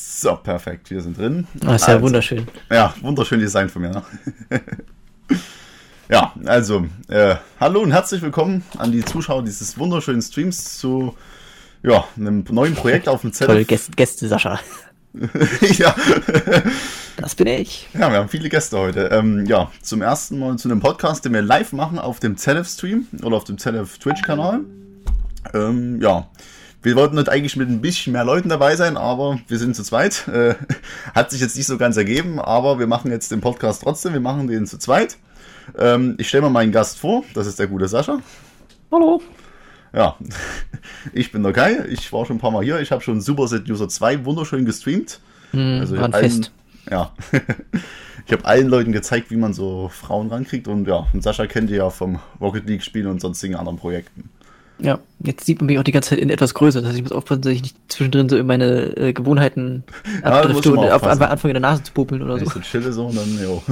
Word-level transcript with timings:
So, 0.00 0.36
perfekt. 0.36 0.92
Wir 0.92 1.00
sind 1.00 1.18
drin. 1.18 1.48
Ah, 1.66 1.74
ist 1.74 1.88
ja 1.88 1.94
also, 1.94 2.02
wunderschön. 2.02 2.46
Ja, 2.70 2.94
wunderschön 3.00 3.40
Design 3.40 3.68
von 3.68 3.82
mir. 3.82 3.90
Ne? 3.90 4.02
ja, 6.08 6.32
also, 6.44 6.86
äh, 7.08 7.34
hallo 7.58 7.80
und 7.80 7.90
herzlich 7.90 8.22
willkommen 8.22 8.62
an 8.76 8.92
die 8.92 9.04
Zuschauer 9.04 9.42
dieses 9.42 9.76
wunderschönen 9.76 10.22
Streams 10.22 10.78
zu 10.78 11.16
ja, 11.82 12.04
einem 12.16 12.44
neuen 12.48 12.76
Projekt 12.76 13.08
auf 13.08 13.22
dem 13.22 13.32
Zettel. 13.32 13.56
Toll, 13.56 13.64
Gäste, 13.64 13.90
Gäste 13.96 14.28
Sascha. 14.28 14.60
ja. 15.78 15.92
Das 17.16 17.34
bin 17.34 17.48
ich. 17.48 17.88
Ja, 17.92 18.08
wir 18.12 18.18
haben 18.18 18.28
viele 18.28 18.48
Gäste 18.48 18.78
heute. 18.78 19.06
Ähm, 19.06 19.46
ja, 19.46 19.72
zum 19.82 20.00
ersten 20.00 20.38
Mal 20.38 20.58
zu 20.58 20.68
einem 20.68 20.78
Podcast, 20.78 21.24
den 21.24 21.34
wir 21.34 21.42
live 21.42 21.72
machen 21.72 21.98
auf 21.98 22.20
dem 22.20 22.36
ZF-Stream 22.36 23.08
oder 23.24 23.36
auf 23.36 23.44
dem 23.44 23.58
ZF-Twitch-Kanal. 23.58 24.60
Ähm, 25.54 26.00
ja, 26.00 26.28
wir 26.82 26.94
wollten 26.94 27.18
heute 27.18 27.32
eigentlich 27.32 27.56
mit 27.56 27.68
ein 27.68 27.80
bisschen 27.80 28.12
mehr 28.12 28.24
Leuten 28.24 28.48
dabei 28.48 28.76
sein, 28.76 28.96
aber 28.96 29.40
wir 29.48 29.58
sind 29.58 29.74
zu 29.74 29.82
zweit. 29.82 30.28
Äh, 30.28 30.54
hat 31.14 31.30
sich 31.30 31.40
jetzt 31.40 31.56
nicht 31.56 31.66
so 31.66 31.76
ganz 31.76 31.96
ergeben, 31.96 32.38
aber 32.38 32.78
wir 32.78 32.86
machen 32.86 33.10
jetzt 33.10 33.30
den 33.32 33.40
Podcast 33.40 33.82
trotzdem. 33.82 34.12
Wir 34.12 34.20
machen 34.20 34.46
den 34.46 34.66
zu 34.66 34.78
zweit. 34.78 35.16
Ähm, 35.76 36.14
ich 36.18 36.28
stelle 36.28 36.42
mal 36.42 36.50
meinen 36.50 36.72
Gast 36.72 36.98
vor. 36.98 37.24
Das 37.34 37.46
ist 37.46 37.58
der 37.58 37.66
gute 37.66 37.88
Sascha. 37.88 38.20
Hallo. 38.92 39.20
Ja, 39.92 40.16
ich 41.12 41.32
bin 41.32 41.42
der 41.42 41.52
Kai. 41.52 41.84
Ich 41.88 42.12
war 42.12 42.24
schon 42.26 42.36
ein 42.36 42.40
paar 42.40 42.52
Mal 42.52 42.62
hier. 42.62 42.80
Ich 42.80 42.92
habe 42.92 43.02
schon 43.02 43.20
Superset 43.20 43.68
User 43.68 43.88
2 43.88 44.24
wunderschön 44.24 44.64
gestreamt. 44.64 45.20
Mm, 45.52 45.80
also 45.80 45.96
allen, 45.96 46.12
fest. 46.12 46.52
Ja. 46.90 47.12
ich 48.26 48.32
habe 48.32 48.44
allen 48.44 48.68
Leuten 48.68 48.92
gezeigt, 48.92 49.30
wie 49.30 49.36
man 49.36 49.52
so 49.52 49.88
Frauen 49.88 50.28
rankriegt. 50.28 50.68
Und 50.68 50.86
ja, 50.86 51.06
und 51.12 51.22
Sascha 51.22 51.46
kennt 51.46 51.70
ihr 51.70 51.78
ja 51.78 51.90
vom 51.90 52.20
Rocket 52.40 52.68
League 52.68 52.84
Spielen 52.84 53.08
und 53.08 53.20
sonstigen 53.20 53.56
anderen 53.56 53.78
Projekten. 53.78 54.30
Ja, 54.80 54.98
jetzt 55.20 55.44
sieht 55.44 55.60
man 55.60 55.66
mich 55.66 55.78
auch 55.78 55.82
die 55.82 55.92
ganze 55.92 56.10
Zeit 56.10 56.20
in 56.20 56.30
etwas 56.30 56.54
größer. 56.54 56.80
Das 56.80 56.88
heißt, 56.90 56.98
ich 56.98 57.02
muss 57.02 57.12
aufpassen, 57.12 57.42
dass 57.42 57.52
ich 57.52 57.62
nicht 57.62 57.76
zwischendrin 57.88 58.28
so 58.28 58.36
in 58.36 58.46
meine 58.46 58.96
äh, 58.96 59.12
Gewohnheiten 59.12 59.82
ja, 60.22 60.30
abdrifte 60.30 60.72
und 60.72 60.78
auf, 60.78 61.02
Anfang 61.02 61.50
in 61.50 61.54
der 61.54 61.60
Nase 61.60 61.82
zu 61.82 61.92
popeln 61.92 62.22
oder 62.22 62.38
so. 62.38 62.46
so 62.46 62.60
chille 62.60 62.92
so 62.92 63.06
und 63.06 63.16
dann, 63.16 63.38
jo. 63.42 63.62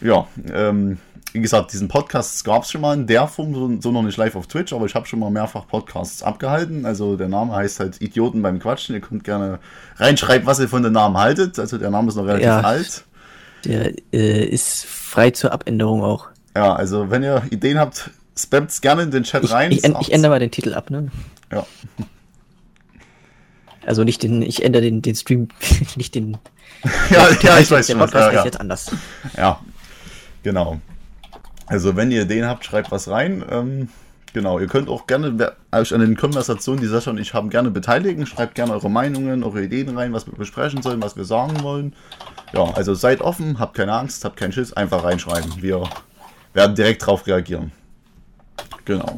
ja, 0.00 0.26
ähm, 0.52 0.98
wie 1.32 1.40
gesagt, 1.40 1.72
diesen 1.72 1.86
Podcast 1.86 2.44
gab 2.44 2.64
es 2.64 2.72
schon 2.72 2.80
mal 2.80 2.94
in 2.94 3.06
der 3.06 3.28
Form, 3.28 3.54
so, 3.54 3.70
so, 3.80 3.92
noch 3.92 4.02
nicht 4.02 4.16
live 4.16 4.34
auf 4.34 4.48
Twitch, 4.48 4.72
aber 4.72 4.86
ich 4.86 4.96
habe 4.96 5.06
schon 5.06 5.20
mal 5.20 5.30
mehrfach 5.30 5.66
Podcasts 5.68 6.24
abgehalten. 6.24 6.84
Also 6.84 7.16
der 7.16 7.28
Name 7.28 7.54
heißt 7.54 7.78
halt 7.78 8.00
Idioten 8.02 8.42
beim 8.42 8.58
Quatschen. 8.58 8.96
Ihr 8.96 9.00
könnt 9.00 9.22
gerne 9.22 9.60
reinschreiben, 9.96 10.46
was 10.46 10.58
ihr 10.58 10.68
von 10.68 10.82
dem 10.82 10.92
Namen 10.92 11.16
haltet. 11.16 11.58
Also 11.60 11.78
der 11.78 11.90
Name 11.90 12.08
ist 12.08 12.16
noch 12.16 12.26
relativ 12.26 12.46
ja, 12.46 12.60
alt. 12.60 13.04
Der 13.64 13.92
äh, 14.12 14.44
ist 14.44 14.84
frei 14.86 15.30
zur 15.30 15.52
Abänderung 15.52 16.02
auch. 16.02 16.26
Ja, 16.56 16.74
also 16.74 17.10
wenn 17.10 17.22
ihr 17.22 17.42
Ideen 17.50 17.78
habt, 17.78 18.10
Spamt's 18.42 18.80
gerne 18.80 19.02
in 19.02 19.10
den 19.10 19.24
Chat 19.24 19.44
ich, 19.44 19.50
rein. 19.50 19.72
Ich, 19.72 19.84
ich, 19.84 19.94
ich, 20.00 20.12
ändere 20.12 20.30
mal 20.30 20.38
den 20.38 20.50
Titel 20.50 20.74
ab, 20.74 20.90
ne? 20.90 21.10
Ja. 21.52 21.66
Also 23.86 24.04
nicht 24.04 24.22
den, 24.22 24.42
ich 24.42 24.64
ändere 24.64 24.82
den, 24.82 25.02
den 25.02 25.14
Stream, 25.14 25.48
nicht 25.96 26.14
den. 26.14 26.38
ja, 27.10 27.28
ja, 27.42 27.58
ich 27.58 27.70
weiß 27.70 27.86
schon. 27.88 27.98
Der 27.98 28.06
Podcast 28.06 28.32
ja, 28.32 28.38
ja. 28.38 28.44
jetzt 28.44 28.60
anders. 28.60 28.92
Ja, 29.36 29.60
genau. 30.42 30.80
Also 31.66 31.96
wenn 31.96 32.10
ihr 32.10 32.22
Ideen 32.22 32.46
habt, 32.46 32.64
schreibt 32.64 32.90
was 32.90 33.08
rein. 33.08 33.44
Ähm, 33.48 33.88
genau, 34.32 34.58
ihr 34.58 34.66
könnt 34.66 34.88
auch 34.88 35.06
gerne 35.06 35.54
euch 35.72 35.94
an 35.94 36.00
den 36.00 36.16
Konversationen, 36.16 36.80
die 36.80 36.88
Sascha 36.88 37.10
und 37.10 37.18
ich 37.18 37.32
haben, 37.32 37.48
gerne 37.48 37.70
beteiligen. 37.70 38.26
Schreibt 38.26 38.56
gerne 38.56 38.72
eure 38.72 38.90
Meinungen, 38.90 39.44
eure 39.44 39.62
Ideen 39.62 39.96
rein, 39.96 40.12
was 40.12 40.26
wir 40.26 40.34
besprechen 40.34 40.82
sollen, 40.82 41.02
was 41.02 41.16
wir 41.16 41.24
sagen 41.24 41.62
wollen. 41.62 41.94
Ja, 42.52 42.64
also 42.74 42.94
seid 42.94 43.20
offen, 43.20 43.60
habt 43.60 43.76
keine 43.76 43.92
Angst, 43.92 44.24
habt 44.24 44.36
keinen 44.36 44.52
Schiss, 44.52 44.72
einfach 44.72 45.04
reinschreiben. 45.04 45.62
Wir 45.62 45.88
werden 46.52 46.74
direkt 46.74 47.06
drauf 47.06 47.26
reagieren. 47.26 47.70
Genau. 48.84 49.16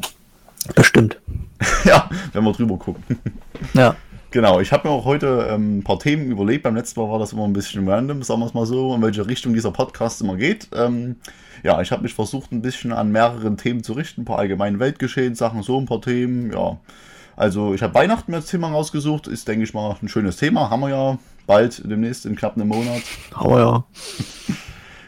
Bestimmt. 0.75 1.19
ja, 1.85 2.09
wenn 2.31 2.43
wir 2.43 2.53
drüber 2.53 2.77
gucken. 2.77 3.03
Ja. 3.73 3.95
Genau, 4.31 4.59
ich 4.59 4.71
habe 4.71 4.87
mir 4.87 4.93
auch 4.93 5.05
heute 5.05 5.47
ähm, 5.51 5.77
ein 5.77 5.83
paar 5.83 5.99
Themen 5.99 6.31
überlegt. 6.31 6.63
Beim 6.63 6.75
letzten 6.75 6.99
Mal 6.99 7.07
war 7.07 7.19
das 7.19 7.33
immer 7.33 7.43
ein 7.43 7.53
bisschen 7.53 7.87
random, 7.87 8.23
sagen 8.23 8.39
wir 8.39 8.47
es 8.47 8.55
mal 8.55 8.65
so, 8.65 8.95
in 8.95 9.01
welche 9.03 9.27
Richtung 9.27 9.53
dieser 9.53 9.69
Podcast 9.69 10.21
immer 10.21 10.37
geht. 10.37 10.69
Ähm, 10.73 11.17
ja, 11.61 11.79
ich 11.81 11.91
habe 11.91 12.01
mich 12.01 12.15
versucht, 12.15 12.51
ein 12.51 12.63
bisschen 12.63 12.91
an 12.93 13.11
mehreren 13.11 13.57
Themen 13.57 13.83
zu 13.83 13.93
richten, 13.93 14.21
ein 14.21 14.25
paar 14.25 14.39
allgemeinen 14.39 14.79
Weltgeschehen-Sachen, 14.79 15.61
so 15.61 15.79
ein 15.79 15.85
paar 15.85 16.01
Themen, 16.01 16.51
ja. 16.51 16.79
Also 17.35 17.75
ich 17.75 17.83
habe 17.83 17.93
Weihnachten 17.93 18.33
als 18.33 18.47
Thema 18.47 18.69
rausgesucht, 18.69 19.27
ist, 19.27 19.47
denke 19.47 19.65
ich 19.65 19.73
mal, 19.75 19.95
ein 20.01 20.07
schönes 20.07 20.37
Thema. 20.37 20.71
Haben 20.71 20.81
wir 20.81 20.89
ja 20.89 21.19
bald 21.45 21.83
demnächst 21.85 22.25
in 22.25 22.35
knapp 22.35 22.55
einem 22.55 22.69
Monat. 22.69 23.03
Haben 23.35 23.49
wir 23.51 23.59
ja. 23.59 23.83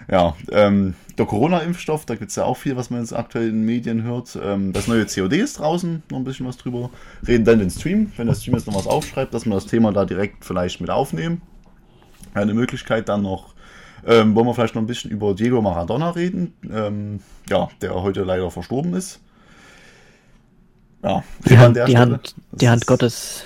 Ja, 0.08 0.36
ähm, 0.52 0.94
der 1.18 1.26
Corona-Impfstoff, 1.26 2.06
da 2.06 2.16
gibt 2.16 2.30
es 2.30 2.36
ja 2.36 2.44
auch 2.44 2.58
viel, 2.58 2.76
was 2.76 2.90
man 2.90 3.00
jetzt 3.00 3.14
aktuell 3.14 3.48
in 3.48 3.62
den 3.62 3.66
Medien 3.66 4.04
hört. 4.04 4.38
Ähm, 4.42 4.74
das 4.74 4.88
neue 4.88 5.06
COD 5.06 5.34
ist 5.34 5.60
draußen, 5.60 6.04
noch 6.10 6.18
ein 6.18 6.24
bisschen 6.24 6.46
was 6.46 6.58
drüber. 6.58 6.90
Reden 7.26 7.46
dann 7.46 7.60
den 7.60 7.70
Stream, 7.70 8.12
wenn 8.18 8.28
der 8.28 8.36
Stream 8.36 8.56
jetzt 8.56 8.68
noch 8.68 8.76
was 8.76 8.88
aufschreibt, 8.88 9.34
dass 9.34 9.46
wir 9.46 9.54
das 9.54 9.66
Thema 9.66 9.94
da 9.94 10.06
direkt 10.06 10.44
vielleicht 10.44 10.82
mit 10.82 10.90
aufnehmen. 10.90 11.42
Eine 12.34 12.54
Möglichkeit 12.54 13.08
dann 13.08 13.22
noch, 13.22 13.54
ähm, 14.06 14.36
wollen 14.36 14.46
wir 14.46 14.54
vielleicht 14.54 14.76
noch 14.76 14.82
ein 14.82 14.88
bisschen 14.88 15.10
über 15.10 15.34
Diego 15.34 15.62
Maradona 15.62 16.10
reden, 16.12 16.54
ähm, 16.70 17.22
ja, 17.50 17.70
der 17.82 17.94
heute 17.94 18.24
leider 18.24 18.52
verstorben 18.52 18.94
ist. 18.94 19.22
Ja, 21.02 21.24
die, 21.48 21.58
Hand, 21.58 21.78
die, 21.88 21.98
Hand, 21.98 22.36
die 22.52 22.68
Hand 22.68 22.88
Gottes 22.88 23.44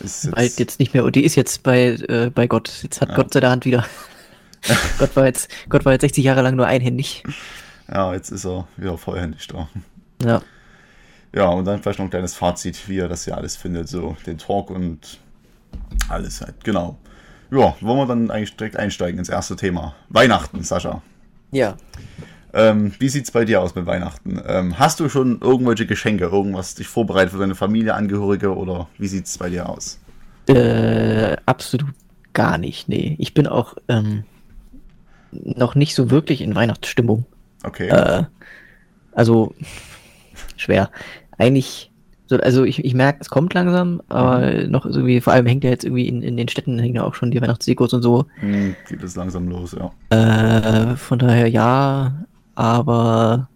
ist 0.00 0.28
jetzt, 0.36 0.58
jetzt, 0.58 0.80
nicht 0.80 0.92
mehr, 0.92 1.08
die 1.10 1.24
ist 1.24 1.36
jetzt 1.36 1.62
bei, 1.62 1.90
äh, 1.90 2.30
bei 2.34 2.46
Gott. 2.46 2.80
Jetzt 2.82 3.00
hat 3.00 3.10
ja. 3.10 3.14
Gott 3.14 3.32
seine 3.32 3.48
Hand 3.48 3.64
wieder. 3.64 3.86
Gott, 4.98 5.16
war 5.16 5.26
jetzt, 5.26 5.50
Gott 5.68 5.84
war 5.84 5.92
jetzt 5.92 6.02
60 6.02 6.24
Jahre 6.24 6.42
lang 6.42 6.56
nur 6.56 6.66
einhändig. 6.66 7.22
Ja, 7.92 8.12
jetzt 8.14 8.30
ist 8.30 8.44
er 8.44 8.66
wieder 8.76 8.98
vollhändig 8.98 9.46
da. 9.46 9.68
Ja. 10.22 10.42
Ja, 11.34 11.48
und 11.48 11.66
dann 11.66 11.82
vielleicht 11.82 11.98
noch 11.98 12.06
ein 12.06 12.10
kleines 12.10 12.34
Fazit, 12.34 12.88
wie 12.88 12.98
er 12.98 13.08
das 13.08 13.26
ja 13.26 13.34
alles 13.34 13.56
findet, 13.56 13.88
so 13.88 14.16
den 14.26 14.38
Talk 14.38 14.70
und 14.70 15.20
alles 16.08 16.40
halt, 16.40 16.64
genau. 16.64 16.98
Ja, 17.50 17.76
wollen 17.80 17.98
wir 17.98 18.06
dann 18.06 18.30
eigentlich 18.30 18.56
direkt 18.56 18.76
einsteigen 18.76 19.18
ins 19.18 19.28
erste 19.28 19.54
Thema. 19.54 19.94
Weihnachten, 20.08 20.62
Sascha. 20.62 21.02
Ja. 21.52 21.76
Ähm, 22.52 22.92
wie 22.98 23.08
sieht's 23.08 23.30
bei 23.30 23.44
dir 23.44 23.60
aus 23.60 23.74
mit 23.74 23.86
Weihnachten? 23.86 24.40
Ähm, 24.46 24.78
hast 24.78 24.98
du 24.98 25.08
schon 25.08 25.40
irgendwelche 25.40 25.86
Geschenke, 25.86 26.24
irgendwas 26.24 26.74
dich 26.74 26.88
vorbereitet 26.88 27.32
für 27.32 27.38
deine 27.38 27.54
Familie, 27.54 27.94
Angehörige 27.94 28.56
oder 28.56 28.88
wie 28.98 29.08
sieht's 29.08 29.36
bei 29.38 29.50
dir 29.50 29.68
aus? 29.68 30.00
Äh, 30.48 31.36
absolut 31.44 31.94
gar 32.32 32.58
nicht, 32.58 32.88
nee. 32.88 33.16
Ich 33.18 33.34
bin 33.34 33.46
auch, 33.46 33.76
ähm, 33.88 34.24
noch 35.44 35.74
nicht 35.74 35.94
so 35.94 36.10
wirklich 36.10 36.40
in 36.40 36.54
Weihnachtsstimmung. 36.54 37.24
Okay. 37.64 37.88
Äh, 37.88 38.24
also 39.12 39.54
schwer. 40.56 40.90
Eigentlich, 41.38 41.90
so, 42.26 42.36
also 42.36 42.64
ich, 42.64 42.84
ich 42.84 42.94
merke, 42.94 43.18
es 43.20 43.30
kommt 43.30 43.54
langsam, 43.54 44.02
aber 44.08 44.40
mhm. 44.52 44.70
noch 44.70 44.86
irgendwie, 44.86 45.20
vor 45.20 45.32
allem 45.32 45.46
hängt 45.46 45.64
ja 45.64 45.70
jetzt 45.70 45.84
irgendwie 45.84 46.08
in, 46.08 46.22
in 46.22 46.36
den 46.36 46.48
Städten 46.48 46.78
hängen 46.78 46.96
ja 46.96 47.04
auch 47.04 47.14
schon 47.14 47.30
die 47.30 47.40
Weihnachtsdekos 47.40 47.92
und 47.92 48.02
so. 48.02 48.26
Mhm, 48.40 48.76
geht 48.88 49.02
es 49.02 49.16
langsam 49.16 49.48
los, 49.48 49.76
ja. 49.78 49.92
Äh, 50.10 50.96
von 50.96 51.18
daher 51.18 51.48
ja, 51.48 52.26
aber 52.54 53.48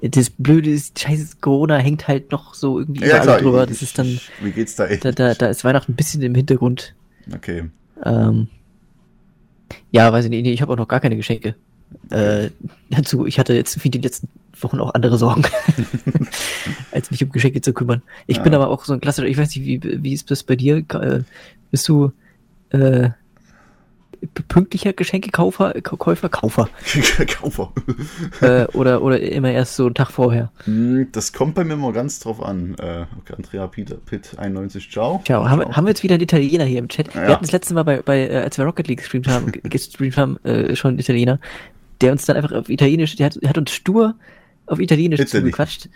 das 0.00 0.30
Blöde 0.30 0.70
ist, 0.70 0.98
scheiße, 0.98 1.36
Corona 1.40 1.76
hängt 1.76 2.08
halt 2.08 2.32
noch 2.32 2.54
so 2.54 2.80
irgendwie 2.80 3.06
ja, 3.06 3.20
klar, 3.20 3.38
drüber. 3.38 3.66
Das 3.66 3.82
ist 3.82 3.98
dann. 3.98 4.18
Wie 4.40 4.50
geht's 4.50 4.74
da 4.74 4.86
echt? 4.86 5.04
Da, 5.04 5.12
da, 5.12 5.34
da 5.34 5.46
ist 5.46 5.64
Weihnachten 5.64 5.92
ein 5.92 5.96
bisschen 5.96 6.22
im 6.22 6.34
Hintergrund. 6.34 6.94
Okay. 7.32 7.70
Ähm, 8.04 8.48
ja, 9.90 10.12
weiß 10.12 10.26
ich 10.26 10.30
nicht, 10.30 10.46
ich 10.46 10.62
habe 10.62 10.72
auch 10.72 10.76
noch 10.76 10.88
gar 10.88 11.00
keine 11.00 11.16
Geschenke. 11.16 11.54
Äh, 12.10 12.50
dazu, 12.90 13.26
ich 13.26 13.38
hatte 13.38 13.54
jetzt 13.54 13.82
wie 13.84 13.90
die 13.90 13.98
letzten 13.98 14.28
Wochen 14.60 14.80
auch 14.80 14.94
andere 14.94 15.18
Sorgen, 15.18 15.42
als 16.92 17.10
mich 17.10 17.22
um 17.22 17.30
Geschenke 17.30 17.60
zu 17.60 17.72
kümmern. 17.72 18.02
Ich 18.26 18.38
ja. 18.38 18.42
bin 18.42 18.54
aber 18.54 18.68
auch 18.68 18.84
so 18.84 18.92
ein 18.92 19.00
klassischer, 19.00 19.28
ich 19.28 19.36
weiß 19.36 19.54
nicht, 19.54 19.64
wie, 19.64 20.02
wie 20.02 20.12
ist 20.12 20.30
das 20.30 20.42
bei 20.42 20.56
dir? 20.56 20.78
Äh, 20.78 21.20
bist 21.70 21.88
du 21.88 22.12
äh, 22.70 23.10
pünktlicher 24.48 24.92
Geschenkekaufer, 24.92 25.74
Käufer, 25.82 26.28
Kaufer. 26.28 26.68
Kaufer. 27.26 27.72
äh, 28.40 28.66
oder, 28.72 29.02
oder 29.02 29.20
immer 29.20 29.50
erst 29.50 29.76
so 29.76 29.86
einen 29.86 29.94
Tag 29.94 30.10
vorher. 30.10 30.50
Hm, 30.64 31.08
das 31.12 31.32
kommt 31.32 31.54
bei 31.54 31.64
mir 31.64 31.74
immer 31.74 31.92
ganz 31.92 32.20
drauf 32.20 32.42
an. 32.42 32.74
Äh, 32.78 33.06
okay, 33.18 33.34
Andrea 33.36 33.66
Peter, 33.66 33.96
Pitt 33.96 34.38
91, 34.38 34.90
ciao. 34.90 35.22
Ciao. 35.24 35.48
Haben, 35.48 35.76
haben 35.76 35.84
wir 35.84 35.90
jetzt 35.90 36.02
wieder 36.02 36.14
einen 36.14 36.22
Italiener 36.22 36.64
hier 36.64 36.78
im 36.78 36.88
Chat? 36.88 37.14
Ja. 37.14 37.22
Wir 37.22 37.28
hatten 37.28 37.44
das 37.44 37.52
letzte 37.52 37.74
Mal 37.74 37.82
bei, 37.82 38.02
bei 38.02 38.28
äh, 38.28 38.36
als 38.36 38.58
wir 38.58 38.64
Rocket 38.64 38.88
League 38.88 39.00
gestreamt 39.00 39.28
haben, 39.28 39.52
gestreamt 39.64 40.16
haben, 40.16 40.36
äh, 40.44 40.76
schon 40.76 40.90
einen 40.90 40.98
Italiener, 40.98 41.38
der 42.00 42.12
uns 42.12 42.24
dann 42.24 42.36
einfach 42.36 42.52
auf 42.52 42.68
Italienisch, 42.68 43.16
der 43.16 43.26
hat, 43.26 43.42
der 43.42 43.50
hat 43.50 43.58
uns 43.58 43.72
stur 43.72 44.14
auf 44.66 44.78
Italienisch 44.78 45.20
Italy. 45.20 45.44
zugequatscht. 45.44 45.88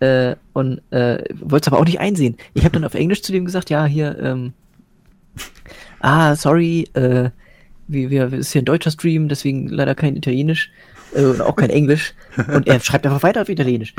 äh, 0.00 0.36
und 0.52 0.80
äh, 0.90 1.22
wollte 1.40 1.64
es 1.64 1.72
aber 1.72 1.78
auch 1.78 1.84
nicht 1.84 2.00
einsehen. 2.00 2.36
Ich 2.54 2.64
habe 2.64 2.72
dann 2.72 2.84
auf 2.84 2.94
Englisch 2.94 3.22
zu 3.22 3.32
dem 3.32 3.44
gesagt, 3.44 3.70
ja, 3.70 3.84
hier, 3.84 4.18
ähm, 4.18 4.52
ah, 6.00 6.34
sorry, 6.36 6.88
äh, 6.94 7.30
wie, 7.92 8.10
wir, 8.10 8.32
ist 8.32 8.52
hier 8.52 8.62
ein 8.62 8.66
deutscher 8.66 8.90
Stream, 8.90 9.28
deswegen 9.28 9.68
leider 9.68 9.94
kein 9.94 10.16
Italienisch. 10.16 10.70
äh, 11.14 11.24
und 11.24 11.40
auch 11.40 11.56
kein 11.56 11.70
Englisch. 11.70 12.14
Und 12.54 12.68
er 12.68 12.78
schreibt 12.80 13.04
einfach 13.06 13.22
weiter 13.24 13.42
auf 13.42 13.48
Italienisch. 13.48 13.94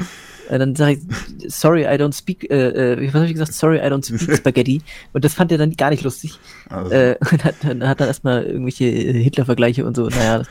Äh, 0.49 0.59
dann 0.59 0.75
sage 0.75 0.93
ich, 0.93 1.53
sorry, 1.53 1.83
I 1.83 1.97
don't 1.99 2.13
speak, 2.15 2.49
äh, 2.49 2.93
äh, 2.93 3.07
was 3.07 3.15
habe 3.15 3.25
ich 3.25 3.33
gesagt? 3.33 3.53
Sorry, 3.53 3.77
I 3.79 3.89
don't 3.91 4.05
speak 4.05 4.37
Spaghetti. 4.37 4.81
Und 5.11 5.25
das 5.25 5.33
fand 5.33 5.51
er 5.51 5.57
dann 5.57 5.71
gar 5.73 5.89
nicht 5.89 6.03
lustig. 6.03 6.39
Also, 6.69 6.91
Äh, 6.91 7.17
und 7.31 7.43
hat, 7.43 7.55
dann 7.63 7.85
hat 7.87 7.99
er 7.99 8.07
erstmal 8.07 8.43
irgendwelche 8.43 8.85
Hitler-Vergleiche 8.85 9.85
und 9.85 9.95
so. 9.97 10.07
Naja, 10.07 10.43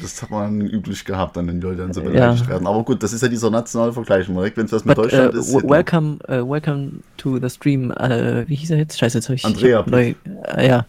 das, 0.00 0.22
hat 0.22 0.30
man 0.30 0.60
üblich 0.62 1.04
gehabt, 1.04 1.36
dann 1.36 1.48
wenn 1.48 1.60
die 1.60 1.66
Leute 1.66 1.82
dann 1.82 1.92
so 1.92 2.00
Ja. 2.00 2.08
beleidigt 2.08 2.48
werden. 2.48 2.66
Aber 2.66 2.82
gut, 2.82 3.02
das 3.02 3.12
ist 3.12 3.22
ja 3.22 3.28
dieser 3.28 3.50
nationale 3.50 3.92
Vergleich. 3.92 4.26
Wenn 4.28 4.64
es 4.64 4.72
was 4.72 4.84
mit 4.86 4.96
but, 4.96 5.04
Deutschland 5.06 5.34
äh, 5.34 5.38
ist. 5.38 5.52
Hitler. 5.52 5.68
welcome, 5.68 6.18
äh, 6.28 6.38
welcome 6.40 6.92
to 7.18 7.38
the 7.38 7.50
stream. 7.50 7.90
Äh, 7.90 8.48
wie 8.48 8.54
hieß 8.54 8.70
er 8.70 8.78
jetzt? 8.78 8.98
Scheiße, 8.98 9.18
jetzt 9.18 9.28
habe 9.28 9.36
ich. 9.36 9.44
Andrea, 9.44 9.78
hab 9.78 9.86
neu, 9.88 10.14
äh, 10.56 10.66
ja. 10.66 10.86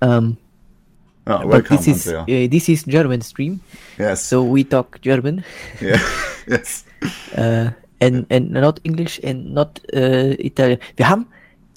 Um, 0.00 0.36
But 1.28 1.48
welcome, 1.50 1.76
this 1.76 1.86
is, 2.06 2.06
äh, 2.26 2.48
this 2.48 2.68
is 2.68 2.84
German 2.84 3.20
stream, 3.22 3.60
Yes. 3.98 4.28
so 4.28 4.42
we 4.54 4.64
talk 4.64 5.00
German. 5.02 5.44
Yeah. 5.80 5.98
yes. 6.46 6.84
äh, 7.36 7.70
and, 8.00 8.26
and 8.30 8.50
not 8.52 8.80
English 8.84 9.20
and 9.24 9.52
not 9.52 9.80
äh, 9.92 10.34
Italian. 10.34 10.78
Wir 10.96 11.08
haben 11.08 11.26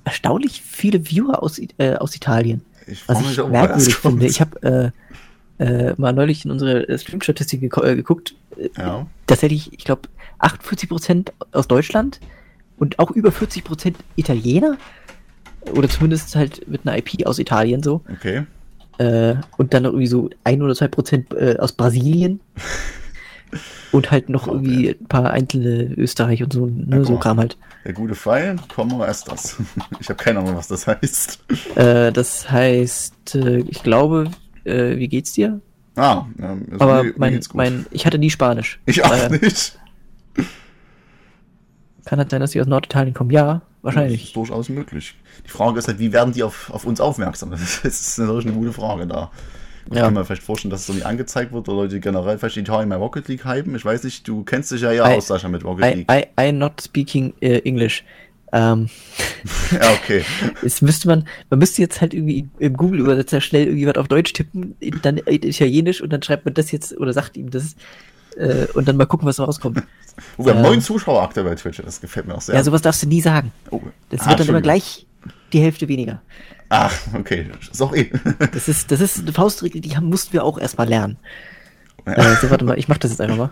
erstaunlich 0.05 0.61
viele 0.61 1.05
Viewer 1.05 1.43
aus, 1.43 1.59
äh, 1.77 1.95
aus 1.95 2.15
Italien. 2.15 2.61
Ich 2.87 3.07
Was 3.07 3.19
ich 3.21 3.39
auch, 3.39 3.49
merkwürdig 3.49 3.95
finde. 3.95 4.25
Ich 4.25 4.41
habe 4.41 4.91
äh, 5.59 5.63
äh, 5.63 5.93
mal 5.97 6.13
neulich 6.13 6.45
in 6.45 6.51
unsere 6.51 6.87
äh, 6.89 6.97
Stream-Statistik 6.97 7.61
geko- 7.61 7.83
äh, 7.85 7.95
geguckt. 7.95 8.33
Ja. 8.77 9.05
Tatsächlich, 9.27 9.71
ich 9.73 9.83
glaube, 9.85 10.03
48% 10.39 11.31
aus 11.51 11.67
Deutschland 11.67 12.19
und 12.77 12.97
auch 12.99 13.11
über 13.11 13.29
40% 13.29 13.93
Italiener. 14.15 14.77
Oder 15.75 15.87
zumindest 15.89 16.35
halt 16.35 16.67
mit 16.67 16.87
einer 16.87 16.97
IP 16.97 17.27
aus 17.27 17.37
Italien 17.37 17.83
so. 17.83 18.01
Okay. 18.11 18.43
Äh, 19.01 19.35
und 19.57 19.73
dann 19.73 19.83
noch 19.83 19.91
irgendwie 19.91 20.07
so 20.07 20.29
ein 20.43 20.61
oder 20.61 20.75
zwei 20.75 20.87
Prozent 20.87 21.33
äh, 21.33 21.55
aus 21.59 21.71
Brasilien. 21.73 22.39
und 23.91 24.11
halt 24.11 24.29
noch 24.29 24.47
Okay. 24.47 24.55
irgendwie 24.55 24.89
ein 24.89 25.07
paar 25.07 25.31
einzelne 25.31 25.93
Österreich 25.95 26.43
und 26.43 26.53
so, 26.53 26.65
ne, 26.67 27.03
so 27.03 27.13
guck 27.13 27.15
mal. 27.15 27.19
Kram 27.21 27.39
halt. 27.39 27.57
Der 27.83 27.93
gute 27.93 28.15
Pfeil, 28.15 28.55
Komma 28.73 29.05
ist 29.05 29.29
das. 29.31 29.57
Ich 29.99 30.07
habe 30.09 30.23
keine 30.23 30.39
Ahnung, 30.39 30.55
was 30.55 30.67
das 30.67 30.87
heißt. 30.87 31.39
Äh, 31.75 32.11
das 32.11 32.49
heißt, 32.49 33.35
äh, 33.35 33.57
ich 33.67 33.81
glaube, 33.83 34.29
äh, 34.65 34.97
wie 34.97 35.07
geht's 35.07 35.33
dir? 35.33 35.59
Ah, 35.95 36.25
ähm, 36.39 36.67
also 36.71 36.83
Aber 36.85 37.03
mir- 37.03 37.09
mir 37.09 37.15
mein, 37.17 37.33
gut. 37.39 37.53
mein, 37.55 37.85
ich 37.91 38.05
hatte 38.05 38.17
nie 38.19 38.29
Spanisch. 38.29 38.79
ich 38.85 39.03
auch 39.03 39.11
Äh, 39.11 39.29
nicht. 39.39 39.77
Kann 42.05 42.19
halt 42.19 42.29
sein, 42.31 42.39
dass 42.41 42.51
die 42.51 42.61
aus 42.61 42.67
Norditalien 42.67 43.13
kommen. 43.13 43.29
Ja, 43.31 43.55
Das 43.55 43.61
wahrscheinlich. 43.81 44.23
ist 44.25 44.35
durchaus 44.35 44.69
möglich. 44.69 45.15
Die 45.45 45.49
Frage 45.49 45.79
ist 45.79 45.87
halt, 45.87 45.99
wie 45.99 46.13
werden 46.13 46.33
die 46.33 46.43
auf, 46.43 46.69
auf 46.71 46.85
uns 46.85 46.99
aufmerksam? 47.01 47.51
Das 47.83 47.83
ist 47.83 48.17
natürlich 48.19 48.45
eine 48.45 48.55
gute 48.55 48.73
Frage 48.73 49.07
da. 49.07 49.31
Ich 49.89 49.95
Ja. 49.97 50.03
kann 50.03 50.13
mir 50.13 50.23
vielleicht 50.23 50.43
vorstellen, 50.43 50.69
dass 50.69 50.81
es 50.81 50.87
so 50.87 50.93
nicht 50.93 51.05
angezeigt 51.05 51.51
wird 51.51 51.67
oder 51.67 51.77
Leute 51.81 51.95
die 51.95 52.01
generell 52.01 52.37
vielleicht 52.37 52.57
Italien 52.57 52.89
bei 52.89 52.95
Rocket 52.97 53.27
League 53.27 53.45
hypen. 53.45 53.75
Ich 53.75 53.83
weiß 53.83 54.03
nicht, 54.03 54.27
du 54.27 54.43
kennst 54.43 54.71
dich 54.71 54.81
ja 54.81 54.91
ja 54.91 55.09
I- 55.09 55.15
aus, 55.17 55.27
Sascha, 55.27 55.47
mit 55.49 55.63
Rocket 55.63 55.85
I, 55.85 55.97
League. 55.97 56.11
I, 56.11 56.25
I 56.39 56.51
not 56.51 56.81
speaking 56.81 57.33
äh, 57.41 57.59
English. 57.59 58.03
Ähm, 58.53 58.89
Ja, 59.71 59.91
okay. 59.93 60.23
jetzt 60.61 60.81
müsste 60.83 61.07
man, 61.07 61.27
man 61.49 61.59
müsste 61.59 61.81
jetzt 61.81 61.99
halt 62.01 62.13
irgendwie 62.13 62.47
im 62.59 62.77
Google-Übersetzer 62.77 63.41
schnell 63.41 63.67
irgendwie 63.67 63.87
was 63.87 63.95
auf 63.95 64.07
Deutsch 64.07 64.33
tippen, 64.33 64.75
dann 65.01 65.17
in 65.17 65.41
Italienisch 65.43 66.01
und 66.01 66.11
dann 66.13 66.21
schreibt 66.21 66.45
man 66.45 66.53
das 66.53 66.71
jetzt 66.71 66.95
oder 66.97 67.11
sagt 67.13 67.35
ihm 67.37 67.49
das 67.49 67.75
äh, 68.37 68.67
und 68.73 68.87
dann 68.87 68.97
mal 68.97 69.05
gucken, 69.07 69.27
was 69.27 69.39
rauskommt. 69.39 69.81
Oh, 70.37 70.45
wir 70.45 70.51
haben 70.51 70.57
Ähm. 70.59 70.63
neun 70.65 70.81
Zuschauer 70.81 71.23
aktuell 71.23 71.45
bei 71.47 71.55
Twitch. 71.55 71.81
Das 71.83 72.01
gefällt 72.01 72.27
mir 72.27 72.35
auch 72.35 72.41
sehr. 72.41 72.53
Ja, 72.55 72.63
sowas 72.63 72.81
darfst 72.81 73.01
du 73.03 73.07
nie 73.07 73.21
sagen. 73.21 73.51
oh. 73.71 73.81
Das 74.09 74.21
Ah, 74.21 74.29
wird 74.29 74.41
dann 74.41 74.47
immer 74.49 74.57
Entschuldigung. 74.57 74.61
gleich 74.61 75.07
die 75.53 75.59
Hälfte 75.61 75.87
weniger. 75.87 76.21
Ach, 76.69 76.93
okay. 77.13 77.47
Sorry. 77.71 78.11
Das 78.53 78.67
ist, 78.67 78.91
das 78.91 79.01
ist 79.01 79.19
eine 79.19 79.33
Faustregel, 79.33 79.81
die 79.81 79.95
haben, 79.95 80.07
mussten 80.07 80.33
wir 80.33 80.43
auch 80.43 80.57
erstmal 80.57 80.87
lernen. 80.87 81.17
Ja. 82.05 82.13
Äh, 82.13 82.35
so, 82.37 82.49
warte 82.49 82.65
mal, 82.65 82.77
ich 82.79 82.87
mach 82.87 82.97
das 82.97 83.11
jetzt 83.11 83.21
einfach 83.21 83.37
mal. 83.37 83.51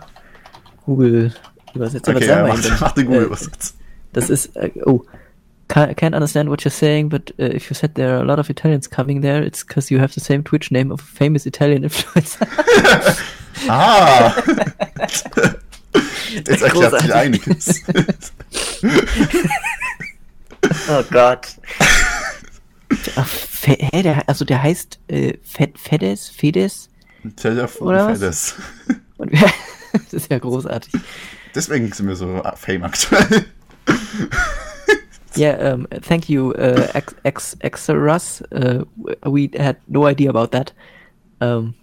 Google 0.86 1.32
Übersetzer. 1.74 2.14
Okay, 2.16 2.20
was 2.20 2.64
ja, 2.64 2.70
mach, 2.70 2.80
mach 2.80 2.92
den 2.92 3.06
Google 3.06 3.30
Äh. 3.30 3.74
Das 4.12 4.30
ist, 4.30 4.56
äh, 4.56 4.70
oh. 4.84 5.04
Ca- 5.68 5.92
Can't 5.92 6.14
understand 6.14 6.50
what 6.50 6.62
you're 6.62 6.70
saying, 6.70 7.10
but 7.10 7.32
uh, 7.38 7.44
if 7.44 7.70
you 7.70 7.74
said 7.74 7.94
there 7.94 8.14
are 8.14 8.22
a 8.22 8.24
lot 8.24 8.40
of 8.40 8.50
Italians 8.50 8.90
coming 8.90 9.22
there, 9.22 9.44
it's 9.44 9.64
because 9.64 9.88
you 9.94 10.00
have 10.00 10.12
the 10.14 10.20
same 10.20 10.42
Twitch 10.42 10.72
name 10.72 10.90
of 10.90 11.00
a 11.00 11.04
famous 11.04 11.46
Italian 11.46 11.84
influencer. 11.88 12.46
Ah! 13.68 14.32
Jetzt 16.46 16.62
erklärt 16.62 17.00
sich 17.00 17.14
einiges. 17.14 17.82
Oh 20.88 21.02
Gott. 21.10 21.56
Hä, 23.62 24.02
der, 24.02 24.28
also 24.28 24.44
der 24.44 24.62
heißt 24.62 24.98
äh, 25.08 25.34
Fed 25.42 25.78
Fedes, 25.78 26.28
Fedes 26.28 26.88
Telefon? 27.36 28.14
Fedes. 28.16 28.54
und 29.18 29.32
das 29.92 30.12
ist 30.12 30.30
ja 30.30 30.38
großartig. 30.38 30.92
Deswegen 31.54 31.92
sind 31.92 32.08
wir 32.08 32.16
so 32.16 32.42
fame 32.56 32.84
aktuell. 32.84 33.44
Yeah, 35.36 35.74
um, 35.74 35.86
thank 36.02 36.28
you, 36.28 36.52
uh, 36.54 36.88
X, 36.94 37.14
X, 37.24 37.86
Xerus. 37.86 38.42
Uh, 38.50 38.84
we 39.30 39.48
had 39.56 39.76
no 39.86 40.06
idea 40.06 40.28
about 40.28 40.50
that. 40.50 40.72
Um, 41.40 41.74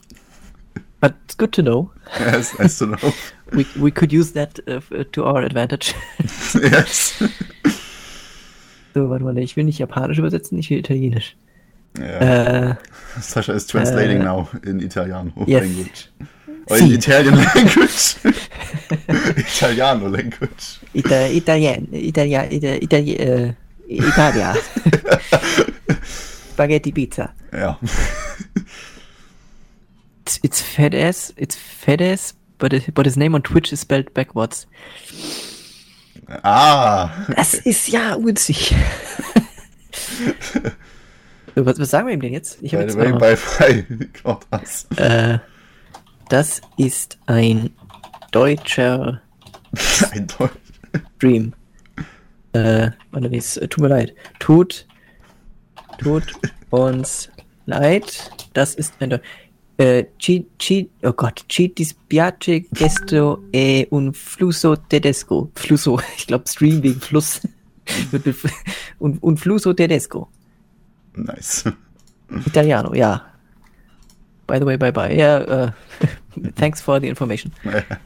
but 1.00 1.16
it's 1.24 1.36
good 1.36 1.54
to 1.54 1.62
know. 1.62 1.92
yes, 2.20 2.58
nice 2.60 2.78
to 2.80 2.88
know. 2.88 3.14
We, 3.54 3.66
we 3.80 3.92
could 3.92 4.12
use 4.12 4.34
that 4.34 4.60
uh, 4.68 4.82
to 5.14 5.24
our 5.24 5.42
advantage. 5.42 5.96
yes. 6.56 7.24
So, 8.98 9.10
warte 9.10 9.24
mal, 9.24 9.38
ich 9.38 9.56
will 9.56 9.64
nicht 9.64 9.78
Japanisch 9.78 10.18
übersetzen, 10.18 10.58
ich 10.58 10.70
will 10.70 10.80
Italienisch. 10.80 11.36
Ja. 11.98 12.72
Äh, 12.72 12.76
Sascha 13.22 13.54
is 13.54 13.68
translating 13.68 14.22
äh, 14.22 14.24
now 14.24 14.48
in 14.66 14.80
Italiano 14.80 15.32
yes. 15.46 15.62
language. 15.62 16.10
Or 16.70 16.78
in 16.78 16.88
Si. 16.88 16.94
Italian 16.96 17.36
language. 17.56 18.16
Italiano 19.38 20.08
language. 20.08 20.80
Ita 20.94 21.28
Italien, 21.30 21.88
Italia, 21.92 22.52
Ita 22.52 22.82
Italia, 22.82 23.16
äh, 23.20 23.54
Italia. 23.88 24.56
Spaghetti 26.52 26.92
Pizza. 26.92 27.34
Ja. 27.54 27.80
It's, 30.26 30.40
it's 30.44 30.62
Fedes, 30.62 31.34
it's 31.38 31.56
Fedes, 31.56 32.34
but, 32.58 32.74
it, 32.74 32.94
but 32.94 33.06
his 33.06 33.16
name 33.16 33.36
on 33.36 33.44
Twitch 33.44 33.72
is 33.72 33.80
spelled 33.80 34.14
backwards. 34.14 34.66
Ah. 36.44 37.10
Das 37.36 37.54
ist 37.54 37.88
ja 37.88 38.18
witzig. 38.24 38.76
so, 41.56 41.66
was, 41.66 41.80
was 41.80 41.90
sagen 41.90 42.08
wir 42.08 42.14
ihm 42.14 42.22
denn 42.22 42.34
jetzt? 42.34 42.58
Ich 42.62 42.74
habe 42.74 42.84
jetzt 42.84 42.98
way, 42.98 43.36
frei. 43.38 43.86
Das. 44.50 44.86
äh, 44.98 45.40
Das 46.30 46.62
ist 46.78 47.18
ein 47.28 47.70
deutscher 48.32 49.22
Ein 50.12 50.28
Deutsch. 50.28 50.52
Stream. 51.18 51.54
Äh, 52.54 52.92
warte, 53.12 53.30
nee, 53.30 53.38
äh, 53.38 53.68
tut 53.68 53.80
mir 53.80 53.88
leid. 53.90 54.16
Tut, 54.40 54.86
tut 56.00 56.24
uns 56.70 57.30
leid. 57.66 58.32
Das 58.54 58.76
ist 58.76 58.94
ein 59.00 59.12
Deu- 59.12 59.22
äh, 59.78 60.08
ci, 60.18 60.48
ci, 60.58 60.90
oh 61.04 61.14
Gott, 61.14 61.44
ci 61.48 61.72
dispiace 61.74 62.66
questo 62.68 63.44
è 63.52 63.88
un 63.92 64.12
flusso 64.12 64.82
tedesco. 64.88 65.52
Flusso, 65.54 66.00
ich 66.18 66.26
glaube 66.26 66.48
Stream 66.48 66.82
wegen 66.82 67.00
Fluss. 67.00 67.42
Mit- 68.12 68.26
mit- 68.26 68.54
un, 68.98 69.18
un 69.22 69.38
flusso 69.38 69.74
tedesco. 69.74 70.30
Nice. 71.16 71.64
Italiano, 72.46 72.94
ja. 72.94 73.34
By 74.48 74.60
the 74.60 74.66
way, 74.66 74.78
bye 74.78 74.92
bye. 74.92 75.14
Ja, 75.16 75.40
äh, 75.42 75.72
thanks 76.56 76.81
for 76.81 77.00
the 77.00 77.07
information. 77.07 77.52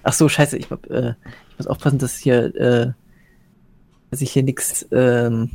Ach 0.04 0.14
so, 0.14 0.28
scheiße, 0.28 0.58
ich, 0.58 0.70
äh, 0.90 1.10
ich 1.50 1.58
muss 1.58 1.68
aufpassen, 1.68 2.00
dass 2.00 2.18
hier, 2.18 2.54
äh, 2.56 2.92
dass 4.10 4.22
ich 4.22 4.32
hier 4.32 4.44
nix 4.44 4.86
ähm, 4.92 5.50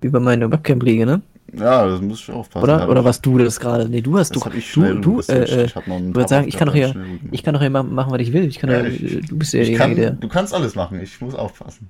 über 0.00 0.20
meine 0.20 0.50
Webcam 0.50 0.80
lege, 0.80 1.06
ne? 1.06 1.22
Ja, 1.52 1.86
das 1.86 2.00
muss 2.00 2.20
ich 2.20 2.30
aufpassen. 2.30 2.62
Oder? 2.64 2.88
Oder 2.88 3.04
was 3.04 3.20
du 3.20 3.36
das 3.38 3.58
gerade? 3.58 3.88
Nee, 3.88 4.00
du 4.02 4.16
hast 4.18 4.30
Das 4.34 4.42
du. 4.42 4.46
hab 4.46 4.54
ich 4.54 4.72
du, 4.72 4.94
du, 5.00 5.20
äh, 5.20 5.32
äh, 5.32 5.64
Ich 5.64 5.74
würde 5.76 6.28
sagen, 6.28 6.46
ich 6.46 6.56
kann 6.56 6.66
doch 6.66 6.74
hier, 6.74 6.94
ich 7.32 7.42
kann 7.42 7.54
doch 7.54 7.60
hier 7.60 7.70
ma- 7.70 7.82
machen, 7.82 8.12
was 8.12 8.20
ich 8.20 8.32
will. 8.32 8.44
Ich 8.44 8.58
kann 8.58 8.70
Ja, 8.70 8.80
doch, 8.82 8.86
ich- 8.88 9.16
äh, 9.16 9.20
du 9.20 9.36
bist 9.38 9.52
ja 9.52 9.60
derjenige, 9.64 10.00
der. 10.00 10.10
du 10.12 10.28
kannst 10.28 10.54
alles 10.54 10.74
machen, 10.76 11.00
ich 11.00 11.20
muss 11.20 11.34
aufpassen. 11.34 11.88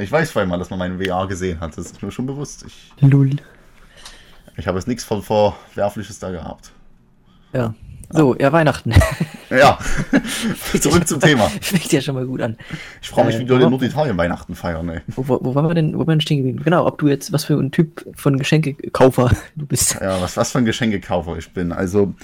Ich 0.00 0.10
weiß 0.12 0.30
zweimal, 0.32 0.58
dass 0.58 0.70
man 0.70 0.78
meinen 0.78 1.02
VR 1.02 1.26
gesehen 1.26 1.58
hat, 1.60 1.76
das 1.76 1.86
ist 1.86 2.02
mir 2.02 2.10
schon 2.12 2.26
bewusst. 2.26 2.64
Ich, 2.66 2.92
Lull. 3.10 3.30
ich 4.56 4.66
habe 4.66 4.78
jetzt 4.78 4.86
nichts 4.88 5.04
von 5.04 5.22
Verwerfliches 5.22 6.18
da 6.18 6.30
gehabt. 6.30 6.70
Ja. 7.52 7.74
So, 8.12 8.36
ja, 8.38 8.52
Weihnachten. 8.52 8.94
Ja, 9.52 9.78
zurück 10.80 11.06
zum 11.06 11.20
Thema. 11.20 11.50
Fängt 11.60 11.92
ja 11.92 12.00
schon 12.00 12.14
mal 12.14 12.24
gut 12.24 12.40
an. 12.40 12.56
Ich 13.02 13.10
frage 13.10 13.26
mich, 13.26 13.38
wie 13.38 13.44
die 13.44 13.50
Leute 13.50 13.64
in 13.64 13.70
Norditalien 13.70 14.16
Weihnachten 14.16 14.54
feiern, 14.54 14.88
ey. 14.88 15.00
Wo, 15.08 15.28
wo, 15.28 15.40
wo 15.42 15.54
waren 15.54 15.68
wir 15.68 15.74
denn, 15.74 15.94
wo 15.94 16.06
waren 16.06 16.16
wir 16.16 16.22
stehen 16.22 16.38
geblieben? 16.38 16.62
Genau, 16.64 16.86
ob 16.86 16.96
du 16.96 17.08
jetzt, 17.08 17.34
was 17.34 17.44
für 17.44 17.60
ein 17.60 17.70
Typ 17.70 18.02
von 18.14 18.38
Geschenkekaufer 18.38 19.30
du 19.54 19.66
bist. 19.66 19.98
Ja, 20.00 20.22
was, 20.22 20.38
was 20.38 20.52
für 20.52 20.58
ein 20.58 20.64
Geschenkekaufer 20.64 21.36
ich 21.36 21.52
bin. 21.52 21.70
Also, 21.70 22.14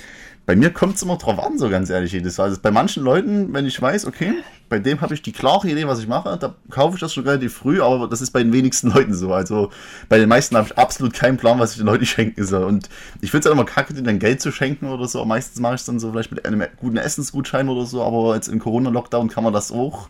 Bei 0.48 0.56
mir 0.56 0.70
kommt 0.70 0.96
es 0.96 1.02
immer 1.02 1.18
drauf 1.18 1.38
an, 1.38 1.58
so 1.58 1.68
ganz 1.68 1.90
ehrlich 1.90 2.12
jedes 2.12 2.38
Jahr. 2.38 2.46
Also 2.46 2.58
bei 2.62 2.70
manchen 2.70 3.02
Leuten, 3.04 3.52
wenn 3.52 3.66
ich 3.66 3.82
weiß, 3.82 4.06
okay, 4.06 4.32
bei 4.70 4.78
dem 4.78 5.02
habe 5.02 5.12
ich 5.12 5.20
die 5.20 5.32
klare 5.32 5.68
Idee, 5.68 5.86
was 5.86 6.00
ich 6.00 6.08
mache, 6.08 6.38
da 6.38 6.54
kaufe 6.70 6.94
ich 6.94 7.00
das 7.02 7.12
schon 7.12 7.24
relativ 7.24 7.52
früh, 7.52 7.82
aber 7.82 8.08
das 8.08 8.22
ist 8.22 8.30
bei 8.30 8.42
den 8.42 8.50
wenigsten 8.50 8.90
Leuten 8.90 9.12
so. 9.12 9.34
Also 9.34 9.68
bei 10.08 10.16
den 10.16 10.26
meisten 10.26 10.56
habe 10.56 10.66
ich 10.66 10.78
absolut 10.78 11.12
keinen 11.12 11.36
Plan, 11.36 11.58
was 11.58 11.72
ich 11.72 11.76
den 11.76 11.84
Leuten 11.84 12.06
schenken 12.06 12.46
soll. 12.46 12.64
Und 12.64 12.88
ich 13.20 13.30
finde 13.30 13.40
es 13.40 13.44
halt 13.44 13.60
immer 13.60 13.66
kacke, 13.66 13.92
denen 13.92 14.06
dann 14.06 14.18
Geld 14.18 14.40
zu 14.40 14.50
schenken 14.50 14.86
oder 14.86 15.06
so. 15.06 15.22
Meistens 15.26 15.60
mache 15.60 15.74
ich 15.74 15.82
es 15.82 15.84
dann 15.84 16.00
so 16.00 16.12
vielleicht 16.12 16.30
mit 16.30 16.46
einem 16.46 16.64
guten 16.78 16.96
Essensgutschein 16.96 17.68
oder 17.68 17.84
so, 17.84 18.02
aber 18.02 18.34
jetzt 18.34 18.48
im 18.48 18.58
Corona-Lockdown 18.58 19.28
kann 19.28 19.44
man 19.44 19.52
das 19.52 19.70
auch. 19.70 20.08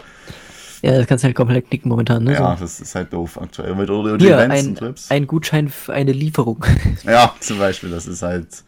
Ja, 0.82 0.92
das 0.98 1.08
kannst 1.08 1.24
du 1.24 1.26
halt 1.26 1.34
komplett 1.34 1.66
knicken 1.66 1.88
momentan, 1.88 2.22
ne? 2.22 2.34
Ja, 2.34 2.54
so. 2.54 2.62
das 2.62 2.78
ist 2.78 2.94
halt 2.94 3.12
doof 3.12 3.40
aktuell. 3.42 3.72
Oder, 3.72 4.14
oder 4.14 4.16
Hier, 4.18 4.38
Events 4.38 5.10
ein, 5.10 5.16
ein 5.16 5.26
Gutschein 5.26 5.68
für 5.68 5.94
eine 5.94 6.12
Lieferung. 6.12 6.64
Ja, 7.02 7.34
zum 7.40 7.58
Beispiel, 7.58 7.90
das 7.90 8.06
ist 8.06 8.22
halt 8.22 8.62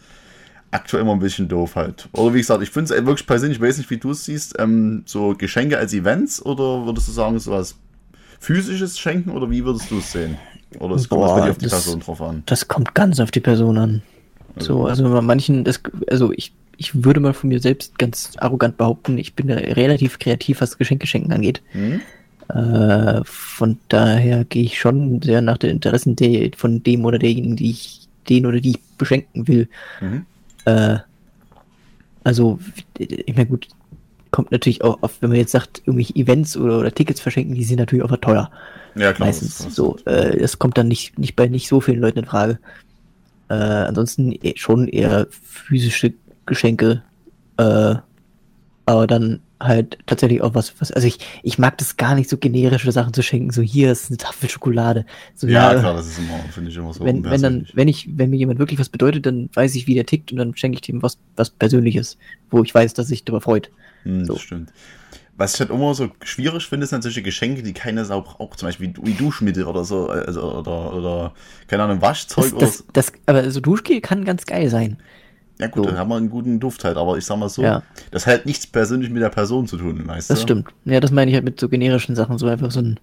aktuell 0.70 1.02
immer 1.02 1.12
ein 1.12 1.18
bisschen 1.18 1.48
doof 1.48 1.76
halt. 1.76 2.08
Oder 2.12 2.34
wie 2.34 2.38
gesagt, 2.38 2.62
ich 2.62 2.70
finde 2.70 2.94
es 2.94 3.04
wirklich 3.06 3.26
persönlich, 3.26 3.58
ich 3.58 3.62
weiß 3.62 3.78
nicht, 3.78 3.90
wie 3.90 3.96
du 3.98 4.10
es 4.10 4.24
siehst, 4.24 4.56
ähm, 4.58 5.02
so 5.06 5.34
Geschenke 5.36 5.78
als 5.78 5.92
Events 5.92 6.44
oder 6.44 6.86
würdest 6.86 7.08
du 7.08 7.12
sagen, 7.12 7.38
so 7.38 7.50
was 7.52 7.76
physisches 8.38 8.98
Schenken 8.98 9.30
oder 9.30 9.50
wie 9.50 9.64
würdest 9.64 9.90
du 9.90 9.98
es 9.98 10.12
sehen? 10.12 10.36
Oder 10.78 10.94
es 10.94 11.08
kommt 11.08 11.22
das 11.24 11.30
bei 11.32 11.36
Boah, 11.40 11.44
dir 11.46 11.50
auf 11.50 11.58
die 11.58 11.64
das- 11.64 11.72
Person 11.84 12.00
drauf 12.00 12.22
an? 12.22 12.42
Das 12.46 12.68
kommt 12.68 12.94
ganz 12.94 13.18
auf 13.20 13.30
die 13.30 13.40
Person 13.40 13.76
an. 13.78 14.02
So, 14.58 14.86
also 14.86 15.08
bei 15.10 15.20
manchen, 15.20 15.64
das, 15.64 15.80
also 16.08 16.32
ich, 16.32 16.52
ich 16.76 17.04
würde 17.04 17.20
mal 17.20 17.32
von 17.34 17.48
mir 17.48 17.60
selbst 17.60 17.98
ganz 17.98 18.32
arrogant 18.38 18.76
behaupten, 18.76 19.16
ich 19.18 19.34
bin 19.34 19.50
relativ 19.50 20.18
kreativ, 20.18 20.60
was 20.60 20.76
Geschenke 20.78 21.06
schenken 21.06 21.32
angeht. 21.32 21.62
Hm? 21.72 22.00
Äh, 22.48 23.20
von 23.24 23.78
daher 23.88 24.44
gehe 24.44 24.64
ich 24.64 24.78
schon 24.80 25.22
sehr 25.22 25.40
nach 25.40 25.56
den 25.58 25.70
Interessen 25.70 26.16
der, 26.16 26.50
von 26.56 26.82
dem 26.82 27.04
oder 27.04 27.18
derjenigen, 27.18 27.54
die 27.56 27.70
ich, 27.70 28.08
den 28.28 28.44
oder 28.44 28.60
die 28.60 28.70
ich 28.70 28.80
beschenken 28.98 29.46
will. 29.46 29.68
Mhm. 30.00 30.26
Äh, 30.64 30.99
also, 32.25 32.59
ich 32.99 33.35
meine, 33.35 33.47
gut, 33.47 33.69
kommt 34.31 34.52
natürlich 34.52 34.83
auch 34.83 35.02
auf, 35.02 35.21
wenn 35.21 35.31
man 35.31 35.38
jetzt 35.38 35.52
sagt, 35.52 35.83
irgendwelche 35.87 36.14
Events 36.17 36.57
oder, 36.57 36.79
oder 36.79 36.93
Tickets 36.93 37.21
verschenken, 37.21 37.55
die 37.55 37.64
sind 37.64 37.79
natürlich 37.79 38.05
auch 38.05 38.17
teuer. 38.19 38.50
Ja, 38.95 39.12
klar. 39.12 39.29
Meistens 39.29 39.59
das 39.59 39.75
so. 39.75 39.97
Äh, 40.05 40.38
das 40.38 40.59
kommt 40.59 40.79
dann 40.79 40.88
nicht, 40.88 41.19
nicht 41.19 41.37
bei 41.37 41.49
nicht 41.49 41.69
so 41.69 41.81
vielen 41.81 42.00
Leuten 42.00 42.21
in 42.21 42.25
Frage. 42.25 42.59
Äh, 43.49 43.55
ansonsten 43.55 44.33
eh- 44.33 44.57
schon 44.57 44.88
eher 44.88 45.26
physische 45.31 46.14
Geschenke. 46.47 47.02
Äh, 47.57 47.97
aber 48.87 49.06
dann 49.06 49.40
halt 49.60 49.99
tatsächlich 50.06 50.40
auch 50.40 50.54
was, 50.54 50.72
was, 50.80 50.90
also 50.90 51.06
ich, 51.06 51.18
ich 51.42 51.58
mag 51.58 51.76
das 51.78 51.96
gar 51.96 52.14
nicht 52.14 52.30
so 52.30 52.38
generische 52.38 52.92
Sachen 52.92 53.12
zu 53.12 53.22
schenken, 53.22 53.50
so 53.50 53.60
hier 53.60 53.92
ist 53.92 54.08
eine 54.08 54.16
Tafel 54.16 54.49
Schokolade. 54.49 55.04
So, 55.34 55.46
Ja, 55.46 55.72
ja, 55.72 55.78
klar, 55.78 55.94
das 55.94 56.08
ist 56.08 56.18
immer, 56.18 56.38
finde 56.50 56.70
ich 56.70 56.76
immer 56.76 56.92
so 56.92 57.04
wenn, 57.04 57.22
wenn 57.25 57.42
dann, 57.42 57.66
wenn 57.75 57.88
ich, 57.88 58.08
wenn 58.16 58.30
mir 58.30 58.37
jemand 58.37 58.58
wirklich 58.58 58.80
was 58.80 58.88
bedeutet, 58.88 59.26
dann 59.26 59.50
weiß 59.52 59.75
ich, 59.75 59.87
wie 59.87 59.94
der 59.94 60.06
tickt 60.06 60.32
und 60.32 60.38
dann 60.38 60.56
schenke 60.56 60.76
ich 60.76 60.80
dem 60.80 61.02
was, 61.02 61.18
was 61.37 61.50
Persönliches, 61.50 62.16
wo 62.50 62.62
ich 62.62 62.75
weiß, 62.75 62.94
dass 62.94 63.08
sich 63.08 63.25
darüber 63.25 63.42
freut. 63.42 63.70
Hm, 64.04 64.25
so. 64.25 64.34
Das 64.34 64.42
stimmt. 64.42 64.72
Was 65.37 65.54
ich 65.54 65.60
halt 65.60 65.70
immer 65.70 65.94
so 65.94 66.10
schwierig 66.22 66.66
finde, 66.66 66.87
sind 66.87 67.02
solche 67.02 67.22
Geschenke, 67.22 67.62
die 67.62 67.72
keine 67.72 68.04
Sau 68.04 68.20
braucht. 68.20 68.58
Zum 68.58 68.68
Beispiel 68.68 68.92
wie, 68.94 69.06
wie 69.06 69.14
Duschmittel 69.14 69.64
oder 69.64 69.84
so. 69.84 70.10
Also, 70.10 70.42
oder, 70.42 70.92
oder, 70.92 71.34
keine 71.66 71.84
Ahnung, 71.84 72.02
Waschzeug 72.02 72.44
Das, 72.44 72.52
oder 72.52 72.60
das, 72.60 72.84
das, 72.92 73.12
aber 73.25 73.50
so 73.50 73.60
Duschgel 73.60 74.02
kann 74.02 74.26
ganz 74.26 74.44
geil 74.44 74.68
sein. 74.68 74.99
Ja 75.61 75.67
gut, 75.69 75.85
So. 75.85 75.90
dann 75.90 75.99
haben 75.99 76.09
wir 76.09 76.17
einen 76.17 76.31
guten 76.31 76.59
Duft 76.59 76.85
halt, 76.85 76.97
aber 76.97 77.17
ich 77.19 77.25
sag 77.26 77.37
mal 77.38 77.49
so, 77.49 77.62
Ja. 77.62 77.83
das 78.11 78.26
hat 78.26 78.47
nichts 78.47 78.67
persönlich 78.67 79.11
mit 79.11 79.23
der 79.23 79.29
Person 79.29 79.67
zu 79.67 79.76
tun, 79.76 80.02
weißt 80.07 80.31
Das 80.31 80.38
du? 80.40 80.43
stimmt. 80.45 80.69
Ja, 80.85 81.00
das 81.00 81.11
meine 81.11 81.31
ich 81.31 81.35
halt 81.35 81.45
mit 81.45 81.61
so 81.61 81.69
generischen 81.69 82.17
Sachen, 82.17 82.38
so 82.38 82.47
einfach 82.47 82.71
so 82.71 82.81
ein. 82.81 82.99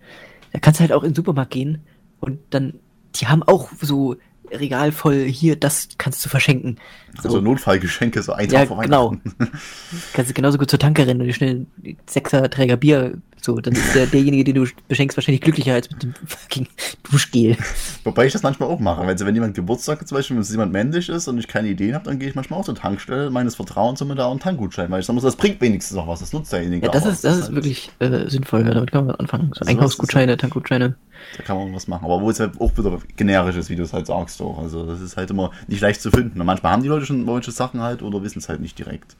Da 0.54 0.60
kannst 0.60 0.80
du 0.80 0.82
halt 0.82 0.92
auch 0.94 1.04
in 1.04 1.10
den 1.12 1.16
Supermarkt 1.16 1.52
gehen 1.52 1.82
und 2.20 2.40
dann, 2.50 2.74
die 3.16 3.28
haben 3.28 3.44
auch 3.44 3.70
so 3.82 4.16
Regal 4.50 4.94
voll, 4.94 5.26
hier, 5.26 5.58
das 5.58 5.90
kannst 5.98 6.24
du 6.26 6.30
verschenken. 6.30 6.78
So, 7.22 7.28
Also 7.28 7.42
Notfallgeschenke, 7.42 8.22
so 8.24 8.32
ein 8.32 8.50
ja, 8.50 8.66
vor 8.66 8.80
genau. 8.82 9.14
Kannst 10.14 10.30
du 10.30 10.34
genauso 10.34 10.58
gut 10.58 10.70
zur 10.70 10.80
Tanke 10.80 11.06
rennen 11.06 11.20
und 11.20 11.28
dir 11.28 11.34
schnell 11.34 11.50
einen 11.84 11.98
Sechser-Träger 12.10 12.78
Bier, 12.78 13.18
so, 13.42 13.56
dann 13.58 13.74
ist 13.74 13.96
der, 13.96 14.08
derjenige, 14.08 14.44
den 14.44 14.56
du 14.56 14.66
beschenkst, 14.88 15.16
wahrscheinlich 15.18 15.42
glücklicher 15.42 15.74
als 15.74 15.90
mit 15.90 16.04
dem 16.04 16.14
fucking 16.26 16.68
Duschgel. 17.10 17.56
Wobei 18.04 18.26
ich 18.26 18.34
das 18.34 18.44
manchmal 18.44 18.70
auch 18.70 18.80
mache. 18.80 19.02
Also 19.02 19.26
wenn 19.26 19.36
jemand 19.36 19.56
Geburtstag 19.56 20.02
hat, 20.02 20.08
zum 20.08 20.18
Beispiel, 20.18 20.36
wenn 20.36 20.42
es 20.42 20.52
jemand 20.52 20.72
männlich 20.72 21.10
ist 21.10 21.28
und 21.28 21.38
ich 21.38 21.48
keine 21.48 21.68
Ideen 21.70 21.94
habe, 21.96 22.06
dann 22.06 22.20
gehe 22.20 22.30
ich 22.30 22.36
manchmal 22.36 22.60
auch 22.60 22.66
zur 22.66 22.76
Tankstelle 22.76 23.30
meines 23.30 23.56
Vertrauens 23.56 24.02
und 24.02 24.08
mir 24.10 24.16
da 24.16 24.26
auch 24.26 24.32
einen 24.32 24.40
Tankgutschein, 24.40 24.90
weil 24.92 25.00
ich 25.00 25.06
sage, 25.06 25.16
muss, 25.16 25.24
das 25.24 25.36
bringt 25.36 25.62
wenigstens 25.62 25.96
noch 25.96 26.08
was, 26.08 26.20
das 26.20 26.34
nutzt 26.34 26.52
derjenige 26.52 26.86
Ja, 26.86 26.92
das 26.92 27.04
auch. 27.04 27.12
ist, 27.12 27.24
das 27.24 27.38
ist 27.38 27.54
wirklich 27.54 27.90
äh, 28.00 28.28
sinnvoll, 28.30 28.66
ja, 28.66 28.74
damit 28.74 28.92
kann 28.92 29.06
man 29.06 29.16
anfangen. 29.16 29.52
So 29.54 29.62
Also 29.62 29.72
Einkaufsgutscheine, 29.72 30.38
Tankgutscheine. 30.38 30.96
Da 31.38 31.44
kann 31.44 31.58
man 31.58 31.74
was 31.74 31.88
machen. 31.88 32.06
Aber 32.06 32.22
wo 32.22 32.30
es 32.30 32.40
halt 32.40 32.60
auch 32.60 32.78
wieder 32.78 32.98
generisch 33.16 33.56
ist, 33.56 33.70
wie 33.70 33.76
du 33.76 33.84
es 33.84 33.94
halt 33.94 34.08
sagst 34.08 34.42
auch. 34.42 34.60
Also 34.60 34.86
das 34.86 35.02
ist 35.02 35.18
halt 35.18 35.30
immer 35.32 35.52
nicht 35.68 35.82
leicht 35.82 36.02
zu 36.02 36.12
finden. 36.12 36.40
Und 36.40 36.46
manchmal 36.46 36.72
haben 36.74 36.84
die 36.84 36.90
Leute 36.90 37.06
schon 37.06 37.26
manche 37.26 37.52
Sachen 37.52 37.82
halt 37.82 38.02
oder 38.04 38.22
wissen 38.24 38.40
es 38.40 38.50
halt 38.50 38.62
nicht 38.62 38.78
direkt. 38.78 39.16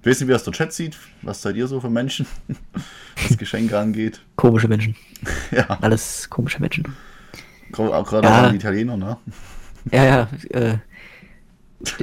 Ich 0.00 0.06
weiß 0.06 0.20
nicht, 0.20 0.28
wie 0.28 0.32
das 0.32 0.44
der 0.44 0.52
Chat 0.54 0.72
sieht. 0.72 0.96
Was 1.22 1.42
seid 1.42 1.56
ihr 1.56 1.66
so 1.66 1.80
für 1.80 1.90
Menschen, 1.90 2.26
was 3.28 3.36
Geschenke 3.36 3.78
angeht? 3.78 4.20
Komische 4.36 4.68
Menschen. 4.68 4.96
Ja, 5.50 5.66
Alles 5.82 6.28
komische 6.30 6.60
Menschen. 6.60 6.84
auch 7.76 8.08
gerade 8.08 8.26
Ja. 8.26 8.48
die 8.48 8.56
Italiener, 8.56 8.96
ne? 8.96 9.16
Ja, 9.92 10.04
ja, 10.04 10.28
äh, 10.50 10.76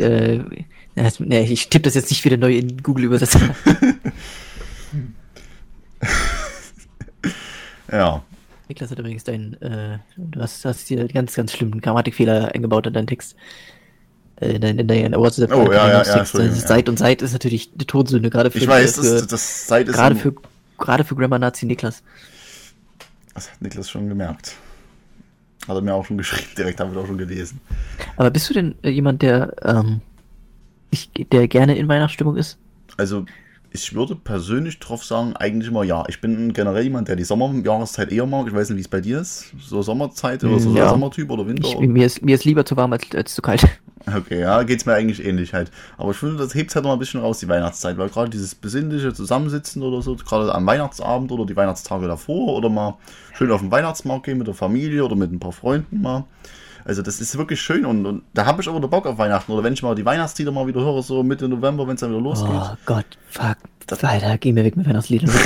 äh, 0.01 0.44
nee, 1.20 1.42
ich 1.44 1.70
tippe 1.70 1.84
das 1.84 1.94
jetzt 1.94 2.10
nicht 2.10 2.25
wieder 2.25 2.38
neu 2.38 2.56
in 2.58 2.82
Google 2.82 3.06
Übersetzer. 3.06 3.39
Ja. 7.92 8.24
Niklas 8.68 8.92
hat 8.92 9.00
übrigens 9.00 9.24
dein, 9.24 9.54
äh, 9.62 10.00
du 10.18 10.42
hast, 10.42 10.66
hast 10.66 10.88
hier 10.88 11.08
ganz, 11.08 11.36
ganz 11.36 11.54
schlimmen 11.54 11.80
Grammatikfehler 11.80 12.54
eingebaut 12.54 12.88
in 12.88 12.94
deinen 12.94 13.08
Text. 13.08 13.36
Äh, 14.39 14.53
in 14.56 14.62
deinen, 14.62 14.79
in 14.79 14.88
deinen 14.88 15.15
WhatsApp 15.15 15.53
Oh, 15.53 15.72
ja, 15.72 15.89
ja, 15.89 16.03
Das 16.03 16.34
ja. 16.34 16.51
Seit 16.51 16.89
und 16.89 17.00
Seit 17.00 17.22
ist 17.22 17.34
natürlich 17.34 17.72
eine 17.74 17.86
Todsünde, 17.86 18.29
gerade 18.29 18.51
für, 18.51 18.60
Ich 18.60 18.67
weiß, 18.67 18.96
für, 18.96 19.01
das, 19.01 19.27
das 19.27 19.67
Seit 19.67 19.88
ist 19.88 19.96
gerade 19.96 20.15
für, 20.15 20.34
gerade 20.77 21.03
für 21.03 21.15
Grammar 21.15 21.39
Nazi 21.39 21.65
Niklas. 21.65 22.03
Das 23.34 23.51
hat 23.51 23.62
Niklas 23.62 23.89
schon 23.89 24.10
gemerkt. 24.10 24.56
Hat 25.67 25.75
er 25.75 25.82
mir 25.82 25.94
auch 25.94 26.06
schon 26.06 26.17
geschrieben, 26.17 26.48
direkt 26.58 26.79
haben 26.79 26.94
wir 26.94 27.01
auch 27.01 27.08
schon 27.08 27.17
gelesen. 27.17 27.60
Aber 28.15 28.32
bist 28.32 28.50
du 28.50 28.53
denn 28.53 28.75
äh, 28.84 28.89
jemand, 28.89 29.22
der, 29.22 29.53
ähm, 29.63 30.01
ich, 30.91 31.10
der 31.32 31.48
gerne 31.48 31.77
in 31.77 31.88
Weihnachtsstimmung 31.88 32.38
ist? 32.38 32.58
Also, 32.96 33.25
ich 33.72 33.94
würde 33.94 34.15
persönlich 34.15 34.79
drauf 34.79 35.03
sagen, 35.03 35.36
eigentlich 35.36 35.70
immer 35.70 35.84
ja. 35.84 36.06
Ich 36.08 36.22
bin 36.22 36.53
generell 36.53 36.84
jemand, 36.84 37.10
der 37.10 37.15
die 37.17 37.25
Sommerjahreszeit 37.25 38.12
eher 38.12 38.25
mag. 38.25 38.48
Ich 38.48 38.53
weiß 38.53 38.70
nicht, 38.70 38.77
wie 38.77 38.82
es 38.82 38.88
bei 38.88 39.01
dir 39.01 39.20
ist. 39.20 39.51
So 39.60 39.82
Sommerzeit 39.82 40.44
oder 40.44 40.58
so 40.58 40.74
Ja. 40.74 40.89
Sommertyp 40.89 41.29
oder 41.29 41.46
Winter. 41.46 41.67
Ich, 41.67 41.77
mir, 41.79 42.06
ist, 42.06 42.24
mir 42.24 42.36
ist 42.36 42.46
lieber 42.46 42.65
zu 42.65 42.77
warm 42.77 42.94
als, 42.94 43.03
als 43.13 43.36
zu 43.36 43.41
kalt. 43.41 43.63
Okay, 44.06 44.42
ja, 44.42 44.63
geht's 44.63 44.86
mir 44.86 44.94
eigentlich 44.94 45.25
ähnlich 45.25 45.54
halt. 45.54 45.72
Aber 45.98 46.12
ich 46.12 46.18
finde, 46.18 46.38
das 46.38 46.54
hebt 46.54 46.74
halt 46.75 46.86
noch 46.86 46.94
ein 46.94 47.00
bisschen 47.00 47.22
raus, 47.22 47.39
die 47.39 47.48
Weihnachtszeit, 47.48 47.98
weil 47.98 48.10
gerade 48.10 48.30
dieses 48.30 48.56
besinnliche 48.56 49.13
Zusammensitzen 49.13 49.82
oder 49.82 50.01
so, 50.01 50.16
gerade 50.16 50.54
am 50.54 50.66
Weihnachtsabend 50.66 51.32
oder 51.32 51.46
die 51.46 51.56
Weihnachtstage 51.56 52.08
davor 52.08 52.56
oder 52.56 52.70
mal 52.70 52.98
schön 53.34 53.51
auf 53.51 53.62
den 53.62 53.72
Weihnachtsmarkt 53.72 54.25
gehen 54.25 54.38
mit 54.38 54.48
der 54.48 54.54
Familie 54.54 55.04
oder 55.04 55.16
mit 55.16 55.32
ein 55.32 55.39
paar 55.39 55.51
Freunden 55.51 56.01
mal. 56.01 56.25
Also 56.86 57.01
das 57.01 57.20
ist 57.20 57.38
wirklich 57.38 57.60
schön 57.60 57.86
und, 57.86 58.06
und 58.06 58.24
da 58.34 58.46
habe 58.46 58.62
ich 58.62 58.70
aber 58.70 58.80
den 58.80 58.89
Bock 58.89 59.06
auf 59.08 59.18
Weihnachten. 59.18 59.51
Oder 59.51 59.63
wenn 59.63 59.74
ich 59.74 59.84
mal 59.84 59.94
die 59.94 60.06
Weihnachtslieder 60.06 60.51
mal 60.51 60.68
wieder 60.68 60.80
höre, 60.80 61.04
so 61.04 61.22
Mitte 61.22 61.50
November, 61.50 61.86
wenn 61.86 61.96
es 61.96 62.00
dann 62.00 62.12
wieder 62.12 62.22
losgeht. 62.22 62.50
Oh 62.54 62.75
Gott, 62.86 63.06
fuck. 63.30 63.58
Alter, 64.04 64.38
geh 64.38 64.54
mir 64.54 64.63
weg 64.63 64.77
mit 64.77 64.88
Weihnachtsliedern. 64.88 65.30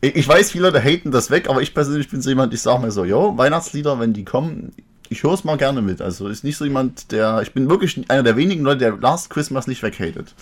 Ich, 0.00 0.14
ich 0.14 0.28
weiß, 0.28 0.52
viele 0.52 0.70
Leute 0.70 0.82
haten 0.82 1.10
das 1.10 1.30
weg, 1.30 1.48
aber 1.48 1.62
ich 1.62 1.74
persönlich 1.74 2.08
bin 2.08 2.22
so 2.22 2.30
jemand, 2.30 2.54
ich 2.54 2.62
sage 2.62 2.80
mir 2.80 2.90
so, 2.90 3.04
jo, 3.04 3.36
Weihnachtslieder, 3.36 3.98
wenn 3.98 4.12
die 4.12 4.24
kommen, 4.24 4.72
ich 5.12 5.22
höre 5.22 5.34
es 5.34 5.44
mal 5.44 5.56
gerne 5.56 5.80
mit. 5.82 6.00
Also 6.02 6.28
ist 6.28 6.42
nicht 6.44 6.56
so 6.56 6.64
jemand, 6.64 7.12
der, 7.12 7.40
ich 7.42 7.52
bin 7.52 7.68
wirklich 7.70 8.02
einer 8.10 8.22
der 8.22 8.36
wenigen 8.36 8.62
Leute, 8.64 8.78
der 8.78 8.96
Last 8.96 9.30
Christmas 9.30 9.66
nicht 9.66 9.82
weghatet. 9.82 10.34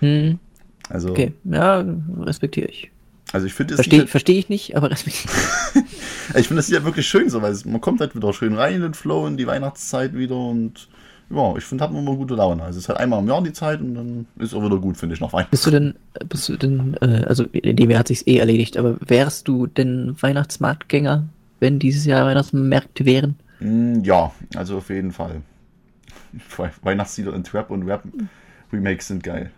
Hm, 0.00 0.38
Also, 0.88 1.10
okay, 1.10 1.32
ja, 1.44 1.84
respektiere 2.20 2.68
ich. 2.68 2.90
also 3.32 3.46
ich 3.46 3.54
finde 3.54 3.74
es 3.74 3.78
Verstehe 3.78 4.00
Lied- 4.00 4.08
versteh 4.10 4.38
ich 4.38 4.48
nicht, 4.48 4.76
aber 4.76 4.90
respektiere 4.90 5.32
ich 6.36 6.46
finde 6.48 6.56
das 6.56 6.68
ja 6.70 6.84
wirklich 6.84 7.06
schön 7.06 7.28
so, 7.28 7.42
weil 7.42 7.52
es, 7.52 7.64
man 7.64 7.80
kommt 7.80 8.00
halt 8.00 8.14
wieder 8.16 8.32
schön 8.32 8.54
rein 8.54 8.76
in 8.76 8.82
den 8.82 8.94
Flow, 8.94 9.26
in 9.26 9.36
die 9.36 9.46
Weihnachtszeit 9.46 10.14
wieder 10.14 10.36
und 10.36 10.88
ja, 11.32 11.54
ich 11.56 11.62
finde, 11.64 11.84
hat 11.84 11.92
man 11.92 12.02
immer 12.02 12.16
gute 12.16 12.34
Laune. 12.34 12.60
Also 12.64 12.78
es 12.78 12.84
ist 12.84 12.88
halt 12.88 12.98
einmal 12.98 13.20
im 13.20 13.28
Jahr 13.28 13.40
die 13.40 13.52
Zeit 13.52 13.80
und 13.80 13.94
dann 13.94 14.26
ist 14.40 14.52
auch 14.52 14.64
wieder 14.64 14.78
gut, 14.78 14.96
finde 14.96 15.14
ich, 15.14 15.20
nach 15.20 15.32
Weihnachten. 15.32 15.52
Bist 15.52 15.64
du 15.64 15.70
denn, 15.70 15.94
bist 16.28 16.48
du 16.48 16.56
denn, 16.56 16.96
äh, 17.00 17.22
also 17.24 17.44
in 17.52 17.76
dem 17.76 17.88
Jahr 17.88 18.00
hat 18.00 18.08
sich's 18.08 18.26
eh 18.26 18.38
erledigt, 18.38 18.76
aber 18.76 18.96
wärst 19.06 19.46
du 19.46 19.68
denn 19.68 20.16
Weihnachtsmarktgänger, 20.20 21.28
wenn 21.60 21.78
dieses 21.78 22.04
Jahr 22.04 22.26
Weihnachtsmärkte 22.26 23.04
wären? 23.04 23.36
Mm, 23.60 24.02
Ja, 24.02 24.32
also 24.56 24.78
auf 24.78 24.88
jeden 24.90 25.12
Fall. 25.12 25.42
We- 26.56 26.70
Weihnachtslieder 26.82 27.34
in 27.34 27.44
Trap 27.44 27.70
und 27.70 27.84
Rap 27.86 28.02
Remakes 28.72 29.08
sind 29.08 29.22
geil. 29.22 29.50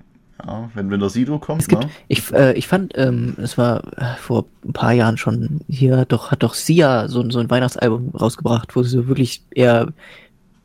Ja, 0.44 0.70
wenn, 0.74 0.90
wenn 0.90 0.98
der 0.98 1.10
Sido 1.10 1.38
kommt, 1.38 1.68
gibt, 1.68 1.82
ne? 1.84 1.90
ich, 2.08 2.32
äh, 2.32 2.52
ich 2.54 2.66
fand, 2.66 2.94
ähm, 2.98 3.34
es 3.40 3.56
war 3.58 3.84
äh, 3.96 4.16
vor 4.18 4.46
ein 4.64 4.72
paar 4.72 4.92
Jahren 4.92 5.16
schon, 5.16 5.60
hier 5.68 5.98
hat 5.98 6.10
doch, 6.10 6.30
hat 6.32 6.42
doch 6.42 6.54
Sia 6.54 7.06
so, 7.08 7.20
ein- 7.20 7.30
so 7.30 7.38
ein 7.38 7.48
Weihnachtsalbum 7.50 8.10
rausgebracht, 8.10 8.74
wo 8.74 8.82
sie 8.82 8.90
so 8.90 9.06
wirklich 9.06 9.42
eher 9.54 9.92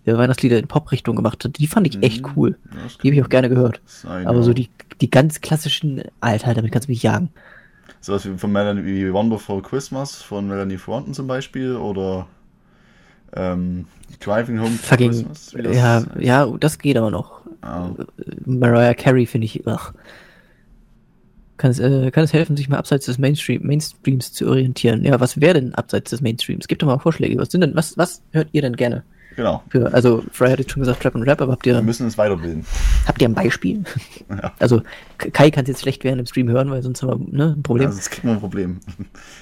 äh, 0.05 0.17
Weihnachtslieder 0.17 0.57
in 0.57 0.67
Pop-Richtung 0.67 1.15
gemacht 1.17 1.43
hat. 1.43 1.59
Die 1.59 1.67
fand 1.67 1.85
ich 1.85 2.01
echt 2.01 2.25
Mhm. 2.25 2.31
cool. 2.35 2.57
Ja, 2.71 2.77
Die 3.03 3.07
habe 3.09 3.15
ich 3.17 3.23
auch 3.23 3.29
gerne 3.29 3.49
gehört. 3.49 3.81
sein, 3.85 4.25
Aber 4.25 4.37
ja. 4.37 4.43
so 4.43 4.53
die, 4.53 4.69
die 5.01 5.11
ganz 5.11 5.41
klassischen, 5.41 6.01
Alter, 6.21 6.53
damit 6.55 6.71
kannst 6.71 6.87
du 6.87 6.91
mich 6.91 7.03
jagen. 7.03 7.29
Sowas 8.01 8.25
wie 8.25 8.37
von 8.37 8.51
Melanie 8.51 8.85
wie 8.85 9.11
Wonderful 9.11 9.61
Christmas 9.61 10.15
von 10.15 10.47
Melanie 10.47 10.77
Thornton 10.77 11.13
zum 11.13 11.27
Beispiel 11.27 11.75
oder 11.75 12.27
ähm, 13.35 13.85
Driving 14.19 14.59
Home 14.59 14.71
for 14.71 14.89
Fucking, 14.89 15.11
Christmas. 15.11 15.53
ja, 15.75 16.03
ja, 16.19 16.45
das 16.59 16.79
geht 16.79 16.97
aber 16.97 17.11
noch. 17.11 17.41
Ja. 17.63 17.93
Mariah 18.45 18.93
Carey 18.93 19.25
finde 19.25 19.45
ich, 19.45 19.67
ach. 19.67 19.93
Kann 21.57 21.71
es, 21.71 21.79
äh, 21.79 22.11
kann 22.11 22.23
es 22.23 22.33
helfen, 22.33 22.55
sich 22.55 22.69
mal 22.69 22.77
abseits 22.77 23.07
des 23.07 23.17
Mainstream, 23.17 23.65
Mainstreams 23.65 24.31
zu 24.31 24.47
orientieren? 24.47 25.03
Ja, 25.03 25.19
was 25.19 25.41
wäre 25.41 25.55
denn 25.55 25.73
abseits 25.73 26.11
des 26.11 26.21
Mainstreams? 26.21 26.67
Gibt 26.67 26.83
doch 26.83 26.87
mal 26.87 26.99
Vorschläge. 26.99 27.35
Was 27.39 27.49
sind 27.49 27.61
denn, 27.61 27.75
was, 27.75 27.97
was 27.97 28.21
hört 28.31 28.49
ihr 28.51 28.61
denn 28.61 28.75
gerne? 28.75 29.03
Genau. 29.37 29.63
Für, 29.69 29.93
also, 29.93 30.23
Fry 30.31 30.49
hat 30.49 30.57
jetzt 30.59 30.71
schon 30.71 30.81
gesagt, 30.81 31.01
Trap 31.03 31.13
und 31.15 31.21
Rap, 31.23 31.39
aber 31.41 31.51
habt 31.53 31.65
Wir 31.65 31.75
ihr, 31.75 31.81
müssen 31.83 32.05
uns 32.05 32.17
weiterbilden. 32.17 32.65
habt 33.07 33.21
ihr 33.21 33.29
ein 33.29 33.35
Beispiel? 33.35 33.83
Ja. 34.29 34.51
Also, 34.59 34.81
Kai 35.17 35.49
kann 35.51 35.63
es 35.63 35.69
jetzt 35.69 35.81
schlecht 35.83 36.03
während 36.03 36.19
im 36.19 36.25
Stream 36.25 36.49
hören, 36.49 36.69
weil 36.69 36.81
sonst 36.83 37.01
haben 37.03 37.27
wir 37.31 37.37
ne, 37.37 37.53
ein 37.55 37.63
Problem. 37.63 37.85
Also, 37.87 37.97
das 37.99 38.09
kriegt 38.09 38.25
man 38.25 38.33
ein 38.35 38.39
Problem. 38.41 38.79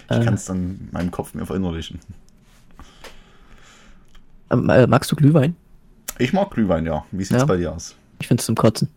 Ich 0.10 0.16
Äh. 0.18 0.24
kann 0.24 0.34
es 0.36 0.46
dann 0.46 0.58
in 0.58 0.90
meinem 0.92 1.10
Kopf 1.12 1.34
mir 1.34 1.46
verinnerlichen. 1.46 2.00
Ähm, 4.52 4.70
äh, 4.70 4.86
magst 4.86 5.12
du 5.12 5.16
Glühwein? 5.16 5.56
Ich 6.20 6.34
mag 6.34 6.52
Glühwein, 6.52 6.86
ja. 6.86 7.04
Wie 7.12 7.24
sieht's 7.24 7.40
Ja. 7.42 7.46
bei 7.46 7.58
dir 7.58 7.72
aus? 7.74 7.96
Ich 8.20 8.28
finde 8.28 8.42
es 8.42 8.46
zum 8.46 8.56
Kotzen. 8.56 8.90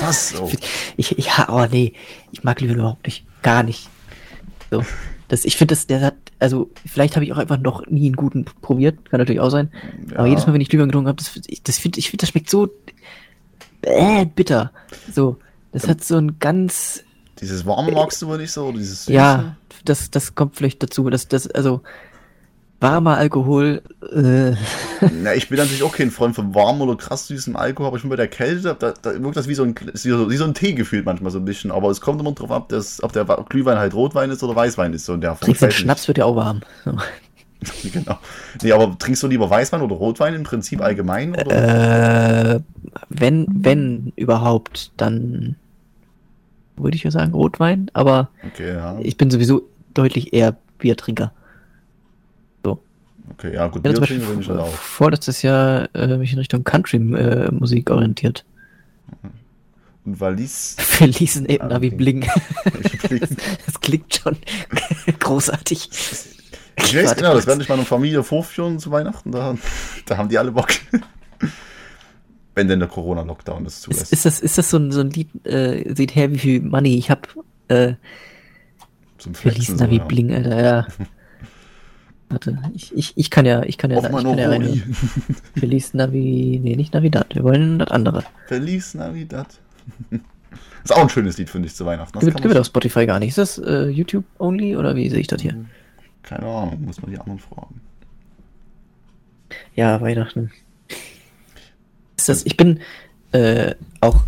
Was? 0.00 0.34
Oh. 0.40 0.50
Ich, 0.96 1.10
ja, 1.18 1.48
oh 1.50 1.66
nee, 1.70 1.92
ich 2.32 2.42
mag 2.44 2.56
Glühwein 2.58 2.78
überhaupt 2.78 3.04
nicht. 3.06 3.26
Gar 3.42 3.64
nicht. 3.64 3.88
So. 4.70 4.84
Das, 5.28 5.44
ich 5.44 5.56
finde, 5.56 5.74
das, 5.74 5.86
der 5.86 6.00
hat, 6.00 6.14
also, 6.38 6.70
vielleicht 6.86 7.16
habe 7.16 7.24
ich 7.24 7.32
auch 7.32 7.38
einfach 7.38 7.58
noch 7.58 7.86
nie 7.86 8.06
einen 8.06 8.16
guten 8.16 8.44
probiert, 8.44 9.08
kann 9.10 9.18
natürlich 9.20 9.40
auch 9.40 9.50
sein. 9.50 9.70
Aber 10.14 10.24
Ja. 10.24 10.30
jedes 10.30 10.46
Mal, 10.46 10.52
wenn 10.52 10.60
ich 10.60 10.68
Glühwein 10.68 10.88
getrunken 10.88 11.08
habe, 11.08 11.16
das, 11.16 11.40
das 11.64 11.78
finde 11.78 11.98
ich, 11.98 12.10
find, 12.10 12.22
das 12.22 12.28
schmeckt 12.30 12.50
so 12.50 12.68
äh, 13.82 14.26
bitter. 14.26 14.70
So, 15.10 15.38
das 15.72 15.88
hat 15.88 16.04
so 16.04 16.16
ein 16.16 16.38
ganz, 16.38 17.04
Dieses 17.40 17.64
Warme 17.66 17.92
magst 17.92 18.20
du 18.22 18.26
wohl 18.28 18.38
nicht 18.38 18.52
so? 18.52 18.66
Oder 18.66 18.78
dieses 18.78 19.06
Süße? 19.06 19.12
ja, 19.12 19.56
das, 19.84 20.10
das 20.10 20.34
kommt 20.34 20.56
vielleicht 20.56 20.82
dazu, 20.82 21.08
dass 21.10 21.28
das, 21.28 21.46
also, 21.50 21.80
warmer 22.84 23.16
Alkohol, 23.16 23.82
äh, 24.12 24.52
Na, 25.22 25.34
ich 25.34 25.48
bin 25.48 25.58
natürlich 25.58 25.82
auch 25.82 25.92
kein 25.92 26.10
Freund 26.10 26.34
von 26.34 26.54
warmem 26.54 26.82
oder 26.82 26.96
krass 26.96 27.26
süßem 27.28 27.56
Alkohol, 27.56 27.88
aber 27.88 27.96
ich 27.96 28.02
bin 28.02 28.10
bei 28.10 28.16
der 28.16 28.28
Kälte, 28.28 28.76
da, 28.78 28.92
da 28.92 29.22
wirkt 29.22 29.36
das 29.36 29.48
wie 29.48 29.54
so, 29.54 29.64
ein, 29.64 29.74
wie 29.74 30.36
so 30.36 30.44
ein 30.44 30.54
Tee 30.54 30.74
gefühlt 30.74 31.06
manchmal 31.06 31.32
so 31.32 31.38
ein 31.38 31.46
bisschen. 31.46 31.70
Aber 31.70 31.90
es 31.90 32.02
kommt 32.02 32.20
immer 32.20 32.32
drauf 32.32 32.50
ab, 32.50 32.68
dass, 32.68 33.02
ob 33.02 33.12
der 33.12 33.24
Glühwein 33.48 33.78
halt 33.78 33.94
Rotwein 33.94 34.30
ist 34.30 34.42
oder 34.42 34.54
Weißwein 34.54 34.92
ist. 34.92 35.06
So 35.06 35.14
in 35.14 35.22
der 35.22 35.30
Form. 35.30 35.40
trinkst 35.46 35.62
weiß 35.62 35.74
Schnaps, 35.74 36.08
wird 36.08 36.18
ja 36.18 36.26
auch 36.26 36.36
warm. 36.36 36.60
Genau. 37.90 38.18
Nee, 38.62 38.72
aber 38.72 38.98
trinkst 38.98 39.22
du 39.22 39.26
lieber 39.26 39.48
Weißwein 39.48 39.80
oder 39.80 39.94
Rotwein 39.94 40.34
im 40.34 40.42
Prinzip 40.42 40.82
allgemein? 40.82 41.34
Oder? 41.34 42.56
Äh, 42.56 42.60
wenn, 43.08 43.46
wenn 43.48 44.12
überhaupt, 44.16 44.92
dann 44.98 45.56
würde 46.76 46.94
ich 46.94 47.04
ja 47.04 47.10
sagen 47.10 47.32
Rotwein, 47.32 47.90
aber 47.94 48.28
Okay, 48.52 48.74
ja. 48.74 48.98
ich 49.00 49.16
bin 49.16 49.30
sowieso 49.30 49.62
deutlich 49.94 50.34
eher 50.34 50.58
Biertrinker. 50.78 51.32
Okay, 53.34 53.54
ja, 53.54 53.66
gut, 53.68 53.84
zum 53.84 53.94
trinken 54.04 54.26
bin 54.26 54.40
ich 54.40 54.46
Beispiel 54.48 54.58
auch. 54.62 54.72
vorletztes 54.74 55.42
Jahr 55.42 55.88
äh, 55.94 56.16
mich 56.16 56.32
in 56.32 56.38
Richtung 56.38 56.64
Country-Musik 56.64 57.90
orientiert. 57.90 58.44
Und 60.04 60.20
Wallis. 60.20 60.76
Feliz 60.78 61.36
in 61.36 61.60
Ah, 61.60 61.66
Navi. 61.68 61.90
Bling. 61.90 62.26
Das, 63.20 63.30
das 63.66 63.80
klingt 63.80 64.14
schon 64.14 64.36
großartig. 65.20 65.88
Ich 66.76 66.96
weiß 66.96 67.16
genau, 67.16 67.34
das 67.34 67.46
werde 67.46 67.62
ich 67.62 67.68
meiner 67.68 67.84
Familie 67.84 68.22
vorführen 68.22 68.78
zu 68.78 68.90
Weihnachten. 68.90 69.30
Da, 69.32 69.56
da 70.06 70.16
haben 70.16 70.28
die 70.28 70.38
alle 70.38 70.52
Bock. 70.52 70.68
Wenn 72.56 72.68
denn 72.68 72.78
der 72.80 72.88
Corona-Lockdown 72.88 73.64
das 73.64 73.74
Ist, 73.74 73.82
zulässt. 73.82 74.12
ist, 74.12 74.24
das, 74.26 74.40
ist 74.40 74.58
das 74.58 74.70
so 74.70 74.76
ein, 74.78 74.92
so 74.92 75.00
ein 75.00 75.10
Lied, 75.10 75.28
äh, 75.46 75.92
seht 75.94 76.14
her, 76.14 76.30
wie 76.32 76.38
viel 76.38 76.60
Money 76.62 76.96
ich 76.96 77.10
hab? 77.10 77.28
Äh, 77.68 77.94
Zum 79.18 79.34
Flexen 79.34 79.78
so, 79.78 79.84
Navi 79.84 79.96
ja. 79.96 80.04
Bling, 80.04 80.32
Alter, 80.32 80.62
ja. 80.62 80.86
Warte, 82.28 82.58
ich, 82.74 82.94
ich, 82.96 83.12
ich 83.16 83.30
kann 83.30 83.46
ja, 83.46 83.62
ich 83.62 83.78
kann 83.78 83.90
ja, 83.90 83.98
Auf 83.98 84.04
ich 84.04 84.10
kann 84.10 84.38
ja 84.38 84.48
reinhören. 84.48 84.96
Feliz 85.56 85.94
Navi, 85.94 86.60
nee, 86.62 86.76
nicht 86.76 86.94
Navidad, 86.94 87.34
wir 87.34 87.44
wollen 87.44 87.78
das 87.78 87.90
andere. 87.90 88.24
Feliz 88.46 88.94
Navidad. 88.94 89.46
ist 90.82 90.94
auch 90.94 91.02
ein 91.02 91.08
schönes 91.08 91.38
Lied, 91.38 91.50
finde 91.50 91.68
ich, 91.68 91.74
zu 91.74 91.84
Weihnachten. 91.84 92.14
Das 92.14 92.24
Gibt, 92.24 92.40
gibt 92.40 92.54
es 92.54 92.60
auf 92.60 92.66
Spotify 92.66 93.06
gar 93.06 93.18
nicht. 93.18 93.30
Ist 93.30 93.38
das 93.38 93.58
äh, 93.58 93.88
YouTube 93.88 94.24
only 94.38 94.76
oder 94.76 94.96
wie 94.96 95.08
sehe 95.10 95.20
ich 95.20 95.26
das 95.26 95.42
hier? 95.42 95.54
Keine 96.22 96.46
Ahnung, 96.46 96.82
muss 96.84 97.00
man 97.02 97.10
die 97.10 97.18
anderen 97.18 97.38
fragen. 97.38 97.80
Ja, 99.74 100.00
Weihnachten. 100.00 100.50
Ist 102.16 102.28
das, 102.28 102.46
ich 102.46 102.56
bin 102.56 102.80
äh, 103.32 103.74
auch, 104.00 104.24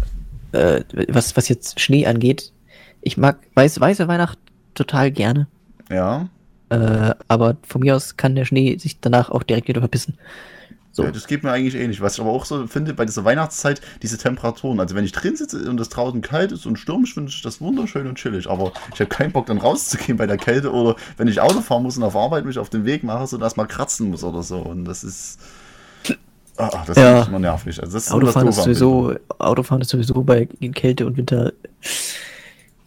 äh, 0.52 0.82
was, 1.08 1.36
was 1.36 1.48
jetzt 1.48 1.80
Schnee 1.80 2.06
angeht, 2.06 2.52
ich 3.00 3.16
mag 3.16 3.38
weiß, 3.54 3.80
weiße 3.80 4.08
Weihnacht 4.08 4.38
total 4.74 5.10
gerne. 5.10 5.46
Ja, 5.88 6.28
Äh, 6.68 7.14
aber 7.28 7.56
von 7.66 7.80
mir 7.80 7.96
aus 7.96 8.16
kann 8.16 8.34
der 8.34 8.44
Schnee 8.44 8.76
sich 8.78 9.00
danach 9.00 9.30
auch 9.30 9.42
direkt 9.42 9.68
wieder 9.68 9.80
verpissen. 9.80 10.18
So. 10.96 11.04
ja, 11.04 11.10
das 11.10 11.26
geht 11.26 11.42
mir 11.42 11.52
eigentlich 11.52 11.74
ähnlich. 11.74 12.00
Was 12.00 12.14
ich 12.14 12.20
aber 12.20 12.30
auch 12.30 12.46
so 12.46 12.66
finde, 12.66 12.94
bei 12.94 13.04
dieser 13.04 13.22
Weihnachtszeit, 13.22 13.82
diese 14.02 14.16
Temperaturen. 14.16 14.80
Also 14.80 14.94
wenn 14.94 15.04
ich 15.04 15.12
drin 15.12 15.36
sitze 15.36 15.68
und 15.68 15.78
es 15.78 15.90
draußen 15.90 16.22
kalt 16.22 16.52
ist 16.52 16.64
und 16.64 16.78
stürmisch, 16.78 17.12
finde 17.12 17.28
ich 17.30 17.42
das 17.42 17.60
wunderschön 17.60 18.06
und 18.06 18.14
chillig. 18.14 18.48
Aber 18.48 18.72
ich 18.94 19.00
habe 19.00 19.10
keinen 19.10 19.30
Bock 19.30 19.44
dann 19.44 19.58
rauszugehen 19.58 20.16
bei 20.16 20.26
der 20.26 20.38
Kälte 20.38 20.72
oder 20.72 20.96
wenn 21.18 21.28
ich 21.28 21.38
Auto 21.42 21.60
fahren 21.60 21.82
muss 21.82 21.98
und 21.98 22.02
auf 22.02 22.16
Arbeit 22.16 22.46
mich 22.46 22.58
auf 22.58 22.70
den 22.70 22.86
Weg 22.86 23.04
mache, 23.04 23.26
so 23.26 23.36
dass 23.36 23.56
mal 23.56 23.66
kratzen 23.66 24.08
muss 24.08 24.24
oder 24.24 24.42
so. 24.42 24.56
Und 24.56 24.86
das 24.86 25.04
ist... 25.04 25.38
Ah, 26.56 26.82
das 26.86 26.96
Ja. 26.96 27.20
ist 27.20 27.28
immer 27.28 27.40
nervig. 27.40 27.78
Also 27.78 27.92
das 27.92 28.06
ist 28.06 28.12
Autofahren 28.12 28.48
ist 28.48 28.56
sowieso. 28.56 29.14
Autofahren 29.38 29.82
ist 29.82 29.90
sowieso 29.90 30.22
bei 30.22 30.48
in 30.60 30.72
Kälte 30.72 31.06
und 31.06 31.18
Winter 31.18 31.52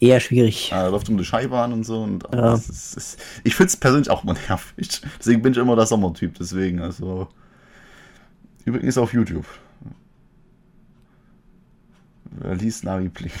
eher 0.00 0.20
schwierig. 0.20 0.70
Ja, 0.70 0.82
da 0.84 0.88
läuft 0.88 1.08
um 1.08 1.16
die 1.18 1.24
Scheibe 1.24 1.58
an 1.58 1.72
und 1.72 1.84
so. 1.84 2.02
Und 2.02 2.24
Ja. 2.32 2.54
ist, 2.54 2.96
ist, 2.96 3.18
ich 3.44 3.54
finde 3.54 3.68
es 3.68 3.76
persönlich 3.76 4.10
auch 4.10 4.24
immer 4.24 4.34
nervig. 4.48 5.00
Deswegen 5.18 5.42
bin 5.42 5.52
ich 5.52 5.58
immer 5.58 5.76
der 5.76 5.86
Sommertyp. 5.86 6.36
Deswegen, 6.38 6.80
also. 6.80 7.28
Übrigens 8.64 8.98
auf 8.98 9.12
YouTube. 9.12 9.46
Wer 12.32 12.54
liest 12.56 12.84
Navi 12.84 13.08
Bling? 13.08 13.32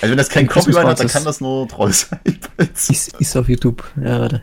Also, 0.00 0.10
wenn 0.10 0.16
das 0.16 0.30
kein 0.30 0.46
Copyright 0.46 0.86
hat, 0.86 0.98
dann 1.00 1.08
kann 1.08 1.24
das 1.24 1.42
nur 1.42 1.68
Troll 1.68 1.92
sein. 1.92 2.18
Ist, 2.56 3.12
ist 3.20 3.36
auf 3.36 3.48
YouTube. 3.50 3.84
Ja, 4.02 4.20
warte. 4.20 4.42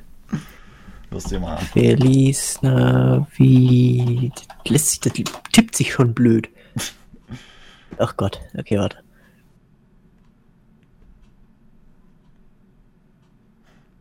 Wirst 1.10 1.32
dir 1.32 1.40
mal 1.40 1.56
an. 1.58 1.66
Feliz 1.66 2.62
Navi. 2.62 4.32
Lässt 4.68 4.90
sich, 4.92 5.00
das 5.00 5.14
tippt 5.52 5.76
sich 5.76 5.92
schon 5.92 6.14
blöd. 6.14 6.48
Ach 7.98 8.16
Gott. 8.18 8.40
Okay, 8.56 8.78
warte. 8.78 8.98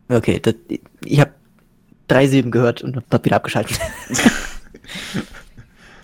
Okay, 0.09 0.39
das, 0.39 0.55
ich 1.05 1.19
habe 1.19 1.31
drei 2.07 2.27
Silben 2.27 2.51
gehört 2.51 2.81
und 2.81 3.03
hab 3.11 3.25
wieder 3.25 3.35
abgeschaltet. 3.35 3.79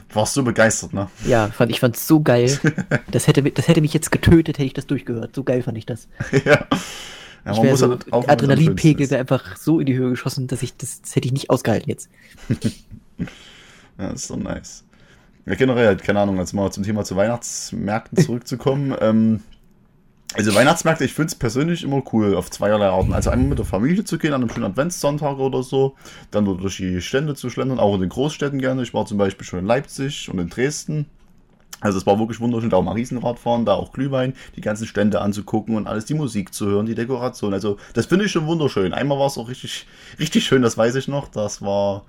Du 0.09 0.21
warst 0.21 0.33
so 0.33 0.43
begeistert, 0.43 0.93
ne? 0.93 1.09
ja, 1.25 1.49
fand, 1.49 1.71
ich 1.71 1.81
fand's 1.81 2.07
so 2.07 2.21
geil. 2.21 2.57
Das 3.11 3.27
hätte, 3.27 3.43
das 3.43 3.67
hätte 3.67 3.81
mich 3.81 3.93
jetzt 3.93 4.13
getötet, 4.13 4.57
hätte 4.57 4.65
ich 4.65 4.73
das 4.73 4.87
durchgehört. 4.87 5.35
So 5.35 5.43
geil 5.43 5.61
fand 5.61 5.77
ich 5.77 5.85
das. 5.85 6.07
ja. 6.45 6.65
Ja, 7.43 7.51
ich 7.51 7.57
man 7.57 7.75
so, 7.75 7.89
halt 7.89 8.13
aufhören, 8.13 8.29
Adrenalinpegel 8.31 9.09
wäre 9.09 9.19
einfach 9.19 9.57
so 9.57 9.81
in 9.81 9.85
die 9.85 9.95
Höhe 9.95 10.11
geschossen, 10.11 10.47
dass 10.47 10.63
ich 10.63 10.77
das, 10.77 11.01
das 11.01 11.17
hätte 11.17 11.27
ich 11.27 11.33
nicht 11.33 11.49
ausgehalten 11.49 11.89
jetzt. 11.89 12.09
Ja, 13.97 14.07
ist 14.11 14.27
so 14.27 14.37
nice. 14.37 14.85
Ja, 15.45 15.55
generell, 15.55 15.87
halt, 15.87 16.03
keine 16.03 16.21
Ahnung, 16.21 16.37
jetzt 16.37 16.53
mal 16.53 16.71
zum 16.71 16.83
Thema 16.83 17.03
zu 17.03 17.17
Weihnachtsmärkten 17.17 18.23
zurückzukommen. 18.23 18.95
ähm, 19.01 19.41
also 20.35 20.53
Weihnachtsmärkte, 20.53 21.05
ich 21.05 21.13
finde 21.13 21.27
es 21.27 21.35
persönlich 21.35 21.83
immer 21.83 22.03
cool 22.11 22.35
auf 22.35 22.51
zweierlei 22.51 22.87
Arten. 22.87 23.13
Also 23.13 23.29
einmal 23.29 23.49
mit 23.49 23.59
der 23.59 23.65
Familie 23.65 24.03
zu 24.03 24.17
gehen 24.17 24.33
an 24.33 24.41
einem 24.41 24.49
schönen 24.49 24.65
Adventssonntag 24.65 25.37
oder 25.39 25.63
so, 25.63 25.95
dann 26.31 26.45
durch 26.45 26.77
die 26.77 27.01
Stände 27.01 27.35
zu 27.35 27.49
schlendern, 27.49 27.79
auch 27.79 27.95
in 27.95 28.01
den 28.01 28.09
Großstädten 28.09 28.59
gerne. 28.59 28.83
Ich 28.83 28.93
war 28.93 29.05
zum 29.05 29.17
Beispiel 29.17 29.45
schon 29.45 29.59
in 29.59 29.65
Leipzig 29.65 30.29
und 30.29 30.39
in 30.39 30.49
Dresden. 30.49 31.05
Also 31.81 31.97
es 31.97 32.05
war 32.05 32.19
wirklich 32.19 32.39
wunderschön, 32.39 32.69
da 32.69 32.77
auch 32.77 32.83
mal 32.83 32.93
Riesenrad 32.93 33.37
fahren, 33.37 33.65
da 33.65 33.73
auch 33.73 33.91
Glühwein, 33.91 34.33
die 34.55 34.61
ganzen 34.61 34.87
Stände 34.87 35.21
anzugucken 35.21 35.75
und 35.75 35.87
alles, 35.87 36.05
die 36.05 36.13
Musik 36.13 36.53
zu 36.53 36.65
hören, 36.65 36.85
die 36.85 36.95
Dekoration. 36.95 37.53
Also 37.53 37.77
das 37.93 38.05
finde 38.07 38.25
ich 38.25 38.31
schon 38.31 38.47
wunderschön. 38.47 38.93
Einmal 38.93 39.19
war 39.19 39.27
es 39.27 39.37
auch 39.37 39.49
richtig, 39.49 39.85
richtig 40.19 40.45
schön, 40.45 40.61
das 40.61 40.77
weiß 40.77 40.95
ich 40.95 41.07
noch. 41.07 41.27
Das 41.27 41.61
war 41.61 42.03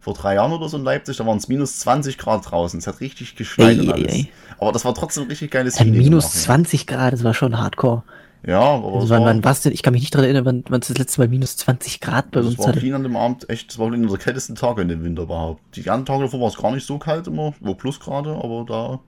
vor 0.00 0.14
drei 0.14 0.34
Jahren 0.36 0.52
oder 0.52 0.68
so 0.68 0.76
in 0.78 0.84
Leipzig, 0.84 1.16
da 1.18 1.26
waren 1.26 1.36
es 1.38 1.48
minus 1.48 1.78
20 1.80 2.16
Grad 2.18 2.50
draußen. 2.50 2.78
Es 2.78 2.86
hat 2.86 3.00
richtig 3.00 3.36
geschneit 3.36 3.78
Ei, 3.78 3.80
und 3.82 3.92
alles. 3.92 4.12
ei. 4.12 4.28
Aber 4.58 4.72
das 4.72 4.84
war 4.84 4.94
trotzdem 4.94 5.24
richtig 5.28 5.50
geiles 5.50 5.76
Ein 5.76 5.86
Feeling 5.88 6.02
minus 6.04 6.24
nachher. 6.24 6.40
20 6.40 6.86
Grad, 6.86 7.12
das 7.12 7.22
war 7.24 7.34
schon 7.34 7.58
hardcore. 7.58 8.02
Ja, 8.46 8.58
aber 8.60 8.86
Also 8.94 9.04
es 9.04 9.10
wann, 9.10 9.20
war, 9.20 9.26
wann 9.28 9.44
war's 9.44 9.60
denn? 9.60 9.72
Ich 9.72 9.82
kann 9.82 9.92
mich 9.92 10.00
nicht 10.00 10.14
daran 10.14 10.24
erinnern, 10.24 10.46
wann 10.46 10.64
wann 10.70 10.80
es 10.80 10.88
das 10.88 10.96
letzte 10.96 11.20
Mal 11.20 11.28
minus 11.28 11.58
20 11.58 12.00
Grad 12.00 12.30
bei 12.30 12.40
das 12.40 12.48
uns 12.48 12.58
war 12.58 12.68
hatte. 12.68 12.78
Berlin 12.80 12.94
an 12.94 13.02
dem 13.02 13.16
Abend 13.16 13.50
echt, 13.50 13.68
das 13.70 13.78
war 13.78 13.92
einer 13.92 14.08
der 14.08 14.16
kältesten 14.16 14.54
Tage 14.54 14.80
in 14.80 14.88
dem 14.88 15.04
Winter 15.04 15.24
überhaupt. 15.24 15.60
Die 15.76 15.82
ganzen 15.82 16.06
Tage 16.06 16.24
davor 16.24 16.40
war 16.40 16.48
es 16.48 16.56
gar 16.56 16.72
nicht 16.72 16.86
so 16.86 16.98
kalt 16.98 17.26
immer, 17.26 17.52
war 17.60 17.74
Plusgrade, 17.74 18.30
aber 18.42 18.64
da 18.66 19.00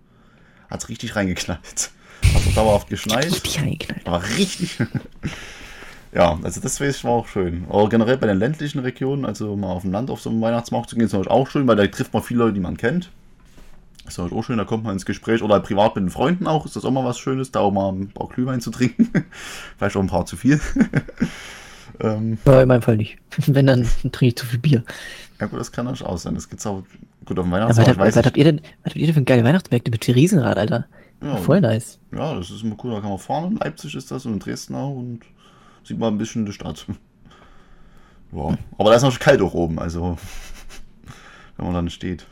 hat 0.70 0.82
es 0.82 0.88
richtig 0.90 1.16
reingeknallt. 1.16 1.90
Hat 2.22 2.42
dauerhaft 2.56 2.88
geschneit. 2.90 3.24
Richtig 3.24 3.58
reingeknallt. 3.62 4.06
Aber 4.06 4.22
richtig. 4.36 4.76
ja, 6.14 6.38
also 6.42 6.60
das 6.60 6.80
war 7.04 7.10
auch 7.10 7.26
schön. 7.26 7.64
Aber 7.68 7.88
generell 7.88 8.16
bei 8.18 8.26
den 8.26 8.38
ländlichen 8.38 8.80
Regionen, 8.80 9.24
also 9.24 9.56
mal 9.56 9.68
auf 9.72 9.82
dem 9.82 9.92
Land 9.92 10.10
auf 10.10 10.20
so 10.20 10.30
einen 10.30 10.40
Weihnachtsmarkt 10.40 10.90
zu 10.90 10.96
gehen, 10.96 11.06
ist 11.06 11.12
natürlich 11.12 11.30
auch 11.30 11.48
schön, 11.48 11.66
weil 11.66 11.76
da 11.76 11.86
trifft 11.86 12.12
man 12.12 12.22
viele 12.22 12.40
Leute, 12.40 12.54
die 12.54 12.60
man 12.60 12.76
kennt. 12.76 13.10
Ist 14.06 14.18
natürlich 14.18 14.36
auch 14.36 14.44
schön, 14.44 14.58
da 14.58 14.64
kommt 14.64 14.84
man 14.84 14.94
ins 14.94 15.06
Gespräch. 15.06 15.42
Oder 15.42 15.60
privat 15.60 15.94
mit 15.94 16.02
den 16.04 16.10
Freunden 16.10 16.46
auch, 16.46 16.66
ist 16.66 16.74
das 16.76 16.84
auch 16.84 16.90
mal 16.90 17.04
was 17.04 17.18
Schönes, 17.18 17.52
da 17.52 17.60
auch 17.60 17.70
mal 17.70 17.90
ein 17.92 18.08
paar 18.08 18.28
Glühwein 18.28 18.60
zu 18.60 18.70
trinken. 18.70 19.08
Vielleicht 19.78 19.96
auch 19.96 20.00
ein 20.00 20.08
paar 20.08 20.26
zu 20.26 20.36
viel. 20.36 20.60
ähm, 22.00 22.38
Aber 22.44 22.62
in 22.62 22.68
meinem 22.68 22.82
Fall 22.82 22.96
nicht. 22.96 23.18
Wenn, 23.46 23.66
dann 23.66 23.82
trinke 24.02 24.26
ich 24.26 24.36
zu 24.36 24.46
viel 24.46 24.58
Bier. 24.58 24.82
ja 25.40 25.46
gut, 25.46 25.60
das 25.60 25.72
kann 25.72 25.84
natürlich 25.86 26.06
auch 26.06 26.18
sein. 26.18 26.34
Das 26.34 26.48
gibt's 26.48 26.66
auch 26.66 26.82
gut 27.24 27.38
auf 27.38 27.44
dem 27.44 27.52
was, 27.52 27.60
Weihnachtsmarkt, 27.60 27.90
habt- 27.90 27.98
weiß 28.00 28.16
was 28.16 28.20
ich. 28.20 28.26
habt 28.26 28.36
ihr 28.36 28.44
denn, 28.44 28.60
was 28.82 28.90
habt 28.90 28.96
ihr 28.96 29.06
denn 29.06 29.14
für 29.14 29.22
geile 29.22 29.44
Weihnachtsmärkte 29.44 29.90
mit 29.90 30.06
Riesenrad, 30.08 30.58
Alter? 30.58 30.86
Ja, 31.22 31.36
Voll 31.36 31.60
nice. 31.60 32.00
ja, 32.12 32.34
das 32.34 32.50
ist 32.50 32.64
immer 32.64 32.74
cool, 32.82 32.90
da 32.94 33.00
kann 33.00 33.10
man 33.10 33.18
fahren. 33.18 33.52
In 33.52 33.58
Leipzig 33.58 33.94
ist 33.94 34.10
das 34.10 34.26
und 34.26 34.32
in 34.34 34.38
Dresden 34.40 34.74
auch 34.74 34.90
und 34.96 35.20
sieht 35.84 35.98
man 35.98 36.14
ein 36.14 36.18
bisschen 36.18 36.46
die 36.46 36.52
Stadt. 36.52 36.86
Ja, 38.32 38.56
aber 38.78 38.90
da 38.90 38.96
ist 38.96 39.02
noch 39.02 39.18
kalt 39.18 39.40
auch 39.42 39.54
oben, 39.54 39.78
also 39.78 40.16
wenn 41.56 41.66
man 41.66 41.74
dann 41.74 41.90
steht. 41.90 42.26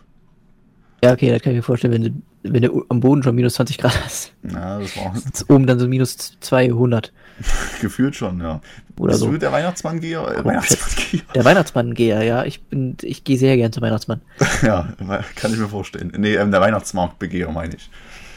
Ja, 1.02 1.12
okay, 1.12 1.30
das 1.30 1.40
kann 1.42 1.52
ich 1.52 1.56
mir 1.58 1.62
vorstellen, 1.62 1.94
wenn 1.94 2.02
du, 2.04 2.22
wenn 2.52 2.62
du 2.62 2.84
am 2.90 3.00
Boden 3.00 3.22
schon 3.22 3.34
minus 3.34 3.54
20 3.54 3.78
Grad 3.78 4.04
hast. 4.04 4.32
Ja, 4.42 4.78
das 4.78 4.94
war 4.98 5.14
Ist 5.32 5.48
oben 5.48 5.66
dann 5.66 5.78
so 5.78 5.88
minus 5.88 6.38
200 6.40 7.10
gefühlt 7.80 8.14
schon, 8.16 8.38
ja. 8.40 8.60
oder 8.98 9.12
Bist 9.12 9.20
so. 9.20 9.30
du 9.30 9.38
der 9.38 9.50
Weihnachtsmann-Geher? 9.50 10.20
Äh, 10.38 10.44
Weihnachtsmann-Geher? 10.44 11.22
Der 11.34 11.44
Weihnachtsmann-Geher, 11.46 12.22
ja. 12.22 12.44
Ich 12.44 12.62
bin, 12.64 12.98
ich 13.02 13.24
gehe 13.24 13.38
sehr 13.38 13.56
gern 13.56 13.72
zum 13.72 13.82
Weihnachtsmann. 13.82 14.20
Ja, 14.62 14.92
kann 15.36 15.52
ich 15.54 15.58
mir 15.58 15.68
vorstellen. 15.68 16.12
Nee, 16.18 16.34
ähm, 16.34 16.50
der 16.50 16.60
Weihnachtsmarktbegeher 16.60 17.50
meine 17.50 17.76
ich. 17.76 17.90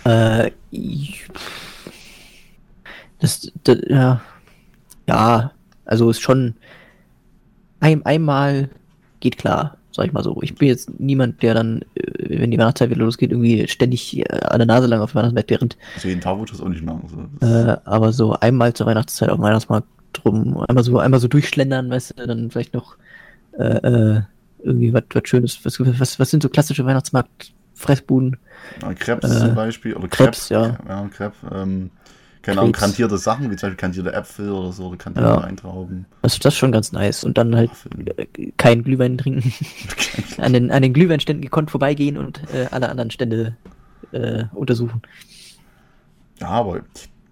Äh, 0.06 0.52
ich- 0.72 1.28
das, 3.20 3.52
das, 3.64 3.78
ja, 3.88 4.22
ja, 5.08 5.52
also 5.86 6.10
ist 6.10 6.22
schon 6.22 6.56
ein, 7.80 8.06
einmal 8.06 8.70
geht 9.20 9.38
klar, 9.38 9.78
sag 9.92 10.06
ich 10.06 10.14
mal 10.14 10.24
so. 10.24 10.40
Ich 10.42 10.56
bin 10.56 10.68
jetzt 10.68 11.00
niemand, 11.00 11.42
der 11.44 11.54
dann, 11.54 11.82
äh, 11.96 12.40
wenn 12.40 12.52
die 12.52 12.58
Weihnachtszeit 12.58 12.90
wieder 12.90 13.04
losgeht, 13.04 13.32
irgendwie 13.32 13.68
ständig 13.68 14.18
äh, 14.18 14.24
an 14.44 14.60
der 14.60 14.68
Nase 14.68 14.88
lang 14.88 15.02
auf 15.02 15.12
dem 15.12 15.16
Weihnachtsmarkt 15.16 15.50
während. 15.50 15.78
Also 15.96 16.08
jeden 16.08 16.22
Tag 16.22 16.38
ich 16.44 16.52
das 16.52 16.62
auch 16.62 16.70
nicht 16.70 16.84
machen. 16.84 17.30
So. 17.42 17.46
Äh, 17.46 17.78
aber 17.86 18.14
so 18.14 18.34
einmal 18.34 18.74
zur 18.74 18.88
Weihnachtszeit 18.88 19.30
auf 19.30 19.38
dem 19.38 19.44
Weihnachtsmarkt 19.44 19.88
drum, 20.14 20.64
einmal 20.68 20.84
so, 20.84 20.98
einmal 21.00 21.20
so 21.20 21.28
durchschlendern, 21.28 21.90
weißt 21.90 22.20
du, 22.20 22.28
dann 22.28 22.52
vielleicht 22.52 22.74
noch 22.74 22.96
äh, 23.58 23.64
äh, 23.64 24.22
irgendwie 24.64 24.94
was, 24.94 25.04
Schönes. 25.26 25.60
Was, 25.64 25.80
was, 25.80 26.20
was 26.20 26.30
sind 26.30 26.44
so 26.44 26.50
klassische 26.50 26.86
Weihnachtsmarkt-Fressbuden? 26.86 28.38
ja, 28.82 28.94
Krebs 28.94 29.30
äh, 29.30 29.40
zum 29.40 29.56
Beispiel. 29.56 29.94
Oder 29.94 30.08
Krebs, 30.08 30.48
Krebs, 30.48 30.50
ja. 30.50 30.78
ja 30.88 31.10
Krebs. 31.10 31.38
Ähm, 31.52 31.92
keine 32.44 32.60
Ahnung, 32.60 32.72
Krebs. 32.74 32.84
kantierte 32.86 33.18
Sachen, 33.18 33.50
wie 33.50 33.56
zum 33.56 33.68
Beispiel 33.70 33.78
kantierte 33.78 34.14
Äpfel 34.14 34.52
oder 34.52 34.72
so, 34.72 34.88
oder 34.88 34.98
kantierte 34.98 35.28
Ja. 35.30 35.42
Weintrauben. 35.42 36.06
Das, 36.22 36.38
das 36.40 36.54
ist 36.54 36.58
schon 36.60 36.72
ganz 36.72 36.92
nice. 36.92 37.24
Und 37.24 37.38
dann 37.38 37.56
halt 37.56 37.72
Waffeln. 37.72 38.08
äh, 38.18 38.52
kein 38.58 38.84
Glühwein 38.84 39.18
trinken. 39.18 39.52
an 40.38 40.54
den, 40.54 40.70
an 40.70 40.82
den 40.84 40.94
Glühweinständen 40.94 41.42
gekonnt 41.42 41.72
vorbeigehen 41.72 42.18
und 42.18 42.42
äh, 42.54 42.68
alle 42.70 42.90
anderen 42.90 43.10
Stände 43.12 43.56
äh, 44.12 44.44
untersuchen. 44.54 45.02
Ja, 46.40 46.50
aber 46.50 46.82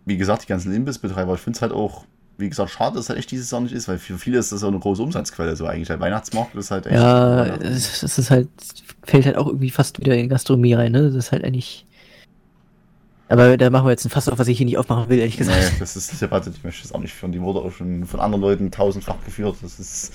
wie 0.06 0.17
gesagt, 0.17 0.43
die 0.43 0.47
ganzen 0.47 0.74
Imbissbetreiber, 0.74 1.34
ich 1.36 1.41
finde 1.41 1.58
es 1.58 1.62
halt 1.62 1.71
auch, 1.74 2.06
wie 2.38 2.50
gesagt, 2.50 2.71
schade, 2.71 2.95
dass 2.95 3.06
es 3.06 3.10
halt 3.10 3.19
echt 3.19 3.30
dieses 3.32 3.52
Jahr 3.52 3.62
nicht 3.62 3.74
ist, 3.74 3.88
weil 3.88 4.00
für 4.00 4.17
viele 4.17 4.39
ist 4.39 4.52
das 4.52 4.63
auch 4.63 4.69
eine 4.69 4.80
große 4.80 5.04
Umsatzquelle. 5.04 5.56
So 5.56 5.65
eigentlich 5.67 5.88
der 5.89 6.00
Weihnachtsmarkt 6.00 6.56
ist 6.56 6.71
halt 6.71 6.88
echt. 6.88 6.95
Ja, 6.95 7.45
es 7.58 8.02
ist 8.02 8.32
halt, 8.32 8.47
fällt 9.04 9.26
halt 9.26 9.38
auch 9.38 9.47
irgendwie 9.47 9.69
fast 9.69 10.00
wieder 10.00 10.15
in 10.15 10.30
Gastronomie 10.30 10.74
rein, 10.74 10.91
ne? 10.93 11.04
Das 11.04 11.15
ist 11.15 11.32
halt 11.32 11.43
eigentlich. 11.43 11.86
Aber 13.31 13.57
da 13.57 13.69
machen 13.69 13.85
wir 13.85 13.91
jetzt 13.91 14.05
ein 14.05 14.09
Fass 14.09 14.27
auf, 14.29 14.37
was 14.39 14.47
ich 14.47 14.57
hier 14.57 14.65
nicht 14.65 14.77
aufmachen 14.77 15.09
will, 15.09 15.19
ehrlich 15.19 15.37
gesagt. 15.37 15.57
Nee, 15.73 15.79
das 15.79 15.95
ist 15.95 16.09
eine 16.11 16.19
Debatte, 16.19 16.51
die 16.51 16.59
möchte 16.63 16.79
ich 16.79 16.83
jetzt 16.85 16.93
auch 16.93 16.99
nicht 16.99 17.13
führen. 17.13 17.31
Die 17.31 17.41
wurde 17.41 17.59
auch 17.59 17.71
schon 17.71 18.05
von 18.05 18.19
anderen 18.19 18.41
Leuten 18.41 18.71
tausendfach 18.71 19.23
geführt. 19.25 19.55
Das 19.61 19.79
ist, 19.79 20.13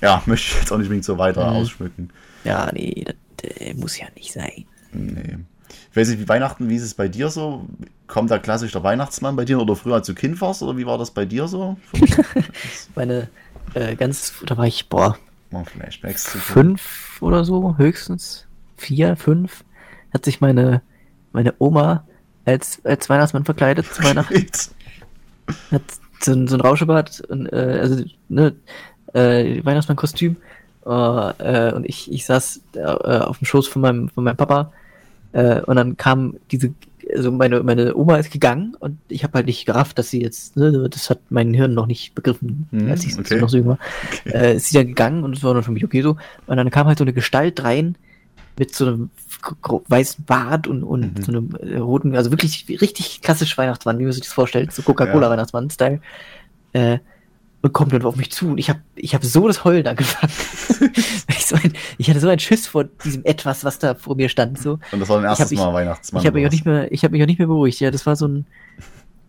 ja, 0.00 0.22
möchte 0.26 0.48
ich 0.54 0.60
jetzt 0.60 0.72
auch 0.72 0.78
nicht 0.78 0.86
unbedingt 0.86 1.04
so 1.04 1.18
weiter 1.18 1.50
Mhm. 1.50 1.56
ausschmücken. 1.56 2.10
Ja, 2.44 2.70
nee, 2.72 3.04
das 3.04 3.50
äh, 3.58 3.74
muss 3.74 3.98
ja 3.98 4.06
nicht 4.16 4.32
sein. 4.32 4.64
Nee. 4.92 5.38
Ich 5.90 5.96
weiß 5.96 6.08
nicht, 6.08 6.20
wie 6.20 6.28
Weihnachten, 6.28 6.68
wie 6.68 6.76
ist 6.76 6.82
es 6.82 6.94
bei 6.94 7.08
dir 7.08 7.28
so? 7.30 7.66
Kommt 8.06 8.30
da 8.30 8.38
klassisch 8.38 8.72
der 8.72 8.82
Weihnachtsmann 8.82 9.36
bei 9.36 9.44
dir 9.44 9.60
oder 9.60 9.76
früher 9.76 9.94
als 9.94 10.06
du 10.06 10.14
Kind 10.14 10.40
warst? 10.40 10.62
Oder 10.62 10.76
wie 10.76 10.86
war 10.86 10.98
das 10.98 11.10
bei 11.12 11.24
dir 11.24 11.46
so? 11.46 11.76
Meine 12.94 13.28
äh, 13.74 13.94
ganz, 13.96 14.34
da 14.46 14.56
war 14.56 14.66
ich, 14.66 14.88
boah, 14.88 15.16
Mal 15.50 15.64
Flashbacks 15.64 16.28
fünf 16.30 17.18
oder 17.20 17.44
so, 17.44 17.76
höchstens. 17.76 18.46
Vier, 18.76 19.16
fünf. 19.16 19.64
Hat 20.14 20.24
sich 20.24 20.40
meine, 20.40 20.80
meine 21.32 21.54
Oma 21.58 22.04
als, 22.44 22.80
als 22.84 23.08
Weihnachtsmann 23.08 23.44
verkleidet 23.44 23.86
zu 23.92 24.02
Weihnachten. 24.02 24.46
hat 25.70 25.82
so, 26.20 26.32
ein- 26.32 26.48
so 26.48 26.56
ein 26.56 26.60
Rauschebart 26.60 27.20
und 27.28 27.46
äh, 27.52 27.78
also 27.80 28.04
ne 28.28 28.54
äh, 29.14 29.64
Weihnachtsmann-Kostüm 29.64 30.36
äh, 30.86 30.90
äh, 30.90 31.72
und 31.74 31.84
ich 31.88 32.10
ich 32.12 32.24
saß 32.26 32.60
äh, 32.74 32.82
auf 32.84 33.38
dem 33.38 33.46
Schoß 33.46 33.68
von 33.68 33.82
meinem 33.82 34.08
von 34.10 34.24
meinem 34.24 34.36
Papa 34.36 34.72
äh, 35.32 35.60
und 35.62 35.76
dann 35.76 35.96
kam 35.96 36.36
diese 36.50 36.72
also 37.16 37.32
meine 37.32 37.62
meine 37.64 37.96
Oma 37.96 38.16
ist 38.18 38.30
gegangen 38.30 38.76
und 38.78 38.98
ich 39.08 39.24
habe 39.24 39.32
halt 39.34 39.46
nicht 39.46 39.66
gerafft, 39.66 39.98
dass 39.98 40.10
sie 40.10 40.22
jetzt 40.22 40.56
ne, 40.56 40.88
das 40.88 41.10
hat 41.10 41.18
mein 41.30 41.52
Hirn 41.54 41.74
noch 41.74 41.86
nicht 41.86 42.14
begriffen, 42.14 42.68
Mhm, 42.70 42.88
als 42.90 43.04
ich 43.04 43.18
okay. 43.18 43.40
noch 43.40 43.48
so 43.48 43.56
jung 43.56 43.66
war. 43.68 43.78
Okay. 44.12 44.30
Äh, 44.32 44.56
ist 44.56 44.66
sie 44.68 44.76
dann 44.78 44.86
gegangen 44.86 45.24
und 45.24 45.36
es 45.36 45.42
war 45.42 45.52
dann 45.54 45.64
für 45.64 45.72
mich 45.72 45.84
okay 45.84 46.02
so 46.02 46.16
und 46.46 46.56
dann 46.56 46.70
kam 46.70 46.86
halt 46.86 46.98
so 46.98 47.04
eine 47.04 47.12
Gestalt 47.12 47.64
rein 47.64 47.96
mit 48.58 48.74
so 48.74 48.86
einem 48.86 49.10
weißen 49.88 50.24
Bart 50.24 50.66
und, 50.66 50.82
und 50.82 51.18
Mhm. 51.18 51.22
so 51.22 51.32
einem 51.32 51.56
äh, 51.60 51.78
roten, 51.78 52.14
also 52.14 52.30
wirklich 52.30 52.66
richtig 52.80 53.20
klassisch 53.22 53.56
Weihnachtsmann, 53.56 53.98
wie 53.98 54.04
man 54.04 54.12
sich 54.12 54.22
das 54.24 54.32
vorstellt, 54.32 54.72
so 54.72 54.82
Coca-Cola-Weihnachtsmann-Style. 54.82 56.00
Äh, 56.72 56.98
und 57.62 57.74
kommt 57.74 57.92
dann 57.92 58.02
auf 58.06 58.16
mich 58.16 58.30
zu 58.32 58.48
und 58.48 58.58
ich 58.58 58.70
habe 58.70 58.80
ich 58.94 59.14
hab 59.14 59.22
so 59.22 59.46
das 59.46 59.64
Heulen 59.64 59.86
angefangen. 59.86 60.32
ich, 61.28 61.44
so 61.46 61.56
ein, 61.56 61.74
ich 61.98 62.08
hatte 62.08 62.18
so 62.20 62.28
einen 62.28 62.38
Schiss 62.38 62.66
vor 62.66 62.84
diesem 62.84 63.22
Etwas, 63.26 63.64
was 63.64 63.78
da 63.78 63.94
vor 63.94 64.16
mir 64.16 64.30
stand. 64.30 64.58
So. 64.58 64.78
Und 64.92 65.00
das 65.00 65.08
war 65.10 65.16
dein 65.20 65.26
Ich 65.26 65.30
hab 65.32 65.40
erstes 65.40 65.58
Mal 65.58 65.74
Weihnachtsmann. 65.74 66.22
ich 66.22 66.26
habe 66.26 66.38
mich 66.38 66.44
auch 66.44 66.48
oder 66.48 66.54
nicht 66.54 66.64
mehr, 66.64 66.90
ich 66.92 67.04
habe 67.04 67.12
mich 67.12 67.22
auch 67.22 67.26
nicht 67.26 67.38
mehr 67.38 67.48
beruhigt. 67.48 67.78
Ja, 67.80 67.90
das 67.90 68.06
war 68.06 68.16
so 68.16 68.28
ein, 68.28 68.46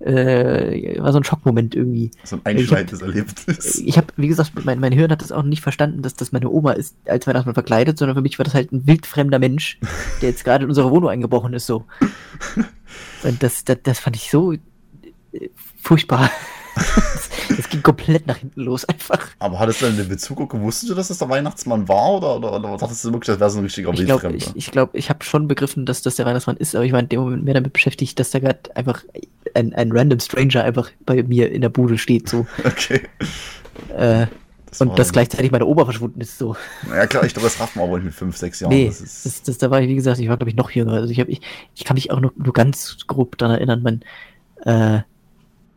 äh, 0.03 0.99
war 0.99 1.11
so 1.11 1.19
ein 1.19 1.23
Schockmoment 1.23 1.75
irgendwie. 1.75 2.11
So 2.23 2.37
ein 2.37 2.41
einschneidendes 2.45 3.01
Erlebnis. 3.01 3.81
Ich 3.85 3.97
habe, 3.97 4.07
wie 4.17 4.27
gesagt, 4.27 4.51
mein, 4.65 4.79
mein 4.79 4.91
Hirn 4.91 5.11
hat 5.11 5.21
das 5.21 5.31
auch 5.31 5.43
nicht 5.43 5.61
verstanden, 5.61 6.01
dass 6.01 6.15
das 6.15 6.31
meine 6.31 6.49
Oma 6.49 6.73
ist 6.73 6.95
als 7.05 7.27
Weihnachtsmann 7.27 7.53
verkleidet, 7.53 7.97
sondern 7.97 8.15
für 8.15 8.21
mich 8.21 8.39
war 8.39 8.43
das 8.43 8.53
halt 8.53 8.71
ein 8.71 8.87
wildfremder 8.87 9.39
Mensch, 9.39 9.79
der 10.21 10.29
jetzt 10.29 10.43
gerade 10.43 10.63
in 10.63 10.69
unsere 10.69 10.91
Wohnung 10.91 11.09
eingebrochen 11.09 11.53
ist, 11.53 11.67
so. 11.67 11.85
Und 13.23 13.43
das, 13.43 13.63
das, 13.63 13.77
das 13.83 13.99
fand 13.99 14.15
ich 14.15 14.29
so 14.31 14.53
äh, 14.53 14.59
furchtbar. 15.81 16.29
Das, 17.47 17.57
das 17.57 17.69
ging 17.69 17.83
komplett 17.83 18.27
nach 18.27 18.37
hinten 18.37 18.61
los, 18.61 18.85
einfach. 18.85 19.19
Aber 19.39 19.59
hattest 19.59 19.81
du 19.81 19.87
denn 19.87 19.97
den 19.97 20.07
Bezug 20.07 20.39
auch 20.39 20.47
gewusst, 20.47 20.89
dass 20.89 21.09
das 21.09 21.17
der 21.17 21.29
Weihnachtsmann 21.29 21.87
war? 21.87 22.13
Oder, 22.13 22.37
oder, 22.37 22.53
oder 22.53 22.77
dachtest 22.77 23.03
du 23.03 23.11
wirklich, 23.11 23.27
das 23.27 23.39
wäre 23.39 23.49
so 23.49 23.59
ein 23.59 23.65
richtiger 23.65 23.93
Ich 23.93 24.05
glaube, 24.05 24.33
ich, 24.33 24.55
ich, 24.55 24.71
glaub, 24.71 24.95
ich 24.95 25.09
habe 25.09 25.23
schon 25.23 25.47
begriffen, 25.47 25.85
dass 25.85 26.01
das 26.01 26.15
der 26.15 26.25
Weihnachtsmann 26.25 26.57
ist, 26.57 26.75
aber 26.75 26.85
ich 26.85 26.91
war 26.91 26.99
in 26.99 27.09
dem 27.09 27.21
Moment 27.21 27.43
mehr 27.43 27.53
damit 27.53 27.73
beschäftigt, 27.73 28.19
dass 28.19 28.31
da 28.31 28.39
gerade 28.39 28.75
einfach 28.75 29.03
ein, 29.53 29.73
ein 29.73 29.91
random 29.91 30.19
Stranger 30.19 30.63
einfach 30.63 30.91
bei 31.05 31.23
mir 31.23 31.51
in 31.51 31.61
der 31.61 31.69
Bude 31.69 31.97
steht, 31.97 32.29
so. 32.29 32.45
Okay. 32.63 33.01
Äh, 33.95 34.27
und 34.79 34.89
war 34.89 34.95
dass 34.95 35.11
gleichzeitig 35.11 35.51
meine 35.51 35.65
Oma 35.65 35.83
verschwunden 35.83 36.21
ist, 36.21 36.37
so. 36.37 36.55
Ja 36.89 37.05
klar, 37.05 37.25
ich 37.25 37.33
glaube, 37.33 37.47
das 37.47 37.59
rafft 37.59 37.75
man 37.75 37.85
aber 37.85 37.97
nicht 37.97 38.05
mit 38.05 38.13
5, 38.13 38.37
6 38.37 38.59
Jahren. 38.61 38.73
Nee, 38.73 38.87
das 38.87 38.99
das, 38.99 39.25
ist, 39.25 39.47
das, 39.47 39.57
da 39.57 39.69
war 39.69 39.81
ich, 39.81 39.89
wie 39.89 39.95
gesagt, 39.95 40.19
ich 40.19 40.29
war, 40.29 40.37
glaube 40.37 40.49
ich, 40.49 40.55
noch 40.55 40.71
jünger. 40.71 40.93
Also 40.93 41.11
ich, 41.11 41.19
hab, 41.19 41.27
ich, 41.27 41.41
ich 41.75 41.83
kann 41.83 41.95
mich 41.95 42.11
auch 42.11 42.21
nur, 42.21 42.31
nur 42.37 42.53
ganz 42.53 42.97
grob 43.07 43.37
daran 43.37 43.55
erinnern, 43.55 43.81
man, 43.83 44.01
äh, 44.65 45.01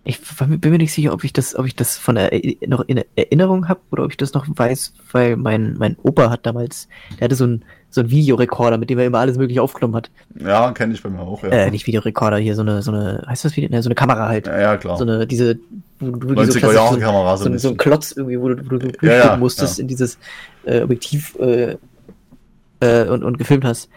ich 0.04 0.20
bin 0.38 0.70
mir 0.70 0.78
nicht 0.78 0.92
sicher, 0.92 1.12
ob 1.12 1.24
ich 1.24 1.32
das, 1.32 1.54
ob 1.56 1.64
ich 1.66 1.74
das 1.74 1.96
von 1.96 2.14
der, 2.16 2.30
noch 2.66 2.82
in 2.86 3.02
Erinnerung 3.16 3.68
habe 3.68 3.80
oder 3.90 4.04
ob 4.04 4.10
ich 4.10 4.16
das 4.18 4.34
noch 4.34 4.46
weiß, 4.48 4.92
weil 5.12 5.36
mein, 5.36 5.76
mein 5.78 5.96
Opa 6.02 6.28
hat 6.30 6.44
damals, 6.46 6.88
der 7.18 7.24
hatte 7.26 7.34
so 7.36 7.44
einen, 7.44 7.64
so 7.90 8.00
einen 8.02 8.10
Videorekorder, 8.10 8.76
mit 8.76 8.90
dem 8.90 8.98
er 8.98 9.06
immer 9.06 9.18
alles 9.20 9.38
mögliche 9.38 9.62
aufgenommen 9.62 9.94
hat. 9.96 10.10
ja, 10.38 10.72
kenne 10.72 10.92
ich 10.94 11.02
bei 11.02 11.08
mir 11.08 11.20
auch, 11.20 11.42
ja. 11.42 11.48
Äh, 11.50 11.70
nicht 11.70 11.86
Videorekorder, 11.86 12.36
hier 12.38 12.54
so 12.54 12.62
eine, 12.62 12.82
so 12.82 12.90
eine, 12.92 13.24
heißt 13.26 13.44
das 13.46 13.56
Video? 13.56 13.70
Ne, 13.70 13.82
so 13.82 13.88
eine 13.88 13.94
Kamera 13.94 14.28
halt. 14.28 14.46
ja, 14.46 14.60
ja, 14.60 14.76
klar. 14.76 14.98
So 14.98 15.04
eine, 15.04 15.26
diese, 15.26 15.58
wo 16.00 16.10
du 16.10 16.34
die 16.34 16.40
90er 16.42 16.58
klassisch 16.58 16.74
Jahre 16.76 16.94
so, 16.94 17.00
Kamera, 17.00 17.36
so, 17.36 17.48
ein- 17.48 17.58
so 17.58 17.68
ein 17.70 17.76
Klotz 17.76 18.12
irgendwie, 18.12 18.38
wo 18.40 18.48
du, 18.50 18.64
wo 18.70 18.76
du 18.76 18.90
Ja, 19.00 19.12
ja, 19.14 19.36
musstest 19.36 19.78
ja. 19.78 19.82
in 19.82 19.88
dieses 19.88 20.18
äh, 20.64 20.82
Objektiv 20.82 21.34
äh, 21.38 21.76
äh, 22.80 23.08
und, 23.08 23.22
und 23.24 23.38
gefilmt 23.38 23.64
hast. 23.64 23.88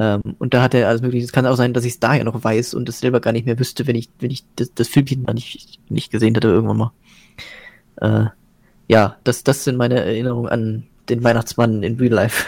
Ähm, 0.00 0.22
und 0.38 0.54
da 0.54 0.62
hat 0.62 0.72
er 0.72 0.88
alles 0.88 1.02
mögliche. 1.02 1.26
Es 1.26 1.32
kann 1.32 1.46
auch 1.46 1.56
sein, 1.56 1.74
dass 1.74 1.84
ich 1.84 1.92
es 1.92 2.00
daher 2.00 2.24
noch 2.24 2.42
weiß 2.42 2.72
und 2.72 2.88
das 2.88 3.00
selber 3.00 3.20
gar 3.20 3.32
nicht 3.32 3.44
mehr 3.44 3.58
wüsste, 3.58 3.86
wenn 3.86 3.96
ich, 3.96 4.08
wenn 4.18 4.30
ich 4.30 4.44
das, 4.56 4.72
das 4.74 4.88
Filmchen 4.88 5.22
mal 5.24 5.34
nicht, 5.34 5.78
nicht 5.90 6.10
gesehen 6.10 6.34
hätte 6.34 6.48
irgendwann 6.48 6.78
mal. 6.78 6.92
Äh, 7.96 8.30
ja, 8.88 9.18
das, 9.24 9.44
das 9.44 9.62
sind 9.62 9.76
meine 9.76 10.02
Erinnerungen 10.02 10.50
an 10.50 10.86
den 11.10 11.22
Weihnachtsmann 11.22 11.82
in 11.82 11.98
Real 11.98 12.14
Life. 12.14 12.46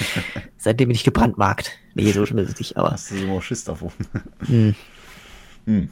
Seitdem 0.58 0.88
bin 0.88 0.94
ich 0.94 1.02
gebrandmarkt. 1.02 1.72
Nee, 1.94 2.12
so 2.12 2.26
schlimm 2.26 2.44
ist 2.44 2.50
es 2.50 2.58
nicht, 2.58 2.76
aber. 2.76 2.90
Hast 2.90 3.10
du 3.10 3.16
so 3.16 3.24
immer 3.24 3.40
Schiss 3.40 3.64
davor? 3.64 3.92
Hm. 4.46 4.74
Hm. 5.64 5.90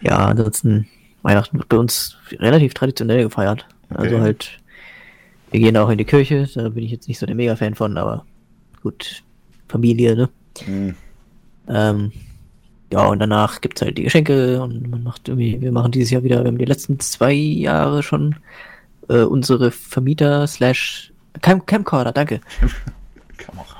Ja, 0.00 0.16
ansonsten 0.16 0.88
Weihnachten 1.20 1.58
wird 1.58 1.68
bei 1.68 1.76
uns 1.76 2.16
relativ 2.32 2.72
traditionell 2.72 3.24
gefeiert. 3.24 3.66
Also 3.90 4.16
Okay. 4.16 4.22
halt, 4.22 4.58
wir 5.50 5.60
gehen 5.60 5.76
auch 5.76 5.90
in 5.90 5.98
die 5.98 6.06
Kirche, 6.06 6.48
da 6.54 6.70
bin 6.70 6.82
ich 6.82 6.90
jetzt 6.90 7.06
nicht 7.06 7.18
so 7.18 7.26
der 7.26 7.34
Mega-Fan 7.36 7.74
von, 7.74 7.98
aber 7.98 8.24
gut, 8.82 9.22
Familie, 9.70 10.16
ne? 10.16 10.28
Hm. 10.64 10.94
Ähm, 11.68 12.12
ja, 12.92 13.06
und 13.06 13.20
danach 13.20 13.60
gibt's 13.60 13.82
halt 13.82 13.98
die 13.98 14.02
Geschenke 14.02 14.60
und 14.60 14.90
man 14.90 15.04
macht 15.04 15.28
irgendwie, 15.28 15.60
wir 15.60 15.70
machen 15.70 15.92
dieses 15.92 16.10
Jahr 16.10 16.24
wieder, 16.24 16.42
wir 16.42 16.48
haben 16.48 16.58
die 16.58 16.64
letzten 16.64 16.98
zwei 16.98 17.32
Jahre 17.32 18.02
schon 18.02 18.36
äh, 19.08 19.22
unsere 19.22 19.70
Vermieter 19.70 20.46
slash 20.46 21.12
Cam 21.40 21.64
Camcorder, 21.64 22.12
danke. 22.12 22.40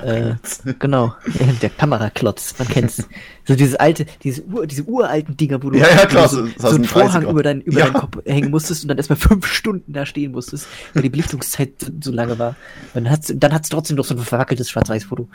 Äh, 0.02 0.34
genau, 0.78 1.14
der 1.62 1.70
Kameraklotz, 1.70 2.54
man 2.58 2.68
kennt's. 2.68 3.06
So 3.46 3.56
dieses 3.56 3.74
alte, 3.74 4.06
diese, 4.22 4.44
Ur, 4.44 4.64
diese 4.66 4.84
uralten 4.84 5.36
Dinger, 5.36 5.60
wo 5.60 5.70
du, 5.70 5.78
Ja, 5.78 5.88
ja, 5.88 6.06
klar, 6.06 6.28
so, 6.28 6.46
so- 6.56 6.68
einen 6.68 6.82
ein 6.82 6.84
Vorhang 6.84 7.24
30er. 7.24 7.30
über, 7.30 7.42
dein, 7.42 7.60
über 7.62 7.80
Ja. 7.80 7.86
deinen 7.86 7.94
Kopf 7.94 8.18
hängen 8.24 8.50
musstest 8.52 8.84
und 8.84 8.88
dann 8.88 8.96
erstmal 8.98 9.16
fünf 9.18 9.46
Stunden 9.46 9.92
da 9.92 10.06
stehen 10.06 10.30
musstest, 10.30 10.68
weil 10.94 11.02
die 11.02 11.08
Belichtungszeit 11.08 11.70
so, 12.00 12.12
lange 12.12 12.38
war. 12.38 12.50
Und 12.94 13.04
dann 13.04 13.10
hat's, 13.10 13.32
dann 13.34 13.52
hat's 13.52 13.68
trotzdem 13.68 13.96
noch 13.96 14.04
so 14.04 14.14
ein 14.14 14.20
verwackeltes 14.20 14.70
Schwarz-Weiß-Foto. 14.70 15.28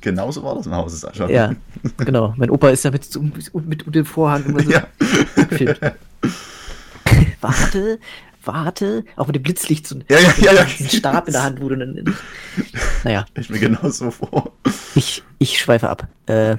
Genauso 0.00 0.42
war 0.42 0.56
das 0.56 0.66
im 0.66 0.74
Haus, 0.74 1.00
Sascha. 1.00 1.28
Ja, 1.28 1.54
genau. 1.98 2.34
Mein 2.36 2.50
Opa 2.50 2.70
ist 2.70 2.84
damit 2.84 3.04
so, 3.04 3.22
mit, 3.22 3.54
mit 3.86 3.94
dem 3.94 4.04
Vorhang 4.06 4.44
immer 4.46 4.64
so 4.64 4.70
Ja. 4.70 4.86
gefilmt. 5.48 5.78
warte, 7.40 7.98
warte, 8.54 9.04
auch 9.16 9.26
mit 9.26 9.36
dem 9.36 9.42
Blitzlicht 9.42 9.86
so 9.86 9.96
Ja, 10.08 10.18
ja, 10.18 10.32
ja, 10.38 10.52
ja. 10.52 10.66
Stab 10.66 11.26
in 11.26 11.32
der 11.32 11.42
Hand, 11.42 11.60
wo 11.60 11.68
du 11.68 11.76
dann. 11.76 12.14
Naja, 13.04 13.24
Ich 13.38 13.50
mir 13.50 13.58
genauso 13.58 14.10
vor. 14.10 14.52
ich, 14.94 15.22
ich 15.38 15.58
schweife 15.58 15.88
ab. 15.88 16.06
Äh, 16.26 16.56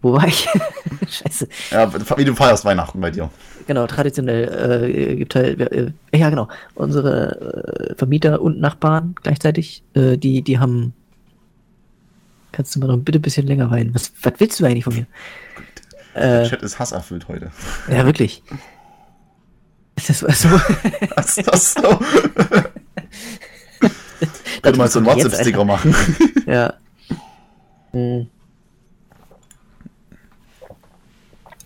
wo 0.00 0.12
war 0.14 0.26
ich? 0.26 0.46
Scheiße. 1.08 1.48
Ja, 1.70 1.92
wie 2.16 2.24
du 2.24 2.34
feierst 2.34 2.64
Weihnachten 2.64 3.00
bei 3.00 3.10
dir. 3.10 3.30
Genau, 3.66 3.86
traditionell 3.86 4.84
äh, 4.92 5.16
gibt 5.16 5.34
halt, 5.36 5.60
äh, 5.60 5.92
ja 6.14 6.28
genau, 6.30 6.48
unsere 6.74 7.90
äh, 7.90 7.94
Vermieter 7.94 8.40
und 8.42 8.58
Nachbarn 8.60 9.14
gleichzeitig, 9.22 9.84
äh, 9.94 10.16
die, 10.18 10.42
die 10.42 10.58
haben. 10.58 10.92
Kannst 12.50 12.74
du 12.74 12.80
mal 12.80 12.88
noch 12.88 12.98
bitte 12.98 13.18
ein 13.18 13.22
bisschen 13.22 13.46
länger 13.46 13.70
weinen? 13.70 13.94
Was, 13.94 14.12
was 14.22 14.34
willst 14.38 14.60
du 14.60 14.64
eigentlich 14.66 14.84
von 14.84 14.94
mir? 14.94 15.06
Der 16.14 16.42
Äh, 16.42 16.48
Chat 16.48 16.62
ist 16.62 16.78
hasserfüllt 16.78 17.28
heute. 17.28 17.50
ja, 17.88 18.04
wirklich. 18.04 18.42
Das 20.06 20.22
war 20.22 20.32
so. 20.32 20.48
Was 21.16 21.38
ist 21.38 21.48
das 21.48 21.74
so? 21.74 21.82
Könnte 24.62 24.78
mal 24.78 24.88
so 24.88 24.98
einen 25.00 25.08
jetzt, 25.08 25.24
WhatsApp-Sticker 25.24 25.64
machen. 25.64 25.94
Ja. 26.46 26.74
Hm. 27.92 28.26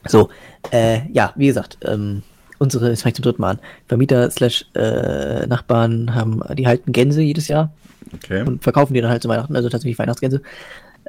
So, 0.07 0.29
äh, 0.71 1.01
ja, 1.13 1.33
wie 1.37 1.47
gesagt, 1.47 1.79
ähm, 1.83 2.23
unsere, 2.59 2.91
das 2.91 3.03
fange 3.03 3.11
ich 3.11 3.17
zum 3.17 3.23
dritten 3.23 3.41
Mal 3.41 3.51
an, 3.53 3.59
Vermieter 3.89 4.31
slash 4.31 4.67
äh, 4.75 5.47
Nachbarn 5.47 6.15
haben, 6.15 6.43
die 6.55 6.67
halten 6.67 6.93
Gänse 6.93 7.23
jedes 7.23 7.49
Jahr 7.49 7.73
Okay. 8.15 8.43
und 8.43 8.63
verkaufen 8.63 8.95
die 8.95 9.01
dann 9.01 9.11
halt 9.11 9.23
zu 9.23 9.29
Weihnachten, 9.29 9.57
also 9.57 9.69
tatsächlich 9.69 9.99
Weihnachtsgänse. 9.99 10.41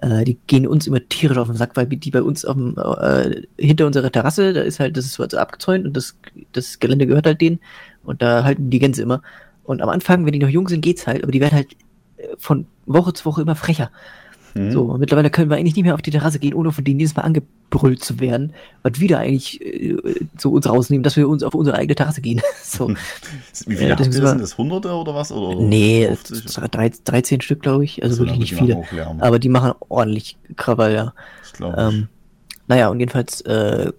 Äh, 0.01 0.23
die 0.25 0.37
gehen 0.47 0.67
uns 0.67 0.85
immer 0.87 0.99
tierisch 1.07 1.37
auf 1.37 1.47
den 1.47 1.55
Sack, 1.55 1.71
weil 1.75 1.87
die 1.87 2.11
bei 2.11 2.21
uns 2.21 2.45
auf 2.45 2.55
dem, 2.55 2.75
äh, 2.77 3.41
hinter 3.57 3.87
unserer 3.87 4.11
Terrasse, 4.11 4.53
da 4.53 4.61
ist 4.61 4.79
halt, 4.79 4.95
das 4.95 5.05
ist 5.05 5.13
so 5.13 5.23
abgezäunt 5.23 5.85
und 5.85 5.97
das, 5.97 6.17
das 6.51 6.79
Gelände 6.79 7.07
gehört 7.07 7.25
halt 7.25 7.41
denen 7.41 7.59
und 8.03 8.21
da 8.21 8.43
halten 8.43 8.69
die 8.69 8.79
Gänse 8.79 9.01
immer. 9.01 9.21
Und 9.63 9.81
am 9.81 9.89
Anfang, 9.89 10.25
wenn 10.25 10.33
die 10.33 10.39
noch 10.39 10.49
jung 10.49 10.67
sind, 10.67 10.81
geht's 10.81 11.07
halt, 11.07 11.23
aber 11.23 11.31
die 11.31 11.41
werden 11.41 11.55
halt 11.55 11.73
äh, 12.17 12.27
von 12.37 12.67
Woche 12.85 13.13
zu 13.13 13.25
Woche 13.25 13.41
immer 13.41 13.55
frecher. 13.55 13.91
Hm. 14.57 14.71
So, 14.71 14.97
mittlerweile 14.97 15.29
können 15.29 15.49
wir 15.49 15.57
eigentlich 15.57 15.75
nicht 15.75 15.85
mehr 15.85 15.93
auf 15.93 16.01
die 16.01 16.11
Terrasse 16.11 16.39
gehen, 16.39 16.53
ohne 16.53 16.71
von 16.71 16.83
denen 16.83 16.99
jedes 16.99 17.15
Mal 17.15 17.21
angebrüllt 17.23 18.03
zu 18.03 18.19
werden, 18.19 18.53
was 18.83 18.99
wieder 18.99 19.19
eigentlich 19.19 19.61
äh, 19.63 19.95
so 20.37 20.51
uns 20.51 20.67
rausnehmen, 20.67 21.03
dass 21.03 21.15
wir 21.15 21.29
uns 21.29 21.43
auf 21.43 21.53
unsere 21.55 21.77
eigene 21.77 21.95
Terrasse 21.95 22.21
gehen. 22.21 22.41
so. 22.63 22.89
Wie 22.89 23.75
viele 23.75 23.89
ihr? 23.89 23.95
das 23.95 24.07
Sind 24.13 24.41
das 24.41 24.57
Hunderte 24.57 24.91
oder 24.93 25.13
was? 25.15 25.31
Oder 25.31 25.59
Nee, 25.61 26.07
50? 26.07 26.45
es 26.45 26.61
war 26.61 26.67
drei- 26.67 26.91
13 27.03 27.41
Stück, 27.41 27.61
glaube 27.61 27.85
ich. 27.85 28.03
Also 28.03 28.15
So, 28.15 28.21
wirklich 28.23 28.39
nicht 28.39 28.55
viele. 28.55 28.83
Aber 29.19 29.39
die 29.39 29.49
machen 29.49 29.73
ordentlich 29.89 30.37
Krawall, 30.55 30.93
ja. 30.93 31.13
Ähm, 31.77 32.07
naja, 32.67 32.89
und 32.89 32.99
jedenfalls 32.99 33.41
äh, 33.41 33.91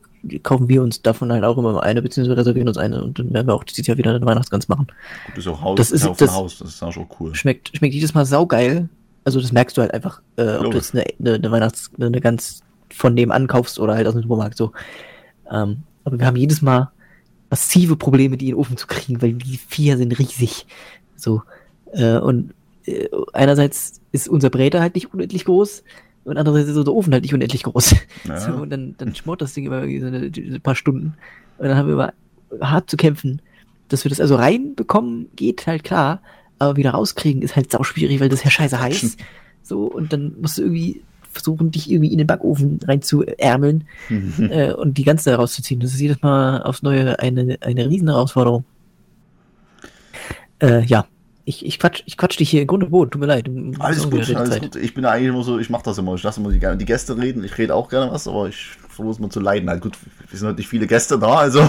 kaufen 0.42 0.68
wir 0.68 0.83
uns 0.83 1.01
davon 1.03 1.33
halt 1.33 1.44
auch 1.44 1.57
immer 1.57 1.73
mal 1.73 1.81
eine, 1.81 2.03
beziehungsweise 2.03 2.37
reservieren 2.37 2.68
uns 2.68 2.77
eine 2.77 3.03
und 3.03 3.18
dann 3.18 3.33
werden 3.33 3.47
wir 3.47 3.55
auch 3.55 3.64
dieses 3.64 3.87
Jahr 3.87 3.97
wieder 3.97 4.14
eine 4.14 4.27
Weihnachtsgans 4.27 4.68
machen. 4.68 4.88
das 5.29 5.38
ist 5.47 5.49
auch 5.49 5.62
Haus, 5.62 5.77
das 5.77 5.90
ist- 5.92 6.21
das- 6.21 6.35
Haus. 6.35 6.59
Das 6.59 6.68
ist 6.71 6.83
auch 6.83 6.92
schon 6.92 7.07
cool. 7.21 7.35
Schmeckt, 7.35 7.77
schmeckt 7.77 7.94
jedes 7.94 8.14
Mal 8.14 8.27
saugeil. 8.27 8.88
Also 9.29 9.43
das 9.43 9.53
merkst 9.53 9.77
du 9.77 9.83
halt 9.83 9.93
einfach, 9.93 10.23
äh, 10.37 10.57
ob 10.57 10.71
du 10.71 10.79
jetzt 10.79 10.95
eine, 10.95 11.05
eine, 11.21 11.51
Weihnachts-, 11.51 11.91
eine 12.01 12.19
Gans 12.19 12.62
von 12.91 13.14
dem 13.14 13.31
ankaufst 13.31 13.79
oder 13.79 13.95
halt 13.95 14.07
aus 14.07 14.14
dem 14.14 14.23
Supermarkt 14.23 14.57
so. 14.57 14.73
Ähm, 15.51 15.83
aber 16.05 16.19
wir 16.19 16.25
haben 16.25 16.37
jedes 16.37 16.62
Mal 16.62 16.91
massive 17.51 17.97
Probleme, 17.97 18.38
die 18.38 18.49
in 18.49 18.55
den 18.55 18.59
Ofen 18.59 18.79
zu 18.79 18.87
kriegen, 18.87 19.21
weil 19.21 19.35
die 19.35 19.59
Viecher 19.59 19.99
sind 19.99 20.19
riesig. 20.19 20.67
So. 21.14 21.43
Äh, 21.93 22.17
und 22.17 22.55
äh, 22.87 23.07
einerseits 23.35 24.01
ist 24.12 24.31
unser 24.31 24.49
Bräter 24.49 24.81
halt 24.81 24.95
nicht 24.95 25.12
unendlich 25.12 25.45
groß 25.45 25.85
und 26.25 26.38
andererseits 26.38 26.71
ist 26.71 26.79
unser 26.79 26.95
Ofen 26.95 27.12
halt 27.12 27.25
nicht 27.25 27.35
unendlich 27.35 27.64
groß. 27.64 27.97
Ja. 28.25 28.41
So, 28.41 28.53
und 28.53 28.71
dann, 28.71 28.95
dann 28.97 29.14
schmort 29.14 29.43
das 29.43 29.53
Ding 29.53 29.67
immer 29.67 29.83
irgendwie 29.83 30.01
so 30.01 30.07
eine, 30.07 30.57
ein 30.57 30.61
paar 30.62 30.75
Stunden. 30.75 31.17
Und 31.59 31.69
dann 31.69 31.77
haben 31.77 31.87
wir 31.87 31.93
immer 31.93 32.14
hart 32.62 32.88
zu 32.88 32.97
kämpfen. 32.97 33.43
Dass 33.88 34.07
wir 34.07 34.09
das 34.09 34.23
also 34.23 34.37
reinbekommen, 34.37 35.29
geht 35.37 35.67
halt 35.67 35.85
klar, 35.85 36.23
aber 36.59 36.77
wieder 36.77 36.90
rauskriegen 36.90 37.42
ist 37.42 37.57
halt 37.57 37.71
sau 37.71 37.83
schwierig, 37.83 38.21
weil 38.21 38.29
das 38.29 38.40
ist 38.40 38.44
ja 38.44 38.51
scheiße 38.51 38.81
heiß. 38.81 39.16
So, 39.62 39.85
und 39.85 40.12
dann 40.12 40.35
musst 40.40 40.59
du 40.59 40.62
irgendwie 40.62 41.03
versuchen, 41.31 41.71
dich 41.71 41.90
irgendwie 41.90 42.11
in 42.12 42.18
den 42.18 42.27
Backofen 42.27 42.81
reinzuärmeln 42.87 43.87
äh, 44.51 44.73
und 44.73 44.99
die 44.99 45.05
ganze 45.05 45.35
rauszuziehen. 45.35 45.81
Das 45.81 45.92
ist 45.92 46.01
jedes 46.01 46.23
Mal 46.23 46.62
aufs 46.62 46.83
Neue 46.83 47.18
eine, 47.18 47.59
eine 47.61 47.88
riesen 47.88 48.09
Herausforderung. 48.09 48.64
Äh, 50.61 50.85
ja, 50.87 51.07
ich, 51.44 51.64
ich, 51.64 51.79
quatsch, 51.79 52.03
ich 52.05 52.16
quatsch 52.16 52.38
dich 52.38 52.51
hier 52.51 52.61
in 52.61 52.66
Grund 52.66 52.85
und 52.85 52.90
Boden, 52.90 53.11
tut 53.11 53.21
mir 53.21 53.27
leid. 53.27 53.49
Alles 53.79 54.11
gut, 54.11 54.35
alles 54.35 54.51
Zeit. 54.51 54.62
gut. 54.62 54.77
Ich 54.77 54.92
bin 54.92 55.07
eigentlich 55.07 55.29
immer 55.29 55.42
so, 55.42 55.59
ich 55.59 55.71
mache 55.71 55.85
das 55.85 55.97
immer. 55.97 56.14
Ich 56.14 56.23
lasse 56.23 56.40
immer 56.40 56.51
die, 56.51 56.59
die 56.59 56.85
Gäste 56.85 57.16
reden. 57.16 57.42
Ich 57.42 57.57
rede 57.57 57.75
auch 57.75 57.88
gerne 57.88 58.12
was, 58.12 58.29
aber 58.29 58.49
ich 58.49 58.66
versuche 58.88 59.18
immer 59.18 59.31
zu 59.31 59.40
leiden. 59.40 59.71
Halt 59.71 59.81
gut, 59.81 59.97
wir 60.29 60.38
sind 60.38 60.47
halt 60.47 60.59
nicht 60.59 60.68
viele 60.68 60.87
Gäste 60.87 61.18
da, 61.18 61.37
also. 61.37 61.66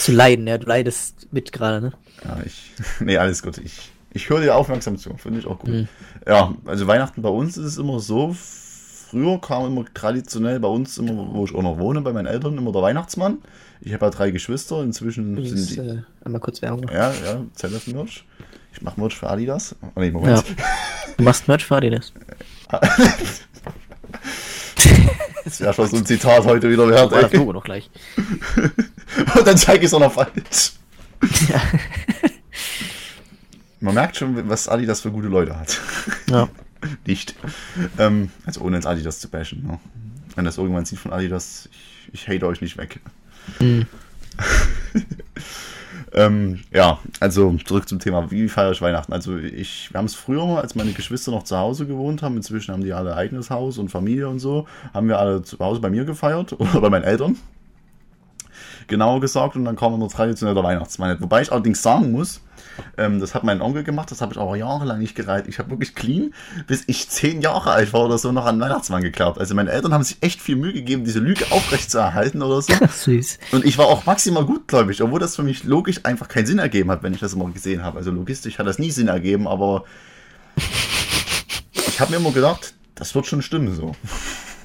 Zu 0.00 0.10
leiden, 0.10 0.48
ja, 0.48 0.58
du 0.58 0.66
leidest 0.66 1.28
mit 1.32 1.52
gerade, 1.52 1.86
ne? 1.86 1.92
Ja, 2.24 2.38
ich. 2.44 2.72
Nee, 3.00 3.16
alles 3.16 3.42
gut. 3.42 3.58
Ich, 3.58 3.91
ich 4.14 4.28
höre 4.28 4.40
dir 4.40 4.54
aufmerksam 4.56 4.98
zu. 4.98 5.14
Finde 5.16 5.38
ich 5.40 5.46
auch 5.46 5.58
gut. 5.58 5.70
Mhm. 5.70 5.88
Ja, 6.26 6.54
also 6.66 6.86
Weihnachten 6.86 7.22
bei 7.22 7.28
uns 7.28 7.56
ist 7.56 7.64
es 7.66 7.78
immer 7.78 8.00
so. 8.00 8.34
Früher 8.34 9.40
kam 9.40 9.66
immer 9.66 9.84
traditionell 9.92 10.58
bei 10.60 10.68
uns, 10.68 10.96
immer, 10.96 11.34
wo 11.34 11.44
ich 11.44 11.54
auch 11.54 11.62
noch 11.62 11.78
wohne, 11.78 12.00
bei 12.00 12.12
meinen 12.12 12.26
Eltern, 12.26 12.56
immer 12.56 12.72
der 12.72 12.82
Weihnachtsmann. 12.82 13.38
Ich 13.80 13.92
habe 13.92 14.06
ja 14.06 14.10
drei 14.10 14.30
Geschwister. 14.30 14.82
Inzwischen 14.82 15.32
Übrigens, 15.36 15.68
sind 15.68 15.84
die. 15.84 15.90
äh, 15.90 16.02
einmal 16.24 16.40
kurz 16.40 16.62
Werbung. 16.62 16.88
Ja, 16.88 17.12
ja, 17.12 17.42
ZF 17.54 17.88
Merch. 17.88 18.24
Ich 18.72 18.80
mache 18.80 18.98
Merch 18.98 19.16
für 19.16 19.28
Adidas. 19.28 19.76
Oh, 19.82 20.00
nee, 20.00 20.10
Moment. 20.10 20.38
Ja. 20.38 20.64
Du 21.18 21.24
machst 21.24 21.46
Merch 21.46 21.64
für 21.66 21.76
Adidas. 21.76 22.12
Das 25.44 25.60
wäre 25.60 25.74
schon 25.74 25.88
so 25.88 25.96
ein 25.96 26.06
Zitat 26.06 26.44
heute 26.44 26.70
wieder 26.70 26.88
wert. 26.88 27.10
Das 27.12 27.32
Ey. 27.32 27.38
Logo 27.38 27.52
noch 27.52 27.64
gleich. 27.64 27.90
Und 29.36 29.46
dann 29.46 29.56
zeige 29.56 29.80
ich 29.80 29.86
es 29.86 29.94
auch 29.94 30.00
noch 30.00 30.12
falsch. 30.12 30.72
ja. 31.48 31.60
Man 33.82 33.94
merkt 33.94 34.16
schon, 34.16 34.48
was 34.48 34.68
Adidas 34.68 35.00
für 35.00 35.10
gute 35.10 35.28
Leute 35.28 35.58
hat. 35.58 35.80
ja. 36.30 36.48
Nicht. 37.06 37.34
Ähm, 37.98 38.30
also 38.44 38.60
ohne 38.62 38.76
ins 38.76 38.86
Adidas 38.86 39.20
zu 39.20 39.28
bashen. 39.28 39.66
Ne? 39.66 39.78
Wenn 40.34 40.44
das 40.44 40.58
irgendwann 40.58 40.84
sieht 40.84 40.98
von 40.98 41.12
Adidas, 41.12 41.68
ich, 41.70 42.10
ich 42.12 42.28
hate 42.28 42.46
euch 42.46 42.60
nicht 42.60 42.76
weg. 42.76 43.00
Mhm. 43.60 43.86
Ähm, 46.14 46.60
ja, 46.70 46.98
also 47.20 47.56
zurück 47.64 47.88
zum 47.88 47.98
Thema, 47.98 48.30
wie 48.30 48.48
feiere 48.48 48.72
ich 48.72 48.82
Weihnachten? 48.82 49.14
Also 49.14 49.38
ich, 49.38 49.90
wir 49.92 49.98
haben 49.98 50.04
es 50.04 50.14
früher 50.14 50.44
mal, 50.44 50.60
als 50.60 50.74
meine 50.74 50.92
Geschwister 50.92 51.30
noch 51.30 51.44
zu 51.44 51.56
Hause 51.56 51.86
gewohnt 51.86 52.22
haben, 52.22 52.36
inzwischen 52.36 52.72
haben 52.72 52.84
die 52.84 52.92
alle 52.92 53.16
eigenes 53.16 53.48
Haus 53.48 53.78
und 53.78 53.88
Familie 53.88 54.28
und 54.28 54.38
so, 54.38 54.66
haben 54.92 55.08
wir 55.08 55.18
alle 55.18 55.42
zu 55.42 55.58
Hause 55.58 55.80
bei 55.80 55.88
mir 55.88 56.04
gefeiert 56.04 56.52
oder 56.60 56.82
bei 56.82 56.90
meinen 56.90 57.04
Eltern. 57.04 57.36
Genauer 58.88 59.20
gesagt, 59.20 59.56
und 59.56 59.64
dann 59.64 59.76
kam 59.76 59.94
immer 59.94 60.08
traditionell 60.08 60.54
der 60.54 60.64
Weihnachtsmann. 60.64 61.18
Wobei 61.20 61.40
ich 61.40 61.50
allerdings 61.50 61.80
sagen 61.80 62.12
muss, 62.12 62.42
ähm, 62.96 63.20
das 63.20 63.34
hat 63.34 63.44
mein 63.44 63.60
Onkel 63.60 63.84
gemacht, 63.84 64.10
das 64.10 64.20
habe 64.20 64.32
ich 64.32 64.38
aber 64.38 64.56
jahrelang 64.56 64.98
nicht 64.98 65.14
gereiht. 65.14 65.46
Ich 65.48 65.58
habe 65.58 65.70
wirklich 65.70 65.94
clean, 65.94 66.34
bis 66.66 66.84
ich 66.86 67.08
zehn 67.08 67.40
Jahre 67.40 67.70
alt 67.70 67.92
war 67.92 68.04
oder 68.04 68.18
so, 68.18 68.32
noch 68.32 68.46
an 68.46 68.60
Weihnachtsmann 68.60 69.02
geglaubt. 69.02 69.38
Also 69.38 69.54
meine 69.54 69.70
Eltern 69.70 69.92
haben 69.94 70.02
sich 70.02 70.18
echt 70.20 70.40
viel 70.40 70.56
Mühe 70.56 70.72
gegeben, 70.72 71.04
diese 71.04 71.18
Lüge 71.18 71.46
aufrecht 71.50 71.90
zu 71.90 71.98
erhalten 71.98 72.42
oder 72.42 72.62
so. 72.62 72.72
Süß. 72.74 73.38
Und 73.52 73.64
ich 73.64 73.78
war 73.78 73.86
auch 73.86 74.06
maximal 74.06 74.44
gutgläubig, 74.44 75.02
obwohl 75.02 75.20
das 75.20 75.36
für 75.36 75.42
mich 75.42 75.64
logisch 75.64 76.00
einfach 76.04 76.28
keinen 76.28 76.46
Sinn 76.46 76.58
ergeben 76.58 76.90
hat, 76.90 77.02
wenn 77.02 77.14
ich 77.14 77.20
das 77.20 77.34
immer 77.34 77.50
gesehen 77.50 77.82
habe. 77.82 77.98
Also 77.98 78.10
logistisch 78.10 78.58
hat 78.58 78.66
das 78.66 78.78
nie 78.78 78.90
Sinn 78.90 79.08
ergeben, 79.08 79.48
aber 79.48 79.84
ich 81.86 82.00
habe 82.00 82.10
mir 82.12 82.18
immer 82.18 82.32
gedacht, 82.32 82.74
das 82.94 83.14
wird 83.14 83.26
schon 83.26 83.42
stimmen 83.42 83.74
so. 83.74 83.94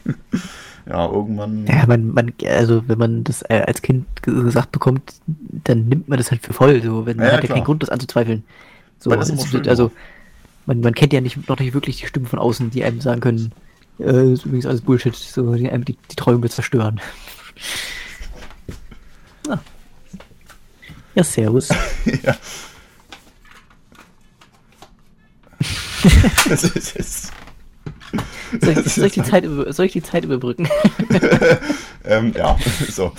ja, 0.90 1.06
irgendwann. 1.12 1.66
Ja, 1.68 1.86
man, 1.88 2.08
man, 2.14 2.34
also 2.48 2.84
wenn 2.88 2.98
man 2.98 3.24
das 3.24 3.42
äh, 3.44 3.64
als 3.68 3.82
Kind 3.82 4.06
ge- 4.22 4.34
gesagt 4.44 4.72
bekommt, 4.72 5.16
dann 5.26 5.88
nimmt 5.88 6.08
man 6.08 6.18
das 6.18 6.32
halt 6.32 6.42
für 6.46 6.54
voll. 6.54 6.82
So, 6.82 7.06
wenn 7.06 7.18
man 7.18 7.26
Ja, 7.28 7.34
hat 7.34 7.42
ja 7.42 7.48
klar. 7.48 7.58
keinen 7.58 7.66
Grund, 7.66 7.84
das 7.84 7.90
anzuzweifeln. 7.90 8.44
So, 9.00 9.10
das 9.12 9.30
es 9.30 9.54
ist- 9.54 9.68
also 9.68 9.92
man, 10.66 10.80
man 10.82 10.94
kennt 10.94 11.14
ja 11.14 11.22
nicht 11.22 11.48
noch 11.50 11.60
nicht 11.60 11.74
wirklich 11.74 11.98
die 12.00 12.08
Stimmen 12.08 12.26
von 12.26 12.40
außen, 12.40 12.70
die 12.72 12.84
einem 12.84 13.02
sagen 13.02 13.22
können, 13.22 13.52
äh, 14.00 14.32
ist 14.34 14.46
übrigens 14.46 14.66
alles 14.66 14.82
Bullshit, 14.82 15.16
so 15.16 15.54
die 15.56 15.70
einem 15.70 15.86
die, 15.86 15.98
die 16.12 16.16
Träume 16.16 16.50
zerstören. 16.50 17.00
Ah. 19.50 19.60
Ja, 21.16 21.24
servus. 21.24 21.70
ja. 22.24 22.36
das 26.50 26.64
ist 26.64 26.96
jetzt. 26.96 27.32
Soll 28.62 28.78
ich, 28.78 28.86
soll 28.94 29.06
ich, 29.08 29.14
die, 29.14 29.24
Zeit 29.24 29.44
über, 29.44 29.72
soll 29.74 29.86
ich 29.86 29.94
die 29.94 30.04
Zeit 30.04 30.26
überbrücken? 30.26 30.68
Ähm, 32.10 32.34
ja, 32.38 32.58
so. 32.90 33.12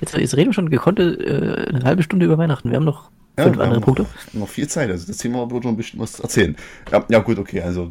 Jetzt, 0.00 0.16
jetzt 0.16 0.36
reden 0.36 0.48
wir 0.48 0.54
schon 0.54 0.70
gekonnte 0.70 1.12
äh, 1.12 1.68
eine 1.68 1.84
halbe 1.84 2.02
Stunde 2.02 2.24
über 2.26 2.38
Weihnachten. 2.38 2.70
Wir 2.70 2.76
haben 2.76 2.84
noch 2.84 3.10
Ja, 3.38 3.44
Fünf 3.44 3.58
andere 3.58 3.76
haben 3.76 3.82
Punkte. 3.82 4.06
Noch, 4.32 4.40
noch 4.40 4.48
viel 4.48 4.66
Zeit, 4.66 4.90
also 4.90 5.06
das 5.06 5.18
Thema 5.18 5.50
wird 5.50 5.64
noch 5.64 5.70
ein 5.70 5.76
bisschen 5.76 6.00
was 6.00 6.18
erzählen. 6.20 6.56
Ja, 6.90 7.04
ja 7.08 7.18
gut, 7.18 7.38
okay, 7.38 7.60
also 7.60 7.90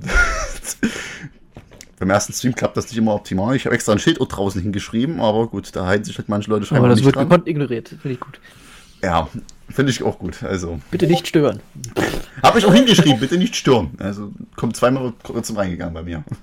beim 1.99 2.09
ersten 2.09 2.33
Stream 2.33 2.55
klappt 2.55 2.75
das 2.77 2.87
nicht 2.89 2.97
immer 2.97 3.13
optimal. 3.13 3.55
Ich 3.55 3.65
habe 3.65 3.75
extra 3.75 3.91
ein 3.91 3.99
Schild 3.99 4.17
draußen 4.19 4.59
hingeschrieben, 4.59 5.19
aber 5.19 5.47
gut, 5.47 5.75
da 5.75 5.85
halten 5.85 6.03
sich 6.03 6.17
halt 6.17 6.29
manche 6.29 6.49
Leute 6.49 6.65
scheinbar 6.65 6.85
Aber 6.85 6.89
das 6.89 6.97
nicht 6.97 7.05
wird 7.05 7.15
dran. 7.15 7.29
gekonnt 7.29 7.47
ignoriert. 7.47 7.89
Finde 7.89 8.11
ich 8.11 8.19
gut. 8.19 8.39
Ja, 9.03 9.29
finde 9.69 9.91
ich 9.91 10.03
auch 10.03 10.19
gut. 10.19 10.43
Also 10.43 10.79
Bitte 10.91 11.07
nicht 11.07 11.27
stören. 11.27 11.59
habe 12.43 12.59
ich 12.59 12.65
auch 12.65 12.73
hingeschrieben, 12.73 13.19
bitte 13.19 13.37
nicht 13.37 13.55
stören. 13.55 13.91
Also 13.99 14.31
kommt 14.55 14.75
zweimal 14.75 15.13
kurz 15.23 15.47
zum 15.47 15.57
Reingegangen 15.57 15.93
bei 15.93 16.03
mir. 16.03 16.23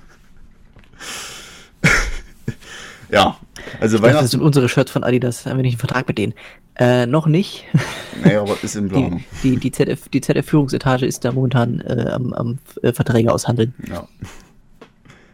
ja, 3.11 3.37
also 3.81 3.98
Das 3.98 4.07
Weihnachten, 4.07 4.26
sind 4.28 4.40
unsere 4.42 4.68
Shirts 4.68 4.90
von 4.90 5.04
Adidas. 5.04 5.46
Haben 5.46 5.57
wir 5.59 5.62
nicht 5.62 5.74
einen 5.74 5.81
Vertrag 5.81 6.07
mit 6.09 6.18
denen? 6.18 6.35
Äh, 6.76 7.07
noch 7.07 7.26
nicht. 7.26 7.64
naja, 8.22 8.42
aber 8.42 8.57
ist 8.62 8.76
in 8.76 8.85
Die, 8.85 8.90
Planung. 8.94 9.24
die, 9.42 9.57
die 9.57 9.72
ZF, 9.72 10.09
die 10.11 10.20
ZF-Führungsetage 10.20 11.07
ist 11.07 11.24
da 11.24 11.33
momentan 11.33 11.81
äh, 11.81 12.11
am, 12.12 12.33
am 12.33 12.59
äh, 12.83 12.92
Verträge 12.92 13.33
aushandeln. 13.33 13.74
Ja. 13.88 14.07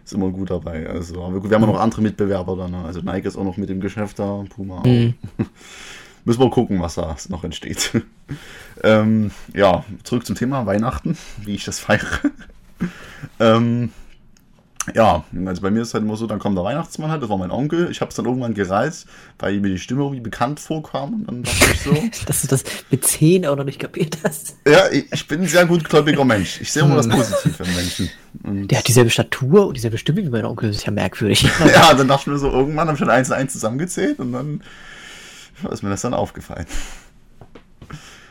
Ist 0.05 0.13
immer 0.15 0.31
gut 0.31 0.51
dabei. 0.51 0.87
Also, 0.89 1.15
gut, 1.41 1.51
wir 1.51 1.57
haben 1.59 1.67
noch 1.67 1.81
andere 1.81 2.03
Mitbewerber 2.03 2.57
dann. 2.57 2.71
ne? 2.73 2.85
Also 2.85 3.01
Nike 3.01 3.27
ist 3.27 3.37
auch 3.37 3.45
noch 3.45 3.57
mit 3.57 3.69
dem 3.69 3.81
Geschäft 3.81 4.19
da, 4.19 4.45
Puma 4.55 4.79
auch. 4.81 4.85
Mhm. 4.85 5.15
Müssen 6.25 6.41
wir 6.41 6.51
gucken, 6.51 6.81
was 6.81 6.95
da 6.95 7.17
noch 7.29 7.45
entsteht. 7.45 8.03
ähm, 8.83 9.31
ja, 9.53 9.85
zurück 10.05 10.25
zum 10.25 10.37
Thema 10.37 10.65
Weihnachten, 10.67 11.19
wie 11.43 11.55
ich 11.55 11.65
das 11.65 11.81
feiere. 11.81 12.21
ähm, 13.41 13.91
ja, 14.93 15.25
also 15.47 15.63
bei 15.63 15.71
mir 15.71 15.81
ist 15.83 15.95
halt 15.95 16.05
immer 16.05 16.17
so, 16.17 16.27
dann 16.27 16.39
kommt 16.39 16.59
der 16.59 16.65
Weihnachtsmann 16.65 17.11
halt, 17.11 17.23
das 17.23 17.31
war 17.31 17.39
mein 17.39 17.51
Onkel. 17.51 17.91
Ich 17.91 18.03
habe 18.03 18.11
es 18.11 18.17
dann 18.17 18.27
irgendwann 18.27 18.53
gereizt, 18.53 19.07
weil 19.39 19.59
mir 19.61 19.71
die 19.71 19.79
Stimme 19.79 20.03
irgendwie 20.03 20.21
bekannt 20.21 20.61
vorkam. 20.61 21.15
Und 21.15 21.27
dann 21.27 21.43
dachte 21.43 21.73
ich 21.73 21.81
so, 21.81 21.93
Dass 22.27 22.43
du 22.43 22.49
das 22.49 22.65
mit 22.91 23.05
10 23.05 23.47
auch 23.47 23.57
noch 23.57 23.65
nicht 23.65 23.79
kapiert 23.79 24.19
hast. 24.25 24.57
ja, 24.69 24.91
ich 24.91 25.27
bin 25.27 25.43
ein 25.43 25.47
sehr 25.47 25.65
gutgläubiger 25.65 26.25
Mensch. 26.25 26.61
Ich 26.61 26.71
sehe 26.71 26.83
immer 26.83 26.97
das 26.97 27.09
Positive 27.09 27.65
im 27.65 27.75
Menschen. 27.75 28.11
Und 28.43 28.69
Der 28.69 28.79
hat 28.79 28.89
dieselbe 28.89 29.11
Statur 29.11 29.69
und 29.69 29.75
dieselbe 29.75 29.97
Stimme 29.97 30.23
wie 30.23 30.29
mein 30.29 30.45
Onkel. 30.45 30.69
Das 30.69 30.79
ist 30.79 30.87
ja 30.87 30.93
merkwürdig. 30.93 31.49
ja, 31.67 31.95
dann 31.95 32.09
dachte 32.09 32.23
ich 32.23 32.27
mir 32.27 32.39
so, 32.39 32.51
irgendwann 32.51 32.89
habe 32.89 32.97
ich 32.97 32.99
schon 32.99 33.11
eins 33.11 33.31
und 33.31 33.37
eins 33.37 33.53
zusammengezählt 33.55 34.19
und 34.19 34.33
dann 34.33 34.61
ist 35.71 35.83
mir 35.83 35.91
das 35.91 36.03
dann 36.03 36.15
aufgefallen. 36.15 36.67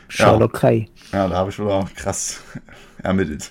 Sherlock 0.08 0.54
Kai. 0.54 0.88
Ja, 1.12 1.28
da 1.28 1.36
habe 1.36 1.50
ich 1.50 1.58
wieder 1.58 1.88
krass 1.96 2.40
ermittelt. 3.02 3.50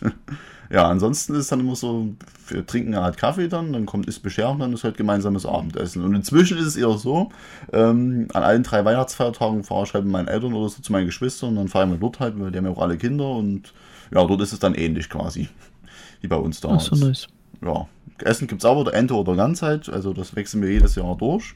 Ja, 0.70 0.88
ansonsten 0.88 1.36
ist 1.36 1.52
dann 1.52 1.60
immer 1.60 1.76
so, 1.76 2.16
wir 2.48 2.66
trinken 2.66 2.96
eine 2.96 3.04
Art 3.04 3.18
Kaffee 3.18 3.48
dann, 3.48 3.74
dann 3.74 3.86
kommt 3.86 4.08
ist 4.08 4.22
Bescherung, 4.22 4.60
dann 4.60 4.74
ist 4.74 4.84
halt 4.84 4.98
gemeinsames 4.98 5.46
Abendessen. 5.46 6.04
Und 6.04 6.16
inzwischen 6.16 6.58
ist 6.58 6.66
es 6.66 6.76
eher 6.76 6.98
so, 6.98 7.30
ähm, 7.72 8.28
an 8.34 8.44
allen 8.44 8.64
drei 8.64 8.84
Weihnachtsfeiertagen 8.84 9.64
fahre 9.64 9.84
ich 9.84 9.94
halt 9.94 10.06
mit 10.06 10.14
meinen 10.14 10.28
Eltern 10.28 10.54
oder 10.54 10.70
so 10.70 10.82
zu 10.82 10.92
meinen 10.92 11.06
Geschwistern 11.06 11.50
und 11.50 11.56
dann 11.58 11.68
feiern 11.68 11.92
wir 11.92 11.98
dort 11.98 12.20
halt, 12.20 12.40
weil 12.40 12.52
die 12.52 12.58
haben 12.58 12.66
ja 12.66 12.72
auch 12.72 12.82
alle 12.82 12.98
Kinder 12.98 13.30
und 13.30 13.74
ja, 14.12 14.26
dort 14.26 14.42
ist 14.42 14.54
es 14.54 14.60
dann 14.60 14.74
ähnlich 14.74 15.10
quasi, 15.10 15.48
wie 16.22 16.28
bei 16.28 16.38
uns 16.38 16.60
da. 16.60 16.70
Ach 16.70 16.82
so, 16.82 16.96
nice. 16.96 17.28
ja, 17.62 17.88
Essen 18.20 18.48
gibt 18.48 18.62
es 18.62 18.66
auch 18.66 18.78
oder 18.78 18.94
Ente 18.94 19.16
oder 19.16 19.36
Ganzheit, 19.36 19.90
also 19.90 20.14
das 20.14 20.36
wechseln 20.36 20.64
wir 20.64 20.72
jedes 20.72 20.96
Jahr 20.96 21.16
durch. 21.18 21.56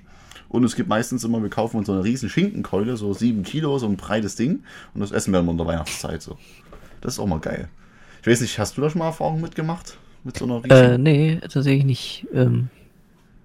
Und 0.50 0.64
es 0.64 0.76
gibt 0.76 0.90
meistens 0.90 1.24
immer, 1.24 1.42
wir 1.42 1.50
kaufen 1.50 1.78
uns 1.78 1.88
so 1.88 1.94
eine 1.94 2.04
riesen 2.04 2.30
Schinkenkeule, 2.30 2.98
so 2.98 3.14
sieben 3.14 3.44
Kilo, 3.44 3.78
so 3.80 3.88
ein 3.88 3.98
breites 3.98 4.36
Ding. 4.36 4.64
Und 4.94 5.02
das 5.02 5.12
essen 5.12 5.32
wir 5.34 5.40
immer 5.40 5.52
in 5.52 5.58
der 5.58 5.68
Weihnachtszeit 5.68 6.22
so. 6.22 6.38
Das 7.02 7.14
ist 7.14 7.20
auch 7.20 7.28
mal 7.28 7.40
geil. 7.40 7.68
Ich 8.22 8.28
weiß 8.28 8.42
nicht, 8.42 8.58
hast 8.60 8.78
du 8.78 8.82
da 8.82 8.90
schon 8.90 9.00
mal 9.00 9.08
Erfahrungen 9.08 9.42
mitgemacht? 9.42 9.98
Mit 10.24 10.38
so 10.38 10.46
einer 10.46 10.64
riesen... 10.64 10.72
Äh, 10.72 10.98
nee, 10.98 11.40
tatsächlich 11.42 11.86
nicht. 11.86 12.28
Ähm, 12.34 12.70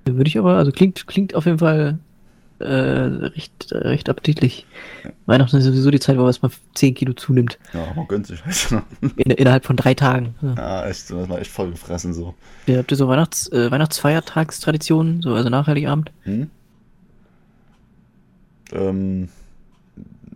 würde 0.05 0.29
ich 0.29 0.39
aber, 0.39 0.57
also 0.57 0.73
klingt, 0.73 1.07
klingt 1.07 1.35
auf 1.35 1.47
jeden 1.47 1.59
Fall 1.59 1.99
äh, 2.59 2.65
recht, 2.65 3.53
recht 3.73 4.09
appetitlich. 4.09 4.67
Weihnachten 5.27 5.57
ist 5.57 5.65
sowieso 5.65 5.91
die 5.91 6.01
Zeit, 6.01 6.17
wo 6.17 6.21
man 6.21 6.29
erstmal 6.29 6.53
10 6.75 6.95
Kilo 6.95 7.13
zunimmt. 7.13 7.59
Ja, 7.73 7.93
man 7.95 8.07
gönnt 8.09 8.27
sich 8.27 8.45
halt. 8.45 8.71
ne? 8.71 8.83
In, 9.17 9.31
innerhalb 9.33 9.65
von 9.65 9.77
drei 9.77 9.95
Tagen. 9.95 10.35
Ja. 10.43 10.55
Ja, 10.57 10.87
echt, 10.87 11.11
das 11.11 11.29
war 11.29 11.41
echt 11.41 11.51
voll 11.51 11.71
gefressen 11.71 12.15
so. 12.15 12.35
Ja, 12.67 12.79
Habt 12.79 12.91
ihr 12.91 12.97
so 12.97 13.09
Weihnachts, 13.09 13.51
äh, 13.53 13.71
Weihnachtsfeiertagstraditionen, 13.71 15.23
so 15.23 15.35
also 15.35 15.49
nach 15.49 15.67
Heiligabend? 15.67 16.11
Hm? 16.23 16.51
Ähm, 18.73 19.29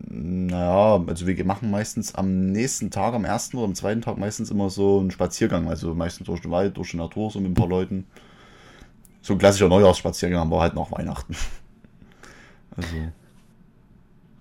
naja, 0.09 1.03
also 1.07 1.27
wir 1.27 1.44
machen 1.44 1.70
meistens 1.70 2.14
am 2.14 2.46
nächsten 2.53 2.90
Tag, 2.90 3.14
am 3.14 3.25
ersten 3.25 3.57
oder 3.57 3.66
am 3.66 3.75
zweiten 3.75 4.03
Tag 4.03 4.18
meistens 4.18 4.51
immer 4.51 4.70
so 4.70 5.01
einen 5.01 5.11
Spaziergang. 5.11 5.68
Also 5.68 5.94
meistens 5.94 6.27
durch 6.27 6.40
den 6.42 6.51
Wald, 6.51 6.77
durch 6.77 6.90
die 6.92 6.96
Natur, 6.96 7.31
so 7.31 7.40
mit 7.40 7.51
ein 7.51 7.55
paar 7.55 7.68
Leuten. 7.68 8.07
So 9.22 9.35
ein 9.35 9.38
klassischer 9.38 9.68
Neujahrsspaziergang, 9.68 10.40
aber 10.40 10.61
halt 10.62 10.75
nach 10.75 10.90
Weihnachten. 10.92 11.37
Also, 12.77 13.12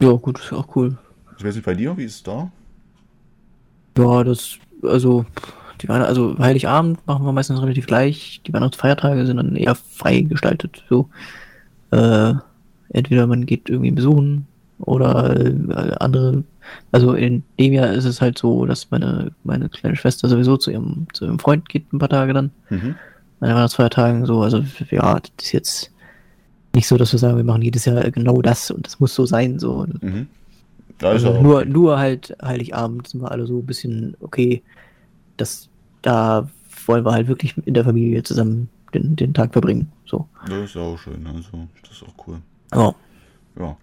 Ja, 0.01 0.11
gut, 0.13 0.39
ist 0.39 0.53
auch 0.53 0.75
cool. 0.75 0.97
ich 1.37 1.43
weiß 1.43 1.55
nicht, 1.55 1.65
bei 1.65 1.75
dir, 1.75 1.95
wie 1.97 2.03
ist 2.05 2.15
es 2.15 2.23
da? 2.23 2.51
Ja, 3.97 4.23
das, 4.23 4.57
also, 4.83 5.25
die 5.81 5.87
Weihnacht, 5.89 6.09
also 6.09 6.37
Heiligabend 6.39 7.05
machen 7.07 7.25
wir 7.25 7.31
meistens 7.33 7.61
relativ 7.61 7.87
gleich. 7.87 8.41
Die 8.45 8.53
Weihnachtsfeiertage 8.53 9.25
sind 9.25 9.37
dann 9.37 9.55
eher 9.55 9.75
frei 9.75 10.21
gestaltet. 10.21 10.83
So, 10.89 11.09
äh, 11.91 12.33
entweder 12.95 13.27
man 13.27 13.45
geht 13.45 13.69
irgendwie 13.69 13.91
besuchen 13.91 14.47
oder 14.79 15.35
äh, 15.39 15.95
andere. 15.99 16.43
Also 16.91 17.13
in 17.13 17.43
dem 17.59 17.73
Jahr 17.73 17.93
ist 17.93 18.05
es 18.05 18.21
halt 18.21 18.37
so, 18.37 18.65
dass 18.65 18.89
meine 18.91 19.31
meine 19.43 19.69
kleine 19.69 19.95
Schwester 19.95 20.27
sowieso 20.27 20.57
zu 20.57 20.71
ihrem 20.71 21.07
zu 21.13 21.25
ihrem 21.25 21.39
Freund 21.39 21.69
geht 21.69 21.91
ein 21.93 21.99
paar 21.99 22.09
Tage 22.09 22.33
dann. 22.33 22.51
Mhm. 22.69 22.95
An 23.41 23.49
den 23.49 23.55
Weihnachtsfeiertagen 23.55 24.25
so. 24.25 24.41
Also 24.41 24.63
ja, 24.89 25.19
das 25.19 25.45
ist 25.45 25.51
jetzt 25.51 25.91
nicht 26.73 26.87
so, 26.87 26.97
dass 26.97 27.11
wir 27.11 27.19
sagen, 27.19 27.37
wir 27.37 27.43
machen 27.43 27.61
jedes 27.61 27.85
Jahr 27.85 28.09
genau 28.11 28.41
das 28.41 28.71
und 28.71 28.85
das 28.85 28.99
muss 28.99 29.13
so 29.13 29.25
sein 29.25 29.59
so. 29.59 29.85
Mhm. 30.01 30.27
Da 30.97 31.11
ist 31.13 31.25
Also 31.25 31.27
er 31.27 31.39
auch. 31.39 31.41
nur, 31.41 31.65
nur 31.65 31.99
halt 31.99 32.35
Heiligabend 32.41 33.07
sind 33.07 33.21
wir 33.21 33.31
alle 33.31 33.45
so 33.45 33.59
ein 33.59 33.65
bisschen, 33.65 34.15
okay, 34.21 34.61
das, 35.37 35.69
da 36.01 36.49
wollen 36.85 37.05
wir 37.05 37.11
halt 37.11 37.27
wirklich 37.27 37.55
in 37.65 37.73
der 37.73 37.83
Familie 37.83 38.23
zusammen 38.23 38.69
den, 38.93 39.15
den 39.15 39.33
Tag 39.33 39.51
verbringen. 39.53 39.91
So. 40.05 40.27
Das 40.47 40.57
ist 40.65 40.75
ja 40.75 40.81
auch 40.81 40.97
schön, 40.97 41.25
also, 41.27 41.67
das 41.81 41.91
ist 41.91 42.03
auch 42.03 42.27
cool. 42.27 42.37
Ja. 42.73 42.93
Ja. 43.59 43.77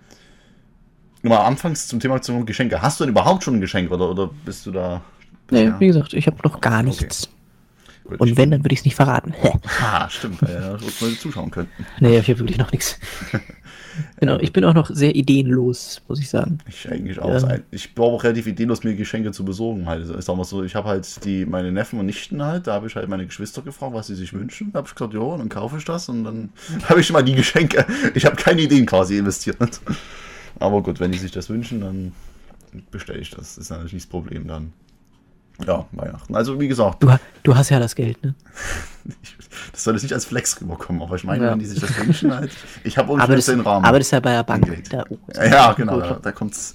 Nochmal 1.22 1.46
anfangs 1.46 1.86
zum 1.86 2.00
Thema 2.00 2.20
zum 2.20 2.44
Geschenke. 2.46 2.82
Hast 2.82 2.98
du 2.98 3.04
denn 3.04 3.12
überhaupt 3.12 3.44
schon 3.44 3.54
ein 3.56 3.60
Geschenk 3.60 3.90
oder, 3.90 4.10
oder 4.10 4.30
bist 4.44 4.66
du 4.66 4.72
da? 4.72 5.02
Nee, 5.50 5.64
Ja. 5.66 5.80
wie 5.80 5.86
gesagt, 5.86 6.14
ich 6.14 6.26
habe 6.26 6.36
noch 6.44 6.60
gar 6.60 6.82
nichts. 6.82 7.28
Gut, 8.04 8.20
Und 8.20 8.36
wenn, 8.36 8.50
dann 8.50 8.64
würde 8.64 8.72
ich 8.72 8.80
es 8.80 8.84
nicht 8.84 8.96
verraten. 8.96 9.34
Ah, 9.80 10.08
stimmt, 10.10 10.42
weil 10.42 10.54
ja 10.54 10.70
Leute 10.72 11.18
zuschauen 11.18 11.50
könnten. 11.50 11.86
nee, 12.00 12.18
ich 12.18 12.28
habe 12.28 12.40
wirklich 12.40 12.58
noch 12.58 12.72
nichts. 12.72 12.98
Genau, 14.16 14.38
ich 14.38 14.52
bin 14.52 14.64
auch 14.64 14.74
noch 14.74 14.88
sehr 14.90 15.14
ideenlos, 15.14 16.02
muss 16.08 16.20
ich 16.20 16.28
sagen. 16.28 16.58
Ich 16.68 16.90
eigentlich 16.90 17.18
auch. 17.18 17.28
Ja. 17.28 17.58
Ich 17.70 17.96
war 17.96 18.06
auch 18.06 18.24
relativ 18.24 18.46
ideenlos, 18.46 18.84
mir 18.84 18.94
Geschenke 18.94 19.32
zu 19.32 19.44
besorgen. 19.44 19.86
Halt. 19.86 20.08
Ich 20.18 20.24
sag 20.24 20.36
mal 20.36 20.44
so, 20.44 20.62
ich 20.62 20.74
habe 20.74 20.88
halt 20.88 21.24
die, 21.24 21.44
meine 21.44 21.72
Neffen 21.72 21.98
und 21.98 22.06
Nichten 22.06 22.42
halt, 22.42 22.66
da 22.66 22.74
habe 22.74 22.86
ich 22.86 22.96
halt 22.96 23.08
meine 23.08 23.26
Geschwister 23.26 23.62
gefragt, 23.62 23.94
was 23.94 24.06
sie 24.06 24.14
sich 24.14 24.32
wünschen. 24.32 24.72
Da 24.72 24.78
habe 24.78 24.88
ich 24.88 24.94
gesagt, 24.94 25.14
ja, 25.14 25.20
und 25.20 25.40
dann 25.40 25.48
kaufe 25.48 25.76
ich 25.76 25.84
das 25.84 26.08
und 26.08 26.24
dann 26.24 26.50
habe 26.88 27.00
ich 27.00 27.06
schon 27.06 27.14
mal 27.14 27.22
die 27.22 27.34
Geschenke. 27.34 27.84
Ich 28.14 28.24
habe 28.24 28.36
keine 28.36 28.62
Ideen 28.62 28.86
quasi 28.86 29.18
investiert. 29.18 29.58
Aber 30.58 30.82
gut, 30.82 31.00
wenn 31.00 31.12
die 31.12 31.18
sich 31.18 31.32
das 31.32 31.48
wünschen, 31.50 31.80
dann 31.80 32.12
bestelle 32.90 33.20
ich 33.20 33.30
das. 33.30 33.56
Das 33.56 33.58
ist 33.58 33.70
natürlich 33.70 33.92
nicht 33.94 34.06
das 34.06 34.10
Problem 34.10 34.46
dann. 34.46 34.72
Ja, 35.66 35.86
Weihnachten. 35.92 36.34
Also 36.34 36.58
wie 36.60 36.68
gesagt, 36.68 37.02
Du, 37.02 37.12
du 37.42 37.56
hast 37.56 37.70
ja 37.70 37.78
das 37.78 37.94
Geld, 37.94 38.22
ne? 38.24 38.34
das 39.72 39.84
soll 39.84 39.94
jetzt 39.94 40.02
nicht 40.02 40.14
als 40.14 40.24
Flex 40.24 40.60
rüberkommen, 40.60 41.02
aber 41.02 41.16
ich 41.16 41.24
meine, 41.24 41.44
Ja. 41.44 41.52
wenn 41.52 41.58
die 41.58 41.66
sich 41.66 41.80
das 41.80 41.96
wünschen 41.98 42.34
halt. 42.34 42.50
Ich 42.84 42.98
habe 42.98 43.16
das, 43.16 43.46
den 43.46 43.60
Rahmen. 43.60 43.84
aber 43.84 43.98
das 43.98 44.08
ist 44.08 44.12
ja 44.12 44.20
bei 44.20 44.32
der 44.32 44.42
Bank. 44.42 44.84
Da, 44.90 45.04
oh, 45.08 45.18
Ja, 45.34 45.44
ja, 45.44 45.72
genau. 45.72 46.00
Da, 46.00 46.18
da 46.22 46.32
kommt 46.32 46.54
es 46.54 46.74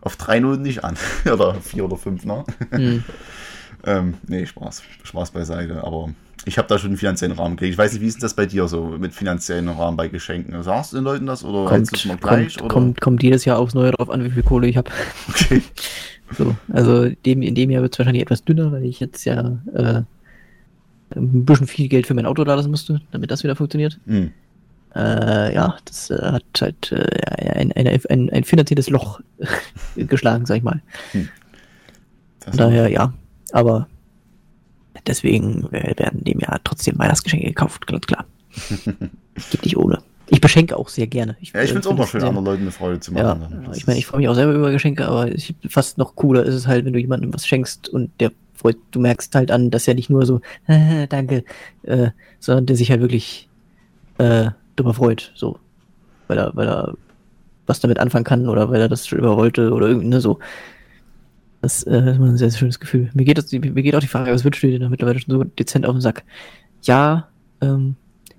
auf 0.00 0.16
drei 0.16 0.40
Noten 0.40 0.62
nicht 0.62 0.84
an. 0.84 0.96
oder 1.32 1.54
vier 1.54 1.84
oder 1.84 1.96
fünf, 1.96 2.24
ne? 2.24 2.44
Hm. 2.70 3.04
ähm, 3.86 4.14
nee, 4.26 4.46
Spaß. 4.46 4.82
Spaß 5.04 5.30
beiseite. 5.32 5.82
Aber 5.84 6.10
ich 6.44 6.58
habe 6.58 6.68
da 6.68 6.78
schon 6.78 6.90
einen 6.90 6.96
finanziellen 6.98 7.36
Rahmen 7.36 7.56
gekriegt. 7.56 7.72
Ich 7.72 7.78
weiß 7.78 7.92
nicht, 7.92 8.02
wie 8.02 8.06
ist 8.06 8.14
denn 8.14 8.22
das 8.22 8.34
bei 8.34 8.46
dir 8.46 8.68
so 8.68 8.86
mit 8.98 9.14
finanziellen 9.14 9.68
Rahmen 9.68 9.96
bei 9.96 10.08
Geschenken? 10.08 10.62
Sagst 10.62 10.92
du 10.92 10.96
den 10.96 11.04
Leuten 11.04 11.26
das 11.26 11.44
oder 11.44 11.70
hältst 11.70 11.92
du 11.92 11.96
es 11.96 12.02
kommt, 12.02 12.22
mal 12.22 12.36
gleich? 12.36 12.56
kommt, 12.58 12.70
kommt, 12.72 13.00
kommt 13.00 13.22
jedes 13.22 13.44
Jahr 13.44 13.58
aufs 13.58 13.74
Neue 13.74 13.90
drauf 13.92 14.10
an, 14.10 14.24
wie 14.24 14.30
viel 14.30 14.42
Kohle 14.42 14.68
ich 14.68 14.76
habe. 14.76 14.90
Okay. 15.28 15.62
So, 16.36 16.56
also 16.72 17.08
dem, 17.08 17.42
in 17.42 17.54
dem 17.54 17.70
Jahr 17.70 17.82
wird 17.82 17.94
es 17.94 17.98
wahrscheinlich 17.98 18.22
etwas 18.22 18.44
dünner, 18.44 18.70
weil 18.72 18.84
ich 18.84 19.00
jetzt 19.00 19.24
ja 19.24 19.58
äh, 19.74 20.02
ein 21.16 21.44
bisschen 21.44 21.66
viel 21.66 21.88
Geld 21.88 22.06
für 22.06 22.14
mein 22.14 22.26
Auto 22.26 22.44
da 22.44 22.54
lassen 22.54 22.70
musste, 22.70 23.00
damit 23.10 23.30
das 23.30 23.44
wieder 23.44 23.56
funktioniert. 23.56 23.98
Hm. 24.06 24.30
Äh, 24.94 25.54
ja, 25.54 25.76
das 25.84 26.10
äh, 26.10 26.18
hat 26.20 26.44
halt 26.60 26.92
äh, 26.92 27.50
ein, 27.52 27.72
ein, 27.72 28.00
ein, 28.08 28.30
ein 28.30 28.44
finanzielles 28.44 28.90
Loch 28.90 29.20
geschlagen, 29.96 30.46
sag 30.46 30.56
ich 30.56 30.62
mal. 30.62 30.82
Von 32.40 32.56
daher, 32.56 32.88
ja. 32.88 33.12
Aber 33.52 33.86
deswegen 35.06 35.68
äh, 35.72 35.94
werden 35.98 36.24
dem 36.24 36.40
Jahr 36.40 36.60
trotzdem 36.64 36.98
Weihnachtsgeschenke 36.98 37.46
gekauft, 37.46 37.86
ganz 37.86 38.06
klar. 38.06 38.24
Geht 39.50 39.64
nicht 39.64 39.76
ohne. 39.76 39.98
Ich 40.30 40.40
beschenke 40.40 40.76
auch 40.76 40.88
sehr 40.88 41.06
gerne. 41.06 41.36
Ich, 41.40 41.52
ja, 41.52 41.62
ich 41.62 41.68
finde 41.68 41.80
es 41.80 41.86
auch 41.86 41.96
mal 41.96 42.06
schön, 42.06 42.22
anderen 42.22 42.44
Leuten 42.44 42.62
eine 42.62 42.70
Freude 42.70 43.00
zu 43.00 43.12
machen. 43.12 43.62
Ja, 43.64 43.72
ich 43.72 43.86
meine, 43.86 43.98
ich 43.98 44.06
freue 44.06 44.20
mich 44.20 44.28
auch 44.28 44.34
selber 44.34 44.52
über 44.52 44.70
Geschenke, 44.70 45.06
aber 45.06 45.32
ich, 45.32 45.54
fast 45.68 45.98
noch 45.98 46.16
cooler 46.16 46.44
ist 46.44 46.54
es 46.54 46.66
halt, 46.66 46.84
wenn 46.84 46.92
du 46.92 46.98
jemandem 46.98 47.32
was 47.32 47.46
schenkst 47.46 47.88
und 47.88 48.10
der 48.20 48.32
freut, 48.54 48.76
du 48.90 49.00
merkst 49.00 49.34
halt 49.34 49.50
an, 49.50 49.70
dass 49.70 49.88
er 49.88 49.94
nicht 49.94 50.10
nur 50.10 50.26
so, 50.26 50.40
äh, 50.66 51.06
danke, 51.08 51.44
äh, 51.82 52.10
sondern 52.40 52.66
der 52.66 52.76
sich 52.76 52.90
halt 52.90 53.00
wirklich 53.00 53.48
äh, 54.18 54.50
darüber 54.76 54.94
freut, 54.94 55.32
so. 55.34 55.58
Weil 56.26 56.38
er, 56.38 56.54
weil 56.54 56.68
er 56.68 56.94
was 57.66 57.80
damit 57.80 57.98
anfangen 57.98 58.24
kann 58.24 58.48
oder 58.48 58.70
weil 58.70 58.80
er 58.80 58.88
das 58.88 59.06
schon 59.06 59.18
immer 59.18 59.36
wollte 59.36 59.72
oder 59.72 59.88
irgendwie, 59.88 60.08
ne, 60.08 60.20
so. 60.20 60.38
Das 61.60 61.82
äh, 61.84 62.10
ist 62.10 62.16
immer 62.16 62.26
ein 62.26 62.36
sehr, 62.36 62.50
sehr 62.50 62.58
schönes 62.58 62.78
Gefühl. 62.78 63.10
Mir 63.14 63.24
geht, 63.24 63.38
das, 63.38 63.50
mir 63.50 63.60
geht 63.60 63.94
auch 63.94 64.00
die 64.00 64.06
Frage, 64.06 64.32
was 64.32 64.44
wünschst 64.44 64.62
du 64.62 64.68
dir 64.68 64.78
denn 64.78 64.90
mittlerweile 64.90 65.18
schon 65.18 65.34
so 65.34 65.44
dezent 65.44 65.86
auf 65.86 65.94
den 65.94 66.00
Sack? 66.00 66.24
Ja, 66.82 67.28
ähm, 67.60 67.96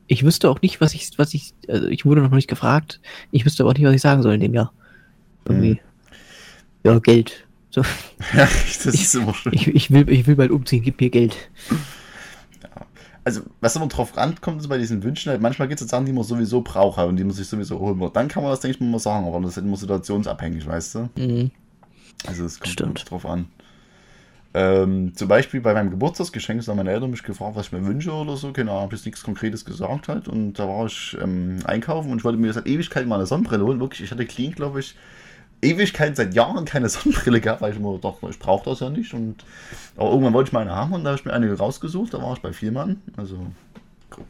ich 0.09 0.25
wüsste 0.25 0.49
auch 0.49 0.61
nicht, 0.61 0.81
was 0.81 0.93
ich, 0.93 1.11
was 1.17 1.33
ich, 1.33 1.53
also 1.67 1.87
ich 1.87 2.03
wurde 2.05 2.21
noch 2.21 2.31
nicht 2.31 2.49
gefragt, 2.49 2.99
ich 3.31 3.45
wüsste 3.45 3.63
aber 3.63 3.69
auch 3.69 3.75
nicht, 3.75 3.85
was 3.85 3.93
ich 3.93 4.01
sagen 4.01 4.23
soll 4.23 4.33
in 4.33 4.41
dem 4.41 4.53
Jahr. 4.55 4.73
Irgendwie. 5.45 5.73
Hm. 5.73 5.79
Ja, 6.83 6.99
Geld. 6.99 7.47
So, 7.69 7.81
Ja, 8.33 8.47
das 8.47 8.85
ist 8.87 9.13
immer 9.15 9.33
schön. 9.35 9.53
ich, 9.53 9.67
ich, 9.67 9.91
will, 9.91 10.09
ich 10.09 10.25
will 10.25 10.35
bald 10.35 10.49
umziehen, 10.51 10.81
gib 10.83 10.99
mir 10.99 11.11
Geld. 11.11 11.37
Also, 13.23 13.41
was 13.61 13.75
immer 13.75 13.87
drauf 13.87 14.17
rankommt, 14.17 14.61
ist 14.61 14.67
bei 14.67 14.79
diesen 14.79 15.03
Wünschen 15.03 15.29
halt, 15.29 15.41
manchmal 15.41 15.67
gibt 15.67 15.79
es 15.79 15.87
Sachen, 15.87 16.07
die 16.07 16.13
man 16.13 16.23
sowieso 16.23 16.61
braucht 16.61 16.97
halt 16.97 17.09
und 17.09 17.17
die 17.17 17.23
man 17.23 17.33
sich 17.33 17.47
sowieso 17.47 17.77
holen 17.77 17.97
muss. 17.97 18.11
Dann 18.13 18.27
kann 18.27 18.41
man 18.41 18.51
das, 18.51 18.61
denke 18.61 18.77
ich 18.83 18.91
mal, 18.91 18.97
sagen, 18.97 19.27
aber 19.27 19.39
das 19.41 19.51
ist 19.51 19.57
halt 19.57 19.67
immer 19.67 19.77
situationsabhängig, 19.77 20.65
weißt 20.65 20.95
du? 20.95 21.09
Mhm. 21.15 21.51
Also, 22.25 22.45
es 22.45 22.59
kommt 22.59 22.73
Stimmt. 22.73 23.11
drauf 23.11 23.27
an. 23.27 23.45
Ähm, 24.53 25.13
zum 25.15 25.27
Beispiel 25.27 25.61
bei 25.61 25.73
meinem 25.73 25.91
Geburtstagsgeschenk 25.91 26.67
haben 26.67 26.77
meine 26.77 26.91
Eltern 26.91 27.11
mich 27.11 27.21
gefragt, 27.21 27.55
was 27.55 27.67
ich 27.67 27.71
mir 27.71 27.85
wünsche 27.85 28.11
oder 28.11 28.35
so. 28.35 28.51
Keine 28.51 28.71
Ahnung, 28.71 28.89
jetzt 28.91 29.05
nichts 29.05 29.23
Konkretes 29.23 29.63
gesagt 29.63 30.07
halt. 30.07 30.27
Und 30.27 30.53
da 30.53 30.67
war 30.67 30.87
ich 30.87 31.15
ähm, 31.21 31.59
einkaufen 31.65 32.11
und 32.11 32.17
ich 32.19 32.23
wollte 32.23 32.39
mir 32.39 32.51
seit 32.51 32.65
Ewigkeit 32.65 33.05
mal 33.05 33.15
eine 33.15 33.27
Sonnenbrille 33.27 33.63
holen. 33.63 33.79
Wirklich, 33.79 34.01
ich 34.01 34.11
hatte 34.11 34.25
clean, 34.25 34.53
glaube 34.53 34.79
ich, 34.79 34.95
Ewigkeit, 35.61 36.15
seit 36.15 36.33
Jahren 36.33 36.65
keine 36.65 36.89
Sonnenbrille 36.89 37.41
gehabt, 37.41 37.61
weil 37.61 37.71
ich 37.71 37.77
immer 37.77 37.97
dachte, 37.99 38.27
ich 38.29 38.39
brauche 38.39 38.69
das 38.69 38.79
ja 38.79 38.89
nicht. 38.89 39.13
Und, 39.13 39.45
aber 39.95 40.09
irgendwann 40.09 40.33
wollte 40.33 40.49
ich 40.49 40.53
meine 40.53 40.75
haben 40.75 40.93
und 40.93 41.03
da 41.03 41.11
habe 41.11 41.19
ich 41.19 41.25
mir 41.25 41.33
eine 41.33 41.55
rausgesucht. 41.55 42.13
Da 42.13 42.21
war 42.21 42.33
ich 42.33 42.41
bei 42.41 42.51
Viermann. 42.51 43.01
Also 43.17 43.45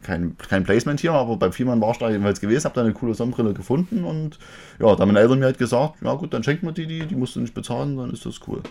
kein, 0.02 0.36
kein 0.36 0.64
Placement 0.64 1.00
hier, 1.00 1.12
aber 1.12 1.36
bei 1.36 1.50
Viermann 1.50 1.80
war 1.80 1.92
ich 1.92 1.98
da 1.98 2.10
jedenfalls 2.10 2.40
gewesen, 2.40 2.64
habe 2.64 2.74
da 2.74 2.82
eine 2.82 2.92
coole 2.92 3.14
Sonnenbrille 3.14 3.54
gefunden 3.54 4.04
und 4.04 4.38
ja, 4.78 4.94
da 4.94 5.00
haben 5.00 5.08
meine 5.08 5.20
Eltern 5.20 5.38
mir 5.38 5.46
halt 5.46 5.58
gesagt, 5.58 6.02
ja 6.02 6.12
gut, 6.14 6.34
dann 6.34 6.42
schenkt 6.42 6.62
mir 6.62 6.74
die, 6.74 6.86
die, 6.86 7.06
die 7.06 7.14
musst 7.14 7.36
du 7.36 7.40
nicht 7.40 7.54
bezahlen, 7.54 7.96
dann 7.96 8.10
ist 8.10 8.26
das 8.26 8.40
cool. 8.46 8.62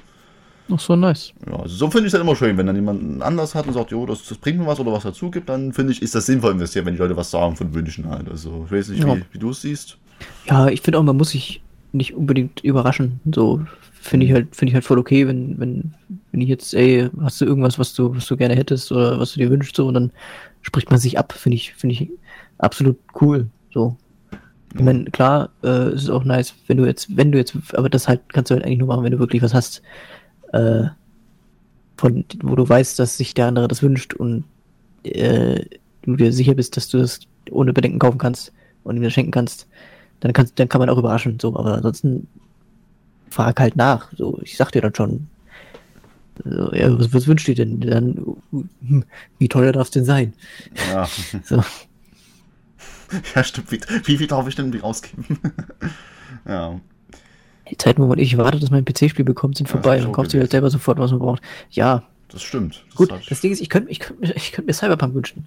Ach 0.71 0.79
so, 0.79 0.95
nice. 0.95 1.33
Ja, 1.47 1.57
also 1.59 1.75
so 1.75 1.89
finde 1.89 2.07
ich 2.07 2.11
es 2.11 2.13
halt 2.13 2.23
immer 2.23 2.35
schön, 2.35 2.57
wenn 2.57 2.67
dann 2.67 2.75
jemand 2.75 3.23
anders 3.23 3.55
hat 3.55 3.65
und 3.67 3.73
sagt, 3.73 3.91
jo, 3.91 4.05
das, 4.05 4.23
das 4.27 4.37
bringt 4.37 4.59
mir 4.59 4.67
was 4.67 4.79
oder 4.79 4.91
was 4.91 5.03
dazu 5.03 5.31
gibt, 5.31 5.49
dann 5.49 5.73
finde 5.73 5.93
ich, 5.93 6.01
ist 6.01 6.13
das 6.13 6.27
sinnvoll 6.27 6.51
investiert, 6.51 6.85
wenn 6.85 6.93
die 6.93 6.99
Leute 6.99 7.17
was 7.17 7.31
sagen 7.31 7.55
von 7.55 7.73
Wünschen 7.73 8.07
halt. 8.09 8.29
Also 8.29 8.63
ich 8.65 8.71
weiß 8.71 8.89
nicht, 8.89 9.03
Ja. 9.03 9.15
wie, 9.15 9.23
wie 9.31 9.39
du 9.39 9.49
es 9.49 9.61
siehst. 9.61 9.97
Ja, 10.45 10.67
ich 10.67 10.81
finde 10.81 10.99
auch, 10.99 11.03
man 11.03 11.17
muss 11.17 11.31
sich 11.31 11.61
nicht 11.91 12.13
unbedingt 12.13 12.61
überraschen. 12.63 13.19
So 13.33 13.61
finde 13.93 14.25
ich 14.27 14.31
halt, 14.31 14.55
finde 14.55 14.69
ich 14.69 14.75
halt 14.75 14.85
voll 14.85 14.99
okay, 14.99 15.27
wenn, 15.27 15.59
wenn, 15.59 15.93
wenn 16.31 16.41
ich 16.41 16.49
jetzt, 16.49 16.73
ey, 16.73 17.09
hast 17.21 17.41
du 17.41 17.45
irgendwas, 17.45 17.79
was 17.79 17.93
du, 17.93 18.15
was 18.15 18.27
du 18.27 18.37
gerne 18.37 18.55
hättest 18.55 18.91
oder 18.91 19.19
was 19.19 19.33
du 19.33 19.39
dir 19.39 19.49
wünschst, 19.49 19.75
so, 19.75 19.87
und 19.87 19.95
dann 19.95 20.11
spricht 20.61 20.91
man 20.91 20.99
sich 20.99 21.17
ab, 21.17 21.33
finde 21.33 21.55
ich, 21.55 21.73
finde 21.73 21.93
ich 21.95 22.09
absolut 22.59 22.97
cool. 23.21 23.47
So. 23.73 23.97
Ich 24.75 24.81
meine, 24.81 25.05
klar, 25.05 25.49
äh, 25.63 25.67
es 25.67 26.03
ist 26.03 26.09
auch 26.09 26.23
nice, 26.23 26.53
wenn 26.67 26.77
du 26.77 26.85
jetzt, 26.85 27.17
wenn 27.17 27.31
du 27.31 27.39
jetzt, 27.39 27.55
aber 27.73 27.89
das 27.89 28.07
halt 28.07 28.21
kannst 28.29 28.51
du 28.51 28.55
halt 28.55 28.63
eigentlich 28.63 28.77
nur 28.77 28.87
machen, 28.87 29.03
wenn 29.03 29.11
du 29.11 29.19
wirklich 29.19 29.41
was 29.41 29.53
hast, 29.55 29.81
äh, 30.53 30.85
von, 31.97 32.25
wo 32.43 32.55
du 32.55 32.67
weißt, 32.67 32.97
dass 32.99 33.17
sich 33.17 33.33
der 33.33 33.47
andere 33.47 33.67
das 33.67 33.83
wünscht 33.83 34.13
und 34.13 34.45
äh, 35.03 35.65
du 36.03 36.15
dir 36.15 36.31
sicher 36.31 36.55
bist, 36.55 36.77
dass 36.77 36.89
du 36.89 36.97
das 36.97 37.19
ohne 37.51 37.73
Bedenken 37.73 37.99
kaufen 37.99 38.17
kannst 38.17 38.53
und 38.83 38.97
ihm 38.97 39.03
das 39.03 39.13
schenken 39.13 39.31
kannst, 39.31 39.67
dann 40.19 40.33
kannst, 40.33 40.59
dann 40.59 40.69
kann 40.69 40.79
man 40.79 40.89
auch 40.89 40.97
überraschen, 40.97 41.39
so, 41.39 41.55
aber 41.57 41.75
ansonsten 41.75 42.27
frag 43.29 43.59
halt 43.59 43.75
nach, 43.75 44.11
so, 44.15 44.39
ich 44.43 44.57
sag 44.57 44.71
dir 44.71 44.81
dann 44.81 44.95
schon, 44.95 45.27
so, 46.43 46.73
ja, 46.73 46.97
was, 46.97 47.13
was 47.13 47.27
wünscht 47.27 47.47
ihr 47.49 47.55
denn? 47.55 47.81
Dann, 47.81 48.25
wie 49.37 49.49
teuer 49.49 49.71
darf 49.73 49.87
es 49.87 49.91
denn 49.91 50.05
sein? 50.05 50.33
Ja, 50.89 51.07
So, 51.43 51.63
ja 53.35 53.43
stimmt. 53.43 53.71
Wie, 53.71 53.81
wie 54.05 54.17
viel 54.17 54.27
darf 54.27 54.47
ich 54.47 54.55
denn 54.55 54.73
rausgeben? 54.79 55.25
ja. 56.47 56.79
Die 57.69 57.77
Zeiten, 57.77 58.01
wo 58.01 58.07
man 58.07 58.19
ich 58.19 58.37
warte, 58.37 58.59
dass 58.59 58.71
mein 58.71 58.85
PC-Spiel 58.85 59.25
bekommt, 59.25 59.57
sind 59.57 59.67
Ja, 59.67 59.71
vorbei. 59.73 59.97
Man 59.97 60.07
so 60.07 60.11
kauft 60.11 60.31
sich 60.31 60.39
halt 60.39 60.51
selber 60.51 60.69
sofort, 60.69 60.97
was 60.97 61.11
man 61.11 61.19
braucht. 61.19 61.41
Ja, 61.71 62.03
Das 62.29 62.41
stimmt. 62.43 62.83
Das 62.87 62.95
gut, 62.95 63.13
das 63.29 63.41
Ding 63.41 63.51
ist, 63.51 63.61
ich 63.61 63.69
könnte 63.69 63.91
ich 63.91 63.99
könnt, 63.99 64.21
mir- 64.21 64.35
ich 64.35 64.51
könnt 64.51 64.67
mir 64.67 64.73
Cyberpunk 64.73 65.13
wünschen. 65.15 65.45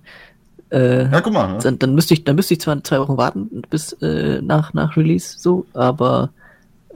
Äh, 0.70 1.10
ja, 1.10 1.20
guck 1.20 1.32
mal. 1.32 1.52
Ne? 1.52 1.58
dann, 1.62 1.78
dann 1.78 1.94
müsste 1.94 2.14
ich, 2.14 2.24
dann 2.24 2.34
müsste 2.36 2.54
ich 2.54 2.60
zwar 2.60 2.82
zwei 2.82 2.98
Wochen 3.00 3.16
warten 3.18 3.62
bis 3.68 3.92
äh, 4.00 4.40
nach, 4.42 4.72
nach 4.72 4.96
Release, 4.96 5.36
so, 5.38 5.66
aber 5.74 6.30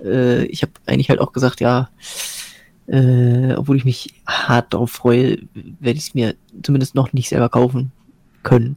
äh, 0.03 0.45
ich 0.47 0.63
habe 0.63 0.73
eigentlich 0.87 1.11
halt 1.11 1.21
auch 1.21 1.33
gesagt, 1.33 1.61
ja, 1.61 1.91
äh, 2.87 3.55
obwohl 3.55 3.77
ich 3.77 3.85
mich 3.85 4.15
hart 4.27 4.73
darauf 4.73 4.91
freue, 4.93 5.39
werde 5.81 5.99
ich 5.99 6.09
es 6.09 6.15
mir 6.15 6.35
zumindest 6.63 6.95
noch 6.95 7.13
nicht 7.13 7.29
selber 7.29 7.49
kaufen 7.49 7.91
können. 8.43 8.77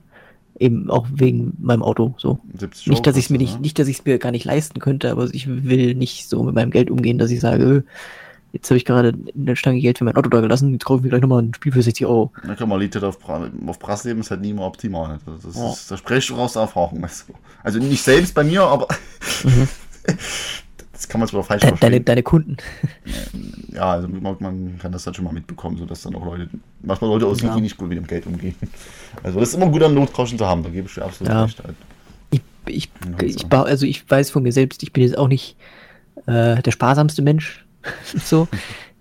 Eben 0.59 0.89
auch 0.89 1.07
wegen 1.13 1.53
meinem 1.59 1.83
Auto. 1.83 2.13
So. 2.17 2.39
70 2.57 2.87
Nicht, 2.87 3.07
dass 3.07 3.15
ich 3.15 3.25
es 3.25 3.29
mir 3.29 3.37
nicht, 3.37 3.55
ne? 3.55 3.61
nicht, 3.61 3.79
dass 3.79 3.87
ich 3.87 3.99
es 3.99 4.05
mir 4.05 4.19
gar 4.19 4.31
nicht 4.31 4.45
leisten 4.45 4.79
könnte, 4.79 5.09
aber 5.11 5.25
ich 5.33 5.47
will 5.47 5.95
nicht 5.95 6.27
so 6.29 6.43
mit 6.43 6.53
meinem 6.55 6.69
Geld 6.71 6.91
umgehen, 6.91 7.17
dass 7.17 7.31
ich 7.31 7.39
sage, 7.39 7.77
äh, 7.77 7.81
jetzt 8.51 8.69
habe 8.69 8.77
ich 8.77 8.83
gerade 8.83 9.13
eine 9.37 9.55
Stange 9.55 9.79
Geld 9.79 9.99
für 9.99 10.03
mein 10.03 10.15
Auto 10.17 10.29
da 10.29 10.41
gelassen, 10.41 10.73
jetzt 10.73 10.83
kaufe 10.83 10.97
ich 10.99 11.03
mir 11.03 11.09
gleich 11.09 11.21
nochmal 11.21 11.43
ein 11.43 11.53
Spiel 11.53 11.71
für 11.71 11.81
60 11.81 12.05
Euro. 12.05 12.31
Na 12.43 12.55
komm 12.55 12.69
mal, 12.69 12.79
Lied 12.79 13.01
auf, 13.03 13.19
Bra 13.19 13.49
auf 13.67 13.79
Brass 13.79 14.03
leben 14.03 14.19
ist 14.19 14.31
halt 14.31 14.41
nie 14.41 14.49
immer 14.49 14.65
optimal. 14.65 15.19
Das, 15.25 15.41
das 15.43 15.55
Ja. 15.55 15.69
ist, 15.71 15.89
da 15.91 15.97
sprichst 15.97 16.29
du 16.29 16.35
aus 16.35 16.53
der 16.53 16.63
Erfahrung. 16.63 17.05
Also 17.63 17.79
nicht 17.79 18.03
selbst 18.03 18.33
bei 18.33 18.43
mir, 18.43 18.63
aber 18.63 18.87
das 20.99 21.07
kann 21.07 21.19
man 21.19 21.29
zwar 21.29 21.45
falsch 21.45 21.61
De 21.61 21.69
deine, 21.69 21.77
verstehen. 21.77 22.05
deine 22.05 22.23
Kunden. 22.23 22.57
Ja, 23.71 23.91
also 23.93 24.09
man, 24.09 24.77
kann 24.79 24.91
das 24.91 25.05
dann 25.05 25.13
schon 25.13 25.23
mal 25.23 25.31
mitbekommen, 25.33 25.77
sodass 25.77 26.01
dann 26.01 26.13
auch 26.15 26.25
Leute, 26.25 26.49
manchmal 26.81 27.09
Leute 27.11 27.27
aus 27.27 27.39
Ja. 27.41 27.51
Wiki 27.51 27.61
nicht 27.61 27.77
gut 27.77 27.87
mit 27.87 27.97
dem 27.97 28.05
Geld 28.05 28.25
umgehen. 28.25 28.55
Also 29.23 29.39
das 29.39 29.49
ist 29.49 29.55
immer 29.55 29.69
gut, 29.69 29.81
einen 29.81 29.93
Notgroschen 29.95 30.37
zu 30.37 30.45
haben, 30.45 30.61
da 30.63 30.69
gebe 30.69 30.87
ich 30.87 30.93
dir 30.93 31.05
absolut 31.05 31.31
Ja. 31.31 31.43
recht. 31.43 31.63
Halt. 31.63 31.75
Ich, 32.31 32.41
ich, 32.65 32.89
Ja, 33.17 33.25
ich, 33.25 33.53
also 33.53 33.85
ich 33.85 34.09
weiß 34.09 34.31
von 34.31 34.43
mir 34.43 34.51
selbst, 34.51 34.83
ich 34.83 34.91
bin 34.91 35.03
jetzt 35.03 35.17
auch 35.17 35.29
nicht 35.29 35.55
äh, 36.25 36.61
der 36.61 36.71
sparsamste 36.71 37.21
Mensch. 37.21 37.65
so. 38.03 38.49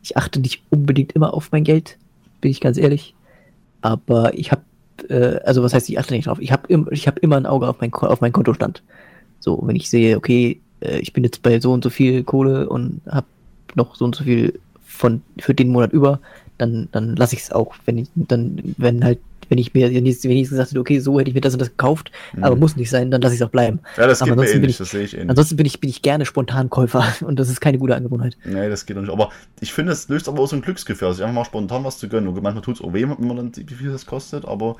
Ich 0.01 0.17
achte 0.17 0.39
nicht 0.39 0.63
unbedingt 0.71 1.13
immer 1.13 1.35
auf 1.35 1.51
mein 1.51 1.65
Geld, 1.65 1.99
bin 2.41 2.53
ich 2.53 2.61
ganz 2.61 2.79
ehrlich. 2.79 3.17
Aber 3.81 4.39
ich 4.39 4.53
habe, 4.53 4.63
äh, 5.09 5.41
also 5.45 5.65
was 5.65 5.75
heißt, 5.75 5.89
ich 5.89 5.99
achte 5.99 6.15
nicht 6.15 6.29
drauf? 6.29 6.39
Ich 6.41 6.53
habe 6.53 6.69
im, 6.69 6.87
ich 6.93 7.09
hab 7.09 7.19
immer 7.19 7.37
ein 7.37 7.47
Auge 7.47 7.67
auf 7.67 7.81
mein, 7.81 7.93
auf 7.93 8.21
meinen 8.21 8.33
Kontostand. 8.33 8.85
So, 9.41 9.61
wenn 9.65 9.75
ich 9.75 9.91
sehe, 9.91 10.17
okay, 10.17 10.61
äh, 10.81 10.99
ich 10.99 11.13
bin 11.13 11.25
jetzt 11.25 11.43
bei 11.43 11.61
so 11.61 11.73
und 11.73 11.85
so 11.85 11.91
viel 11.91 12.25
Kohle 12.25 12.69
und 12.69 13.01
habe 13.09 13.27
noch 13.75 13.95
so 13.95 14.05
und 14.05 14.15
so 14.15 14.25
viel 14.25 14.61
von 14.83 15.23
für 15.39 15.55
den 15.55 15.69
Monat 15.69 15.93
über, 15.93 16.21
dann, 16.57 16.89
dann 16.93 17.17
lasse 17.17 17.37
ich 17.37 17.43
es 17.43 17.53
auch. 17.53 17.75
Wenn 17.85 17.99
ich, 17.99 18.09
dann, 18.15 18.75
wenn 18.77 19.05
halt, 19.05 19.21
wenn 19.49 19.59
ich 19.59 19.75
mir, 19.75 19.93
wenn 19.93 20.07
ich, 20.07 20.21
gesagt 20.21 20.71
hätte, 20.71 20.81
okay, 20.81 20.99
so 21.01 21.19
hätte 21.19 21.29
ich 21.31 21.35
mir 21.35 21.41
das 21.41 21.53
und 21.55 21.61
das 21.61 21.71
gekauft, 21.71 22.11
aber 22.41 22.57
muss 22.57 22.77
nicht 22.77 22.91
sein, 22.91 23.11
dann 23.11 23.21
lasse 23.23 23.35
ich 23.35 23.41
es 23.41 23.47
auch 23.47 23.51
bleiben. 23.51 23.81
Ja, 23.97 24.07
das 24.07 24.21
Aber 24.23 24.31
geht 24.33 24.39
mir 24.39 24.45
bin 24.47 24.55
ähnlich, 24.57 24.71
ich- 24.73 24.79
das 24.79 24.91
sehe 24.91 25.03
ich 25.03 25.15
ähnlich. 25.15 25.31
Ansonsten 25.31 25.57
bin 25.57 25.67
ich, 25.67 25.81
bin 25.81 25.91
ich 25.91 26.03
gerne 26.03 26.25
Spontankäufer 26.27 27.05
und 27.27 27.39
das 27.39 27.49
ist 27.49 27.61
keine 27.61 27.79
gute 27.79 27.95
Angewohnheit. 27.97 28.37
Nee, 28.45 28.69
das 28.69 28.87
geht 28.87 28.97
doch 28.97 29.03
nicht. 29.03 29.13
Aber 29.13 29.31
ich 29.61 29.73
finde, 29.73 29.93
es 29.93 30.09
löst 30.09 30.29
aber 30.29 30.41
auch 30.43 30.49
so 30.49 30.57
ein 30.57 30.63
Glücksgefühl, 30.63 31.13
sich 31.13 31.23
einfach 31.23 31.35
mal 31.35 31.45
spontan 31.45 31.85
was 31.85 31.99
zu 31.99 32.09
gönnen. 32.09 32.29
Und 32.29 32.43
manchmal 32.43 32.63
tut 32.63 32.77
es 32.77 32.81
auch 32.83 32.93
weh, 32.93 33.03
wenn 33.09 33.27
man 33.27 33.37
dann 33.37 33.53
sieht, 33.53 33.71
wie 33.71 33.75
viel 33.75 33.91
das 33.91 34.07
kostet, 34.07 34.45
aber 34.45 34.77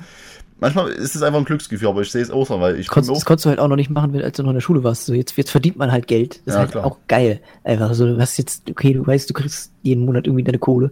manchmal 0.59 0.89
ist 0.89 1.15
es 1.15 1.21
einfach 1.21 1.39
ein 1.39 1.45
Glücksgefühl, 1.45 1.87
aber 1.87 2.01
ich 2.01 2.11
sehe 2.11 2.21
es 2.21 2.31
auch 2.31 2.45
so, 2.45 2.59
weil 2.59 2.79
ich 2.79 2.87
Konntest, 2.87 3.11
das 3.15 3.21
auch. 3.23 3.25
konntest 3.25 3.45
du 3.45 3.49
halt 3.49 3.59
auch 3.59 3.67
noch 3.67 3.75
nicht 3.75 3.89
machen, 3.89 4.13
wenn- 4.13 4.21
als 4.21 4.37
du 4.37 4.43
noch 4.43 4.49
in 4.51 4.55
der 4.55 4.61
Schule 4.61 4.83
warst. 4.83 5.05
So, 5.05 5.13
jetzt, 5.13 5.35
jetzt 5.37 5.51
verdient 5.51 5.77
man 5.77 5.91
halt 5.91 6.07
Geld. 6.07 6.41
Das 6.45 6.47
ist 6.47 6.53
Ja, 6.53 6.59
halt 6.59 6.71
klar. 6.71 6.85
auch 6.85 6.97
geil. 7.07 7.41
Einfach 7.63 7.93
so, 7.93 8.05
du 8.05 8.19
hast 8.19 8.37
jetzt, 8.37 8.69
okay, 8.69 8.93
du 8.93 9.05
weißt, 9.07 9.29
du 9.29 9.33
kriegst 9.33 9.71
jeden 9.83 10.05
Monat 10.05 10.27
irgendwie 10.27 10.43
deine 10.43 10.59
Kohle. 10.59 10.91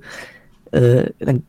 Äh, 0.72 1.12
dann 1.20 1.44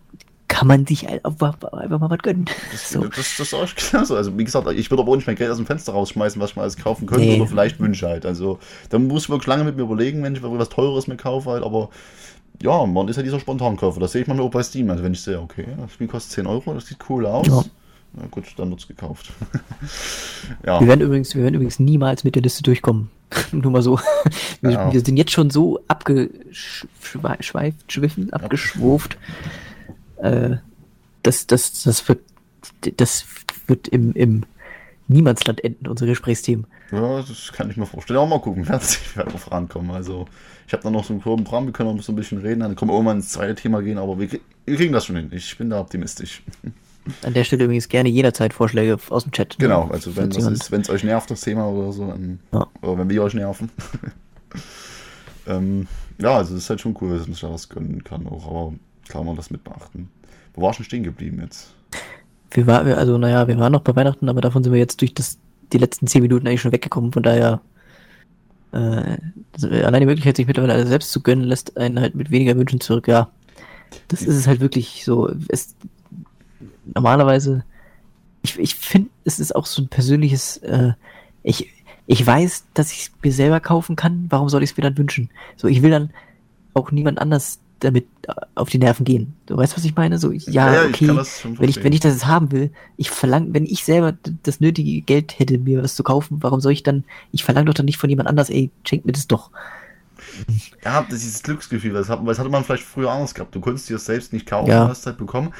kann 0.48 0.66
man 0.66 0.86
sich 0.86 1.08
einfach, 1.08 1.56
einfach 1.72 2.00
mal 2.00 2.10
was 2.10 2.18
gönnen. 2.18 2.46
Das, 2.72 2.90
So. 2.90 3.04
das, 3.04 3.16
das 3.36 3.40
ist 3.40 3.54
auch 3.54 3.66
genauso. 3.90 4.16
Also, 4.16 4.36
wie 4.38 4.44
gesagt, 4.44 4.66
ich 4.72 4.90
würde 4.90 5.02
aber 5.02 5.12
auch 5.12 5.16
nicht 5.16 5.26
mein 5.26 5.36
Geld 5.36 5.50
aus 5.50 5.56
dem 5.58 5.66
Fenster 5.66 5.92
rausschmeißen, 5.92 6.40
was 6.40 6.50
ich 6.50 6.56
mal 6.56 6.62
alles 6.62 6.76
kaufen 6.76 7.06
könnte 7.06 7.24
Nee. 7.24 7.36
oder 7.40 7.46
vielleicht 7.48 7.78
Wünsche 7.80 8.08
halt. 8.08 8.26
Also, 8.26 8.58
da 8.90 8.98
muss 8.98 9.24
ich 9.24 9.30
wirklich 9.30 9.46
lange 9.46 9.64
mit 9.64 9.76
mir 9.76 9.82
überlegen, 9.82 10.22
wenn 10.22 10.34
ich 10.34 10.42
was 10.42 10.68
Teures 10.70 11.06
mir 11.06 11.16
kaufe 11.16 11.50
halt, 11.50 11.62
aber 11.62 11.90
ja, 12.62 12.84
man 12.86 13.06
ist 13.08 13.16
ja 13.16 13.22
dieser 13.22 13.38
Spontankäufer. 13.38 14.00
Das 14.00 14.12
sehe 14.12 14.22
ich 14.22 14.28
manchmal 14.28 14.46
auch 14.46 14.50
bei 14.50 14.62
Steam. 14.62 14.90
Also, 14.90 15.04
wenn 15.04 15.12
ich 15.12 15.20
sehe, 15.22 15.40
okay, 15.40 15.66
das 15.80 15.92
Spiel 15.92 16.08
kostet 16.08 16.32
10 16.32 16.46
Euro, 16.46 16.74
das 16.74 16.86
sieht 16.86 16.98
cool 17.08 17.26
aus. 17.26 17.46
Ja. 17.46 17.62
Na 18.14 18.26
gut, 18.30 18.44
dann 18.56 18.70
wird's 18.70 18.88
gekauft. 18.88 19.30
ja. 20.66 20.80
Wir 20.80 20.88
werden 20.88 21.02
übrigens, 21.02 21.34
wir 21.34 21.42
werden 21.42 21.54
übrigens 21.54 21.78
niemals 21.78 22.24
mit 22.24 22.34
der 22.34 22.42
Liste 22.42 22.62
durchkommen. 22.62 23.10
Nur 23.52 23.70
mal 23.70 23.82
so. 23.82 24.00
Wir, 24.62 24.70
Ja. 24.70 24.92
wir 24.92 25.00
sind 25.04 25.18
jetzt 25.18 25.32
schon 25.32 25.50
so 25.50 25.80
abgeschweift, 25.88 27.92
schwiffen, 27.92 28.32
abgeschwurft. 28.32 29.18
Äh, 30.20 30.56
das, 31.22 31.46
das, 31.46 31.82
das 31.82 32.08
wird, 32.08 32.20
das 32.96 33.26
wird 33.66 33.88
im, 33.88 34.12
im 34.12 34.44
Niemandsland 35.08 35.62
enden, 35.64 35.88
unsere 35.88 36.10
Gesprächsthemen. 36.10 36.66
Ja, 36.92 37.18
das 37.22 37.52
kann 37.52 37.70
ich 37.70 37.76
mir 37.76 37.86
vorstellen. 37.86 38.18
Aber 38.18 38.28
mal 38.28 38.40
gucken, 38.40 38.66
wer 38.68 38.80
sich 38.80 39.00
wer 39.14 39.24
drauf 39.24 39.50
rankommen. 39.50 39.90
Also, 39.90 40.26
ich 40.66 40.72
habe 40.72 40.82
da 40.82 40.90
noch 40.90 41.04
so 41.04 41.12
einen 41.12 41.22
groben 41.22 41.44
Programm, 41.44 41.66
wir 41.66 41.72
können 41.72 41.96
noch 41.96 42.02
so 42.02 42.12
ein 42.12 42.16
bisschen 42.16 42.38
reden, 42.38 42.60
dann 42.60 42.76
können 42.76 42.90
wir 42.90 42.94
irgendwann 42.94 43.18
ins 43.18 43.30
zweite 43.30 43.54
Thema 43.54 43.82
gehen, 43.82 43.98
aber 43.98 44.18
wir, 44.18 44.30
wir 44.30 44.76
kriegen 44.76 44.92
das 44.92 45.06
schon 45.06 45.16
hin. 45.16 45.30
Ich 45.32 45.56
bin 45.58 45.70
da 45.70 45.80
optimistisch. 45.80 46.42
An 47.22 47.32
der 47.32 47.44
Stelle 47.44 47.64
übrigens 47.64 47.88
gerne 47.88 48.10
jederzeit 48.10 48.52
Vorschläge 48.52 48.98
aus 49.08 49.22
dem 49.22 49.32
Chat. 49.32 49.56
Genau, 49.58 49.88
also 49.90 50.14
wenn 50.14 50.30
es 50.30 50.90
euch 50.90 51.04
nervt, 51.04 51.30
das 51.30 51.40
Thema 51.40 51.66
oder 51.66 51.90
so, 51.90 52.06
dann, 52.06 52.38
Ja. 52.52 52.66
oder 52.82 52.98
wenn 52.98 53.08
wir 53.08 53.22
euch 53.22 53.32
nerven. 53.32 53.70
ähm, 55.46 55.86
ja, 56.20 56.36
also 56.36 56.54
es 56.54 56.64
ist 56.64 56.70
halt 56.70 56.82
schon 56.82 56.94
cool, 57.00 57.16
dass 57.16 57.26
man 57.26 57.32
sich 57.32 57.40
da 57.40 57.50
was 57.50 57.70
gönnen 57.70 58.04
kann 58.04 58.26
auch, 58.26 58.46
aber 58.46 58.74
kann 59.08 59.24
man 59.26 59.36
das 59.36 59.50
mit 59.50 59.64
beachten. 59.64 60.08
Wo 60.54 60.62
war 60.62 60.70
ich 60.70 60.76
denn 60.76 60.84
stehen 60.86 61.02
geblieben 61.04 61.40
jetzt? 61.42 61.74
Wir 62.50 62.66
war, 62.66 62.86
wir- 62.86 62.98
also 62.98 63.18
naja, 63.18 63.46
wir 63.48 63.58
waren 63.58 63.72
noch 63.72 63.82
bei 63.82 63.94
Weihnachten, 63.96 64.28
aber 64.28 64.40
davon 64.40 64.62
sind 64.64 64.72
wir 64.72 64.78
jetzt 64.80 65.00
durch 65.00 65.14
das, 65.14 65.38
die 65.72 65.78
letzten 65.78 66.06
zehn 66.06 66.22
Minuten 66.22 66.46
eigentlich 66.46 66.60
schon 66.60 66.72
weggekommen, 66.72 67.12
von 67.12 67.22
daher 67.22 67.60
äh, 68.72 69.16
allein 69.62 70.00
die 70.00 70.06
Möglichkeit, 70.06 70.36
sich 70.36 70.46
mittlerweile 70.46 70.74
alles 70.74 70.88
selbst 70.88 71.10
zu 71.10 71.22
gönnen, 71.22 71.44
lässt 71.44 71.76
einen 71.76 72.00
halt 72.00 72.14
mit 72.14 72.30
weniger 72.30 72.56
Wünschen 72.56 72.80
zurück, 72.80 73.08
ja. 73.08 73.30
Das 74.08 74.20
ist 74.22 74.36
es 74.36 74.46
halt 74.46 74.60
wirklich 74.60 75.04
so. 75.04 75.30
Es, 75.48 75.74
normalerweise, 76.94 77.64
ich, 78.42 78.58
ich 78.58 78.74
finde, 78.74 79.10
es 79.24 79.38
ist 79.40 79.54
auch 79.56 79.66
so 79.66 79.82
ein 79.82 79.88
persönliches, 79.88 80.58
äh, 80.58 80.92
ich, 81.42 81.70
ich 82.06 82.26
weiß, 82.26 82.64
dass 82.74 82.92
ich 82.92 82.98
es 83.00 83.12
mir 83.22 83.32
selber 83.32 83.60
kaufen 83.60 83.96
kann, 83.96 84.26
warum 84.28 84.48
soll 84.48 84.62
ich 84.62 84.70
es 84.70 84.76
mir 84.76 84.82
dann 84.82 84.98
wünschen? 84.98 85.30
So, 85.56 85.68
ich 85.68 85.82
will 85.82 85.90
dann 85.90 86.10
auch 86.74 86.90
niemand 86.90 87.18
anders 87.20 87.60
damit 87.80 88.06
äh, 88.26 88.32
auf 88.54 88.68
die 88.70 88.78
Nerven 88.78 89.04
gehen. 89.04 89.34
Du 89.46 89.56
weißt, 89.56 89.76
was 89.76 89.84
ich 89.84 89.94
meine? 89.96 90.18
So, 90.18 90.32
ja, 90.32 90.40
Ja, 90.50 90.74
ja, 90.74 90.84
ich 90.84 90.94
okay, 90.94 91.06
schon 91.24 91.58
wenn 91.58 91.68
ich, 91.68 91.82
wenn 91.82 91.92
ich 91.92 92.00
das 92.00 92.14
jetzt 92.14 92.26
haben 92.26 92.52
will, 92.52 92.70
ich 92.96 93.10
verlange, 93.10 93.54
wenn 93.54 93.64
ich 93.64 93.84
selber 93.84 94.16
das 94.42 94.60
nötige 94.60 95.00
Geld 95.02 95.38
hätte, 95.38 95.58
mir 95.58 95.82
was 95.82 95.94
zu 95.94 96.02
kaufen, 96.02 96.38
warum 96.40 96.60
soll 96.60 96.72
ich 96.72 96.82
dann, 96.82 97.04
ich 97.32 97.44
verlange 97.44 97.66
doch 97.66 97.74
dann 97.74 97.86
nicht 97.86 97.98
von 97.98 98.10
jemand 98.10 98.28
anders, 98.28 98.50
ey, 98.50 98.70
schenk 98.84 99.04
mir 99.04 99.12
das 99.12 99.26
doch. 99.28 99.50
Ja, 100.84 101.02
das 101.02 101.14
ist 101.14 101.24
dieses 101.24 101.42
Glücksgefühl, 101.42 101.92
das, 101.92 102.08
hat, 102.08 102.26
das 102.26 102.38
hatte 102.38 102.48
man 102.48 102.64
vielleicht 102.64 102.84
früher 102.84 103.10
anders 103.10 103.34
gehabt. 103.34 103.54
Du 103.54 103.60
konntest 103.60 103.88
dir 103.88 103.94
das 103.94 104.04
selbst 104.06 104.32
nicht 104.32 104.46
kaufen, 104.46 104.68
Ja. 104.70 104.88
hast 104.88 105.06
halt 105.06 105.18
bekommen. 105.18 105.52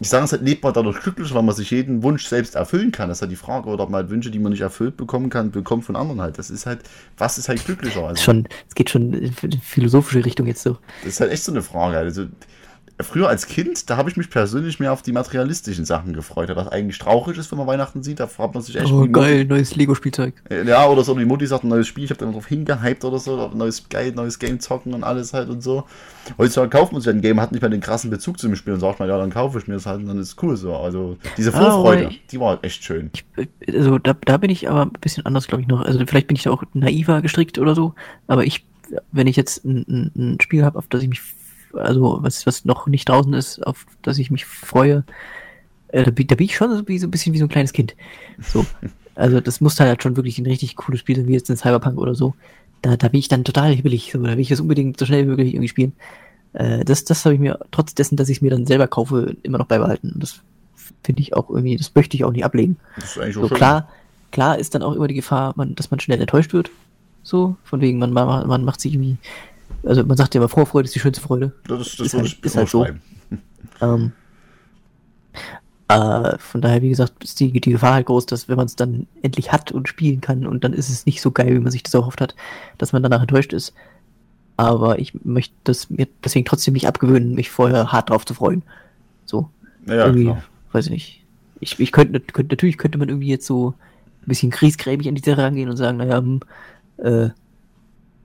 Ich 0.00 0.08
sage 0.08 0.24
es 0.24 0.32
halt, 0.32 0.42
lebt 0.42 0.62
man 0.62 0.72
dadurch 0.72 1.00
glücklich, 1.00 1.34
weil 1.34 1.42
man 1.42 1.54
sich 1.54 1.70
jeden 1.70 2.02
Wunsch 2.02 2.26
selbst 2.26 2.54
erfüllen 2.54 2.92
kann. 2.92 3.08
Das 3.08 3.18
ist 3.18 3.22
halt 3.22 3.32
die 3.32 3.36
Frage, 3.36 3.68
oder 3.68 3.84
ob 3.84 3.90
man 3.90 4.02
halt 4.02 4.10
Wünsche, 4.10 4.30
die 4.30 4.38
man 4.38 4.52
nicht 4.52 4.62
erfüllt 4.62 4.96
bekommen 4.96 5.30
kann, 5.30 5.50
bekommt 5.50 5.84
von 5.84 5.96
anderen 5.96 6.20
halt. 6.20 6.38
Das 6.38 6.50
ist 6.50 6.66
halt, 6.66 6.80
was 7.16 7.38
ist 7.38 7.48
halt 7.48 7.64
glücklicher? 7.64 8.06
Also, 8.06 8.22
schon, 8.22 8.48
es 8.68 8.74
geht 8.74 8.90
schon 8.90 9.12
in 9.12 9.34
eine 9.42 9.60
philosophische 9.62 10.24
Richtung 10.24 10.46
jetzt 10.46 10.62
so. 10.62 10.78
das 11.02 11.14
ist 11.14 11.20
halt 11.20 11.32
echt 11.32 11.44
so 11.44 11.52
eine 11.52 11.62
Frage. 11.62 11.98
Also, 11.98 12.26
früher 13.00 13.28
als 13.28 13.46
Kind, 13.46 13.88
da 13.90 13.96
habe 13.96 14.10
ich 14.10 14.16
mich 14.16 14.30
persönlich 14.30 14.80
mehr 14.80 14.92
auf 14.92 15.02
die 15.02 15.12
materialistischen 15.12 15.84
Sachen 15.84 16.12
gefreut, 16.12 16.50
was 16.54 16.68
eigentlich 16.68 16.98
traurig 16.98 17.38
ist, 17.38 17.50
wenn 17.52 17.58
man 17.58 17.66
Weihnachten 17.66 18.02
sieht. 18.02 18.20
Da 18.20 18.26
fragt 18.26 18.54
man 18.54 18.62
sich 18.62 18.76
echt, 18.76 18.90
Oh, 18.92 19.06
geil, 19.08 19.44
neues 19.44 19.76
Lego-Spielzeug. 19.76 20.34
Ja, 20.66 20.86
oder 20.88 21.04
so, 21.04 21.14
die 21.14 21.24
Mutti 21.24 21.46
sagt, 21.46 21.64
ein 21.64 21.68
neues 21.68 21.86
Spiel, 21.86 22.04
ich 22.04 22.10
habe 22.10 22.20
dann 22.20 22.32
drauf 22.32 22.46
hingehypt 22.46 23.04
oder 23.04 23.18
so, 23.18 23.50
neues 23.54 23.88
geil, 23.88 24.12
neues 24.14 24.38
Game 24.38 24.60
zocken 24.60 24.94
und 24.94 25.04
alles 25.04 25.32
halt 25.32 25.48
und 25.48 25.62
so. 25.62 25.84
Heutzutage 26.36 26.68
kauft 26.70 26.92
man 26.92 27.00
sich 27.00 27.10
ein 27.12 27.20
Game, 27.20 27.40
hat 27.40 27.52
nicht 27.52 27.62
mehr 27.62 27.70
den 27.70 27.80
krassen 27.80 28.10
Bezug 28.10 28.38
zu 28.38 28.48
dem 28.48 28.56
Spiel 28.56 28.74
und 28.74 28.80
sagt 28.80 28.98
man, 28.98 29.08
ja, 29.08 29.16
dann 29.16 29.30
kaufe 29.30 29.58
ich 29.58 29.66
mir 29.66 29.74
das 29.74 29.86
halt 29.86 30.00
und 30.00 30.06
dann 30.08 30.18
ist 30.18 30.28
es 30.28 30.36
cool 30.42 30.56
so. 30.56 30.76
Also 30.76 31.16
diese 31.36 31.54
Ah, 31.54 31.58
Vorfreude, 31.70 32.02
aber 32.06 32.10
ich- 32.12 32.26
die 32.30 32.38
war 32.40 32.58
echt 32.62 32.84
schön. 32.84 33.10
Ich, 33.14 33.24
also 33.74 33.98
da, 33.98 34.14
da 34.24 34.36
bin 34.36 34.50
ich 34.50 34.68
aber 34.68 34.82
ein 34.82 34.92
bisschen 35.00 35.24
anders, 35.24 35.46
glaube 35.46 35.62
ich, 35.62 35.68
noch. 35.68 35.80
Also 35.82 35.98
vielleicht 36.06 36.26
bin 36.26 36.36
ich 36.36 36.42
da 36.42 36.50
auch 36.50 36.64
naiver 36.74 37.22
gestrickt 37.22 37.58
oder 37.58 37.74
so, 37.74 37.94
aber 38.26 38.44
ich, 38.44 38.66
wenn 39.12 39.26
ich 39.26 39.36
jetzt 39.36 39.64
ein, 39.64 39.84
ein, 39.88 40.12
ein 40.34 40.38
Spiel 40.42 40.64
habe, 40.64 40.78
auf 40.78 40.86
das 40.88 41.02
ich 41.02 41.08
mich, 41.08 41.22
also 41.74 42.18
was, 42.22 42.46
was 42.46 42.64
noch 42.64 42.86
nicht 42.86 43.08
draußen 43.08 43.32
ist, 43.34 43.66
auf 43.66 43.86
das 44.02 44.18
ich 44.18 44.30
mich 44.30 44.44
freue, 44.44 45.04
äh, 45.88 46.04
da, 46.04 46.10
bin, 46.10 46.26
da 46.26 46.34
bin 46.34 46.46
ich 46.46 46.56
schon 46.56 46.76
so, 46.76 46.86
wie, 46.86 46.98
so 46.98 47.06
ein 47.06 47.10
bisschen 47.10 47.34
wie 47.34 47.38
so 47.38 47.44
ein 47.44 47.50
kleines 47.50 47.72
Kind. 47.72 47.94
So. 48.40 48.64
Also 49.14 49.40
das 49.40 49.60
muss 49.60 49.80
halt 49.80 50.00
schon 50.00 50.14
wirklich 50.14 50.38
ein 50.38 50.46
richtig 50.46 50.76
cooles 50.76 51.00
Spiel 51.00 51.16
sein, 51.16 51.26
wie 51.26 51.32
jetzt 51.32 51.50
ein 51.50 51.56
Cyberpunk 51.56 51.98
oder 51.98 52.14
so. 52.14 52.34
Da, 52.82 52.96
da 52.96 53.08
bin 53.08 53.18
ich 53.18 53.26
dann 53.26 53.42
total 53.42 53.74
hibbelig, 53.74 54.12
so, 54.12 54.22
da 54.22 54.30
will 54.30 54.38
ich 54.38 54.48
das 54.48 54.60
unbedingt 54.60 54.96
so 54.96 55.06
schnell 55.06 55.24
wie 55.24 55.30
möglich 55.30 55.54
irgendwie 55.54 55.66
spielen. 55.66 55.92
Äh, 56.52 56.84
das 56.84 57.02
das 57.02 57.24
habe 57.24 57.34
ich 57.34 57.40
mir, 57.40 57.58
trotz 57.72 57.96
dessen, 57.96 58.14
dass 58.14 58.28
ich 58.28 58.36
es 58.36 58.42
mir 58.42 58.52
dann 58.52 58.64
selber 58.64 58.86
kaufe, 58.86 59.34
immer 59.42 59.58
noch 59.58 59.66
beibehalten. 59.66 60.12
Und 60.12 60.22
das 60.22 60.40
finde 61.02 61.20
ich 61.20 61.34
auch 61.34 61.50
irgendwie, 61.50 61.76
das 61.76 61.92
möchte 61.96 62.16
ich 62.16 62.22
auch 62.22 62.30
nicht 62.30 62.44
ablegen. 62.44 62.76
Das 62.94 63.16
ist 63.16 63.18
eigentlich 63.18 63.36
auch 63.38 63.48
schön. 63.48 63.56
klar, 63.56 63.88
klar 64.30 64.56
ist 64.56 64.76
dann 64.76 64.82
auch 64.82 64.94
immer 64.94 65.08
die 65.08 65.14
Gefahr, 65.14 65.52
man, 65.56 65.74
dass 65.74 65.90
man 65.90 65.98
schnell 65.98 66.20
enttäuscht 66.20 66.52
wird. 66.52 66.70
So, 67.24 67.56
von 67.64 67.80
wegen, 67.80 67.98
man, 67.98 68.12
man, 68.12 68.46
man 68.46 68.64
macht 68.64 68.80
sich 68.80 68.94
irgendwie, 68.94 69.16
also 69.84 70.04
man 70.04 70.16
sagt 70.16 70.34
ja 70.34 70.40
immer, 70.40 70.48
Vorfreude 70.48 70.86
ist 70.86 70.94
die 70.94 71.00
schönste 71.00 71.22
Freude. 71.22 71.52
Das, 71.66 71.96
das 71.96 72.00
ist 72.00 72.14
halt- 72.14 72.38
ist 72.42 72.56
halt 72.56 72.68
so. 72.68 72.86
Ähm, 73.80 74.10
äh, 75.88 76.36
von 76.38 76.60
daher, 76.60 76.82
wie 76.82 76.88
gesagt, 76.90 77.24
ist 77.24 77.40
die, 77.40 77.50
die 77.52 77.70
Gefahr 77.70 77.94
halt 77.94 78.06
groß, 78.06 78.26
dass 78.26 78.48
wenn 78.48 78.56
man 78.56 78.66
es 78.66 78.76
dann 78.76 79.06
endlich 79.22 79.52
hat 79.52 79.72
und 79.72 79.88
spielen 79.88 80.20
kann 80.20 80.46
und 80.46 80.64
dann 80.64 80.72
ist 80.72 80.90
es 80.90 81.06
nicht 81.06 81.22
so 81.22 81.30
geil, 81.30 81.54
wie 81.54 81.60
man 81.60 81.70
sich 81.72 81.82
das 81.82 81.94
erhofft 81.94 82.20
hat, 82.20 82.34
dass 82.76 82.92
man 82.92 83.02
danach 83.02 83.20
enttäuscht 83.22 83.52
ist. 83.52 83.72
Aber 84.56 84.98
ich 84.98 85.14
möchte 85.24 85.54
das 85.64 85.88
mir 85.88 86.08
deswegen 86.24 86.44
trotzdem 86.44 86.74
nicht 86.74 86.88
abgewöhnen, 86.88 87.34
mich 87.34 87.50
vorher 87.50 87.92
hart 87.92 88.10
drauf 88.10 88.26
zu 88.26 88.34
freuen. 88.34 88.62
So. 89.24 89.48
Ja, 89.86 90.06
irgendwie, 90.06 90.24
klar. 90.24 90.42
weiß 90.72 90.86
ich 90.86 90.90
nicht. 90.90 91.24
Ich, 91.60 91.78
ich 91.78 91.92
könnte, 91.92 92.20
könnte, 92.20 92.52
natürlich 92.54 92.76
könnte 92.76 92.98
man 92.98 93.08
irgendwie 93.08 93.28
jetzt 93.28 93.46
so 93.46 93.70
ein 94.22 94.26
bisschen 94.26 94.50
kriesgräbig 94.50 95.08
an 95.08 95.14
die 95.14 95.22
Sache 95.22 95.42
rangehen 95.42 95.70
und 95.70 95.76
sagen, 95.76 95.98
naja, 95.98 96.18
hm, 96.18 96.40
äh, 96.98 97.30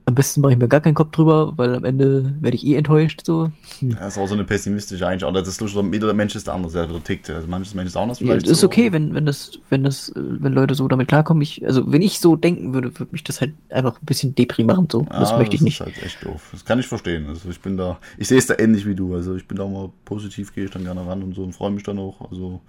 am 0.06 0.16
besten 0.16 0.42
mache 0.42 0.52
ich 0.52 0.58
mir 0.60 0.68
gar 0.68 0.82
keinen 0.82 0.96
Kopf 0.96 1.12
drüber, 1.12 1.54
weil 1.56 1.76
am 1.76 1.86
Ende 1.86 2.36
werde 2.42 2.56
ich 2.56 2.66
eh 2.66 2.76
enttäuscht, 2.76 3.22
so. 3.26 3.52
Hm. 3.80 3.96
Das 3.98 4.14
ist 4.14 4.18
auch 4.18 4.28
so 4.28 4.34
eine 4.34 4.44
pessimistische 4.44 5.08
Einstellung. 5.08 5.34
Das 5.34 5.48
ist 5.48 5.62
lustig, 5.62 5.82
jeder 5.94 6.14
Mensch 6.14 6.36
ist 6.36 6.48
der 6.48 6.54
andere, 6.56 6.88
der 6.88 7.04
tickt. 7.04 7.30
Also 7.30 7.48
manches 7.48 7.74
Mensch 7.74 7.88
ist 7.88 7.96
anders 7.96 8.20
Ja, 8.20 8.26
vielleicht. 8.28 8.46
das 8.46 8.52
ist 8.52 8.60
so. 8.60 8.68
okay, 8.68 8.92
wenn, 8.92 9.14
wenn 9.14 9.26
das, 9.26 9.52
wenn 9.70 9.84
das, 9.84 10.10
äh, 10.10 10.14
wenn 10.16 10.52
Leute 10.52 10.76
so 10.76 10.88
damit 10.90 11.08
klarkommen. 11.08 11.42
Ich, 11.42 11.66
also 11.66 11.90
wenn 11.92 12.02
ich 12.02 12.20
so 12.20 12.36
denken 12.36 12.74
würde, 12.74 13.00
würde 13.00 13.12
mich 13.14 13.24
das 13.24 13.40
halt 13.40 13.54
einfach 13.70 13.94
ein 14.02 14.06
bisschen 14.06 14.36
deprimierend 14.36 14.92
so. 14.92 15.06
das 15.10 15.32
Ja, 15.32 15.38
möchte 15.38 15.56
ich 15.56 15.62
nicht. 15.62 15.80
Das 15.80 15.88
ist 15.88 15.96
halt 15.96 16.06
echt 16.06 16.26
doof. 16.26 16.50
Das 16.52 16.66
kann 16.66 16.80
ich 16.80 16.88
verstehen. 16.88 17.28
Also 17.30 17.50
ich 17.50 17.62
bin 17.62 17.78
da, 17.78 17.98
ich 18.18 18.28
sehe 18.28 18.38
es 18.38 18.46
da 18.46 18.56
ähnlich 18.60 18.86
wie 18.86 18.96
du. 18.96 19.16
Also 19.16 19.36
ich 19.36 19.48
bin 19.48 19.58
da 19.58 19.66
mal 19.66 19.90
positiv, 20.04 20.54
gehe 20.54 20.66
ich 20.66 20.72
dann 20.72 20.84
gerne 20.84 21.06
ran 21.08 21.24
und 21.24 21.34
so 21.34 21.44
und 21.44 21.54
freue 21.54 21.72
mich 21.72 21.84
dann 21.84 21.98
auch. 22.00 22.30
Also 22.30 22.60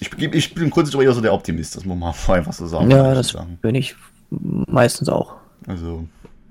ich, 0.00 0.10
bin- 0.10 0.32
ich 0.32 0.52
bin 0.52 0.68
grundsätzlich 0.70 1.02
eher 1.06 1.12
so 1.12 1.20
der 1.20 1.32
Optimist, 1.32 1.76
das 1.76 1.84
muss 1.84 1.96
man 1.96 2.12
einfach 2.36 2.52
so 2.52 2.66
sagen. 2.66 2.90
ja, 2.90 3.14
das 3.14 3.28
sagen. 3.28 3.58
bin 3.62 3.76
ich 3.76 3.94
meistens 4.30 5.08
auch. 5.08 5.34
Also, 5.66 6.04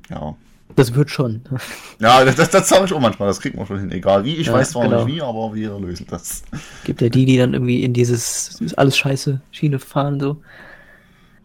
ja. 0.09 0.35
Das 0.75 0.93
wird 0.93 1.09
schon. 1.09 1.41
Ja, 1.99 2.23
das, 2.23 2.35
das, 2.35 2.51
das 2.51 2.69
sage 2.69 2.85
ich 2.85 2.93
auch 2.93 2.99
manchmal, 2.99 3.27
das 3.27 3.39
kriegt 3.41 3.55
man 3.57 3.65
schon 3.65 3.79
hin. 3.79 3.91
Egal 3.91 4.23
wie, 4.23 4.35
ich 4.35 4.47
Ja, 4.47 4.53
weiß 4.53 4.71
zwar 4.71 4.83
genau. 4.83 5.03
nicht 5.03 5.15
wie, 5.15 5.21
aber 5.21 5.53
wir 5.55 5.77
lösen 5.79 6.05
das. 6.09 6.43
Gibt 6.83 7.01
ja 7.01 7.09
die, 7.09 7.25
die 7.25 7.37
dann 7.37 7.53
irgendwie 7.53 7.83
in 7.83 7.93
dieses 7.93 8.61
alles 8.77 8.95
scheiße 8.97 9.41
Schiene 9.51 9.79
fahren 9.79 10.19
so. 10.19 10.41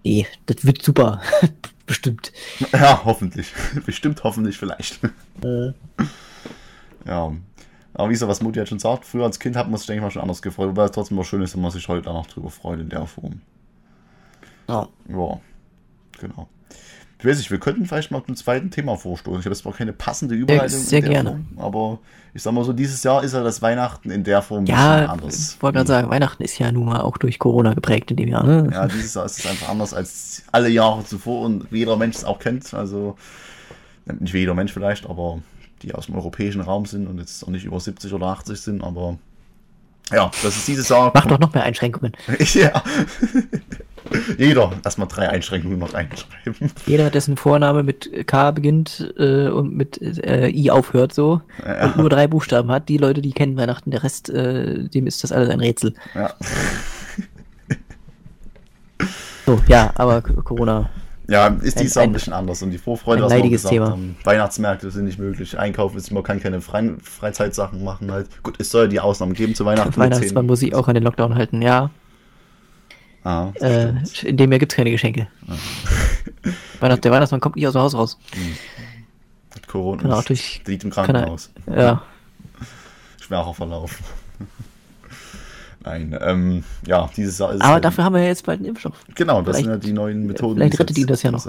Nee, 0.05 0.27
das 0.47 0.65
wird 0.67 0.83
super. 0.83 1.23
Bestimmt. 1.87 2.33
Ja, 2.73 3.03
hoffentlich. 3.05 3.53
Bestimmt, 3.87 4.23
hoffentlich, 4.25 4.59
vielleicht. 4.59 5.01
Äh, 5.43 5.73
Ja. 7.07 7.33
Aber 7.95 8.09
wie 8.09 8.13
gesagt, 8.13 8.31
was 8.31 8.43
Mutti 8.43 8.59
halt 8.59 8.69
schon 8.69 8.79
sagt, 8.79 9.05
früher 9.05 9.25
als 9.25 9.39
Kind 9.39 9.57
hat 9.57 9.69
man 9.69 9.79
sich, 9.79 9.87
denke 9.87 9.99
ich 10.01 10.03
mal, 10.03 10.11
schon 10.11 10.23
anders 10.23 10.43
gefreut, 10.43 10.69
wobei 10.69 10.85
es 10.85 10.91
trotzdem 10.91 11.19
auch 11.19 11.25
schön 11.25 11.43
ist, 11.43 11.55
wenn 11.55 11.63
man 11.63 11.71
sich 11.71 11.87
heute 11.89 12.09
noch 12.11 12.27
drüber 12.27 12.51
freut 12.51 12.81
in 12.81 12.89
der 12.89 13.07
Form. 13.07 13.41
ja. 14.69 14.89
Ja, 15.09 15.41
genau. 16.21 16.49
Ich 17.25 17.31
weiß 17.31 17.39
nicht, 17.39 17.51
wir 17.51 17.59
könnten 17.59 17.87
vielleicht 17.87 18.11
mal 18.11 18.23
zum 18.23 18.37
zweiten 18.37 18.71
Thema 18.71 18.99
vorstoßen. 18.99 19.41
Ich 19.41 19.47
habe 19.47 19.55
jetzt 19.55 19.63
zwar 19.63 19.73
keine 19.73 19.95
passende 19.95 20.35
Überleitung. 20.35 20.79
sehr 20.79 21.01
der 21.01 21.09
gerne. 21.09 21.31
Form, 21.31 21.47
aber 21.57 21.99
ich 22.35 22.43
sag 22.43 22.53
mal 22.53 22.65
so, 22.65 22.75
dieses 22.75 23.03
Jahr 23.03 23.25
ist 23.25 23.33
ja 23.33 23.43
das 23.43 23.63
Weihnachten 23.63 24.11
in 24.11 24.25
der 24.25 24.43
Form 24.43 24.65
ein 24.65 24.67
Ja, 24.67 24.75
bisschen 24.93 25.05
ich 25.05 25.11
anders. 25.11 25.57
wollte 25.61 25.77
gerade 25.79 25.89
sagen, 25.89 26.11
Weihnachten 26.11 26.43
ist 26.43 26.59
ja 26.59 26.71
nun 26.71 26.85
mal 26.85 27.01
auch 27.01 27.17
durch 27.17 27.39
Corona 27.39 27.73
geprägt 27.73 28.11
in 28.11 28.19
dem 28.19 28.29
Jahr, 28.29 28.45
ne? 28.45 28.69
Ja, 28.71 28.87
dieses 28.89 29.15
Jahr 29.15 29.25
ist 29.25 29.39
es 29.39 29.47
einfach 29.47 29.71
anders 29.71 29.95
als 29.95 30.43
alle 30.53 30.69
Jahre 30.69 31.03
zuvor 31.07 31.47
und 31.47 31.73
wie 31.73 31.79
jeder 31.79 31.97
Mensch 31.97 32.17
es 32.17 32.25
auch 32.27 32.39
kennt. 32.39 32.75
Also, 32.75 33.17
nicht 34.05 34.35
wie 34.35 34.41
jeder 34.41 34.53
Mensch 34.53 34.75
vielleicht, 34.75 35.09
aber 35.09 35.39
die 35.81 35.95
aus 35.95 36.05
dem 36.05 36.17
europäischen 36.17 36.61
Raum 36.61 36.85
sind 36.85 37.07
und 37.07 37.17
jetzt 37.21 37.43
auch 37.43 37.49
nicht 37.49 37.65
über 37.65 37.81
70 37.81 38.13
oder 38.13 38.27
80 38.27 38.61
sind, 38.61 38.85
aber 38.85 39.17
ja, 40.13 40.31
das 40.43 40.59
ist 40.59 40.69
dieses 40.69 40.91
Jahr. 40.91 41.11
Mach 41.15 41.25
doch 41.25 41.39
noch 41.39 41.55
mehr 41.55 41.63
Einschränkungen. 41.65 42.13
ja. 42.53 42.83
Jeder 44.39 44.73
erstmal 44.85 45.09
drei 45.09 45.29
Einschränkungen 45.29 45.79
noch 45.79 45.95
reinschreiben. 45.95 46.55
Jeder, 46.87 47.11
dessen 47.11 47.37
Vorname 47.37 47.83
mit 47.83 48.27
K 48.27 48.51
beginnt 48.51 49.13
äh, 49.19 49.49
und 49.49 49.75
mit 49.75 50.01
äh, 50.01 50.49
I 50.49 50.71
aufhört 50.71 51.15
so 51.15 51.41
Ja. 51.65 51.87
und 51.87 51.97
nur 51.97 52.11
drei 52.11 52.27
Buchstaben 52.27 52.71
hat, 52.71 52.89
die 52.89 52.99
Leute, 52.99 53.23
die 53.23 53.33
kennen 53.33 53.57
Weihnachten, 53.57 53.91
der 53.91 54.03
Rest, 54.03 54.31
äh, 54.31 54.89
dem 54.89 55.07
ist 55.07 55.23
das 55.25 55.33
alles 55.33 55.49
ein 55.51 55.61
Rätsel. 55.61 55.95
Ja. 56.15 56.33
So, 59.47 59.61
ja, 59.69 59.93
aber 59.97 60.23
Corona. 60.23 60.89
Ja, 61.29 61.49
ist 61.49 61.81
dies 61.81 61.97
ein 61.97 62.05
ein- 62.05 62.13
bisschen 62.13 62.33
anders 62.35 62.63
und 62.63 62.71
die 62.71 62.79
Vorfreude, 62.79 63.25
ein 63.25 63.31
was 63.31 63.43
wir 63.43 63.49
gesagt 63.51 63.73
Thema. 63.73 63.91
haben. 63.91 64.17
Weihnachtsmärkte 64.25 64.91
sind 64.91 65.05
nicht 65.07 65.19
möglich, 65.19 65.59
einkaufen 65.59 65.97
ist, 65.97 66.11
man 66.11 66.23
kann 66.23 66.41
keine 66.41 66.61
Freien, 66.61 67.01
Freizeitsachen 67.01 67.83
machen 67.83 68.11
halt. 68.13 68.29
Gut, 68.43 68.57
es 68.59 68.71
soll 68.71 68.85
ja 68.85 68.89
die 68.89 69.01
Ausnahmen 69.01 69.33
geben 69.35 69.55
zu 69.55 69.65
Weihnachten. 69.65 69.97
Weihnachtsmann 69.97 70.47
muss 70.47 70.61
sich 70.61 70.75
auch 70.75 70.87
an 70.89 70.95
den 70.95 71.03
Lockdown 71.03 71.35
halten, 71.35 71.63
ja. 71.63 71.91
Ah, 73.25 73.51
Äh, 73.61 73.95
in 74.23 74.37
dem 74.37 74.53
Jahr 74.53 74.59
gibt's 74.59 74.75
keine 74.75 74.91
Geschenke. 74.91 75.27
Weihnacht, 76.81 77.05
der 77.05 77.11
Weihnachtsmann 77.13 77.41
kommt 77.41 77.57
nicht 77.57 77.67
aus 77.67 77.73
dem 77.73 77.81
Haus 77.83 77.95
raus. 77.95 78.19
Mit 79.55 79.67
Corona 79.67 80.19
ist- 80.19 80.29
durch- 80.29 80.63
liegt 80.67 80.85
im 80.85 80.91
Kann 80.91 81.07
er, 81.07 81.13
Krankenhaus. 81.13 81.51
ja. 81.67 82.03
Schwerer 83.21 83.55
Verlauf. 83.55 83.99
Nein, 85.85 86.17
ähm, 86.21 86.65
ja, 86.87 87.11
dieses 87.17 87.39
Jahr 87.39 87.51
ist 87.51 87.57
es 87.57 87.61
Aber 87.63 87.81
dafür 87.81 88.05
haben 88.05 88.15
wir 88.15 88.23
ja 88.23 88.29
jetzt 88.29 88.45
bald 88.47 88.59
einen 88.61 88.69
Impfstoff. 88.69 88.95
Genau, 89.15 89.43
das 89.43 89.57
sind 89.57 89.67
ja 89.67 89.73
Vielleicht- 89.73 89.87
die 89.87 89.93
neuen 89.93 90.27
Methoden. 90.27 90.57
vielleicht 90.57 90.73
die 90.73 90.77
es 90.77 90.81
rettet 90.81 90.99
ihn 90.99 91.07
das 91.07 91.23
ja 91.23 91.31
noch. 91.31 91.47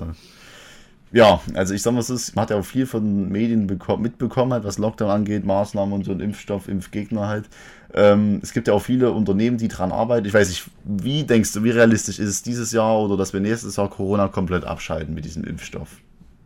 Ja, 1.16 1.40
also 1.54 1.74
ich 1.74 1.82
sag 1.82 1.94
mal, 1.94 2.02
es 2.02 2.10
ist, 2.10 2.36
man 2.36 2.44
hat 2.44 2.50
ja 2.50 2.58
auch 2.58 2.66
viel 2.66 2.86
von 2.86 3.30
Medien 3.30 3.70
beko- 3.70 3.96
mitbekommen, 3.96 4.52
halt, 4.52 4.66
was 4.66 4.78
Lockdown 4.78 5.10
angeht, 5.10 5.46
Maßnahmen 5.46 5.94
und 5.94 6.04
so 6.04 6.12
ein 6.12 6.20
Impfstoff, 6.20 6.68
Impfgegner 6.68 7.30
halt. 7.30 7.46
Ähm, 7.94 8.42
es 8.44 8.52
gibt 8.52 8.68
ja 8.68 8.74
auch 8.74 8.82
viele 8.82 9.14
Unternehmen, 9.14 9.58
die 9.58 9.70
dran 9.70 9.94
arbeiten. 9.94 10.28
Ich 10.28 10.34
weiß 10.34 10.50
nicht, 10.50 10.66
wie 10.84 11.24
denkst 11.24 11.54
du, 11.54 11.64
wie 11.64 11.70
realistisch 11.70 12.20
ist 12.20 12.28
es 12.28 12.44
dieses 12.44 12.74
Jahr 12.74 13.00
oder 13.00 13.16
dass 13.16 13.32
wir 13.32 13.40
nächstes 13.40 13.78
Jahr 13.78 13.90
Corona 13.90 14.28
komplett 14.28 14.66
abschalten 14.66 15.16
mit 15.16 15.24
diesem 15.24 15.46
Impfstoff? 15.46 16.02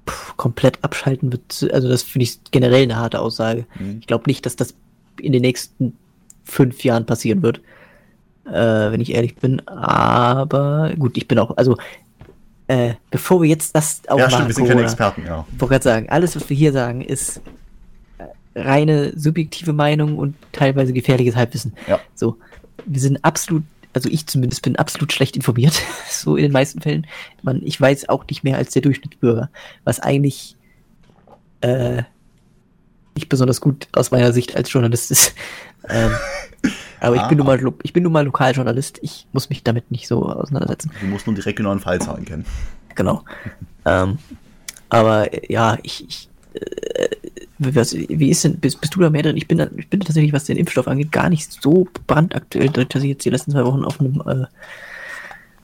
Puh, 0.06 0.34
komplett 0.38 0.84
abschalten 0.84 1.32
wird, 1.32 1.68
also 1.74 1.90
das 1.90 2.04
finde 2.04 2.26
ich 2.26 2.40
generell 2.52 2.84
eine 2.84 2.98
harte 2.98 3.22
Aussage. 3.22 3.66
Mhm. 3.80 3.98
Ich 4.02 4.06
glaube 4.06 4.26
nicht, 4.28 4.46
dass 4.46 4.56
das 4.56 4.76
in 5.20 5.32
den 5.32 5.42
nächsten 5.42 5.98
fünf 6.44 6.84
Jahren 6.84 7.08
passieren 7.08 7.42
wird, 7.42 7.60
äh, 8.46 8.52
wenn 8.92 9.02
ich 9.02 9.16
ehrlich 9.16 9.36
bin. 9.36 9.68
Aber 9.68 10.92
gut, 11.00 11.18
ich 11.18 11.28
bin 11.28 11.40
auch, 11.40 11.58
also 11.58 11.76
äh, 12.70 12.94
bevor 13.10 13.42
wir 13.42 13.50
jetzt 13.50 13.76
das 13.76 14.02
aufmachen, 14.08 14.20
ja, 14.20 14.30
stimmt, 14.30 14.48
wir 14.50 14.54
sind 14.54 14.64
Corona, 14.66 14.76
keine 14.76 14.86
Experten, 14.86 15.26
ja. 15.26 15.46
Ich 15.52 15.60
wollte 15.60 15.72
gerade 15.72 15.84
sagen, 15.84 16.10
alles, 16.10 16.36
was 16.36 16.48
wir 16.52 16.56
hier 16.56 16.72
sagen, 16.72 17.02
ist 17.02 17.42
äh, 18.20 18.60
reine 18.60 19.12
subjektive 19.18 19.74
Meinung 19.74 20.20
und 20.20 20.36
teilweise 20.52 20.94
gefährliches 20.94 21.36
Halbwissen. 21.36 21.74
Ja. 21.88 22.00
So, 22.14 22.38
wir 22.86 23.02
sind 23.02 23.26
absolut, 23.26 23.64
also 23.94 24.08
ich 24.08 24.28
zumindest 24.28 24.62
bin 24.62 24.76
absolut 24.76 25.12
schlecht 25.12 25.36
informiert, 25.36 25.82
so 26.12 26.36
in 26.36 26.44
den 26.44 26.52
meisten 26.52 26.80
Fällen. 26.80 27.08
Man, 27.42 27.64
ich 27.64 27.82
weiß 27.82 28.08
auch 28.08 28.24
nicht 28.30 28.44
mehr 28.44 28.58
als 28.58 28.72
der 28.72 28.84
Durchschnittsbürger, 28.84 29.50
was 29.84 30.00
eigentlich 30.00 30.56
äh, 31.62 32.04
nicht 33.16 33.30
besonders 33.30 33.62
gut 33.62 33.88
aus 33.94 34.12
meiner 34.12 34.32
Sicht 34.32 34.56
als 34.56 34.72
Journalist 34.72 35.12
ist. 35.12 35.34
Ähm, 35.88 36.12
aber 37.00 37.16
ich, 37.16 37.24
bin 37.24 37.38
nun 37.38 37.48
mal, 37.48 37.60
ich 37.84 37.94
bin 37.94 38.04
nun 38.04 38.12
mal 38.12 38.26
Lokaljournalist. 38.26 39.00
Ich 39.02 39.28
muss 39.32 39.50
mich 39.50 39.64
damit 39.64 39.92
nicht 39.92 40.08
so 40.08 40.26
auseinandersetzen. 40.26 40.92
Du 41.00 41.08
musst 41.08 41.28
nur 41.28 41.36
die 41.36 41.42
regionalen 41.42 41.80
Fallzahlen 41.80 42.26
kennen. 42.26 42.46
Genau. 42.96 43.24
ähm, 43.86 44.18
aber 44.90 45.30
ja, 45.50 45.78
ich, 45.84 46.08
ich 46.08 46.30
äh, 46.54 47.08
was, 47.60 47.94
wie 47.94 48.30
ist 48.30 48.44
denn, 48.44 48.58
bist, 48.58 48.80
bist, 48.80 48.96
du 48.96 49.02
da 49.02 49.10
mehr 49.10 49.22
drin? 49.22 49.38
Ich 49.38 49.48
bin, 49.48 49.58
da, 49.58 49.68
ich 49.76 49.90
bin 49.90 50.00
tatsächlich, 50.00 50.34
was 50.34 50.46
den 50.46 50.58
Impfstoff 50.58 50.88
angeht, 50.88 51.12
gar 51.12 51.30
nicht 51.30 51.52
so 51.62 51.88
brandaktuell, 52.08 52.70
dass 52.70 53.04
ich 53.04 53.10
jetzt 53.10 53.26
die 53.26 53.30
letzten 53.30 53.52
zwei 53.52 53.66
Wochen 53.66 53.84
auf 53.84 54.00
einem 54.00 54.22
äh, 54.26 54.46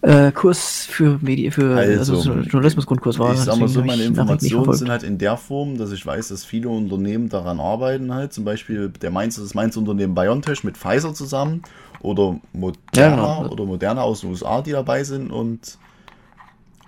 äh, 0.01 0.31
Kurs 0.31 0.85
für 0.85 1.17
Medien, 1.21 1.51
für 1.51 1.75
also, 1.75 2.15
also 2.15 2.33
Journalismusgrundkurs 2.33 3.17
war. 3.19 3.33
Ich 3.33 3.39
sag 3.39 3.57
mal 3.57 3.67
so, 3.67 3.83
meine 3.83 4.03
Informationen 4.03 4.73
sind 4.73 4.89
halt 4.89 5.03
in 5.03 5.17
der 5.17 5.37
Form, 5.37 5.77
dass 5.77 5.91
ich 5.91 6.05
weiß, 6.05 6.27
dass 6.27 6.45
viele 6.45 6.69
Unternehmen 6.69 7.29
daran 7.29 7.59
arbeiten 7.59 8.13
halt. 8.13 8.33
Zum 8.33 8.45
Beispiel 8.45 8.89
der 8.89 9.11
Mainz, 9.11 9.35
das 9.35 9.53
Mainz 9.53 9.77
Unternehmen 9.77 10.13
BioNTech 10.13 10.63
mit 10.63 10.77
Pfizer 10.77 11.13
zusammen 11.13 11.63
oder 12.01 12.39
Moderna 12.53 12.81
ja, 12.95 13.09
genau. 13.09 13.49
oder 13.51 13.65
Moderna 13.65 14.01
aus 14.01 14.21
den 14.21 14.29
USA, 14.29 14.61
die 14.61 14.71
dabei 14.71 15.03
sind 15.03 15.31
und 15.31 15.77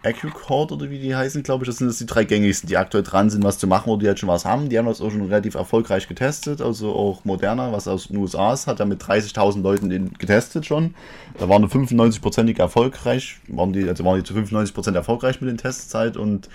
AccuCord 0.03 0.71
oder 0.71 0.89
wie 0.89 0.99
die 0.99 1.15
heißen, 1.15 1.43
glaube 1.43 1.63
ich, 1.63 1.67
das 1.67 1.77
sind 1.77 1.87
das 1.87 1.97
die 1.97 2.05
drei 2.05 2.23
gängigsten, 2.23 2.67
die 2.67 2.77
aktuell 2.77 3.03
dran 3.03 3.29
sind, 3.29 3.43
was 3.43 3.57
zu 3.57 3.67
machen 3.67 3.89
oder 3.89 4.01
die 4.01 4.07
halt 4.07 4.19
schon 4.19 4.29
was 4.29 4.45
haben. 4.45 4.69
Die 4.69 4.77
haben 4.77 4.85
das 4.85 5.01
auch 5.01 5.11
schon 5.11 5.25
relativ 5.25 5.55
erfolgreich 5.55 6.07
getestet. 6.07 6.61
Also 6.61 6.93
auch 6.93 7.25
Moderna, 7.25 7.71
was 7.71 7.87
aus 7.87 8.07
den 8.07 8.17
USA 8.17 8.53
ist, 8.53 8.67
hat 8.67 8.79
ja 8.79 8.85
mit 8.85 9.01
30.000 9.01 9.61
Leuten 9.61 10.13
getestet 10.17 10.65
schon. 10.65 10.93
Da 11.37 11.49
waren 11.49 11.65
95%ig 11.65 12.59
erfolgreich, 12.59 13.37
waren 13.47 13.73
die, 13.73 13.87
also 13.87 14.05
waren 14.05 14.17
die 14.17 14.23
zu 14.23 14.33
95% 14.33 14.93
erfolgreich 14.93 15.41
mit 15.41 15.49
den 15.49 15.57
Testzeit 15.57 16.15
und 16.15 16.49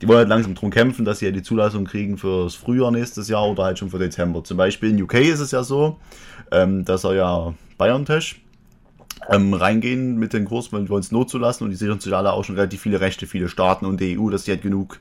die 0.00 0.08
wollen 0.08 0.18
halt 0.18 0.28
langsam 0.28 0.54
drum 0.54 0.70
kämpfen, 0.70 1.04
dass 1.04 1.20
sie 1.20 1.26
ja 1.26 1.30
die 1.30 1.42
Zulassung 1.42 1.84
kriegen 1.84 2.18
fürs 2.18 2.56
Frühjahr 2.56 2.90
nächstes 2.90 3.28
Jahr 3.28 3.48
oder 3.48 3.64
halt 3.64 3.78
schon 3.78 3.90
für 3.90 4.00
Dezember. 4.00 4.42
Zum 4.42 4.56
Beispiel 4.56 4.90
in 4.90 5.00
UK 5.00 5.14
ist 5.14 5.40
es 5.40 5.52
ja 5.52 5.62
so, 5.62 5.98
ähm, 6.50 6.84
dass 6.84 7.04
er 7.04 7.14
ja 7.14 7.54
BioNTech 7.78 8.41
ähm, 9.30 9.54
reingehen 9.54 10.18
mit 10.18 10.32
den 10.32 10.46
uns 10.46 11.12
Not 11.12 11.30
zulassen 11.30 11.64
und 11.64 11.70
die 11.70 11.76
sichern 11.76 12.00
sich 12.00 12.12
alle 12.12 12.32
auch 12.32 12.44
schon 12.44 12.56
relativ 12.56 12.80
viele 12.80 13.00
Rechte, 13.00 13.26
viele 13.26 13.48
Staaten 13.48 13.86
und 13.86 14.00
die 14.00 14.18
EU, 14.18 14.30
dass 14.30 14.44
die 14.44 14.50
halt 14.50 14.62
genug 14.62 14.98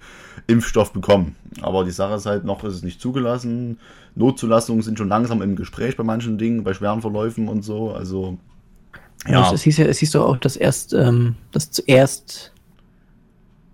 Impfstoff 0.47 0.93
bekommen. 0.93 1.35
Aber 1.61 1.83
die 1.83 1.91
Sache 1.91 2.15
ist 2.15 2.25
halt 2.25 2.45
noch, 2.45 2.63
ist 2.63 2.75
es 2.75 2.83
nicht 2.83 3.01
zugelassen. 3.01 3.79
Notzulassungen 4.15 4.83
sind 4.83 4.97
schon 4.97 5.09
langsam 5.09 5.41
im 5.41 5.55
Gespräch 5.55 5.97
bei 5.97 6.03
manchen 6.03 6.37
Dingen, 6.37 6.63
bei 6.63 6.73
schweren 6.73 7.01
Verläufen 7.01 7.47
und 7.47 7.63
so. 7.63 7.91
Also 7.91 8.37
ja. 9.27 9.51
Es 9.51 9.61
hieß 9.63 9.77
ja, 9.77 9.85
es 9.85 9.99
hieß 9.99 10.11
doch 10.11 10.27
auch, 10.27 10.37
dass 10.37 10.55
erst, 10.55 10.93
ähm, 10.93 11.35
dass 11.51 11.71
zuerst 11.71 12.51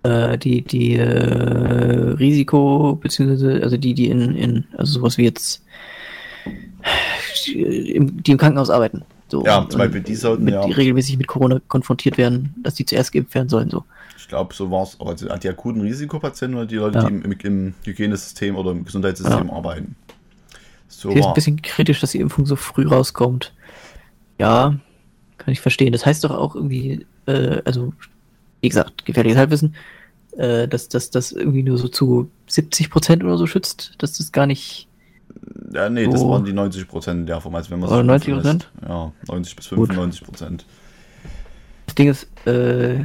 äh, 0.02 0.36
die, 0.36 0.62
die 0.62 0.96
äh, 0.96 2.14
Risiko, 2.18 2.98
beziehungsweise, 3.00 3.62
also 3.62 3.76
die, 3.76 3.94
die 3.94 4.08
in, 4.10 4.34
in, 4.34 4.64
also 4.76 5.00
sowas 5.00 5.18
wie 5.18 5.24
jetzt, 5.24 5.64
die 7.46 7.92
im 7.92 8.38
Krankenhaus 8.38 8.70
arbeiten, 8.70 9.04
so, 9.28 9.44
ja, 9.44 9.66
zum 9.68 9.78
Beispiel 9.78 10.00
die 10.00 10.14
sollten 10.14 10.44
mit, 10.44 10.54
ja. 10.54 10.64
Die 10.66 10.72
regelmäßig 10.72 11.18
mit 11.18 11.26
Corona 11.26 11.60
konfrontiert 11.68 12.16
werden, 12.16 12.54
dass 12.62 12.74
die 12.74 12.86
zuerst 12.86 13.12
geimpft 13.12 13.34
werden 13.34 13.48
sollen. 13.48 13.70
So. 13.70 13.84
Ich 14.16 14.28
glaube, 14.28 14.54
so 14.54 14.70
war 14.70 14.84
es. 14.84 14.98
Also 15.00 15.28
die 15.36 15.48
akuten 15.48 15.82
Risikopatienten 15.82 16.56
oder 16.58 16.66
die 16.66 16.76
Leute, 16.76 16.98
ja. 16.98 17.08
die 17.08 17.14
im, 17.14 17.32
im, 17.32 17.74
Hygienesystem 17.84 18.56
oder 18.56 18.70
im 18.70 18.84
Gesundheitssystem 18.84 19.48
ja. 19.48 19.52
arbeiten. 19.52 19.96
So 20.88 21.10
ist 21.10 21.26
ein 21.26 21.34
bisschen 21.34 21.60
kritisch, 21.60 22.00
dass 22.00 22.12
die 22.12 22.20
Impfung 22.20 22.46
so 22.46 22.56
früh 22.56 22.86
rauskommt. 22.86 23.52
Ja, 24.38 24.78
kann 25.36 25.52
ich 25.52 25.60
verstehen. 25.60 25.92
Das 25.92 26.06
heißt 26.06 26.24
doch 26.24 26.30
auch 26.30 26.54
irgendwie, 26.54 27.06
äh, 27.26 27.60
also, 27.64 27.92
wie 28.62 28.68
gesagt, 28.68 29.04
gefährliches 29.04 29.38
Halbwissen, 29.38 29.74
äh, 30.36 30.66
dass 30.66 30.88
das 30.88 31.32
irgendwie 31.32 31.62
nur 31.62 31.76
so 31.76 31.88
zu 31.88 32.30
70 32.46 32.90
Prozent 32.90 33.24
oder 33.24 33.36
so 33.36 33.46
schützt, 33.46 33.94
dass 33.98 34.16
das 34.16 34.32
gar 34.32 34.46
nicht 34.46 34.87
ja, 35.72 35.88
nee, 35.88 36.04
so. 36.04 36.12
das 36.12 36.24
waren 36.24 36.44
die 36.44 36.52
90 36.52 36.88
Prozent 36.88 37.28
der 37.28 37.40
Form. 37.40 37.54
Also 37.54 37.70
wenn 37.70 37.80
man 37.80 37.90
Oder 37.90 38.02
90 38.02 38.34
Prozent? 38.34 38.70
Ja, 38.86 39.12
90 39.28 39.56
bis 39.56 39.66
95 39.66 40.24
Prozent. 40.24 40.66
Das 41.86 41.94
Ding 41.94 42.08
ist, 42.08 42.28
äh, 42.46 43.04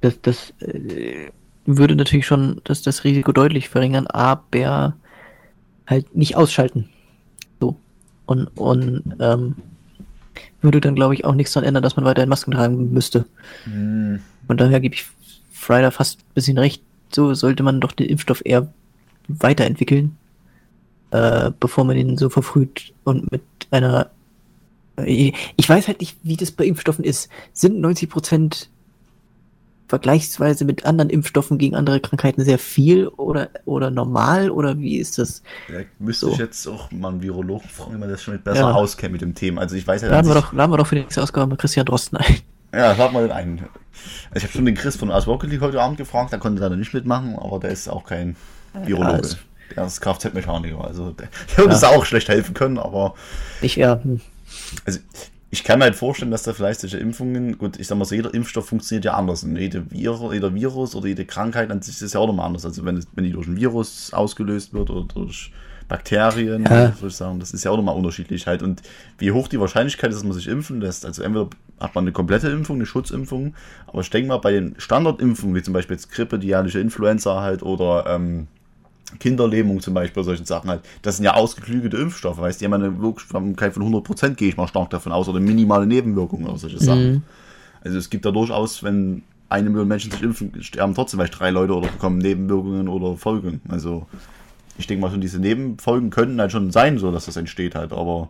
das, 0.00 0.20
das 0.22 0.52
äh, 0.60 1.30
würde 1.66 1.96
natürlich 1.96 2.26
schon 2.26 2.60
das, 2.64 2.82
das 2.82 3.04
Risiko 3.04 3.32
deutlich 3.32 3.68
verringern, 3.68 4.06
aber 4.06 4.94
halt 5.86 6.16
nicht 6.16 6.36
ausschalten. 6.36 6.88
So. 7.60 7.76
Und, 8.26 8.46
und 8.56 9.16
ähm, 9.20 9.56
würde 10.62 10.80
dann, 10.80 10.94
glaube 10.94 11.14
ich, 11.14 11.24
auch 11.24 11.34
nichts 11.34 11.52
daran 11.52 11.68
ändern, 11.68 11.82
dass 11.82 11.96
man 11.96 12.04
weiterhin 12.04 12.28
Masken 12.28 12.52
tragen 12.52 12.92
müsste. 12.92 13.26
Hm. 13.64 14.20
Und 14.48 14.60
daher 14.60 14.80
gebe 14.80 14.94
ich 14.94 15.06
Friday 15.52 15.90
fast 15.90 16.20
ein 16.20 16.34
bisschen 16.34 16.58
recht. 16.58 16.82
So 17.12 17.32
sollte 17.34 17.62
man 17.62 17.80
doch 17.80 17.92
den 17.92 18.08
Impfstoff 18.08 18.42
eher 18.44 18.68
weiterentwickeln 19.28 20.16
äh, 21.10 21.50
bevor 21.58 21.84
man 21.84 21.96
ihn 21.96 22.16
so 22.16 22.28
verfrüht 22.28 22.92
und 23.04 23.30
mit 23.30 23.42
einer. 23.70 24.10
Äh, 24.96 25.32
ich 25.56 25.68
weiß 25.68 25.88
halt 25.88 26.00
nicht, 26.00 26.18
wie 26.22 26.36
das 26.36 26.50
bei 26.50 26.64
Impfstoffen 26.64 27.04
ist. 27.04 27.28
Sind 27.52 27.80
90 27.80 28.10
Prozent 28.10 28.70
vergleichsweise 29.88 30.64
mit 30.64 30.84
anderen 30.84 31.08
Impfstoffen 31.08 31.56
gegen 31.56 31.74
andere 31.74 32.00
Krankheiten 32.00 32.44
sehr 32.44 32.58
viel 32.58 33.08
oder, 33.08 33.48
oder 33.64 33.90
normal 33.90 34.50
oder 34.50 34.78
wie 34.78 34.98
ist 34.98 35.18
das? 35.18 35.42
Ja, 35.72 35.80
müsste 35.98 36.26
so. 36.26 36.32
ich 36.32 36.38
jetzt 36.38 36.66
auch 36.66 36.90
mal 36.92 37.08
einen 37.08 37.22
Virologen 37.22 37.68
fragen, 37.68 37.92
wenn 37.92 38.00
man 38.00 38.10
das 38.10 38.22
schon 38.22 38.40
besser 38.42 38.60
ja. 38.60 38.72
auskennt 38.72 39.12
mit 39.12 39.22
dem 39.22 39.34
Thema. 39.34 39.62
Also 39.62 39.76
ich 39.76 39.86
weiß 39.86 40.02
ja 40.02 40.08
laden, 40.10 40.28
wir 40.28 40.34
doch, 40.34 40.52
laden 40.52 40.70
wir 40.70 40.76
doch 40.76 40.86
für 40.86 40.96
die 40.96 41.02
nächste 41.02 41.22
Ausgabe 41.22 41.46
mal 41.46 41.56
Christian 41.56 41.86
Drosten 41.86 42.18
ein. 42.18 42.36
Ja, 42.72 42.92
laden 42.92 43.14
wir 43.14 43.22
den 43.22 43.32
einen. 43.32 43.58
Also 44.30 44.36
ich 44.36 44.42
habe 44.42 44.52
schon 44.52 44.66
den 44.66 44.74
Chris 44.74 44.96
von 44.96 45.10
Aswokely 45.10 45.58
heute 45.58 45.80
Abend 45.80 45.96
gefragt, 45.96 46.32
der 46.32 46.38
konnte 46.38 46.60
leider 46.60 46.76
nicht 46.76 46.92
mitmachen, 46.92 47.38
aber 47.38 47.58
der 47.58 47.70
ist 47.70 47.88
auch 47.88 48.04
kein 48.04 48.36
Virologe. 48.84 49.10
Ja, 49.10 49.16
also 49.16 49.36
der 49.76 49.86
ist 49.86 50.00
Kfz-Mechaniker. 50.00 50.84
Also 50.84 51.10
der, 51.10 51.28
der 51.50 51.58
würde 51.58 51.78
ja. 51.80 51.88
auch 51.88 52.04
schlecht 52.04 52.28
helfen 52.28 52.54
können, 52.54 52.78
aber. 52.78 53.14
Ich 53.60 53.76
ja. 53.76 54.00
Hm. 54.02 54.20
Also 54.84 55.00
ich 55.50 55.64
kann 55.64 55.78
mir 55.78 55.86
halt 55.86 55.96
vorstellen, 55.96 56.30
dass 56.30 56.42
da 56.42 56.52
vielleicht 56.52 56.80
solche 56.80 56.98
Impfungen, 56.98 57.56
gut, 57.56 57.78
ich 57.78 57.86
sag 57.86 57.96
mal 57.96 58.04
so, 58.04 58.14
jeder 58.14 58.34
Impfstoff 58.34 58.68
funktioniert 58.68 59.06
ja 59.06 59.14
anders. 59.14 59.44
Und 59.44 59.56
jede 59.56 59.84
Vir 59.90 60.32
jeder 60.32 60.54
Virus 60.54 60.94
oder 60.94 61.06
jede 61.08 61.24
Krankheit 61.24 61.70
an 61.70 61.80
sich 61.80 62.00
ist 62.02 62.12
ja 62.12 62.20
auch 62.20 62.26
nochmal 62.26 62.46
anders. 62.46 62.66
Also 62.66 62.84
wenn, 62.84 62.96
es, 62.96 63.06
wenn 63.14 63.24
die 63.24 63.32
durch 63.32 63.46
ein 63.46 63.56
Virus 63.56 64.12
ausgelöst 64.12 64.74
wird 64.74 64.90
oder 64.90 65.06
durch 65.06 65.50
Bakterien, 65.88 66.64
ja. 66.64 66.94
würde 66.96 67.06
ich 67.08 67.16
sagen, 67.16 67.40
das 67.40 67.52
ist 67.52 67.64
ja 67.64 67.70
auch 67.70 67.76
nochmal 67.78 67.96
unterschiedlich 67.96 68.46
halt. 68.46 68.62
Und 68.62 68.82
wie 69.16 69.32
hoch 69.32 69.48
die 69.48 69.58
Wahrscheinlichkeit 69.58 70.10
ist, 70.10 70.16
dass 70.16 70.24
man 70.24 70.34
sich 70.34 70.48
impfen 70.48 70.82
lässt, 70.82 71.06
also 71.06 71.22
entweder 71.22 71.48
hat 71.80 71.94
man 71.94 72.04
eine 72.04 72.12
komplette 72.12 72.48
Impfung, 72.48 72.76
eine 72.76 72.86
Schutzimpfung, 72.86 73.54
aber 73.86 74.02
ich 74.02 74.10
denke 74.10 74.28
mal, 74.28 74.36
bei 74.36 74.52
den 74.52 74.74
Standardimpfungen, 74.76 75.56
wie 75.56 75.62
zum 75.62 75.72
Beispiel 75.72 75.96
jetzt 75.96 76.10
Grippe, 76.10 76.38
die 76.38 76.48
jährliche 76.48 76.80
Influenza 76.80 77.40
halt 77.40 77.62
oder 77.62 78.04
ähm, 78.06 78.48
Kinderlähmung 79.18 79.80
zum 79.80 79.94
Beispiel, 79.94 80.22
solchen 80.22 80.44
Sachen 80.44 80.70
halt. 80.70 80.82
Das 81.02 81.16
sind 81.16 81.24
ja 81.24 81.34
ausgeklügelte 81.34 81.96
Impfstoffe, 81.96 82.38
weißt 82.38 82.60
du, 82.60 82.66
die 82.66 82.72
haben 82.72 82.82
eine 82.82 83.00
Wirksamkeit 83.00 83.74
von 83.74 83.82
100%, 83.82 84.34
gehe 84.34 84.48
ich 84.48 84.56
mal 84.56 84.68
stark 84.68 84.90
davon 84.90 85.12
aus, 85.12 85.28
oder 85.28 85.40
minimale 85.40 85.86
Nebenwirkungen 85.86 86.46
oder 86.46 86.58
solche 86.58 86.78
Sachen. 86.78 87.12
Mhm. 87.12 87.22
Also 87.82 87.98
es 87.98 88.10
gibt 88.10 88.24
da 88.24 88.30
durchaus, 88.30 88.82
wenn 88.82 89.22
eine 89.48 89.70
Million 89.70 89.88
Menschen 89.88 90.10
sich 90.10 90.22
impfen, 90.22 90.62
sterben 90.62 90.94
trotzdem 90.94 91.20
vielleicht 91.20 91.38
drei 91.38 91.50
Leute 91.50 91.74
oder 91.74 91.88
bekommen 91.88 92.18
Nebenwirkungen 92.18 92.88
oder 92.88 93.16
Folgen. 93.16 93.60
Also 93.68 94.06
ich 94.76 94.86
denke 94.86 95.02
mal 95.02 95.10
schon, 95.10 95.20
diese 95.20 95.38
Nebenfolgen 95.38 96.10
könnten 96.10 96.40
halt 96.40 96.52
schon 96.52 96.70
sein, 96.70 96.98
so 96.98 97.10
dass 97.10 97.26
das 97.26 97.36
entsteht 97.36 97.74
halt, 97.74 97.92
aber 97.92 98.28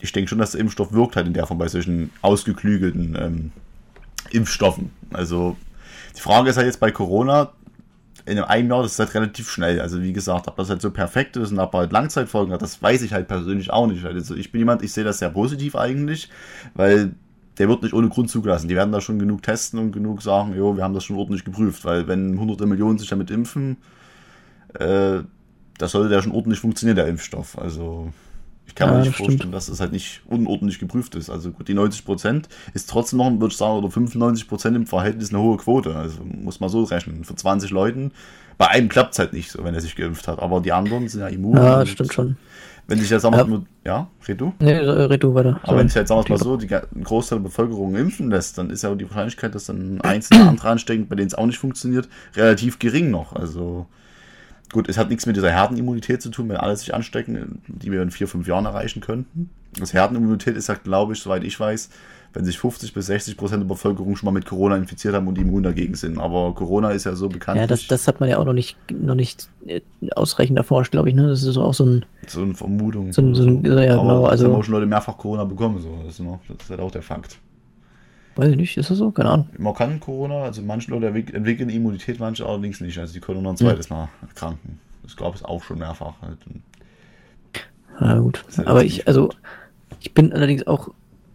ich 0.00 0.12
denke 0.12 0.28
schon, 0.28 0.38
dass 0.38 0.52
der 0.52 0.60
Impfstoff 0.60 0.92
wirkt 0.92 1.16
halt 1.16 1.26
in 1.26 1.34
der 1.34 1.46
Form 1.46 1.58
bei 1.58 1.68
solchen 1.68 2.10
ausgeklügelten 2.22 3.16
ähm, 3.20 3.52
Impfstoffen. 4.30 4.90
Also 5.12 5.56
die 6.16 6.20
Frage 6.20 6.50
ist 6.50 6.56
halt 6.56 6.66
jetzt 6.66 6.80
bei 6.80 6.90
Corona, 6.90 7.52
in 8.24 8.38
einem 8.38 8.70
Jahr, 8.70 8.82
das 8.82 8.92
ist 8.92 8.98
halt 8.98 9.14
relativ 9.14 9.50
schnell. 9.50 9.80
Also 9.80 10.02
wie 10.02 10.12
gesagt, 10.12 10.48
ob 10.48 10.56
das 10.56 10.70
halt 10.70 10.80
so 10.80 10.90
perfekt 10.90 11.36
ist 11.36 11.50
und 11.52 11.58
ob 11.58 11.72
halt 11.72 11.92
Langzeitfolgen 11.92 12.52
hat, 12.52 12.62
das 12.62 12.80
weiß 12.82 13.02
ich 13.02 13.12
halt 13.12 13.28
persönlich 13.28 13.70
auch 13.70 13.86
nicht. 13.86 14.04
Also 14.04 14.34
ich 14.34 14.52
bin 14.52 14.60
jemand, 14.60 14.82
ich 14.82 14.92
sehe 14.92 15.04
das 15.04 15.18
sehr 15.18 15.30
positiv 15.30 15.74
eigentlich, 15.76 16.28
weil 16.74 17.14
der 17.58 17.68
wird 17.68 17.82
nicht 17.82 17.94
ohne 17.94 18.08
Grund 18.08 18.30
zugelassen. 18.30 18.68
Die 18.68 18.76
werden 18.76 18.92
da 18.92 19.00
schon 19.00 19.18
genug 19.18 19.42
testen 19.42 19.78
und 19.78 19.92
genug 19.92 20.22
sagen, 20.22 20.54
jo, 20.56 20.76
wir 20.76 20.84
haben 20.84 20.94
das 20.94 21.04
schon 21.04 21.16
ordentlich 21.16 21.44
geprüft, 21.44 21.84
weil 21.84 22.08
wenn 22.08 22.38
hunderte 22.38 22.66
Millionen 22.66 22.98
sich 22.98 23.08
damit 23.08 23.30
impfen, 23.30 23.76
äh, 24.74 25.20
das 25.78 25.92
sollte 25.92 26.14
ja 26.14 26.22
schon 26.22 26.32
ordentlich 26.32 26.60
funktionieren, 26.60 26.96
der 26.96 27.08
Impfstoff. 27.08 27.58
Also 27.58 28.12
Ich 28.72 28.76
kann 28.76 28.88
mir 28.88 28.94
Ja, 28.94 29.00
nicht 29.00 29.08
das 29.10 29.16
stimmt. 29.16 29.28
vorstellen, 29.32 29.52
dass 29.52 29.68
es 29.68 29.80
halt 29.80 29.92
nicht 29.92 30.22
unordentlich 30.26 30.78
geprüft 30.78 31.14
ist. 31.14 31.28
Also 31.28 31.50
gut, 31.50 31.68
die 31.68 31.74
90 31.74 32.06
Prozent 32.06 32.48
ist 32.72 32.88
trotzdem 32.88 33.18
noch, 33.18 33.30
würde 33.30 33.48
ich 33.48 33.56
sagen, 33.58 33.74
oder 33.76 33.90
95 33.90 34.48
Prozent 34.48 34.74
im 34.76 34.86
Verhältnis 34.86 35.28
eine 35.28 35.42
hohe 35.42 35.58
Quote. 35.58 35.94
Also 35.94 36.20
muss 36.24 36.58
man 36.58 36.70
so 36.70 36.82
rechnen. 36.84 37.22
Für 37.24 37.34
20 37.34 37.70
Leuten, 37.70 38.12
bei 38.56 38.68
einem 38.68 38.88
klappt 38.88 39.12
es 39.12 39.18
halt 39.18 39.34
nicht 39.34 39.50
so, 39.50 39.62
wenn 39.62 39.74
er 39.74 39.82
sich 39.82 39.94
geimpft 39.94 40.26
hat. 40.26 40.38
Aber 40.38 40.60
die 40.62 40.72
anderen 40.72 41.06
sind 41.06 41.20
ja 41.20 41.28
immun. 41.28 41.54
Ja, 41.58 41.84
stimmt 41.84 42.14
schon. 42.14 42.36
Wenn 42.88 42.98
sich 42.98 43.10
jetzt 43.10 43.22
sagen 43.22 43.36
Ja. 43.36 43.44
nur, 43.44 43.64
ja, 43.84 44.08
red 44.26 44.40
du? 44.40 44.54
Nee, 44.58 44.72
red 44.72 45.22
du 45.22 45.34
weiter. 45.34 45.60
Aber 45.64 45.76
wenn 45.76 45.88
sich 45.88 45.94
jetzt 45.96 46.08
sagen 46.08 46.24
wir 46.26 46.30
mal 46.36 46.42
so, 46.42 46.56
die 46.56 46.66
Großteil 47.04 47.38
der 47.40 47.44
Bevölkerung 47.44 47.94
impfen 47.94 48.30
lässt, 48.30 48.56
dann 48.56 48.70
ist 48.70 48.82
ja 48.82 48.94
die 48.94 49.04
Wahrscheinlichkeit, 49.04 49.54
dass 49.54 49.66
dann 49.66 49.96
ein 49.96 50.00
einzelner 50.00 50.48
andere 50.48 50.70
ansteckt, 50.70 51.10
bei 51.10 51.14
denen 51.16 51.28
es 51.28 51.34
auch 51.34 51.46
nicht 51.46 51.58
funktioniert, 51.58 52.08
relativ 52.34 52.78
gering 52.78 53.10
noch. 53.10 53.34
Also 53.36 53.86
gut, 54.72 54.88
es 54.88 54.98
hat 54.98 55.10
nichts 55.10 55.26
mit 55.26 55.36
dieser 55.36 55.50
Herdenimmunität 55.50 56.22
zu 56.22 56.30
tun, 56.30 56.48
wenn 56.48 56.56
alle 56.56 56.76
sich 56.76 56.94
anstecken, 56.94 57.62
die 57.68 57.92
wir 57.92 58.02
in 58.02 58.10
vier, 58.10 58.26
fünf 58.26 58.48
Jahren 58.48 58.64
erreichen 58.64 59.00
könnten. 59.00 59.50
Das 59.78 59.92
Herdenimmunität 59.92 60.56
ist 60.56 60.68
ja, 60.68 60.74
glaube 60.74 61.12
ich, 61.12 61.20
soweit 61.20 61.44
ich 61.44 61.58
weiß, 61.58 61.90
wenn 62.34 62.44
sich 62.44 62.58
50 62.58 62.94
bis 62.94 63.06
60 63.06 63.36
Prozent 63.36 63.62
der 63.62 63.68
Bevölkerung 63.68 64.16
schon 64.16 64.26
mal 64.26 64.32
mit 64.32 64.46
Corona 64.46 64.76
infiziert 64.76 65.14
haben 65.14 65.28
und 65.28 65.38
immun 65.38 65.62
dagegen 65.62 65.94
sind. 65.94 66.18
Aber 66.18 66.54
Corona 66.54 66.90
ist 66.90 67.04
ja 67.04 67.14
so 67.14 67.28
bekannt. 67.28 67.60
Ja, 67.60 67.66
das, 67.66 67.86
das 67.86 68.08
hat 68.08 68.20
man 68.20 68.28
ja 68.28 68.38
auch 68.38 68.44
noch 68.44 68.54
nicht, 68.54 68.76
noch 68.90 69.14
nicht 69.14 69.48
äh, 69.66 69.80
ausreichend 70.14 70.56
erforscht, 70.56 70.92
glaube 70.92 71.10
ich. 71.10 71.14
Ne? 71.14 71.28
Das 71.28 71.42
ist 71.42 71.56
auch 71.56 71.74
so 71.74 71.84
ein, 71.84 72.06
so 72.26 72.42
eine 72.42 72.54
Vermutung. 72.54 73.12
so 73.12 73.20
ein, 73.22 73.34
so 73.34 73.44
ein 73.44 73.64
ja, 73.64 73.72
genau, 73.72 73.84
es 73.84 73.94
haben 73.94 74.24
also, 74.26 74.54
auch 74.54 74.64
schon 74.64 74.74
Leute 74.74 74.86
mehrfach 74.86 75.18
Corona 75.18 75.44
bekommen. 75.44 75.80
So. 75.80 76.02
Das, 76.04 76.14
ist 76.14 76.20
noch, 76.20 76.40
das 76.48 76.56
ist 76.64 76.70
halt 76.70 76.80
auch 76.80 76.90
der 76.90 77.02
Fakt. 77.02 77.38
Weiß 78.36 78.50
ich 78.50 78.56
nicht, 78.56 78.76
ist 78.76 78.90
das 78.90 78.98
so? 78.98 79.10
Keine 79.10 79.30
Ahnung. 79.30 79.48
Man 79.58 79.74
kann 79.74 80.00
Corona, 80.00 80.42
also 80.44 80.62
manche 80.62 80.90
Leute 80.90 81.08
entwick- 81.08 81.34
entwickeln 81.34 81.68
Immunität, 81.70 82.18
manche 82.20 82.46
allerdings 82.46 82.80
nicht. 82.80 82.98
Also 82.98 83.12
die 83.12 83.20
können 83.20 83.42
noch 83.42 83.50
ein 83.50 83.56
zweites 83.56 83.90
Mal 83.90 84.08
erkranken. 84.26 84.78
Das 85.02 85.16
glaube 85.16 85.36
ich 85.36 85.44
auch 85.44 85.62
schon 85.62 85.78
mehrfach. 85.78 86.14
Halt. 86.22 86.38
Ja, 88.00 88.18
gut. 88.18 88.44
Halt 88.56 88.68
Aber 88.68 88.84
ich, 88.84 89.06
also, 89.06 89.30
ich 90.00 90.14
bin 90.14 90.32
allerdings 90.32 90.66
auch 90.66 90.90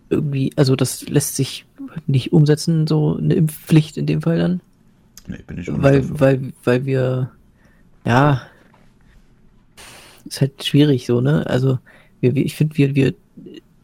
irgendwie, 0.10 0.52
also 0.56 0.76
das 0.76 1.08
lässt 1.10 1.36
sich 1.36 1.66
nicht 2.08 2.32
umsetzen, 2.34 2.88
so 2.88 3.18
eine 3.18 3.34
Impfpflicht 3.34 3.98
in 3.98 4.06
dem 4.06 4.22
Fall 4.22 4.38
dann. 4.38 4.62
Nee, 5.28 5.39
bin 5.45 5.58
ich 5.58 5.68
Weil, 5.70 6.02
dafür. 6.02 6.20
weil, 6.20 6.54
weil 6.64 6.86
wir, 6.86 7.32
ja, 8.06 8.41
ist 10.26 10.41
halt 10.41 10.64
schwierig 10.64 11.06
so, 11.06 11.22
ne? 11.22 11.45
Also, 11.48 11.80
wir, 12.22 12.36
ich 12.36 12.56
finde, 12.56 12.78
wir, 12.78 12.95
wir 12.95 13.14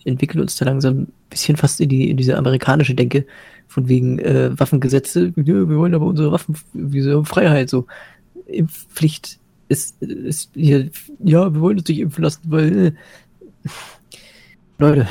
entwickeln 0.06 0.42
uns 0.42 0.56
da 0.58 0.66
langsam 0.66 0.94
ein 1.00 1.14
bisschen 1.30 1.58
fast 1.58 1.80
in, 1.82 1.90
die, 1.90 2.10
in 2.10 2.18
diese 2.18 2.38
amerikanische 2.38 2.96
Denke, 2.96 3.26
von 3.68 3.88
wegen 3.88 4.20
äh, 4.20 4.58
Waffengesetze. 4.60 5.32
Wir 5.36 5.68
wollen 5.70 5.96
aber 5.96 6.06
unsere 6.06 6.32
Waffen, 6.32 6.56
diese 6.74 7.24
Freiheit 7.26 7.70
so. 7.70 7.88
Impfpflicht 8.46 9.40
ist, 9.70 10.02
ist 10.02 10.52
hier, 10.54 10.90
ja, 11.24 11.54
wir 11.54 11.62
wollen 11.62 11.80
uns 11.80 11.88
nicht 11.88 12.00
impfen 12.00 12.24
lassen, 12.24 12.42
weil, 12.46 12.78
äh, 12.88 12.92
Leute, 14.78 15.08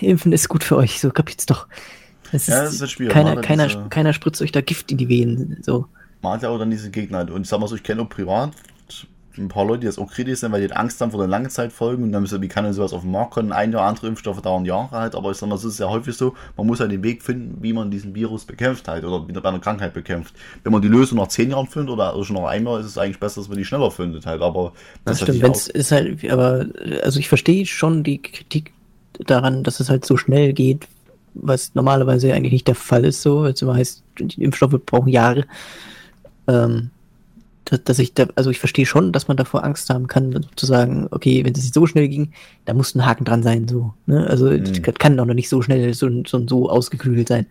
impfen 0.00 0.32
ist 0.32 0.48
gut 0.48 0.64
für 0.64 0.76
euch, 0.76 1.00
so 1.00 1.10
kapiert's 1.10 1.46
doch. 1.46 1.68
Es 2.32 2.46
Ja, 2.46 2.62
das 2.64 2.74
ist 2.74 2.80
halt 2.80 2.90
schwierig. 2.90 3.12
Keiner, 3.12 3.36
keiner, 3.40 3.66
diese- 3.68 3.88
keiner 3.90 4.12
spritzt 4.12 4.42
euch 4.42 4.52
da 4.52 4.60
Gift 4.60 4.90
in 4.90 4.98
die 4.98 5.08
Venen, 5.08 5.58
so. 5.62 5.86
Man 6.22 6.34
hat 6.34 6.42
ja 6.42 6.48
auch 6.50 6.58
dann 6.58 6.70
diese 6.70 6.90
Gegner. 6.90 7.30
Und 7.32 7.42
ich 7.42 7.48
sag 7.48 7.58
mal 7.60 7.66
so, 7.66 7.74
ich 7.74 7.82
kenne 7.82 8.02
auch 8.02 8.08
privat 8.08 8.52
ein 9.38 9.48
paar 9.48 9.64
Leute, 9.64 9.80
die 9.80 9.86
jetzt 9.86 9.98
auch 9.98 10.10
kritisch 10.10 10.40
sind, 10.40 10.52
weil 10.52 10.60
die 10.60 10.68
halt 10.68 10.76
Angst 10.76 11.00
haben 11.00 11.10
vor 11.10 11.20
den 11.20 11.30
Langzeitfolgen 11.30 12.04
und 12.04 12.12
dann 12.12 12.22
müssen, 12.22 12.42
wie 12.42 12.48
kann 12.48 12.64
denn 12.64 12.72
sowas 12.72 12.92
auf 12.92 13.02
den 13.02 13.10
Markt 13.10 13.32
kommen? 13.32 13.52
Ein 13.52 13.70
oder 13.70 13.82
andere 13.82 14.06
Impfstoffe 14.08 14.42
dauern 14.42 14.64
Jahre 14.64 14.90
halt, 14.90 15.14
aber 15.14 15.30
ich 15.30 15.36
sag 15.36 15.48
mal, 15.48 15.54
es 15.54 15.64
ist 15.64 15.78
ja 15.78 15.88
häufig 15.88 16.16
so, 16.16 16.34
man 16.56 16.66
muss 16.66 16.80
halt 16.80 16.92
den 16.92 17.02
Weg 17.02 17.22
finden, 17.22 17.62
wie 17.62 17.72
man 17.72 17.90
diesen 17.90 18.14
Virus 18.14 18.44
bekämpft 18.44 18.88
halt 18.88 19.04
oder 19.04 19.26
wieder 19.26 19.40
bei 19.40 19.48
einer 19.48 19.60
Krankheit 19.60 19.94
bekämpft. 19.94 20.34
Wenn 20.62 20.72
man 20.72 20.82
die 20.82 20.88
Lösung 20.88 21.18
nach 21.18 21.28
zehn 21.28 21.50
Jahren 21.50 21.66
findet 21.66 21.90
oder 21.90 22.22
schon 22.24 22.36
nach 22.36 22.44
einem 22.44 22.66
Jahr, 22.66 22.80
ist 22.80 22.86
es 22.86 22.98
eigentlich 22.98 23.20
besser, 23.20 23.40
dass 23.40 23.48
man 23.48 23.58
die 23.58 23.64
schneller 23.64 23.90
findet 23.90 24.26
halt, 24.26 24.42
aber 24.42 24.72
Das, 25.04 25.16
ist 25.16 25.22
stimmt, 25.22 25.40
natürlich 25.40 25.42
wenn 25.42 25.52
es 25.52 25.66
ist 25.68 25.92
halt, 25.92 26.30
aber 26.30 26.66
also 27.02 27.18
ich 27.18 27.28
verstehe 27.28 27.66
schon 27.66 28.02
die 28.02 28.20
Kritik 28.20 28.72
daran, 29.18 29.62
dass 29.62 29.80
es 29.80 29.88
halt 29.88 30.04
so 30.04 30.16
schnell 30.16 30.52
geht, 30.52 30.88
was 31.34 31.74
normalerweise 31.74 32.32
eigentlich 32.32 32.52
nicht 32.52 32.68
der 32.68 32.74
Fall 32.74 33.04
ist, 33.04 33.22
so, 33.22 33.46
jetzt 33.46 33.62
immer 33.62 33.74
heißt, 33.74 34.02
die 34.18 34.42
Impfstoffe 34.42 34.78
brauchen 34.84 35.08
Jahre. 35.08 35.44
Ähm, 36.46 36.90
dass, 37.64 37.84
dass 37.84 37.98
ich 37.98 38.14
da, 38.14 38.26
also 38.34 38.50
ich 38.50 38.58
verstehe 38.58 38.86
schon, 38.86 39.12
dass 39.12 39.28
man 39.28 39.36
davor 39.36 39.64
Angst 39.64 39.88
haben 39.90 40.06
kann, 40.08 40.46
zu 40.56 40.66
sagen, 40.66 41.06
okay, 41.10 41.44
wenn 41.44 41.54
es 41.54 41.64
jetzt 41.64 41.74
so 41.74 41.86
schnell 41.86 42.08
ging, 42.08 42.32
da 42.64 42.74
muss 42.74 42.94
ein 42.94 43.06
Haken 43.06 43.24
dran 43.24 43.42
sein, 43.42 43.68
so. 43.68 43.94
Ne? 44.06 44.26
Also 44.26 44.50
Mhm. 44.50 44.64
das 44.82 44.94
kann 44.98 45.16
doch 45.16 45.26
noch 45.26 45.34
nicht 45.34 45.48
so 45.48 45.62
schnell 45.62 45.94
so, 45.94 46.08
so, 46.26 46.46
so 46.46 46.68
ausgeklügelt 46.70 47.28
sein. 47.28 47.46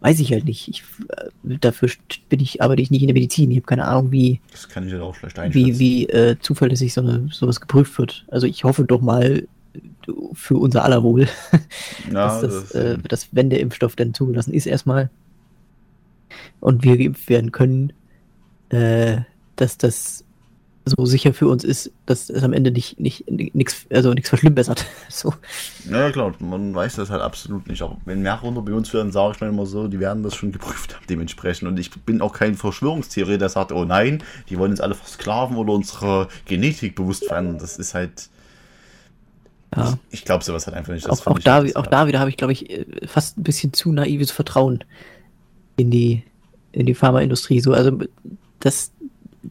Weiß 0.00 0.18
ich 0.18 0.32
halt 0.32 0.44
nicht. 0.46 0.68
Ich, 0.68 0.82
äh, 1.10 1.56
dafür 1.60 1.88
bin 2.28 2.40
ich, 2.40 2.60
arbeite 2.60 2.82
ich 2.82 2.90
nicht 2.90 3.02
in 3.02 3.06
der 3.08 3.14
Medizin. 3.14 3.50
Ich 3.52 3.58
habe 3.58 3.66
keine 3.66 3.84
Ahnung, 3.86 4.10
wie, 4.10 4.40
das 4.50 4.68
kann 4.68 4.86
ich 4.86 4.92
halt 4.92 5.02
auch 5.02 5.14
schlecht 5.14 5.36
wie, 5.54 5.78
wie 5.78 6.08
äh, 6.08 6.36
zuverlässig 6.40 6.92
so 6.92 7.00
eine, 7.02 7.28
sowas 7.30 7.60
geprüft 7.60 7.96
wird. 7.98 8.24
Also 8.28 8.46
ich 8.46 8.64
hoffe 8.64 8.84
doch 8.84 9.00
mal 9.00 9.46
für 10.32 10.56
unser 10.56 10.84
aller 10.84 11.02
Wohl, 11.04 11.28
ja, 12.12 12.12
dass, 12.12 12.40
das, 12.40 12.68
das, 12.68 12.70
äh, 12.72 12.98
dass 13.08 13.28
wenn 13.30 13.48
der 13.48 13.60
Impfstoff 13.60 13.94
dann 13.94 14.12
zugelassen 14.12 14.52
ist 14.52 14.66
erstmal 14.66 15.08
und 16.60 16.82
wir 16.82 16.96
geimpft 16.96 17.28
werden 17.28 17.52
können, 17.52 17.92
äh, 18.72 19.20
dass 19.56 19.78
das 19.78 20.24
so 20.84 21.06
sicher 21.06 21.32
für 21.32 21.46
uns 21.46 21.62
ist, 21.62 21.92
dass 22.06 22.28
es 22.28 22.42
am 22.42 22.52
Ende 22.52 22.72
nicht 22.72 22.98
nicht 22.98 23.30
nichts 23.30 23.86
also 23.90 24.12
nichts 24.12 24.28
verschlimmbessert. 24.28 24.84
So. 25.08 25.32
Ja, 25.90 26.10
klar, 26.10 26.32
man 26.40 26.74
weiß 26.74 26.96
das 26.96 27.10
halt 27.10 27.22
absolut 27.22 27.66
nicht. 27.68 27.82
Aber 27.82 27.98
wenn 28.04 28.22
mehr 28.22 28.34
runter 28.34 28.62
bei 28.62 28.72
uns 28.72 28.92
werden, 28.92 29.12
sage 29.12 29.34
ich 29.34 29.40
mal 29.40 29.50
immer 29.50 29.66
so, 29.66 29.86
die 29.86 30.00
werden 30.00 30.22
das 30.22 30.34
schon 30.34 30.50
geprüft 30.50 30.94
haben, 30.94 31.04
dementsprechend. 31.08 31.68
Und 31.68 31.78
ich 31.78 31.90
bin 31.90 32.20
auch 32.20 32.32
kein 32.32 32.54
Verschwörungstheorie, 32.54 33.38
der 33.38 33.50
sagt, 33.50 33.72
oh 33.72 33.84
nein, 33.84 34.22
die 34.48 34.58
wollen 34.58 34.72
uns 34.72 34.80
alle 34.80 34.94
versklaven 34.94 35.56
oder 35.56 35.72
unsere 35.72 36.28
Genetik 36.46 36.96
bewusst 36.96 37.26
verändern. 37.26 37.58
Das 37.58 37.76
ist 37.76 37.94
halt. 37.94 38.28
Ja. 39.76 39.98
Ich, 40.10 40.20
ich 40.20 40.24
glaube 40.24 40.42
sowas 40.42 40.66
halt 40.66 40.76
einfach 40.76 40.92
nicht. 40.92 41.06
Das 41.06 41.26
Auch, 41.26 41.32
auch 41.32 41.38
da 41.38 41.64
auch 41.74 41.86
da 41.86 42.06
wieder 42.06 42.18
habe 42.18 42.30
ich 42.30 42.36
glaube 42.36 42.54
ich 42.54 42.70
äh, 42.70 42.86
fast 43.06 43.38
ein 43.38 43.42
bisschen 43.44 43.72
zu 43.72 43.92
naives 43.92 44.30
Vertrauen 44.30 44.82
in 45.76 45.90
die 45.90 46.24
in 46.72 46.86
die 46.86 46.94
Pharmaindustrie 46.94 47.60
so 47.60 47.72
also 47.72 47.98
dass 48.62 48.92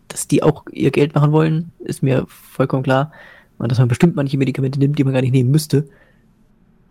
dass 0.07 0.27
die 0.27 0.41
auch 0.43 0.63
ihr 0.71 0.91
Geld 0.91 1.15
machen 1.15 1.31
wollen, 1.31 1.71
ist 1.79 2.01
mir 2.03 2.25
vollkommen 2.27 2.83
klar. 2.83 3.11
Und 3.57 3.71
dass 3.71 3.79
man 3.79 3.87
bestimmt 3.87 4.15
manche 4.15 4.37
Medikamente 4.37 4.79
nimmt, 4.79 4.97
die 4.97 5.03
man 5.03 5.13
gar 5.13 5.21
nicht 5.21 5.31
nehmen 5.33 5.51
müsste. 5.51 5.87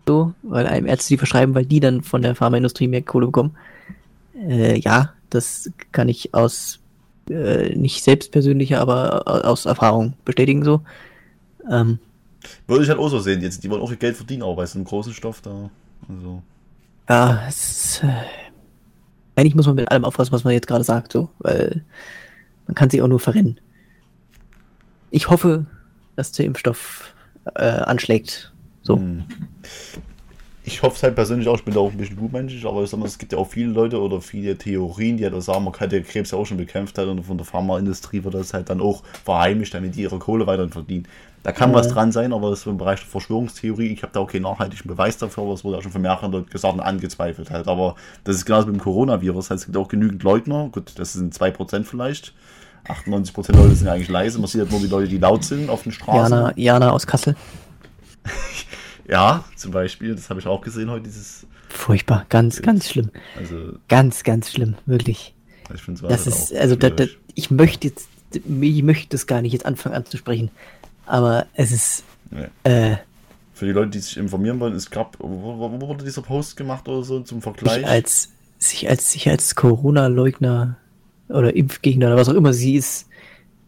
So, 0.07 0.33
weil 0.43 0.65
einem 0.67 0.87
Ärzte 0.87 1.09
die 1.09 1.17
verschreiben, 1.17 1.53
weil 1.53 1.65
die 1.65 1.79
dann 1.79 2.01
von 2.01 2.21
der 2.21 2.35
Pharmaindustrie 2.35 2.87
mehr 2.87 3.01
Kohle 3.01 3.27
bekommen. 3.27 3.55
Äh, 4.35 4.79
ja, 4.79 5.13
das 5.29 5.69
kann 5.91 6.09
ich 6.09 6.33
aus 6.33 6.79
äh, 7.29 7.75
nicht 7.75 8.03
selbst 8.03 8.31
persönlicher, 8.31 8.81
aber 8.81 9.27
au- 9.27 9.41
aus 9.49 9.65
Erfahrung 9.65 10.13
bestätigen 10.25 10.63
so. 10.63 10.81
Ähm, 11.69 11.99
Würde 12.67 12.83
ich 12.83 12.89
halt 12.89 12.99
auch 12.99 13.09
so 13.09 13.19
sehen. 13.19 13.41
Jetzt, 13.41 13.63
die 13.63 13.69
wollen 13.69 13.81
auch 13.81 13.91
ihr 13.91 13.97
Geld 13.97 14.17
verdienen, 14.17 14.43
aber 14.43 14.55
bei 14.55 14.65
so 14.65 14.77
einem 14.79 14.85
großen 14.85 15.13
Stoff 15.13 15.41
da. 15.41 15.69
Also. 16.09 16.41
ja, 17.09 17.43
es 17.47 17.71
ist, 17.71 18.03
äh, 18.03 18.07
eigentlich 19.35 19.55
muss 19.55 19.65
man 19.65 19.75
mit 19.75 19.89
allem 19.89 20.05
aufpassen, 20.05 20.31
was 20.31 20.43
man 20.43 20.53
jetzt 20.53 20.67
gerade 20.67 20.83
sagt, 20.83 21.11
so, 21.11 21.29
weil 21.39 21.83
man 22.67 22.75
kann 22.75 22.89
sich 22.89 23.01
auch 23.01 23.07
nur 23.07 23.19
verrennen. 23.19 23.59
Ich 25.09 25.29
hoffe, 25.29 25.65
dass 26.15 26.31
der 26.31 26.45
Impfstoff 26.45 27.13
äh, 27.55 27.63
anschlägt. 27.63 28.53
So. 28.81 28.97
Hm. 28.97 29.23
Ich 30.63 30.83
hoffe 30.83 30.95
es 30.95 31.03
halt 31.03 31.15
persönlich 31.15 31.47
auch, 31.47 31.55
ich 31.55 31.65
bin 31.65 31.73
da 31.73 31.79
auch 31.79 31.91
ein 31.91 31.97
bisschen 31.97 32.17
gutmenschlich, 32.17 32.65
aber 32.65 32.83
ich 32.83 32.89
sag 32.89 32.99
mal, 32.99 33.07
es 33.07 33.17
gibt 33.17 33.33
ja 33.33 33.39
auch 33.39 33.49
viele 33.49 33.71
Leute 33.71 33.99
oder 33.99 34.21
viele 34.21 34.55
Theorien, 34.57 35.17
die 35.17 35.23
halt 35.23 35.33
auch 35.33 35.41
sagen, 35.41 35.63
man 35.63 35.73
kann 35.73 35.89
den 35.89 36.05
Krebs 36.05 36.31
ja 36.31 36.37
auch 36.37 36.45
schon 36.45 36.57
bekämpft 36.57 36.97
hat 36.99 37.07
und 37.07 37.23
von 37.23 37.37
der 37.37 37.45
Pharmaindustrie 37.45 38.23
wird 38.23 38.35
das 38.35 38.53
halt 38.53 38.69
dann 38.69 38.79
auch 38.79 39.03
verheimlicht, 39.23 39.73
damit 39.73 39.95
die 39.95 40.03
ihre 40.03 40.19
Kohle 40.19 40.45
weiterhin 40.45 40.71
verdienen. 40.71 41.07
Da 41.43 41.51
kann 41.51 41.71
Ja. 41.71 41.75
was 41.77 41.87
dran 41.87 42.11
sein, 42.11 42.33
aber 42.33 42.51
das 42.51 42.59
ist 42.59 42.65
im 42.67 42.77
Bereich 42.77 42.99
der 42.99 43.09
Verschwörungstheorie. 43.09 43.87
Ich 43.87 44.03
habe 44.03 44.13
da 44.13 44.19
auch 44.19 44.27
keinen 44.31 44.43
nachhaltigen 44.43 44.87
Beweis 44.87 45.17
dafür, 45.17 45.43
aber 45.43 45.53
es 45.53 45.63
wurde 45.63 45.77
auch 45.77 45.81
schon 45.81 45.91
von 45.91 46.01
mehreren 46.01 46.31
Leuten 46.31 46.49
gesagt 46.49 46.73
und 46.73 46.79
angezweifelt 46.81 47.49
halt. 47.49 47.67
Aber 47.67 47.95
das 48.23 48.35
ist 48.35 48.45
genauso 48.45 48.67
mit 48.67 48.75
dem 48.75 48.81
Coronavirus. 48.81 49.49
Es 49.51 49.65
gibt 49.65 49.75
auch 49.77 49.87
genügend 49.87 50.21
Leugner. 50.23 50.69
Gut, 50.71 50.93
das 50.97 51.13
sind 51.13 51.33
2% 51.33 51.85
vielleicht. 51.87 52.33
98% 52.87 53.47
der 53.53 53.55
Leute 53.55 53.75
sind 53.75 53.87
ja 53.87 53.93
eigentlich 53.93 54.09
leise. 54.09 54.39
Man 54.39 54.47
sieht 54.47 54.61
halt 54.61 54.71
nur 54.71 54.79
die 54.79 54.87
Leute, 54.87 55.07
die 55.07 55.17
laut 55.17 55.43
sind 55.43 55.69
auf 55.69 55.83
den 55.83 55.91
Straßen. 55.91 56.31
Jana, 56.31 56.53
Jana 56.57 56.91
aus 56.91 57.07
Kassel. 57.07 57.35
Ja, 59.07 59.43
zum 59.57 59.71
Beispiel, 59.71 60.15
das 60.15 60.29
habe 60.29 60.39
ich 60.39 60.47
auch 60.47 60.61
gesehen 60.61 60.89
heute, 60.89 61.03
dieses, 61.03 61.45
Furchtbar, 61.69 62.25
ganz, 62.29 62.61
ganz 62.61 62.89
schlimm. 62.89 63.09
also 63.37 63.73
Ganz, 63.89 64.23
ganz 64.23 64.51
schlimm, 64.51 64.75
wirklich. 64.85 65.33
ich 65.73 65.81
finde 65.81 66.01
es 66.05 66.07
Das 66.07 66.27
ist, 66.27 66.55
also, 66.55 66.75
da, 66.75 66.89
da, 66.89 67.05
ich 67.35 67.51
möchte 67.51 67.87
jetzt, 67.87 68.07
ich 68.33 68.83
möchte 68.83 69.09
das 69.09 69.27
gar 69.27 69.41
nicht 69.41 69.51
jetzt 69.53 69.65
anfangen 69.65 69.95
anzusprechen, 69.95 70.49
aber 71.05 71.45
es 71.53 71.71
ist, 71.71 72.03
Nee. 72.29 72.47
äh, 72.63 72.95
Für 73.53 73.65
die 73.65 73.71
Leute, 73.73 73.89
die 73.91 73.99
sich 73.99 74.17
informieren 74.17 74.59
wollen, 74.59 74.73
es 74.73 74.89
gab, 74.89 75.17
wo, 75.19 75.27
wo, 75.59 75.81
wurde 75.87 76.03
dieser 76.05 76.21
Post 76.21 76.55
gemacht 76.57 76.87
oder 76.87 77.03
so 77.03 77.19
zum 77.21 77.41
Vergleich? 77.41 77.75
sich 77.75 77.87
als, 77.87 78.29
sich 78.57 78.89
als, 78.89 79.11
sich 79.11 79.29
als 79.29 79.55
Corona-Leugner 79.55 80.77
oder 81.29 81.55
Impfgegner 81.55 82.07
oder 82.07 82.17
was 82.17 82.29
auch 82.29 82.33
immer 82.33 82.53
sie 82.53 82.75
ist, 82.75 83.07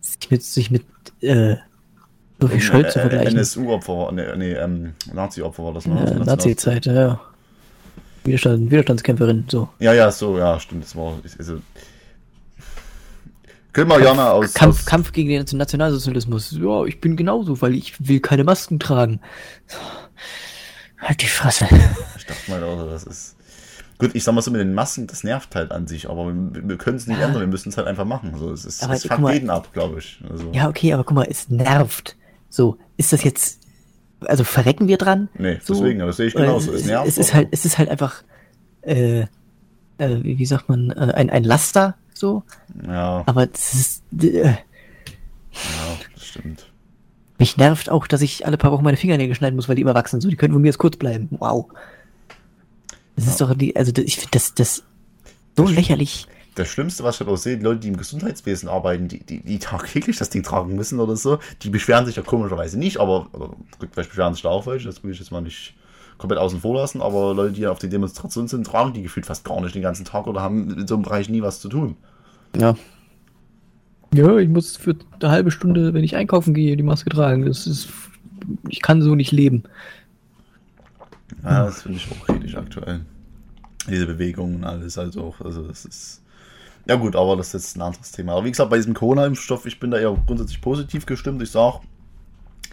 sich 0.02 0.32
mit, 0.32 0.44
sich 0.44 0.72
mit, 0.72 0.84
äh, 1.22 1.56
so 2.40 2.48
viel 2.48 2.60
Schuld 2.62 2.92
zu 2.92 3.00
Äh, 3.00 3.02
vergleichen. 3.02 3.38
NSU-Opfer, 3.38 3.94
war- 3.98 4.12
nee, 4.12 4.26
nee 4.38 4.52
ähm, 4.54 4.94
Nazi-Opfer 5.14 5.64
war 5.64 5.74
das, 5.74 5.86
ne? 5.86 5.96
Ja, 6.06 6.26
Nazi-Zeit, 6.26 6.86
ja. 6.88 7.20
Widerstand, 8.26 8.72
Widerstandskämpferin, 8.72 9.46
so. 9.50 9.70
Ja, 9.80 9.94
ja, 9.94 10.10
so, 10.12 10.38
ja, 10.38 10.60
stimmt, 10.60 10.84
das 10.86 10.96
war, 10.96 11.18
also, 11.38 11.58
Können 13.74 13.90
wir 13.90 14.00
gerne 14.00 14.30
aus. 14.30 14.54
Kampf, 14.54 14.80
aus 14.82 14.86
Kampf 14.86 15.12
gegen 15.12 15.30
den 15.30 15.58
Nationalsozialismus. 15.58 16.52
Ja, 16.60 16.86
ich 16.86 17.02
bin 17.02 17.16
genauso, 17.18 17.60
weil 17.62 17.74
ich 17.74 18.08
will 18.08 18.20
keine 18.20 18.44
Masken 18.44 18.80
tragen. 18.80 19.20
Halt 21.00 21.22
die 21.22 21.28
Fresse. 21.28 21.66
Ich 22.18 22.26
dachte 22.26 22.50
mal, 22.52 22.64
also, 22.64 22.90
das 22.90 23.04
ist. 23.04 23.36
Gut, 23.98 24.12
ich 24.16 24.24
sag 24.24 24.34
mal 24.34 24.42
so 24.42 24.52
mit 24.52 24.60
den 24.62 24.74
Masken, 24.74 25.08
das 25.08 25.24
nervt 25.24 25.56
halt 25.56 25.72
an 25.72 25.88
sich, 25.88 26.10
aber 26.10 26.28
wir, 26.28 26.68
wir 26.68 26.78
können 26.78 26.98
es 26.98 27.08
nicht 27.08 27.20
Ja. 27.20 27.26
ändern, 27.28 27.42
wir 27.42 27.48
müssen 27.48 27.70
es 27.70 27.78
halt 27.78 27.88
einfach 27.88 28.06
machen. 28.06 28.32
Also, 28.34 28.52
es 28.52 28.66
ist, 28.66 28.84
Aber 28.84 28.94
es 28.94 29.06
fuckt 29.06 29.20
mal- 29.20 29.34
jeden 29.34 29.50
ab, 29.50 29.72
glaube 29.74 30.00
ich. 30.00 30.20
Also, 30.30 30.52
Ja, 30.52 30.68
okay, 30.70 30.94
aber 30.94 31.04
guck 31.04 31.16
mal, 31.16 31.28
es 31.30 31.50
nervt. 31.50 32.16
So, 32.50 32.78
ist 32.98 33.12
das 33.14 33.24
jetzt. 33.24 33.60
Also 34.22 34.44
verrecken 34.46 34.88
wir 34.88 34.98
dran? 34.98 35.28
Nee, 35.38 35.60
so? 35.64 35.74
deswegen, 35.74 36.00
aber 36.02 36.08
das 36.08 36.18
sehe 36.18 36.28
ich 36.28 36.34
genauso. 36.34 36.72
Es 36.72 36.82
Es, 36.82 36.88
nervt, 36.88 37.08
es 37.08 37.18
ist 37.18 37.34
halt, 37.34 37.50
es 37.52 37.66
ist 37.66 37.78
halt 37.78 37.90
einfach, 37.90 38.24
äh, 38.82 39.22
äh, 39.98 40.24
wie, 40.24 40.38
wie 40.38 40.46
sagt 40.46 40.70
man, 40.70 40.92
äh, 40.92 41.12
ein, 41.14 41.30
ein 41.30 41.44
Laster, 41.44 41.96
so. 42.24 42.44
Ja, 42.88 43.24
Aber 43.26 43.48
es 43.54 43.74
ist, 43.74 44.04
äh, 44.24 44.46
ja, 44.46 44.58
das 46.14 46.26
stimmt. 46.26 46.72
mich 47.38 47.58
nervt 47.58 47.90
auch, 47.90 48.08
dass 48.08 48.22
ich 48.22 48.46
alle 48.46 48.58
paar 48.58 48.72
Wochen 48.72 48.84
meine 48.86 48.96
Fingernägel 48.98 49.36
schneiden 49.36 49.58
muss, 49.58 49.68
weil 49.68 49.76
die 49.76 49.82
immer 49.82 49.94
wachsen. 49.94 50.22
So, 50.22 50.30
die 50.30 50.38
können 50.38 50.54
von 50.54 50.62
mir 50.62 50.70
jetzt 50.70 50.78
kurz 50.78 50.96
bleiben. 50.96 51.28
Wow. 51.32 51.68
Das 53.18 53.28
ist 53.28 53.42
doch 53.42 53.54
die, 53.54 53.76
also 53.76 53.92
das- 53.92 54.06
ich 54.06 54.16
finde 54.16 54.32
das, 54.32 54.54
das 54.56 54.84
so 55.58 55.68
lächerlich. 55.68 56.28
Das 56.56 56.68
Schlimmste, 56.70 57.04
was 57.04 57.20
ich 57.20 57.28
auch 57.28 57.36
sehe, 57.36 57.58
die 57.58 57.64
Leute, 57.64 57.80
die 57.82 57.88
im 57.90 57.98
Gesundheitswesen 57.98 58.70
arbeiten, 58.70 59.08
die, 59.08 59.20
die, 59.24 59.42
die 59.42 59.60
tagtäglich 59.60 60.18
das 60.18 60.30
Ding 60.30 60.44
tragen 60.44 60.76
müssen 60.76 61.00
oder 61.00 61.16
so, 61.16 61.40
die 61.64 61.70
beschweren 61.70 62.06
sich 62.06 62.16
ja 62.16 62.22
komischerweise 62.24 62.78
nicht, 62.80 63.00
aber, 63.00 63.28
oder 63.34 63.50
vielleicht 63.92 64.10
beschweren 64.12 64.34
sich 64.34 64.44
da 64.44 64.50
auch 64.50 64.66
welche, 64.68 64.86
das 64.88 65.04
will 65.04 65.12
ich 65.12 65.20
jetzt 65.20 65.32
mal 65.32 65.42
nicht 65.42 65.74
komplett 66.20 66.40
außen 66.40 66.62
vor 66.62 66.76
lassen, 66.76 67.02
aber 67.02 67.34
Leute, 67.34 67.54
die 67.54 67.66
auf 67.66 67.80
die 67.80 67.90
Demonstration 67.90 68.48
sind, 68.48 68.68
tragen 68.68 68.94
die 68.94 69.02
gefühlt 69.02 69.26
fast 69.26 69.44
gar 69.44 69.60
nicht 69.62 69.74
den 69.74 69.82
ganzen 69.82 70.06
Tag 70.06 70.28
oder 70.28 70.42
haben 70.42 70.70
in 70.80 70.88
so 70.88 70.94
einem 70.94 71.04
Bereich 71.04 71.28
nie 71.28 71.42
was 71.42 71.60
zu 71.60 71.70
tun. 71.70 71.98
Ja. 72.58 72.76
Ja, 74.14 74.38
ich 74.38 74.50
muss 74.50 74.78
für 74.78 74.96
eine 75.20 75.32
halbe 75.32 75.52
Stunde, 75.52 75.94
wenn 75.94 76.04
ich 76.04 76.16
einkaufen 76.16 76.54
gehe, 76.54 76.78
die 76.78 76.84
Maske 76.84 77.10
tragen. 77.10 77.46
Das 77.46 77.66
ist, 77.66 77.90
ich 78.70 78.82
kann 78.82 79.02
so 79.02 79.16
nicht 79.16 79.32
leben. 79.32 79.64
Ja, 81.44 81.66
das 81.66 81.82
finde 81.82 81.98
ich 81.98 82.12
auch 82.12 82.26
kritisch 82.26 82.56
aktuell. 82.56 83.02
Diese 83.90 84.06
Bewegungen 84.06 84.58
und 84.58 84.64
alles, 84.64 84.98
also 84.98 85.24
auch, 85.24 85.42
also 85.42 85.68
das 85.68 85.86
ist. 85.86 86.22
Ja 86.86 86.96
gut, 86.96 87.16
aber 87.16 87.38
das 87.38 87.48
ist 87.48 87.54
jetzt 87.54 87.78
ein 87.78 87.82
anderes 87.82 88.12
Thema. 88.12 88.34
Aber 88.34 88.46
wie 88.46 88.52
gesagt, 88.52 88.70
bei 88.70 88.76
diesem 88.76 88.94
Corona-Impfstoff, 88.94 89.66
ich 89.66 89.80
bin 89.80 89.90
da 89.90 89.98
eher 89.98 90.16
grundsätzlich 90.28 90.62
positiv 90.62 91.06
gestimmt. 91.06 91.42
Ich 91.42 91.52
sage, 91.52 91.80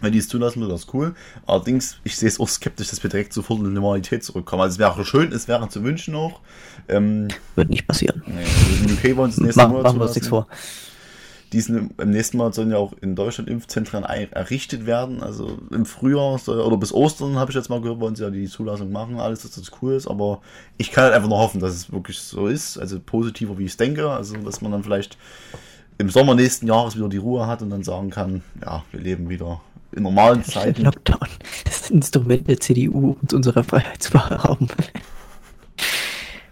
wenn 0.01 0.11
die 0.11 0.19
es 0.19 0.27
zulassen, 0.27 0.61
wird 0.61 0.71
das 0.71 0.87
cool. 0.93 1.15
Allerdings, 1.45 1.97
ich 2.03 2.17
sehe 2.17 2.27
es 2.27 2.39
auch 2.39 2.49
skeptisch, 2.49 2.89
dass 2.89 3.01
wir 3.03 3.09
direkt 3.09 3.33
sofort 3.33 3.59
in 3.59 3.65
die 3.65 3.71
Normalität 3.71 4.23
zurückkommen. 4.23 4.63
Also 4.63 4.73
es 4.73 4.79
wäre 4.79 5.05
schön, 5.05 5.31
es 5.31 5.47
wäre 5.47 5.67
zu 5.69 5.83
wünschen 5.83 6.15
auch. 6.15 6.41
Ähm, 6.87 7.27
Wird 7.55 7.69
nicht 7.69 7.87
passieren. 7.87 8.23
nee, 8.25 8.43
also 8.43 8.85
in 8.85 9.11
UK 9.11 9.17
wollen 9.17 9.31
sie 9.31 9.45
es 9.47 9.55
Machen, 9.55 9.71
Monat 9.71 9.83
machen 9.83 9.99
wir 9.99 10.05
uns 10.05 10.15
nichts 10.15 10.27
vor. 10.27 10.47
Diesen, 11.53 11.91
Im 11.97 12.11
nächsten 12.11 12.37
Monat 12.37 12.55
sollen 12.55 12.71
ja 12.71 12.77
auch 12.77 12.93
in 13.01 13.13
Deutschland 13.13 13.49
Impfzentren 13.49 14.03
errichtet 14.03 14.85
werden. 14.85 15.21
Also 15.21 15.57
im 15.69 15.85
Frühjahr 15.85 16.39
soll, 16.39 16.61
oder 16.61 16.77
bis 16.77 16.93
Ostern, 16.93 17.35
habe 17.35 17.51
ich 17.51 17.55
jetzt 17.55 17.69
mal 17.69 17.81
gehört, 17.81 17.99
wollen 17.99 18.15
sie 18.15 18.23
ja 18.23 18.29
die 18.29 18.47
Zulassung 18.47 18.91
machen, 18.91 19.19
alles, 19.19 19.41
dass 19.41 19.51
das 19.51 19.69
cool 19.81 19.93
ist. 19.93 20.07
Aber 20.07 20.41
ich 20.77 20.91
kann 20.91 21.03
halt 21.03 21.13
einfach 21.13 21.27
nur 21.27 21.39
hoffen, 21.39 21.59
dass 21.59 21.73
es 21.73 21.91
wirklich 21.91 22.19
so 22.19 22.47
ist. 22.47 22.77
Also 22.77 23.01
positiver, 23.01 23.57
wie 23.57 23.65
ich 23.65 23.71
es 23.71 23.77
denke. 23.77 24.09
Also, 24.09 24.37
dass 24.37 24.61
man 24.61 24.71
dann 24.71 24.83
vielleicht 24.83 25.17
im 25.97 26.09
Sommer 26.09 26.35
nächsten 26.35 26.67
Jahres 26.67 26.95
wieder 26.95 27.09
die 27.09 27.17
Ruhe 27.17 27.47
hat 27.47 27.61
und 27.61 27.69
dann 27.69 27.83
sagen 27.83 28.09
kann, 28.09 28.43
ja, 28.61 28.83
wir 28.91 29.01
leben 29.01 29.29
wieder 29.29 29.61
in 29.91 30.03
normalen 30.03 30.43
Zeiten. 30.43 30.83
Lockdown. 30.83 31.27
Das 31.65 31.89
Instrument 31.89 32.47
der 32.47 32.59
CDU, 32.59 33.17
uns 33.21 33.33
unsere 33.33 33.63
Freiheit 33.63 34.01
zu 34.01 34.11
berauben. 34.11 34.67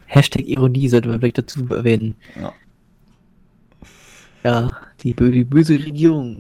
Hashtag 0.05 0.47
Ironie 0.47 0.89
sollte 0.89 1.09
man 1.09 1.19
vielleicht 1.19 1.37
dazu 1.37 1.67
erwähnen. 1.69 2.15
Ja. 2.35 2.53
Ja, 4.43 4.71
die, 5.01 5.13
die 5.13 5.43
böse 5.43 5.73
Regierung. 5.73 6.37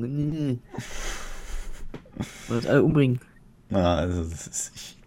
Wollen 2.47 2.59
uns 2.59 2.65
alle 2.65 2.83
umbringen. 2.83 3.19
Ja, 3.69 3.95
also 3.95 4.23
das 4.23 4.47
ist, 4.47 4.71
ich, 4.75 4.97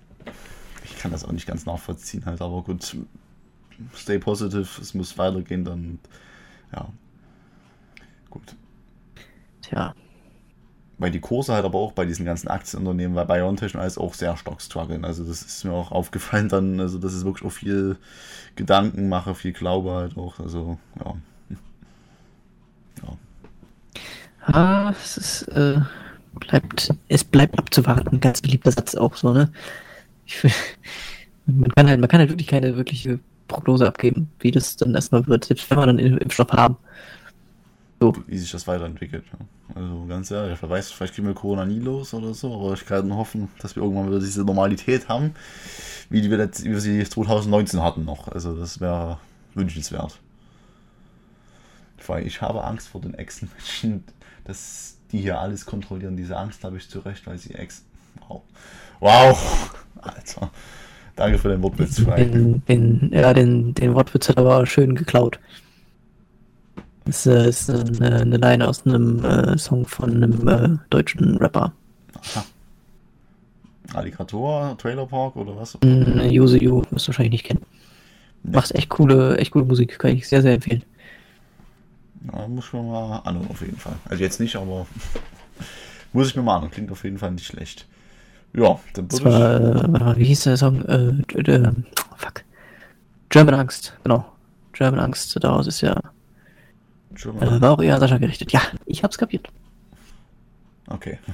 ich 0.85 0.99
kann 0.99 1.11
das 1.11 1.25
auch 1.25 1.33
nicht 1.33 1.47
ganz 1.47 1.67
nachvollziehen 1.67 2.25
halt, 2.27 2.41
aber 2.41 2.63
gut, 2.63 2.97
stay 3.95 4.19
positive, 4.19 4.69
es 4.81 4.95
muss 4.95 5.19
weitergehen, 5.19 5.65
dann, 5.65 5.99
ja, 6.73 6.89
gut. 8.31 8.55
Tja, 9.63 9.95
Weil 11.03 11.11
die 11.11 11.21
Kurse 11.21 11.53
halt 11.55 11.65
aber 11.65 11.79
auch 11.79 11.93
bei 11.93 12.05
diesen 12.07 12.25
ganzen 12.25 12.49
Aktienunternehmen, 12.49 13.15
bei 13.15 13.25
BioNTech 13.25 13.75
und 13.75 13.81
alles 13.81 13.99
auch 13.99 14.15
sehr 14.15 14.37
stark 14.37 14.63
strugglen, 14.63 15.05
also 15.05 15.25
das 15.25 15.43
ist 15.43 15.65
mir 15.65 15.73
auch 15.73 15.91
aufgefallen 15.93 16.49
dann, 16.49 16.81
also 16.81 16.99
das 16.99 17.13
ist 17.15 17.25
wirklich 17.25 17.45
auch 17.47 17.53
viel 17.53 17.97
Gedankenmache, 18.57 19.35
viel 19.35 19.53
Glaube 19.53 19.93
halt 19.93 20.17
auch, 20.17 20.39
also, 20.41 20.79
ja. 21.05 21.15
ah, 24.47 24.91
es 25.03 25.17
ist, 25.17 25.43
äh, 25.49 25.81
bleibt, 26.41 26.91
es 27.09 27.25
bleibt 27.25 27.59
abzuwarten. 27.59 28.21
Ganz 28.21 28.41
beliebter 28.41 28.73
Satz 28.73 28.95
auch 28.95 29.17
so, 29.17 29.33
ne? 29.33 29.51
Find- 30.27 30.55
man 31.47 31.71
kann 31.75 31.89
halt, 31.89 32.01
man 32.01 32.09
kann 32.09 32.21
halt 32.21 32.31
wirklich 32.31 32.49
keine 32.49 32.77
wirkliche 32.77 33.21
Prognose 33.49 33.87
abgeben, 33.87 34.31
wie 34.41 34.51
das 34.53 34.77
dann 34.77 34.95
erstmal 34.95 35.27
wird, 35.27 35.45
selbst 35.45 35.71
wenn 35.71 35.79
wir 35.79 35.87
dann 35.87 35.99
Impfstoff 35.99 36.53
haben. 36.53 36.77
Wie 38.27 38.39
sich 38.39 38.51
das 38.51 38.67
weiterentwickelt. 38.67 39.25
Also 39.75 40.07
ganz 40.07 40.31
ehrlich, 40.31 40.59
wer 40.61 40.71
weiß, 40.71 40.91
vielleicht 40.93 41.15
kriegen 41.15 41.27
wir 41.27 41.35
Corona 41.35 41.65
nie 41.65 41.79
los 41.79 42.13
oder 42.15 42.35
so, 42.35 42.55
aber 42.55 42.75
ich 42.75 42.85
kann 42.85 43.09
nur 43.09 43.17
hoffen, 43.17 43.49
dass 43.61 43.77
wir 43.77 43.83
irgendwann 43.83 44.09
wieder 44.09 44.21
diese 44.21 44.45
Normalität 44.45 45.09
haben, 45.09 45.35
wie 46.11 46.29
wir, 46.29 46.37
letzt, 46.37 46.65
wie 46.65 46.71
wir 46.71 46.81
sie 46.81 47.03
2019 47.05 47.83
hatten 47.83 48.05
noch. 48.05 48.29
Also 48.29 48.55
das 48.57 48.81
wäre 48.81 49.19
wünschenswert. 49.55 50.19
Vor 51.99 52.17
allem, 52.17 52.27
ich 52.27 52.43
habe 52.43 52.65
Angst 52.65 52.89
vor 52.89 53.01
den 53.01 53.15
Echsenmenschen, 53.15 54.05
dass 54.45 54.97
die 55.13 55.21
hier 55.21 55.39
alles 55.39 55.67
kontrollieren. 55.67 56.17
Diese 56.17 56.37
Angst 56.37 56.65
habe 56.65 56.77
ich 56.77 56.89
zu 56.89 57.01
Recht, 57.01 57.27
weil 57.27 57.39
sie 57.39 57.55
Ex... 57.55 57.85
Wow. 58.29 58.43
Wow! 59.01 59.75
Alter. 60.01 60.51
Danke 61.17 61.39
für 61.39 61.49
den 61.49 61.63
Wortwitz, 61.63 62.01
Frank. 62.01 62.17
Den, 62.17 62.63
den, 62.67 63.11
ja, 63.13 63.33
den, 63.35 63.75
den 63.75 63.95
Wortwitz 63.95 64.29
hat 64.29 64.39
aber 64.39 64.67
schön 64.67 64.95
geklaut. 64.95 65.39
Das 67.05 67.27
äh, 67.27 67.49
ist 67.49 67.69
eine, 67.69 68.21
eine 68.21 68.37
Line 68.37 68.67
aus 68.67 68.87
einem 68.87 69.25
äh, 69.25 69.59
Song 69.59 69.87
von 69.87 70.11
einem 70.23 70.49
äh, 70.49 70.79
deutschen 70.91 71.37
Rapper. 71.39 71.73
Alligator, 73.95 74.77
Trailer 74.79 75.07
Park 75.07 75.37
oder 75.37 75.57
was? 75.57 75.77
Äh, 75.83 76.29
Yose 76.29 76.63
Yu, 76.63 76.83
wirst 76.91 77.07
du 77.07 77.09
wahrscheinlich 77.09 77.33
nicht 77.33 77.45
kennen. 77.45 77.65
Nee. 78.45 78.57
Macht 78.57 78.75
echt 78.75 78.89
coole, 78.89 79.37
echt 79.39 79.53
coole 79.53 79.65
Musik, 79.65 79.99
kann 79.99 80.13
ich 80.13 80.29
sehr, 80.29 80.43
sehr 80.43 80.55
empfehlen. 80.55 80.83
Ja, 82.33 82.47
muss 82.47 82.67
ich 82.67 82.73
mir 82.73 82.83
mal 82.83 83.19
anhören, 83.25 83.49
auf 83.51 83.61
jeden 83.61 83.77
Fall. 83.77 83.95
Also 84.05 84.23
jetzt 84.23 84.41
nicht, 84.41 84.57
aber 84.57 84.87
muss 86.13 86.29
ich 86.29 86.37
mir 86.37 86.43
mal 86.43 86.57
anhören. 86.57 86.71
Klingt 86.71 86.91
auf 86.93 87.05
jeden 87.05 87.19
Fall 87.19 87.33
nicht 87.33 87.47
schlecht. 87.47 87.87
Ja, 88.55 88.79
dann 88.95 89.11
würde 89.11 89.25
war, 89.25 89.61
äh, 89.61 89.75
warte 89.75 90.05
mal, 90.05 90.17
wie 90.17 90.25
hieß 90.25 90.45
der 90.45 90.57
Song? 90.57 90.85
Äh, 90.85 91.41
äh, 91.41 91.73
fuck. 92.17 92.45
German 93.29 93.55
Angst, 93.55 93.97
genau. 94.05 94.27
German 94.73 95.01
Angst, 95.01 95.37
daraus 95.43 95.67
ist 95.67 95.81
ja, 95.81 95.97
ich. 95.97 96.05
Schon 97.15 97.37
mal, 97.37 97.61
war 97.61 97.73
auch 97.73 97.83
eher 97.83 97.95
an 97.95 98.01
Sascha 98.01 98.19
gerichtet. 98.19 98.53
Ja, 98.53 98.63
ich 98.87 99.03
hab's 99.05 99.19
kapiert. 99.19 99.49
okay. 100.89 101.19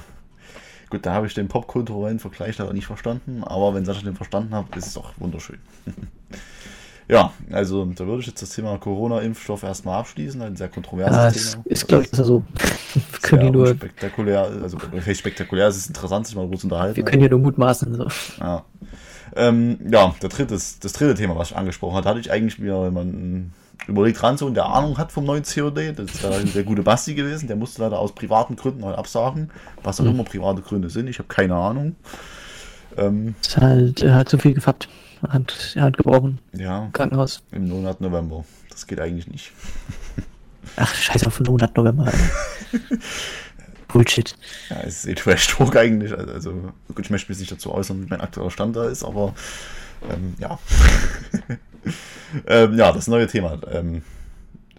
Gut, 0.89 1.05
da 1.05 1.13
habe 1.13 1.27
ich 1.27 1.35
den 1.35 1.47
popkulturellen 1.47 2.17
Vergleich 2.17 2.57
leider 2.57 2.73
nicht 2.73 2.87
verstanden, 2.87 3.43
aber 3.43 3.75
wenn 3.75 3.85
Sascha 3.85 4.01
den 4.01 4.15
verstanden 4.15 4.55
hat, 4.55 4.75
ist 4.75 4.87
es 4.87 4.93
doch 4.95 5.13
wunderschön. 5.19 5.59
ja, 7.07 7.31
also 7.51 7.85
da 7.85 8.07
würde 8.07 8.21
ich 8.21 8.27
jetzt 8.27 8.41
das 8.41 8.49
Thema 8.51 8.77
Corona-Impfstoff 8.79 9.61
erstmal 9.63 9.99
abschließen, 9.99 10.41
ein 10.41 10.55
sehr 10.55 10.69
kontroverses 10.69 11.15
Ja, 11.15 11.27
es 11.27 11.51
Thema. 11.51 11.63
ist, 11.65 11.87
glaube 11.87 12.03
ich, 12.05 12.09
besser 12.09 12.25
so. 12.25 12.43
Wir 12.93 13.19
können 13.21 13.41
Sehr 13.43 13.51
nur, 13.51 13.67
spektakulär, 13.67 14.41
also 14.63 14.79
spektakulär, 15.13 15.67
es 15.67 15.77
ist 15.77 15.87
interessant, 15.89 16.25
sich 16.25 16.35
mal 16.35 16.49
zu 16.57 16.65
unterhalten. 16.65 16.95
wir 16.95 17.03
können 17.03 17.21
hier 17.21 17.29
nur 17.29 17.39
mutmaßen. 17.39 17.93
So. 17.93 18.07
Ja. 18.39 18.65
Ähm, 19.35 19.77
ja, 19.91 20.15
der 20.21 20.29
dritte, 20.29 20.55
das 20.55 20.79
dritte 20.79 21.13
Thema, 21.13 21.35
was 21.35 21.51
ich 21.51 21.57
angesprochen 21.57 21.95
hatte, 21.97 22.09
hatte 22.09 22.19
ich 22.19 22.31
eigentlich 22.31 22.57
mir 22.57 22.83
jemanden 22.85 23.53
überlegt 23.87 24.21
ranzuholen, 24.21 24.53
der 24.53 24.67
Ahnung 24.67 24.97
hat 24.97 25.11
vom 25.11 25.25
neuen 25.25 25.43
COD. 25.43 25.97
Das 25.97 26.11
ist 26.13 26.23
der, 26.23 26.39
der 26.39 26.63
gute 26.63 26.83
Basti 26.83 27.13
gewesen. 27.15 27.47
Der 27.47 27.55
musste 27.55 27.81
leider 27.81 27.99
aus 27.99 28.13
privaten 28.13 28.55
Gründen 28.55 28.85
halt 28.85 28.97
absagen. 28.97 29.51
Was 29.83 29.99
auch 29.99 30.05
immer 30.05 30.23
private 30.23 30.61
Gründe 30.61 30.89
sind. 30.89 31.07
Ich 31.07 31.19
habe 31.19 31.27
keine 31.27 31.55
Ahnung. 31.55 31.95
Ähm, 32.97 33.35
hat 33.55 33.57
halt, 33.61 34.01
er 34.01 34.15
hat 34.15 34.29
zu 34.29 34.37
viel 34.37 34.53
gefappt. 34.53 34.89
Hand, 35.27 35.75
Hand 35.77 35.97
gebrochen. 35.97 36.39
ja, 36.53 36.89
Krankenhaus. 36.93 37.43
im 37.51 37.67
Monat 37.67 37.99
November. 37.99 38.45
Das 38.69 38.87
geht 38.87 38.99
eigentlich 39.01 39.27
nicht. 39.27 39.51
Ach, 40.77 40.93
scheiß 40.93 41.27
auf 41.27 41.37
den 41.37 41.47
Monat 41.47 41.75
November. 41.75 42.11
Bullshit. 43.89 44.35
Ja, 44.69 44.77
es 44.81 44.99
ist 44.99 45.07
eh 45.07 45.15
Trash-Talk 45.15 45.75
eigentlich. 45.75 46.15
Also, 46.15 46.31
also, 46.31 46.51
gut, 46.93 47.05
ich 47.05 47.09
möchte 47.09 47.31
mich 47.31 47.39
nicht 47.39 47.51
dazu 47.51 47.73
äußern, 47.73 48.03
wie 48.03 48.07
mein 48.07 48.21
aktueller 48.21 48.51
Stand 48.51 48.75
da 48.75 48.85
ist, 48.85 49.03
aber 49.03 49.33
ähm, 50.09 50.35
ja. 50.39 50.59
ähm, 52.47 52.77
ja, 52.77 52.91
das 52.91 53.07
neue 53.07 53.27
Thema. 53.27 53.57
Ähm, 53.71 54.01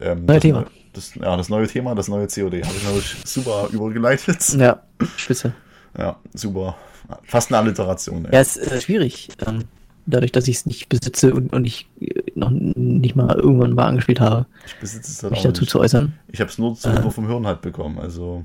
ähm, 0.01 0.24
Neue 0.24 0.34
das 0.36 0.42
Thema. 0.42 0.64
Das, 0.92 1.14
ja, 1.14 1.36
das 1.36 1.48
neue 1.48 1.66
Thema, 1.68 1.94
das 1.94 2.09
neue 2.09 2.26
COD. 2.26 2.64
Habe 2.64 2.74
ich 2.76 2.82
natürlich 2.84 3.16
super 3.24 3.68
übergeleitet. 3.72 4.48
Ja, 4.59 4.82
spitze. 5.16 5.53
Ja, 5.96 6.16
super. 6.34 6.76
Fast 7.24 7.51
eine 7.53 7.59
Alliteration. 7.59 8.24
ey. 8.24 8.32
Ja, 8.34 8.40
ist 8.40 8.57
äh, 8.57 8.80
schwierig. 8.80 9.28
Ähm, 9.46 9.64
dadurch, 10.07 10.32
dass 10.32 10.48
ich 10.48 10.57
es 10.57 10.66
nicht 10.66 10.88
besitze 10.88 11.32
und, 11.34 11.53
und 11.53 11.64
ich 11.64 11.88
äh, 12.01 12.22
noch 12.34 12.51
nicht 12.51 13.14
mal 13.16 13.34
irgendwann 13.36 13.74
mal 13.74 13.86
angespielt 13.86 14.20
habe, 14.20 14.46
Ich 14.66 14.74
besitze 14.76 15.11
es 15.12 15.22
halt 15.22 15.30
mich 15.32 15.40
auch 15.40 15.44
dazu 15.44 15.62
nicht. 15.62 15.70
zu 15.70 15.80
äußern. 15.80 16.12
Ich 16.28 16.40
habe 16.40 16.51
es 16.51 16.59
nur, 16.59 16.76
Äh. 16.84 17.01
nur 17.01 17.12
vom 17.12 17.26
Hören 17.28 17.46
halt 17.46 17.61
bekommen. 17.62 17.98
Also, 17.98 18.44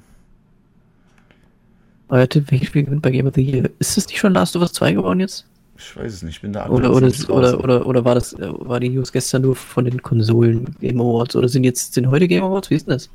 Euer 2.09 2.29
Tipp, 2.29 2.51
welches 2.51 2.67
Spiel 2.67 2.83
gewinnt 2.83 3.01
bei 3.01 3.09
Game 3.11 3.25
of 3.25 3.33
the 3.35 3.41
Year? 3.41 3.69
Ist 3.79 3.97
das 3.97 4.07
nicht 4.07 4.19
schon 4.19 4.33
Last 4.33 4.55
of 4.55 4.61
Us 4.61 4.73
2 4.73 4.93
geworden 4.93 5.19
jetzt? 5.19 5.45
Ich 5.77 5.95
weiß 5.95 6.13
es 6.13 6.23
nicht. 6.23 6.35
Ich 6.35 6.41
bin 6.41 6.53
da 6.53 6.67
Oder, 6.69 6.89
aktuell 6.89 7.13
oder, 7.29 7.59
oder, 7.59 7.63
oder, 7.63 7.87
oder 7.87 8.05
war 8.05 8.15
das, 8.15 8.33
äh, 8.33 8.49
war 8.49 8.79
die 8.79 8.89
News 8.89 9.11
gestern 9.11 9.41
nur 9.41 9.55
von 9.55 9.85
den 9.85 10.01
Konsolen 10.01 10.75
Game 10.79 11.01
Awards? 11.01 11.35
Oder 11.35 11.49
sind 11.49 11.63
jetzt, 11.63 11.93
sind 11.93 12.09
heute 12.09 12.27
Game 12.27 12.43
Awards? 12.43 12.69
Wie 12.69 12.75
ist 12.75 12.87
denn 12.87 12.93
das? 12.93 13.09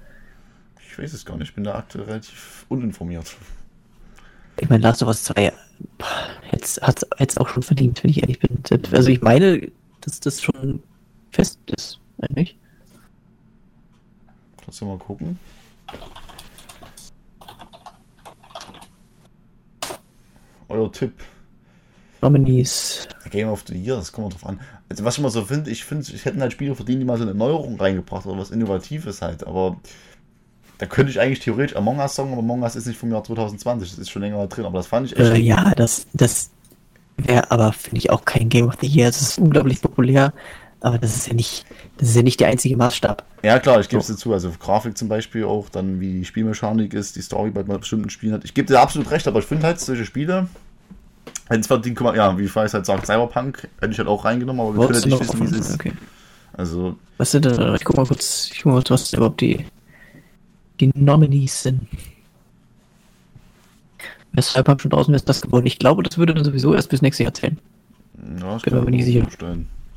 Ich 0.87 0.99
weiß 0.99 1.13
es 1.13 1.25
gar 1.25 1.37
nicht. 1.37 1.49
Ich 1.49 1.55
bin 1.55 1.65
da 1.65 1.77
aktuell 1.77 2.05
relativ 2.05 2.67
uninformiert. 2.69 3.37
Ich 4.59 4.69
meine, 4.69 4.83
Last 4.83 5.03
of 5.03 5.09
Us 5.09 5.25
2 5.25 5.53
hat 6.83 7.07
es 7.19 7.39
auch 7.39 7.49
schon 7.49 7.63
verdient, 7.63 8.03
wenn 8.03 8.11
ich 8.11 8.21
ehrlich 8.21 8.41
bin. 8.41 8.63
Also 8.93 9.09
ich 9.09 9.23
meine, 9.23 9.71
dass 10.03 10.21
das 10.21 10.43
schon 10.43 10.83
fest 11.31 11.59
ist, 11.77 11.99
eigentlich. 12.21 12.59
Trotzdem 14.63 14.89
mal 14.89 14.99
gucken. 14.99 15.39
Euer 20.69 20.93
Tipp. 20.93 21.15
Nominees. 22.23 23.09
Game 23.31 23.49
of 23.49 23.65
the 23.67 23.75
Year, 23.75 23.97
das 23.97 24.13
kommt 24.13 24.35
drauf 24.35 24.47
an. 24.47 24.61
Also 24.89 25.05
was 25.05 25.17
ich 25.17 25.23
mal 25.23 25.31
so 25.31 25.45
finde, 25.45 25.71
ich 25.71 25.85
finde, 25.85 26.07
ich 26.13 26.25
hätten 26.25 26.41
halt 26.41 26.53
Spiele 26.53 26.75
verdient, 26.75 27.01
die 27.01 27.05
mal 27.05 27.17
so 27.17 27.23
eine 27.23 27.35
Neuerung 27.35 27.79
reingebracht 27.79 28.27
oder 28.27 28.39
was 28.39 28.51
Innovatives 28.51 29.23
halt, 29.23 29.47
aber 29.47 29.77
da 30.79 30.87
könnte 30.87 31.11
ich 31.11 31.21
eigentlich 31.21 31.41
theoretisch 31.41 31.77
Among 31.77 31.99
Us 31.99 32.15
sagen, 32.15 32.33
aber 32.33 32.41
Among 32.41 32.63
Us 32.63 32.75
ist 32.75 32.87
nicht 32.87 32.99
vom 32.99 33.13
Jahr 33.13 33.23
2020, 33.23 33.91
das 33.91 33.99
ist 33.99 34.11
schon 34.11 34.23
länger 34.23 34.47
drin, 34.47 34.65
aber 34.65 34.79
das 34.79 34.87
fand 34.87 35.07
ich 35.07 35.17
echt. 35.17 35.31
Äh, 35.31 35.37
ja, 35.37 35.73
das, 35.77 36.07
das 36.13 36.51
wäre 37.19 37.51
aber, 37.51 37.73
finde 37.73 37.99
ich, 37.99 38.11
auch 38.11 38.25
kein 38.25 38.49
Game 38.49 38.67
of 38.67 38.77
the 38.81 38.87
Year. 38.87 39.09
Es 39.09 39.21
ist 39.21 39.39
unglaublich 39.39 39.81
populär, 39.83 40.33
aber 40.81 40.99
das 40.99 41.15
ist 41.17 41.29
ja 41.29 41.35
nicht, 41.35 41.67
das 41.99 42.09
ist 42.09 42.17
ja 42.17 42.23
nicht 42.23 42.41
der 42.41 42.49
einzige 42.49 42.77
Maßstab. 42.77 43.25
Ja, 43.43 43.59
klar, 43.59 43.81
ich 43.81 43.89
gebe 43.89 44.01
es 44.01 44.07
dir 44.07 44.17
zu. 44.17 44.33
Also 44.33 44.51
Grafik 44.59 44.97
zum 44.97 45.09
Beispiel 45.09 45.45
auch, 45.45 45.69
dann 45.69 46.01
wie 46.01 46.13
die 46.13 46.25
Spielmechanik 46.25 46.95
ist, 46.95 47.17
die 47.17 47.23
Story 47.23 47.51
bei 47.51 47.63
bestimmten 47.63 48.11
Spielen 48.11 48.33
hat. 48.33 48.45
Ich 48.45 48.55
gebe 48.55 48.67
dir 48.67 48.81
absolut 48.81 49.11
recht, 49.11 49.29
aber 49.29 49.39
ich 49.39 49.45
finde 49.45 49.67
halt 49.67 49.81
solche 49.81 50.05
Spiele, 50.05 50.49
wenn 51.51 51.61
es 51.61 51.67
verdient, 51.67 51.97
guck 51.97 52.07
mal, 52.07 52.17
ja, 52.17 52.39
wie 52.39 52.45
ich 52.45 52.55
weiß 52.55 52.73
halt 52.75 52.87
sagt, 52.87 53.07
Cyberpunk 53.07 53.69
hätte 53.81 53.93
ich 53.93 53.99
halt 53.99 54.09
auch 54.09 54.25
reingenommen, 54.25 54.61
aber 54.61 54.75
wir 54.75 54.87
können 54.87 54.95
halt 54.95 55.07
nicht 55.07 55.21
wissen, 55.21 55.41
wie 55.41 55.45
es 55.45 55.67
ist. 55.69 55.75
Okay. 55.75 55.93
Also, 56.53 56.97
Was 57.19 57.33
sind 57.33 57.45
denn, 57.45 57.75
ich 57.75 57.85
guck 57.85 57.97
mal 57.97 58.07
kurz, 58.07 58.51
ich 58.53 58.63
guck 58.63 58.73
mal 58.73 58.83
was 58.89 59.13
überhaupt 59.13 59.41
die, 59.41 59.67
die 60.79 60.93
Nominees 60.95 61.65
sind. 61.65 61.89
Wäre 64.33 64.43
Cyberpunk 64.43 64.81
schon 64.81 64.93
draußen, 64.93 65.13
wäre 65.13 65.19
es 65.19 65.25
das 65.25 65.43
geworden. 65.43 65.67
Ich 65.67 65.81
glaube, 65.81 66.05
das 66.05 66.19
würde 66.19 66.35
dann 66.35 66.45
sowieso 66.45 66.73
erst 66.73 66.89
bis 66.89 67.03
nächstes 67.03 67.25
Jahr 67.25 67.35
zählen. 67.35 67.59
ja, 68.41 68.57
ich 68.57 68.63
Bin 68.63 68.75
mir 68.75 68.85
kann 68.85 68.91
nicht 68.93 69.05
sicher. 69.05 69.27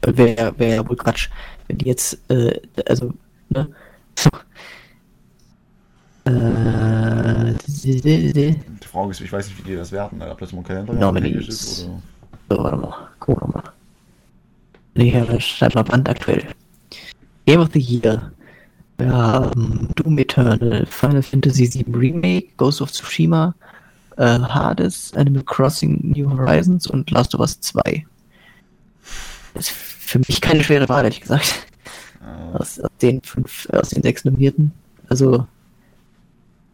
Wäre 0.01 0.57
wär 0.57 0.75
ja 0.75 0.89
wohl 0.89 0.97
Quatsch, 0.97 1.29
wenn 1.67 1.77
die 1.77 1.85
jetzt, 1.85 2.17
äh, 2.31 2.59
also, 2.87 3.13
ne? 3.49 3.67
Äh, 6.25 7.53
Die 7.83 8.87
Frage 8.89 9.11
ist, 9.11 9.21
ich 9.21 9.31
weiß 9.31 9.47
nicht, 9.47 9.57
wie 9.65 9.71
die 9.71 9.75
das 9.75 9.91
werten, 9.91 10.21
ob 10.21 10.39
das 10.39 10.51
mal 10.53 10.59
ein 10.59 10.63
Kalender 10.63 10.93
Nominees. 10.93 11.47
ist 11.47 11.85
oder. 11.85 12.01
So, 12.49 12.63
warte 12.63 12.77
mal. 12.77 13.07
Gucken 13.19 13.47
wir 13.47 13.61
mal. 13.61 13.63
Ja, 14.95 15.39
schreib 15.39 15.75
mal 15.75 15.83
brandaktuell. 15.83 16.43
Game 17.45 17.59
of 17.59 17.69
the 17.73 17.79
Year. 17.79 18.31
Wir 18.97 19.11
haben 19.11 19.89
Doom 19.95 20.17
Eternal, 20.19 20.85
Final 20.85 21.23
Fantasy 21.23 21.73
VII 21.73 21.85
Remake, 21.95 22.49
Ghost 22.57 22.79
of 22.81 22.91
Tsushima, 22.91 23.55
äh, 24.17 24.39
Hades, 24.39 25.11
Animal 25.15 25.43
Crossing 25.43 26.13
New 26.15 26.29
Horizons 26.29 26.85
und 26.87 27.09
Last 27.11 27.33
of 27.33 27.41
Us 27.41 27.59
2. 27.59 28.05
Das 29.55 29.65
ist 29.67 29.71
für 29.71 30.19
mich 30.19 30.39
keine 30.41 30.63
schwere 30.63 30.87
Wahl, 30.89 31.03
ehrlich 31.05 31.21
gesagt. 31.21 31.65
Aus, 32.53 32.79
aus 32.79 32.89
den 33.01 33.21
fünf, 33.23 33.67
aus 33.71 33.89
den 33.89 34.03
sechs 34.03 34.23
Nominierten. 34.25 34.71
Also 35.09 35.47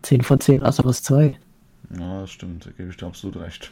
10 0.04 0.22
von 0.22 0.39
10 0.39 0.62
Last 0.62 0.80
of 0.80 0.86
Us 0.86 1.04
2. 1.04 1.38
ja, 1.97 2.22
das 2.22 2.32
stimmt, 2.32 2.66
da 2.66 2.72
gebe 2.72 2.89
ich 2.89 2.97
dir 2.97 3.06
absolut 3.08 3.38
recht. 3.38 3.72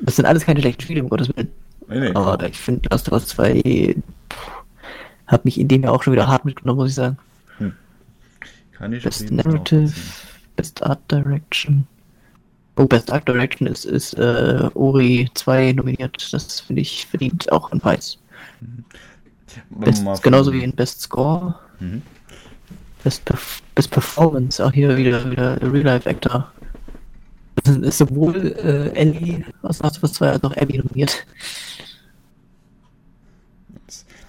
Das 0.00 0.16
sind 0.16 0.24
alles 0.24 0.44
keine 0.46 0.60
schlechten 0.60 0.82
Spiele, 0.82 1.02
um 1.02 1.08
Gottes 1.10 1.28
Willen. 1.36 1.50
nee, 1.88 2.00
nee, 2.00 2.14
Aber 2.14 2.42
ich 2.48 2.58
finde 2.58 2.88
Last 2.90 3.08
of 3.08 3.14
Us 3.14 3.26
2 3.28 3.94
pff, 4.32 4.50
hat 5.26 5.44
mich 5.44 5.58
in 5.60 5.68
dem 5.68 5.82
ja 5.82 5.90
auch 5.90 6.02
schon 6.02 6.12
wieder 6.12 6.26
hart 6.26 6.44
mitgenommen, 6.44 6.78
muss 6.78 6.90
ich 6.90 6.94
sagen. 6.94 7.18
kann 8.72 8.92
ich 8.92 9.02
Best 9.04 9.30
Narrative. 9.30 9.92
Best 10.56 10.82
Art 10.82 11.00
Direction. 11.10 11.86
Oh, 12.76 12.86
Best 12.86 13.12
Art 13.12 13.28
Direction 13.28 13.66
ist, 13.68 13.84
ist 13.84 14.14
äh, 14.14 14.70
Ori 14.74 15.28
2 15.34 15.72
nominiert. 15.72 16.32
Das 16.32 16.60
finde 16.60 16.82
ich 16.82 17.06
verdient 17.06 17.50
auch 17.52 17.70
einen 17.72 17.80
Preis. 17.80 18.18
Man 19.68 19.80
Best, 19.80 20.22
genauso 20.22 20.52
wie 20.52 20.62
in 20.62 20.72
Best 20.72 21.02
Score. 21.02 21.58
Mhm. 21.78 22.02
Best, 23.04 23.24
Perf 23.24 23.62
Best 23.74 23.90
Performance, 23.90 24.64
auch 24.64 24.72
hier 24.72 24.96
wieder, 24.96 25.30
wieder 25.30 25.60
Real 25.62 25.84
Life 25.84 26.08
Actor. 26.08 26.52
Das 27.64 27.76
ist 27.76 27.98
sowohl 27.98 28.52
äh, 28.62 28.90
Ellie 28.94 29.44
aus 29.62 29.80
Last 29.80 29.96
of 29.98 30.04
Us 30.04 30.12
2 30.14 30.30
als 30.30 30.44
auch 30.44 30.56
Abby 30.56 30.78
nominiert. 30.78 31.26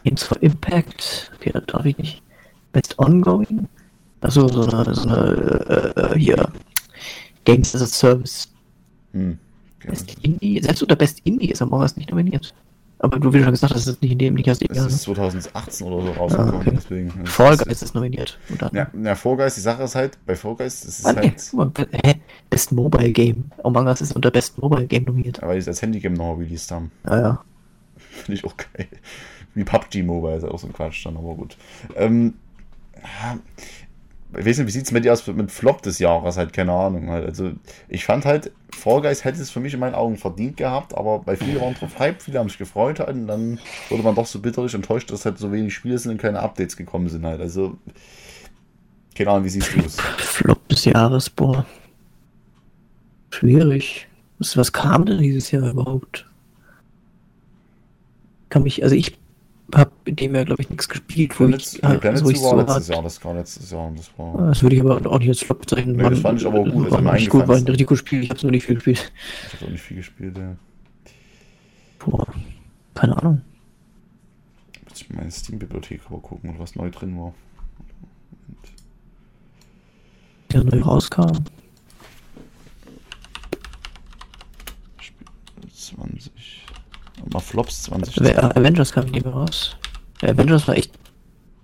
Games 0.03 0.23
for 0.23 0.41
Impact. 0.41 1.31
Okay, 1.35 1.51
das 1.51 1.65
darf 1.67 1.85
ich 1.85 1.97
nicht. 1.97 2.21
Best 2.71 2.97
Ongoing. 2.99 3.67
Achso, 4.21 4.47
so 4.47 4.63
eine, 4.63 4.95
so 4.95 5.09
eine 5.09 5.95
äh, 5.95 6.17
hier. 6.17 6.51
Games 7.45 7.75
as 7.75 7.81
a 7.81 7.87
Service. 7.87 8.47
Hm. 9.13 9.37
Best 9.85 10.15
Indie. 10.21 10.61
Selbst 10.61 10.81
unter 10.81 10.95
Best 10.95 11.21
Indie 11.23 11.51
ist 11.51 11.61
Among 11.61 11.81
Us 11.81 11.95
nicht 11.97 12.09
nominiert. 12.09 12.53
Aber 13.03 13.19
du, 13.19 13.33
wie 13.33 13.39
du 13.39 13.43
schon 13.45 13.53
gesagt 13.53 13.73
hast, 13.73 13.87
das 13.87 13.95
ist 13.95 14.01
nicht 14.03 14.11
in 14.11 14.19
dem 14.19 14.35
Liga. 14.35 14.51
Es 14.51 14.61
ist 14.61 15.01
2018 15.03 15.87
oder 15.87 16.05
so 16.05 16.11
rausgekommen, 16.11 16.53
Ah, 16.53 16.57
okay. 16.57 16.71
deswegen. 16.75 17.13
es 17.23 17.31
Fall 17.31 17.53
ist- 17.55 17.65
Guys 17.65 17.81
ist 17.81 17.95
nominiert. 17.95 18.37
unter 18.49 18.69
Ja, 18.73 18.87
ja, 19.03 19.15
Fall 19.15 19.37
Guys, 19.37 19.55
die 19.55 19.61
Sache 19.61 19.83
ist 19.83 19.95
halt, 19.95 20.17
bei 20.25 20.35
Fall 20.35 20.55
Guys, 20.55 20.81
das 20.81 20.99
ist 20.99 21.05
Ah, 21.07 21.13
nee, 21.13 21.21
halt, 21.29 21.47
guck 21.49 21.57
mal, 21.57 21.65
be- 21.69 21.87
hä? 22.05 22.21
Best 22.49 22.71
Mobile 22.71 23.11
Game. 23.11 23.45
Among 23.63 23.87
Us 23.87 24.01
ist 24.01 24.15
unter 24.15 24.29
Best 24.29 24.57
Mobile 24.61 24.85
Game 24.85 25.05
nominiert. 25.05 25.41
weil 25.41 25.53
die 25.53 25.59
es 25.59 25.67
als 25.67 25.81
Handygame 25.81 26.15
noch 26.15 26.35
released 26.37 26.69
haben. 26.71 26.91
Ah 27.03 27.17
ja. 27.19 27.43
Finde 27.97 28.33
ich 28.33 28.45
auch 28.45 28.55
geil. 28.55 28.87
Wie 29.55 29.63
PUBG 29.63 30.03
Mobile 30.03 30.35
ist 30.37 30.43
auch 30.43 30.59
so 30.59 30.67
ein 30.67 30.73
Quatsch 30.73 31.05
dann, 31.05 31.17
aber 31.17 31.33
gut. 31.35 31.57
Ähm, 31.95 32.35
ja, 32.97 33.37
ich 34.37 34.45
weiß 34.45 34.59
nicht, 34.59 34.67
wie 34.67 34.71
sieht 34.71 34.85
es 34.85 34.91
mit 34.91 35.03
dir 35.03 35.11
aus 35.11 35.27
mit 35.27 35.51
Flop 35.51 35.81
des 35.81 35.99
Jahres? 35.99 36.37
Halt, 36.37 36.53
keine 36.53 36.71
Ahnung. 36.71 37.09
Halt. 37.09 37.25
Also, 37.25 37.51
ich 37.89 38.05
fand 38.05 38.25
halt, 38.25 38.51
Fall 38.73 39.01
Guys 39.01 39.25
hätte 39.25 39.41
es 39.41 39.51
für 39.51 39.59
mich 39.59 39.73
in 39.73 39.79
meinen 39.79 39.95
Augen 39.95 40.15
verdient 40.17 40.57
gehabt, 40.57 40.95
aber 40.95 41.19
bei 41.19 41.35
vielen 41.35 41.59
waren 41.59 41.73
drauf 41.73 41.99
Hype, 41.99 42.21
viele 42.21 42.39
haben 42.39 42.47
sich 42.47 42.57
gefreut 42.57 42.99
halt, 42.99 43.09
und 43.09 43.27
dann 43.27 43.59
wurde 43.89 44.03
man 44.03 44.15
doch 44.15 44.25
so 44.25 44.39
bitterlich 44.39 44.73
enttäuscht, 44.73 45.11
dass 45.11 45.25
halt 45.25 45.37
so 45.37 45.51
wenig 45.51 45.73
Spiele 45.73 45.97
sind 45.97 46.11
und 46.11 46.21
keine 46.21 46.39
Updates 46.39 46.77
gekommen 46.77 47.09
sind 47.09 47.25
halt. 47.25 47.41
Also, 47.41 47.77
keine 49.15 49.31
Ahnung, 49.31 49.45
wie 49.45 49.49
siehst 49.49 49.75
du 49.75 49.79
es? 49.79 49.97
Flop 49.99 50.67
des 50.69 50.85
Jahres, 50.85 51.29
boah. 51.29 51.65
Schwierig. 53.31 54.07
Was, 54.39 54.55
was 54.55 54.71
kam 54.71 55.05
denn 55.05 55.19
dieses 55.19 55.51
Jahr 55.51 55.69
überhaupt? 55.69 56.25
Kann 58.49 58.63
mich, 58.63 58.83
also 58.83 58.95
ich 58.95 59.17
habe 59.75 59.91
in 60.05 60.15
dem 60.15 60.35
Jahr, 60.35 60.45
glaube 60.45 60.61
ich, 60.61 60.69
nichts 60.69 60.89
gespielt, 60.89 61.39
wo 61.39 61.45
Planet, 61.45 61.61
ich, 61.61 61.81
nee, 61.81 61.97
Planet 61.97 62.23
wo 62.23 62.29
ich 62.29 62.37
Zoo 62.39 62.43
war 62.43 62.51
so 62.51 62.57
letztes 62.57 62.87
Jahr, 62.87 63.03
das 63.03 63.25
war 63.25 63.33
letztes 63.33 63.71
Jahr 63.71 63.87
und 63.87 63.99
das 63.99 64.11
war. 64.17 64.47
das 64.47 64.63
würde 64.63 64.75
ich 64.75 64.81
aber 64.81 65.11
auch 65.11 65.19
nicht 65.19 65.29
als 65.29 65.39
Flop 65.41 65.61
bezeichnen. 65.61 65.95
Nee, 65.95 66.09
das 66.09 66.19
fand 66.19 66.41
ich 66.41 66.47
aber 66.47 66.63
gut, 66.63 66.85
das 66.85 66.91
War 66.91 66.97
hat 66.99 67.05
mir 67.05 67.13
nicht 67.13 67.29
gut, 67.29 67.47
war 67.47 67.55
ein 67.55 67.63
richtig 67.63 67.87
gutes 67.87 67.99
Spiel, 67.99 68.23
ich 68.23 68.29
habe 68.29 68.41
nur 68.41 68.51
nicht 68.51 68.65
viel 68.65 68.75
gespielt. 68.75 69.11
Ich 69.47 69.53
habe 69.53 69.65
auch 69.65 69.69
nicht 69.71 69.81
viel 69.81 69.97
gespielt, 69.97 70.37
ja. 70.37 70.55
Boah, 71.99 72.27
keine 72.95 73.17
Ahnung. 73.17 73.41
Muss 74.89 75.01
ich 75.01 75.09
meine 75.09 75.31
Steam-Bibliothek 75.31 76.01
aber 76.07 76.19
gucken, 76.19 76.55
was 76.57 76.75
neu 76.75 76.89
drin 76.89 77.17
war. 77.19 77.33
Der 80.51 80.63
neu 80.63 80.81
rauskam. 80.81 81.45
Spiel 84.99 85.27
20. 85.73 86.60
Mal 87.31 87.39
Flops 87.39 87.83
20. 87.83 88.21
Ave- 88.21 88.55
Avengers 88.55 88.91
kam 88.91 89.05
nicht 89.05 89.25
mehr 89.25 89.33
raus. 89.33 89.75
Der 90.21 90.29
Avengers 90.31 90.67
war 90.67 90.75
echt 90.75 90.91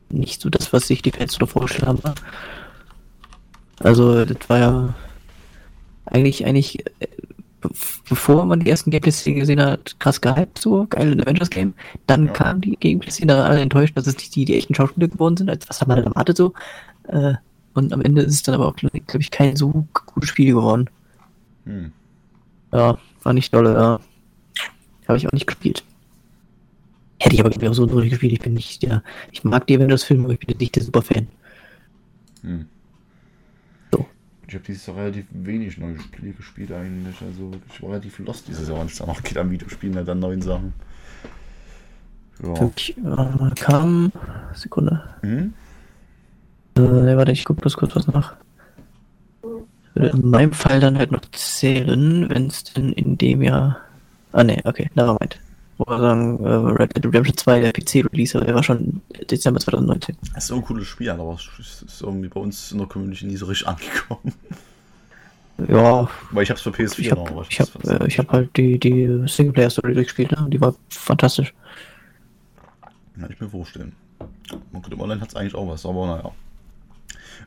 nicht 0.09 0.41
so 0.41 0.49
das, 0.49 0.71
was 0.73 0.87
sich 0.87 1.01
die 1.01 1.11
Fans 1.11 1.33
so 1.33 1.45
vorgestellt 1.45 1.87
haben. 1.87 1.99
Also, 3.79 4.25
das 4.25 4.37
war 4.49 4.59
ja 4.59 4.93
eigentlich, 6.05 6.45
eigentlich, 6.45 6.79
äh, 6.99 7.07
be- 7.61 7.69
bevor 8.09 8.45
man 8.45 8.59
die 8.61 8.69
ersten 8.69 8.89
Gameplay-Szenen 8.91 9.39
gesehen 9.39 9.61
hat, 9.61 9.99
krass 9.99 10.21
gehypt, 10.21 10.59
so, 10.59 10.87
geil, 10.89 11.11
ein 11.11 11.21
Avengers-Game. 11.21 11.73
Dann 12.07 12.27
Ja. 12.27 12.31
kamen 12.33 12.61
die 12.61 12.77
Gameplay-Szenen 12.77 13.27
dann 13.29 13.41
alle 13.51 13.61
enttäuscht, 13.61 13.95
dass 13.97 14.07
es 14.07 14.15
nicht 14.17 14.35
die, 14.35 14.45
die 14.45 14.57
echten 14.57 14.73
Schauspieler 14.75 15.07
geworden 15.09 15.37
sind, 15.37 15.49
als 15.49 15.67
was 15.69 15.81
hat 15.81 15.87
man 15.87 15.97
denn 15.97 16.07
erwartet, 16.07 16.37
so. 16.37 16.53
Äh, 17.07 17.33
und 17.73 17.93
am 17.93 18.01
Ende 18.01 18.21
ist 18.23 18.33
es 18.33 18.43
dann 18.43 18.55
aber 18.55 18.67
auch, 18.67 18.75
glaube 18.75 18.97
ich, 19.19 19.31
kein 19.31 19.55
so 19.55 19.85
gutes 20.07 20.29
Spiel 20.29 20.53
geworden. 20.55 20.89
Hm. 21.65 21.91
Ja, 22.71 22.97
war 23.23 23.33
nicht 23.33 23.53
dolle, 23.53 23.73
ja. 23.73 23.99
Habe 25.07 25.17
ich 25.17 25.27
auch 25.27 25.31
nicht 25.31 25.47
gespielt. 25.47 25.83
Hätte 27.19 27.35
ich 27.35 27.39
aber 27.39 27.49
ich, 27.49 27.67
auch 27.67 27.73
so 27.73 27.85
noch 27.85 28.01
nicht 28.01 28.11
gespielt. 28.11 28.33
Ich 28.33 28.39
bin 28.39 28.53
nicht 28.53 28.83
der. 28.83 29.03
Ich 29.31 29.43
mag 29.43 29.65
die 29.67 29.75
Avengers-Filme, 29.75 30.25
aber 30.25 30.33
ich 30.33 30.39
bin 30.39 30.57
nicht 30.57 30.75
der 30.75 30.83
Superfan. 30.83 31.27
Hm. 32.41 32.65
So. 33.91 34.05
Ich 34.47 34.53
habe 34.53 34.63
dieses 34.65 34.85
Jahr 34.85 34.97
relativ 34.97 35.25
wenig 35.31 35.77
neue 35.77 35.99
Spiele 35.99 36.33
gespielt 36.33 36.71
eigentlich. 36.71 37.15
Also 37.21 37.51
ich 37.73 37.81
war 37.81 37.91
relativ 37.91 38.19
lost 38.19 38.47
dieses 38.47 38.69
Jahr, 38.69 38.79
wenn 38.79 38.87
es 38.87 38.97
danach 38.97 39.23
geht 39.23 39.37
am 39.37 39.49
Videospielen, 39.49 39.95
halt 39.95 40.09
an 40.09 40.19
neuen 40.19 40.41
Sachen. 40.41 40.73
Ja. 42.43 42.59
Wirklich, 42.59 42.95
äh, 42.97 43.51
kam. 43.55 44.11
Sekunde. 44.53 45.03
Mhm. 45.23 45.53
Äh, 46.75 47.17
warte, 47.17 47.31
ich 47.31 47.45
guck 47.45 47.57
bloß 47.57 47.77
kurz 47.77 47.95
was 47.95 48.07
nach. 48.07 48.35
Würde 49.95 50.09
in 50.09 50.29
meinem 50.29 50.53
Fall 50.53 50.79
dann 50.79 50.97
halt 50.97 51.11
noch 51.11 51.25
zählen, 51.31 52.29
wenn 52.29 52.47
es 52.47 52.63
denn 52.65 52.93
in 52.93 53.17
dem 53.17 53.41
Jahr. 53.41 53.81
Ah 54.37 54.43
ne, 54.43 54.61
okay, 54.65 54.87
nevermind. 54.93 55.39
Wollte 55.79 55.99
sagen, 55.99 56.45
äh, 56.45 56.49
Red 56.79 56.95
Dead 56.95 57.05
Redemption 57.05 57.37
2, 57.37 57.59
der 57.59 57.71
PC-Release, 57.73 58.37
aber 58.37 58.45
der 58.45 58.53
war 58.53 58.61
schon 58.61 59.01
Dezember 59.31 59.59
2019. 59.59 60.15
Das 60.35 60.43
ist 60.43 60.47
so 60.49 60.55
ein 60.57 60.61
cooles 60.61 60.85
Spiel, 60.85 61.09
aber 61.09 61.33
es 61.59 61.81
ist 61.81 62.01
irgendwie 62.03 62.27
bei 62.27 62.39
uns 62.39 62.71
in 62.71 62.77
der 62.77 62.87
Community 62.87 63.25
nie 63.25 63.35
so 63.35 63.47
richtig 63.47 63.67
angekommen. 63.67 64.33
Ja, 65.67 66.07
Weil 66.29 66.43
ich 66.43 66.51
hab's 66.51 66.61
für 66.61 66.69
PS4 66.69 66.99
ich 66.99 67.11
hab, 67.11 67.17
noch, 67.17 67.49
ich 67.49 67.59
hab, 67.59 67.83
äh, 67.83 68.05
ich 68.05 68.19
hab 68.19 68.31
halt 68.31 68.55
die, 68.55 68.79
die 68.79 69.23
Singleplayer-Story 69.25 69.95
durchgespielt, 69.95 70.31
ne? 70.31 70.47
Die 70.51 70.61
war 70.61 70.75
fantastisch. 70.89 71.51
Kann 73.19 73.31
ich 73.31 73.39
mir 73.39 73.49
vorstellen. 73.49 73.95
Man 74.71 74.83
könnte 74.83 74.99
online 74.99 75.19
hat 75.19 75.29
es 75.29 75.35
eigentlich 75.35 75.55
auch 75.55 75.67
was, 75.67 75.83
aber 75.83 76.05
naja. 76.05 76.31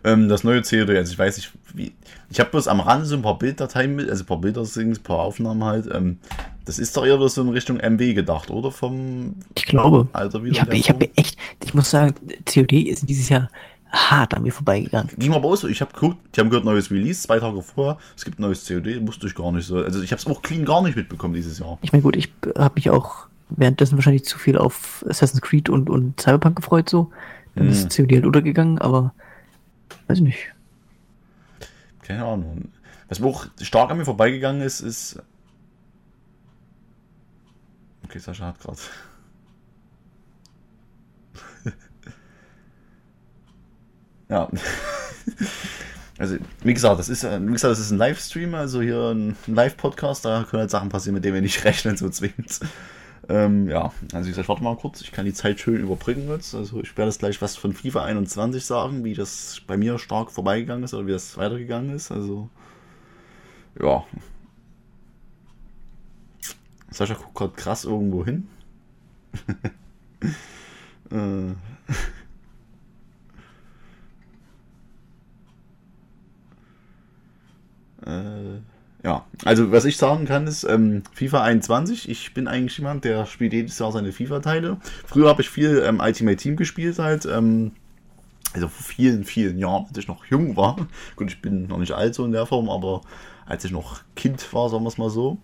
Ähm, 0.04 0.28
das 0.28 0.44
neue 0.44 0.62
COD, 0.62 0.90
also 0.96 1.12
ich 1.12 1.18
weiß 1.18 1.36
nicht, 1.36 1.52
wie. 1.74 1.92
Ich 2.30 2.38
habe 2.40 2.50
bloß 2.50 2.68
am 2.68 2.80
Rand 2.80 3.06
so 3.06 3.16
ein 3.16 3.22
paar 3.22 3.38
Bilddateien 3.38 3.94
mit, 3.96 4.08
also 4.08 4.22
ein 4.22 4.26
paar 4.26 4.40
Bilder, 4.40 4.62
ein 4.62 4.96
paar 5.02 5.18
Aufnahmen 5.18 5.64
halt. 5.64 5.88
Ähm, 5.92 6.18
das 6.64 6.78
ist 6.78 6.96
doch 6.96 7.04
eher 7.04 7.18
so 7.28 7.42
in 7.42 7.48
Richtung 7.48 7.78
MW 7.78 8.14
gedacht, 8.14 8.50
oder? 8.50 8.70
Vom 8.70 9.34
Ich 9.56 9.64
glaube. 9.66 10.08
Alter 10.12 10.42
wieder. 10.44 10.72
Ich 10.72 10.88
habe 10.88 11.04
hab 11.04 11.18
echt, 11.18 11.36
ich 11.64 11.74
muss 11.74 11.90
sagen, 11.90 12.14
COD 12.46 12.72
ist 12.88 13.08
dieses 13.08 13.28
Jahr 13.28 13.50
hart 13.90 14.34
an 14.34 14.44
mir 14.44 14.52
vorbeigegangen. 14.52 15.10
Ging 15.18 15.34
aber 15.34 15.48
auch 15.48 15.56
so, 15.56 15.66
ich 15.66 15.80
habe 15.80 15.92
geguckt, 15.92 16.16
die 16.36 16.40
haben 16.40 16.48
gehört, 16.48 16.64
neues 16.64 16.92
Release, 16.92 17.22
zwei 17.22 17.40
Tage 17.40 17.60
vorher, 17.60 17.98
es 18.16 18.24
gibt 18.24 18.38
ein 18.38 18.42
neues 18.42 18.66
COD, 18.66 19.04
wusste 19.06 19.26
ich 19.26 19.34
gar 19.34 19.50
nicht 19.50 19.66
so. 19.66 19.78
Also 19.78 20.00
ich 20.00 20.12
habe 20.12 20.20
es 20.20 20.26
auch 20.28 20.42
clean 20.42 20.64
gar 20.64 20.82
nicht 20.82 20.96
mitbekommen 20.96 21.34
dieses 21.34 21.58
Jahr. 21.58 21.78
Ich 21.82 21.90
meine, 21.92 22.02
gut, 22.02 22.14
ich 22.14 22.32
habe 22.56 22.74
mich 22.76 22.88
auch 22.90 23.26
währenddessen 23.48 23.96
wahrscheinlich 23.96 24.24
zu 24.24 24.38
viel 24.38 24.56
auf 24.56 25.04
Assassin's 25.08 25.42
Creed 25.42 25.68
und, 25.68 25.90
und 25.90 26.20
Cyberpunk 26.20 26.56
gefreut, 26.56 26.88
so. 26.88 27.10
Dann 27.56 27.66
Mhm. 27.66 27.72
ist 27.72 27.96
COD 27.96 28.12
halt 28.12 28.26
untergegangen, 28.26 28.78
aber 28.78 29.12
weiß 30.10 30.18
ich 30.18 30.24
nicht. 30.24 30.52
Keine 32.02 32.24
Ahnung. 32.24 32.72
Was 33.08 33.20
mir 33.20 33.28
auch 33.28 33.46
stark 33.60 33.90
an 33.90 33.98
mir 33.98 34.04
vorbeigegangen 34.04 34.62
ist, 34.62 34.80
ist. 34.80 35.22
Okay, 38.04 38.18
Sascha 38.18 38.46
hat 38.46 38.58
gerade. 38.58 38.78
ja. 44.28 44.48
Also, 46.18 46.38
wie 46.64 46.74
gesagt, 46.74 46.98
das 46.98 47.08
ist, 47.08 47.22
wie 47.22 47.52
gesagt, 47.52 47.70
das 47.70 47.78
ist 47.78 47.92
ein 47.92 47.98
Livestream, 47.98 48.54
also 48.56 48.82
hier 48.82 49.10
ein 49.10 49.36
Live-Podcast, 49.46 50.24
da 50.24 50.44
können 50.48 50.62
halt 50.62 50.70
Sachen 50.70 50.88
passieren, 50.88 51.14
mit 51.14 51.24
denen 51.24 51.34
wir 51.34 51.42
nicht 51.42 51.64
rechnen, 51.64 51.96
so 51.96 52.08
zwingend. 52.08 52.58
Ähm, 53.30 53.68
ja, 53.68 53.92
also 54.12 54.26
wie 54.26 54.30
gesagt, 54.30 54.48
warte 54.48 54.64
mal 54.64 54.76
kurz, 54.76 55.02
ich 55.02 55.12
kann 55.12 55.24
die 55.24 55.32
Zeit 55.32 55.60
schön 55.60 55.80
überbrücken 55.80 56.28
jetzt. 56.30 56.52
Also 56.52 56.80
ich 56.80 56.96
werde 56.98 57.10
jetzt 57.10 57.20
gleich 57.20 57.40
was 57.40 57.54
von 57.56 57.72
FIFA 57.72 58.02
21 58.04 58.64
sagen, 58.64 59.04
wie 59.04 59.14
das 59.14 59.62
bei 59.68 59.76
mir 59.76 60.00
stark 60.00 60.32
vorbeigegangen 60.32 60.82
ist 60.82 60.94
oder 60.94 61.06
wie 61.06 61.12
das 61.12 61.36
weitergegangen 61.38 61.94
ist. 61.94 62.10
Also, 62.10 62.48
ja. 63.80 64.04
Sascha 66.90 67.14
guckt 67.14 67.34
gerade 67.36 67.52
krass 67.54 67.84
irgendwo 67.84 68.24
hin. 68.24 68.48
äh. 71.12 71.54
Äh, 78.06 78.60
ja, 79.02 79.24
also 79.44 79.72
was 79.72 79.84
ich 79.84 79.96
sagen 79.96 80.26
kann 80.26 80.46
ist, 80.46 80.64
ähm, 80.64 81.02
FIFA 81.14 81.42
21, 81.42 82.08
ich 82.08 82.34
bin 82.34 82.48
eigentlich 82.48 82.76
jemand, 82.76 83.04
der 83.04 83.26
spielt 83.26 83.52
jedes 83.52 83.78
Jahr 83.78 83.92
seine 83.92 84.12
FIFA-Teile. 84.12 84.76
Früher 85.06 85.28
habe 85.28 85.42
ich 85.42 85.48
viel 85.48 85.82
ähm, 85.86 86.00
Ultimate 86.00 86.36
Team 86.36 86.56
gespielt 86.56 86.98
halt, 86.98 87.24
ähm, 87.24 87.72
also 88.52 88.68
vor 88.68 88.84
vielen, 88.84 89.24
vielen 89.24 89.58
Jahren, 89.58 89.86
als 89.88 89.98
ich 89.98 90.08
noch 90.08 90.24
jung 90.26 90.56
war. 90.56 90.76
Gut, 91.16 91.30
ich 91.30 91.40
bin 91.40 91.66
noch 91.66 91.78
nicht 91.78 91.92
alt 91.92 92.14
so 92.14 92.24
in 92.24 92.32
der 92.32 92.46
Form, 92.46 92.68
aber 92.68 93.00
als 93.46 93.64
ich 93.64 93.70
noch 93.70 94.00
Kind 94.16 94.52
war, 94.52 94.68
sagen 94.68 94.84
wir 94.84 94.88
es 94.88 94.98
mal 94.98 95.10
so, 95.10 95.38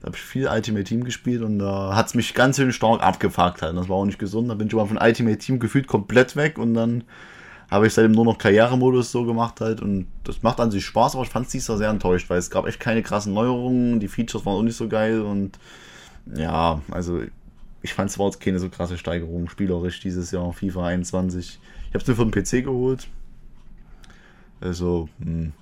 da 0.00 0.06
habe 0.06 0.16
ich 0.16 0.22
viel 0.22 0.48
Ultimate 0.48 0.84
Team 0.84 1.04
gespielt 1.04 1.42
und 1.42 1.58
da 1.58 1.94
hat 1.94 2.06
es 2.06 2.14
mich 2.14 2.32
ganz 2.32 2.56
schön 2.56 2.72
stark 2.72 3.02
abgefuckt 3.02 3.60
halt. 3.60 3.76
Das 3.76 3.88
war 3.88 3.96
auch 3.96 4.06
nicht 4.06 4.18
gesund. 4.18 4.48
Da 4.48 4.54
bin 4.54 4.68
ich 4.68 4.72
mal 4.72 4.86
von 4.86 4.96
Ultimate 4.96 5.38
Team 5.38 5.58
gefühlt 5.58 5.86
komplett 5.86 6.36
weg 6.36 6.58
und 6.58 6.72
dann 6.72 7.04
habe 7.70 7.86
ich 7.86 7.94
seitdem 7.94 8.12
nur 8.12 8.24
noch 8.24 8.38
Karrieremodus 8.38 9.12
so 9.12 9.24
gemacht 9.24 9.60
halt 9.60 9.80
und 9.80 10.06
das 10.24 10.42
macht 10.42 10.60
an 10.60 10.70
sich 10.70 10.84
Spaß, 10.84 11.14
aber 11.14 11.24
ich 11.24 11.30
fand 11.30 11.46
es 11.46 11.52
dieses 11.52 11.68
Jahr 11.68 11.78
sehr 11.78 11.90
enttäuscht, 11.90 12.28
weil 12.28 12.38
es 12.38 12.50
gab 12.50 12.66
echt 12.66 12.80
keine 12.80 13.02
krassen 13.02 13.32
Neuerungen, 13.32 14.00
die 14.00 14.08
Features 14.08 14.44
waren 14.44 14.56
auch 14.56 14.62
nicht 14.62 14.76
so 14.76 14.88
geil 14.88 15.20
und 15.20 15.58
ja, 16.34 16.82
also 16.90 17.20
ich 17.82 17.94
fand 17.94 18.10
es 18.10 18.18
war 18.18 18.26
jetzt 18.26 18.40
keine 18.40 18.58
so 18.58 18.68
krasse 18.68 18.98
Steigerung 18.98 19.48
spielerisch 19.48 20.00
dieses 20.00 20.30
Jahr, 20.32 20.52
FIFA 20.52 20.86
21. 20.86 21.60
Ich 21.88 21.94
habe 21.94 21.98
es 21.98 22.06
nur 22.06 22.16
für 22.16 22.26
den 22.26 22.30
PC 22.30 22.64
geholt. 22.64 23.08
Also, 24.60 25.08
hm, 25.22 25.52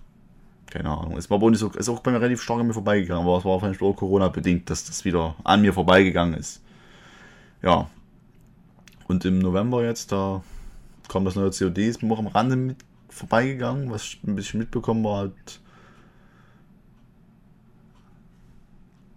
keine 0.66 0.90
Ahnung. 0.90 1.16
Es 1.16 1.30
war 1.30 1.36
aber 1.36 1.50
nicht 1.50 1.60
so, 1.60 1.70
ist 1.70 1.88
auch 1.88 2.00
bei 2.00 2.10
mir 2.10 2.20
relativ 2.20 2.42
stark 2.42 2.60
an 2.60 2.66
mir 2.66 2.74
vorbeigegangen, 2.74 3.24
aber 3.24 3.38
es 3.38 3.44
war 3.44 3.52
wahrscheinlich 3.52 3.80
auch 3.80 3.94
Corona-bedingt, 3.94 4.68
dass 4.68 4.84
das 4.84 5.04
wieder 5.04 5.36
an 5.44 5.62
mir 5.62 5.72
vorbeigegangen 5.72 6.34
ist. 6.34 6.60
Ja. 7.62 7.88
Und 9.06 9.24
im 9.24 9.38
November 9.38 9.84
jetzt, 9.84 10.10
da 10.12 10.42
kam 11.08 11.24
das 11.24 11.34
neue 11.34 11.50
COD, 11.50 11.78
ist 11.78 12.02
mir 12.02 12.12
auch 12.12 12.18
am 12.18 12.26
Rande 12.26 12.56
mit 12.56 12.76
vorbeigegangen, 13.08 13.90
was 13.90 14.04
ich 14.04 14.20
ein 14.26 14.36
bisschen 14.36 14.60
mitbekommen 14.60 15.02
war 15.04 15.18
halt. 15.18 15.60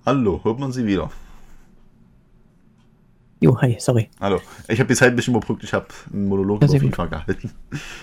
Hallo, 0.05 0.39
hört 0.43 0.59
man 0.59 0.71
sie 0.71 0.85
wieder? 0.85 1.11
Jo, 3.39 3.59
hi, 3.59 3.75
sorry. 3.79 4.09
Hallo. 4.19 4.39
Ich 4.67 4.79
habe 4.79 4.87
die 4.87 4.95
Zeit 4.95 5.09
ein 5.09 5.15
bisschen 5.15 5.35
überbrückt, 5.35 5.63
ich 5.63 5.73
habe 5.73 5.87
einen 6.13 6.27
Monolog 6.27 6.57
über 6.57 6.67
sehr 6.67 6.79
gut. 6.79 6.89
FIFA 6.95 7.05
gehalten. 7.07 7.51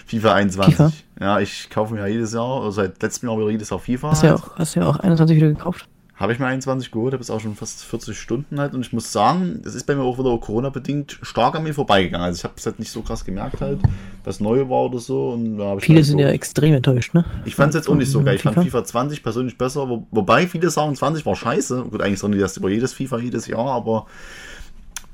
FIFA 0.07 0.35
21. 0.35 0.75
FIFA? 0.75 0.93
Ja, 1.21 1.41
ich 1.41 1.71
kaufe 1.71 1.95
mir 1.95 2.01
ja 2.01 2.07
jedes 2.07 2.33
Jahr, 2.33 2.63
also 2.63 2.71
seit 2.73 3.01
letztem 3.03 3.29
Jahr 3.29 3.39
wieder 3.39 3.51
jedes 3.51 3.71
Jahr 3.71 3.79
FIFA. 3.79 4.11
Hast 4.11 4.23
du 4.23 4.27
ja 4.27 4.33
halt. 4.33 4.43
auch, 4.43 4.59
hast 4.59 4.75
du 4.75 4.81
ja 4.81 4.87
auch 4.87 4.97
21 4.97 5.37
wieder 5.37 5.49
gekauft? 5.49 5.89
Habe 6.19 6.33
ich 6.33 6.41
mir 6.41 6.47
21 6.47 6.91
geholt, 6.91 7.13
habe 7.13 7.23
jetzt 7.23 7.31
auch 7.31 7.39
schon 7.39 7.55
fast 7.55 7.85
40 7.85 8.19
Stunden 8.19 8.59
halt 8.59 8.75
und 8.75 8.81
ich 8.81 8.93
muss 8.93 9.13
sagen, 9.13 9.61
das 9.63 9.77
ist 9.77 9.87
bei 9.87 9.95
mir 9.95 10.03
auch 10.03 10.19
wieder 10.19 10.37
Corona-bedingt 10.37 11.21
stark 11.23 11.55
an 11.55 11.63
mir 11.63 11.73
vorbeigegangen. 11.73 12.25
Also 12.27 12.39
ich 12.39 12.45
habe 12.45 12.55
es 12.57 12.67
halt 12.67 12.81
nicht 12.81 12.91
so 12.91 13.03
krass 13.03 13.25
gemerkt 13.25 13.61
halt, 13.61 13.79
was 14.25 14.41
neu 14.41 14.69
war 14.69 14.87
oder 14.87 14.99
so. 14.99 15.31
Und 15.31 15.59
da 15.59 15.79
Viele 15.79 15.99
halt 15.99 16.07
sind 16.07 16.19
so, 16.19 16.25
ja 16.25 16.31
extrem 16.31 16.75
enttäuscht, 16.75 17.15
ne? 17.15 17.25
Ich 17.45 17.55
fand 17.55 17.71
es 17.71 17.77
jetzt 17.77 17.89
auch 17.89 17.95
nicht 17.95 18.11
so 18.11 18.19
Von 18.19 18.25
geil. 18.27 18.35
Ich 18.35 18.43
fand 18.43 18.55
FIFA? 18.57 18.65
FIFA 18.65 18.85
20 18.85 19.23
persönlich 19.23 19.57
besser, 19.57 19.89
wo, 19.89 20.09
wobei 20.11 20.49
viele 20.49 20.71
sagen 20.71 20.97
20 20.97 21.25
war 21.25 21.37
scheiße. 21.37 21.85
Gut, 21.89 22.03
eigentlich 22.03 22.19
sagen 22.19 22.33
die 22.33 22.41
das 22.41 22.57
über 22.57 22.69
jedes 22.69 22.95
FIFA 22.95 23.19
jedes 23.21 23.47
Jahr, 23.47 23.67
aber 23.69 24.07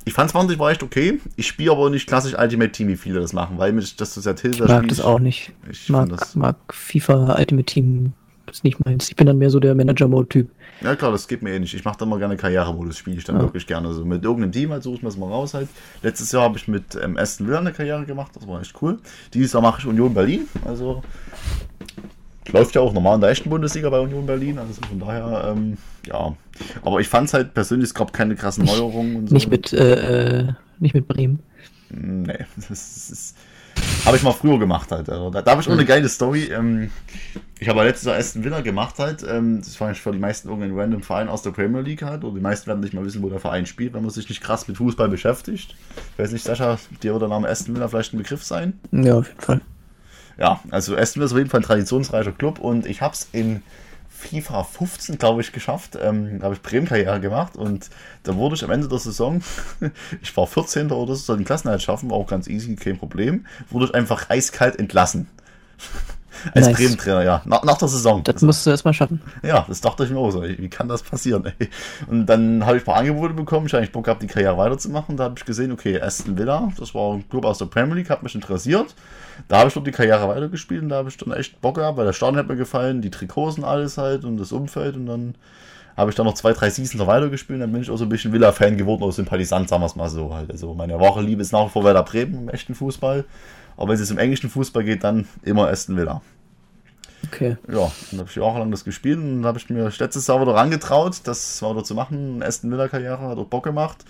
ich 0.06 0.14
fand 0.14 0.30
20 0.30 0.58
war 0.58 0.70
echt 0.70 0.82
okay. 0.82 1.20
Ich 1.36 1.46
spiele 1.46 1.72
aber 1.72 1.90
nicht 1.90 2.06
klassisch 2.06 2.34
Ultimate 2.38 2.72
Team, 2.72 2.88
wie 2.88 2.96
viele 2.96 3.20
das 3.20 3.34
machen, 3.34 3.58
weil 3.58 3.72
mich 3.72 3.94
das 3.96 4.14
so 4.14 4.22
sehr 4.22 4.36
tilgt. 4.36 4.60
Ich 4.60 4.68
mag 4.68 4.88
das 4.88 5.02
auch 5.02 5.18
nicht. 5.18 5.52
Ich 5.70 5.90
mag, 5.90 6.08
das- 6.08 6.34
mag 6.34 6.56
FIFA 6.70 7.36
Ultimate 7.38 7.66
Team 7.66 8.14
ist 8.50 8.64
nicht 8.64 8.84
meins. 8.84 9.08
Ich 9.08 9.16
bin 9.16 9.26
dann 9.26 9.38
mehr 9.38 9.50
so 9.50 9.60
der 9.60 9.74
Manager-Mode-Typ. 9.74 10.50
Ja 10.80 10.96
klar, 10.96 11.12
das 11.12 11.28
geht 11.28 11.42
mir 11.42 11.52
eh 11.54 11.58
nicht. 11.58 11.72
Ich 11.74 11.84
mache 11.84 11.96
dann 11.98 12.08
mal 12.08 12.18
gerne 12.18 12.36
Karrieremodus, 12.36 12.98
spiele 12.98 13.16
ich 13.16 13.24
dann 13.24 13.36
Ja. 13.36 13.42
wirklich 13.42 13.66
gerne. 13.66 13.92
So 13.92 14.04
mit 14.04 14.22
irgendeinem 14.24 14.52
Team 14.52 14.70
halt 14.70 14.82
suche 14.82 14.96
ich 14.96 15.02
mir 15.02 15.08
das 15.08 15.16
mal 15.16 15.28
raus 15.30 15.54
halt. 15.54 15.68
Letztes 16.02 16.32
Jahr 16.32 16.42
habe 16.42 16.58
ich 16.58 16.68
mit 16.68 16.94
ähm, 17.02 17.16
Aston 17.16 17.46
Villa 17.46 17.58
eine 17.58 17.72
Karriere 17.72 18.04
gemacht, 18.04 18.32
das 18.34 18.46
war 18.46 18.60
echt 18.60 18.74
cool. 18.82 18.98
Dieses 19.32 19.52
Jahr 19.52 19.62
mache 19.62 19.80
ich 19.80 19.86
Union 19.86 20.12
Berlin, 20.12 20.48
also 20.64 21.02
läuft 22.52 22.74
ja 22.74 22.80
auch 22.82 22.92
normal 22.92 23.14
in 23.16 23.20
der 23.22 23.30
echten 23.30 23.48
Bundesliga 23.48 23.88
bei 23.88 23.98
Union 24.00 24.26
Berlin, 24.26 24.58
also 24.58 24.74
von 24.88 25.00
daher, 25.00 25.54
ähm, 25.56 25.78
ja. 26.06 26.34
Aber 26.82 27.00
ich 27.00 27.08
fand 27.08 27.28
es 27.28 27.34
halt 27.34 27.54
persönlich, 27.54 27.88
es 27.88 27.94
gab 27.94 28.12
keine 28.12 28.36
krassen 28.36 28.64
Neuerungen 28.64 29.16
und 29.16 29.28
so. 29.28 29.34
Nicht 29.34 29.48
mit, 29.48 29.72
äh, 29.72 30.40
äh, 30.40 30.52
nicht 30.78 30.94
mit 30.94 31.08
Bremen. 31.08 31.40
Nee, 31.90 32.38
das 32.56 32.70
ist, 32.70 33.10
ist 33.10 33.36
habe 34.04 34.16
ich 34.16 34.22
mal 34.22 34.32
früher 34.32 34.58
gemacht 34.58 34.92
halt. 34.92 35.08
Also, 35.08 35.30
da 35.30 35.42
da 35.42 35.50
habe 35.52 35.62
ich 35.62 35.68
auch 35.68 35.72
eine 35.72 35.84
geile 35.84 36.08
Story. 36.08 36.44
Ähm, 36.52 36.90
ich 37.64 37.70
habe 37.70 37.82
letztes 37.82 38.06
Jahr 38.06 38.18
Aston 38.18 38.44
Villa 38.44 38.60
gemacht 38.60 38.98
halt. 38.98 39.24
Ähm, 39.26 39.60
das 39.60 39.80
war 39.80 39.88
eigentlich 39.88 40.02
für 40.02 40.12
die 40.12 40.18
meisten 40.18 40.50
irgendein 40.50 40.78
random 40.78 41.02
Verein 41.02 41.30
aus 41.30 41.40
der 41.40 41.50
Premier 41.50 41.80
League 41.80 42.02
halt. 42.02 42.22
Oder 42.22 42.34
die 42.34 42.42
meisten 42.42 42.66
werden 42.66 42.80
nicht 42.80 42.92
mal 42.92 43.02
wissen, 43.06 43.22
wo 43.22 43.30
der 43.30 43.40
Verein 43.40 43.64
spielt, 43.64 43.94
wenn 43.94 44.02
man 44.02 44.10
sich 44.10 44.28
nicht 44.28 44.42
krass 44.42 44.68
mit 44.68 44.76
Fußball 44.76 45.08
beschäftigt. 45.08 45.74
Ich 46.12 46.18
weiß 46.18 46.32
nicht, 46.32 46.44
Sascha, 46.44 46.78
dir 47.02 47.12
wird 47.12 47.22
der 47.22 47.30
Name 47.30 47.48
Aston 47.48 47.74
Villa 47.74 47.88
vielleicht 47.88 48.12
ein 48.12 48.18
Begriff 48.18 48.44
sein. 48.44 48.78
Ja, 48.92 49.16
auf 49.16 49.28
jeden 49.28 49.40
Fall. 49.40 49.60
Ja, 50.36 50.60
also 50.70 50.94
Aston 50.94 51.20
Villa 51.20 51.24
ist 51.24 51.32
auf 51.32 51.38
jeden 51.38 51.48
Fall 51.48 51.60
ein 51.60 51.64
traditionsreicher 51.64 52.32
Club 52.32 52.58
und 52.58 52.84
ich 52.84 53.00
habe 53.00 53.14
es 53.14 53.30
in 53.32 53.62
FIFA 54.10 54.64
15, 54.64 55.16
glaube 55.16 55.40
ich, 55.40 55.52
geschafft. 55.52 55.96
Ähm, 55.98 56.40
da 56.40 56.44
habe 56.44 56.56
ich 56.56 56.60
Bremen-Karriere 56.60 57.18
gemacht 57.18 57.56
und 57.56 57.88
da 58.24 58.36
wurde 58.36 58.56
ich 58.56 58.64
am 58.64 58.72
Ende 58.72 58.88
der 58.88 58.98
Saison, 58.98 59.40
ich 60.20 60.36
war 60.36 60.46
14. 60.46 60.90
oder 60.90 61.14
so, 61.14 61.34
den 61.34 61.46
Klassenhalt 61.46 61.80
schaffen, 61.80 62.10
war 62.10 62.18
auch 62.18 62.26
ganz 62.26 62.46
easy, 62.46 62.76
kein 62.76 62.98
Problem, 62.98 63.46
wurde 63.70 63.86
ich 63.86 63.94
einfach 63.94 64.28
eiskalt 64.28 64.78
entlassen. 64.78 65.28
Als 66.52 66.66
Nice. 66.66 66.76
Bremen-Trainer, 66.76 67.22
ja. 67.22 67.42
Nach, 67.44 67.62
nach 67.64 67.78
der 67.78 67.88
Saison. 67.88 68.22
Das 68.24 68.42
musst 68.42 68.66
du 68.66 68.70
erstmal 68.70 68.94
schaffen. 68.94 69.22
Ja, 69.42 69.64
das 69.66 69.80
dachte 69.80 70.04
ich 70.04 70.10
mir 70.10 70.18
auch 70.18 70.30
so. 70.30 70.42
Wie 70.42 70.68
kann 70.68 70.88
das 70.88 71.02
passieren? 71.02 71.44
Ey? 71.46 71.68
Und 72.08 72.26
dann 72.26 72.66
habe 72.66 72.76
ich 72.76 72.82
ein 72.82 72.86
paar 72.86 72.96
Angebote 72.96 73.34
bekommen. 73.34 73.66
Ich 73.66 73.72
habe 73.72 73.80
eigentlich 73.80 73.92
Bock 73.92 74.04
gehabt, 74.04 74.22
die 74.22 74.26
Karriere 74.26 74.56
weiterzumachen. 74.56 75.16
Da 75.16 75.24
habe 75.24 75.34
ich 75.38 75.44
gesehen, 75.44 75.72
okay, 75.72 76.00
Aston 76.00 76.36
Villa, 76.36 76.70
das 76.78 76.94
war 76.94 77.14
ein 77.14 77.28
Club 77.28 77.44
aus 77.44 77.58
der 77.58 77.66
Premier 77.66 77.94
League, 77.94 78.10
hat 78.10 78.22
mich 78.22 78.34
interessiert. 78.34 78.94
Da 79.48 79.58
habe 79.58 79.68
ich 79.68 79.74
dort 79.74 79.86
die 79.86 79.92
Karriere 79.92 80.28
weitergespielt 80.28 80.82
und 80.82 80.90
da 80.90 80.96
habe 80.96 81.08
ich 81.08 81.16
dann 81.16 81.32
echt 81.32 81.60
Bock 81.60 81.76
gehabt, 81.76 81.96
weil 81.96 82.06
der 82.06 82.12
Stadion 82.12 82.38
hat 82.38 82.48
mir 82.48 82.56
gefallen, 82.56 83.02
die 83.02 83.10
Trikots 83.10 83.58
und 83.58 83.64
alles 83.64 83.98
halt 83.98 84.24
und 84.24 84.36
das 84.36 84.52
Umfeld. 84.52 84.96
Und 84.96 85.06
dann 85.06 85.34
habe 85.96 86.10
ich 86.10 86.16
dann 86.16 86.26
noch 86.26 86.34
zwei, 86.34 86.52
drei 86.52 86.70
Seasons 86.70 87.06
weitergespielt, 87.06 87.60
dann 87.60 87.72
bin 87.72 87.82
ich 87.82 87.90
auch 87.90 87.96
so 87.96 88.04
ein 88.04 88.08
bisschen 88.08 88.32
Villa-Fan 88.32 88.76
geworden 88.76 89.02
oder 89.02 89.12
Sympathisant, 89.12 89.68
sagen 89.68 89.82
wir 89.82 89.86
es 89.86 89.96
mal 89.96 90.08
so 90.08 90.34
halt. 90.34 90.50
Also 90.50 90.74
meine 90.74 90.98
wahre 90.98 91.22
Liebe 91.22 91.42
ist 91.42 91.52
nach 91.52 91.66
wie 91.66 91.70
vor 91.70 91.84
Werder 91.84 92.02
Bremen 92.02 92.34
im 92.34 92.48
echten 92.48 92.74
Fußball. 92.74 93.24
Aber 93.76 93.88
wenn 93.88 94.00
es 94.00 94.10
im 94.10 94.18
englischen 94.18 94.50
Fußball 94.50 94.84
geht, 94.84 95.04
dann 95.04 95.26
immer 95.42 95.68
Aston 95.68 95.96
Villa. 95.96 96.22
Okay. 97.34 97.56
Ja, 97.68 97.90
dann 98.10 98.20
habe 98.20 98.28
ich 98.30 98.36
jahrelang 98.36 98.70
das 98.70 98.84
gespielt 98.84 99.18
und 99.18 99.36
dann 99.42 99.46
habe 99.46 99.58
ich 99.58 99.68
mir 99.70 99.90
letztes 99.98 100.26
Jahr 100.26 100.40
wieder 100.40 100.54
rangetraut, 100.54 101.20
das 101.24 101.60
mal 101.62 101.72
wieder 101.74 101.84
zu 101.84 101.94
machen. 101.94 102.42
Aston 102.42 102.70
Villa-Karriere 102.70 103.18
hat 103.18 103.38
auch 103.38 103.46
Bock 103.46 103.64
gemacht. 103.64 104.04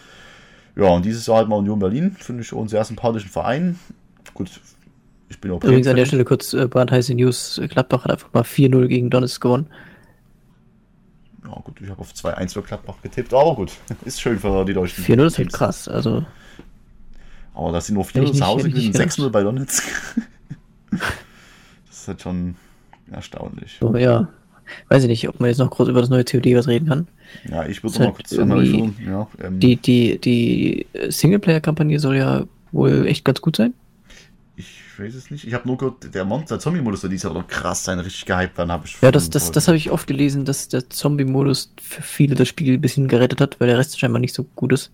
Ja, 0.77 0.87
und 0.89 1.05
dieses 1.05 1.27
Jahr 1.27 1.39
halt 1.39 1.49
mal 1.49 1.57
Union 1.57 1.79
Berlin, 1.79 2.17
finde 2.19 2.43
ich 2.43 2.53
auch 2.53 2.59
einen 2.59 2.69
sehr 2.69 2.85
sympathischen 2.85 3.31
Verein. 3.31 3.79
Gut, 4.35 4.51
ich 5.29 5.41
bin 5.41 5.53
auch 5.53 5.63
Übrigens 5.63 5.87
an 5.87 5.97
der. 5.97 6.05
Stelle 6.07 6.25
kurz 6.25 6.53
äh, 6.53 6.67
brandheiße 6.67 7.15
News. 7.15 7.61
Gladbach 7.69 8.05
hat 8.05 8.11
einfach 8.13 8.33
mal 8.33 8.43
4-0 8.43 8.87
gegen 8.89 9.09
Donetsk 9.11 9.41
gewonnen. 9.41 9.69
Ja, 11.45 11.53
gut, 11.63 11.81
ich 11.81 11.89
habe 11.91 12.01
auf 12.01 12.13
2-1 12.13 12.55
für 12.55 12.63
Gladbach 12.63 12.97
getippt, 13.03 13.33
aber 13.33 13.55
gut, 13.55 13.73
ist 14.05 14.21
schön 14.21 14.39
für 14.39 14.65
die 14.65 14.75
deutschen 14.75 15.05
4-0 15.05 15.27
ist 15.27 15.39
halt 15.39 15.53
krass. 15.53 15.89
Also, 15.89 16.25
Aber 17.55 17.71
dass 17.73 17.87
sie 17.87 17.93
nur 17.93 18.05
4 18.05 18.23
Hätte 18.23 18.33
ich 18.33 18.39
zu 18.39 18.45
nicht- 18.45 18.47
Hause 18.47 18.69
gewinnen, 18.71 18.87
nicht 18.91 18.99
6-0 19.01 19.29
bei 19.31 19.43
Donetsk. 19.43 19.85
das 20.91 21.01
ist 22.01 22.09
halt 22.09 22.23
schon 22.23 22.57
erstaunlich. 23.11 23.77
so, 23.81 23.97
ja. 23.97 24.29
Weiß 24.89 25.03
ich 25.03 25.09
nicht, 25.11 25.29
ob 25.29 25.41
man 25.41 25.51
jetzt 25.51 25.59
noch 25.59 25.71
groß 25.71 25.89
über 25.89 26.01
das 26.01 26.09
neue 26.09 26.25
COD 26.25 26.57
was 26.57 26.67
reden 26.69 26.89
kann. 26.89 27.07
Ja, 27.51 27.67
ich 27.67 27.83
würde 27.83 27.93
noch 27.95 27.99
mal 28.01 28.07
halt 28.07 28.17
kurz 28.17 28.33
irgendwie- 28.33 28.71
schauen. 28.79 28.95
Ja, 29.07 29.29
ähm, 29.47 29.61
Die, 29.61 29.77
die, 29.77 30.19
die 30.19 30.87
Singleplayer-Kampagne 31.09 31.99
soll 32.01 32.17
ja 32.17 32.45
wohl 32.73 33.07
echt 33.07 33.25
ganz 33.27 33.41
gut 33.43 33.57
sein. 33.57 33.75
ich 34.57 34.81
weiß 34.97 35.15
es 35.15 35.31
nicht. 35.31 35.47
Ich 35.47 35.53
habe 35.53 35.67
nur 35.69 35.77
gehört, 35.77 36.15
der 36.15 36.25
Monster-Zombie-Modus 36.25 37.03
soll 37.03 37.11
dieses 37.11 37.25
Jahr 37.25 37.35
doch 37.35 37.47
krass 37.47 37.85
sein, 37.85 37.99
richtig 37.99 38.25
gehypt 38.25 38.57
werden, 38.57 38.71
habe 38.73 38.87
ich 38.87 38.97
Ja, 39.03 39.11
das, 39.11 39.29
das, 39.29 39.51
das 39.53 39.67
habe 39.69 39.77
ich 39.77 39.91
oft 39.91 40.07
gelesen, 40.07 40.45
dass 40.47 40.69
der 40.69 40.89
Zombie-Modus 40.89 41.73
für 41.83 42.01
viele 42.03 42.35
das 42.35 42.49
Spiel 42.49 42.75
ein 42.75 42.81
bisschen 42.81 43.07
gerettet 43.09 43.41
hat, 43.43 43.61
weil 43.61 43.69
der 43.69 43.77
Rest 43.77 43.99
scheinbar 43.99 44.21
nicht 44.21 44.35
so 44.35 44.45
gut 44.55 44.73
ist. 44.73 44.93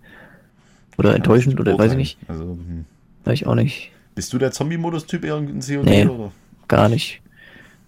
Oder 0.98 1.14
enttäuschend, 1.14 1.54
Ja, 1.54 1.60
oder 1.60 1.78
weiß 1.78 1.92
ich 1.92 1.98
nicht. 1.98 2.18
Also, 2.26 2.42
hm. 2.44 2.84
Weiß 3.24 3.34
ich 3.34 3.46
auch 3.46 3.54
nicht. 3.54 3.92
Bist 4.16 4.32
du 4.32 4.38
der 4.38 4.50
Zombie-Modus-Typ 4.50 5.24
eher 5.24 5.36
in 5.38 5.60
COD? 5.60 5.84
Nee. 5.84 6.06
Oder? 6.06 6.32
Gar 6.66 6.88
nicht. 6.88 7.20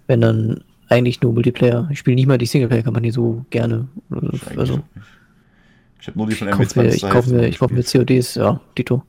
Wenn 0.06 0.20
dann 0.20 0.64
eigentlich 0.88 1.22
nur 1.22 1.32
Multiplayer. 1.32 1.88
Ich 1.90 2.00
spiele 2.00 2.16
nicht 2.16 2.26
mal 2.26 2.38
die 2.38 2.46
Singleplayer-Kampagne 2.46 3.12
so 3.12 3.44
gerne. 3.50 3.88
Ich 4.32 4.58
Also. 4.58 4.80
Ich 6.00 6.08
habe 6.08 6.18
nur 6.18 6.26
die 6.26 6.34
von 6.34 6.48
ich 6.48 6.54
kaufe 6.54 6.80
mir, 6.80 6.88
MB20 6.88 6.94
ich 6.94 7.02
kaufe 7.02 7.30
mir, 7.32 7.46
ich 7.46 7.58
kaufe 7.58 7.74
mir 7.74 7.84
CODs, 7.84 8.34
ja, 8.34 8.60
Dito. 8.76 9.04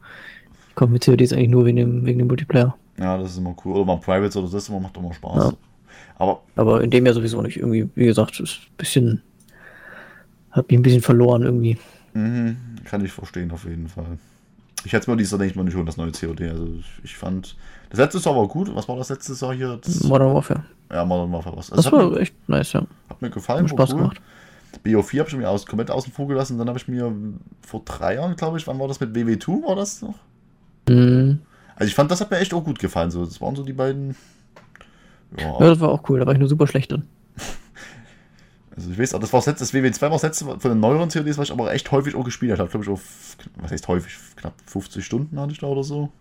Ich 0.69 0.75
kaufe 0.75 0.91
mir 0.91 0.99
CODs 0.99 1.33
eigentlich 1.33 1.49
nur 1.49 1.65
wegen 1.65 1.77
dem, 1.77 2.05
wegen 2.05 2.19
dem 2.19 2.27
Multiplayer. 2.27 2.77
Ja, 2.99 3.17
das 3.17 3.31
ist 3.31 3.37
immer 3.39 3.55
cool. 3.65 3.73
Oder 3.75 3.85
mal 3.85 3.97
Privates 3.97 4.37
oder 4.37 4.49
das 4.49 4.69
immer, 4.69 4.79
macht 4.79 4.95
immer 4.95 5.13
Spaß. 5.13 5.51
Ja. 5.51 5.53
Aber 6.17 6.41
Aber 6.55 6.83
in 6.83 6.91
dem 6.91 7.05
ja 7.05 7.13
sowieso 7.13 7.41
nicht. 7.41 7.57
Irgendwie, 7.57 7.89
wie 7.95 8.05
gesagt, 8.05 8.39
ist 8.39 8.59
ein 8.69 8.77
bisschen. 8.77 9.21
Hat 10.51 10.69
mich 10.69 10.79
ein 10.79 10.83
bisschen 10.83 11.01
verloren 11.01 11.41
irgendwie. 11.41 11.77
Mhm, 12.13 12.55
kann 12.85 13.03
ich 13.03 13.11
verstehen, 13.11 13.51
auf 13.51 13.65
jeden 13.65 13.87
Fall. 13.87 14.19
Ich 14.85 14.93
hätte 14.93 15.09
mir 15.09 15.17
dieses 15.17 15.31
Jahr, 15.31 15.39
denke 15.39 15.51
ich 15.51 15.55
mal, 15.55 15.63
nicht 15.63 15.73
schon 15.73 15.85
das 15.85 15.97
neue 15.97 16.11
COD. 16.11 16.41
Also 16.41 16.67
ich 17.03 17.17
fand. 17.17 17.55
Das 17.93 17.99
letzte 17.99 18.27
Jahr 18.27 18.35
war 18.35 18.47
gut. 18.47 18.75
Was 18.75 18.87
war 18.87 18.95
das 18.95 19.09
letzte 19.09 19.33
Jahr 19.33 19.53
hier? 19.53 19.79
Das, 19.79 20.01
Modern 20.01 20.33
Warfare. 20.33 20.63
ja, 20.91 21.05
Modern 21.05 21.31
Warfare 21.31 21.55
was. 21.55 21.69
Das 21.69 21.85
hat, 21.85 21.93
war 21.93 22.09
mir, 22.09 22.21
echt 22.21 22.33
nice, 22.49 22.73
ja. 22.73 22.87
hat 23.07 23.21
mir 23.21 23.29
gefallen. 23.29 23.65
Hat 23.65 23.69
Spaß 23.69 23.91
cool. 23.91 23.97
gemacht. 23.97 24.21
BO4 24.83 25.19
habe 25.19 25.29
ich 25.29 25.35
mir 25.35 25.47
aus, 25.47 25.67
komplett 25.67 25.91
außen 25.91 26.11
vor 26.11 26.27
gelassen. 26.27 26.57
Dann 26.57 26.67
habe 26.67 26.79
ich 26.79 26.87
mir 26.87 27.13
vor 27.61 27.83
drei 27.85 28.15
Jahren, 28.15 28.35
glaube 28.35 28.57
ich, 28.57 28.65
wann 28.65 28.79
war 28.79 28.87
das 28.87 28.99
mit 28.99 29.15
WW2? 29.15 29.67
War 29.67 29.75
das 29.75 30.01
noch? 30.01 30.15
Mhm. 30.89 31.41
Also 31.75 31.87
ich 31.87 31.93
fand, 31.93 32.09
das 32.09 32.19
hat 32.19 32.31
mir 32.31 32.39
echt 32.39 32.51
auch 32.55 32.63
gut 32.63 32.79
gefallen. 32.79 33.11
So, 33.11 33.25
das 33.25 33.39
waren 33.39 33.55
so 33.55 33.61
die 33.61 33.73
beiden. 33.73 34.15
Ja, 35.37 35.59
Ja, 35.59 35.67
das 35.67 35.79
war 35.79 35.89
auch 35.89 36.09
cool. 36.09 36.19
Da 36.19 36.25
war 36.25 36.33
ich 36.33 36.39
nur 36.39 36.49
super 36.49 36.65
schlecht 36.65 36.91
drin. 36.91 37.03
also 38.75 38.89
ich 38.89 38.97
weiß, 38.97 39.11
das 39.11 39.31
war 39.31 39.39
das 39.39 39.45
letzte, 39.45 39.65
das 39.65 39.71
WW2 39.71 40.01
war 40.01 40.09
das 40.09 40.23
letzte 40.23 40.45
von 40.45 40.59
den 40.59 40.79
neueren 40.79 41.09
CODs, 41.09 41.37
was 41.37 41.49
ich 41.49 41.53
aber 41.53 41.71
echt 41.71 41.91
häufig 41.91 42.15
auch 42.15 42.25
gespielt 42.25 42.57
habe. 42.57 42.71
glaube 42.71 42.85
ich, 42.85 42.89
auf, 42.89 43.37
was 43.57 43.71
heißt 43.71 43.87
häufig, 43.87 44.15
knapp 44.35 44.55
50 44.65 45.05
Stunden 45.05 45.39
hatte 45.39 45.51
ich 45.51 45.59
da 45.59 45.67
oder 45.67 45.83
so. 45.83 46.11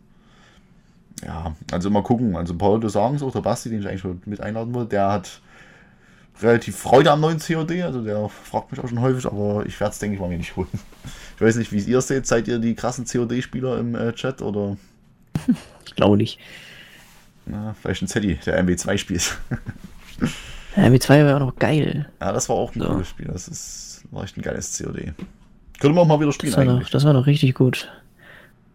Ja, 1.24 1.54
also 1.70 1.90
mal 1.90 2.02
gucken. 2.02 2.36
Also 2.36 2.54
Leute 2.54 2.90
sagen 2.90 3.16
es 3.16 3.22
auch, 3.22 3.32
der 3.32 3.40
Basti, 3.40 3.68
den 3.70 3.80
ich 3.80 3.88
eigentlich 3.88 4.00
schon 4.00 4.20
mit 4.26 4.40
einladen 4.40 4.74
wollte, 4.74 4.90
der 4.90 5.10
hat 5.12 5.40
relativ 6.40 6.76
Freude 6.76 7.10
am 7.12 7.20
neuen 7.20 7.38
COD, 7.38 7.82
also 7.82 8.02
der 8.02 8.28
fragt 8.28 8.72
mich 8.72 8.80
auch 8.80 8.88
schon 8.88 9.00
häufig, 9.00 9.26
aber 9.26 9.64
ich 9.66 9.78
werde 9.78 9.92
es, 9.92 9.98
denke 9.98 10.14
ich 10.14 10.20
mal, 10.20 10.28
mir 10.28 10.38
nicht 10.38 10.56
holen. 10.56 10.68
Ich 11.36 11.40
weiß 11.40 11.56
nicht, 11.56 11.70
wie 11.72 11.76
es 11.78 11.86
ihr 11.86 12.00
seht, 12.00 12.26
seid 12.26 12.48
ihr 12.48 12.58
die 12.58 12.74
krassen 12.74 13.04
COD-Spieler 13.04 13.78
im 13.78 13.94
äh, 13.94 14.12
Chat 14.12 14.42
oder 14.42 14.76
Ich 15.86 15.94
glaube 15.94 16.16
nicht. 16.16 16.38
na, 17.46 17.74
vielleicht 17.80 18.02
ein 18.02 18.08
Zeddy, 18.08 18.38
der 18.46 18.64
MW2 18.64 18.98
spielt. 18.98 19.36
Ja, 20.76 20.88
mit 20.88 21.02
zwei 21.02 21.24
war 21.24 21.36
auch 21.36 21.40
noch 21.46 21.56
geil. 21.56 22.08
ja, 22.20 22.32
das 22.32 22.48
war 22.48 22.56
auch 22.56 22.74
ein 22.74 22.80
So. 22.80 22.88
cooles 22.88 23.08
Spiel, 23.08 23.26
das 23.26 23.46
ist, 23.48 24.04
war 24.10 24.24
echt 24.24 24.36
ein 24.36 24.42
geiles 24.42 24.76
COD. 24.78 25.12
Können 25.80 25.94
wir 25.94 26.00
auch 26.00 26.06
mal 26.06 26.18
wieder 26.20 26.32
spielen 26.32 26.52
Das 26.52 26.66
war, 26.66 26.74
noch, 26.80 26.88
das 26.90 27.04
war 27.04 27.12
noch 27.12 27.26
richtig 27.26 27.54
gut. 27.54 27.90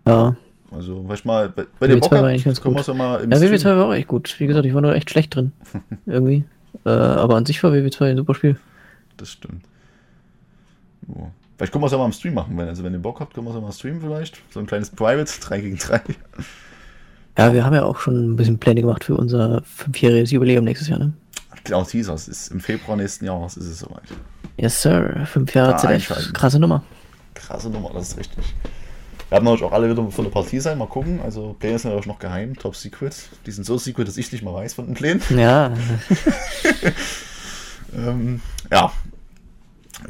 Ja. 0.05 0.35
Also, 0.71 1.03
vielleicht 1.05 1.25
mal, 1.25 1.49
bei, 1.49 1.65
bei 1.79 1.87
dem 1.87 1.97
WW2 1.97 2.01
Bock 2.01 2.11
war 2.11 2.17
habt, 2.19 2.27
eigentlich 2.29 2.43
ganz 2.45 2.61
gut. 2.61 2.71
im 2.71 2.77
Ja, 2.77 2.83
Stream- 2.83 3.53
WW2 3.53 3.65
war 3.77 3.85
auch 3.85 3.93
echt 3.93 4.07
gut. 4.07 4.35
Wie 4.39 4.47
gesagt, 4.47 4.65
ich 4.65 4.73
war 4.73 4.81
nur 4.81 4.93
echt 4.95 5.09
schlecht 5.09 5.35
drin. 5.35 5.51
Irgendwie. 6.05 6.43
Äh, 6.85 6.89
aber 6.89 7.35
an 7.35 7.45
sich 7.45 7.61
war 7.63 7.71
WW2 7.71 8.11
ein 8.11 8.17
super 8.17 8.35
Spiel. 8.35 8.57
Das 9.17 9.29
stimmt. 9.31 9.63
So. 11.07 11.31
Vielleicht 11.57 11.71
können 11.73 11.81
wir 11.81 11.87
es 11.87 11.91
ja 11.91 11.97
mal 11.97 12.05
im 12.05 12.11
Stream 12.11 12.33
machen, 12.35 12.55
wenn, 12.57 12.67
also 12.67 12.83
wenn 12.83 12.93
ihr 12.93 12.99
Bock 12.99 13.19
habt, 13.19 13.33
können 13.33 13.47
wir 13.47 13.51
es 13.51 13.55
ja 13.55 13.61
mal 13.61 13.71
streamen 13.71 13.99
vielleicht. 14.01 14.37
So 14.51 14.59
ein 14.59 14.67
kleines 14.67 14.89
Private, 14.91 15.31
3 15.41 15.61
gegen 15.61 15.77
3. 15.77 16.01
Ja, 17.37 17.53
wir 17.53 17.65
haben 17.65 17.73
ja 17.73 17.83
auch 17.83 17.99
schon 17.99 18.31
ein 18.31 18.35
bisschen 18.35 18.59
Pläne 18.59 18.81
gemacht 18.81 19.03
für 19.03 19.15
unser 19.15 19.61
fünfjähriges 19.63 20.31
Jubiläum 20.31 20.65
nächstes 20.65 20.87
Jahr, 20.89 20.99
ne? 20.99 21.13
Genau, 21.63 21.83
Teaser, 21.83 22.13
es 22.13 22.27
ist 22.27 22.51
im 22.51 22.59
Februar 22.59 22.95
nächsten 22.97 23.25
Jahres 23.25 23.57
ist 23.57 23.65
es 23.67 23.79
soweit. 23.79 24.03
Yes, 24.57 24.81
Sir. 24.81 25.25
Fünf 25.25 25.53
Jahre 25.53 25.75
ZF. 25.77 25.85
einschalten. 25.87 26.33
Krasse 26.33 26.59
Nummer. 26.59 26.83
Krasse 27.33 27.69
Nummer, 27.69 27.91
das 27.93 28.09
ist 28.09 28.17
richtig. 28.19 28.53
Wir 29.29 29.35
haben 29.35 29.43
natürlich 29.45 29.63
auch 29.65 29.73
alle 29.73 29.89
wieder 29.89 30.09
von 30.09 30.23
der 30.25 30.31
Partie 30.31 30.59
sein, 30.59 30.77
mal 30.77 30.87
gucken. 30.87 31.19
Also 31.21 31.55
Pläne 31.59 31.77
sind 31.79 31.89
natürlich 31.91 32.07
noch 32.07 32.19
geheim, 32.19 32.55
top 32.55 32.75
secret. 32.75 33.13
Die 33.45 33.51
sind 33.51 33.65
so 33.65 33.77
secret, 33.77 34.07
dass 34.07 34.17
ich 34.17 34.31
nicht 34.31 34.43
mal 34.43 34.53
weiß 34.53 34.73
von 34.75 34.85
den 34.85 34.93
Plänen. 34.95 35.21
Ja, 35.35 35.71
Ähm, 37.95 38.41
ja. 38.71 38.91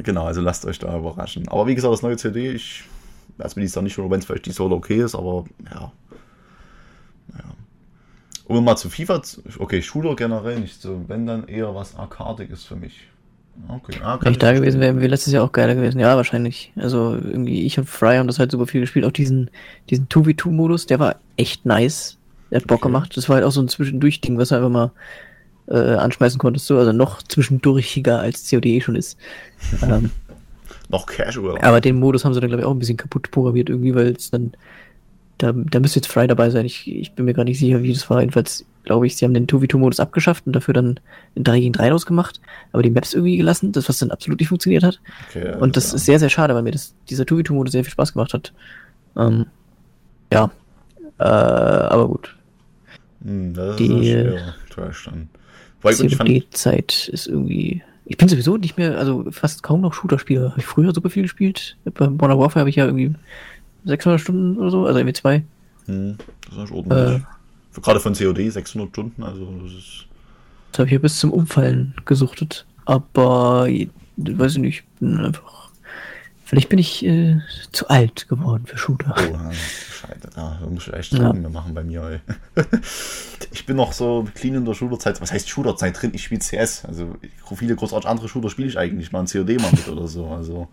Genau, 0.02 0.24
also 0.26 0.40
lasst 0.40 0.64
euch 0.66 0.78
da 0.78 0.96
überraschen. 0.96 1.48
Aber 1.48 1.66
wie 1.66 1.74
gesagt, 1.74 1.92
das 1.92 2.02
neue 2.02 2.16
CD, 2.16 2.50
ich 2.52 2.84
weiß 3.38 3.56
mir 3.56 3.64
noch 3.64 3.82
nicht 3.82 3.94
schon, 3.94 4.10
wenn 4.10 4.18
es 4.20 4.26
vielleicht 4.26 4.46
die 4.46 4.52
Solo 4.52 4.76
okay 4.76 5.02
ist, 5.02 5.14
aber 5.14 5.44
ja. 5.70 5.92
Naja. 7.28 7.44
Um 8.44 8.64
mal 8.64 8.76
zu 8.76 8.90
FIFA, 8.90 9.22
zu- 9.22 9.42
okay, 9.58 9.80
Shooter 9.80 10.16
generell 10.16 10.60
nicht 10.60 10.80
so, 10.82 11.04
wenn 11.08 11.26
dann 11.26 11.46
eher 11.48 11.74
was 11.74 11.94
Arkadiges 11.96 12.64
für 12.64 12.76
mich. 12.76 13.08
Okay, 13.66 13.98
ah, 14.02 14.18
wenn 14.22 14.32
ich 14.32 14.38
da 14.38 14.52
gewesen 14.52 14.80
wäre, 14.80 14.96
wäre 14.96 15.08
letztes 15.08 15.32
Jahr 15.32 15.44
auch 15.44 15.52
geiler 15.52 15.74
gewesen. 15.74 15.98
Ja, 16.00 16.16
wahrscheinlich. 16.16 16.72
Also 16.76 17.14
irgendwie, 17.14 17.66
ich 17.66 17.78
und 17.78 17.88
Fry 17.88 18.16
haben 18.16 18.26
das 18.26 18.38
halt 18.38 18.50
super 18.50 18.66
viel 18.66 18.80
gespielt. 18.80 19.04
Auch 19.04 19.12
diesen, 19.12 19.50
diesen 19.90 20.08
2v2-Modus, 20.08 20.86
der 20.86 20.98
war 20.98 21.16
echt 21.36 21.66
nice. 21.66 22.16
Der 22.50 22.60
hat 22.60 22.66
Bock 22.66 22.78
Okay. 22.78 22.88
gemacht. 22.88 23.16
Das 23.16 23.28
war 23.28 23.36
halt 23.36 23.44
auch 23.44 23.50
so 23.52 23.60
ein 23.60 23.68
Zwischendurch-Ding, 23.68 24.38
was 24.38 24.48
du 24.48 24.54
einfach 24.54 24.70
mal 24.70 24.92
äh, 25.68 25.96
anschmeißen 25.96 26.38
konntest. 26.38 26.66
So. 26.66 26.78
Also 26.78 26.92
noch 26.92 27.22
zwischendurchiger 27.22 28.20
als 28.20 28.48
COD 28.48 28.66
eh 28.66 28.80
schon 28.80 28.96
ist. 28.96 29.18
ähm, 29.82 30.10
Noch 30.88 31.04
casual. 31.06 31.58
aber 31.60 31.80
den 31.82 31.96
Modus 31.98 32.24
haben 32.24 32.32
sie 32.32 32.40
dann, 32.40 32.48
glaube 32.48 32.62
ich, 32.62 32.66
auch 32.66 32.72
ein 32.72 32.78
bisschen 32.78 32.96
kaputt 32.96 33.30
programmiert 33.30 33.68
irgendwie, 33.68 33.94
weil 33.94 34.12
es 34.12 34.30
dann. 34.30 34.52
Da, 35.36 35.52
da 35.52 35.78
müsste 35.78 36.00
jetzt 36.00 36.10
Fry 36.10 36.26
dabei 36.26 36.50
sein. 36.50 36.64
Ich, 36.66 36.90
ich 36.90 37.12
bin 37.12 37.24
mir 37.24 37.34
gar 37.34 37.44
nicht 37.44 37.58
sicher, 37.60 37.82
wie 37.82 37.92
das 37.92 38.08
war. 38.10 38.20
Jedenfalls 38.20 38.64
glaube 38.88 39.06
ich, 39.06 39.16
sie 39.16 39.24
haben 39.24 39.32
den 39.34 39.46
2v2-Modus 39.46 40.00
abgeschafft 40.00 40.46
und 40.46 40.52
dafür 40.54 40.74
dann 40.74 40.98
in 41.36 41.44
3 41.44 41.60
gegen 41.60 41.72
3 41.72 41.92
rausgemacht, 41.92 42.40
aber 42.72 42.82
die 42.82 42.90
Maps 42.90 43.14
irgendwie 43.14 43.36
gelassen, 43.36 43.70
das 43.72 43.88
was 43.88 43.98
dann 43.98 44.10
absolut 44.10 44.40
nicht 44.40 44.48
funktioniert 44.48 44.82
hat. 44.82 45.00
Okay, 45.30 45.54
Und 45.60 45.76
das 45.76 45.90
ja. 45.92 45.96
ist 45.96 46.04
sehr, 46.06 46.18
sehr 46.18 46.28
schade, 46.30 46.54
weil 46.54 46.62
mir 46.62 46.72
das, 46.72 46.94
dieser 47.08 47.24
2v2-Modus 47.24 47.72
sehr 47.72 47.84
viel 47.84 47.92
Spaß 47.92 48.12
gemacht 48.14 48.34
hat. 48.34 48.52
Ähm, 49.16 49.46
ja. 50.32 50.50
Äh, 51.18 51.22
aber 51.24 52.08
gut. 52.08 52.36
Hm, 53.24 53.54
das 53.54 53.70
ist 53.70 53.78
die- 53.80 53.86
schwer. 54.10 54.54
Trash 54.70 55.04
dann. 55.06 55.28
Weil 55.82 55.94
ich 55.94 56.16
fand, 56.16 56.56
Zeit 56.56 57.08
ist 57.12 57.26
irgendwie. 57.28 57.82
Ich 58.04 58.16
bin 58.16 58.28
sowieso 58.28 58.56
nicht 58.56 58.76
mehr, 58.78 58.98
also 58.98 59.26
fast 59.30 59.62
kaum 59.62 59.80
noch 59.82 59.92
Shooter-Spieler. 59.92 60.50
Habe 60.50 60.60
ich 60.60 60.66
früher 60.66 60.92
super 60.94 61.10
viel 61.10 61.22
gespielt. 61.22 61.76
Bei 61.84 62.08
Modern 62.08 62.38
Warfare 62.38 62.60
habe 62.60 62.70
ich 62.70 62.76
ja 62.76 62.86
irgendwie 62.86 63.14
600 63.84 64.20
Stunden 64.20 64.56
oder 64.58 64.70
so, 64.70 64.86
also 64.86 64.98
irgendwie 64.98 65.12
zwei. 65.14 65.42
hm, 65.86 66.16
das 66.50 66.64
ist 66.64 66.72
ordentlich. 66.72 67.16
Äh. 67.16 67.37
Für- 67.70 67.80
Gerade 67.80 68.00
von 68.00 68.14
COD 68.14 68.50
600 68.50 68.88
Stunden, 68.90 69.22
also 69.22 69.44
das 69.62 69.72
ist. 69.72 70.06
Das 70.72 70.80
habe 70.80 70.88
ich 70.88 70.92
ja 70.92 70.98
bis 70.98 71.18
zum 71.18 71.32
Umfallen 71.32 71.94
gesuchtet. 72.04 72.66
Aber, 72.84 73.66
weiß 74.16 74.52
ich 74.52 74.58
nicht, 74.58 74.84
bin 75.00 75.18
einfach. 75.18 75.68
Vielleicht 76.44 76.70
bin 76.70 76.78
ich 76.78 77.04
äh, 77.04 77.40
zu 77.72 77.88
alt 77.88 78.26
geworden 78.28 78.64
für 78.64 78.78
Shooter. 78.78 79.14
Oh, 79.18 79.38
Scheiße, 79.52 80.30
da 80.34 80.58
muss 80.70 80.86
ich 80.88 80.94
echt 80.94 81.12
Ja. 81.12 81.30
Mehr 81.34 81.50
machen 81.50 81.74
bei 81.74 81.84
mir, 81.84 82.20
ey. 82.56 82.64
Ich 83.50 83.64
bin 83.66 83.76
noch 83.76 83.92
so 83.92 84.26
clean 84.34 84.54
in 84.54 84.64
der 84.64 84.74
Shooterzeit. 84.74 85.20
Was 85.20 85.32
heißt 85.32 85.48
Shooterzeit 85.48 86.00
drin? 86.00 86.10
Ich 86.14 86.24
spiele 86.24 86.40
CS. 86.40 86.84
Also 86.86 87.16
viele 87.54 87.76
großartig 87.76 88.08
andere 88.08 88.28
Shooter 88.28 88.48
spiele 88.50 88.68
ich 88.68 88.78
eigentlich. 88.78 89.12
Mal 89.12 89.20
ein 89.20 89.26
COD 89.26 89.58
mal 89.60 89.70
mit 89.70 89.88
oder 89.88 90.06
so. 90.08 90.26
Also. 90.28 90.68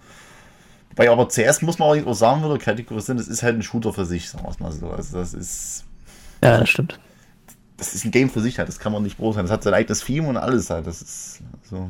Wobei 0.89 1.09
aber 1.09 1.27
CS 1.27 1.61
muss 1.61 1.77
man 1.79 2.05
auch 2.05 2.13
sagen 2.13 2.41
würde, 2.41 2.57
kategorisieren, 2.57 3.17
das 3.17 3.27
ist 3.27 3.43
halt 3.43 3.55
ein 3.57 3.63
Shooter 3.63 3.91
für 3.93 4.05
sich, 4.05 4.29
sagen 4.29 4.45
wir 4.45 4.51
es 4.51 4.59
mal 4.59 4.71
so. 4.71 4.89
Also 4.89 5.17
das 5.17 5.33
ist. 5.33 5.83
Ja, 6.45 6.59
das 6.59 6.69
stimmt. 6.69 6.99
Das 7.77 7.93
ist 7.93 8.05
ein 8.05 8.11
Game 8.11 8.29
für 8.29 8.39
sich 8.39 8.57
halt, 8.57 8.69
das 8.69 8.79
kann 8.79 8.91
man 8.93 9.03
nicht 9.03 9.17
beurteilen. 9.17 9.45
Das 9.45 9.51
hat 9.51 9.63
sein 9.63 9.73
eigenes 9.73 10.01
Theme 10.03 10.27
und 10.27 10.37
alles 10.37 10.69
halt. 10.69 10.87
Das 10.87 11.01
ist 11.01 11.41
so. 11.63 11.89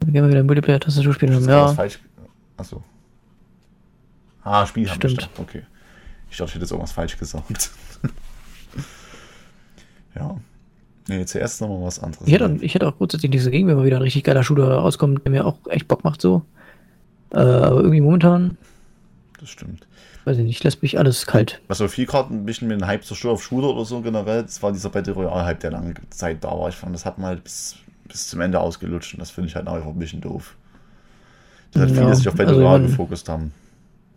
Dann 0.00 0.12
gehen 0.12 0.24
wir 0.24 0.30
wieder 0.30 0.42
Multiplayer-Tastatur 0.42 1.14
spielen. 1.14 1.44
Ja, 1.46 1.68
falsch. 1.68 2.00
Achso. 2.56 2.82
Ah, 4.42 4.66
Spiel 4.66 4.88
haben 4.88 4.96
Stimmt. 4.96 5.28
wir. 5.36 5.40
Okay. 5.42 5.62
Ich 6.30 6.36
dachte, 6.36 6.48
ich 6.48 6.54
hätte 6.54 6.64
jetzt 6.64 6.70
irgendwas 6.70 6.92
falsch 6.92 7.18
gesagt. 7.18 7.70
ja. 10.14 10.36
Nee, 11.08 11.24
zuerst 11.24 11.60
nochmal 11.60 11.82
was 11.82 11.98
anderes. 12.00 12.26
ich 12.26 12.32
hätte, 12.34 12.58
ich 12.60 12.74
hätte 12.74 12.86
auch 12.86 12.96
grundsätzlich 12.96 13.30
nichts 13.30 13.44
dagegen, 13.46 13.66
wenn 13.66 13.76
mal 13.76 13.84
wieder 13.86 13.96
ein 13.96 14.02
richtig 14.02 14.24
geiler 14.24 14.42
Shooter 14.42 14.70
rauskommt, 14.70 15.24
der 15.24 15.30
mir 15.30 15.46
auch 15.46 15.58
echt 15.68 15.88
Bock 15.88 16.04
macht 16.04 16.20
so. 16.20 16.42
Äh, 17.32 17.38
aber 17.38 17.76
irgendwie 17.76 18.00
momentan, 18.00 18.58
Das 19.40 19.48
stimmt. 19.48 19.86
Weiß 20.28 20.38
ich 20.38 20.44
nicht, 20.44 20.62
lässt 20.64 20.82
mich 20.82 20.98
alles 20.98 21.26
kalt. 21.26 21.60
Was 21.68 21.80
auf 21.80 21.90
viel 21.92 22.06
gerade 22.06 22.32
ein 22.34 22.44
bisschen 22.44 22.68
mit 22.68 22.80
dem 22.80 22.86
Hype 22.86 23.04
zerstört 23.04 23.34
auf 23.34 23.42
Shooter 23.42 23.68
oder 23.70 23.84
so 23.84 24.00
generell, 24.02 24.42
das 24.42 24.62
war 24.62 24.72
dieser 24.72 24.90
Battle 24.90 25.14
Royale-Hype, 25.14 25.60
der 25.60 25.70
lange 25.70 25.94
Zeit 26.10 26.44
da 26.44 26.50
war. 26.50 26.68
Ich 26.68 26.76
fand, 26.76 26.94
das 26.94 27.04
hat 27.04 27.18
man 27.18 27.28
halt 27.28 27.44
bis, 27.44 27.76
bis 28.06 28.28
zum 28.28 28.40
Ende 28.40 28.60
ausgelutscht 28.60 29.14
und 29.14 29.20
das 29.20 29.30
finde 29.30 29.48
ich 29.48 29.56
halt 29.56 29.66
einfach 29.66 29.88
ein 29.88 29.98
bisschen 29.98 30.20
doof. 30.20 30.54
Dass 31.72 31.80
halt 31.82 31.90
Ja, 31.90 31.96
viele 32.02 32.14
sich 32.14 32.28
auf 32.28 32.34
Battle 32.34 32.48
also 32.54 32.60
Royale 32.66 32.82
gefokust 32.84 33.28
haben. 33.28 33.52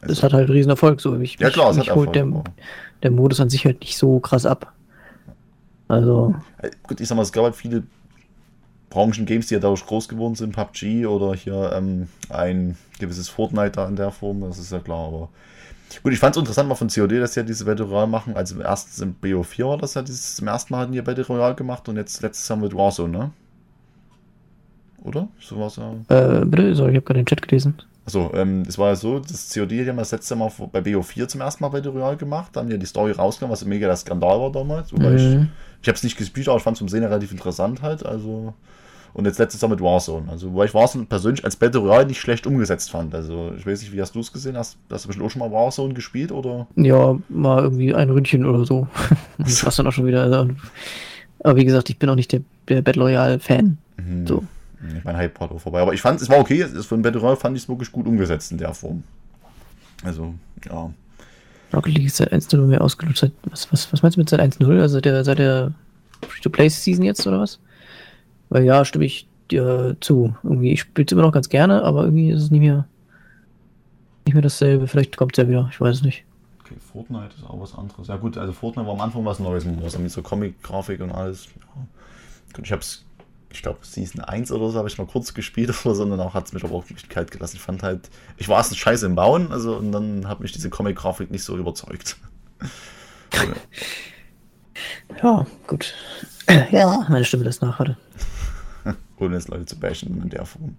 Also, 0.01 0.13
Es 0.13 0.23
hat 0.23 0.33
halt 0.33 0.49
riesen 0.49 0.69
Erfolg 0.69 0.99
so. 0.99 1.17
Ich, 1.19 1.39
ja 1.39 1.49
klar, 1.49 1.69
es 1.71 1.77
mich 1.77 1.89
hat 1.89 1.95
holt 1.95 2.15
Erfolg. 2.15 2.43
der, 2.45 2.53
der 3.03 3.11
Modus 3.11 3.39
an 3.39 3.49
sich 3.49 3.65
halt 3.65 3.79
nicht 3.81 3.97
so 3.97 4.19
krass 4.19 4.45
ab. 4.45 4.73
Also, 5.87 6.35
Äh, 6.61 6.71
Gut, 6.83 6.99
ich 7.01 7.07
sag 7.07 7.15
mal, 7.15 7.23
es 7.23 7.31
gab 7.31 7.43
halt 7.43 7.55
viele 7.55 7.83
Branchen-Games, 8.89 9.47
die 9.47 9.53
ja 9.53 9.59
dadurch 9.59 9.85
groß 9.85 10.07
geworden 10.09 10.35
sind, 10.35 10.53
PUBG 10.55 11.05
oder 11.05 11.33
hier 11.33 11.71
ähm, 11.73 12.07
ein 12.29 12.77
gewisses 12.99 13.29
Fortnite 13.29 13.71
da 13.71 13.87
in 13.87 13.95
der 13.95 14.11
Form, 14.11 14.41
das 14.41 14.57
ist 14.57 14.71
ja 14.71 14.79
klar, 14.79 15.07
aber 15.07 15.29
gut, 16.03 16.13
ich 16.13 16.19
fand 16.19 16.35
es 16.35 16.39
interessant 16.39 16.69
mal 16.69 16.75
von 16.75 16.87
COD, 16.87 17.13
dass 17.19 17.33
sie 17.33 17.39
ja 17.41 17.45
diese 17.45 17.65
Battle 17.65 17.85
Royale 17.85 18.07
machen, 18.07 18.35
also 18.35 18.55
im 18.55 18.61
ersten 18.61 19.03
im 19.03 19.15
BO4 19.21 19.67
war 19.67 19.77
das 19.77 19.93
ja 19.95 20.01
dieses, 20.01 20.35
zum 20.35 20.47
ersten 20.47 20.73
Mal 20.73 20.81
hatten 20.81 20.91
die 20.91 20.97
ja 20.97 21.03
Battle 21.03 21.25
Royale 21.25 21.55
gemacht 21.55 21.87
und 21.89 21.97
jetzt 21.97 22.21
letztes 22.21 22.47
Jahr 22.47 22.57
mit 22.59 22.75
Warzone, 22.75 23.17
ne? 23.17 23.31
Oder? 25.03 25.27
So 25.39 25.59
war 25.59 25.67
es 25.67 25.77
ja. 25.77 25.93
äh, 26.09 26.45
bitte, 26.45 26.75
sorry, 26.75 26.91
ich 26.91 26.95
habe 26.97 27.05
gerade 27.05 27.19
den 27.21 27.25
Chat 27.25 27.41
gelesen. 27.41 27.75
Also, 28.05 28.31
ähm, 28.33 28.63
es 28.67 28.77
war 28.77 28.89
ja 28.89 28.95
so, 28.95 29.19
das 29.19 29.51
COD 29.53 29.71
hat 29.79 29.87
ja 29.87 29.93
mal 29.93 30.01
das 30.01 30.11
letzte 30.11 30.35
Mal 30.35 30.51
bei 30.71 30.79
BO4 30.79 31.27
zum 31.27 31.41
ersten 31.41 31.63
Mal 31.63 31.69
Battle 31.69 31.91
Royale 31.91 32.17
gemacht, 32.17 32.51
da 32.53 32.59
haben 32.61 32.67
die 32.67 32.73
ja 32.73 32.79
die 32.79 32.85
Story 32.85 33.11
rausgenommen, 33.11 33.51
was 33.51 33.65
mega 33.65 33.87
der 33.87 33.95
Skandal 33.95 34.39
war 34.39 34.51
damals, 34.51 34.91
wobei 34.93 35.15
ich 35.15 35.21
Mhm. 35.21 35.49
ich 35.81 35.87
habe 35.87 35.95
es 35.95 36.03
nicht 36.03 36.17
gespielt, 36.17 36.47
aber 36.47 36.57
ich 36.57 36.63
fand 36.63 36.75
es 36.75 36.79
zum 36.79 36.89
Sehen 36.89 37.03
relativ 37.03 37.31
interessant 37.31 37.81
halt. 37.81 38.05
Also 38.05 38.53
und 39.13 39.25
jetzt 39.25 39.39
letztes 39.39 39.61
Jahr 39.61 39.69
mit 39.69 39.81
Warzone. 39.81 40.29
Also 40.29 40.53
weil 40.55 40.67
ich 40.67 40.73
Warzone 40.73 41.05
persönlich 41.05 41.43
als 41.43 41.55
Battle 41.55 41.81
Royale 41.81 42.05
nicht 42.07 42.19
schlecht 42.19 42.45
umgesetzt 42.47 42.91
fand. 42.91 43.13
Also 43.15 43.51
ich 43.57 43.65
weiß 43.65 43.81
nicht, 43.81 43.91
wie 43.93 44.01
hast 44.01 44.15
du 44.15 44.19
es 44.19 44.31
gesehen? 44.31 44.55
Hast, 44.57 44.77
hast 44.89 45.03
du 45.05 45.07
bestimmt 45.07 45.25
auch 45.25 45.31
schon 45.31 45.39
mal 45.39 45.51
Warzone 45.51 45.93
gespielt 45.93 46.31
oder? 46.31 46.67
Ja, 46.75 47.17
mal 47.29 47.63
irgendwie 47.63 47.93
ein 47.93 48.09
Ründchen 48.09 48.45
oder 48.45 48.65
so. 48.65 48.87
Das 49.37 49.63
war's 49.65 49.75
dann 49.75 49.87
auch 49.87 49.91
schon 49.91 50.05
wieder. 50.05 50.23
Also, 50.23 50.49
aber 51.43 51.55
wie 51.55 51.65
gesagt, 51.65 51.89
ich 51.89 51.97
bin 51.97 52.09
auch 52.09 52.15
nicht 52.15 52.31
der, 52.31 52.41
der 52.69 52.81
Battle 52.81 53.03
Royale-Fan. 53.03 53.77
Mhm. 53.97 54.27
So. 54.27 54.43
Ich 54.97 55.03
mein 55.03 55.15
Hype 55.17 55.39
war 55.39 55.47
vorbei. 55.59 55.81
Aber 55.81 55.93
ich 55.93 56.01
fand, 56.01 56.21
es 56.21 56.29
war 56.29 56.39
okay. 56.39 56.61
Es- 56.61 56.85
Von 56.85 57.01
Battle 57.01 57.19
Royale 57.21 57.37
fand 57.37 57.55
ich 57.57 57.63
es 57.63 57.69
wirklich 57.69 57.91
gut 57.91 58.05
umgesetzt 58.07 58.51
in 58.51 58.57
der 58.57 58.73
Form. 58.73 59.03
Also, 60.03 60.33
ja. 60.65 60.91
Rocket 61.73 61.93
League 61.95 62.07
ist 62.07 62.17
seit 62.17 62.33
1.0 62.33 62.57
mehr 62.65 62.81
ausgelutscht. 62.81 63.31
Was, 63.45 63.71
was, 63.71 63.91
was 63.93 64.01
meinst 64.03 64.17
du 64.17 64.21
mit 64.21 64.29
seit 64.29 64.41
1.0? 64.41 64.81
Also 64.81 64.99
der, 65.01 65.23
seit 65.23 65.39
der 65.39 65.71
Free-to-Play-Season 66.27 67.03
jetzt 67.05 67.25
oder 67.27 67.39
was? 67.39 67.59
Weil 68.51 68.65
ja, 68.65 68.83
stimme 68.83 69.05
ich 69.05 69.27
dir 69.49 69.95
zu. 70.01 70.35
Irgendwie, 70.43 70.73
ich 70.73 70.81
spiele 70.81 71.05
es 71.05 71.11
immer 71.13 71.21
noch 71.21 71.31
ganz 71.31 71.47
gerne, 71.47 71.83
aber 71.83 72.03
irgendwie 72.03 72.31
ist 72.31 72.43
es 72.43 72.51
nicht 72.51 72.59
mehr, 72.59 72.85
nicht 74.25 74.33
mehr 74.33 74.43
dasselbe. 74.43 74.87
Vielleicht 74.87 75.15
kommt 75.15 75.37
es 75.37 75.41
ja 75.41 75.49
wieder, 75.49 75.69
ich 75.71 75.79
weiß 75.79 75.97
es 75.97 76.03
nicht. 76.03 76.25
Okay, 76.59 76.75
Fortnite 76.91 77.33
ist 77.37 77.45
auch 77.45 77.59
was 77.61 77.73
anderes. 77.73 78.09
Ja 78.09 78.17
gut, 78.17 78.37
also 78.37 78.51
Fortnite 78.51 78.85
war 78.85 78.93
am 78.93 78.99
Anfang 78.99 79.23
was 79.23 79.39
Neues 79.39 79.63
mit 79.63 79.81
Warzone, 79.81 80.03
mit 80.03 80.11
so 80.11 80.21
Comic-Grafik 80.21 80.99
und 80.99 81.11
alles. 81.11 81.45
Ja. 81.45 81.87
Gut, 82.53 82.65
ich 82.65 82.73
hab's, 82.73 83.05
ich 83.51 83.61
glaube 83.61 83.79
Season 83.83 84.21
1 84.21 84.51
oder 84.51 84.69
so 84.69 84.77
habe 84.77 84.89
ich 84.89 84.97
mal 84.97 85.07
kurz 85.07 85.33
gespielt 85.33 85.73
oder 85.85 85.95
so, 85.95 86.03
und 86.03 86.09
danach 86.09 86.33
hat 86.33 86.47
es 86.47 86.53
mich 86.53 86.65
aber 86.65 86.75
auch 86.75 86.89
wirklich 86.89 87.07
kalt 87.07 87.31
gelassen. 87.31 87.55
Ich 87.55 87.61
fand 87.61 87.83
halt, 87.83 88.09
ich 88.35 88.49
war 88.49 88.57
erst 88.57 88.73
ein 88.73 88.75
Scheiße 88.75 89.05
im 89.05 89.15
Bauen, 89.15 89.53
also 89.53 89.77
und 89.77 89.93
dann 89.93 90.27
hat 90.27 90.41
mich 90.41 90.51
diese 90.51 90.69
Comic-Grafik 90.69 91.31
nicht 91.31 91.45
so 91.45 91.57
überzeugt. 91.57 92.17
Ja, 95.23 95.45
gut. 95.67 95.93
Ja, 96.71 97.05
meine 97.07 97.23
Stimme 97.23 97.43
lässt 97.43 97.61
nach, 97.61 97.79
warte. 97.79 97.95
Ohne 99.21 99.35
jetzt 99.35 99.49
Leute 99.49 99.65
zu 99.65 99.79
bashen 99.79 100.21
in 100.21 100.29
der 100.29 100.45
Form. 100.45 100.75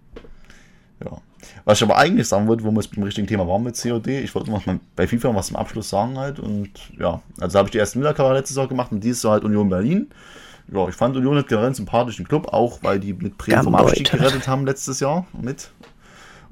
Ja. 1.05 1.19
Was 1.65 1.79
ich 1.79 1.85
aber 1.85 1.97
eigentlich 1.97 2.29
sagen 2.29 2.47
wollte, 2.47 2.65
wo 2.65 2.71
wir 2.71 2.81
jetzt 2.81 2.95
beim 2.95 3.05
richtigen 3.05 3.27
Thema 3.27 3.47
waren 3.49 3.63
mit 3.63 3.81
COD, 3.81 4.09
ich 4.09 4.35
wollte 4.35 4.51
noch 4.51 4.65
mal 4.67 4.79
bei 4.95 5.07
FIFA 5.07 5.35
was 5.35 5.49
zum 5.49 5.57
Abschluss 5.57 5.89
sagen 5.89 6.17
halt 6.19 6.39
und 6.39 6.71
ja, 6.99 7.21
also 7.41 7.59
habe 7.59 7.69
ich 7.69 7.73
die 7.73 7.79
ersten 7.79 8.01
Wiederkehr 8.01 8.33
letztes 8.33 8.57
Jahr 8.57 8.69
gemacht 8.69 8.93
und 8.93 9.03
dieses 9.03 9.23
Jahr 9.23 9.35
halt 9.35 9.45
Union 9.45 9.69
Berlin. 9.69 10.09
Ja, 10.73 10.89
ich 10.89 10.95
fand 10.95 11.17
Union 11.17 11.35
halt 11.35 11.49
generell 11.49 11.67
einen 11.67 11.75
sympathischen 11.75 12.27
Club, 12.27 12.49
auch 12.53 12.79
weil 12.83 13.01
die 13.01 13.13
mit 13.13 13.37
Bremen 13.37 13.65
vom. 13.65 13.75
Abstieg 13.75 14.11
gerettet 14.11 14.47
haben 14.47 14.65
letztes 14.65 15.01
Jahr 15.01 15.27
mit. 15.33 15.71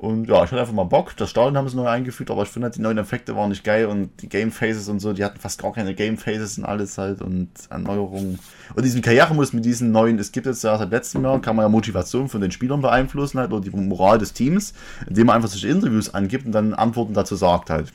Und 0.01 0.31
ja, 0.31 0.37
ich 0.37 0.51
hatte 0.51 0.59
einfach 0.59 0.73
mal 0.73 0.85
Bock. 0.85 1.15
Das 1.19 1.29
Stadion 1.29 1.59
haben 1.59 1.69
sie 1.69 1.77
neu 1.77 1.87
eingefügt, 1.87 2.31
aber 2.31 2.45
ich 2.45 2.49
finde 2.49 2.65
halt, 2.65 2.77
die 2.77 2.81
neuen 2.81 2.97
Effekte 2.97 3.37
waren 3.37 3.51
nicht 3.51 3.65
geil 3.65 3.85
und 3.85 4.09
die 4.23 4.31
Game 4.31 4.51
Phases 4.51 4.89
und 4.89 4.99
so, 4.99 5.13
die 5.13 5.23
hatten 5.23 5.39
fast 5.39 5.61
gar 5.61 5.75
keine 5.75 5.95
Game 5.95 6.17
Phases 6.17 6.57
und 6.57 6.65
alles 6.65 6.97
halt 6.97 7.21
und 7.21 7.51
Erneuerungen. 7.69 8.39
Und 8.75 8.83
diesen 8.83 9.03
Karrieremodus 9.03 9.53
mit 9.53 9.67
diesen 9.67 9.93
neuen, 9.93 10.19
es 10.19 10.33
gibt 10.33 10.47
jetzt 10.47 10.65
ja 10.65 10.79
seit 10.79 10.91
letztem 10.91 11.23
Jahr, 11.23 11.39
kann 11.43 11.55
man 11.55 11.67
ja 11.67 11.69
Motivation 11.69 12.31
von 12.31 12.41
den 12.41 12.51
Spielern 12.51 12.81
beeinflussen 12.81 13.41
halt 13.41 13.53
oder 13.53 13.61
die 13.61 13.69
Moral 13.77 14.17
des 14.17 14.33
Teams, 14.33 14.73
indem 15.07 15.27
man 15.27 15.37
einfach 15.37 15.51
solche 15.51 15.69
Interviews 15.69 16.15
angibt 16.15 16.47
und 16.47 16.53
dann 16.53 16.73
Antworten 16.73 17.13
dazu 17.13 17.37
sagt 17.37 17.69
halt. 17.69 17.93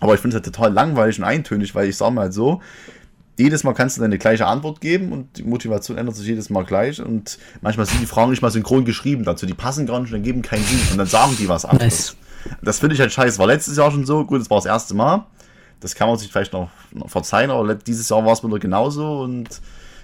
Aber 0.00 0.14
ich 0.14 0.20
finde 0.20 0.36
es 0.36 0.42
halt 0.42 0.52
total 0.52 0.72
langweilig 0.72 1.20
und 1.20 1.24
eintönig, 1.24 1.72
weil 1.76 1.88
ich 1.88 1.96
sage 1.96 2.14
mal 2.14 2.22
halt 2.22 2.34
so, 2.34 2.60
jedes 3.38 3.64
Mal 3.64 3.72
kannst 3.72 3.96
du 3.96 4.00
deine 4.00 4.18
gleiche 4.18 4.46
Antwort 4.46 4.80
geben 4.80 5.12
und 5.12 5.38
die 5.38 5.42
Motivation 5.42 5.96
ändert 5.96 6.16
sich 6.16 6.26
jedes 6.26 6.50
Mal 6.50 6.64
gleich 6.64 7.00
und 7.00 7.38
manchmal 7.60 7.86
sind 7.86 8.00
die 8.00 8.06
Fragen 8.06 8.30
nicht 8.30 8.42
mal 8.42 8.50
synchron 8.50 8.84
geschrieben 8.84 9.24
dazu, 9.24 9.46
die 9.46 9.54
passen 9.54 9.86
gar 9.86 10.00
nicht 10.00 10.10
und 10.10 10.18
dann 10.18 10.22
geben 10.22 10.42
keinen 10.42 10.64
Sinn 10.64 10.80
und 10.92 10.98
dann 10.98 11.06
sagen 11.06 11.36
die 11.38 11.48
was 11.48 11.64
anderes. 11.64 12.16
Das 12.60 12.80
finde 12.80 12.94
ich 12.94 13.00
halt 13.00 13.12
scheiße. 13.12 13.38
War 13.38 13.46
letztes 13.46 13.76
Jahr 13.76 13.90
schon 13.90 14.04
so, 14.04 14.24
gut, 14.24 14.40
das 14.40 14.50
war 14.50 14.58
das 14.58 14.66
erste 14.66 14.94
Mal. 14.94 15.26
Das 15.80 15.94
kann 15.94 16.08
man 16.08 16.18
sich 16.18 16.30
vielleicht 16.30 16.52
noch, 16.52 16.70
noch 16.92 17.08
verzeihen, 17.08 17.50
aber 17.50 17.74
dieses 17.74 18.08
Jahr 18.08 18.24
war 18.24 18.32
es 18.32 18.44
wieder 18.44 18.58
genauso 18.58 19.20
und 19.22 19.48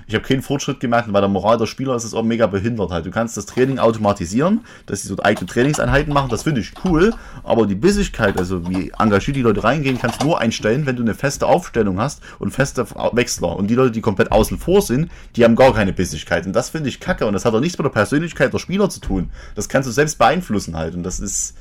ich 0.08 0.14
habe 0.14 0.24
keinen 0.24 0.42
Fortschritt 0.42 0.82
und 0.82 1.12
bei 1.12 1.20
der 1.20 1.28
Moral 1.28 1.58
der 1.58 1.66
Spieler 1.66 1.94
ist 1.94 2.04
es 2.04 2.14
auch 2.14 2.22
mega 2.22 2.46
behindert 2.46 2.90
halt. 2.90 3.04
Du 3.04 3.10
kannst 3.10 3.36
das 3.36 3.44
Training 3.44 3.78
automatisieren, 3.78 4.62
dass 4.86 5.02
sie 5.02 5.08
so 5.08 5.16
eigene 5.22 5.46
Trainingseinheiten 5.46 6.12
machen, 6.12 6.30
das 6.30 6.44
finde 6.44 6.62
ich 6.62 6.72
cool, 6.84 7.12
aber 7.44 7.66
die 7.66 7.74
Bissigkeit, 7.74 8.38
also 8.38 8.68
wie 8.70 8.90
engagiert 8.98 9.36
die 9.36 9.42
Leute 9.42 9.62
reingehen, 9.62 9.98
kannst 10.00 10.22
du 10.22 10.26
nur 10.26 10.40
einstellen, 10.40 10.86
wenn 10.86 10.96
du 10.96 11.02
eine 11.02 11.14
feste 11.14 11.46
Aufstellung 11.46 12.00
hast 12.00 12.22
und 12.38 12.50
feste 12.50 12.86
Wechsler. 13.12 13.54
Und 13.54 13.68
die 13.68 13.74
Leute, 13.74 13.90
die 13.90 14.00
komplett 14.00 14.32
außen 14.32 14.58
vor 14.58 14.80
sind, 14.80 15.10
die 15.36 15.44
haben 15.44 15.56
gar 15.56 15.74
keine 15.74 15.92
Bissigkeit. 15.92 16.46
Und 16.46 16.54
das 16.54 16.70
finde 16.70 16.88
ich 16.88 17.00
kacke 17.00 17.26
und 17.26 17.34
das 17.34 17.44
hat 17.44 17.52
auch 17.52 17.60
nichts 17.60 17.76
mit 17.76 17.84
der 17.84 17.90
Persönlichkeit 17.90 18.54
der 18.54 18.58
Spieler 18.58 18.88
zu 18.88 19.00
tun. 19.00 19.28
Das 19.54 19.68
kannst 19.68 19.88
du 19.88 19.92
selbst 19.92 20.18
beeinflussen 20.18 20.74
halt 20.74 20.94
und 20.94 21.02
das 21.02 21.20
ist 21.20 21.54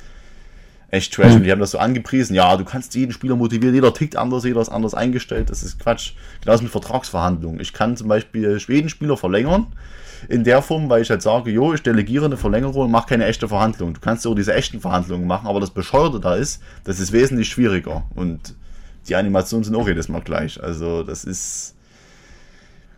echt 0.90 1.14
trash. 1.14 1.36
Und 1.36 1.44
die 1.44 1.52
haben 1.52 1.60
das 1.60 1.72
so 1.72 1.80
angepriesen. 1.80 2.36
Ja, 2.36 2.56
du 2.58 2.66
kannst 2.66 2.96
jeden 2.96 3.12
Spieler 3.12 3.36
motivieren, 3.36 3.76
jeder 3.76 3.94
tickt 3.94 4.16
anders, 4.16 4.44
jeder 4.44 4.62
ist 4.62 4.70
anders 4.70 4.94
eingestellt. 4.94 5.50
Das 5.50 5.64
ist 5.64 5.80
Quatsch. 5.80 6.14
Genauso 6.42 6.64
mit 6.64 6.72
Vertragsverhandlungen. 6.72 7.60
Ich 7.60 7.74
kann 7.74 7.98
zum 7.98 8.08
Beispiel 8.08 8.58
jeden 8.68 8.90
Spieler 8.90 9.18
verlängern. 9.18 9.68
In 10.30 10.44
der 10.44 10.64
Form, 10.64 10.90
weil 10.90 11.04
ich 11.04 11.10
halt 11.12 11.22
sage, 11.22 11.52
jo, 11.52 11.74
ich 11.74 11.84
delegiere 11.84 12.26
eine 12.26 12.38
Verlängerung 12.38 12.86
und 12.86 12.92
mache 12.92 13.10
keine 13.10 13.26
echte 13.26 13.48
Verhandlung. 13.48 13.94
Du 13.94 14.00
kannst 14.00 14.26
auch 14.26 14.34
diese 14.34 14.54
echten 14.54 14.80
Verhandlungen 14.80 15.28
machen, 15.28 15.48
aber 15.48 15.60
das 15.60 15.70
Bescheuerte 15.70 16.20
da 16.20 16.36
ist, 16.36 16.62
das 16.86 17.00
ist 17.00 17.12
wesentlich 17.12 17.50
schwieriger. 17.50 18.04
Und 18.16 18.56
die 19.08 19.16
Animationen 19.16 19.64
sind 19.64 19.76
auch 19.76 19.88
jedes 19.88 20.10
Mal 20.10 20.22
gleich. 20.22 20.62
Also, 20.62 21.04
das 21.04 21.24
ist. 21.24 21.76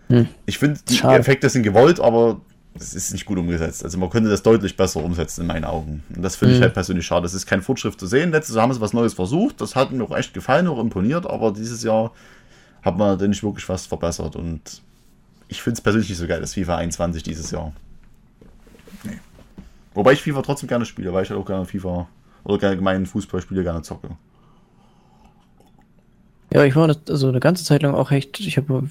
Hm. 0.07 0.27
Ich 0.45 0.57
finde, 0.57 0.79
die 0.87 0.95
Schade. 0.95 1.19
Effekte 1.19 1.49
sind 1.49 1.63
gewollt, 1.63 1.99
aber 1.99 2.39
es 2.75 2.93
ist 2.93 3.11
nicht 3.11 3.25
gut 3.25 3.37
umgesetzt. 3.37 3.83
Also 3.83 3.97
man 3.97 4.09
könnte 4.09 4.29
das 4.29 4.43
deutlich 4.43 4.77
besser 4.77 5.03
umsetzen 5.03 5.41
in 5.41 5.47
meinen 5.47 5.65
Augen. 5.65 6.03
Und 6.15 6.21
das 6.21 6.35
finde 6.35 6.53
ich 6.53 6.59
Mhm. 6.59 6.63
halt 6.63 6.73
persönlich 6.73 7.05
schade. 7.05 7.23
Das 7.23 7.33
ist 7.33 7.45
kein 7.45 7.61
Fortschritt 7.61 7.99
zu 7.99 8.07
sehen. 8.07 8.31
Letztes 8.31 8.55
Jahr 8.55 8.63
haben 8.63 8.73
sie 8.73 8.81
was 8.81 8.93
Neues 8.93 9.13
versucht. 9.13 9.59
Das 9.59 9.75
hat 9.75 9.91
mir 9.91 10.03
auch 10.03 10.15
echt 10.15 10.33
gefallen, 10.33 10.67
auch 10.67 10.79
imponiert. 10.79 11.25
Aber 11.25 11.51
dieses 11.51 11.83
Jahr 11.83 12.11
hat 12.81 12.97
man 12.97 13.17
da 13.17 13.27
nicht 13.27 13.43
wirklich 13.43 13.67
was 13.67 13.85
verbessert. 13.85 14.35
Und 14.35 14.81
ich 15.47 15.61
finde 15.61 15.75
es 15.77 15.81
persönlich 15.81 16.09
nicht 16.09 16.19
so 16.19 16.27
geil, 16.27 16.39
das 16.41 16.53
FIFA 16.53 16.77
21 16.77 17.23
dieses 17.23 17.51
Jahr. 17.51 17.73
Nee. 19.03 19.19
Wobei 19.93 20.13
ich 20.13 20.21
FIFA 20.21 20.41
trotzdem 20.43 20.69
gerne 20.69 20.85
spiele, 20.85 21.11
weil 21.11 21.23
ich 21.23 21.29
halt 21.29 21.39
auch 21.39 21.45
gerne 21.45 21.65
FIFA 21.65 22.07
oder 22.43 22.57
gerne 22.59 22.71
allgemein 22.71 23.05
Fußballspiele 23.05 23.63
gerne 23.63 23.81
zocke. 23.81 24.09
Ja, 26.51 26.63
ich 26.63 26.75
war 26.75 26.87
das, 26.87 26.99
also 27.09 27.27
eine 27.27 27.39
ganze 27.39 27.63
Zeit 27.63 27.83
lang 27.83 27.93
auch 27.93 28.11
echt, 28.11 28.39
ich 28.39 28.57
habe 28.57 28.89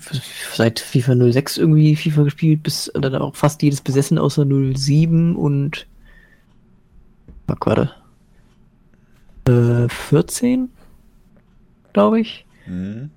seit 0.54 0.78
FIFA 0.78 1.32
06 1.32 1.58
irgendwie 1.58 1.96
FIFA 1.96 2.22
gespielt, 2.24 2.62
bis 2.62 2.90
dann 2.94 3.16
auch 3.16 3.34
fast 3.34 3.62
jedes 3.62 3.80
besessen, 3.80 4.18
außer 4.18 4.46
07 4.46 5.34
und 5.34 5.86
fuck, 7.48 7.66
warte. 7.66 7.90
Äh, 9.48 9.88
14, 9.88 10.68
glaube 11.92 12.20
ich. 12.20 12.46
Mhm. 12.66 13.10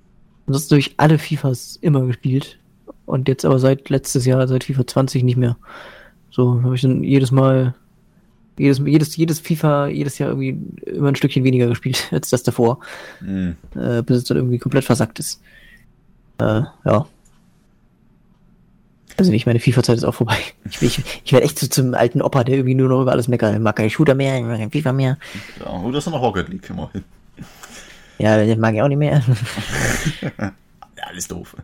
Ansonsten 0.47 0.76
habe 0.76 0.80
ich 0.80 0.93
alle 0.97 1.19
FIFAs 1.19 1.77
immer 1.81 2.05
gespielt. 2.05 2.57
Und 3.05 3.27
jetzt 3.27 3.45
aber 3.45 3.59
seit 3.59 3.89
letztes 3.89 4.26
Jahr, 4.26 4.47
seit 4.47 4.63
FIFA 4.63 4.88
20 4.88 5.23
nicht 5.23 5.38
mehr. 5.38 5.57
So 6.30 6.63
habe 6.63 6.76
ich 6.76 6.81
dann 6.81 7.03
jedes 7.03 7.31
Mal, 7.31 7.76
jedes, 8.57 8.80
jedes, 8.80 9.15
jedes 9.15 9.40
FIFA, 9.40 9.88
jedes 9.88 10.18
Jahr 10.18 10.30
irgendwie 10.30 10.57
immer 10.86 11.10
ein 11.10 11.15
Stückchen 11.15 11.44
weniger 11.44 11.68
gespielt 11.68 12.07
als 12.11 12.30
das 12.30 12.44
davor. 12.44 12.80
Mhm. 13.22 13.56
Äh, 13.76 14.02
bis 14.03 14.18
es 14.18 14.23
dann 14.26 14.38
irgendwie 14.38 14.60
komplett 14.60 14.84
versackt 14.84 15.19
ist. 15.19 15.41
Äh, 16.40 16.61
ja. 16.86 17.06
Also 19.18 19.32
nicht, 19.32 19.45
meine 19.45 19.60
FIFA-Zeit 19.60 19.98
ist 19.98 20.03
auch 20.03 20.15
vorbei. 20.15 20.38
Ich, 20.65 20.82
ich, 20.82 21.22
ich 21.26 21.34
werde 21.34 21.45
echt 21.45 21.60
so 21.60 21.68
zum 21.68 21.94
alten 21.94 22.22
Opa, 22.22 22.44
der 22.44 22.56
irgendwie 22.56 22.76
nur 22.76 22.90
noch 22.90 23.02
über 23.02 23.11
alles 23.11 23.28
meckert. 23.28 23.53
Ich 23.53 23.60
mag 23.60 23.76
keinen 23.76 23.90
Shooter 23.90 24.15
mehr, 24.15 24.38
ich 24.38 24.44
mag 24.44 24.57
keinen 24.57 24.72
FIFA 24.72 24.94
mehr. 24.94 25.18
Ja, 25.60 25.72
und 25.72 25.94
das 25.94 26.07
ist 26.07 26.11
noch 26.11 26.22
Rocket 26.22 26.49
League 26.49 26.69
immerhin. 26.69 27.03
Ja, 28.18 28.38
den 28.38 28.60
mag 28.60 28.73
ich 28.73 28.82
auch 28.82 28.88
nicht 28.88 28.98
mehr. 28.98 29.22
alles 31.11 31.28
doof. 31.28 31.56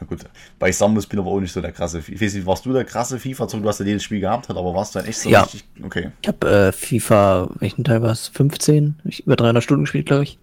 Ja 0.00 0.06
gut, 0.06 0.20
bei 0.58 0.70
Samus 0.72 1.06
bin 1.06 1.18
ich 1.18 1.24
aber 1.24 1.34
auch 1.34 1.40
nicht 1.40 1.52
so 1.52 1.60
der 1.62 1.72
krasse. 1.72 2.00
Ich 2.06 2.20
weiß 2.20 2.34
nicht, 2.34 2.46
warst 2.46 2.66
du 2.66 2.72
der 2.72 2.84
krasse 2.84 3.18
FIFA? 3.18 3.46
Du 3.46 3.66
hast 3.66 3.80
ja 3.80 3.86
jedes 3.86 4.02
Spiel 4.02 4.20
gehabt, 4.20 4.50
aber 4.50 4.74
warst 4.74 4.94
du 4.94 4.98
dann 4.98 5.08
echt 5.08 5.18
so 5.20 5.30
Ja. 5.30 5.42
richtig? 5.42 5.64
Okay. 5.82 6.10
Ich 6.20 6.28
habe 6.28 6.48
äh, 6.50 6.72
FIFA, 6.72 7.48
welchen 7.60 7.82
Teil 7.84 8.02
war 8.02 8.10
es? 8.10 8.28
15? 8.28 8.96
Hab 8.98 9.06
Ich 9.06 9.24
über 9.26 9.36
300 9.36 9.62
Stunden 9.62 9.84
gespielt, 9.84 10.06
glaube 10.06 10.24
ich. 10.24 10.38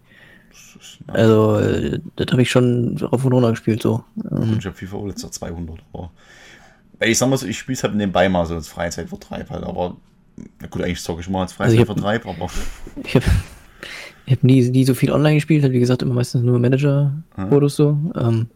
Also, 1.08 1.58
äh, 1.60 2.00
das 2.16 2.28
habe 2.32 2.42
ich 2.42 2.50
schon 2.50 2.98
rauf 2.98 3.24
und 3.26 3.34
runter 3.34 3.52
gespielt, 3.52 3.82
so. 3.82 4.04
Ähm, 4.32 4.56
Ich 4.60 4.66
habe 4.66 4.76
FIFA 4.76 4.98
auch 4.98 5.06
letzter 5.08 5.32
200. 5.32 5.80
Aber 5.94 6.12
ich 7.02 7.18
sag 7.18 7.30
mal 7.30 7.38
so, 7.38 7.46
ich 7.46 7.58
spiele 7.60 7.76
es 7.76 7.84
halt 7.84 7.96
nebenbei 7.96 8.30
mal 8.30 8.46
so 8.46 8.56
als 8.56 8.68
Freizeitvertreib 8.68 9.50
halt, 9.50 9.64
aber 9.64 9.98
na 10.60 10.68
gut, 10.68 10.82
eigentlich 10.82 11.02
zocke 11.02 11.22
ich 11.22 11.30
mal 11.30 11.42
als 11.42 11.60
Also 11.60 11.76
Freizeitvertreib, 11.76 12.26
aber 12.26 12.50
ich 13.04 13.16
habe 13.16 13.26
hab 14.30 14.44
nie, 14.44 14.62
nie 14.70 14.86
so 14.86 14.94
viel 14.96 15.12
online 15.12 15.36
gespielt, 15.36 15.64
halt 15.64 15.74
wie 15.74 15.80
gesagt, 15.80 16.02
immer 16.02 16.14
meistens 16.16 16.42
nur 16.44 16.58
Manager-Modus 16.60 17.76
so. 17.76 17.98
Ähm, 18.16 18.48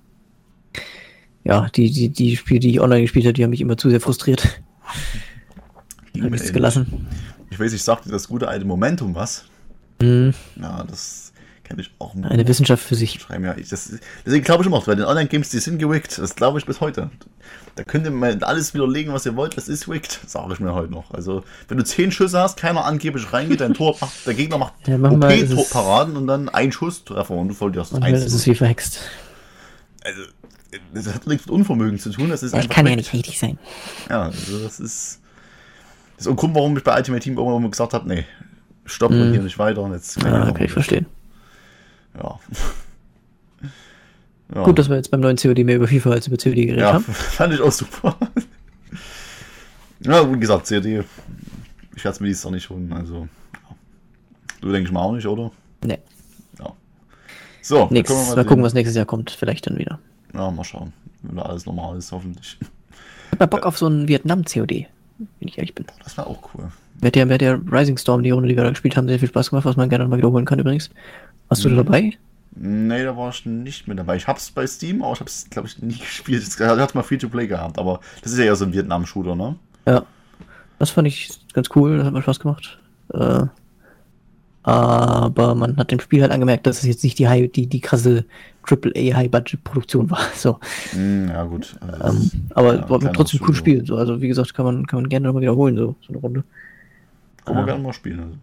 ja, 1.47 1.69
die, 1.69 1.89
die, 1.89 2.09
die 2.09 2.35
Spiele, 2.35 2.59
die 2.59 2.71
ich 2.71 2.81
online 2.81 3.01
gespielt 3.01 3.25
habe, 3.25 3.33
die 3.33 3.43
haben 3.43 3.51
mich 3.51 3.61
immer 3.61 3.77
zu 3.77 3.89
sehr 3.89 4.01
frustriert. 4.01 4.61
ging 6.13 6.29
mir 6.29 6.37
gelassen. 6.37 7.07
Ich 7.49 7.57
weiß, 7.57 7.71
ich 7.71 7.83
sagte 7.83 8.09
das 8.09 8.27
gute 8.27 8.49
alte 8.49 8.65
Momentum 8.65 9.15
was. 9.15 9.45
Mhm. 10.01 10.33
Ja, 10.61 10.83
das 10.83 11.31
kenne 11.63 11.81
ich 11.81 11.91
auch. 11.99 12.15
Eine 12.15 12.45
Wissenschaft 12.47 12.83
für 12.83 12.95
sich. 12.95 13.21
schreiben 13.21 13.45
ja. 13.45 13.55
Ich, 13.55 13.69
das, 13.69 13.93
deswegen 14.25 14.43
glaube 14.43 14.63
ich 14.63 14.67
immer, 14.67 14.81
bei 14.81 14.95
den 14.95 15.05
Online-Games, 15.05 15.47
die 15.47 15.59
sind 15.59 15.79
gewickt. 15.79 16.17
Das 16.17 16.35
glaube 16.35 16.59
ich 16.59 16.65
bis 16.65 16.81
heute. 16.81 17.09
Da 17.75 17.83
könnt 17.83 18.03
ihr 18.03 18.11
mal 18.11 18.43
alles 18.43 18.73
widerlegen, 18.73 19.13
was 19.13 19.25
ihr 19.25 19.37
wollt. 19.37 19.55
Das 19.55 19.69
ist 19.69 19.87
wickt, 19.87 20.19
sage 20.27 20.51
ich 20.53 20.59
mir 20.59 20.73
heute 20.73 20.91
noch. 20.91 21.11
Also, 21.11 21.45
wenn 21.69 21.77
du 21.77 21.85
zehn 21.85 22.11
Schüsse 22.11 22.41
hast, 22.41 22.59
keiner 22.59 22.83
angeblich 22.83 23.31
reingeht, 23.31 23.61
dein 23.61 23.73
Tor 23.73 23.95
macht, 24.01 24.27
der 24.27 24.33
Gegner 24.33 24.57
macht 24.57 24.73
Ja, 24.85 24.97
OP-Paraden 24.97 26.17
und 26.17 26.27
dann 26.27 26.49
ein 26.49 26.73
Schusstreffer 26.73 27.35
und 27.35 27.47
du 27.47 27.53
verlierst 27.53 27.93
Und 27.93 28.01
dann 28.01 28.13
ist 28.13 28.45
wie 28.45 28.55
verhext. 28.55 28.99
Also, 30.03 30.21
das 30.93 31.13
hat 31.13 31.27
nichts 31.27 31.45
mit 31.45 31.53
Unvermögen 31.55 31.99
zu 31.99 32.09
tun. 32.11 32.29
Das 32.29 32.43
ist 32.43 32.53
Das 32.53 32.61
einfach 32.63 32.75
kann 32.75 32.87
ja 32.87 32.95
nicht 32.95 33.13
richtig 33.13 33.39
sein. 33.39 33.57
Ja, 34.09 34.23
also 34.23 34.59
das 34.59 34.79
ist. 34.79 35.21
Das 36.17 36.25
ist 36.25 36.31
ein 36.31 36.35
Grund, 36.35 36.55
warum 36.55 36.75
ich 36.77 36.83
bei 36.83 36.95
Ultimate 36.97 37.23
Team 37.23 37.37
irgendwann 37.37 37.61
mal 37.61 37.69
gesagt 37.69 37.93
habe, 37.93 38.07
nee, 38.07 38.25
stopp 38.85 39.11
und 39.11 39.31
hier 39.31 39.41
nicht 39.43 39.59
weiter. 39.59 39.81
Und 39.81 39.93
jetzt 39.93 40.19
kann. 40.19 40.33
Ja, 40.33 40.47
ich 40.47 40.53
kann 40.55 40.65
ich 40.65 40.71
verstehen. 40.71 41.05
Ja. 42.17 42.39
ja. 44.55 44.63
Gut, 44.63 44.79
dass 44.79 44.89
wir 44.89 44.95
jetzt 44.95 45.11
beim 45.11 45.19
neuen 45.19 45.37
COD 45.37 45.59
mehr 45.63 45.75
über 45.75 45.87
FIFA 45.87 46.11
als 46.11 46.27
über 46.27 46.37
COD 46.37 46.55
geredet 46.55 46.79
Ja, 46.79 46.93
haben. 46.93 47.03
fand 47.05 47.53
ich 47.53 47.61
auch 47.61 47.71
super. 47.71 48.15
ja, 49.99 50.31
wie 50.33 50.39
gesagt, 50.39 50.67
CRD. 50.67 51.03
Ich 51.95 52.03
werde 52.03 52.15
es 52.15 52.19
mir 52.19 52.27
dieses 52.27 52.43
Jahr 52.43 52.53
nicht 52.53 52.69
holen. 52.69 52.91
Also, 52.93 53.27
du 54.61 54.71
denkst 54.71 54.91
mal 54.91 55.01
auch 55.01 55.13
nicht, 55.13 55.25
oder? 55.27 55.51
Nee, 55.83 55.99
Ja. 56.59 56.73
So, 57.61 57.87
nix. 57.91 58.07
können 58.07 58.19
wir 58.21 58.25
Mal, 58.29 58.35
sehen. 58.35 58.47
gucken, 58.47 58.63
was 58.63 58.73
nächstes 58.73 58.95
Jahr 58.95 59.05
kommt. 59.05 59.31
Vielleicht 59.31 59.67
dann 59.67 59.77
wieder. 59.77 59.99
Ja, 60.33 60.51
mal 60.51 60.63
schauen. 60.63 60.93
Wenn 61.23 61.35
da 61.37 61.43
alles 61.43 61.65
normal 61.65 61.97
ist, 61.97 62.11
hoffentlich. 62.11 62.57
Ich 62.61 63.31
hab 63.31 63.39
mal 63.39 63.45
Bock 63.47 63.65
auf 63.65 63.77
so 63.77 63.87
ein 63.87 64.07
Vietnam-COD, 64.07 64.85
wenn 65.17 65.47
ich 65.47 65.57
ehrlich 65.57 65.75
bin. 65.75 65.85
Das 66.03 66.17
wäre 66.17 66.27
auch 66.27 66.39
cool. 66.53 66.69
Mir 67.01 67.07
hat 67.07 67.15
der, 67.15 67.25
mir 67.25 67.33
hat 67.35 67.41
der 67.41 67.59
Rising 67.71 67.97
Storm, 67.97 68.23
die 68.23 68.31
Runde, 68.31 68.49
die 68.49 68.55
wir 68.55 68.63
da 68.63 68.69
gespielt 68.71 68.97
haben, 68.97 69.07
sehr 69.07 69.19
viel 69.19 69.27
Spaß 69.29 69.49
gemacht, 69.51 69.65
was 69.65 69.75
man 69.75 69.89
gerne 69.89 70.07
mal 70.07 70.17
wiederholen 70.17 70.45
kann 70.45 70.59
übrigens. 70.59 70.89
Warst 71.49 71.63
Mhm. 71.65 71.69
du 71.69 71.75
da 71.75 71.83
dabei? 71.83 72.13
Nee, 72.59 73.03
da 73.03 73.15
war 73.15 73.29
ich 73.29 73.45
nicht 73.45 73.87
mit 73.87 73.99
dabei. 73.99 74.15
Ich 74.15 74.27
hab's 74.27 74.49
bei 74.49 74.65
Steam, 74.65 75.03
aber 75.03 75.13
ich 75.13 75.19
hab's, 75.19 75.47
glaube 75.49 75.67
ich, 75.67 75.79
nie 75.81 75.93
gespielt. 75.99 76.41
Ich 76.47 76.59
hatte 76.59 76.97
mal 76.97 77.03
Free-to-Play 77.03 77.47
gehabt, 77.47 77.77
aber 77.77 77.99
das 78.23 78.31
ist 78.31 78.39
ja 78.39 78.45
eher 78.45 78.55
so 78.55 78.65
ein 78.65 78.73
Vietnam-Shooter, 78.73 79.35
ne? 79.35 79.55
Ja. 79.85 80.03
Das 80.79 80.89
fand 80.91 81.07
ich 81.07 81.29
ganz 81.53 81.69
cool, 81.75 81.97
das 81.97 82.05
hat 82.07 82.13
mir 82.13 82.21
Spaß 82.21 82.39
gemacht. 82.39 82.79
Äh, 83.13 83.43
aber 84.67 85.55
man 85.55 85.77
hat 85.77 85.91
dem 85.91 85.99
Spiel 86.01 86.21
halt 86.21 86.31
angemerkt, 86.31 86.67
dass 86.67 86.79
es 86.79 86.83
jetzt 86.83 87.03
nicht 87.03 87.17
die, 87.19 87.27
High, 87.29 87.49
die, 87.51 87.67
die 87.67 87.79
krasse 87.79 88.25
AAA 88.69 89.15
High-Budget-Produktion 89.15 90.09
war. 90.11 90.19
So. 90.35 90.59
Hm, 90.91 91.29
ja, 91.29 91.43
gut. 91.45 91.77
Also 91.81 92.17
Ähm, 92.19 92.31
aber 92.53 92.75
ja, 92.75 92.89
war 92.89 92.99
trotzdem 93.13 93.39
cool 93.41 93.47
Shooter. 93.47 93.57
Spiel. 93.57 93.85
So. 93.85 93.95
Also 93.95 94.21
wie 94.21 94.27
gesagt, 94.27 94.53
kann 94.53 94.65
man, 94.65 94.85
kann 94.85 95.01
man 95.01 95.09
gerne 95.09 95.27
nochmal 95.27 95.41
wiederholen, 95.41 95.77
so, 95.77 95.95
so 96.01 96.09
eine 96.09 96.17
Runde. 96.17 96.43
Kann 97.45 97.55
man 97.55 97.63
Ja. 97.65 97.73
gerne 97.73 97.83
mal 97.83 97.93
spielen. 97.93 98.41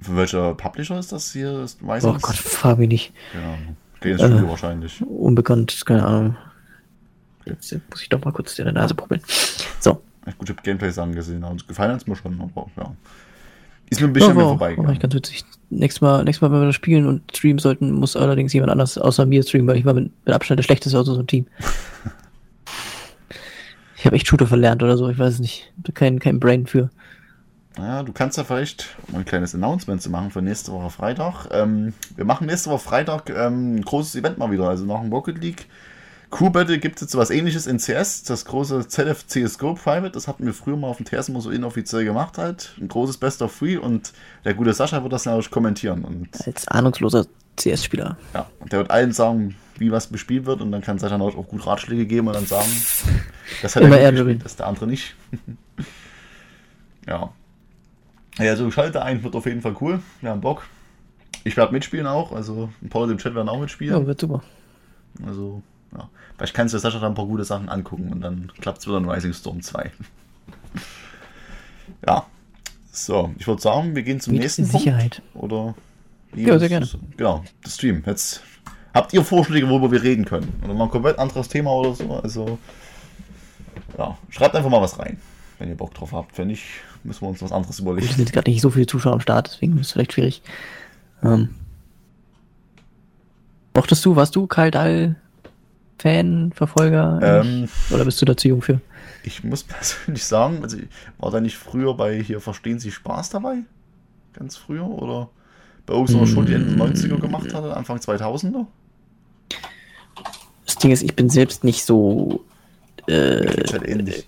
Für 0.00 0.16
welcher 0.16 0.54
Publisher 0.54 0.98
ist 0.98 1.12
das 1.12 1.32
hier? 1.32 1.62
Ist 1.62 1.80
Rising? 1.82 2.10
Oh 2.10 2.18
Gott, 2.20 2.36
frag 2.36 2.78
mich 2.78 2.88
nicht. 2.88 3.12
Genau. 3.32 3.54
Games 4.00 4.20
Studio 4.20 4.46
Äh. 4.46 4.48
wahrscheinlich. 4.50 5.02
Unbekannt, 5.06 5.80
keine 5.86 6.04
Ahnung. 6.06 6.36
Jetzt 7.46 7.72
muss 7.90 8.02
ich 8.02 8.08
doch 8.10 8.22
mal 8.22 8.32
kurz 8.32 8.54
deine 8.54 8.72
Nase 8.74 8.94
probieren. 8.94 9.22
So. 9.80 10.02
Ich 10.26 10.36
gut, 10.36 10.50
ich 10.50 10.54
habe 10.56 10.62
Gameplays 10.62 10.98
angesehen. 10.98 11.42
Also 11.42 11.64
gefallen 11.66 11.92
hat's 11.92 12.06
mir 12.06 12.14
schon, 12.16 12.38
aber 12.38 12.66
ja. 12.76 12.92
Ist 13.90 14.00
mir 14.00 14.06
ein 14.06 14.12
bisschen 14.12 14.36
war, 14.36 14.44
war 14.44 14.48
vorbeigegangen. 14.50 14.92
echt 14.92 15.02
ganz 15.02 15.14
witzig. 15.14 15.44
Nächstes 15.70 16.00
Mal, 16.00 16.24
nächstes 16.24 16.42
Mal, 16.42 16.52
wenn 16.52 16.60
wir 16.60 16.66
das 16.66 16.74
spielen 16.74 17.06
und 17.06 17.22
streamen 17.34 17.58
sollten, 17.58 17.92
muss 17.92 18.16
allerdings 18.16 18.52
jemand 18.52 18.72
anders 18.72 18.98
außer 18.98 19.26
mir 19.26 19.42
streamen, 19.42 19.66
weil 19.66 19.76
ich 19.76 19.84
war 19.84 19.94
mit, 19.94 20.12
mit 20.24 20.34
Abstand 20.34 20.58
der 20.58 20.64
schlechteste 20.64 20.98
aus 20.98 21.08
unserem 21.08 21.26
Team. 21.26 21.46
ich 23.96 24.06
habe 24.06 24.16
echt 24.16 24.26
Shooter 24.26 24.46
verlernt 24.46 24.82
oder 24.82 24.96
so, 24.96 25.08
ich 25.08 25.18
weiß 25.18 25.34
es 25.34 25.40
nicht. 25.40 25.72
Ich 25.86 25.94
kein, 25.94 26.18
kein 26.18 26.40
Brain 26.40 26.66
für. 26.66 26.90
Ja, 27.78 28.02
du 28.02 28.12
kannst 28.12 28.36
ja 28.36 28.44
vielleicht 28.44 28.96
um 29.08 29.18
ein 29.20 29.24
kleines 29.24 29.54
Announcement 29.54 30.02
zu 30.02 30.10
machen 30.10 30.30
für 30.30 30.42
nächste 30.42 30.72
Woche 30.72 30.90
Freitag. 30.90 31.46
Ähm, 31.52 31.94
wir 32.16 32.24
machen 32.24 32.46
nächste 32.46 32.70
Woche 32.70 32.80
Freitag 32.80 33.30
ähm, 33.30 33.76
ein 33.76 33.82
großes 33.82 34.16
Event 34.16 34.36
mal 34.38 34.50
wieder, 34.50 34.68
also 34.68 34.84
nach 34.84 35.00
dem 35.00 35.12
Rocket 35.12 35.40
League. 35.40 35.66
Crew 36.30 36.50
Battle 36.50 36.78
gibt 36.78 36.96
es 36.96 37.02
jetzt 37.02 37.12
sowas 37.12 37.30
ähnliches 37.30 37.66
in 37.66 37.78
CS, 37.78 38.22
das 38.24 38.44
große 38.44 38.86
ZF 38.86 39.26
CSGO 39.26 39.74
Private, 39.74 40.10
das 40.10 40.28
hatten 40.28 40.44
wir 40.44 40.52
früher 40.52 40.76
mal 40.76 40.88
auf 40.88 40.98
dem 40.98 41.06
TS 41.06 41.30
immer 41.30 41.40
so 41.40 41.50
inoffiziell 41.50 42.04
gemacht 42.04 42.36
halt. 42.36 42.74
Ein 42.78 42.88
großes 42.88 43.16
Best 43.16 43.40
of 43.40 43.56
Three 43.58 43.78
und 43.78 44.12
der 44.44 44.54
gute 44.54 44.74
Sascha 44.74 45.02
wird 45.02 45.12
das 45.12 45.24
natürlich 45.24 45.50
kommentieren 45.50 46.04
und 46.04 46.28
Als 46.46 46.68
ahnungsloser 46.68 47.26
CS-Spieler. 47.56 48.18
ja, 48.34 48.46
und 48.60 48.72
der 48.72 48.80
wird 48.80 48.90
allen 48.90 49.12
sagen, 49.12 49.56
wie 49.78 49.90
was 49.90 50.08
bespielt 50.08 50.44
wird 50.44 50.60
und 50.60 50.70
dann 50.70 50.82
kann 50.82 50.98
Sascha 50.98 51.16
natürlich 51.16 51.38
auch 51.38 51.48
gut 51.48 51.66
Ratschläge 51.66 52.04
geben 52.04 52.28
und 52.28 52.36
dann 52.36 52.46
sagen, 52.46 52.70
das 53.62 53.74
hat 53.74 53.82
er 53.84 54.12
gespielt, 54.12 54.44
das 54.44 54.56
der 54.56 54.66
andere 54.66 54.86
nicht. 54.86 55.14
ja. 57.06 57.32
Ja, 58.38 58.54
so 58.54 58.70
Schalter 58.70 59.04
ein 59.04 59.22
wird 59.22 59.34
auf 59.34 59.46
jeden 59.46 59.62
Fall 59.62 59.74
cool. 59.80 60.00
Wir 60.20 60.30
haben 60.30 60.40
Bock. 60.40 60.64
Ich 61.44 61.56
werde 61.56 61.72
mitspielen 61.72 62.06
auch, 62.06 62.32
also 62.32 62.70
ein 62.82 62.88
paar 62.88 63.02
Leute 63.02 63.12
im 63.12 63.18
Chat 63.18 63.34
werden 63.34 63.48
auch 63.48 63.60
mitspielen. 63.60 63.98
Ja, 63.98 64.06
wird 64.06 64.20
super. 64.20 64.42
Also, 65.26 65.62
ja. 65.96 66.08
Vielleicht 66.36 66.54
kannst 66.54 66.74
du 66.74 66.78
Sascha 66.78 66.98
da 67.00 67.06
ein 67.06 67.14
paar 67.14 67.26
gute 67.26 67.44
Sachen 67.44 67.68
angucken 67.68 68.12
und 68.12 68.20
dann 68.20 68.52
klappt 68.60 68.78
es 68.78 68.86
wieder 68.86 68.98
in 68.98 69.08
Rising 69.08 69.32
Storm 69.32 69.60
2. 69.62 69.90
ja. 72.06 72.26
So, 72.90 73.32
ich 73.38 73.46
würde 73.46 73.62
sagen, 73.62 73.94
wir 73.94 74.02
gehen 74.02 74.20
zum 74.20 74.32
Mit 74.32 74.42
nächsten 74.42 74.68
Punkt. 74.68 74.84
Sicherheit. 74.84 75.22
Oder? 75.34 75.74
Ja, 76.34 76.58
sehr 76.58 76.68
gerne. 76.68 76.88
Genau, 77.16 77.44
das 77.62 77.76
Stream. 77.76 78.02
Jetzt 78.06 78.42
habt 78.92 79.12
ihr 79.12 79.24
Vorschläge, 79.24 79.68
worüber 79.68 79.90
wir 79.92 80.02
reden 80.02 80.24
können? 80.24 80.52
Oder 80.64 80.74
mal 80.74 80.84
ein 80.84 80.90
komplett 80.90 81.18
anderes 81.18 81.48
Thema 81.48 81.72
oder 81.72 81.94
so. 81.94 82.12
Also, 82.16 82.58
ja, 83.96 84.18
schreibt 84.30 84.54
einfach 84.54 84.70
mal 84.70 84.80
was 84.80 84.98
rein, 84.98 85.18
wenn 85.58 85.68
ihr 85.68 85.76
Bock 85.76 85.94
drauf 85.94 86.12
habt. 86.12 86.36
Wenn 86.38 86.48
nicht, 86.48 86.64
müssen 87.04 87.22
wir 87.22 87.28
uns 87.28 87.40
was 87.42 87.52
anderes 87.52 87.76
Es 87.76 87.80
überlegen. 87.80 88.06
sind 88.08 88.18
jetzt 88.18 88.32
gerade 88.32 88.50
nicht 88.50 88.60
so 88.60 88.70
viele 88.70 88.86
Zuschauer 88.86 89.14
am 89.14 89.20
Start, 89.20 89.48
deswegen 89.48 89.78
ist 89.78 89.86
es 89.86 89.92
vielleicht 89.92 90.12
schwierig. 90.12 90.42
Ähm, 91.22 91.54
mochtest 93.74 94.04
du, 94.04 94.16
warst 94.16 94.34
du 94.36 94.46
Karl 94.46 94.70
Dahl 94.70 95.16
Fan, 95.98 96.52
Verfolger? 96.54 97.18
Ähm, 97.22 97.68
Oder 97.90 98.04
bist 98.04 98.20
du 98.22 98.24
da 98.24 98.36
zu 98.36 98.48
jung 98.48 98.62
für? 98.62 98.80
ich 99.24 99.44
muss 99.44 99.62
persönlich 99.64 100.24
sagen, 100.24 100.62
also 100.62 100.78
war 101.18 101.30
da 101.30 101.40
nicht 101.40 101.56
früher 101.56 101.94
bei 101.94 102.20
hier 102.20 102.40
Verstehen 102.40 102.78
Sie 102.78 102.90
Spaß 102.90 103.30
dabei? 103.30 103.58
Ganz 104.32 104.56
früher? 104.56 104.86
Oder 104.86 105.30
bei 105.86 105.94
irgendeiner 105.94 106.26
Show, 106.26 106.42
die 106.42 106.54
Ende 106.54 106.74
90er 106.82 107.18
gemacht 107.20 107.54
hatte, 107.54 107.76
Anfang 107.76 107.98
2000er? 107.98 108.66
Das 110.66 110.76
Ding 110.76 110.90
ist, 110.90 111.02
ich 111.02 111.16
bin 111.16 111.30
selbst 111.30 111.64
nicht 111.64 111.84
so 111.84 112.44
äh, 113.06 113.64
halt 113.72 113.88
ähnlich. 113.88 114.26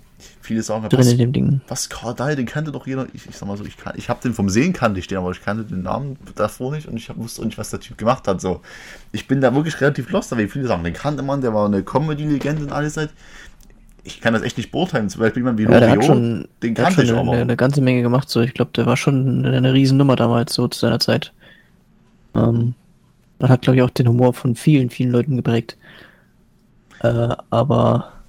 Viele 0.51 0.65
sagen, 0.65 0.89
drin 0.89 1.07
in 1.07 1.19
dem 1.19 1.33
Ding. 1.33 1.61
Was, 1.69 1.89
Karl 1.89 2.13
Dahl, 2.13 2.35
den 2.35 2.45
kannte 2.45 2.73
doch 2.73 2.85
jeder. 2.85 3.07
Ich, 3.13 3.25
ich 3.29 3.37
sag 3.37 3.47
mal 3.47 3.57
so, 3.57 3.65
ich, 3.65 3.77
kann, 3.77 3.93
ich 3.97 4.09
habe 4.09 4.21
den 4.21 4.35
vom 4.35 4.49
Sehen 4.49 4.73
kannte 4.73 4.99
ich 4.99 5.07
den, 5.07 5.19
aber 5.19 5.31
ich 5.31 5.45
kannte 5.45 5.63
den 5.63 5.83
Namen 5.83 6.17
davor 6.35 6.73
nicht 6.73 6.89
und 6.89 6.97
ich 6.97 7.09
wusste 7.17 7.43
auch 7.43 7.45
nicht, 7.45 7.57
was 7.57 7.71
der 7.71 7.79
Typ 7.79 7.97
gemacht 7.97 8.27
hat. 8.27 8.41
So. 8.41 8.61
Ich 9.13 9.29
bin 9.29 9.41
da 9.41 9.55
wirklich 9.55 9.81
relativ 9.81 10.11
lost, 10.11 10.33
weil 10.33 10.49
viele 10.49 10.67
sagen, 10.67 10.83
den 10.83 10.93
kannte 10.93 11.23
man, 11.23 11.41
der 11.41 11.55
war 11.55 11.67
eine 11.67 11.85
Comedy-Legende 11.85 12.65
und 12.65 12.73
alles 12.73 12.97
halt. 12.97 13.11
Ich 14.03 14.21
kann 14.21 14.35
das 14.35 14.43
echt 14.43 14.57
nicht 14.57 14.73
beurteilen. 14.73 15.09
Zum 15.09 15.21
Beispiel 15.21 15.43
jemand 15.43 15.57
wie 15.61 15.63
Ja, 15.63 15.79
Loriot, 15.79 16.05
schon, 16.05 16.49
den 16.65 16.75
kannte 16.75 17.05
ich 17.05 17.13
eine, 17.13 17.21
aber. 17.21 17.31
eine 17.31 17.57
ganze 17.57 17.81
Menge 17.81 18.03
gemacht. 18.03 18.29
So, 18.29 18.41
ich 18.41 18.53
glaube, 18.53 18.73
der 18.75 18.87
war 18.87 18.97
schon 18.97 19.45
eine, 19.45 19.57
eine 19.57 19.73
Riesennummer 19.73 20.17
damals, 20.17 20.53
so 20.53 20.67
zu 20.67 20.81
seiner 20.81 20.99
Zeit. 20.99 21.33
Ähm, 22.35 22.75
man 23.39 23.51
hat, 23.51 23.63
glaube 23.63 23.77
ich, 23.77 23.83
auch 23.85 23.91
den 23.91 24.09
Humor 24.09 24.35
von 24.35 24.57
vielen, 24.57 24.91
vielen 24.91 25.13
Leuten 25.13 25.37
geprägt. 25.37 25.77
Äh, 27.03 27.37
aber 27.51 28.20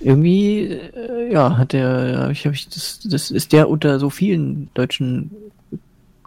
irgendwie, 0.00 0.64
äh, 0.64 1.32
ja, 1.32 1.56
hat 1.56 1.72
der, 1.72 2.20
hab 2.24 2.30
ich, 2.30 2.46
hab 2.46 2.52
ich, 2.52 2.68
das, 2.68 3.00
das 3.04 3.30
ist 3.30 3.52
der 3.52 3.68
unter 3.68 3.98
so 3.98 4.10
vielen 4.10 4.68
deutschen 4.74 5.30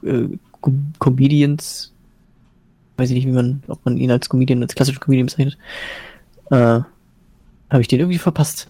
äh, 0.04 0.28
Com 0.62 0.94
Comedians, 1.00 1.94
weiß 2.98 3.10
ich 3.10 3.16
nicht, 3.16 3.28
wie 3.28 3.32
man, 3.32 3.64
ob 3.68 3.84
man 3.86 3.96
ihn 3.96 4.12
als 4.12 4.28
Comedian, 4.28 4.62
als 4.62 4.76
klassischen 4.76 5.00
Comedian 5.00 5.28
bezeichnet, 5.28 5.58
äh, 6.52 6.82
Habe 7.70 7.82
ich 7.82 7.88
den 7.88 8.00
irgendwie 8.00 8.18
verpasst? 8.18 8.70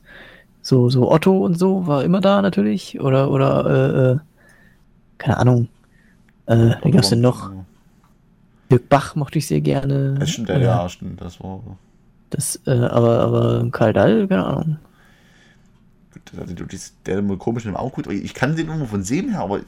So, 0.61 0.89
so 0.89 1.09
Otto 1.11 1.37
und 1.45 1.57
so 1.57 1.87
war 1.87 2.03
immer 2.03 2.21
da 2.21 2.41
natürlich. 2.41 2.99
Oder, 2.99 3.31
oder, 3.31 3.65
äh, 3.65 4.11
äh, 4.11 4.17
keine 5.17 5.37
Ahnung. 5.37 5.67
Äh, 6.45 6.75
wer 6.81 6.91
gab's 6.91 7.09
denn 7.09 7.21
noch? 7.21 7.51
Dirk 8.69 8.87
Bach 8.89 9.15
mochte 9.15 9.39
ich 9.39 9.47
sehr 9.47 9.61
gerne. 9.61 10.15
Das 10.19 10.29
stimmt, 10.29 10.49
Äh, 10.49 10.63
ja, 10.63 10.87
stimmt, 10.89 11.21
das 11.21 11.39
war. 11.41 11.61
Das, 12.29 12.59
äh, 12.67 12.71
aber, 12.71 13.19
aber 13.21 13.67
Karl 13.71 13.93
Dall, 13.93 14.27
keine 14.27 14.45
Ahnung. 14.45 14.77
Also, 16.39 16.53
der 17.05 17.17
immer 17.19 17.37
komisch 17.37 17.65
im 17.65 17.75
Auge 17.75 17.95
gut. 18.03 18.07
Ich 18.11 18.33
kann 18.33 18.55
den 18.55 18.67
immer 18.69 18.85
von 18.87 19.03
sehen 19.03 19.29
her, 19.29 19.41
aber 19.41 19.61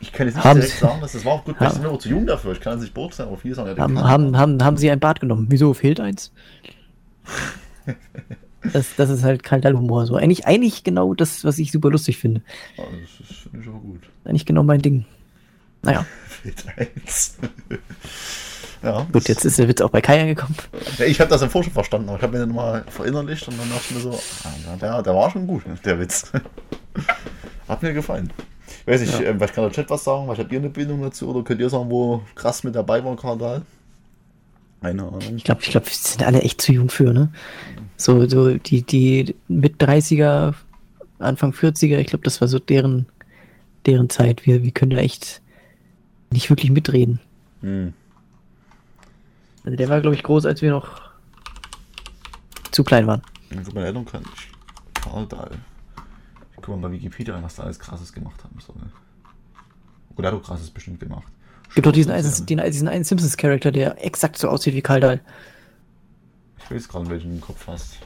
ich 0.00 0.12
kann 0.12 0.26
jetzt 0.26 0.36
nicht 0.36 0.44
Haben 0.44 0.60
direkt 0.60 0.74
Sie- 0.74 0.80
sagen, 0.80 1.00
dass 1.00 1.12
das 1.12 1.24
war 1.24 1.32
auch 1.34 1.44
gut, 1.44 1.54
weil 1.60 1.68
ich 1.68 1.74
Haben- 1.74 1.80
bin 1.82 1.90
immer 1.90 1.98
zu 2.00 2.08
jung 2.08 2.26
dafür. 2.26 2.52
Ich 2.52 2.60
kann 2.60 2.74
es 2.76 2.82
nicht 2.82 2.94
beurteilen, 2.94 3.28
aber 3.28 3.38
viele 3.38 3.54
sagen, 3.54 3.78
Haben, 3.80 3.98
haben, 4.02 4.36
haben, 4.36 4.64
haben 4.64 4.76
sie 4.76 4.90
ein 4.90 5.00
Bad 5.00 5.20
genommen? 5.20 5.46
Wieso 5.50 5.72
fehlt 5.74 6.00
eins? 6.00 6.32
Das, 8.72 8.96
das 8.96 9.10
ist 9.10 9.22
halt 9.24 9.42
Karl 9.42 9.60
Dall-Humor. 9.60 10.06
So. 10.06 10.16
Eigentlich, 10.16 10.46
eigentlich 10.46 10.84
genau 10.84 11.12
das, 11.12 11.44
was 11.44 11.58
ich 11.58 11.70
super 11.70 11.90
lustig 11.90 12.16
finde. 12.16 12.40
Ja, 12.78 12.84
das 13.28 13.36
finde 13.42 13.60
ich 13.60 13.68
aber 13.68 13.78
gut. 13.78 14.00
Eigentlich 14.24 14.46
genau 14.46 14.62
mein 14.62 14.80
Ding. 14.80 15.04
Naja, 15.82 16.06
Fehlt 16.28 16.64
eins. 16.78 17.36
Ja, 18.84 19.06
gut, 19.12 19.28
jetzt 19.28 19.44
ist 19.44 19.58
der 19.58 19.68
Witz 19.68 19.80
auch 19.80 19.90
bei 19.90 20.00
Kai 20.00 20.20
angekommen. 20.20 20.54
Ich 21.06 21.20
habe 21.20 21.30
das 21.30 21.42
im 21.42 21.50
Vorschau 21.50 21.70
verstanden, 21.70 22.08
aber 22.08 22.18
ich 22.18 22.22
habe 22.22 22.38
mir 22.38 22.44
den 22.46 22.54
mal 22.54 22.84
verinnerlicht 22.88 23.46
und 23.48 23.58
dann 23.58 23.68
dachte 23.70 23.84
ich 23.88 23.94
mir 23.96 24.00
so, 24.02 24.10
ah, 24.44 24.52
ja, 24.70 24.76
der, 24.76 25.02
der 25.02 25.14
war 25.14 25.30
schon 25.30 25.46
gut, 25.46 25.62
der 25.84 25.98
Witz. 25.98 26.30
Hat 27.68 27.82
mir 27.82 27.92
gefallen. 27.94 28.32
Ich 28.80 28.86
weiß 28.86 29.00
nicht, 29.00 29.14
Ja. 29.18 29.26
ähm, 29.30 29.38
vielleicht 29.38 29.54
kann 29.54 29.64
der 29.64 29.72
Chat 29.72 29.88
was 29.90 30.04
sagen, 30.04 30.28
was 30.28 30.38
habt 30.38 30.52
ihr 30.52 30.58
eine 30.58 30.68
Bindung 30.68 31.00
dazu 31.02 31.28
oder 31.30 31.42
könnt 31.42 31.60
ihr 31.60 31.70
sagen, 31.70 31.88
wo 31.90 32.22
krass 32.34 32.62
mit 32.64 32.74
dabei 32.74 33.02
war, 33.04 33.16
Karl 33.16 33.38
Dahl? 33.38 33.62
Keine 34.82 35.02
Ahnung. 35.02 35.20
Ich 35.36 35.44
glaube, 35.44 35.62
ich 35.62 35.70
glaub, 35.70 35.86
wir 35.86 35.92
sind 35.94 36.22
alle 36.22 36.42
echt 36.42 36.60
zu 36.60 36.72
jung 36.72 36.90
für, 36.90 37.14
ne? 37.14 37.32
So, 37.96 38.28
so 38.28 38.54
die, 38.58 38.82
die 38.82 39.34
mit 39.48 39.80
30er, 39.82 40.52
Anfang 41.18 41.52
40er, 41.52 41.96
ich 41.98 42.08
glaube, 42.08 42.24
das 42.24 42.40
war 42.42 42.48
so 42.48 42.58
deren, 42.58 43.06
deren 43.86 44.10
Zeit. 44.10 44.44
Wir, 44.44 44.62
wir 44.62 44.72
können 44.72 44.90
da 44.90 44.98
echt 44.98 45.40
nicht 46.30 46.50
wirklich 46.50 46.70
mitreden. 46.70 47.20
Hm. 47.62 47.94
Also 49.64 49.76
der 49.76 49.88
war, 49.88 50.00
glaube 50.00 50.14
ich, 50.16 50.22
groß, 50.22 50.46
als 50.46 50.62
wir 50.62 50.70
noch 50.70 51.00
zu 52.70 52.84
klein 52.84 53.06
waren. 53.06 53.22
Also 53.56 53.72
meine 53.72 53.86
Eltern 53.86 54.04
kann 54.04 54.22
ich. 54.34 54.50
Dahl. 55.28 55.50
Ich 56.52 56.56
guck 56.56 56.68
mal 56.80 56.88
bei 56.88 56.92
Wikipedia 56.94 57.34
an, 57.36 57.42
was 57.42 57.56
da 57.56 57.62
alles 57.64 57.78
krasses 57.78 58.12
gemacht 58.12 58.42
haben 58.42 58.58
soll. 58.60 58.74
Oder 60.16 60.28
er 60.28 60.32
hat 60.34 60.40
auch 60.40 60.46
krasses 60.46 60.70
bestimmt 60.70 60.98
gemacht. 61.00 61.24
Gibt 61.74 61.86
doch 61.86 61.92
diesen, 61.92 62.10
einen, 62.12 62.46
den, 62.46 62.58
diesen 62.70 62.88
einen 62.88 63.04
Simpsons-Charakter, 63.04 63.70
der 63.72 64.04
exakt 64.04 64.38
so 64.38 64.48
aussieht 64.48 64.74
wie 64.74 64.82
Karl 64.82 65.00
Dahl. 65.00 65.20
Ich 66.58 66.70
weiß 66.70 66.88
gerade, 66.88 67.08
welchen 67.10 67.30
du 67.30 67.34
im 67.36 67.40
Kopf 67.40 67.66
hast. 67.66 67.98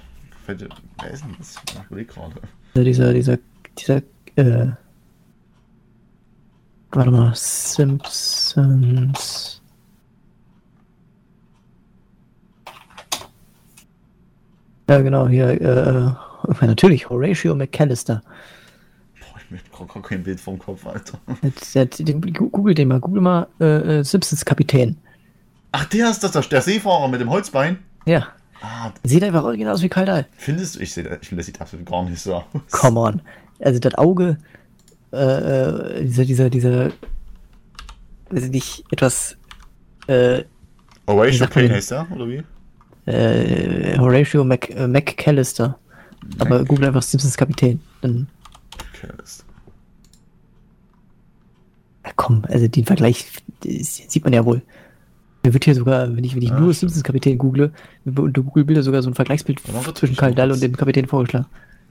Fällt 0.44 0.60
dir- 0.62 0.68
Wer 1.01 1.10
ist 1.10 1.22
denn 1.24 1.35
das? 1.39 1.56
Ich 1.68 1.85
überlege 1.86 2.12
gerade. 2.12 2.40
Also 2.74 2.85
dieser, 2.85 3.12
dieser, 3.12 3.39
dieser, 3.78 3.97
äh, 4.36 4.72
warte 6.90 7.10
mal, 7.10 7.32
Simpsons. 7.35 8.55
Ja, 14.89 15.01
genau, 15.01 15.28
hier, 15.28 15.48
äh, 15.60 15.65
äh, 16.62 16.66
natürlich, 16.66 17.10
Horatio 17.10 17.55
McAllister. 17.55 18.23
Boah, 19.20 19.40
ich 19.56 19.78
hab 19.78 19.93
gar 19.93 20.02
kein 20.02 20.23
Bild 20.23 20.40
vom 20.40 20.59
Kopf, 20.59 20.86
Alter. 20.86 21.19
Jetzt, 21.43 21.74
jetzt, 21.74 22.02
google 22.52 22.74
den 22.74 22.89
mal, 22.89 23.01
google 23.01 23.20
mal, 23.20 23.47
äh, 23.60 23.98
äh, 23.98 24.02
Simpsons-Kapitän. 24.05 24.97
Ach, 25.73 25.85
der 25.86 26.10
ist 26.10 26.24
das, 26.24 26.48
der- 26.48 26.62
Seefahrer 26.62 27.09
mit 27.09 27.20
dem 27.20 27.31
Holzbein? 27.31 27.78
Ja, 28.06 28.28
Ah, 28.60 28.90
sieht 29.05 29.23
einfach 29.23 29.44
original 29.44 29.74
aus 29.74 29.82
wie 29.82 29.89
Karl 29.89 30.06
Dahl. 30.06 30.27
findest 30.36 30.74
du? 30.74 30.81
Ich, 30.81 30.93
seh, 30.93 31.02
ich 31.02 31.28
finde, 31.28 31.36
das 31.40 31.47
sieht 31.47 31.60
absolut 31.60 31.86
gar 31.86 32.02
nicht 32.05 32.20
so 32.20 32.35
aus. 32.35 32.44
Come 32.73 32.98
on. 32.98 33.23
Also 33.60 33.78
das 33.78 33.94
Auge, 33.94 34.36
äh, 35.12 35.16
äh, 35.16 36.05
dieser, 36.05 36.24
dieser, 36.24 36.51
dieser, 36.51 36.86
weiß 38.31 38.44
ich 38.44 38.51
nicht, 38.51 38.85
etwas, 38.90 39.36
äh, 40.09 40.43
Horatio 41.06 41.47
heißt 41.47 41.90
der, 41.93 42.09
oder 42.12 42.27
wie? 42.28 42.43
Äh, 43.09 43.98
Horatio 43.98 44.44
Mac, 44.44 44.70
äh. 44.70 45.74
Aber 46.39 46.64
google 46.64 46.86
einfach 46.86 47.02
Simpsons 47.02 47.36
Kapitän. 47.36 47.80
Dann, 48.02 48.28
das 49.16 49.44
ja, 52.05 52.12
komm, 52.16 52.44
also 52.48 52.66
den 52.68 52.85
Vergleich 52.85 53.26
sieht 53.62 54.24
man 54.24 54.32
ja 54.32 54.44
wohl. 54.44 54.62
Mir 55.44 55.52
wird 55.55 55.64
hier 55.64 55.74
sogar, 55.74 56.14
wenn 56.16 56.24
ich, 56.24 56.35
wenn 56.35 56.43
ich 56.43 56.48
Ja, 56.51 56.59
nur 56.59 56.74
stimmt. 56.74 56.90
Simpsons 56.93 57.05
Kapitän 57.05 57.39
google, 57.39 57.72
unter 58.05 58.43
Google 58.43 58.64
Bilder 58.64 58.82
sogar 58.82 59.02
so 59.02 59.10
ein 59.10 59.14
Vergleichsbild 59.14 59.60
zwischen 59.94 60.16
Karl 60.16 60.35
Dall 60.35 60.51
und 60.51 60.62
dem 60.62 60.76
Kapitän 60.76 61.06
vorgeschlagen. 61.06 61.47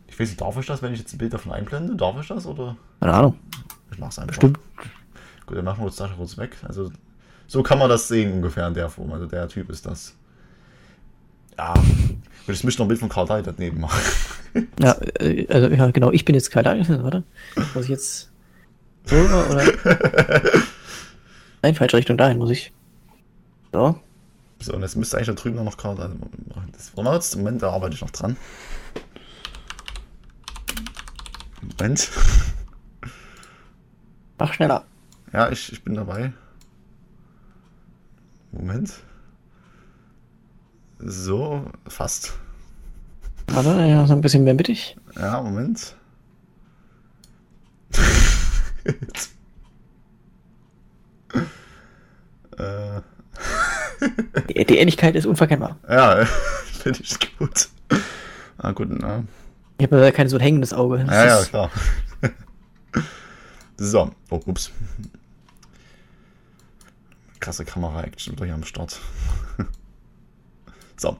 ich 0.07 0.19
weiß 0.19 0.30
nicht, 0.30 0.41
darf 0.41 0.57
ich 0.60 0.65
das, 0.65 0.81
wenn 0.81 0.94
ich 0.94 0.99
jetzt 0.99 1.14
ein 1.14 1.18
Bild 1.18 1.34
davon 1.34 1.52
einblende? 1.52 1.95
Darf 1.95 2.19
ich 2.19 2.27
das, 2.27 2.45
oder? 2.45 2.76
Keine 2.99 3.14
Ahnung, 3.14 3.35
Ich 3.91 3.99
mach's 3.99 4.19
einfach. 4.19 4.30
bestimmt. 4.30 4.60
Gut, 5.45 5.57
dann 5.57 5.65
machen 5.65 5.80
wir 5.80 5.85
uns 5.85 5.95
das 5.95 6.11
kurz 6.15 6.38
weg. 6.38 6.57
Also, 6.68 6.91
so 7.48 7.64
kann 7.64 7.80
man 7.80 7.89
das 7.89 8.07
sehen 8.07 8.34
ungefähr 8.34 8.68
in 8.68 8.73
der 8.73 8.89
Form. 8.89 9.14
Also, 9.14 9.26
der 9.27 9.48
Typ 9.48 9.69
ist 9.69 9.85
das. 9.85 10.15
Ja, 11.58 11.74
und 11.74 12.54
ich 12.54 12.64
müsste 12.64 12.82
noch 12.82 12.86
ein 12.86 12.90
Bild 12.90 13.00
von 13.00 13.10
Karl 13.10 13.26
Dahl 13.28 13.44
daneben 13.44 13.82
machen. 13.82 14.00
Ja, 14.80 14.98
äh, 15.20 15.46
also, 15.50 15.68
ja, 15.68 15.92
genau, 15.92 16.12
ich 16.12 16.26
bin 16.26 16.34
jetzt 16.34 16.50
Karl 16.50 16.64
Dall. 16.64 16.80
Warte, 17.04 17.24
muss 17.76 17.84
ich 17.84 17.90
jetzt 17.90 18.32
so 19.06 19.16
oder? 19.16 19.64
Nein, 21.62 21.76
falsche 21.76 21.98
Richtung, 21.98 22.18
dahin 22.18 22.40
muss 22.40 22.50
ich. 22.50 22.74
So. 23.72 24.00
So, 24.60 24.74
und 24.74 24.82
jetzt 24.82 24.96
müsste 24.96 25.18
eigentlich 25.18 25.28
da 25.28 25.34
drüben 25.34 25.64
noch 25.64 25.78
Karl 25.78 25.96
Dahl 25.96 26.10
machen. 26.10 26.72
Das 26.72 26.96
wir 26.96 27.14
jetzt. 27.14 27.36
Moment, 27.36 27.62
da 27.62 27.70
arbeite 27.70 27.94
ich 27.94 28.02
noch 28.02 28.10
dran. 28.10 28.36
Moment. 31.62 32.10
Mach 34.40 34.54
schneller. 34.54 34.86
Ja, 35.34 35.52
ich, 35.52 35.72
ich 35.72 35.84
bin 35.84 35.94
dabei. 35.94 36.34
Moment. 38.52 39.04
So, 40.99 41.64
fast. 41.88 42.34
Warte, 43.48 43.69
ja, 43.86 44.06
so 44.06 44.14
ein 44.14 44.22
bisschen 44.22 44.44
mehr 44.44 44.53
mittig. 44.53 44.98
Ja, 45.15 45.41
Moment. 45.41 45.95
äh, 52.57 53.02
Die, 54.49 54.65
die 54.65 54.78
Ähnlichkeit 54.78 55.15
ist 55.15 55.26
unverkennbar. 55.26 55.78
ja, 55.90 56.26
finde 56.82 56.99
ich 57.02 57.38
gut. 57.38 57.69
Ah, 58.57 58.72
gut, 58.72 58.90
na. 58.90 59.24
Ich 59.78 59.86
habe 59.86 59.99
ja 60.03 60.11
kein 60.11 60.30
so 60.30 60.38
ein 60.38 60.41
hängendes 60.41 60.74
Auge. 60.74 61.03
Das 61.06 61.14
Ja, 61.14 61.26
ja, 61.26 61.45
klar. 61.45 61.72
so, 63.78 64.11
oh, 64.30 64.41
ups. 64.45 64.72
Krasse 67.40 67.65
Kamera-Action 67.65 68.34
wieder 68.34 68.45
hier 68.45 68.56
am 68.56 68.64
Start. 68.64 68.99
So, 70.98 71.18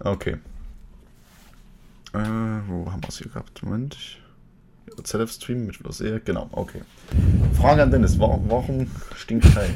okay. 0.00 0.36
Äh, 2.14 2.18
wo 2.18 2.90
haben 2.90 3.02
wir 3.02 3.08
es 3.08 3.18
hier 3.18 3.28
gehabt? 3.28 3.62
Moment. 3.62 3.94
Ich, 3.94 4.20
ZF-Stream 5.02 5.66
mit 5.66 5.78
sehe. 5.94 6.20
Genau, 6.20 6.48
okay. 6.52 6.82
Frage 7.60 7.82
an 7.82 7.90
Dennis: 7.90 8.18
Warum, 8.18 8.48
stinkt 9.16 9.52
Kai? 9.54 9.68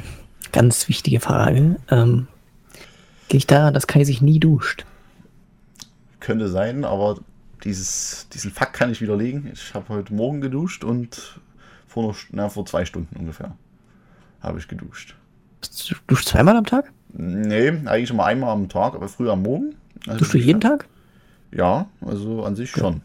Ganz 0.51 0.87
wichtige 0.89 1.19
Frage. 1.19 1.77
Ähm, 1.89 2.27
liegt 3.31 3.51
daran, 3.51 3.73
dass 3.73 3.87
Kai 3.87 4.03
sich 4.03 4.21
nie 4.21 4.39
duscht? 4.39 4.85
Könnte 6.19 6.49
sein, 6.49 6.85
aber 6.85 7.19
dieses, 7.63 8.27
diesen 8.33 8.51
Fakt 8.51 8.73
kann 8.73 8.91
ich 8.91 9.01
widerlegen. 9.01 9.49
Ich 9.51 9.73
habe 9.73 9.89
heute 9.89 10.13
Morgen 10.13 10.41
geduscht 10.41 10.83
und 10.83 11.39
vor, 11.87 12.13
St- 12.13 12.27
na, 12.31 12.49
vor 12.49 12.65
zwei 12.65 12.85
Stunden 12.85 13.15
ungefähr 13.15 13.55
habe 14.41 14.59
ich 14.59 14.67
geduscht. 14.67 15.15
Du 15.87 15.95
duschst 16.07 16.29
zweimal 16.29 16.57
am 16.57 16.65
Tag? 16.65 16.91
Nee, 17.13 17.69
eigentlich 17.85 18.09
immer 18.09 18.25
einmal 18.25 18.49
am 18.51 18.69
Tag, 18.69 18.95
aber 18.95 19.07
früher 19.07 19.33
am 19.33 19.43
Morgen. 19.43 19.75
Also 20.07 20.19
Duschst 20.19 20.33
du 20.33 20.37
jeden 20.39 20.61
Tag? 20.61 20.87
Ja, 21.51 21.87
also 22.01 22.43
an 22.43 22.55
sich 22.55 22.71
schon. 22.71 23.01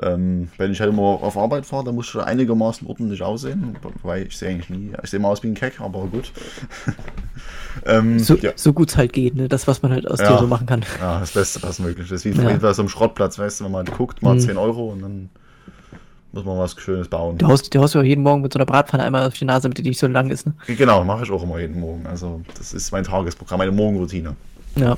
Ähm, 0.00 0.48
wenn 0.58 0.72
ich 0.72 0.80
halt 0.80 0.90
immer 0.90 1.02
auf 1.02 1.36
Arbeit 1.36 1.66
fahre, 1.66 1.84
dann 1.84 1.94
muss 1.94 2.08
ich 2.14 2.16
einigermaßen 2.20 2.86
ordentlich 2.86 3.22
aussehen, 3.22 3.76
weil 4.02 4.26
ich 4.26 4.36
sehe 4.36 4.48
eigentlich 4.50 4.70
nie, 4.70 4.92
ich 5.02 5.10
sehe 5.10 5.20
mal 5.20 5.28
aus 5.28 5.42
wie 5.42 5.48
ein 5.48 5.54
Keck, 5.54 5.80
aber 5.80 6.06
gut. 6.06 6.32
ähm, 7.86 8.18
So, 8.18 8.36
ja, 8.36 8.52
so 8.56 8.72
gut 8.72 8.90
es 8.90 8.96
halt 8.96 9.12
geht, 9.12 9.34
ne? 9.34 9.48
Das, 9.48 9.66
was 9.68 9.82
man 9.82 9.92
halt 9.92 10.10
aus 10.10 10.20
Ja. 10.20 10.32
dir 10.32 10.38
so 10.38 10.46
machen 10.46 10.66
kann. 10.66 10.82
ja, 10.98 11.20
das 11.20 11.32
Beste, 11.32 11.62
was 11.62 11.78
möglich 11.78 12.10
ist. 12.10 12.24
Wie 12.24 12.30
Ja. 12.30 12.56
bei 12.56 12.72
so 12.72 12.82
einem 12.82 12.88
Schrottplatz, 12.88 13.38
weißt 13.38 13.60
du, 13.60 13.64
wenn 13.66 13.72
man 13.72 13.86
guckt, 13.86 14.22
mal 14.22 14.34
Mhm. 14.34 14.40
10 14.40 14.56
Euro 14.56 14.88
und 14.92 15.02
dann 15.02 15.30
muss 16.32 16.44
man 16.44 16.58
was 16.58 16.74
Schönes 16.78 17.08
bauen. 17.08 17.38
Du 17.38 17.46
haust, 17.46 17.74
du 17.74 17.80
haust 17.80 17.94
ja 17.94 18.00
auch 18.00 18.04
jeden 18.04 18.22
Morgen 18.22 18.42
mit 18.42 18.52
so 18.52 18.58
einer 18.58 18.66
Bratpfanne 18.66 19.04
einmal 19.04 19.26
auf 19.26 19.34
die 19.34 19.44
Nase, 19.44 19.62
damit 19.62 19.78
die 19.78 19.82
nicht 19.82 19.98
so 19.98 20.06
lang 20.06 20.30
ist, 20.30 20.46
ne? 20.46 20.54
Genau, 20.66 21.04
mache 21.04 21.24
ich 21.24 21.30
auch 21.30 21.42
immer 21.42 21.58
jeden 21.58 21.78
Morgen. 21.78 22.06
Also 22.06 22.40
das 22.56 22.72
ist 22.72 22.90
mein 22.92 23.04
Tagesprogramm, 23.04 23.58
meine 23.58 23.72
Morgenroutine. 23.72 24.34
Ja. 24.76 24.96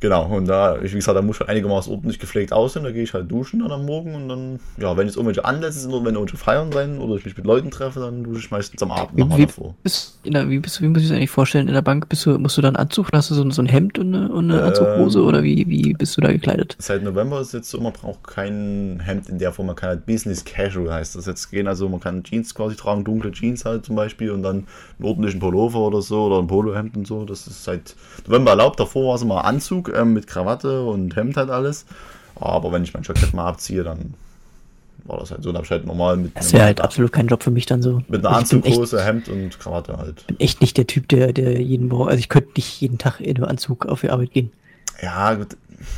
Genau, 0.00 0.26
und 0.26 0.46
da, 0.46 0.76
wie 0.80 0.88
gesagt, 0.88 1.16
da 1.16 1.22
muss 1.22 1.36
ich 1.36 1.40
halt 1.40 1.50
einigermaßen 1.50 1.92
ordentlich 1.92 2.18
gepflegt 2.20 2.52
aussehen, 2.52 2.84
da 2.84 2.92
gehe 2.92 3.02
ich 3.02 3.14
halt 3.14 3.28
duschen 3.30 3.60
dann 3.60 3.72
am 3.72 3.84
Morgen 3.84 4.14
und 4.14 4.28
dann, 4.28 4.60
ja, 4.80 4.96
wenn 4.96 5.06
jetzt 5.06 5.16
irgendwelche 5.16 5.44
Anlässe 5.44 5.80
sind 5.80 5.92
oder 5.92 6.04
wenn 6.06 6.14
irgendwelche 6.14 6.36
Feiern 6.36 6.70
sein 6.70 6.98
oder 6.98 7.16
ich 7.16 7.24
mich 7.24 7.36
mit 7.36 7.44
Leuten 7.46 7.70
treffe, 7.72 7.98
dann 7.98 8.22
dusche 8.22 8.38
ich 8.40 8.50
meistens 8.52 8.80
am 8.82 8.92
Abend 8.92 9.18
nochmal 9.18 9.40
davor. 9.40 9.74
bist, 9.82 10.18
der, 10.24 10.48
wie, 10.48 10.60
bist, 10.60 10.80
wie 10.80 10.86
muss 10.86 11.02
ich 11.02 11.08
das 11.08 11.16
eigentlich 11.16 11.30
vorstellen? 11.30 11.66
In 11.66 11.74
der 11.74 11.82
Bank 11.82 12.08
bist 12.08 12.24
du, 12.26 12.38
musst 12.38 12.56
du 12.56 12.62
dann 12.62 12.76
Anzug, 12.76 13.08
hast 13.12 13.30
du 13.30 13.34
so, 13.34 13.42
ein- 13.42 13.50
so 13.50 13.60
ein 13.60 13.66
Hemd 13.66 13.98
und 13.98 14.14
eine, 14.14 14.28
und 14.30 14.50
eine 14.52 14.62
Anzughose 14.62 15.18
Ähm, 15.18 15.24
oder 15.26 15.42
wie, 15.42 15.68
wie 15.68 15.92
bist 15.94 16.16
du 16.16 16.20
da 16.20 16.30
gekleidet? 16.30 16.76
Seit 16.78 17.02
November 17.02 17.40
ist 17.40 17.52
jetzt 17.52 17.68
so, 17.68 17.80
man 17.80 17.92
braucht 17.92 18.22
kein 18.26 19.00
Hemd 19.04 19.28
in 19.28 19.38
der 19.38 19.52
Form, 19.52 19.66
man 19.66 19.74
kann 19.76 19.88
halt 19.88 20.06
Business 20.06 20.44
Casual 20.44 20.92
heißt 20.92 21.16
das 21.16 21.26
jetzt 21.26 21.50
gehen, 21.50 21.66
also 21.66 21.88
man 21.88 21.98
kann 21.98 22.22
Jeans 22.22 22.54
quasi 22.54 22.76
tragen, 22.76 23.02
dunkle 23.02 23.32
Jeans 23.32 23.64
halt 23.64 23.84
zum 23.84 23.96
Beispiel 23.96 24.30
und 24.30 24.42
dann 24.44 24.66
einen 24.98 25.04
ordentlichen 25.08 25.40
Pullover 25.40 25.80
oder 25.80 26.02
so 26.02 26.26
oder 26.26 26.38
ein 26.38 26.46
Polohemd 26.46 26.96
und 26.96 27.06
so, 27.06 27.24
das 27.24 27.46
ist 27.48 27.64
seit 27.64 27.96
November 28.28 28.52
erlaubt, 28.52 28.78
davor 28.78 29.08
war 29.08 29.14
es 29.16 29.22
immer 29.22 29.44
Anzug 29.44 29.87
ähm, 29.94 30.14
mit 30.14 30.26
Krawatte 30.26 30.82
und 30.82 31.16
Hemd 31.16 31.36
halt 31.36 31.50
alles, 31.50 31.86
aber 32.36 32.72
wenn 32.72 32.82
ich 32.84 32.94
mein 32.94 33.02
Jackett 33.02 33.34
mal 33.34 33.46
abziehe, 33.46 33.82
dann 33.82 34.14
war 35.04 35.18
das 35.18 35.30
halt 35.30 35.42
so, 35.42 35.50
dann 35.50 35.58
hab 35.58 35.64
ich 35.64 35.70
halt 35.70 35.86
normal 35.86 36.16
mit, 36.16 36.36
Das 36.36 36.52
wäre 36.52 36.64
halt 36.64 36.80
absolut 36.80 37.12
kein 37.12 37.28
Job 37.28 37.42
für 37.42 37.50
mich 37.50 37.66
dann 37.66 37.82
so. 37.82 38.02
mit 38.08 38.24
einer 38.24 38.36
ich 38.36 38.52
Anzughose, 38.52 39.02
Hemd 39.04 39.28
und 39.28 39.58
Krawatte 39.58 39.96
halt. 39.96 40.26
bin 40.26 40.38
echt 40.38 40.60
nicht 40.60 40.76
der 40.76 40.86
Typ, 40.86 41.08
der, 41.08 41.32
der 41.32 41.60
jeden 41.60 41.88
Morgen, 41.88 42.10
also 42.10 42.18
ich 42.18 42.28
könnte 42.28 42.50
nicht 42.56 42.80
jeden 42.80 42.98
Tag 42.98 43.20
in 43.20 43.36
einem 43.36 43.46
Anzug 43.46 43.86
auf 43.86 44.02
die 44.02 44.10
Arbeit 44.10 44.32
gehen. 44.32 44.52
Ja, 45.00 45.34
gut. 45.34 45.56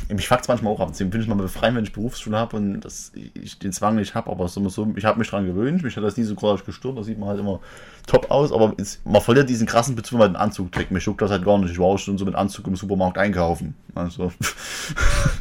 Mich 0.09 0.27
fuckt 0.27 0.47
manchmal 0.47 0.73
auch 0.73 0.79
ab. 0.79 0.89
Deswegen 0.91 1.09
bin 1.09 1.21
ich 1.21 1.27
mal 1.27 1.35
befreien, 1.35 1.75
wenn 1.75 1.83
ich 1.83 1.91
Berufsschule 1.91 2.37
habe 2.37 2.57
und 2.57 2.81
das, 2.81 3.11
ich 3.15 3.57
den 3.57 3.73
Zwang 3.73 3.95
nicht 3.95 4.13
habe. 4.13 4.29
Aber 4.29 4.47
so, 4.47 4.67
so, 4.69 4.93
ich 4.95 5.05
habe 5.05 5.17
mich 5.17 5.29
dran 5.29 5.47
gewöhnt. 5.47 5.81
Mich 5.81 5.97
hat 5.97 6.03
das 6.03 6.17
nie 6.17 6.23
so 6.23 6.35
groß 6.35 6.65
gestört. 6.65 6.99
Da 6.99 7.03
sieht 7.03 7.17
man 7.17 7.29
halt 7.29 7.39
immer 7.39 7.61
top 8.05 8.29
aus. 8.29 8.51
Aber 8.51 8.75
es, 8.77 9.01
man 9.05 9.21
verliert 9.21 9.49
diesen 9.49 9.65
krassen 9.65 9.95
Bezug, 9.95 10.19
man 10.19 10.33
den 10.33 10.35
Anzug 10.35 10.71
trägt. 10.71 10.91
Mich 10.91 11.05
juckt 11.05 11.21
das 11.21 11.31
halt 11.31 11.43
gar 11.43 11.57
nicht. 11.57 11.71
Ich 11.71 11.79
war 11.79 11.87
auch 11.87 11.97
schon 11.97 12.19
so 12.19 12.25
mit 12.25 12.35
Anzug 12.35 12.67
im 12.67 12.75
Supermarkt 12.75 13.17
einkaufen. 13.17 13.73
Also. 13.95 14.31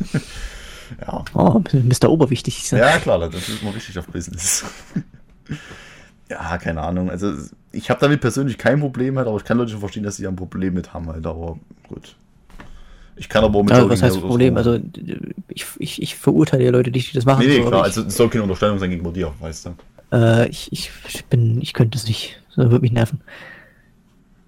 ja. 1.02 1.24
Oh, 1.34 1.62
Mr. 1.72 2.08
Oberwichtig. 2.08 2.70
Ja, 2.70 2.98
klar, 2.98 3.18
das 3.18 3.46
ist 3.46 3.60
immer 3.60 3.74
richtig 3.74 3.98
auf 3.98 4.06
Business. 4.06 4.64
ja, 6.30 6.56
keine 6.56 6.80
Ahnung. 6.80 7.10
Also, 7.10 7.34
ich 7.72 7.90
habe 7.90 8.00
damit 8.00 8.22
persönlich 8.22 8.56
kein 8.56 8.80
Problem 8.80 9.18
halt, 9.18 9.28
aber 9.28 9.36
ich 9.36 9.44
kann 9.44 9.58
Leute 9.58 9.72
schon 9.72 9.80
verstehen, 9.80 10.04
dass 10.04 10.16
sie 10.16 10.22
da 10.22 10.30
ein 10.30 10.36
Problem 10.36 10.72
mit 10.72 10.94
haben 10.94 11.08
halt. 11.08 11.26
Aber 11.26 11.58
gut. 11.88 12.16
Ich 13.20 13.28
kann 13.28 13.44
aber 13.44 13.58
auch 13.58 13.62
mit 13.62 13.70
Ja, 13.72 13.80
Jogging 13.80 13.92
was 13.92 14.02
heißt 14.02 14.14
so- 14.14 14.20
Problem? 14.22 14.56
Also 14.56 14.80
ich, 15.48 15.66
ich, 15.78 16.00
ich 16.00 16.16
verurteile 16.16 16.64
ja 16.64 16.70
Leute 16.70 16.90
die 16.90 17.04
das 17.12 17.26
machen. 17.26 17.46
Nee, 17.46 17.58
nee, 17.58 17.64
klar, 17.66 17.80
ich, 17.80 17.84
also 17.96 18.00
es 18.02 18.16
soll 18.16 18.30
keine 18.30 18.44
Unterstellung 18.44 18.78
sein 18.78 18.88
gegenüber 18.88 19.12
dir, 19.12 19.30
weißt 19.40 19.66
du. 19.66 20.16
äh, 20.16 20.48
ich, 20.48 20.72
ich, 20.72 20.90
ich 21.06 21.24
bin, 21.26 21.60
ich 21.60 21.74
könnte 21.74 21.98
es 21.98 22.08
nicht. 22.08 22.40
Das 22.56 22.70
würde 22.70 22.80
mich 22.80 22.92
nerven. 22.92 23.20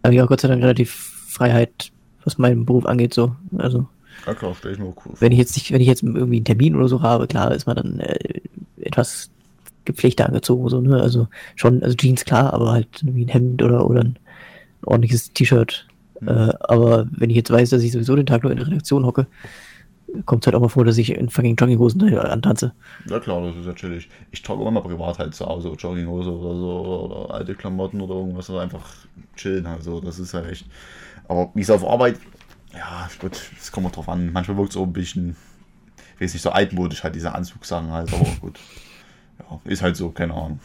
Aber 0.03 0.15
ja, 0.15 0.25
Gott 0.25 0.41
sei 0.41 0.49
Dank 0.49 0.63
relativ 0.63 0.91
Freiheit, 1.29 1.93
was 2.25 2.39
meinen 2.39 2.65
Beruf 2.65 2.87
angeht, 2.87 3.13
so. 3.13 3.37
Also, 3.59 3.87
Ja 4.27 4.35
klar, 4.35 4.55
stelle 4.55 4.73
ich 4.75 4.81
mir 4.81 4.87
auch 4.87 4.97
cool 5.05 5.13
vor. 5.13 5.21
wenn 5.21 5.33
ich 5.33 5.39
jetzt 5.39 5.55
nicht, 5.55 5.71
wenn 5.71 5.83
ich 5.83 5.87
jetzt 5.87 6.03
irgendwie 6.03 6.37
einen 6.37 6.45
Termin 6.47 6.75
oder 6.75 6.89
so 6.89 7.03
habe, 7.03 7.27
klar, 7.27 7.53
ist 7.53 7.67
man 7.67 7.77
dann 7.77 8.01
äh, 8.01 8.41
etwas 8.81 9.29
gepflegter 9.85 10.27
angezogen, 10.27 10.67
so, 10.71 10.81
ne? 10.81 10.99
Also 11.01 11.29
schon, 11.57 11.83
also 11.83 11.95
Jeans 11.95 12.25
klar, 12.25 12.55
aber 12.55 12.73
halt 12.73 12.89
irgendwie 13.03 13.27
ein 13.27 13.29
Hemd 13.29 13.63
oder, 13.63 13.85
oder 13.89 14.01
ein 14.01 14.17
ordentliches 14.87 15.31
T-Shirt. 15.35 15.87
Äh, 16.27 16.53
aber 16.61 17.07
wenn 17.11 17.31
ich 17.31 17.37
jetzt 17.37 17.51
weiß, 17.51 17.71
dass 17.71 17.83
ich 17.83 17.93
sowieso 17.93 18.17
den 18.17 18.27
Tag 18.27 18.43
nur 18.43 18.53
in 18.53 18.59
der 18.59 18.67
Redaktion 18.67 19.05
hocke, 19.05 19.27
kommt 20.27 20.43
es 20.43 20.47
halt 20.47 20.55
auch 20.57 20.61
mal 20.61 20.69
vor, 20.69 20.85
dass 20.85 20.99
ich 20.99 21.11
in 21.11 21.29
fucking 21.29 21.57
Jogginghosen 21.57 22.17
antanze. 22.19 22.73
Ja 23.09 23.19
klar, 23.19 23.43
das 23.43 23.57
ist 23.57 23.67
ja 23.67 23.73
chillig. 23.73 24.09
Ich 24.31 24.43
trage 24.43 24.61
immer 24.61 24.71
mal 24.71 24.83
privat 24.83 25.19
halt 25.19 25.35
zu 25.35 25.47
Hause, 25.47 25.71
Jogginghose 25.71 26.31
oder 26.31 26.57
so, 26.57 27.07
oder, 27.07 27.35
alte 27.35 27.55
Klamotten 27.55 28.01
oder 28.01 28.15
irgendwas, 28.15 28.51
oder 28.51 28.61
einfach 28.61 28.85
chillen 29.37 29.67
halt 29.67 29.83
so, 29.83 30.01
das 30.01 30.19
ist 30.19 30.35
halt 30.35 30.51
echt. 30.51 30.67
Aber 31.29 31.51
wie 31.55 31.63
es 31.63 31.71
auf 31.71 31.85
Arbeit, 31.85 32.19
ja 32.75 33.09
gut, 33.21 33.41
das 33.57 33.73
kommt 33.73 33.87
auch 33.87 33.93
drauf 33.93 34.09
an. 34.09 34.33
Manchmal 34.33 34.57
wirkt 34.57 34.71
es 34.71 34.77
auch 34.77 34.85
ein 34.87 34.93
bisschen, 34.93 35.37
ich 36.17 36.23
weiß 36.23 36.33
nicht, 36.35 36.43
so 36.43 36.51
altmodisch 36.51 37.03
halt, 37.03 37.15
diese 37.15 37.35
Anzugssachen 37.35 37.91
halt, 37.91 38.13
aber 38.13 38.27
gut. 38.41 38.59
Ja, 39.39 39.61
ist 39.65 39.83
halt 39.83 39.97
so, 39.97 40.11
keine 40.11 40.35
Ahnung. 40.35 40.61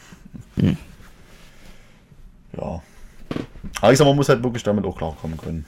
Hm. 0.56 0.76
Ja. 2.56 2.82
Aber 3.80 3.92
ich 3.92 3.98
sag, 3.98 4.06
man 4.06 4.16
muss 4.16 4.28
halt 4.28 4.42
wirklich 4.42 4.62
damit 4.62 4.84
auch 4.84 4.96
klarkommen 4.96 5.36
können. 5.36 5.64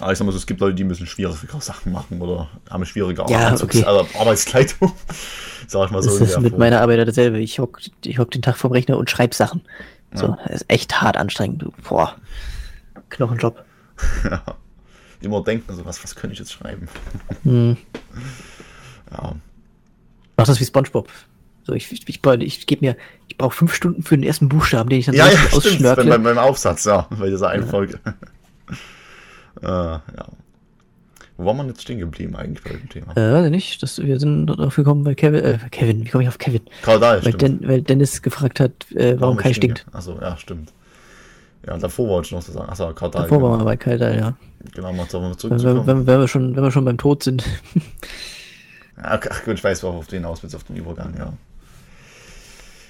Aber 0.00 0.12
ich 0.12 0.18
sag 0.18 0.24
mal 0.24 0.32
so, 0.32 0.38
es 0.38 0.46
gibt 0.46 0.60
Leute, 0.60 0.74
die 0.74 0.84
müssen 0.84 1.06
schwierige 1.06 1.38
Sachen 1.60 1.92
machen 1.92 2.20
oder 2.20 2.48
haben 2.70 2.84
schwierige 2.84 3.24
Ja, 3.28 3.54
okay. 3.54 3.84
also 3.84 4.06
Arbeitskleidung. 4.18 4.92
Sag 5.68 5.86
ich 5.86 5.90
mal 5.92 6.02
so. 6.02 6.18
Das 6.18 6.30
ist 6.30 6.40
mit 6.40 6.58
meiner 6.58 6.80
Arbeit 6.80 6.98
ja 6.98 7.04
dasselbe. 7.04 7.38
Ich 7.38 7.58
hock, 7.58 7.80
ich 8.04 8.18
hock 8.18 8.30
den 8.30 8.42
Tag 8.42 8.56
vorm 8.56 8.72
Rechner 8.72 8.98
und 8.98 9.10
schreib 9.10 9.32
Sachen. 9.32 9.62
So, 10.12 10.26
Ja. 10.26 10.38
das 10.46 10.62
ist 10.62 10.64
echt 10.70 11.00
hart 11.00 11.16
anstrengend. 11.16 11.62
Du. 11.62 11.72
Boah. 11.88 12.16
Knochenjob. 13.10 13.64
ja. 14.24 14.42
Immer 15.20 15.42
denken, 15.44 15.72
so, 15.72 15.84
was, 15.84 16.02
was 16.02 16.16
könnte 16.16 16.32
ich 16.34 16.40
jetzt 16.40 16.52
schreiben? 16.52 16.88
Hm. 17.44 17.76
Ja. 19.12 19.36
Mach 20.36 20.46
das 20.46 20.58
wie 20.58 20.64
Spongebob. 20.64 21.08
So, 21.64 21.74
ich, 21.74 21.92
ich, 21.92 22.08
ich, 22.08 22.20
ich 22.24 22.66
gebe 22.66 22.84
mir, 22.84 22.96
brauche 23.42 23.54
fünf 23.56 23.74
Stunden 23.74 24.02
für 24.02 24.16
den 24.16 24.24
ersten 24.24 24.48
Buchstaben, 24.48 24.88
den 24.88 25.00
ich 25.00 25.06
dann 25.06 25.14
Ja, 25.14 25.26
ja, 25.26 25.32
stimmt. 25.36 25.54
ausschnörkle. 25.54 26.04
Beim, 26.10 26.22
beim 26.22 26.38
Aufsatz, 26.38 26.84
ja, 26.84 27.06
bei 27.18 27.28
dieser 27.28 27.48
einen 27.50 27.66
Folge. 27.66 27.98
äh, 29.62 29.66
ja. 29.66 30.02
Wo 31.38 31.46
war 31.46 31.54
man 31.54 31.66
jetzt 31.68 31.82
stehen 31.82 31.98
geblieben 31.98 32.36
eigentlich 32.36 32.62
bei 32.62 32.70
dem 32.70 32.88
Thema? 32.88 33.16
Äh, 33.16 33.32
weiß 33.32 33.44
ich 33.46 33.50
nicht. 33.50 33.82
Das, 33.82 33.98
wir 33.98 34.20
sind 34.20 34.46
darauf 34.46 34.76
gekommen 34.76 35.02
bei 35.02 35.14
Kevin. 35.14 35.42
Äh, 35.44 35.58
Kevin, 35.70 36.04
wie 36.04 36.08
komme 36.08 36.22
ich 36.24 36.28
auf 36.28 36.38
Kevin? 36.38 36.60
Karl 36.82 37.00
Dahl, 37.00 37.24
Weil, 37.24 37.32
Den, 37.32 37.66
weil 37.66 37.82
Dennis 37.82 38.22
gefragt 38.22 38.60
hat, 38.60 38.72
äh, 38.92 39.16
warum 39.18 39.36
Kai 39.38 39.52
stinkt. 39.52 39.86
Achso, 39.92 40.18
ja, 40.20 40.36
stimmt. 40.36 40.72
Ja, 41.66 41.76
davor 41.78 42.08
wollte 42.08 42.26
ich 42.26 42.32
noch 42.32 42.42
so 42.42 42.52
sagen. 42.52 42.68
Achso, 42.70 42.92
Karl 42.92 43.10
Dahl. 43.10 43.22
Davor 43.22 43.38
genau. 43.38 43.50
waren 43.50 43.60
wir 43.60 43.64
bei 43.64 43.76
Kai 43.76 43.96
da, 43.96 44.12
ja. 44.14 44.34
Genau, 44.74 44.92
mal 44.92 45.08
zurück- 45.08 45.36
Wenn, 45.50 45.86
wenn, 45.86 46.06
wenn, 46.06 46.20
wir 46.20 46.28
schon, 46.28 46.54
wenn 46.54 46.62
wir 46.62 46.70
schon 46.70 46.84
beim 46.84 46.98
Tod 46.98 47.22
sind. 47.24 47.44
Ja, 48.94 49.18
ach 49.30 49.44
gut, 49.44 49.54
ich 49.54 49.64
weiß, 49.64 49.82
worauf 49.82 50.06
du 50.06 50.16
hinaus 50.16 50.42
willst, 50.42 50.54
auf 50.54 50.64
den 50.64 50.76
Übergang, 50.76 51.14
ja. 51.18 51.32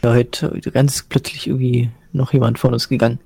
Ja, 0.03 0.13
heute 0.13 0.51
ganz 0.73 1.03
plötzlich 1.03 1.47
irgendwie 1.47 1.91
noch 2.13 2.33
jemand 2.33 2.59
von 2.59 2.73
uns 2.73 2.89
gegangen. 2.89 3.19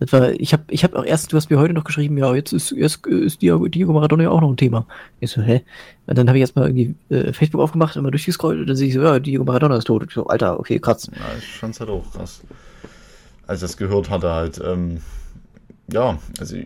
Das 0.00 0.12
war, 0.12 0.32
ich 0.32 0.52
habe 0.52 0.64
ich 0.68 0.84
hab 0.84 0.94
auch 0.94 1.04
erst, 1.04 1.32
du 1.32 1.36
hast 1.36 1.50
mir 1.50 1.58
heute 1.58 1.72
noch 1.72 1.84
geschrieben, 1.84 2.18
ja, 2.18 2.34
jetzt 2.34 2.52
ist, 2.52 2.72
jetzt 2.72 3.06
ist 3.06 3.42
Diego, 3.42 3.68
Diego 3.68 3.92
Maradona 3.92 4.24
ja 4.24 4.30
auch 4.30 4.40
noch 4.40 4.50
ein 4.50 4.56
Thema. 4.56 4.86
Ich 5.20 5.30
so, 5.30 5.40
hä? 5.40 5.62
Und 6.06 6.18
dann 6.18 6.28
habe 6.28 6.36
ich 6.36 6.42
erstmal 6.42 6.68
irgendwie 6.68 6.94
äh, 7.14 7.32
Facebook 7.32 7.60
aufgemacht, 7.60 7.96
immer 7.96 8.10
durchgescrollt 8.10 8.60
und 8.60 8.66
dann 8.66 8.76
sehe 8.76 8.88
ich 8.88 8.94
so, 8.94 9.02
ja, 9.02 9.18
Diego 9.18 9.44
Maradona 9.44 9.76
ist 9.76 9.84
tot. 9.84 10.02
Und 10.02 10.08
ich 10.08 10.14
so, 10.14 10.26
Alter, 10.26 10.58
okay, 10.58 10.78
krass. 10.78 11.10
Ja, 11.12 11.20
ich 11.38 11.46
fand's 11.46 11.80
halt 11.80 11.90
auch 11.90 12.04
krass. 12.12 12.42
Als 13.46 13.60
ich 13.60 13.68
das 13.68 13.76
gehört 13.76 14.10
hatte, 14.10 14.30
halt, 14.30 14.60
ähm, 14.64 14.98
ja, 15.92 16.18
also 16.40 16.56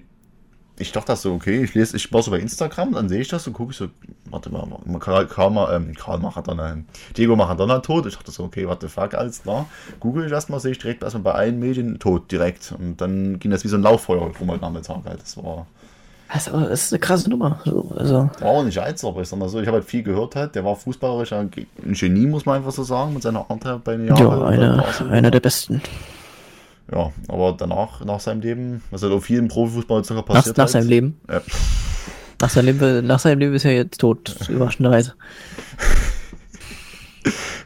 ich, 0.78 0.92
dachte 0.92 1.08
das 1.12 1.22
so, 1.22 1.32
okay, 1.34 1.62
ich 1.62 1.74
lese, 1.74 1.96
ich 1.96 2.12
war 2.12 2.22
so 2.22 2.30
bei 2.30 2.38
Instagram, 2.38 2.92
dann 2.92 3.08
sehe 3.08 3.20
ich 3.20 3.28
das 3.28 3.46
und 3.46 3.52
gucke 3.52 3.72
ich 3.72 3.76
so, 3.78 3.88
warte 4.30 4.50
mal, 4.50 4.66
Karl, 5.00 5.26
Karl, 5.26 5.74
ähm, 5.74 5.94
Karl 5.94 6.18
Maradona, 6.18 6.72
ähm, 6.72 6.84
Diego 7.16 7.36
Maradona 7.36 7.78
tot. 7.80 8.06
Ich 8.06 8.14
dachte 8.16 8.30
so, 8.30 8.44
okay, 8.44 8.66
what 8.66 8.80
the 8.80 8.88
fuck, 8.88 9.14
alles 9.14 9.42
klar. 9.42 9.66
Google 10.00 10.26
ich 10.26 10.32
erstmal, 10.32 10.60
sehe 10.60 10.72
ich 10.72 10.78
direkt 10.78 11.02
erstmal 11.02 11.22
bei 11.24 11.32
allen 11.32 11.58
Medien 11.58 11.98
tot, 11.98 12.30
direkt. 12.30 12.72
Und 12.78 13.00
dann 13.00 13.38
ging 13.38 13.50
das 13.50 13.64
wie 13.64 13.68
so 13.68 13.76
ein 13.76 13.82
Lauffeuer 13.82 14.30
rum 14.38 14.50
heute 14.50 14.62
Nachmittag 14.62 14.98
halt. 15.04 15.20
Das 15.22 15.36
war, 15.36 15.66
Das 16.32 16.46
ist, 16.46 16.52
aber- 16.54 16.68
das 16.68 16.82
ist 16.84 16.92
eine 16.92 17.00
krasse 17.00 17.30
Nummer. 17.30 17.60
So, 17.64 17.90
also, 17.96 18.30
war 18.40 18.48
auch 18.48 18.62
nicht 18.64 18.78
eins, 18.78 19.04
aber 19.04 19.22
ich 19.22 19.28
sag 19.28 19.38
mal 19.38 19.48
so, 19.48 19.60
ich 19.60 19.66
habe 19.66 19.78
halt 19.78 19.86
viel 19.86 20.02
gehört 20.02 20.36
halt, 20.36 20.54
der 20.54 20.64
war 20.64 20.76
fußballerisch 20.76 21.32
ein 21.32 21.50
Genie, 21.84 22.26
muss 22.26 22.44
man 22.46 22.56
einfach 22.56 22.72
so 22.72 22.82
sagen, 22.82 23.14
mit 23.14 23.22
seiner 23.22 23.50
Art 23.50 23.64
halt 23.64 23.84
bei 23.84 23.96
den 23.96 24.06
ja, 24.08 24.18
Jahren. 24.18 24.42
einer, 24.42 24.84
einer 25.10 25.30
der 25.30 25.40
besten. 25.40 25.80
Ja, 26.92 27.12
aber 27.28 27.54
danach, 27.58 28.04
nach 28.04 28.20
seinem 28.20 28.40
Leben, 28.40 28.82
was 28.90 29.02
halt 29.02 29.12
auf 29.12 29.24
vielen 29.24 29.48
Profifußball 29.48 30.00
Nach, 30.00 30.24
passiert. 30.24 30.56
nach 30.56 30.64
halt, 30.64 30.70
seinem 30.70 30.88
Leben. 30.88 31.20
Ja. 31.28 31.42
Nach 32.40 32.50
seinem 32.50 32.66
Leben, 32.66 33.06
nach 33.06 33.18
seinem 33.18 33.40
Leben 33.40 33.54
ist 33.54 33.64
er 33.64 33.72
jetzt 33.72 33.98
tot, 33.98 34.36
überraschenderweise. 34.48 35.14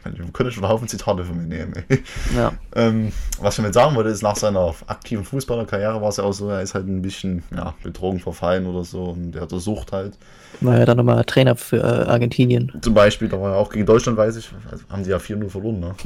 Ich 0.05 0.33
könnte 0.33 0.51
schon 0.51 0.63
einen 0.63 0.73
Haufen 0.73 0.87
Zitate 0.87 1.23
von 1.23 1.37
mir 1.37 1.47
nehmen. 1.47 1.73
Ey. 1.87 2.03
Ja. 2.35 2.53
ähm, 2.75 3.11
was 3.39 3.53
ich 3.53 3.57
damit 3.57 3.73
sagen 3.73 3.95
wollte, 3.95 4.09
ist, 4.09 4.21
nach 4.21 4.35
seiner 4.35 4.73
aktiven 4.87 5.23
Fußballerkarriere 5.23 6.01
war 6.01 6.09
es 6.09 6.17
ja 6.17 6.23
auch 6.23 6.33
so, 6.33 6.49
er 6.49 6.61
ist 6.61 6.73
halt 6.75 6.87
ein 6.87 7.01
bisschen 7.01 7.43
ja, 7.55 7.73
betrogen 7.83 8.19
verfallen 8.19 8.65
oder 8.65 8.83
so 8.83 9.03
und 9.05 9.31
der 9.31 9.43
hatte 9.43 9.59
Sucht 9.59 9.91
halt. 9.91 10.17
War 10.61 10.77
ja 10.77 10.85
dann 10.85 10.97
nochmal 10.97 11.23
Trainer 11.23 11.55
für 11.55 11.77
äh, 11.77 12.09
Argentinien. 12.09 12.71
Zum 12.81 12.93
Beispiel, 12.93 13.29
da 13.29 13.39
war 13.39 13.53
er 13.53 13.57
auch 13.57 13.69
gegen 13.69 13.85
Deutschland, 13.85 14.17
weiß 14.17 14.35
ich, 14.35 14.49
also 14.69 14.83
haben 14.89 15.03
die 15.03 15.09
ja 15.09 15.17
4-0 15.17 15.49
verloren, 15.49 15.79
ne? 15.79 15.95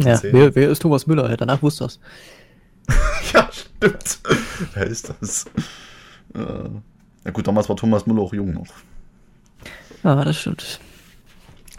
Ja, 0.00 0.16
2010. 0.16 0.32
wer, 0.32 0.54
wer 0.54 0.70
ist 0.70 0.82
Thomas 0.82 1.06
Müller? 1.06 1.36
Danach 1.36 1.62
wusste 1.62 1.84
das. 1.84 2.00
ja, 3.34 3.48
stimmt. 3.52 4.18
Wer 4.74 4.86
ist 4.86 5.12
das? 5.20 5.44
Äh, 6.34 6.38
ja 7.24 7.30
gut, 7.32 7.46
damals 7.46 7.68
war 7.68 7.76
Thomas 7.76 8.06
Müller 8.06 8.22
auch 8.22 8.32
jung 8.32 8.52
noch. 8.54 8.66
Ja, 10.04 10.24
das 10.24 10.38
stimmt. 10.40 10.80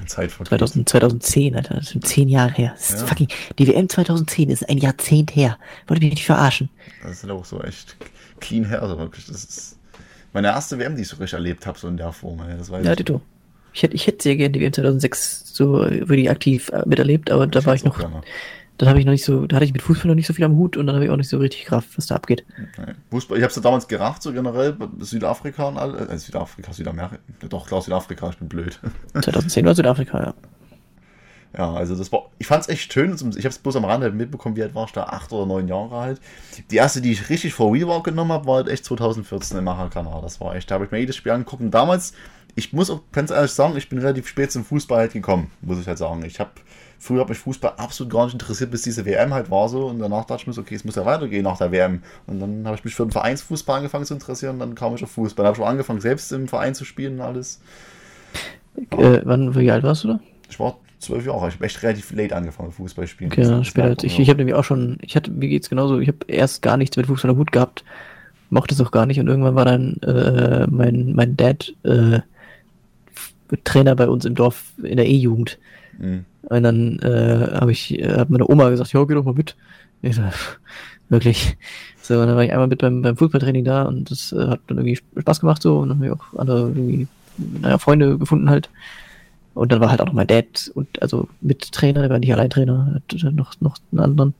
Zeit 0.05 0.31
vergeht. 0.31 0.49
2000, 0.49 0.89
2010, 0.89 1.55
Alter, 1.55 1.75
das 1.75 1.87
sind 1.89 2.05
zehn 2.05 2.29
Jahre 2.29 2.51
her. 2.53 2.71
Das 2.75 2.91
ist 2.91 3.01
Ja. 3.01 3.07
fucking, 3.07 3.27
die 3.57 3.67
WM 3.67 3.89
2010 3.89 4.49
ist 4.49 4.67
ein 4.69 4.77
Jahrzehnt 4.77 5.35
her. 5.35 5.57
Wollte 5.87 6.03
mich 6.03 6.13
nicht 6.13 6.25
verarschen. 6.25 6.69
Das 7.01 7.11
ist 7.13 7.23
halt 7.23 7.31
auch 7.33 7.45
so 7.45 7.61
echt 7.61 7.95
clean 8.39 8.65
her, 8.65 8.81
also 8.83 8.97
wirklich. 8.99 9.25
Das 9.25 9.43
ist 9.43 9.79
meine 10.33 10.47
erste 10.49 10.77
WM, 10.77 10.95
die 10.95 11.01
ich 11.01 11.07
so 11.07 11.15
richtig 11.17 11.33
erlebt 11.33 11.65
habe, 11.65 11.79
so 11.79 11.87
in 11.87 11.97
der 11.97 12.11
Form. 12.13 12.39
Ja, 12.39 12.91
ich. 12.91 12.97
Tito. 12.97 13.21
Ich 13.73 13.83
hätte, 13.83 13.95
ich 13.95 14.07
hätte 14.07 14.23
sehr 14.23 14.35
gerne 14.35 14.51
die 14.51 14.59
WM 14.61 14.73
2006 14.73 15.43
so 15.53 15.79
wirklich 15.79 16.29
aktiv 16.29 16.69
äh, 16.69 16.83
miterlebt, 16.85 17.31
aber 17.31 17.47
da 17.47 17.63
war 17.65 17.73
ich 17.75 17.83
noch, 17.83 17.97
gerne. 17.97 18.21
Dann 18.77 18.89
habe 18.89 18.99
ich 18.99 19.05
noch 19.05 19.11
nicht 19.11 19.25
so, 19.25 19.47
da 19.47 19.55
hatte 19.55 19.65
ich 19.65 19.73
mit 19.73 19.81
Fußball 19.81 20.07
noch 20.07 20.15
nicht 20.15 20.27
so 20.27 20.33
viel 20.33 20.45
am 20.45 20.55
Hut 20.55 20.77
und 20.77 20.85
dann 20.85 20.95
habe 20.95 21.05
ich 21.05 21.11
auch 21.11 21.17
nicht 21.17 21.29
so 21.29 21.37
richtig 21.37 21.65
Kraft, 21.65 21.97
was 21.97 22.07
da 22.07 22.15
abgeht. 22.15 22.45
Nee. 22.77 22.93
Fußball, 23.09 23.37
ich 23.37 23.43
habe 23.43 23.49
es 23.49 23.55
ja 23.55 23.61
damals 23.61 23.87
gerafft, 23.87 24.21
so 24.21 24.31
generell, 24.31 24.75
Südafrika 24.99 25.67
und 25.67 25.77
all, 25.77 25.95
äh, 25.95 26.17
Südafrika, 26.17 26.73
Südamerika, 26.73 27.17
doch 27.49 27.67
klar, 27.67 27.81
Südafrika, 27.81 28.29
ich 28.29 28.37
bin 28.37 28.47
blöd. 28.47 28.79
2010 29.13 29.65
war 29.65 29.75
Südafrika, 29.75 30.19
ja. 30.19 30.33
Ja, 31.57 31.73
also 31.73 31.95
das 31.95 32.11
war, 32.11 32.29
ich 32.37 32.45
fand 32.45 32.63
es 32.63 32.69
echt 32.69 32.93
schön. 32.93 33.13
Ich 33.13 33.45
habe 33.45 33.47
es 33.47 33.57
bloß 33.57 33.77
am 33.77 33.85
Rande 33.85 34.11
mitbekommen, 34.11 34.55
wie 34.55 34.63
alt 34.63 34.75
war 34.75 34.85
ich 34.85 34.91
da? 34.91 35.05
Acht 35.05 35.31
oder 35.31 35.45
neun 35.45 35.67
Jahre 35.67 35.97
alt. 35.97 36.21
Die 36.69 36.75
erste, 36.75 37.01
die 37.01 37.11
ich 37.11 37.29
richtig 37.29 37.53
vor 37.53 37.73
Wii 37.73 37.85
genommen 38.03 38.31
habe, 38.31 38.45
war 38.45 38.57
halt 38.57 38.67
echt 38.67 38.85
2014 38.85 39.57
im 39.57 39.63
Macher-Kanal. 39.63 40.21
Das 40.21 40.39
war 40.39 40.55
echt, 40.55 40.69
da 40.69 40.75
habe 40.75 40.85
ich 40.85 40.91
mir 40.91 40.99
jedes 40.99 41.15
Spiel 41.15 41.31
angeguckt. 41.31 41.63
Und 41.63 41.71
damals, 41.71 42.13
ich 42.55 42.73
muss 42.73 42.89
auch 42.89 43.01
ganz 43.11 43.31
ehrlich 43.31 43.51
sagen, 43.51 43.75
ich 43.75 43.89
bin 43.89 43.97
relativ 43.97 44.27
spät 44.27 44.51
zum 44.51 44.65
Fußball 44.65 44.99
halt 44.99 45.13
gekommen, 45.13 45.49
muss 45.61 45.79
ich 45.79 45.87
halt 45.87 45.97
sagen. 45.97 46.23
Ich 46.25 46.39
habe 46.39 46.51
Früher 46.99 47.21
hat 47.21 47.29
mich 47.29 47.37
Fußball 47.37 47.73
absolut 47.77 48.11
gar 48.11 48.25
nicht 48.25 48.33
interessiert, 48.33 48.71
bis 48.71 48.81
diese 48.81 49.05
WM 49.05 49.33
halt 49.33 49.51
war 49.51 49.69
so. 49.69 49.87
Und 49.87 49.99
danach 49.99 50.25
dachte 50.25 50.41
ich 50.41 50.47
mir 50.47 50.53
so, 50.53 50.61
okay, 50.61 50.75
es 50.75 50.83
muss 50.83 50.95
ja 50.95 51.05
weitergehen 51.05 51.43
nach 51.43 51.57
der 51.57 51.71
WM. 51.71 52.01
Und 52.25 52.39
dann 52.39 52.65
habe 52.65 52.75
ich 52.75 52.83
mich 52.83 52.95
für 52.95 53.05
den 53.05 53.11
Vereinsfußball 53.11 53.77
angefangen 53.77 54.05
zu 54.05 54.15
interessieren 54.15 54.53
und 54.53 54.59
dann 54.59 54.75
kam 54.75 54.95
ich 54.95 55.03
auf 55.03 55.11
Fußball. 55.11 55.43
Dann 55.43 55.53
habe 55.53 55.61
ich 55.61 55.63
auch 55.63 55.69
angefangen, 55.69 56.01
selbst 56.01 56.31
im 56.31 56.47
Verein 56.47 56.73
zu 56.73 56.85
spielen 56.85 57.15
und 57.15 57.21
alles. 57.21 57.61
Äh, 58.91 59.21
wann, 59.23 59.55
wie 59.55 59.71
alt 59.71 59.83
warst 59.83 60.03
du 60.03 60.09
da? 60.09 60.19
Ich 60.49 60.59
war 60.59 60.77
zwölf 60.99 61.25
Jahre. 61.25 61.49
Ich 61.49 61.55
habe 61.55 61.65
echt 61.65 61.83
relativ 61.83 62.11
late 62.11 62.35
angefangen, 62.35 62.71
Fußball 62.71 63.07
spielen. 63.07 63.29
Genau, 63.29 63.63
später 63.63 64.03
ich. 64.03 64.19
Ich 64.19 64.29
habe 64.29 64.37
nämlich 64.37 64.55
auch 64.55 64.63
schon, 64.63 64.97
ich 65.01 65.15
hatte, 65.15 65.31
mir 65.31 65.49
geht's 65.49 65.69
genauso, 65.69 65.99
ich 65.99 66.07
habe 66.07 66.19
erst 66.27 66.61
gar 66.61 66.77
nichts 66.77 66.97
mit 66.97 67.07
Fußball 67.07 67.35
Hut 67.35 67.51
gehabt, 67.51 67.83
mochte 68.49 68.73
es 68.73 68.81
auch 68.81 68.91
gar 68.91 69.05
nicht 69.05 69.19
und 69.19 69.27
irgendwann 69.27 69.55
war 69.55 69.65
dann 69.65 69.97
äh, 69.97 70.67
mein, 70.67 71.13
mein 71.13 71.37
Dad 71.37 71.73
äh, 71.83 72.19
Trainer 73.63 73.95
bei 73.95 74.07
uns 74.07 74.25
im 74.25 74.35
Dorf 74.35 74.73
in 74.83 74.97
der 74.97 75.07
E-Jugend. 75.07 75.57
Mhm. 75.97 76.25
Und 76.49 76.63
dann 76.63 76.99
äh, 76.99 77.49
habe 77.59 77.71
ich, 77.71 77.99
äh, 77.99 78.17
hat 78.17 78.29
meine 78.29 78.49
Oma 78.49 78.69
gesagt, 78.69 78.93
ja, 78.93 79.03
geh 79.03 79.13
doch 79.13 79.25
mal 79.25 79.33
mit. 79.33 79.55
Ich 80.01 80.15
so, 80.15 80.21
wirklich. 81.09 81.57
So, 82.01 82.19
und 82.21 82.27
dann 82.27 82.35
war 82.35 82.43
ich 82.43 82.51
einmal 82.51 82.67
mit 82.67 82.79
beim, 82.79 83.01
beim 83.01 83.17
Fußballtraining 83.17 83.65
da 83.65 83.83
und 83.83 84.09
das 84.09 84.31
äh, 84.31 84.47
hat 84.47 84.61
dann 84.67 84.77
irgendwie 84.77 84.99
Spaß 85.19 85.41
gemacht 85.41 85.61
so 85.61 85.79
und 85.79 85.89
dann 85.89 85.97
habe 85.97 86.07
ich 86.07 86.11
auch 86.13 86.39
andere 86.39 86.69
irgendwie, 86.69 87.07
naja, 87.37 87.77
Freunde 87.77 88.17
gefunden 88.17 88.49
halt. 88.49 88.69
Und 89.53 89.71
dann 89.71 89.81
war 89.81 89.89
halt 89.89 90.01
auch 90.01 90.05
noch 90.05 90.13
mein 90.13 90.27
Dad 90.27 90.71
und 90.75 91.01
also 91.01 91.27
mit 91.41 91.71
Trainer, 91.71 92.01
der 92.01 92.11
war 92.11 92.19
nicht 92.19 92.31
allein 92.31 92.49
Trainer, 92.49 92.93
hat 92.93 93.33
noch, 93.33 93.59
noch 93.59 93.77
einen 93.91 93.99
anderen. 93.99 94.33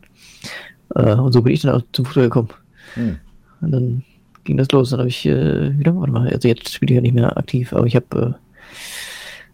Äh, 0.96 1.16
und 1.16 1.34
so 1.34 1.42
bin 1.42 1.54
ich 1.54 1.62
dann 1.62 1.76
auch 1.76 1.82
zum 1.92 2.06
Fußball 2.06 2.26
gekommen. 2.26 2.50
Hm. 2.94 3.18
Und 3.62 3.72
dann 3.72 4.04
ging 4.44 4.58
das 4.58 4.72
los. 4.72 4.92
Dann 4.92 5.00
habe 5.00 5.10
ich 5.10 5.26
äh, 5.26 5.78
wieder, 5.78 5.96
warte 5.96 6.12
mal, 6.12 6.30
also 6.30 6.48
jetzt 6.48 6.72
spiele 6.72 6.92
ich 6.92 6.96
ja 6.96 7.02
nicht 7.02 7.16
mehr 7.16 7.36
aktiv, 7.36 7.74
aber 7.74 7.86
ich 7.86 7.96
habe 7.96 8.38
äh, 8.38 8.48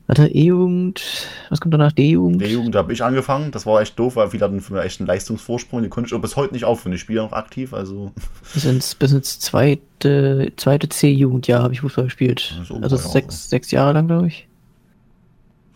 Warte, 0.05 0.27
E-Jugend, 0.27 1.01
was 1.49 1.61
kommt 1.61 1.73
danach? 1.73 1.93
D-Jugend? 1.93 2.41
D-Jugend, 2.41 2.75
habe 2.75 2.91
ich 2.91 3.03
angefangen. 3.03 3.51
Das 3.51 3.65
war 3.65 3.81
echt 3.81 3.97
doof, 3.97 4.17
weil 4.17 4.29
viele 4.29 4.43
hatten 4.43 4.59
für 4.59 4.73
mich 4.73 4.83
echt 4.83 4.99
einen 4.99 5.07
Leistungsvorsprung. 5.07 5.81
Die 5.81 5.87
konnte 5.87 6.09
ich 6.09 6.13
auch 6.13 6.21
bis 6.21 6.35
heute 6.35 6.53
nicht 6.53 6.65
aufhören. 6.65 6.93
Ich 6.93 7.01
spiele 7.01 7.21
noch 7.21 7.31
aktiv, 7.31 7.73
also. 7.73 8.11
Bis 8.53 8.65
ins, 8.65 8.95
bis 8.95 9.13
ins 9.13 9.39
zweite, 9.39 10.51
zweite 10.57 10.89
C-Jugendjahr 10.89 11.63
habe 11.63 11.73
ich 11.73 11.81
Fußball 11.81 12.05
gespielt. 12.05 12.61
Also 12.81 12.97
sechs, 12.97 13.49
sechs 13.49 13.71
Jahre 13.71 13.93
lang, 13.93 14.07
glaube 14.07 14.27
ich. 14.27 14.47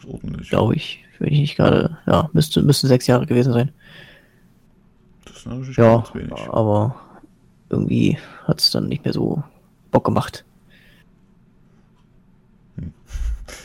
ordentlich. 0.06 0.50
Glaube 0.50 0.76
ich. 0.76 1.06
Wenn 1.20 1.34
ich 1.34 1.40
nicht 1.40 1.56
gerade, 1.56 1.98
ja, 2.06 2.30
müsste, 2.34 2.62
müsste 2.62 2.88
sechs 2.88 3.08
Jahre 3.08 3.26
gewesen 3.26 3.54
sein. 3.54 3.72
Das 5.26 5.38
ist 5.38 5.48
natürlich 5.48 5.78
ja, 5.78 6.04
wenig. 6.14 6.34
aber 6.50 6.96
irgendwie 7.70 8.18
hat 8.46 8.60
es 8.60 8.72
dann 8.72 8.88
nicht 8.88 9.04
mehr 9.04 9.14
so 9.14 9.42
Bock 9.92 10.04
gemacht. 10.04 10.46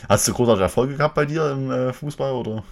Hast 0.09 0.27
du 0.27 0.33
großartige 0.33 0.63
Erfolge 0.63 0.95
gehabt 0.95 1.15
bei 1.15 1.25
dir 1.25 1.51
im 1.51 1.71
äh, 1.71 1.93
Fußball 1.93 2.33
oder? 2.33 2.63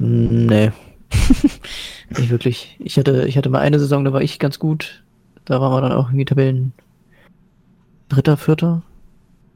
Nee. 0.00 0.72
nicht 2.10 2.30
wirklich. 2.30 2.76
Ich 2.78 2.96
hatte, 2.96 3.26
ich 3.26 3.36
hatte 3.36 3.50
mal 3.50 3.60
eine 3.60 3.78
Saison, 3.78 4.04
da 4.04 4.12
war 4.12 4.22
ich 4.22 4.38
ganz 4.38 4.58
gut. 4.58 5.02
Da 5.44 5.60
waren 5.60 5.72
wir 5.72 5.80
dann 5.80 5.92
auch 5.92 6.08
irgendwie 6.08 6.24
Tabellen 6.24 6.72
Dritter, 8.08 8.36
Vierter. 8.36 8.82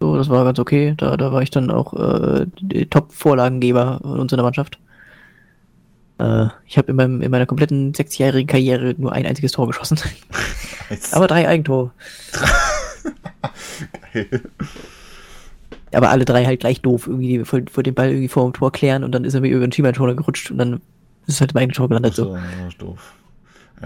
So, 0.00 0.16
das 0.16 0.28
war 0.28 0.44
ganz 0.44 0.58
okay. 0.58 0.94
Da, 0.96 1.16
da 1.16 1.32
war 1.32 1.42
ich 1.42 1.50
dann 1.50 1.70
auch 1.70 1.94
äh, 1.94 2.46
Top-Vorlagengeber 2.86 4.00
in 4.02 4.10
unserer 4.10 4.42
Mannschaft. 4.42 4.78
Äh, 6.18 6.46
ich 6.66 6.78
habe 6.78 6.90
in, 6.90 6.96
meinem, 6.96 7.22
in 7.22 7.30
meiner 7.30 7.46
kompletten 7.46 7.94
sechsjährigen 7.94 8.46
Karriere 8.46 8.94
nur 8.98 9.12
ein 9.12 9.26
einziges 9.26 9.52
Tor 9.52 9.66
geschossen. 9.66 9.98
Aber 11.12 11.26
drei 11.26 11.48
Eigentore. 11.48 11.92
Geil 14.12 14.42
aber 15.94 16.10
alle 16.10 16.24
drei 16.24 16.44
halt 16.44 16.60
gleich 16.60 16.80
doof, 16.80 17.06
irgendwie 17.06 17.44
vor, 17.44 17.60
vor 17.70 17.82
den 17.82 17.94
Ball 17.94 18.10
irgendwie 18.10 18.28
vor 18.28 18.44
dem 18.44 18.52
Tor 18.52 18.72
klären 18.72 19.04
und 19.04 19.12
dann 19.12 19.24
ist 19.24 19.34
er 19.34 19.40
mir 19.40 19.48
über 19.48 19.66
den 19.66 19.70
Teammate 19.70 20.00
gerutscht 20.14 20.50
und 20.50 20.58
dann 20.58 20.74
ist 21.26 21.34
es 21.34 21.40
halt 21.40 21.52
im 21.52 21.58
eigenen 21.58 21.74
Tor 21.74 21.88
gelandet. 21.88 22.14
So, 22.14 22.24
so. 22.24 22.36
Ja, 22.36 22.42
doof. 22.78 23.12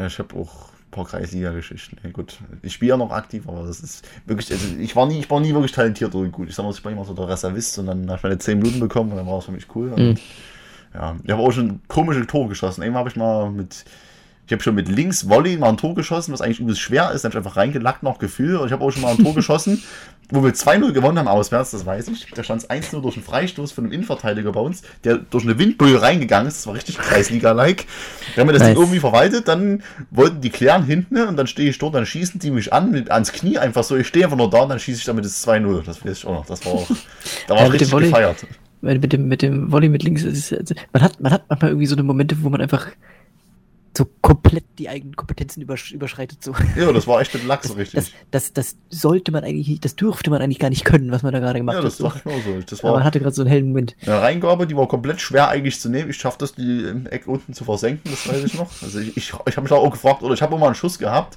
Ich 0.07 0.19
habe 0.19 0.37
auch 0.37 0.69
ein 0.71 0.91
paar 0.91 1.07
Kreisliga-Geschichten. 1.07 1.97
Ja, 2.03 2.11
gut, 2.11 2.39
ich 2.63 2.75
spiele 2.75 2.91
ja 2.91 2.97
noch 2.97 3.11
aktiv, 3.11 3.45
aber 3.49 3.67
das 3.67 3.81
ist 3.81 4.07
wirklich, 4.27 4.51
also 4.51 4.67
ich 4.79 4.95
war 4.97 5.07
nie, 5.07 5.21
ich 5.21 5.31
war 5.31 5.41
nie 5.41 5.53
wirklich 5.53 5.73
talentiert 5.73 6.15
und 6.15 6.33
gut. 6.33 6.49
Ich 6.49 6.55
sag 6.55 6.65
mal, 6.65 6.71
ich 6.71 6.85
war 6.85 6.93
immer 6.93 7.05
so 7.05 7.15
der 7.15 7.29
Reservist 7.29 7.79
und 7.79 7.87
dann 7.87 8.07
habe 8.09 8.17
ich 8.17 8.23
meine 8.23 8.39
10 8.39 8.59
Minuten 8.59 8.81
bekommen 8.81 9.11
und 9.11 9.17
dann 9.17 9.27
war 9.27 9.39
es 9.39 9.45
für 9.45 9.53
mich 9.53 9.67
cool. 9.75 9.93
Und, 9.93 9.99
mhm. 9.99 10.17
Ja, 10.95 11.17
ich 11.23 11.31
habe 11.31 11.43
auch 11.43 11.53
schon 11.53 11.81
komische 11.89 12.27
Tore 12.27 12.49
geschossen. 12.49 12.83
Einmal 12.83 13.01
habe 13.01 13.11
ich 13.11 13.17
mal 13.17 13.51
mit 13.51 13.85
ich 14.49 14.53
habe 14.53 14.63
schon 14.63 14.75
mit 14.75 14.89
links 14.89 15.29
Volley 15.29 15.59
mal 15.59 15.69
ein 15.69 15.77
Tor 15.77 15.95
geschossen, 15.95 16.33
was 16.33 16.41
eigentlich 16.41 16.59
übelst 16.59 16.81
schwer 16.81 17.13
ist. 17.13 17.23
Dann 17.23 17.33
habe 17.33 17.41
ich 17.41 17.47
einfach 17.47 17.59
reingelackt, 17.59 18.03
noch 18.03 18.19
Gefühl. 18.19 18.57
Und 18.57 18.69
ich 18.69 18.73
habe 18.73 18.83
auch 18.83 18.91
schon 18.91 19.03
mal 19.03 19.11
ein 19.11 19.23
Tor 19.23 19.35
geschossen, 19.35 19.83
wo 20.31 20.43
wir 20.43 20.53
2-0 20.53 20.93
gewonnen 20.93 21.19
haben 21.19 21.29
auswärts, 21.29 21.73
das 21.73 21.85
weiß 21.85 22.09
ich. 22.09 22.31
Da 22.35 22.43
stand 22.43 22.63
es 22.63 22.71
1-0 22.71 23.03
durch 23.03 23.17
einen 23.17 23.27
Freistoß 23.27 23.73
von 23.73 23.85
einem 23.85 23.93
Innenverteidiger 23.93 24.51
bei 24.53 24.61
uns, 24.61 24.85
der 25.05 25.19
durch 25.19 25.45
eine 25.45 25.59
Windböe 25.59 26.01
reingegangen 26.01 26.49
ist. 26.49 26.61
Das 26.61 26.67
war 26.67 26.73
richtig 26.73 26.97
Kreisliga-like. 26.97 27.85
Wir 28.35 28.41
haben 28.41 28.49
das 28.49 28.61
nice. 28.61 28.69
Ding 28.69 28.79
irgendwie 28.79 29.01
verwaltet, 29.01 29.49
dann 29.49 29.83
wollten 30.11 30.41
die 30.41 30.49
klären 30.49 30.83
hinten 30.83 31.19
und 31.29 31.37
dann 31.37 31.47
stehe 31.47 31.69
ich 31.69 31.77
dort, 31.77 31.95
dann 31.95 32.07
schießen 32.07 32.41
die 32.41 32.51
mich 32.51 32.73
an, 32.73 32.91
mit, 32.91 33.11
ans 33.11 33.33
Knie 33.33 33.59
einfach 33.59 33.85
so. 33.85 33.99
Ich 33.99 34.07
stehe 34.07 34.25
einfach 34.25 34.39
nur 34.39 34.49
da 34.49 34.63
und 34.63 34.71
dann 34.71 34.79
schieße 34.79 35.01
ich 35.01 35.05
damit 35.05 35.27
das 35.27 35.47
2-0. 35.47 35.83
Das 35.85 36.03
weiß 36.03 36.17
ich 36.17 36.27
auch 36.27 36.33
noch. 36.33 36.47
Das 36.47 36.65
war 36.65 36.73
auch, 36.73 36.89
da 37.47 37.55
war 37.55 37.65
ja, 37.65 37.67
richtig 37.67 37.91
gefeiert. 37.91 38.47
Mit 38.81 39.13
dem, 39.13 39.29
mit 39.29 39.43
dem 39.43 39.71
Volley 39.71 39.91
mit 39.91 40.05
links, 40.05 40.23
ist, 40.23 40.55
also, 40.55 40.75
man 40.95 41.03
hat, 41.03 41.21
man 41.21 41.33
hat 41.33 41.43
manchmal 41.51 41.73
irgendwie 41.73 41.87
so 41.87 41.97
eine 41.97 42.05
Momente, 42.05 42.35
wo 42.41 42.49
man 42.49 42.63
einfach 42.63 42.87
so 43.99 44.07
komplett 44.23 44.65
die 44.79 44.89
eigenen 44.89 45.17
Kompetenzen 45.17 45.61
übersch 45.61 45.93
überschreitet. 45.93 46.43
So. 46.43 46.55
Ja, 46.77 46.93
das 46.93 47.07
war 47.09 47.21
echt 47.21 47.35
ein 47.35 47.47
Lachs, 47.47 47.77
richtig. 47.77 47.95
Das, 47.95 48.13
das, 48.31 48.53
das, 48.53 48.77
sollte 48.91 49.33
man 49.33 49.43
eigentlich, 49.43 49.81
das 49.81 49.97
dürfte 49.97 50.31
man 50.31 50.41
eigentlich 50.41 50.61
gar 50.61 50.71
nicht 50.71 50.85
können, 50.85 51.11
was 51.11 51.23
man 51.23 51.33
da 51.33 51.41
gerade 51.41 51.59
gemacht 51.59 51.77
hat. 51.77 51.83
Ja, 51.83 51.89
das 51.89 51.99
ich 51.99 52.07
auch 52.07 52.45
so. 52.45 52.61
Das 52.65 52.83
war, 52.83 52.91
Aber 52.91 52.99
man 52.99 53.05
hatte 53.05 53.19
gerade 53.19 53.35
so 53.35 53.43
einen 53.43 53.51
hellen 53.51 53.69
Moment. 53.69 53.97
Eine 54.07 54.23
Reingabe, 54.23 54.67
die 54.69 54.77
war 54.77 54.87
komplett 54.87 55.21
schwer 55.21 55.49
eigentlich 55.49 55.81
zu 55.81 55.89
nehmen. 55.89 56.11
Ich 56.11 56.17
schaffe 56.17 56.39
das, 56.39 56.55
die 56.55 56.85
im 56.85 57.07
Eck 57.09 57.27
unten 57.27 57.53
zu 57.53 57.65
versenken, 57.65 58.11
das 58.11 58.29
weiß 58.29 58.45
ich 58.45 58.55
noch. 58.55 58.71
Also 58.83 59.01
ich, 59.01 59.17
ich, 59.17 59.33
ich 59.47 59.57
habe 59.57 59.63
mich 59.63 59.73
auch 59.73 59.91
gefragt, 59.91 60.23
oder 60.23 60.33
ich 60.33 60.43
habe 60.43 60.55
auch 60.55 60.61
mal 60.61 60.67
einen 60.67 60.75
Schuss 60.77 60.99
gehabt, 60.99 61.37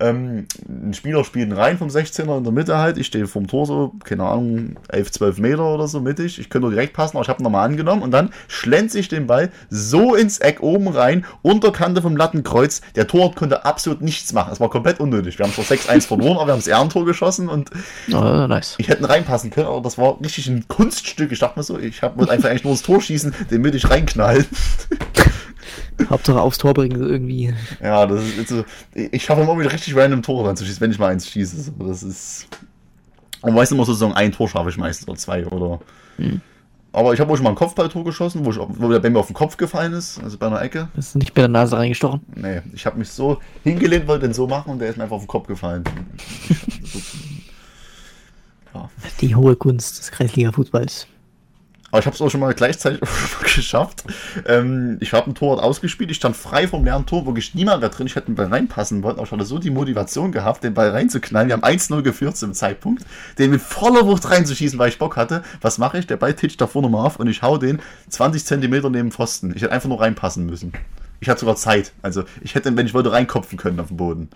ähm, 0.00 0.46
ein 0.68 0.94
Spieler 0.94 1.24
spielt 1.24 1.56
rein 1.56 1.78
vom 1.78 1.88
16er 1.88 2.38
in 2.38 2.44
der 2.44 2.52
Mitte 2.52 2.78
halt. 2.78 2.98
Ich 2.98 3.06
stehe 3.06 3.26
vom 3.26 3.46
Tor 3.46 3.66
so, 3.66 3.92
keine 4.04 4.24
Ahnung, 4.24 4.76
11, 4.88 5.12
12 5.12 5.38
Meter 5.38 5.74
oder 5.74 5.88
so 5.88 6.00
mittig. 6.00 6.38
Ich 6.38 6.50
könnte 6.50 6.70
direkt 6.70 6.92
passen, 6.92 7.16
aber 7.16 7.24
ich 7.24 7.28
habe 7.28 7.42
nochmal 7.42 7.66
angenommen. 7.66 8.02
Und 8.02 8.10
dann 8.10 8.30
schlänze 8.48 8.98
ich 8.98 9.08
den 9.08 9.26
Ball 9.26 9.50
so 9.70 10.14
ins 10.14 10.38
Eck 10.38 10.62
oben 10.62 10.88
rein, 10.88 11.24
Unterkante 11.42 12.02
vom 12.02 12.16
Lattenkreuz. 12.16 12.80
Der 12.94 13.06
Tor 13.06 13.34
konnte 13.34 13.64
absolut 13.64 14.00
nichts 14.00 14.32
machen. 14.32 14.52
Es 14.52 14.60
war 14.60 14.70
komplett 14.70 15.00
unnötig. 15.00 15.38
Wir 15.38 15.46
haben 15.46 15.52
zwar 15.52 15.64
6-1 15.64 16.06
verloren, 16.06 16.36
aber 16.36 16.46
wir 16.46 16.52
haben 16.52 16.60
das 16.60 16.68
Ehrentor 16.68 17.04
geschossen 17.04 17.48
und 17.48 17.70
oh, 18.12 18.46
nice. 18.46 18.74
ich 18.78 18.88
hätte 18.88 19.08
reinpassen 19.08 19.50
können, 19.50 19.66
aber 19.66 19.80
das 19.80 19.98
war 19.98 20.20
richtig 20.20 20.46
ein 20.48 20.66
Kunststück. 20.68 21.32
Ich 21.32 21.38
dachte 21.38 21.58
mir 21.58 21.62
so, 21.62 21.78
ich 21.78 22.02
wollte 22.02 22.30
einfach 22.30 22.50
eigentlich 22.50 22.64
nur 22.64 22.72
ins 22.72 22.82
Tor 22.82 23.00
schießen, 23.00 23.34
den 23.50 23.62
mittig 23.62 23.88
reinknallen. 23.90 24.46
Hauptsache 26.08 26.40
aufs 26.40 26.58
Tor 26.58 26.74
bringen 26.74 27.00
irgendwie. 27.00 27.54
Ja, 27.82 28.06
das 28.06 28.22
ist 28.22 28.48
so, 28.48 28.64
ich 28.94 29.24
schaffe 29.24 29.42
immer 29.42 29.58
wieder 29.58 29.72
richtig 29.72 29.96
random 29.96 30.22
Tore 30.22 30.46
dann 30.46 30.56
zu 30.56 30.64
schießen, 30.64 30.80
wenn 30.80 30.90
ich 30.90 30.98
mal 30.98 31.08
eins 31.08 31.28
schieße. 31.28 31.72
Das 31.78 32.02
ist. 32.02 32.48
Und 33.40 33.54
meistens 33.54 33.76
immer 33.76 33.84
sozusagen 33.84 34.12
ein 34.12 34.32
Tor 34.32 34.48
schaffe 34.48 34.70
ich 34.70 34.76
meistens 34.76 35.08
oder 35.08 35.18
zwei 35.18 35.46
oder. 35.46 35.80
Hm. 36.16 36.40
Aber 36.94 37.14
ich 37.14 37.20
habe 37.20 37.32
auch 37.32 37.36
schon 37.36 37.44
mal 37.44 37.50
ein 37.50 37.56
Kopfballtor 37.56 38.04
geschossen, 38.04 38.44
wo, 38.44 38.50
ich, 38.50 38.58
wo 38.58 38.90
der 38.90 38.98
Bämme 39.00 39.18
auf 39.18 39.26
den 39.26 39.34
Kopf 39.34 39.56
gefallen 39.56 39.94
ist, 39.94 40.22
also 40.22 40.36
bei 40.36 40.46
einer 40.46 40.60
Ecke. 40.60 40.88
Das 40.94 41.08
ist 41.08 41.14
nicht 41.16 41.32
bei 41.32 41.40
der 41.40 41.48
Nase 41.48 41.78
reingestochen? 41.78 42.20
Nee, 42.34 42.60
ich 42.74 42.84
habe 42.84 42.98
mich 42.98 43.08
so 43.08 43.38
hingelehnt, 43.64 44.06
wollte 44.06 44.26
den 44.26 44.34
so 44.34 44.46
machen 44.46 44.72
und 44.72 44.78
der 44.78 44.90
ist 44.90 44.98
mir 44.98 45.04
einfach 45.04 45.16
auf 45.16 45.22
den 45.22 45.28
Kopf 45.28 45.46
gefallen. 45.46 45.84
ja. 48.74 48.90
Die 49.22 49.34
hohe 49.34 49.56
Kunst 49.56 50.00
des 50.00 50.12
Kreisliga-Fußballs. 50.12 51.06
Aber 51.92 52.00
ich 52.00 52.06
habe 52.06 52.14
es 52.14 52.22
auch 52.22 52.30
schon 52.30 52.40
mal 52.40 52.54
gleichzeitig 52.54 53.00
geschafft. 53.54 54.02
Ähm, 54.46 54.96
ich 55.00 55.12
habe 55.12 55.30
ein 55.30 55.34
Tor 55.34 55.62
ausgespielt, 55.62 56.10
ich 56.10 56.16
stand 56.16 56.34
frei 56.34 56.66
vom 56.66 56.84
leeren 56.84 57.04
Tor, 57.04 57.26
wirklich 57.26 57.54
niemand 57.54 57.80
mehr 57.80 57.90
drin. 57.90 58.06
Ich 58.06 58.16
hätte 58.16 58.26
den 58.26 58.34
Ball 58.34 58.46
reinpassen 58.46 59.02
wollen, 59.02 59.16
aber 59.16 59.26
ich 59.26 59.30
hatte 59.30 59.44
so 59.44 59.58
die 59.58 59.68
Motivation 59.68 60.32
gehabt, 60.32 60.64
den 60.64 60.72
Ball 60.72 60.88
reinzuknallen. 60.88 61.48
Wir 61.48 61.54
haben 61.54 61.62
1-0 61.62 62.00
geführt 62.00 62.38
zum 62.38 62.54
Zeitpunkt, 62.54 63.04
den 63.38 63.50
mit 63.50 63.60
voller 63.60 64.06
Wucht 64.06 64.28
reinzuschießen, 64.30 64.78
weil 64.78 64.88
ich 64.88 64.98
Bock 64.98 65.16
hatte. 65.16 65.42
Was 65.60 65.76
mache 65.76 65.98
ich? 65.98 66.06
Der 66.06 66.16
Ball 66.16 66.32
titscht 66.32 66.62
da 66.62 66.66
vorne 66.66 66.88
mal 66.88 67.04
auf 67.04 67.20
und 67.20 67.26
ich 67.28 67.42
hau 67.42 67.58
den 67.58 67.78
20 68.08 68.46
Zentimeter 68.46 68.88
neben 68.88 69.12
Pfosten. 69.12 69.52
Ich 69.54 69.60
hätte 69.60 69.72
einfach 69.72 69.90
nur 69.90 70.00
reinpassen 70.00 70.46
müssen. 70.46 70.72
Ich 71.20 71.28
hatte 71.28 71.40
sogar 71.40 71.56
Zeit. 71.56 71.92
Also 72.00 72.24
ich 72.40 72.54
hätte, 72.54 72.74
wenn 72.74 72.86
ich 72.86 72.94
wollte, 72.94 73.12
reinkopfen 73.12 73.58
können 73.58 73.78
auf 73.78 73.88
den 73.88 73.98
Boden. 73.98 74.30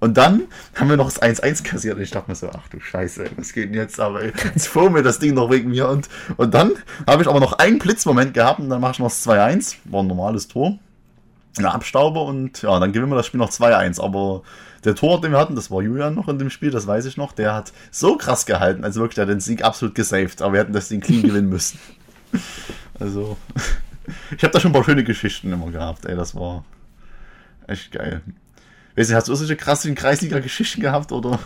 Und 0.00 0.16
dann 0.16 0.44
haben 0.74 0.88
wir 0.88 0.96
noch 0.96 1.12
das 1.12 1.20
1-1 1.20 1.62
kassiert 1.62 1.96
und 1.96 2.02
ich 2.02 2.10
dachte 2.10 2.30
mir 2.30 2.34
so, 2.34 2.48
ach 2.50 2.66
du 2.68 2.80
Scheiße, 2.80 3.26
was 3.36 3.52
geht 3.52 3.68
denn 3.68 3.74
jetzt? 3.74 4.00
Aber 4.00 4.24
jetzt 4.24 4.66
fuhr 4.66 4.90
mir 4.90 5.02
das 5.02 5.18
Ding 5.18 5.34
noch 5.34 5.50
wegen 5.50 5.70
mir. 5.70 5.88
Und, 5.88 6.08
und 6.38 6.54
dann 6.54 6.72
habe 7.06 7.22
ich 7.22 7.28
aber 7.28 7.38
noch 7.38 7.52
einen 7.52 7.78
Blitzmoment 7.78 8.32
gehabt 8.32 8.60
und 8.60 8.70
dann 8.70 8.80
mache 8.80 8.92
ich 8.92 8.98
noch 8.98 9.08
das 9.08 9.26
2-1. 9.26 9.76
War 9.84 10.02
ein 10.02 10.06
normales 10.06 10.48
Tor. 10.48 10.78
Ja, 11.58 11.72
Abstauber 11.72 12.24
und 12.24 12.62
ja, 12.62 12.78
dann 12.78 12.92
gewinnen 12.92 13.12
wir 13.12 13.16
das 13.16 13.26
Spiel 13.26 13.38
noch 13.38 13.50
2-1. 13.50 14.02
Aber 14.02 14.42
der 14.84 14.94
Tor, 14.94 15.20
den 15.20 15.32
wir 15.32 15.38
hatten, 15.38 15.54
das 15.54 15.70
war 15.70 15.82
Julian 15.82 16.14
noch 16.14 16.28
in 16.28 16.38
dem 16.38 16.48
Spiel, 16.48 16.70
das 16.70 16.86
weiß 16.86 17.04
ich 17.04 17.18
noch, 17.18 17.32
der 17.32 17.54
hat 17.54 17.72
so 17.90 18.16
krass 18.16 18.46
gehalten. 18.46 18.84
Also 18.84 19.00
wirklich, 19.00 19.16
der 19.16 19.26
hat 19.26 19.30
den 19.30 19.40
Sieg 19.40 19.62
absolut 19.62 19.94
gesaved. 19.94 20.40
Aber 20.40 20.54
wir 20.54 20.60
hätten 20.60 20.72
das 20.72 20.88
Ding 20.88 21.00
clean 21.00 21.22
gewinnen 21.24 21.50
müssen. 21.50 21.78
Also, 22.98 23.36
ich 24.36 24.42
habe 24.42 24.52
da 24.52 24.60
schon 24.60 24.70
ein 24.70 24.74
paar 24.74 24.84
schöne 24.84 25.04
Geschichten 25.04 25.52
immer 25.52 25.70
gehabt, 25.70 26.06
ey, 26.06 26.16
das 26.16 26.34
war 26.34 26.64
echt 27.66 27.92
geil. 27.92 28.22
Weißt 28.96 29.10
du, 29.10 29.14
hast 29.14 29.28
du 29.28 29.34
solche 29.34 29.56
krassen 29.56 29.94
Kreisliga-Geschichten 29.94 30.80
gehabt 30.80 31.12
oder? 31.12 31.38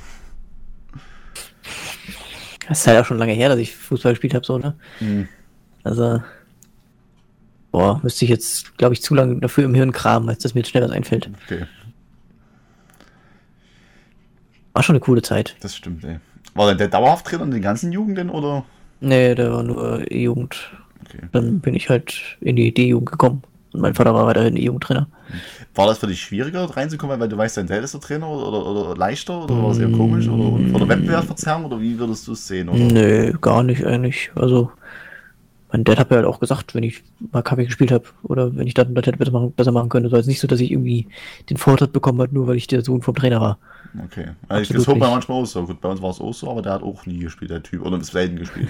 Das 2.68 2.80
ist 2.80 2.86
halt 2.86 2.98
auch 3.00 3.04
schon 3.04 3.18
lange 3.18 3.32
her, 3.32 3.48
dass 3.50 3.58
ich 3.58 3.74
Fußball 3.76 4.12
gespielt 4.12 4.34
habe, 4.34 4.44
so, 4.44 4.58
ne? 4.58 4.74
Hm. 4.98 5.28
Also, 5.82 6.22
boah, 7.70 8.00
müsste 8.02 8.24
ich 8.24 8.30
jetzt, 8.30 8.76
glaube 8.78 8.94
ich, 8.94 9.02
zu 9.02 9.14
lange 9.14 9.38
dafür 9.40 9.64
im 9.64 9.74
Hirn 9.74 9.92
kramen, 9.92 10.28
als 10.30 10.42
dass 10.42 10.54
mir 10.54 10.60
jetzt 10.60 10.70
schnell 10.70 10.82
was 10.82 10.90
einfällt. 10.90 11.28
Okay, 11.44 11.66
War 14.72 14.82
schon 14.82 14.94
eine 14.94 15.00
coole 15.00 15.22
Zeit. 15.22 15.56
das 15.60 15.76
stimmt, 15.76 16.04
ey. 16.04 16.18
War 16.54 16.68
denn 16.68 16.78
der 16.78 16.88
dauerhaft 16.88 17.26
Trainer 17.26 17.44
in 17.44 17.50
den 17.50 17.62
ganzen 17.62 17.92
Jugenden 17.92 18.30
oder? 18.30 18.64
Nee, 19.00 19.34
der 19.34 19.52
war 19.52 19.62
nur 19.62 20.10
E-Jugend. 20.10 20.56
Okay. 21.04 21.26
Dann 21.32 21.60
bin 21.60 21.74
ich 21.74 21.90
halt 21.90 22.14
in 22.40 22.56
die 22.56 22.72
D-Jugend 22.72 23.10
gekommen. 23.10 23.42
Und 23.72 23.80
mein 23.80 23.94
Vater 23.94 24.14
war 24.14 24.24
weiterhin 24.26 24.56
E-Jugendtrainer. 24.56 25.08
War 25.74 25.88
das 25.88 25.98
für 25.98 26.06
dich 26.06 26.20
schwieriger 26.20 26.64
reinzukommen, 26.64 27.18
weil 27.18 27.28
du 27.28 27.36
weißt, 27.36 27.56
dein 27.56 27.66
Dad 27.66 27.82
ist 27.82 27.94
der 27.94 28.00
Trainer 28.00 28.28
oder, 28.28 28.64
oder, 28.64 28.96
leichter 28.96 29.42
oder 29.44 29.60
war 29.60 29.68
das 29.70 29.78
eher 29.78 29.90
komisch 29.90 30.28
oder, 30.28 30.74
oder 30.74 30.88
Wettbewerbsverzerrung 30.88 31.64
oder 31.64 31.80
wie 31.80 31.98
würdest 31.98 32.28
du 32.28 32.32
es 32.32 32.46
sehen? 32.46 32.68
Oder? 32.68 32.78
Nee, 32.78 33.32
gar 33.40 33.64
nicht 33.64 33.84
eigentlich. 33.84 34.30
Also, 34.36 34.70
mein 35.72 35.82
Dad 35.82 35.98
hat 35.98 36.10
mir 36.10 36.16
halt 36.16 36.26
auch 36.26 36.38
gesagt, 36.38 36.76
wenn 36.76 36.84
ich 36.84 37.02
mal 37.32 37.42
Kaffee 37.42 37.64
gespielt 37.64 37.90
habe 37.90 38.04
oder 38.22 38.54
wenn 38.54 38.68
ich 38.68 38.74
dann 38.74 38.94
das 38.94 39.06
hätte 39.06 39.18
besser 39.18 39.32
machen, 39.32 39.52
besser 39.52 39.72
machen 39.72 39.88
können. 39.88 40.06
Es 40.06 40.12
war 40.12 40.20
jetzt 40.20 40.28
nicht 40.28 40.38
so, 40.38 40.46
dass 40.46 40.60
ich 40.60 40.70
irgendwie 40.70 41.08
den 41.50 41.56
Vortritt 41.56 41.92
bekommen 41.92 42.20
habe, 42.20 42.32
nur 42.32 42.46
weil 42.46 42.56
ich 42.56 42.68
der 42.68 42.82
Sohn 42.82 43.02
vom 43.02 43.16
Trainer 43.16 43.40
war. 43.40 43.58
Okay. 44.04 44.28
Also 44.48 44.60
Absolut 44.60 44.80
das 44.80 44.86
hört 44.86 44.98
man 44.98 45.10
manchmal 45.10 45.42
auch 45.42 45.46
so. 45.46 45.66
Gut, 45.66 45.80
bei 45.80 45.88
uns 45.88 46.00
war 46.00 46.10
es 46.10 46.20
auch 46.20 46.32
so, 46.32 46.48
aber 46.48 46.62
der 46.62 46.74
hat 46.74 46.82
auch 46.84 47.04
nie 47.06 47.18
gespielt, 47.18 47.50
der 47.50 47.62
Typ. 47.62 47.84
Oder 47.84 47.98
ist 47.98 48.12
selten 48.12 48.36
gespielt. 48.36 48.68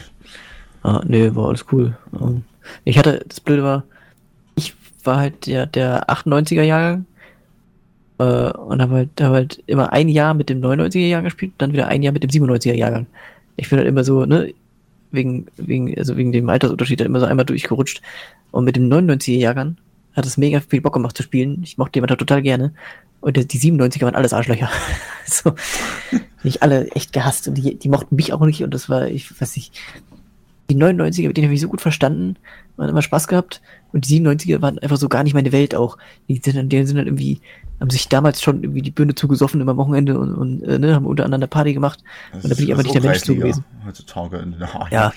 Ah, 0.83 1.03
nee, 1.07 1.35
war 1.35 1.49
alles 1.49 1.67
cool. 1.73 1.97
Ähm, 2.19 2.45
Ich 2.85 2.99
hatte, 2.99 3.25
das 3.29 3.41
Blöde 3.41 3.63
war, 3.63 3.85
war 5.07 5.19
halt 5.19 5.47
der, 5.47 5.67
der 5.67 6.09
98er 6.09 6.63
Jahrgang 6.63 7.07
äh, 8.19 8.51
und 8.51 8.83
habe 8.83 8.95
halt, 8.95 9.11
hab 9.21 9.33
halt 9.33 9.63
immer 9.67 9.93
ein 9.93 10.09
Jahr 10.09 10.35
mit 10.35 10.49
dem 10.49 10.61
99er 10.61 11.07
Jahrgang 11.07 11.25
gespielt, 11.25 11.53
dann 11.59 11.73
wieder 11.73 11.89
ein 11.89 12.03
Jahr 12.03 12.13
mit 12.13 12.23
dem 12.23 12.31
97er 12.31 12.75
Jahrgang. 12.75 13.07
Ich 13.57 13.69
bin 13.71 13.79
halt 13.79 13.89
immer 13.89 14.05
so, 14.05 14.25
ne, 14.25 14.53
wegen, 15.13 15.47
wegen, 15.57 15.97
also 15.97 16.17
wegen 16.17 16.33
dem 16.33 16.49
Altersunterschied 16.49 17.01
halt 17.01 17.09
immer 17.09 17.21
so 17.21 17.27
einmal 17.27 17.47
durchgerutscht. 17.47 18.03
Und 18.51 18.65
mit 18.65 18.77
dem 18.77 18.89
99er 18.89 19.39
Jahrgang 19.39 19.77
hat 20.15 20.27
es 20.27 20.37
mega 20.37 20.61
viel 20.61 20.81
Bock 20.81 20.95
gemacht 20.95 21.17
zu 21.17 21.23
spielen. 21.23 21.61
Ich 21.63 21.79
mochte 21.79 21.97
jemand 21.97 22.19
total 22.19 22.43
gerne. 22.43 22.73
Und 23.21 23.37
die 23.37 23.59
97er 23.59 24.03
waren 24.03 24.15
alles 24.15 24.33
Arschlöcher. 24.33 24.69
so, 25.27 25.55
nicht 26.43 26.63
alle 26.63 26.89
echt 26.91 27.13
gehasst 27.13 27.49
und 27.49 27.55
die, 27.55 27.77
die 27.77 27.89
mochten 27.89 28.17
mich 28.17 28.33
auch 28.33 28.45
nicht 28.45 28.63
und 28.63 28.75
das 28.75 28.89
war, 28.89 29.09
ich 29.09 29.41
weiß 29.41 29.57
nicht, 29.57 29.81
die 30.71 30.77
99er, 30.77 31.29
mit 31.29 31.37
denen 31.37 31.47
habe 31.47 31.55
ich 31.55 31.61
so 31.61 31.69
gut 31.69 31.81
verstanden, 31.81 32.37
man 32.77 32.87
hat 32.87 32.91
immer 32.93 33.03
Spaß 33.03 33.29
gehabt. 33.29 33.61
Und 33.93 34.09
die 34.09 34.21
97er 34.21 34.61
waren 34.61 34.79
einfach 34.81 34.97
so 34.97 35.09
gar 35.09 35.23
nicht 35.23 35.35
meine 35.35 35.53
Welt 35.53 35.75
auch. 35.77 35.97
Die 36.29 36.41
sind 36.45 36.57
dann, 36.57 36.69
die 36.69 36.85
sind 36.85 36.97
dann 36.97 37.07
irgendwie, 37.07 37.41
haben 37.79 37.91
sich 37.91 38.09
damals 38.09 38.43
schon 38.43 38.65
irgendwie 38.65 38.83
die 38.83 38.91
Birne 38.91 39.15
zugesoffen 39.15 39.61
immer 39.61 39.71
am 39.71 39.77
Wochenende 39.77 40.19
und, 40.19 40.35
und 40.35 40.63
äh, 40.65 40.81
ne, 40.81 40.97
haben 40.97 41.07
untereinander 41.07 41.47
Party 41.47 41.75
gemacht. 41.75 42.03
und 42.33 42.43
da 42.51 42.57
bin 42.57 42.65
ich 42.65 42.71
einfach 42.73 42.83
nicht 42.83 42.95
der 42.97 43.03
Mensch 43.03 43.21
zu 43.23 43.37
gewesen. 43.37 43.65
Heutzutage 43.87 44.39
in 44.39 44.59
der 44.59 44.69
Ja. 44.91 45.13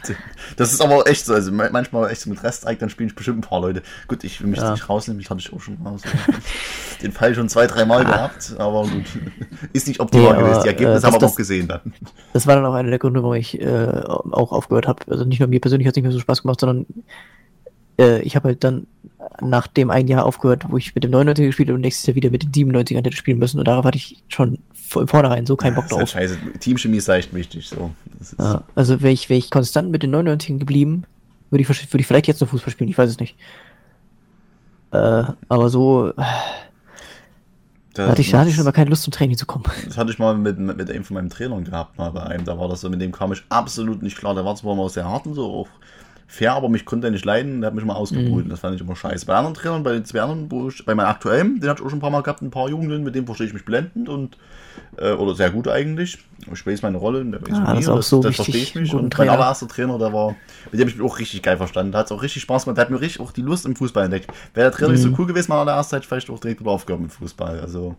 Das 0.58 0.74
ist 0.74 0.82
aber 0.82 1.08
echt 1.08 1.26
so. 1.26 1.34
Also 1.34 1.52
ma- 1.52 1.70
manchmal 1.72 2.12
echt 2.12 2.22
so 2.22 2.30
mit 2.30 2.44
Resteig, 2.44 2.78
dann 2.78 2.90
spielen 2.92 3.12
bestimmt 3.16 3.40
ein 3.40 3.42
paar 3.50 3.62
Leute. 3.62 3.82
Gut, 4.08 4.24
ich 4.24 4.40
will 4.42 4.48
mich 4.50 4.60
Ja. 4.60 4.74
nicht 4.74 4.88
rausnehmen, 4.88 5.22
ich 5.22 5.30
hatte 5.32 5.40
ich 5.40 5.52
auch 5.52 5.60
schon 5.60 5.82
mal 5.82 5.98
so 5.98 6.08
den 7.02 7.12
Fall 7.12 7.34
schon 7.34 7.50
zwei, 7.50 7.66
drei 7.66 7.84
Mal 7.86 8.06
gehabt, 8.06 8.54
aber 8.60 8.84
gut. 8.84 9.06
Ist 9.74 9.88
nicht 9.88 10.00
optimal 10.00 10.36
aber, 10.36 10.44
gewesen. 10.44 10.62
Die 10.64 10.68
Ergebnisse 10.68 10.84
äh, 10.84 10.86
haben 10.86 10.94
wir 10.94 10.94
das- 11.02 11.04
aber 11.06 11.16
auch 11.18 11.22
das- 11.22 11.36
gesehen 11.36 11.68
dann. 11.68 11.94
Das 12.34 12.46
war 12.46 12.56
dann 12.56 12.66
auch 12.66 12.74
einer 12.76 12.90
der 12.92 13.00
Gründe, 13.00 13.24
warum 13.24 13.36
ich 13.36 13.60
äh, 13.60 13.66
auch 14.06 14.52
aufgehört 14.52 14.88
habe. 14.88 15.00
Also 15.10 15.26
nicht 15.26 15.40
nur 15.40 15.48
mir 15.50 15.60
persönlich 15.60 15.88
hat 15.88 15.94
es 15.94 15.96
nicht 15.96 16.04
mehr 16.04 16.12
so 16.12 16.20
Spaß 16.20 16.44
gemacht, 16.44 16.60
sondern 16.60 16.86
äh, 18.00 18.22
ich 18.22 18.36
habe 18.36 18.50
halt 18.50 18.64
dann 18.64 18.88
nach 19.42 19.68
dem 19.68 19.90
ein 19.90 20.08
Jahr 20.08 20.26
aufgehört, 20.26 20.66
wo 20.70 20.78
ich 20.78 20.94
mit 20.96 21.04
dem 21.04 21.12
99er 21.12 21.46
gespielt 21.46 21.70
habe 21.70 21.76
und 21.76 21.82
nächstes 21.82 22.06
Jahr 22.08 22.16
wieder 22.16 22.30
mit 22.30 22.44
den 22.44 22.52
97ern 22.52 22.96
hätte 22.98 23.12
spielen 23.12 23.40
müssen. 23.40 23.60
Und 23.60 23.68
darauf 23.68 23.86
hatte 23.86 23.98
ich 23.98 24.24
schon 24.30 24.60
von 24.74 25.08
vornherein 25.08 25.46
so 25.46 25.56
keinen 25.56 25.76
Bock 25.76 25.88
Das 25.90 25.92
ist 25.92 26.16
halt 26.16 26.30
drauf. 26.30 26.40
scheiße. 26.44 26.60
Teamchemie 26.60 26.98
ist 26.98 27.10
echt 27.10 27.34
wichtig. 27.34 27.68
So. 27.68 27.92
Ja, 28.40 28.64
also 28.76 29.02
wäre 29.02 29.12
ich, 29.12 29.30
wär 29.30 29.38
ich 29.38 29.52
konstant 29.52 29.92
mit 29.92 30.04
den 30.04 30.16
99ern 30.16 30.60
geblieben, 30.60 31.04
würde 31.50 31.62
ich, 31.62 31.70
würde 31.70 32.02
ich 32.02 32.08
vielleicht 32.08 32.28
jetzt 32.28 32.42
noch 32.42 32.50
Fußball 32.50 32.72
spielen, 32.72 32.90
ich 32.90 32.98
weiß 32.98 33.10
es 33.10 33.20
nicht. 33.20 33.36
Äh, 34.92 35.24
aber 35.50 35.70
so 35.70 36.14
das, 37.94 38.10
hatte 38.10 38.22
ich, 38.22 38.32
da 38.32 38.40
hatte 38.40 38.50
ich 38.50 38.56
schon 38.56 38.64
mal 38.64 38.72
keine 38.72 38.90
Lust 38.90 39.04
zum 39.04 39.12
Training 39.12 39.38
zu 39.38 39.46
kommen. 39.46 39.66
Das 39.86 39.98
hatte 39.98 40.12
ich 40.12 40.20
mal 40.20 40.38
mit, 40.38 40.60
mit, 40.60 40.78
mit 40.78 40.90
einem 40.90 41.04
von 41.04 41.16
meinem 41.16 41.30
Trainern 41.30 41.64
gehabt, 41.64 41.98
mal 41.98 42.12
bei 42.12 42.24
einem. 42.24 42.46
Da 42.46 42.58
war 42.58 42.70
das 42.70 42.82
so, 42.82 42.90
mit 42.90 43.02
dem 43.02 43.12
kam 43.12 43.34
ich 43.34 43.44
absolut 43.50 44.02
nicht 44.04 44.18
klar. 44.18 44.36
Der 44.36 44.46
war 44.46 44.56
zwar 44.56 44.74
immer 44.74 44.88
sehr 44.90 45.06
hart 45.06 45.26
und 45.26 45.34
so, 45.34 45.46
auch 45.46 45.68
fair, 46.28 46.54
aber 46.54 46.70
mich 46.70 46.86
konnte 46.86 47.08
er 47.08 47.12
nicht 47.12 47.26
leiden. 47.26 47.62
Der 47.62 47.70
hat 47.70 47.76
mich 47.76 47.86
mal 47.86 47.96
ausgebrüht. 47.96 48.52
Das 48.52 48.60
fand 48.60 48.76
ich 48.76 48.82
immer 48.82 48.96
scheiße. 48.96 49.26
Bei 49.26 49.36
anderen 49.36 49.56
Trainern, 49.56 49.84
bei 49.84 49.94
den 49.94 50.06
zwei 50.06 50.22
anderen, 50.22 50.52
wo 50.52 50.68
ich, 50.68 50.86
bei 50.86 50.94
meinem 50.94 51.08
aktuellen, 51.08 51.60
den 51.60 51.70
hatte 51.70 51.82
ich 51.82 51.86
auch 51.86 51.90
schon 51.90 52.00
ein 52.00 52.02
paar 52.02 52.10
Mal 52.12 52.22
gehabt, 52.22 52.42
ein 52.42 52.52
paar 52.52 52.70
Jugenden, 52.70 53.04
mit 53.04 53.16
dem 53.16 53.26
verstehe 53.26 53.48
ich 53.48 53.54
mich 53.54 53.66
blendend 53.66 54.10
und 54.10 54.38
äh, 54.98 55.12
oder 55.14 55.36
sehr 55.36 55.50
gut 55.52 55.68
eigentlich. 55.68 56.18
Ich 56.52 56.66
weiß 56.68 56.82
meine 56.82 56.98
Rolle, 56.98 57.24
der 57.26 57.42
weiß 57.42 57.50
Ah, 57.54 57.74
das 57.74 57.84
ist 57.84 57.90
auch 57.90 58.02
so 58.04 58.22
das 58.22 58.32
wichtig, 58.32 58.46
verstehe 58.46 58.64
ich 58.64 58.76
mich. 58.76 58.94
Und 58.94 59.18
mein 59.18 59.30
allererster 59.30 59.68
Trainer, 59.68 59.98
der 59.98 60.14
war, 60.14 60.36
mit 60.72 60.74
dem 60.74 60.82
habe 60.82 60.90
ich 60.90 60.98
mich 60.98 61.06
auch 61.06 61.18
richtig 61.20 61.42
geil 61.44 61.58
verstanden. 61.58 61.92
Da 61.92 62.00
hat 62.00 62.06
es 62.08 62.12
auch 62.12 62.22
richtig 62.22 62.44
Spaß 62.44 62.66
gemacht. 62.66 62.78
Der 62.78 62.84
hat 62.86 62.92
mir 62.92 63.02
richtig 63.02 63.22
auch 63.22 63.32
die 63.32 63.42
Lust 63.42 63.66
im 63.66 63.76
Fußball 63.76 64.06
entdeckt. 64.06 64.28
Wäre 64.54 64.70
der 64.70 64.72
Trainer 64.78 64.92
nicht 64.92 65.02
so 65.02 65.10
Mhm. 65.10 65.16
cool 65.20 65.28
gewesen, 65.28 65.50
mal 65.50 65.62
in 65.62 65.68
der 65.68 65.76
ersten 65.76 65.92
Zeit 65.92 66.06
vielleicht 66.06 66.30
auch 66.30 66.40
direkt 66.40 66.60
wieder 66.62 66.72
aufgehört 66.72 67.02
mit 67.02 67.12
Fußball. 67.12 67.60
Also 67.60 67.96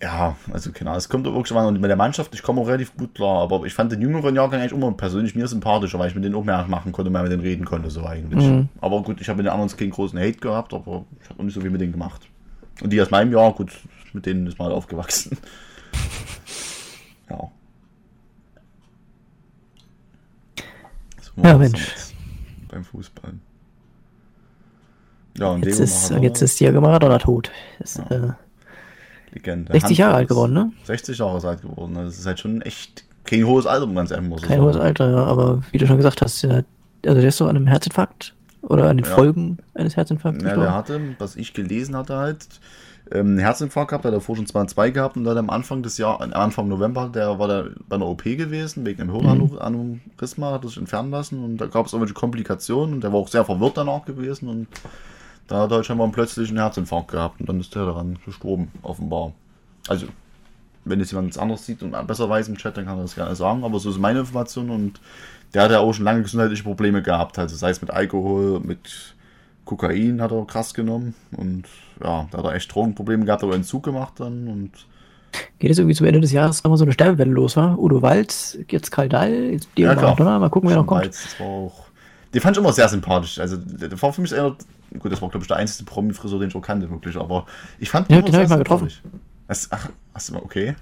ja, 0.00 0.36
also 0.52 0.70
Ahnung, 0.80 0.94
es 0.94 1.08
kommt 1.08 1.26
auch 1.26 1.34
wirklich 1.34 1.56
an. 1.56 1.66
Und 1.66 1.80
mit 1.80 1.88
der 1.88 1.96
Mannschaft, 1.96 2.32
ich 2.34 2.42
komme 2.42 2.60
auch 2.60 2.68
relativ 2.68 2.96
gut 2.96 3.14
klar, 3.14 3.42
aber 3.42 3.64
ich 3.64 3.74
fand 3.74 3.90
den 3.90 4.00
jüngeren 4.00 4.34
Jahrgang 4.34 4.60
eigentlich 4.60 4.72
immer 4.72 4.92
persönlich 4.92 5.34
mir 5.34 5.48
sympathischer, 5.48 5.98
weil 5.98 6.08
ich 6.08 6.14
mit 6.14 6.24
denen 6.24 6.34
auch 6.36 6.44
mehr 6.44 6.64
machen 6.68 6.92
konnte, 6.92 7.10
mehr 7.10 7.22
mit 7.22 7.32
denen 7.32 7.42
reden 7.42 7.64
konnte, 7.64 7.90
so 7.90 8.04
eigentlich. 8.04 8.44
Mhm. 8.44 8.68
Aber 8.80 9.02
gut, 9.02 9.20
ich 9.20 9.28
habe 9.28 9.38
mit 9.38 9.46
den 9.46 9.52
anderen 9.52 9.76
keinen 9.76 9.90
großen 9.90 10.18
Hate 10.18 10.38
gehabt, 10.38 10.72
aber 10.72 11.04
ich 11.22 11.28
habe 11.28 11.40
auch 11.40 11.44
nicht 11.44 11.54
so 11.54 11.60
viel 11.60 11.70
mit 11.70 11.80
denen 11.80 11.92
gemacht. 11.92 12.28
Und 12.80 12.92
die 12.92 13.00
aus 13.02 13.10
meinem 13.10 13.32
Jahr, 13.32 13.52
gut, 13.52 13.72
mit 14.12 14.24
denen 14.26 14.46
ist 14.46 14.58
mal 14.58 14.70
aufgewachsen. 14.70 15.36
ja. 17.30 17.50
So 21.20 21.42
Ja, 21.42 21.58
Mensch. 21.58 21.94
Beim 22.68 22.84
Fußball. 22.84 23.32
Ja, 25.38 25.48
und 25.50 25.64
Jetzt 25.64 25.80
ist, 25.80 26.10
jetzt 26.10 26.42
ist 26.42 26.58
Diego 26.60 26.80
Maradona 26.80 27.18
tot. 27.18 27.50
Ist, 27.80 27.98
Ja. 27.98 28.04
äh, 28.10 28.32
Legende. 29.32 29.72
60 29.72 29.98
Jahre 29.98 30.14
alt 30.14 30.28
geworden, 30.28 30.52
ne? 30.52 30.72
60 30.84 31.18
Jahre 31.18 31.46
alt 31.46 31.62
geworden. 31.62 31.96
Also 31.96 32.08
Das 32.10 32.18
ist 32.18 32.26
halt 32.26 32.40
schon 32.40 32.62
echt 32.62 33.04
kein 33.24 33.44
hohes 33.46 33.66
Alter, 33.66 33.84
um 33.84 33.94
ganz 33.94 34.10
ehrlich 34.10 34.28
muss 34.28 34.42
Kein 34.42 34.60
hohes 34.60 34.76
Alter, 34.76 35.10
ja, 35.10 35.24
aber 35.24 35.62
wie 35.70 35.78
du 35.78 35.86
schon 35.86 35.98
gesagt 35.98 36.22
hast, 36.22 36.42
der, 36.42 36.64
also 37.04 37.20
der 37.20 37.28
ist 37.28 37.36
so 37.36 37.46
an 37.46 37.56
einem 37.56 37.66
Herzinfarkt 37.66 38.34
oder 38.62 38.88
an 38.88 38.96
den 38.96 39.04
Ja. 39.06 39.14
Folgen 39.14 39.58
eines 39.74 39.96
Herzinfarkts. 39.96 40.42
Ja, 40.42 40.56
der 40.56 40.74
hatte, 40.74 41.00
was 41.18 41.36
ich 41.36 41.52
gelesen 41.52 41.94
hatte 41.94 42.16
halt, 42.16 42.46
ähm, 43.10 43.26
einen 43.26 43.38
Herzinfarkt 43.38 43.90
gehabt, 43.90 44.04
der 44.04 44.12
hat 44.12 44.16
davor 44.18 44.36
schon 44.36 44.46
2 44.46 44.90
gehabt 44.90 45.16
und 45.16 45.24
dann 45.24 45.38
am 45.38 45.50
Anfang 45.50 45.82
des 45.82 45.98
Jahres, 45.98 46.32
Anfang 46.32 46.68
November, 46.68 47.10
der 47.14 47.38
war 47.38 47.48
der 47.48 47.70
bei 47.88 47.96
einer 47.96 48.06
OP 48.06 48.24
gewesen, 48.24 48.84
wegen 48.86 49.02
einem 49.02 49.12
Hirnaneurysma, 49.12 50.52
hat 50.52 50.64
er 50.64 50.68
sich 50.68 50.78
entfernen 50.78 51.10
lassen 51.10 51.42
und 51.44 51.58
da 51.58 51.66
gab 51.66 51.86
es 51.86 51.92
irgendwelche 51.92 52.14
Komplikationen 52.14 52.94
und 52.94 53.04
der 53.04 53.12
war 53.12 53.20
auch 53.20 53.28
sehr 53.28 53.44
verwirrt 53.44 53.76
danach 53.76 54.04
gewesen 54.04 54.48
und 54.48 54.68
da 55.48 55.62
hat 55.62 55.72
er 55.72 55.82
scheinbar 55.82 56.04
einen 56.04 56.12
plötzlichen 56.12 56.56
Herzinfarkt 56.56 57.10
gehabt 57.10 57.40
und 57.40 57.48
dann 57.48 57.58
ist 57.58 57.74
der 57.74 57.86
daran 57.86 58.18
gestorben, 58.24 58.70
offenbar. 58.82 59.32
Also, 59.88 60.06
wenn 60.84 61.00
jetzt 61.00 61.10
jemand 61.10 61.36
anderes 61.38 61.66
sieht 61.66 61.82
und 61.82 61.94
besser 62.06 62.28
weiß 62.28 62.48
im 62.48 62.56
Chat, 62.56 62.76
dann 62.76 62.86
kann 62.86 62.98
er 62.98 63.02
das 63.02 63.14
gerne 63.14 63.34
sagen, 63.34 63.64
aber 63.64 63.78
so 63.78 63.90
ist 63.90 63.98
meine 63.98 64.20
Information 64.20 64.70
und 64.70 65.00
der 65.54 65.62
hat 65.62 65.70
ja 65.70 65.80
auch 65.80 65.92
schon 65.92 66.04
lange 66.04 66.22
gesundheitliche 66.22 66.62
Probleme 66.62 67.02
gehabt, 67.02 67.38
also 67.38 67.56
sei 67.56 67.70
es 67.70 67.80
mit 67.80 67.90
Alkohol, 67.90 68.60
mit 68.60 69.14
Kokain 69.64 70.22
hat 70.22 70.32
er 70.32 70.46
krass 70.46 70.72
genommen 70.72 71.14
und 71.36 71.64
ja, 72.02 72.28
da 72.30 72.38
hat 72.38 72.44
er 72.44 72.54
echt 72.54 72.74
Drogenprobleme 72.74 73.24
gehabt, 73.24 73.42
aber 73.42 73.54
Entzug 73.54 73.82
gemacht 73.82 74.14
dann 74.18 74.48
und 74.48 74.72
Geht 75.58 75.72
es 75.72 75.78
irgendwie 75.78 75.94
zum 75.94 76.06
Ende 76.06 76.20
des 76.20 76.32
Jahres 76.32 76.62
nochmal 76.64 76.78
so 76.78 76.84
eine 76.84 76.92
Sterbewelle 76.92 77.30
los, 77.30 77.56
war? 77.56 77.78
Udo 77.78 78.00
Walz, 78.00 78.58
jetzt 78.70 78.90
Karl 78.90 79.08
Dahl, 79.08 79.30
jetzt 79.30 79.68
Diego 79.76 79.90
Ja. 79.90 79.94
Maradona, 79.96 80.38
mal 80.38 80.48
gucken, 80.48 80.70
wer 80.70 80.76
noch 80.76 80.86
kommt. 80.86 81.04
Weiz, 81.04 81.22
das 81.22 81.40
war 81.40 81.46
auch, 81.46 81.84
den 82.34 82.40
fand 82.40 82.56
ich 82.56 82.62
immer 82.62 82.72
sehr 82.72 82.88
sympathisch, 82.88 83.38
also 83.38 83.56
der, 83.56 84.00
war 84.00 84.12
für 84.12 84.20
mich 84.20 84.32
eher, 84.32 84.56
gut, 84.98 85.12
das 85.12 85.22
war 85.22 85.28
glaube 85.28 85.44
ich 85.44 85.48
der 85.48 85.56
einzige 85.56 85.88
Promi-Friseur, 85.88 86.40
den 86.40 86.48
ich 86.48 86.56
auch 86.56 86.62
kannte, 86.62 86.90
wirklich, 86.90 87.16
aber 87.16 87.46
ich 87.78 87.90
fand 87.90 88.10
Ja, 88.10 88.22
den 88.22 88.34
hab 88.34 88.42
ich 88.42 88.48
mal 88.48 88.58
getroffen. 88.58 88.90
Das, 89.46 89.68
ach, 89.70 89.88
hast 90.14 90.28
du 90.28 90.34
mal, 90.34 90.42
okay. 90.42 90.74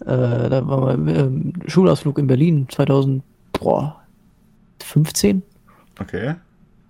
Äh, 0.00 0.48
da 0.48 0.66
war 0.66 0.80
mal 0.80 0.94
ähm, 1.08 1.52
Schulausflug 1.66 2.18
in 2.18 2.26
Berlin 2.26 2.66
2015 2.68 5.42
Okay. 6.00 6.34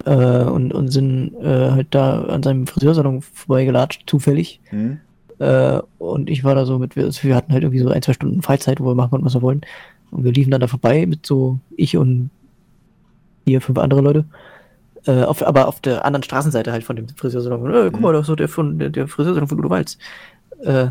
äh, 0.05 0.45
und, 0.45 0.73
und 0.73 0.89
sind 0.89 1.35
äh, 1.41 1.71
halt 1.71 1.89
da 1.91 2.23
an 2.25 2.43
seinem 2.43 2.67
Friseursalon 2.67 3.23
vorbeigelatscht, 3.23 4.05
zufällig. 4.07 4.61
Hm. 4.71 4.99
Äh, 5.39 5.81
und 5.99 6.31
ich 6.31 6.45
war 6.45 6.55
da 6.55 6.65
so 6.65 6.79
mit, 6.79 6.97
also 6.97 7.23
wir 7.25 7.35
hatten 7.35 7.53
halt 7.53 7.65
irgendwie 7.65 7.83
so 7.83 7.89
ein, 7.89 8.03
zwei 8.03 8.13
Stunden 8.13 8.43
Freizeit, 8.43 8.81
wo 8.81 8.87
wir 8.87 8.95
machen 8.95 9.11
konnten, 9.11 9.27
was 9.27 9.35
wir 9.35 9.43
wollen. 9.43 9.63
Und 10.11 10.25
wir 10.25 10.33
liefen 10.33 10.51
dann 10.51 10.61
da 10.61 10.67
vorbei 10.67 11.07
mit 11.07 11.27
so 11.27 11.59
ich 11.77 11.97
und 11.97 12.31
vier, 13.45 13.61
fünf 13.61 13.79
andere 13.79 14.01
Leute. 14.01 14.25
Äh, 15.07 15.25
auf, 15.25 15.45
aber 15.45 15.67
auf 15.67 15.81
der 15.81 16.05
anderen 16.05 16.23
Straßenseite 16.23 16.71
halt 16.73 16.85
von 16.85 16.97
dem 16.97 17.09
Friseursalon. 17.09 17.75
Äh, 17.75 17.91
guck 17.93 18.01
mal, 18.01 18.13
das 18.13 18.23
ist 18.23 18.27
so 18.29 18.37
der, 18.37 18.49
von, 18.49 18.79
der, 18.79 18.91
der 18.91 19.09
Friseursalon 19.09 19.49
von 19.49 19.59
Udo 19.59 19.71
Walz. 19.71 19.99
Äh, 20.63 20.89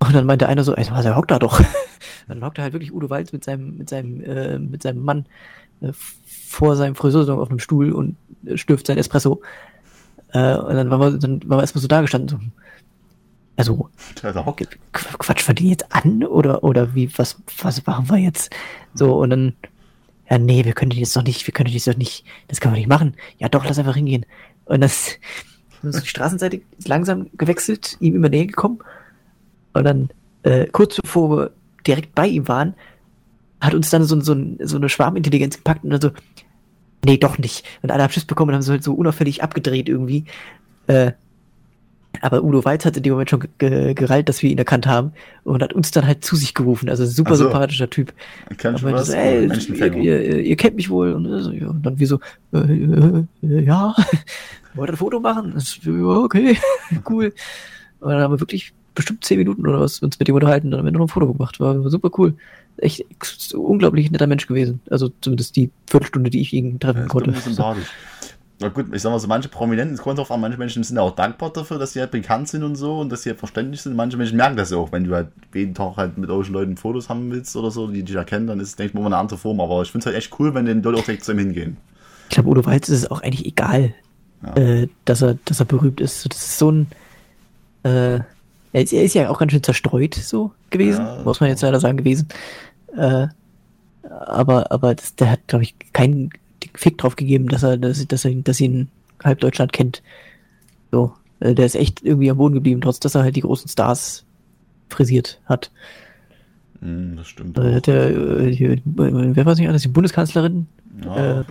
und 0.00 0.14
dann 0.14 0.26
meinte 0.26 0.48
einer 0.48 0.64
so, 0.64 0.74
ey, 0.74 0.86
was, 0.90 1.04
er 1.04 1.16
hockt 1.16 1.30
da 1.30 1.38
doch. 1.38 1.60
dann 2.28 2.44
hockt 2.44 2.58
da 2.58 2.62
halt 2.62 2.72
wirklich 2.72 2.92
Udo 2.92 3.08
Walz 3.10 3.32
mit 3.32 3.44
seinem, 3.44 3.76
mit 3.78 3.88
seinem, 3.88 4.20
äh, 4.22 4.58
mit 4.58 4.82
seinem 4.82 5.02
Mann 5.04 5.26
äh, 5.80 5.92
vor 6.26 6.76
seinem 6.76 6.94
Friseursalon 6.94 7.40
auf 7.40 7.50
einem 7.50 7.58
Stuhl 7.60 7.92
und 7.92 8.16
äh, 8.44 8.56
stürft 8.56 8.86
sein 8.86 8.98
Espresso. 8.98 9.40
Äh, 10.32 10.56
und 10.56 10.74
dann 10.74 10.90
waren 10.90 11.00
wir, 11.00 11.18
dann 11.18 11.40
waren 11.48 11.58
wir 11.58 11.60
erstmal 11.62 11.82
so 11.82 11.88
da 11.88 12.00
gestanden, 12.00 12.28
so, 12.28 12.38
also, 13.56 13.88
Qu- 14.92 15.18
Quatsch, 15.18 15.48
wir 15.48 15.54
die 15.54 15.70
jetzt 15.70 15.86
an 15.90 16.22
oder, 16.24 16.62
oder 16.62 16.94
wie, 16.94 17.10
was, 17.18 17.40
was 17.62 17.84
machen 17.86 18.08
wir 18.08 18.18
jetzt? 18.18 18.54
So, 18.94 19.16
und 19.18 19.30
dann, 19.30 19.54
ja, 20.30 20.38
nee, 20.38 20.64
wir 20.64 20.72
können 20.72 20.90
den 20.90 21.00
jetzt 21.00 21.16
doch 21.16 21.22
nicht, 21.22 21.46
wir 21.46 21.54
können 21.54 21.66
den 21.68 21.74
jetzt 21.74 21.88
doch 21.88 21.96
nicht, 21.96 22.24
das 22.48 22.60
kann 22.60 22.72
man 22.72 22.78
nicht 22.78 22.88
machen. 22.88 23.14
Ja, 23.38 23.48
doch, 23.48 23.64
lass 23.64 23.78
einfach 23.78 23.96
hingehen. 23.96 24.26
Und 24.66 24.80
das, 24.80 25.18
ist 25.82 26.02
die 26.02 26.08
Straßenseite 26.08 26.60
langsam 26.84 27.30
gewechselt, 27.36 27.96
ihm 28.00 28.16
immer 28.16 28.28
näher 28.28 28.46
gekommen. 28.46 28.78
Und 29.72 29.84
dann, 29.84 30.08
äh, 30.42 30.66
kurz 30.66 30.96
bevor 30.96 31.30
wir 31.30 31.50
direkt 31.86 32.14
bei 32.14 32.26
ihm 32.26 32.48
waren, 32.48 32.74
hat 33.60 33.74
uns 33.74 33.90
dann 33.90 34.04
so, 34.04 34.20
so, 34.20 34.36
so 34.60 34.76
eine 34.76 34.88
Schwarmintelligenz 34.88 35.56
gepackt 35.56 35.84
und 35.84 35.90
dann 35.90 36.00
so, 36.00 36.10
nee, 37.04 37.16
doch 37.16 37.38
nicht. 37.38 37.64
Und 37.82 37.90
alle 37.90 38.02
haben 38.02 38.12
Schiss 38.12 38.24
bekommen 38.24 38.50
und 38.50 38.56
haben 38.56 38.62
so 38.62 38.78
so 38.78 38.94
unauffällig 38.94 39.42
abgedreht 39.42 39.88
irgendwie. 39.88 40.24
Äh, 40.86 41.12
aber 42.20 42.42
Udo 42.42 42.64
Walz 42.64 42.84
hat 42.84 42.96
in 42.96 43.02
dem 43.02 43.12
Moment 43.12 43.30
schon 43.30 43.40
ge- 43.40 43.50
ge 43.58 43.94
gerallt, 43.94 44.28
dass 44.28 44.42
wir 44.42 44.50
ihn 44.50 44.58
erkannt 44.58 44.86
haben 44.86 45.12
und 45.44 45.62
hat 45.62 45.72
uns 45.72 45.90
dann 45.90 46.06
halt 46.06 46.24
zu 46.24 46.36
sich 46.36 46.54
gerufen. 46.54 46.88
Also 46.88 47.06
super 47.06 47.36
so. 47.36 47.44
sympathischer 47.44 47.88
Typ. 47.90 48.12
Kenn 48.56 48.70
Aber 48.74 48.78
schon 48.78 48.92
was? 48.92 49.06
so, 49.08 49.12
ey, 49.12 49.46
ihr, 49.46 50.22
ihr, 50.22 50.40
ihr, 50.40 50.56
kennt 50.56 50.76
mich 50.76 50.90
wohl. 50.90 51.12
Und, 51.12 51.24
dann 51.24 51.98
wir 51.98 52.06
so, 52.06 52.18
äh, 52.52 52.58
äh, 52.58 53.24
ja, 53.62 53.94
wollt 54.74 54.90
ihr 54.90 54.94
ein 54.94 54.96
Foto 54.96 55.20
machen? 55.20 55.54
Okay, 55.86 56.56
cool. 57.08 57.32
Und 58.00 58.10
dann 58.10 58.20
haben 58.20 58.32
wir 58.34 58.40
wirklich 58.40 58.72
bestimmt 58.94 59.24
zehn 59.24 59.38
Minuten 59.38 59.66
oder 59.66 59.80
was 59.80 60.00
uns 60.00 60.18
mit 60.18 60.28
ihm 60.28 60.34
unterhalten. 60.34 60.70
Dann 60.70 60.78
haben 60.80 60.86
wir 60.86 60.92
noch 60.92 61.02
ein 61.02 61.08
Foto 61.08 61.32
gemacht. 61.32 61.60
War, 61.60 61.88
super 61.88 62.10
cool. 62.18 62.34
Echt 62.78 63.04
unglaublich 63.54 64.10
netter 64.10 64.26
Mensch 64.26 64.46
gewesen. 64.46 64.80
Also 64.90 65.10
zumindest 65.20 65.56
die 65.56 65.70
Viertelstunde, 65.88 66.30
die 66.30 66.40
ich 66.40 66.52
ihn 66.52 66.80
treffen 66.80 67.02
Ja, 67.02 67.06
konnte. 67.06 67.32
Na 68.60 68.68
gut, 68.68 68.86
ich 68.92 69.02
sag 69.02 69.10
mal 69.10 69.20
so, 69.20 69.28
manche 69.28 69.48
Prominenten, 69.48 69.94
es 69.94 70.02
kommt 70.02 70.18
drauf 70.18 70.32
an, 70.32 70.40
manche 70.40 70.58
Menschen 70.58 70.82
sind 70.82 70.96
ja 70.96 71.02
auch 71.02 71.14
dankbar 71.14 71.50
dafür, 71.50 71.78
dass 71.78 71.92
sie 71.92 72.00
halt 72.00 72.10
bekannt 72.10 72.48
sind 72.48 72.64
und 72.64 72.74
so 72.74 72.98
und 72.98 73.10
dass 73.10 73.22
sie 73.22 73.30
halt 73.30 73.38
verständlich 73.38 73.80
sind. 73.82 73.94
Manche 73.94 74.16
Menschen 74.16 74.36
merken 74.36 74.56
das 74.56 74.70
ja 74.70 74.78
auch, 74.78 74.90
wenn 74.90 75.04
du 75.04 75.14
halt 75.14 75.28
jeden 75.54 75.74
Tag 75.74 75.96
halt 75.96 76.18
mit 76.18 76.28
solchen 76.28 76.54
Leuten 76.54 76.76
Fotos 76.76 77.08
haben 77.08 77.30
willst 77.30 77.54
oder 77.54 77.70
so, 77.70 77.86
die 77.86 78.02
dich 78.02 78.16
erkennen, 78.16 78.48
dann 78.48 78.58
ist 78.58 78.70
es, 78.70 78.76
denke 78.76 78.94
ich 78.94 78.94
mal, 79.00 79.06
eine 79.06 79.16
andere 79.16 79.38
Form. 79.38 79.60
Aber 79.60 79.82
ich 79.82 79.92
finde 79.92 80.00
es 80.02 80.06
halt 80.06 80.16
echt 80.16 80.38
cool, 80.40 80.54
wenn 80.54 80.66
die 80.66 80.72
Leute 80.72 80.98
auch 80.98 81.04
direkt 81.04 81.24
zu 81.24 81.30
ihm 81.32 81.38
hingehen. 81.38 81.76
Ich 82.30 82.34
glaube, 82.34 82.48
Udo 82.48 82.66
Walz 82.66 82.88
ist 82.88 82.98
es 83.04 83.10
auch 83.12 83.22
eigentlich 83.22 83.46
egal, 83.46 83.94
Ja. 84.42 84.56
äh, 84.56 84.88
dass, 85.04 85.22
er, 85.22 85.38
dass 85.44 85.60
er 85.60 85.66
berühmt 85.66 86.00
ist. 86.00 86.28
Das 86.28 86.36
ist 86.38 86.58
so 86.58 86.72
ein. 86.72 86.86
Äh, 87.84 88.18
er, 88.72 88.82
ist, 88.82 88.92
er 88.92 89.04
ist 89.04 89.14
ja 89.14 89.30
auch 89.30 89.38
ganz 89.38 89.52
schön 89.52 89.62
zerstreut 89.62 90.14
so 90.16 90.52
gewesen, 90.70 91.04
Ja. 91.06 91.22
muss 91.24 91.38
man 91.40 91.48
jetzt 91.48 91.62
leider 91.62 91.78
sagen, 91.78 91.96
gewesen. 91.96 92.26
Äh, 92.96 93.28
aber 94.02 94.72
aber 94.72 94.94
das, 94.96 95.14
der 95.14 95.30
hat, 95.30 95.40
glaube 95.46 95.62
ich, 95.64 95.76
keinen 95.92 96.30
Fick 96.74 96.98
drauf 96.98 97.16
gegeben, 97.16 97.48
dass 97.48 97.62
er, 97.62 97.76
dass, 97.76 98.06
dass 98.06 98.24
er, 98.24 98.34
dass 98.34 98.60
ihn 98.60 98.88
halb 99.22 99.40
Deutschland 99.40 99.72
kennt. 99.72 100.02
So, 100.90 101.12
äh, 101.40 101.54
der 101.54 101.66
ist 101.66 101.76
echt 101.76 102.02
irgendwie 102.02 102.30
am 102.30 102.36
Boden 102.36 102.54
geblieben, 102.54 102.80
trotz 102.80 103.00
dass 103.00 103.14
er 103.14 103.22
halt 103.22 103.36
die 103.36 103.42
großen 103.42 103.68
Stars 103.68 104.24
frisiert 104.88 105.40
hat. 105.46 105.70
Hm, 106.80 107.16
das 107.16 107.28
stimmt. 107.28 107.58
Äh, 107.58 107.74
hat 107.74 107.86
der, 107.86 108.10
äh, 108.10 108.80
wer 108.84 109.46
weiß 109.46 109.58
nicht 109.58 109.68
alles, 109.68 109.82
die 109.82 109.88
Bundeskanzlerin, 109.88 110.66
ja, 111.04 111.40
äh, 111.40 111.44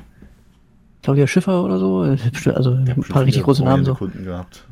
Claudia 1.04 1.28
Schiffer 1.28 1.64
oder 1.64 1.80
so, 1.80 2.00
also 2.54 2.72
ein 2.72 3.04
paar 3.08 3.24
richtig 3.24 3.44
große 3.44 3.64
Namen 3.64 3.86
so. 3.86 3.94
Kunden 3.94 4.26
gehabt. 4.26 4.66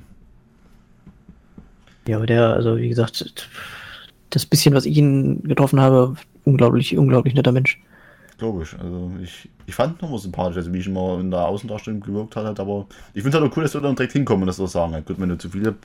Ja, 2.07 2.17
aber 2.17 2.25
der, 2.25 2.53
also 2.53 2.77
wie 2.77 2.89
gesagt, 2.89 3.49
das 4.29 4.45
bisschen, 4.45 4.75
was 4.75 4.85
ich 4.85 4.97
ihn 4.97 5.43
getroffen 5.43 5.79
habe, 5.79 6.15
unglaublich, 6.43 6.97
unglaublich 6.97 7.35
netter 7.35 7.51
Mensch. 7.51 7.81
Logisch, 8.39 8.75
also 8.77 9.11
ich, 9.23 9.49
ich 9.65 9.73
fand 9.75 10.01
nochmal 10.01 10.19
sympathisch, 10.19 10.57
also 10.57 10.73
wie 10.73 10.79
ich 10.79 10.87
immer 10.87 11.19
in 11.19 11.31
der 11.31 11.47
Außendarstellung 11.47 12.01
gewirkt 12.01 12.35
hat, 12.35 12.59
aber 12.59 12.85
ich 13.13 13.23
finde 13.23 13.37
es 13.37 13.41
halt 13.41 13.51
auch 13.51 13.57
cool, 13.57 13.63
dass 13.63 13.73
Leute 13.73 13.87
dann 13.87 13.95
direkt 13.95 14.13
hinkommen 14.13 14.43
und 14.43 14.47
das 14.47 14.57
so 14.57 14.67
sagen. 14.67 14.93
Halt, 14.93 15.05
gut, 15.05 15.19
wenn 15.19 15.29
du 15.29 15.37
zu 15.37 15.49
viele 15.49 15.75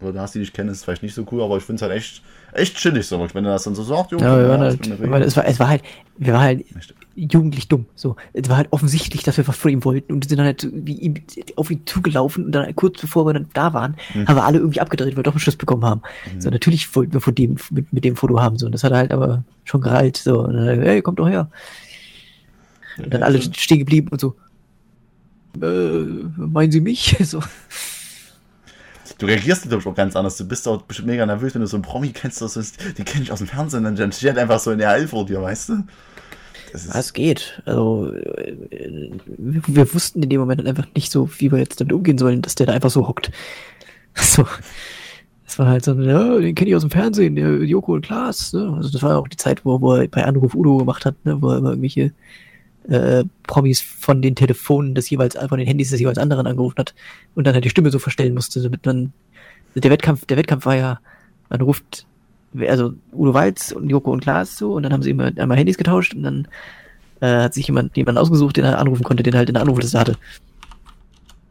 Leute 0.00 0.20
hast, 0.20 0.34
die 0.34 0.40
dich 0.40 0.52
kennen, 0.52 0.68
ist 0.68 0.78
es 0.78 0.84
vielleicht 0.84 1.02
nicht 1.02 1.14
so 1.14 1.24
cool, 1.32 1.42
aber 1.42 1.56
ich 1.56 1.62
finde 1.62 1.76
es 1.76 1.82
halt 1.82 1.92
echt, 1.92 2.22
echt 2.52 2.76
chillig 2.76 3.06
so, 3.06 3.26
wenn 3.32 3.44
er 3.46 3.52
das 3.52 3.62
dann 3.62 3.74
so 3.74 3.82
sagt, 3.82 4.12
jo, 4.12 4.18
Ja, 4.18 4.38
wir 4.38 4.48
waren 4.50 4.60
halt, 4.60 4.86
ich 4.86 5.10
weil 5.10 5.22
es 5.22 5.34
war, 5.36 5.46
es 5.46 5.58
war 5.58 5.68
halt, 5.68 5.82
wir 6.18 6.34
waren 6.34 6.42
halt 6.42 6.64
Echt. 6.76 6.94
jugendlich 7.14 7.68
dumm. 7.68 7.86
So, 7.94 8.16
es 8.34 8.48
war 8.50 8.58
halt 8.58 8.68
offensichtlich, 8.70 9.22
dass 9.22 9.36
wir 9.38 9.48
was 9.48 9.56
von 9.56 9.70
ihm 9.70 9.84
wollten 9.84 10.12
und 10.12 10.24
wir 10.24 10.28
sind 10.28 10.38
dann 10.38 10.46
halt 10.46 10.68
wie 10.72 11.22
auf 11.56 11.70
ihn 11.70 11.86
zugelaufen 11.86 12.44
und 12.46 12.52
dann 12.52 12.74
kurz 12.76 13.00
bevor 13.00 13.24
wir 13.26 13.32
dann 13.32 13.48
da 13.54 13.72
waren, 13.72 13.96
Hm. 14.12 14.28
haben 14.28 14.36
wir 14.36 14.44
alle 14.44 14.58
irgendwie 14.58 14.80
abgedreht, 14.80 15.12
weil 15.12 15.18
wir 15.18 15.22
doch 15.22 15.32
einen 15.32 15.40
Schuss 15.40 15.56
bekommen 15.56 15.84
haben. 15.86 16.02
So, 16.38 16.50
natürlich 16.50 16.94
wollten 16.94 17.14
wir 17.14 17.20
von 17.20 17.34
dem, 17.34 17.56
mit, 17.70 17.92
mit 17.92 18.04
dem 18.04 18.16
Foto 18.16 18.40
haben, 18.40 18.58
so, 18.58 18.66
und 18.66 18.72
das 18.72 18.84
hat 18.84 18.92
er 18.92 18.98
halt 18.98 19.12
aber 19.12 19.42
schon 19.64 19.80
gereilt, 19.80 20.18
so, 20.18 20.40
und 20.40 20.54
dann, 20.54 20.82
hey, 20.82 21.00
kommt 21.00 21.18
doch 21.18 21.28
her. 21.28 21.48
Und 22.98 23.12
dann 23.12 23.22
alle 23.22 23.40
stehen 23.42 23.78
geblieben 23.80 24.08
und 24.10 24.20
so, 24.20 24.36
äh, 25.60 26.04
meinen 26.36 26.72
Sie 26.72 26.80
mich? 26.80 27.16
So. 27.24 27.42
Du 29.18 29.26
reagierst, 29.26 29.62
glaube 29.68 29.80
ich, 29.80 29.86
auch 29.86 29.94
ganz 29.94 30.16
anders. 30.16 30.36
Du 30.36 30.44
bist 30.46 30.66
auch 30.66 30.82
bestimmt 30.82 31.08
mega 31.08 31.24
nervös, 31.24 31.54
wenn 31.54 31.60
du 31.60 31.66
so 31.68 31.76
einen 31.76 31.82
Promi 31.84 32.08
kennst, 32.10 32.40
ist, 32.42 32.78
den 32.98 33.04
kenne 33.04 33.22
ich 33.22 33.30
aus 33.30 33.38
dem 33.38 33.46
Fernsehen, 33.46 33.84
dann- 33.84 33.94
dann 33.96 34.12
steht 34.12 34.36
einfach 34.38 34.58
so 34.58 34.72
in 34.72 34.78
der 34.78 34.94
L 34.94 35.06
vor 35.06 35.24
dir, 35.26 35.40
weißt 35.40 35.68
du? 35.68 35.84
Das 36.72 36.86
es 36.86 37.12
geht. 37.12 37.62
Also, 37.66 38.12
äh, 38.12 39.10
wir, 39.38 39.62
wir 39.66 39.94
wussten 39.94 40.22
in 40.22 40.30
dem 40.30 40.40
Moment 40.40 40.66
einfach 40.66 40.86
nicht 40.96 41.12
so, 41.12 41.30
wie 41.38 41.52
wir 41.52 41.58
jetzt 41.58 41.80
damit 41.80 41.92
umgehen 41.92 42.18
sollen, 42.18 42.42
dass 42.42 42.56
der 42.56 42.66
da 42.66 42.72
einfach 42.72 42.90
so 42.90 43.06
hockt. 43.08 43.30
So. 44.16 44.46
Das 45.44 45.58
war 45.58 45.66
halt 45.66 45.84
so, 45.84 45.92
ja, 46.00 46.38
den 46.38 46.54
kenne 46.54 46.70
ich 46.70 46.76
aus 46.76 46.82
dem 46.82 46.90
Fernsehen, 46.90 47.36
der 47.36 47.62
Joko 47.64 47.94
und 47.94 48.06
Klaas. 48.06 48.52
Ne? 48.52 48.72
Also, 48.76 48.90
das 48.90 49.02
war 49.02 49.10
ja 49.10 49.16
auch 49.18 49.28
die 49.28 49.36
Zeit, 49.36 49.64
wo, 49.64 49.80
wo 49.80 49.94
er 49.94 50.08
bei 50.08 50.24
Anruf 50.24 50.54
Udo 50.54 50.78
gemacht 50.78 51.04
hat, 51.04 51.14
ne? 51.24 51.40
wo 51.42 51.50
er 51.50 51.58
immer 51.58 51.70
irgendwelche 51.70 52.12
äh, 52.88 53.24
Promis 53.46 53.80
von 53.80 54.22
den 54.22 54.34
Telefonen 54.34 54.94
des 54.94 55.08
jeweils, 55.10 55.36
von 55.36 55.58
den 55.58 55.66
Handys 55.66 55.90
des 55.90 56.00
jeweils 56.00 56.18
anderen 56.18 56.46
angerufen 56.46 56.78
hat 56.78 56.94
und 57.34 57.46
dann 57.46 57.54
halt 57.54 57.64
die 57.64 57.70
Stimme 57.70 57.90
so 57.90 57.98
verstellen 57.98 58.34
musste, 58.34 58.62
damit 58.62 58.84
man. 58.86 59.12
Der 59.76 59.90
Wettkampf, 59.90 60.24
der 60.26 60.36
Wettkampf 60.36 60.66
war 60.66 60.76
ja, 60.76 61.00
man 61.48 61.60
ruft, 61.60 62.06
also 62.68 62.94
Udo 63.12 63.34
Walz 63.34 63.72
und 63.72 63.88
Joko 63.88 64.12
und 64.12 64.20
Klaas 64.20 64.56
so 64.56 64.74
und 64.74 64.84
dann 64.84 64.92
haben 64.92 65.02
sie 65.02 65.10
immer 65.10 65.32
einmal 65.36 65.58
Handys 65.58 65.76
getauscht 65.76 66.14
und 66.14 66.22
dann 66.22 66.46
äh, 67.20 67.42
hat 67.42 67.54
sich 67.54 67.66
jemand 67.66 67.96
jemanden 67.96 68.20
ausgesucht, 68.20 68.56
den 68.56 68.64
er 68.64 68.78
anrufen 68.78 69.02
konnte, 69.02 69.24
den 69.24 69.34
er 69.34 69.38
halt 69.38 69.48
in 69.48 69.54
der 69.54 69.62
Anrufliste 69.62 69.98
hatte. 69.98 70.16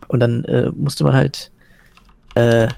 Und 0.07 0.21
dann 0.21 0.45
äh, 0.45 0.71
musste 0.73 1.03
man 1.03 1.13
halt 1.13 1.51
äh, 2.35 2.69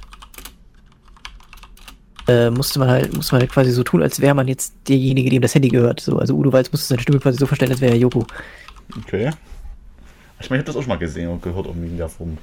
äh, 2.27 2.49
musste 2.49 2.80
man 2.80 2.89
halt 2.89 3.14
musste 3.15 3.35
man 3.35 3.41
halt 3.41 3.52
quasi 3.52 3.72
so 3.72 3.84
tun, 3.84 4.02
als 4.02 4.19
wäre 4.19 4.34
man 4.35 4.47
jetzt 4.47 4.76
derjenige, 4.88 5.30
dem 5.30 5.41
das 5.41 5.56
Handy 5.56 5.69
gehört. 5.69 5.99
So, 5.99 6.18
also 6.18 6.35
Udo 6.35 6.52
Walz 6.52 6.72
musste 6.72 6.88
seine 6.88 7.02
Stimme 7.02 7.19
quasi 7.19 7.38
so 7.38 7.45
verstellen, 7.45 7.72
als 7.72 7.81
wäre 7.81 7.93
er 7.93 7.97
Joko. 7.99 8.26
okay. 8.97 9.31
Ich 10.39 10.49
meine, 10.49 10.61
ich 10.61 10.68
habe 10.68 10.73
das 10.73 10.76
auch 10.76 10.81
schon 10.81 10.89
mal 10.89 10.97
gesehen 10.97 11.30
und 11.30 11.41
gehört 11.41 11.65
irgendwie 11.65 11.88
in 11.88 11.97
der 11.97 12.10
Form. 12.10 12.38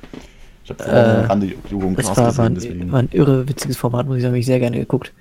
Ich 0.64 0.70
habe 0.70 0.84
Äh, 0.84 1.24
äh, 1.24 1.38
die 1.40 1.56
Jugend 1.70 1.98
Das 1.98 2.12
Klaas 2.12 2.16
war, 2.16 2.26
gesehen, 2.26 2.44
ein, 2.44 2.54
deswegen. 2.54 2.92
war 2.92 3.00
ein 3.00 3.08
irre 3.12 3.48
witziges 3.48 3.76
Format, 3.76 4.06
muss 4.06 4.16
ich 4.16 4.22
sagen, 4.22 4.34
hab 4.34 4.38
ich 4.38 4.46
sehr 4.46 4.60
gerne 4.60 4.78
geguckt. 4.78 5.12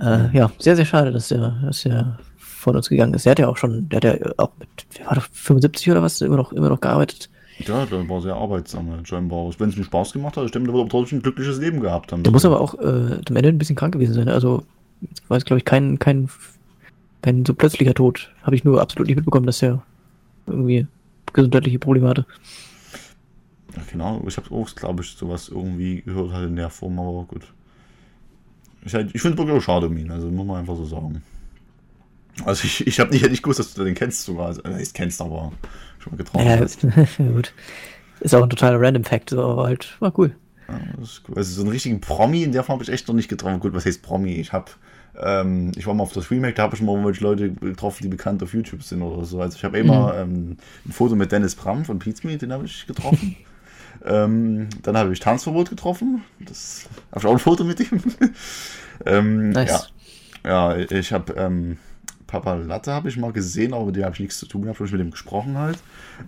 Äh, 0.00 0.36
ja, 0.36 0.50
sehr, 0.58 0.76
sehr 0.76 0.84
schade, 0.84 1.12
dass 1.12 1.28
der, 1.28 1.58
dass 1.64 1.82
der 1.82 2.18
von 2.36 2.76
uns 2.76 2.88
gegangen 2.88 3.14
ist. 3.14 3.24
Der 3.26 3.32
hat 3.32 3.38
ja 3.38 3.48
auch 3.48 3.56
schon, 3.56 3.88
der 3.88 3.96
hat 3.96 4.04
ja 4.04 4.32
auch 4.36 4.52
mit, 4.58 4.68
wer 4.96 5.06
war 5.06 5.14
doch 5.16 5.26
75 5.32 5.90
oder 5.90 6.02
was, 6.02 6.20
immer 6.20 6.36
noch, 6.36 6.52
immer 6.52 6.68
noch 6.68 6.80
gearbeitet. 6.80 7.30
Ja, 7.68 7.86
der 7.86 8.08
war 8.08 8.20
sehr 8.20 8.34
arbeitsam, 8.34 9.04
scheinbar. 9.04 9.50
Wenn 9.58 9.68
es 9.70 9.76
mir 9.76 9.84
Spaß 9.84 10.12
gemacht 10.12 10.36
hat, 10.36 10.48
stimmt, 10.48 10.68
aber 10.68 10.88
trotzdem 10.88 11.18
ein 11.18 11.22
glückliches 11.22 11.58
Leben 11.58 11.80
gehabt 11.80 12.12
haben. 12.12 12.22
Der 12.22 12.32
muss 12.32 12.44
aber 12.44 12.60
auch 12.60 12.74
äh, 12.74 13.20
am 13.28 13.36
Ende 13.36 13.48
ein 13.48 13.58
bisschen 13.58 13.76
krank 13.76 13.92
gewesen 13.92 14.14
sein. 14.14 14.28
Also, 14.28 14.64
jetzt 15.00 15.28
war 15.28 15.36
es, 15.36 15.44
glaube 15.44 15.58
ich, 15.58 15.64
kein, 15.64 15.98
kein, 15.98 16.28
kein 17.22 17.44
so 17.44 17.54
plötzlicher 17.54 17.94
Tod. 17.94 18.30
Habe 18.42 18.56
ich 18.56 18.64
nur 18.64 18.80
absolut 18.80 19.06
nicht 19.06 19.16
mitbekommen, 19.16 19.46
dass 19.46 19.62
er 19.62 19.82
irgendwie 20.46 20.86
gesundheitliche 21.32 21.78
Probleme 21.78 22.08
hatte. 22.08 22.26
Ja, 23.76 23.82
genau, 23.90 24.22
ich 24.26 24.36
habe 24.36 24.50
auch, 24.54 24.74
glaube 24.74 25.02
ich, 25.02 25.10
sowas 25.12 25.48
irgendwie 25.48 26.02
gehört 26.02 26.32
halt 26.32 26.48
in 26.48 26.56
der 26.56 26.70
Form, 26.70 26.98
aber 26.98 27.24
gut. 27.24 27.42
Ich, 28.84 28.94
halt, 28.94 29.14
ich 29.14 29.22
finde 29.22 29.34
es 29.34 29.38
wirklich 29.38 29.56
auch 29.56 29.64
schade 29.64 29.86
um 29.86 29.96
ihn, 29.96 30.10
also 30.10 30.28
muss 30.28 30.46
man 30.46 30.58
einfach 30.58 30.76
so 30.76 30.84
sagen. 30.84 31.22
Also 32.44 32.64
ich, 32.64 32.86
ich 32.86 32.98
habe 32.98 33.10
nicht, 33.10 33.28
nicht 33.28 33.42
gewusst, 33.42 33.58
dass 33.58 33.74
du 33.74 33.84
den 33.84 33.94
kennst 33.94 34.24
sogar. 34.24 34.46
Also, 34.46 34.62
äh, 34.62 34.82
ich 34.82 34.92
kennst, 34.92 35.20
aber 35.20 35.52
schon 36.02 36.12
mal 36.12 36.18
getroffen 36.18 36.46
Ja, 36.46 36.58
hast. 36.58 36.80
gut. 37.16 37.52
Ist 38.20 38.34
auch 38.34 38.42
ein 38.42 38.50
totaler 38.50 38.80
Random 38.80 39.04
Fact, 39.04 39.30
so, 39.30 39.42
aber 39.42 39.64
halt, 39.64 39.96
war 40.00 40.16
cool. 40.18 40.34
Ja, 40.68 40.78
cool. 41.28 41.36
Also 41.36 41.54
so 41.54 41.62
einen 41.62 41.70
richtigen 41.70 42.00
Promi 42.00 42.42
in 42.42 42.52
der 42.52 42.62
Form 42.62 42.76
habe 42.76 42.84
ich 42.84 42.90
echt 42.90 43.08
noch 43.08 43.14
nicht 43.14 43.28
getroffen. 43.28 43.60
Gut, 43.60 43.74
was 43.74 43.84
heißt 43.84 44.02
Promi? 44.02 44.34
Ich 44.34 44.52
habe, 44.52 44.70
ähm, 45.20 45.72
ich 45.76 45.86
war 45.86 45.94
mal 45.94 46.04
auf 46.04 46.12
das 46.12 46.30
Remake, 46.30 46.54
da 46.54 46.64
habe 46.64 46.76
ich 46.76 46.82
mal 46.82 46.92
irgendwelche 46.92 47.22
Leute 47.22 47.50
getroffen, 47.50 48.04
die 48.04 48.08
bekannt 48.08 48.42
auf 48.42 48.54
YouTube 48.54 48.82
sind 48.82 49.02
oder 49.02 49.24
so. 49.24 49.40
Also 49.40 49.56
ich 49.56 49.64
habe 49.64 49.78
immer 49.78 50.14
ähm, 50.16 50.56
ein 50.86 50.92
Foto 50.92 51.16
mit 51.16 51.32
Dennis 51.32 51.54
Bram 51.54 51.84
von 51.84 51.98
Pizmeet, 51.98 52.42
den 52.42 52.52
habe 52.52 52.64
ich 52.64 52.86
getroffen. 52.86 53.36
ähm, 54.04 54.68
dann 54.82 54.96
habe 54.96 55.12
ich 55.12 55.20
Tanzverbot 55.20 55.70
getroffen. 55.70 56.22
Das 56.40 56.88
habe 57.10 57.20
ich 57.20 57.26
auch 57.26 57.32
ein 57.32 57.38
Foto 57.38 57.64
mit 57.64 57.80
ihm. 57.80 58.00
ähm, 59.06 59.50
Nice. 59.50 59.92
Ja, 60.44 60.76
ja 60.76 60.86
ich 60.90 61.12
habe 61.12 61.32
ähm, 61.34 61.78
Papa 62.32 62.54
Latte 62.54 62.92
habe 62.92 63.10
ich 63.10 63.18
mal 63.18 63.30
gesehen, 63.30 63.74
aber 63.74 63.84
mit 63.84 63.96
dem 63.96 64.04
habe 64.04 64.14
ich 64.14 64.20
nichts 64.20 64.38
zu 64.38 64.46
tun, 64.46 64.66
habe 64.66 64.82
ich 64.82 64.90
mit 64.90 65.00
dem 65.00 65.10
gesprochen 65.10 65.58
halt. 65.58 65.78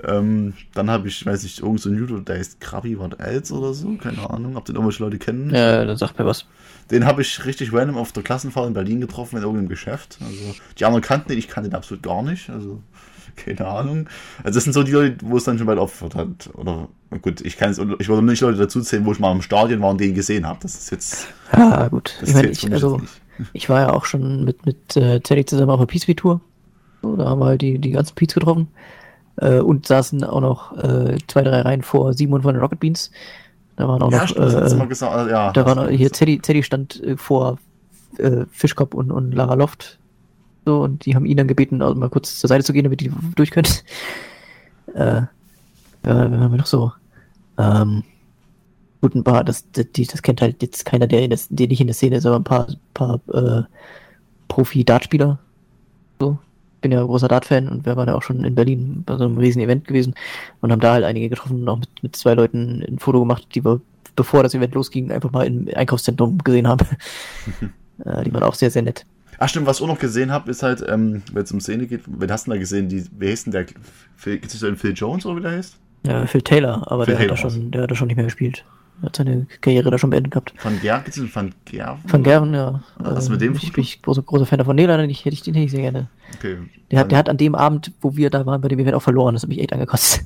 Ähm, 0.07 0.53
dann 0.75 0.91
habe 0.91 1.09
ich, 1.09 1.25
weiß 1.25 1.43
nicht, 1.45 1.61
irgend 1.61 1.81
so 1.81 1.89
ein 1.89 1.97
YouTuber, 1.97 2.21
der 2.21 2.37
heißt 2.37 2.61
Krabi 2.61 2.99
What 2.99 3.19
Else 3.21 3.55
oder 3.55 3.73
so, 3.73 3.91
keine 3.97 4.29
Ahnung, 4.29 4.59
ob 4.59 4.67
den 4.67 4.75
irgendwelche 4.75 5.03
Leute 5.03 5.19
kennen. 5.19 5.49
Ja, 5.49 5.83
dann 5.83 5.97
sagt 5.97 6.19
mir 6.19 6.27
was. 6.27 6.45
Den 6.91 7.07
habe 7.07 7.23
ich 7.23 7.47
richtig 7.47 7.73
random 7.73 7.97
auf 7.97 8.13
der 8.13 8.23
Klassenfahrt 8.23 8.67
in 8.67 8.75
Berlin 8.75 9.01
getroffen, 9.01 9.37
in 9.37 9.43
irgendeinem 9.43 9.71
Geschäft. 9.71 10.19
Also, 10.21 10.55
die 10.79 10.85
anderen 10.85 11.03
kannten 11.03 11.29
den, 11.29 11.39
ich 11.39 11.49
kannte 11.49 11.71
den 11.71 11.75
absolut 11.75 12.03
gar 12.03 12.23
nicht. 12.23 12.51
Also, 12.51 12.83
keine 13.37 13.67
Ahnung. 13.67 14.07
Also, 14.43 14.59
das 14.59 14.65
sind 14.65 14.75
so 14.75 14.83
die 14.83 14.93
Leute, 14.93 15.17
wo 15.23 15.39
es 15.39 15.45
dann 15.45 15.57
schon 15.57 15.67
bald 15.67 15.79
aufgehört 15.79 16.17
hat. 16.17 16.51
Oder, 16.53 16.89
gut, 17.23 17.41
ich 17.41 17.57
kann 17.57 17.71
es, 17.71 17.79
ich 17.79 18.09
würde 18.09 18.23
nicht 18.23 18.43
Leute 18.43 18.59
dazu 18.59 18.83
zählen, 18.83 19.07
wo 19.07 19.13
ich 19.13 19.21
mal 19.21 19.33
im 19.33 19.41
Stadion 19.41 19.81
war 19.81 19.89
und 19.89 20.03
den 20.03 20.13
gesehen 20.13 20.47
habe. 20.47 20.59
Das 20.61 20.75
ist 20.75 20.91
jetzt. 20.91 21.29
Ja, 21.57 21.89
gut. 21.89 22.15
Das 22.21 22.29
Ich 22.29 22.35
meine, 22.35 22.49
ich, 22.49 22.73
also, 22.73 22.99
nicht. 22.99 23.24
Ich 23.53 23.69
war 23.69 23.81
ja 23.81 23.93
auch 23.93 24.05
schon 24.05 24.45
mit, 24.45 24.67
mit 24.67 24.97
äh, 24.97 25.21
Teddy 25.21 25.45
zusammen 25.45 25.71
auf 25.71 25.81
der 25.81 25.87
Peace 25.87 26.07
Tour. 26.17 26.41
So, 27.03 27.17
da 27.17 27.27
haben 27.27 27.41
wir 27.41 27.47
halt 27.47 27.63
die, 27.63 27.79
die 27.79 27.91
ganzen 27.91 28.15
Peets 28.15 28.35
getroffen. 28.35 28.69
Äh, 29.37 29.59
und 29.59 29.87
saßen 29.87 30.23
auch 30.25 30.41
noch 30.41 30.77
äh, 30.79 31.19
zwei, 31.27 31.43
drei 31.43 31.61
Reihen 31.63 31.83
vor 31.83 32.15
Simon 32.15 32.43
von 32.43 32.55
den 32.55 32.63
Rocket 32.63 32.81
Beans. 32.81 33.11
Da 33.77 33.89
waren 33.89 34.01
auch 34.03 34.13
Ja, 34.13 34.19
noch, 34.21 34.29
stimmt, 34.29 34.47
äh, 34.47 34.87
gesagt. 34.87 35.13
also, 35.13 35.31
Ja, 35.31 35.53
da 35.53 35.67
waren 35.67 35.89
hier 35.89 36.11
Teddy, 36.13 36.39
Teddy 36.39 36.63
stand 36.63 37.03
äh, 37.03 37.17
vor 37.17 37.59
äh, 38.19 38.45
Fischkopf 38.53 38.95
und, 38.95 39.11
und 39.11 39.33
Lara 39.33 39.55
Loft. 39.55 39.99
So, 40.65 40.83
und 40.83 41.05
die 41.05 41.15
haben 41.15 41.27
ihn 41.27 41.37
dann 41.37 41.49
gebeten, 41.49 41.83
also 41.83 41.95
mal 41.95 42.09
kurz 42.09 42.39
zur 42.39 42.49
Seite 42.49 42.65
zu 42.65 42.73
gehen, 42.73 42.85
damit 42.85 43.01
die 43.01 43.13
durch 43.35 43.51
können. 43.51 43.69
Äh, 44.95 45.23
ja, 45.23 45.27
wen 46.05 46.39
haben 46.39 46.53
wir 46.53 46.59
noch 46.59 46.67
so? 46.67 46.93
Ähm, 47.59 48.05
gut, 49.05 49.15
ein 49.15 49.23
paar, 49.23 49.45
das, 49.45 49.71
das, 49.73 49.85
das 49.93 50.23
kennt 50.23 50.41
halt 50.41 50.63
jetzt 50.63 50.87
keiner, 50.87 51.07
der, 51.07 51.23
in 51.23 51.29
der, 51.29 51.39
der 51.51 51.69
nicht 51.69 51.81
in 51.83 51.89
der 51.89 51.95
Szene 51.95 52.17
ist, 52.17 52.25
aber 52.25 52.37
ein 52.37 52.45
paar, 52.45 52.67
paar 52.95 53.21
äh, 53.35 53.63
Profi-Dartspieler. 54.49 55.39
So. 56.19 56.39
Bin 56.81 56.91
ja 56.91 57.03
großer 57.03 57.29
Dart-Fan 57.29 57.69
und 57.69 57.85
wir 57.85 57.97
waren 57.97 58.09
ja 58.09 58.15
auch 58.15 58.23
schon 58.23 58.43
in 58.45 58.55
Berlin 58.55 59.03
bei 59.05 59.19
so 59.19 59.25
einem 59.25 59.37
riesen 59.37 59.61
Event 59.61 59.87
gewesen 59.87 60.15
und 60.63 60.73
haben 60.73 60.81
da 60.81 60.95
halt 60.95 61.05
einige 61.05 61.29
getroffen 61.29 61.61
und 61.61 61.69
auch 61.69 61.79
mit, 61.79 61.91
mit 62.03 62.17
zwei 62.17 62.33
Leuten 62.33 62.83
ein 62.83 62.99
Foto 62.99 63.21
gemacht, 63.21 63.47
die 63.55 63.63
wir, 63.63 63.83
bevor 64.17 64.43
das 64.43 64.55
Event 64.55 64.75
losging, 64.75 65.13
einfach 65.13 65.31
mal 65.33 65.47
im 65.47 65.69
Einkaufszentrum 65.75 66.39
gesehen 66.39 66.67
haben. 66.67 66.87
äh, 68.07 68.25
die 68.25 68.33
waren 68.33 68.43
auch 68.43 68.55
sehr, 68.55 68.71
sehr 68.71 68.83
nett. 68.83 69.05
Ach 69.39 69.51
stimmt, 69.51 69.67
was 69.67 69.81
ich 69.81 69.83
auch 69.83 69.89
noch 69.89 69.99
gesehen 69.99 70.33
habe, 70.33 70.51
ist 70.51 70.63
halt, 70.63 70.83
ähm, 70.89 71.23
wenn 71.31 71.43
es 71.43 71.53
um 71.53 71.61
Szene 71.61 71.87
geht, 71.87 72.05
wen 72.07 72.31
hast 72.31 72.47
du 72.47 72.53
denn 72.53 72.59
da 72.59 72.61
gesehen? 72.61 72.89
Die, 72.89 73.05
wer 73.19 73.33
heißt 73.33 73.47
denn 73.47 73.53
der? 73.53 73.67
Phil, 74.17 74.37
ist 74.37 74.55
das 74.55 74.61
so 74.61 74.67
ein 74.67 74.77
Phil 74.77 74.95
Jones 74.95 75.27
oder 75.27 75.37
wie 75.37 75.43
der 75.43 75.51
heißt? 75.51 75.77
Ja, 76.07 76.27
Phil 76.27 76.41
Taylor, 76.41 76.91
aber 76.91 77.05
Phil 77.05 77.17
der, 77.17 77.23
hat 77.23 77.31
da 77.31 77.35
Taylor 77.35 77.51
schon, 77.51 77.71
der 77.71 77.83
hat 77.83 77.91
da 77.91 77.95
schon 77.95 78.07
nicht 78.07 78.17
mehr 78.17 78.25
gespielt. 78.25 78.65
Hat 79.05 79.17
seine 79.17 79.47
Karriere 79.61 79.91
da 79.91 79.99
schon 79.99 80.11
beendet 80.11 80.33
gehabt. 80.33 80.55
Van 80.63 80.81
Ger, 80.81 81.01
gibt's 81.01 81.19
einen 81.19 81.35
Van 81.35 81.53
Ger? 81.65 81.99
Van 82.07 82.23
Gerven, 82.23 82.55
ja. 82.55 82.83
Was 82.99 83.29
mit 83.29 83.41
dem 83.41 83.53
Ich 83.55 83.61
Foto? 83.61 83.73
bin 83.75 83.85
ich 83.85 84.03
großer, 84.03 84.23
großer 84.23 84.47
Fan 84.47 84.59
davon. 84.59 84.77
Nee, 84.77 84.87
leider 84.87 85.07
nicht. 85.07 85.25
Hätte 85.25 85.35
ich, 85.35 85.43
den 85.43 85.55
hätte 85.55 85.67
ich 85.67 85.71
sehr 85.71 85.83
gerne. 85.83 86.09
Okay. 86.37 86.57
Der 86.91 87.01
hat, 87.01 87.11
der 87.11 87.19
hat 87.19 87.29
an 87.29 87.37
dem 87.37 87.55
Abend, 87.55 87.93
wo 88.01 88.17
wir 88.17 88.31
da 88.31 88.45
waren, 88.47 88.61
bei 88.61 88.69
dem 88.69 88.79
Event 88.79 88.95
auch 88.97 89.03
verloren. 89.03 89.35
Das 89.35 89.43
hat 89.43 89.49
mich 89.49 89.61
echt 89.61 89.73
angekostet. 89.73 90.25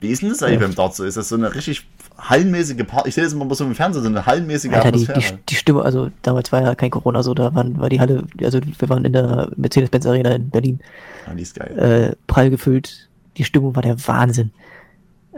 Wie 0.00 0.08
ist 0.08 0.20
denn 0.22 0.28
das 0.28 0.42
eigentlich 0.42 0.60
beim 0.60 0.74
Dart 0.74 0.94
so? 0.94 1.04
Ist 1.04 1.16
das 1.16 1.30
so 1.30 1.36
eine 1.36 1.54
richtig 1.54 1.86
hallenmäßige 2.18 2.84
Party? 2.86 3.08
Ich 3.08 3.14
sehe 3.14 3.24
das 3.24 3.32
immer 3.32 3.52
so 3.54 3.64
im 3.64 3.74
Fernsehen, 3.74 4.02
so 4.02 4.08
eine 4.08 4.26
hallenmäßige 4.26 4.72
Alter, 4.72 4.92
die, 4.92 5.08
Atmosphäre. 5.08 5.38
die, 5.38 5.46
die 5.48 5.54
Stimme, 5.54 5.82
also 5.82 6.10
damals 6.22 6.52
war 6.52 6.60
ja 6.62 6.74
kein 6.74 6.90
Corona, 6.90 7.22
so 7.22 7.32
da 7.32 7.54
waren, 7.54 7.78
war 7.78 7.88
die 7.88 7.98
Halle, 7.98 8.24
also 8.42 8.60
wir 8.78 8.88
waren 8.90 9.04
in 9.06 9.14
der 9.14 9.50
Mercedes-Benz 9.56 10.04
Arena 10.06 10.32
in 10.32 10.50
Berlin, 10.50 10.80
Ja, 11.26 11.34
die 11.34 11.42
ist 11.42 11.54
geil. 11.58 11.78
äh, 11.78 12.16
prall 12.26 12.50
gefüllt. 12.50 13.08
Die 13.38 13.44
Stimmung 13.44 13.74
war 13.74 13.82
der 13.82 13.96
Wahnsinn. 14.06 14.50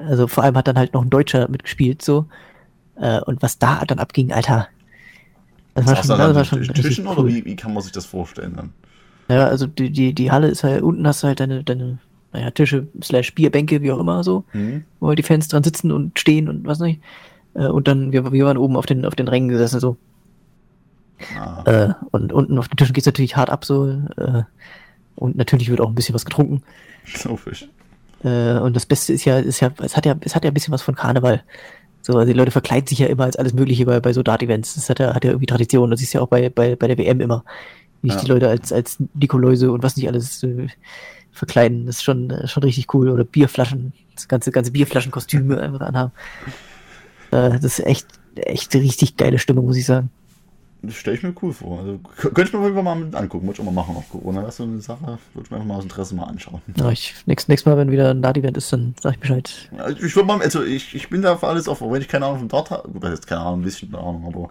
Also 0.06 0.26
vor 0.26 0.44
allem 0.44 0.56
hat 0.56 0.68
dann 0.68 0.78
halt 0.78 0.94
noch 0.94 1.02
ein 1.02 1.10
Deutscher 1.10 1.48
mitgespielt, 1.48 2.02
so. 2.02 2.26
Äh, 2.96 3.20
und 3.22 3.42
was 3.42 3.58
da 3.58 3.84
dann 3.84 3.98
abging, 3.98 4.32
Alter. 4.32 4.68
Das 5.74 5.86
war 5.86 5.96
schon, 5.96 6.08
da 6.08 6.16
das 6.32 6.36
war 6.36 6.44
schon 6.44 6.62
Tischen 6.74 7.06
oder 7.06 7.20
cool. 7.22 7.28
wie, 7.28 7.44
wie 7.44 7.56
kann 7.56 7.72
man 7.74 7.82
sich 7.82 7.92
das 7.92 8.06
vorstellen 8.06 8.54
dann? 8.56 8.72
Ja, 9.28 9.46
also 9.46 9.66
die, 9.66 9.90
die, 9.90 10.14
die 10.14 10.30
Halle 10.30 10.48
ist 10.48 10.64
halt, 10.64 10.82
unten 10.82 11.06
hast 11.06 11.22
du 11.22 11.26
halt 11.28 11.38
deine, 11.40 11.62
deine, 11.62 11.98
naja, 12.32 12.50
Tische 12.50 12.88
slash 13.02 13.34
Bierbänke, 13.34 13.82
wie 13.82 13.92
auch 13.92 13.98
immer 14.00 14.24
so, 14.24 14.44
Mhm. 14.52 14.84
wo 15.00 15.08
halt 15.08 15.18
die 15.18 15.22
Fans 15.22 15.48
dran 15.48 15.62
sitzen 15.62 15.92
und 15.92 16.18
stehen 16.18 16.48
und 16.48 16.66
was 16.66 16.78
nicht. 16.80 17.00
Äh, 17.54 17.66
und 17.66 17.86
dann, 17.88 18.10
wir, 18.12 18.32
wir 18.32 18.44
waren 18.46 18.56
oben 18.56 18.76
auf 18.76 18.86
den, 18.86 19.04
auf 19.04 19.14
den 19.14 19.28
Rängen 19.28 19.48
gesessen, 19.48 19.80
so. 19.80 19.96
Ah, 21.36 21.62
Äh, 21.66 21.94
und 22.12 22.32
unten 22.32 22.58
auf 22.58 22.68
den 22.68 22.76
Tischen 22.76 22.92
geht's 22.94 23.06
natürlich 23.06 23.36
hart 23.36 23.50
ab, 23.50 23.64
so. 23.64 24.00
Und 25.16 25.36
natürlich 25.36 25.68
wird 25.68 25.80
auch 25.80 25.88
ein 25.88 25.94
bisschen 25.94 26.14
was 26.14 26.24
getrunken. 26.24 26.62
logisch. 27.24 27.68
Äh, 28.24 28.58
und 28.58 28.74
das 28.74 28.86
Beste 28.86 29.12
ist 29.12 29.24
ja, 29.24 29.38
ist 29.38 29.60
ja, 29.60 29.70
es 29.82 29.96
hat 29.96 30.06
ja, 30.06 30.16
es 30.20 30.34
hat 30.34 30.44
ja 30.44 30.50
ein 30.50 30.54
bisschen 30.54 30.72
was 30.72 30.82
von 30.82 30.94
Karneval. 30.94 31.42
So, 32.02 32.14
also 32.14 32.26
die 32.26 32.36
Leute 32.38 32.50
verkleiden 32.50 32.86
sich 32.86 32.98
ja 33.00 33.06
immer 33.06 33.24
als 33.24 33.36
alles 33.36 33.52
Mögliche 33.52 33.84
bei, 33.84 34.00
bei 34.00 34.12
so 34.12 34.22
Dart-Events. 34.22 34.74
Das 34.74 34.88
hat 34.88 34.98
ja, 34.98 35.14
hat 35.14 35.24
ja 35.24 35.30
irgendwie 35.30 35.46
Tradition. 35.46 35.90
Das 35.90 36.00
ist 36.00 36.12
ja 36.12 36.20
auch 36.20 36.28
bei, 36.28 36.48
bei, 36.48 36.74
bei 36.76 36.86
der 36.86 36.98
WM 36.98 37.20
immer. 37.20 37.44
Wie 38.02 38.10
sich 38.10 38.18
Ja. 38.20 38.24
die 38.24 38.30
Leute 38.30 38.48
als, 38.48 38.72
als 38.72 38.98
Nikoläuse 39.14 39.70
und 39.72 39.82
was 39.82 39.96
nicht 39.96 40.08
alles 40.08 40.42
äh, 40.42 40.68
verkleiden. 41.32 41.86
Das 41.86 41.96
ist 41.96 42.02
schon, 42.04 42.30
äh, 42.30 42.46
schon 42.48 42.62
richtig 42.62 42.92
cool. 42.94 43.08
Oder 43.10 43.24
Bierflaschen, 43.24 43.92
das 44.14 44.28
ganze, 44.28 44.52
ganze 44.52 44.70
Bierflaschenkostüme 44.70 45.60
einfach 45.60 45.80
anhaben. 45.80 46.12
Äh, 47.30 47.50
das 47.50 47.64
ist 47.64 47.80
echt, 47.80 48.06
echt 48.36 48.74
richtig 48.74 49.16
geile 49.16 49.38
Stimmung, 49.38 49.66
muss 49.66 49.76
ich 49.76 49.86
sagen. 49.86 50.10
Das 50.80 50.94
stelle 50.94 51.16
ich 51.16 51.22
mir 51.24 51.34
cool 51.42 51.52
vor. 51.52 51.80
Also, 51.80 51.98
könnte 52.16 52.42
ich 52.42 52.52
mir 52.52 52.82
mal 52.82 52.94
mit 52.94 53.12
angucken. 53.14 53.46
Wollte 53.48 53.60
ich 53.60 53.66
auch 53.68 53.72
mal 53.72 53.80
machen 53.82 53.96
auf 53.96 54.08
Corona. 54.10 54.42
Das 54.42 54.50
ist 54.50 54.56
so 54.58 54.62
eine 54.62 54.80
Sache, 54.80 55.18
würde 55.34 55.44
ich 55.44 55.50
mir 55.50 55.56
einfach 55.56 55.66
mal 55.66 55.74
aus 55.76 55.82
Interesse 55.82 56.14
mal 56.14 56.24
anschauen. 56.24 56.62
Ja, 56.76 56.90
ich, 56.90 57.14
nächstes, 57.26 57.48
nächstes 57.48 57.66
Mal, 57.66 57.76
wenn 57.76 57.90
wieder 57.90 58.10
ein 58.10 58.22
Dart-Event 58.22 58.56
ist, 58.56 58.72
dann 58.72 58.94
sag 59.00 59.14
ich 59.14 59.18
Bescheid. 59.20 59.70
Ja, 59.76 59.88
Ich 59.88 60.14
würde 60.14 60.26
mal, 60.28 60.40
also 60.40 60.62
ich, 60.62 60.94
ich 60.94 61.10
bin 61.10 61.22
da 61.22 61.36
für 61.36 61.48
alles 61.48 61.66
offen, 61.66 61.90
wenn 61.90 62.00
ich 62.00 62.06
keine 62.06 62.26
Ahnung 62.26 62.38
vom 62.38 62.48
Dart 62.48 62.70
habe. 62.70 62.88
Gut, 62.88 63.02
das 63.02 63.14
ist 63.14 63.26
keine 63.26 63.40
Ahnung, 63.40 63.60
ein 63.60 63.64
bisschen 63.64 63.92
Ahnung, 63.94 64.24
aber 64.26 64.50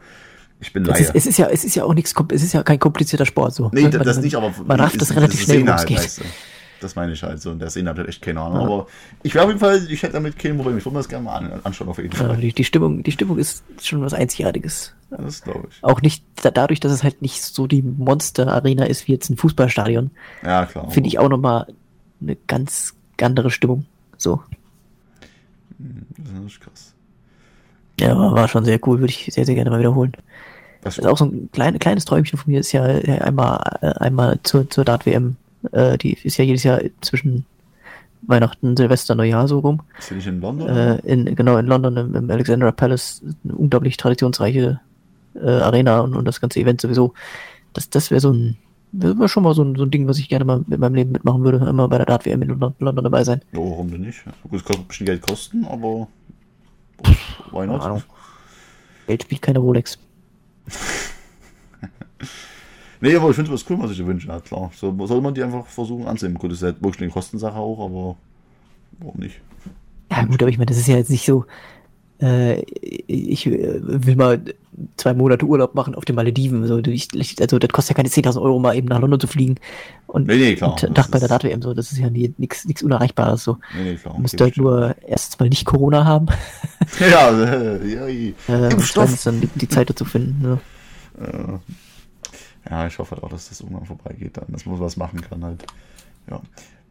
ich 0.59 0.73
bin 0.73 0.83
Es 0.83 0.89
Laie. 0.89 1.01
ist, 1.03 1.15
es 1.15 1.25
ist 1.27 1.37
ja, 1.37 1.47
es 1.47 1.63
ist 1.63 1.75
ja 1.75 1.85
auch 1.85 1.93
nichts, 1.93 2.13
es 2.33 2.43
ist 2.43 2.53
ja 2.53 2.61
kein 2.63 2.79
komplizierter 2.79 3.25
Sport, 3.25 3.53
so. 3.53 3.69
nee, 3.73 3.83
Man- 3.83 3.91
das, 3.91 4.03
das 4.03 4.15
man- 4.17 4.25
nicht, 4.25 4.35
aber 4.35 4.53
man 4.65 4.79
rafft 4.81 4.99
das 5.01 5.15
relativ 5.15 5.41
schnell, 5.41 5.57
worum 5.61 5.69
es 5.69 5.75
halt, 5.77 5.87
geht. 5.87 5.97
weißt 5.97 6.19
du. 6.19 6.23
Das 6.81 6.95
meine 6.95 7.11
ich 7.13 7.23
halt 7.23 7.41
so. 7.41 7.51
Und 7.51 7.59
der 7.59 7.69
Szene 7.69 7.89
hat 7.89 7.97
halt 7.97 8.07
echt 8.07 8.21
keine 8.21 8.41
Ahnung. 8.41 8.59
Ja. 8.61 8.65
Aber 8.65 8.87
ich 9.23 9.33
wäre 9.33 9.45
auf 9.45 9.49
jeden 9.49 9.59
Fall, 9.59 9.81
ich 9.89 10.03
hätte 10.03 10.13
damit 10.13 10.37
kein 10.37 10.55
Problem. 10.57 10.77
Ich 10.77 10.85
würde 10.85 10.93
mir 10.95 10.99
das 10.99 11.09
gerne 11.09 11.25
mal 11.25 11.35
an, 11.37 11.59
anschauen, 11.63 11.87
auf 11.89 11.97
jeden 11.97 12.11
Ja, 12.11 12.17
Fall. 12.27 12.37
die, 12.37 12.53
die 12.53 12.63
Stimmung, 12.63 13.01
die 13.03 13.11
Stimmung 13.11 13.37
ist 13.39 13.63
schon 13.81 14.01
was 14.01 14.13
Einzigartiges. 14.13 14.93
Das 15.09 15.41
glaube 15.41 15.67
ich. 15.71 15.83
Auch 15.83 16.01
nicht 16.01 16.23
da, 16.43 16.51
dadurch, 16.51 16.79
dass 16.79 16.91
es 16.91 17.03
halt 17.03 17.21
nicht 17.21 17.41
so 17.41 17.65
die 17.67 17.81
Monster-Arena 17.81 18.85
ist 18.85 19.07
wie 19.07 19.13
jetzt 19.13 19.29
ein 19.29 19.37
Fußballstadion, 19.37 20.11
Ja, 20.43 20.65
klar. 20.65 20.91
finde 20.91 21.07
ich 21.07 21.17
auch 21.19 21.29
nochmal 21.29 21.67
eine 22.21 22.35
ganz 22.47 22.93
andere 23.21 23.49
Stimmung. 23.51 23.85
So. 24.17 24.41
Das 25.79 26.53
ist 26.53 26.61
krass. 26.61 26.93
Ja, 27.99 28.17
war, 28.17 28.33
war 28.33 28.47
schon 28.47 28.65
sehr 28.65 28.79
cool, 28.87 28.99
würde 28.99 29.11
ich 29.11 29.29
sehr, 29.33 29.45
sehr 29.45 29.55
gerne 29.55 29.69
mal 29.71 29.79
wiederholen. 29.79 30.11
Das 30.81 30.97
ist 30.97 31.05
auch 31.05 31.17
so 31.17 31.25
ein 31.25 31.49
klein, 31.51 31.79
kleines 31.79 32.05
Träumchen 32.05 32.37
von 32.37 32.51
mir, 32.51 32.59
ist 32.59 32.71
ja 32.71 32.83
einmal, 32.83 33.59
äh, 33.81 33.87
einmal 33.99 34.39
zur, 34.43 34.69
zur 34.69 34.85
Dart-WM. 34.85 35.35
Äh, 35.71 35.97
die 35.97 36.13
ist 36.13 36.37
ja 36.37 36.45
jedes 36.45 36.63
Jahr 36.63 36.81
zwischen 37.01 37.45
Weihnachten, 38.21 38.75
Silvester, 38.75 39.15
Neujahr 39.15 39.47
so 39.47 39.59
rum. 39.59 39.81
ist 39.97 40.07
hier 40.07 40.17
nicht 40.17 40.27
in 40.27 40.41
London? 40.41 40.69
Äh, 40.69 40.97
in, 41.03 41.35
genau, 41.35 41.57
in 41.57 41.67
London 41.67 41.97
im, 41.97 42.15
im 42.15 42.31
Alexandra 42.31 42.71
Palace, 42.71 43.23
eine 43.43 43.55
unglaublich 43.55 43.97
traditionsreiche 43.97 44.79
äh, 45.35 45.49
Arena 45.49 46.01
und, 46.01 46.15
und 46.15 46.25
das 46.25 46.41
ganze 46.41 46.59
Event 46.59 46.81
sowieso. 46.81 47.13
Das, 47.73 47.89
das 47.89 48.11
wäre 48.11 48.21
so 48.21 48.31
ein, 48.31 48.57
wäre 48.91 49.29
schon 49.29 49.43
mal 49.43 49.53
so 49.53 49.63
ein, 49.63 49.75
so 49.75 49.83
ein 49.83 49.91
Ding, 49.91 50.07
was 50.07 50.17
ich 50.17 50.29
gerne 50.29 50.45
mal 50.45 50.63
mit 50.67 50.79
meinem 50.79 50.95
Leben 50.95 51.11
mitmachen 51.11 51.43
würde, 51.43 51.65
immer 51.65 51.87
bei 51.87 51.97
der 51.97 52.05
Dart 52.05 52.25
WM 52.25 52.41
in 52.41 52.49
London, 52.49 52.73
London 52.79 53.03
dabei 53.03 53.23
sein. 53.23 53.41
Ja, 53.51 53.59
warum 53.59 53.91
denn 53.91 54.01
nicht? 54.01 54.23
Es 54.51 54.63
kostet 54.63 54.79
ein 54.79 54.87
bisschen 54.87 55.05
Geld 55.05 55.21
kosten, 55.21 55.65
aber? 55.65 56.07
Ahnung. 57.53 58.03
Geld 59.05 59.23
spielt 59.23 59.41
keine 59.41 59.59
Rolex. 59.59 59.97
Nee, 63.01 63.15
aber 63.15 63.29
ich 63.29 63.35
finde 63.35 63.53
es 63.53 63.65
cool, 63.69 63.77
was 63.79 63.91
ich 63.91 64.05
wünsche, 64.05 64.27
ja 64.27 64.39
klar. 64.39 64.71
So, 64.75 64.95
soll 65.05 65.21
man 65.21 65.33
die 65.33 65.43
einfach 65.43 65.65
versuchen 65.67 66.07
anzunehmen. 66.07 66.37
Gut, 66.39 66.51
das 66.51 66.59
ist 66.59 66.63
halt 66.63 66.81
wirklich 66.83 67.01
eine 67.03 67.11
Kostensache 67.11 67.55
auch, 67.57 67.79
aber 67.85 68.15
warum 68.99 69.19
nicht? 69.19 69.39
Ja 70.11 70.23
gut, 70.25 70.41
aber 70.41 70.49
ich 70.49 70.57
meine, 70.57 70.67
das 70.67 70.77
ist 70.77 70.87
ja 70.87 70.95
jetzt 70.95 71.09
nicht 71.11 71.25
so, 71.25 71.45
äh, 72.21 72.61
ich 72.61 73.45
äh, 73.45 73.79
will 73.83 74.15
mal 74.15 74.41
zwei 74.95 75.13
Monate 75.13 75.45
Urlaub 75.45 75.75
machen 75.75 75.93
auf 75.93 76.05
den 76.05 76.15
Malediven. 76.15 76.65
So, 76.65 76.79
ich, 76.79 77.09
also 77.39 77.59
das 77.59 77.69
kostet 77.69 77.95
ja 77.97 78.03
keine 78.03 78.09
10.000 78.09 78.41
Euro 78.41 78.57
mal 78.59 78.75
eben 78.75 78.87
nach 78.87 78.99
London 78.99 79.19
zu 79.19 79.27
fliegen 79.27 79.55
und 80.07 80.25
Nee, 80.27 80.37
nee, 80.37 80.55
klar. 80.55 80.71
und 80.71 80.95
Tag 80.95 81.11
bei 81.11 81.19
der 81.19 81.25
ist- 81.27 81.31
Dart 81.31 81.43
WM. 81.43 81.61
So, 81.61 81.73
das 81.75 81.91
ist 81.91 81.97
ja 81.99 82.09
nichts 82.09 82.81
Unerreichbares. 82.81 83.43
So. 83.43 83.57
Nee, 83.75 83.91
nee, 83.91 83.95
klar. 83.95 84.13
Man 84.13 84.23
müsste 84.23 84.37
gebe 84.37 84.45
halt 84.45 84.57
nur 84.57 84.95
erstens 85.07 85.39
mal 85.39 85.49
nicht 85.49 85.65
Corona 85.65 86.05
haben. 86.05 86.27
Ja, 86.99 87.29
äh, 87.31 87.85
ja, 87.93 88.07
Äh, 88.07 88.73
und 88.73 88.97
dann 89.25 89.41
die, 89.55 89.67
Zeit 89.67 89.89
dazu 89.89 90.05
finden. 90.05 90.41
Ne? 90.41 90.59
Äh, 91.19 91.57
ja, 92.69 92.87
ich 92.87 92.99
hoffe 92.99 93.15
halt 93.15 93.23
auch, 93.23 93.29
dass 93.29 93.49
das 93.49 93.61
irgendwann 93.61 93.85
vorbeigeht, 93.85 94.37
dann, 94.37 94.45
dass 94.49 94.65
man 94.65 94.79
was 94.79 94.97
machen 94.97 95.21
kann 95.21 95.43
halt. 95.43 95.65
Ja. 96.29 96.41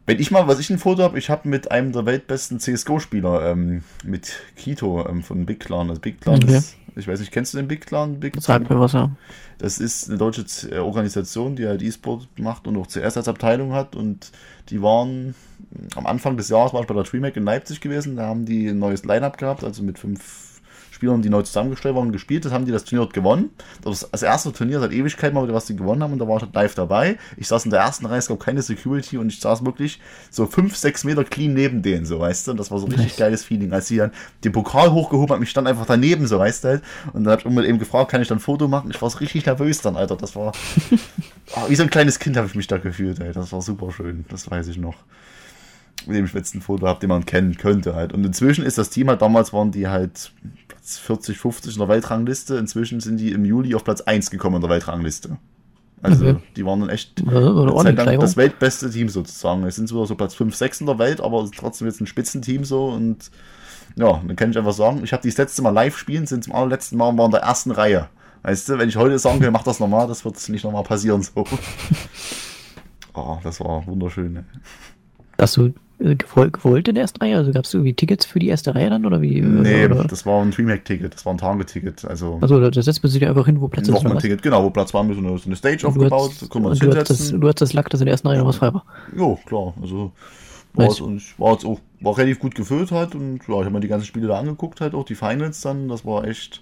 Wenn 0.05 0.19
ich 0.19 0.31
mal, 0.31 0.47
was 0.47 0.59
ich 0.59 0.69
ein 0.69 0.79
Foto 0.79 1.03
habe, 1.03 1.19
ich 1.19 1.29
habe 1.29 1.49
mit 1.49 1.69
einem 1.69 1.91
der 1.91 2.05
weltbesten 2.05 2.59
CSGO-Spieler, 2.59 3.51
ähm, 3.51 3.83
mit 4.05 4.39
Kito 4.55 5.05
ähm, 5.07 5.21
von 5.21 5.45
Big 5.45 5.59
Clan. 5.59 5.89
Das 5.89 5.99
Big 5.99 6.21
Clan 6.21 6.41
Okay. 6.41 6.57
ist, 6.57 6.77
ich 6.95 7.07
weiß 7.09 7.19
nicht, 7.19 7.33
kennst 7.33 7.53
du 7.53 7.57
den 7.57 7.67
Big 7.67 7.85
Clan? 7.85 8.19
Big 8.19 8.35
Sag 8.39 8.69
mir 8.69 8.79
was, 8.79 8.93
ja. 8.93 9.11
Das 9.57 9.79
ist 9.79 10.07
eine 10.07 10.17
deutsche 10.17 10.45
äh, 10.71 10.77
Organisation, 10.77 11.57
die 11.57 11.67
halt 11.67 11.81
E-Sport 11.81 12.27
macht 12.39 12.67
und 12.67 12.77
auch 12.77 12.87
CS 12.87 13.17
als 13.17 13.27
Abteilung 13.27 13.73
hat. 13.73 13.97
Und 13.97 14.31
die 14.69 14.81
waren 14.81 15.35
am 15.95 16.07
Anfang 16.07 16.37
des 16.37 16.47
Jahres 16.47 16.73
war 16.73 16.81
ich 16.81 16.87
bei 16.87 16.93
der 16.93 17.03
TreeMac 17.03 17.35
in 17.35 17.43
Leipzig 17.43 17.81
gewesen. 17.81 18.15
Da 18.15 18.27
haben 18.27 18.45
die 18.45 18.69
ein 18.69 18.79
neues 18.79 19.03
Line-Up 19.03 19.37
gehabt, 19.37 19.65
also 19.65 19.83
mit 19.83 19.99
fünf 19.99 20.56
Spielern, 20.97 21.21
die 21.21 21.29
neu 21.29 21.43
zusammengestellt 21.43 21.95
waren, 21.95 22.11
gespielt. 22.11 22.43
Das 22.43 22.51
haben 22.51 22.65
die 22.65 22.71
das 22.71 22.83
Turnier 22.83 23.03
dort 23.03 23.13
gewonnen. 23.13 23.51
Das 23.83 24.01
ist 24.01 24.09
das 24.11 24.23
erste 24.23 24.51
Turnier 24.51 24.79
seit 24.79 24.91
Ewigkeit 24.91 25.31
mal 25.31 25.43
wieder, 25.43 25.53
was 25.53 25.67
die 25.67 25.75
gewonnen 25.75 26.01
haben. 26.01 26.13
Und 26.13 26.19
da 26.19 26.27
war 26.27 26.37
ich 26.37 26.41
halt 26.41 26.55
live 26.55 26.73
dabei. 26.73 27.19
Ich 27.37 27.47
saß 27.47 27.65
in 27.65 27.71
der 27.71 27.81
ersten 27.81 28.07
Reihe, 28.07 28.17
es 28.17 28.27
gab 28.27 28.39
keine 28.39 28.63
Security 28.63 29.19
und 29.19 29.29
ich 29.31 29.39
saß 29.39 29.63
wirklich 29.63 29.99
so 30.31 30.47
fünf, 30.47 30.75
sechs 30.75 31.03
Meter 31.03 31.23
clean 31.23 31.53
neben 31.53 31.83
denen, 31.83 32.07
so, 32.07 32.19
weißt 32.19 32.47
du. 32.47 32.51
Und 32.51 32.59
das 32.59 32.71
war 32.71 32.79
so 32.79 32.87
ein 32.87 32.91
richtig 32.91 33.11
Nice. 33.11 33.17
geiles 33.17 33.45
Feeling. 33.45 33.71
Als 33.73 33.87
sie 33.87 33.97
dann 33.97 34.11
den 34.43 34.51
Pokal 34.51 34.91
hochgehoben 34.91 35.35
hat, 35.35 35.43
ich 35.43 35.49
stand 35.51 35.67
einfach 35.67 35.85
daneben, 35.85 36.25
so, 36.25 36.39
weißt 36.39 36.63
du 36.63 36.67
halt. 36.69 36.81
Und 37.13 37.25
dann 37.25 37.33
hab 37.33 37.45
ich 37.45 37.45
eben 37.45 37.77
gefragt, 37.77 38.09
kann 38.09 38.21
ich 38.21 38.27
dann 38.27 38.39
ein 38.39 38.41
Foto 38.41 38.67
machen? 38.67 38.89
Ich 38.89 38.99
war 38.99 39.09
so 39.11 39.19
richtig 39.19 39.45
nervös 39.45 39.81
dann, 39.81 39.95
Alter. 39.95 40.15
Das 40.17 40.35
war 40.35 40.51
Ah, 41.55 41.65
wie 41.69 41.75
so 41.75 41.83
ein 41.83 41.89
kleines 41.89 42.19
Kind 42.19 42.35
habe 42.35 42.47
ich 42.47 42.55
mich 42.55 42.67
da 42.67 42.77
gefühlt, 42.77 43.19
ey. 43.19 43.31
Das 43.31 43.51
war 43.51 43.61
super 43.61 43.91
schön. 43.91 44.25
Das 44.29 44.49
weiß 44.49 44.67
ich 44.67 44.77
noch 44.77 44.95
mit 46.05 46.15
dem 46.15 46.25
ich 46.25 46.33
jetzt 46.33 46.55
ein 46.55 46.61
Foto 46.61 46.87
habe, 46.87 46.99
den 46.99 47.09
man 47.09 47.25
kennen 47.25 47.57
könnte 47.57 47.95
halt. 47.95 48.13
Und 48.13 48.25
inzwischen 48.25 48.63
ist 48.65 48.77
das 48.77 48.89
Team 48.89 49.09
halt, 49.09 49.21
damals 49.21 49.51
waren 49.51 49.71
die 49.71 49.87
halt 49.87 50.31
40, 50.95 51.37
50 51.37 51.73
in 51.73 51.79
der 51.79 51.89
Weltrangliste. 51.89 52.55
Inzwischen 52.55 52.99
sind 52.99 53.17
die 53.17 53.31
im 53.31 53.43
Juli 53.45 53.75
auf 53.75 53.83
Platz 53.83 54.01
1 54.01 54.31
gekommen 54.31 54.55
in 54.55 54.61
der 54.61 54.69
Weltrangliste. 54.69 55.37
Also 56.01 56.25
Okay. 56.27 56.39
die 56.55 56.65
waren 56.65 56.79
dann 56.81 56.89
echt 56.89 57.19
lang 57.21 58.19
das 58.19 58.37
weltbeste 58.37 58.89
Team 58.89 59.09
sozusagen. 59.09 59.63
Es 59.63 59.75
sind 59.75 59.89
zwar 59.89 60.05
so 60.05 60.15
Platz 60.15 60.35
5, 60.35 60.55
6 60.55 60.81
in 60.81 60.87
der 60.87 60.99
Welt, 60.99 61.21
aber 61.21 61.49
trotzdem 61.55 61.87
jetzt 61.87 61.99
ein 62.01 62.07
Spitzenteam 62.07 62.63
so 62.63 62.85
und 62.89 63.31
ja, 63.95 64.21
dann 64.25 64.35
kann 64.35 64.51
ich 64.51 64.57
einfach 64.57 64.73
sagen, 64.73 65.01
ich 65.03 65.11
habe 65.11 65.23
die 65.23 65.29
das 65.29 65.37
letzte 65.37 65.63
Mal 65.63 65.71
live 65.71 65.97
spielen, 65.97 66.27
sind 66.27 66.43
zum 66.43 66.53
allerletzten 66.53 66.97
Mal 66.99 67.17
waren 67.17 67.25
in 67.25 67.31
der 67.31 67.41
ersten 67.41 67.71
Reihe. 67.71 68.09
Weißt 68.43 68.69
du, 68.69 68.77
wenn 68.77 68.89
ich 68.89 68.95
heute 68.95 69.17
sagen 69.17 69.41
will, 69.41 69.49
mach 69.49 69.63
das 69.63 69.79
nochmal, 69.79 70.07
das 70.07 70.23
wird 70.23 70.47
nicht 70.49 70.63
nochmal 70.63 70.83
passieren 70.83 71.23
so. 71.23 71.45
Oh, 73.15 73.37
das 73.43 73.59
war 73.59 73.85
wunderschön. 73.87 74.33
Ne? 74.33 74.45
Hast 75.39 75.57
du 75.57 75.73
gewollt, 75.99 76.53
gewollt 76.53 76.87
in 76.87 76.95
der 76.95 77.01
ersten 77.03 77.19
Reihe? 77.21 77.37
Also 77.37 77.51
gab 77.51 77.65
es 77.65 77.73
irgendwie 77.73 77.93
Tickets 77.93 78.25
für 78.25 78.39
die 78.39 78.47
erste 78.47 78.75
Reihe 78.75 78.89
dann 78.89 79.05
oder 79.05 79.21
wie? 79.21 79.41
Nee, 79.41 79.85
oder? 79.85 80.03
das 80.05 80.25
war 80.25 80.41
ein 80.43 80.51
Dreamhack-Ticket, 80.51 81.13
das 81.15 81.25
war 81.25 81.33
ein 81.33 81.37
Target-Ticket. 81.37 82.05
Also 82.05 82.37
Also 82.41 82.69
da 82.69 82.81
setzt 82.81 83.01
man 83.03 83.11
sich 83.11 83.21
ja 83.21 83.29
einfach 83.29 83.45
hin, 83.45 83.59
wo 83.61 83.67
Platz 83.67 83.87
ein 83.87 83.89
ist. 83.89 83.89
oder 83.89 83.97
was? 83.97 84.03
Wochenendticket, 84.05 84.41
genau, 84.43 84.63
wo 84.63 84.69
Platz 84.69 84.93
war, 84.93 85.03
so 85.05 85.11
eine, 85.19 85.37
so 85.37 85.45
eine 85.45 85.55
Stage 85.55 85.77
du 85.77 85.87
aufgebaut, 85.87 86.29
hast- 86.31 86.39
sich 86.39 86.49
du 86.49 86.95
hast, 86.95 87.09
das, 87.09 87.31
du 87.31 87.47
hast 87.47 87.61
das 87.61 87.73
Lack, 87.73 87.89
dass 87.89 88.01
in 88.01 88.05
der 88.05 88.11
ersten 88.13 88.27
Reihe 88.27 88.39
noch 88.39 88.47
was 88.47 88.57
frei 88.57 88.73
war. 88.73 88.85
Jo, 89.15 89.39
klar, 89.45 89.73
also 89.81 90.11
war, 90.73 90.87
es, 90.87 91.01
und 91.01 91.21
war 91.39 91.53
jetzt 91.53 91.65
auch 91.65 91.79
war 91.99 92.15
relativ 92.17 92.39
gut 92.39 92.53
gefüllt 92.53 92.91
halt 92.91 93.15
und 93.15 93.39
ja, 93.47 93.53
ich 93.55 93.65
habe 93.65 93.71
mir 93.71 93.79
die 93.79 93.87
ganzen 93.87 94.05
Spiele 94.05 94.27
da 94.27 94.37
angeguckt 94.39 94.81
halt, 94.81 94.93
auch 94.93 95.05
die 95.05 95.15
Finals 95.15 95.61
dann, 95.61 95.87
das 95.87 96.05
war 96.05 96.25
echt, 96.27 96.61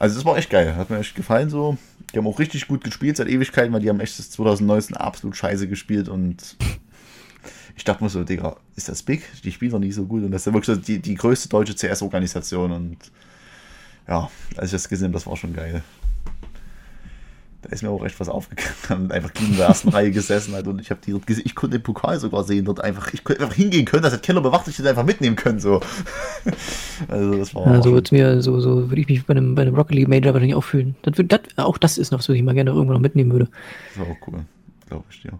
also 0.00 0.16
das 0.16 0.24
war 0.24 0.36
echt 0.36 0.50
geil, 0.50 0.74
hat 0.76 0.90
mir 0.90 0.98
echt 0.98 1.14
gefallen 1.14 1.50
so. 1.50 1.76
Die 2.12 2.18
haben 2.18 2.26
auch 2.26 2.38
richtig 2.38 2.66
gut 2.68 2.82
gespielt 2.82 3.16
seit 3.18 3.28
Ewigkeiten, 3.28 3.72
weil 3.72 3.80
die 3.80 3.88
haben 3.90 4.00
echt 4.00 4.18
das 4.18 4.30
2019 4.30 4.96
absolut 4.96 5.36
scheiße 5.36 5.68
gespielt 5.68 6.08
und 6.08 6.56
ich 7.78 7.84
dachte 7.84 8.02
mir 8.02 8.10
so, 8.10 8.24
Digga, 8.24 8.56
ist 8.74 8.88
das 8.88 9.04
big? 9.04 9.22
Die 9.44 9.52
spielen 9.52 9.70
doch 9.70 9.78
nicht 9.78 9.94
so 9.94 10.04
gut 10.04 10.24
und 10.24 10.32
das 10.32 10.42
ist 10.42 10.46
ja 10.46 10.52
wirklich 10.52 10.76
so 10.76 10.82
die, 10.82 10.98
die 10.98 11.14
größte 11.14 11.48
deutsche 11.48 11.76
CS-Organisation 11.76 12.72
und 12.72 12.96
ja, 14.08 14.28
als 14.56 14.66
ich 14.66 14.72
das 14.72 14.88
gesehen 14.88 15.06
habe, 15.06 15.12
das 15.12 15.28
war 15.28 15.36
schon 15.36 15.54
geil. 15.54 15.82
Da 17.62 17.68
ist 17.70 17.82
mir 17.84 17.90
auch 17.90 18.04
echt 18.04 18.18
was 18.18 18.28
aufgegangen. 18.28 18.72
Und 19.04 19.12
einfach 19.12 19.30
in 19.40 19.56
der 19.56 19.66
ersten 19.66 19.90
Reihe 19.90 20.10
gesessen 20.12 20.54
halt 20.54 20.68
und 20.68 20.80
ich 20.80 20.90
habe 20.90 21.00
die 21.04 21.10
dort 21.10 21.26
gesehen. 21.26 21.42
Ich 21.44 21.56
konnte 21.56 21.78
den 21.78 21.82
Pokal 21.82 22.18
sogar 22.20 22.44
sehen 22.44 22.64
dort 22.64 22.80
einfach. 22.80 23.12
Ich 23.12 23.24
konnte 23.24 23.42
einfach 23.42 23.56
hingehen 23.56 23.84
können, 23.84 24.04
das 24.04 24.12
hat 24.12 24.22
Keller 24.22 24.40
bewacht, 24.40 24.68
ich 24.68 24.78
hätte 24.78 24.88
einfach 24.88 25.04
mitnehmen 25.04 25.36
können 25.36 25.60
so. 25.60 25.80
Also 27.08 27.36
das 27.36 27.54
war. 27.54 27.66
Ja, 27.66 27.82
so 27.82 27.92
wird's 27.92 28.12
mir, 28.12 28.42
so, 28.42 28.60
so 28.60 28.90
würde 28.90 29.00
ich 29.00 29.08
mich 29.08 29.26
bei 29.26 29.32
einem, 29.32 29.54
bei 29.54 29.62
einem 29.62 29.74
Rocket 29.74 29.94
League 29.96 30.08
Major 30.08 30.32
wahrscheinlich 30.34 30.56
auch 30.56 30.64
fühlen. 30.64 30.96
Das, 31.02 31.14
das, 31.16 31.40
auch 31.56 31.78
das 31.78 31.98
ist 31.98 32.10
noch 32.10 32.22
so, 32.22 32.32
was 32.32 32.38
ich 32.38 32.44
mal 32.44 32.54
gerne 32.54 32.70
irgendwo 32.70 32.92
noch 32.92 33.00
mitnehmen 33.00 33.32
würde. 33.32 33.48
Das 33.94 34.06
war 34.06 34.12
auch 34.12 34.28
cool, 34.28 34.44
glaube 34.88 35.04
ich, 35.10 35.24
ja. 35.24 35.32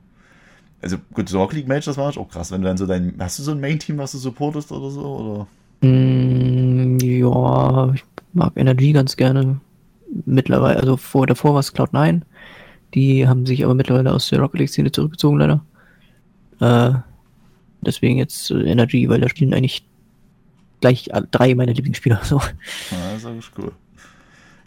Also 0.81 0.97
gut, 1.13 1.29
so 1.29 1.41
Rocket 1.41 1.57
League 1.57 1.69
Match, 1.69 1.87
das 1.87 1.97
war 1.97 2.17
auch 2.17 2.29
krass, 2.29 2.53
wenn 2.53 2.63
du 2.63 2.69
dann 2.69 2.77
so 2.77 2.87
dein. 2.87 3.15
Hast 3.19 3.39
du 3.39 3.43
so 3.43 3.51
ein 3.51 3.61
Main-Team, 3.61 3.99
was 3.99 4.13
du 4.13 4.19
supportest 4.19 4.71
oder 4.71 4.91
so? 4.91 5.47
Oder? 5.81 5.89
Mm, 5.89 6.99
ja, 7.01 7.93
ich 7.95 8.05
mag 8.33 8.53
Energy 8.57 8.93
ganz 8.93 9.17
gerne. 9.17 9.61
Mittlerweile, 10.25 10.79
also 10.79 10.97
vor, 10.97 11.27
davor 11.27 11.55
war 11.55 11.61
es 11.61 11.75
Cloud9. 11.75 12.23
Die 12.95 13.29
haben 13.29 13.45
sich 13.45 13.65
aber 13.65 13.75
mittlerweile 13.75 14.13
aus 14.13 14.29
der 14.29 14.41
Rocket 14.41 14.61
League-Szene 14.61 14.93
zurückgezogen, 14.93 15.39
leider. 15.39 15.65
Äh, 16.61 16.99
deswegen 17.83 18.17
jetzt 18.17 18.51
Energy, 18.51 19.09
weil 19.09 19.21
da 19.21 19.29
spielen 19.29 19.53
eigentlich 19.53 19.85
gleich 20.81 21.11
drei 21.31 21.55
meiner 21.55 21.75
Lieblingsspieler. 21.75 22.21
So. 22.25 22.37
Ja, 22.37 23.15
das 23.15 23.25
ist 23.25 23.53
cool. 23.59 23.73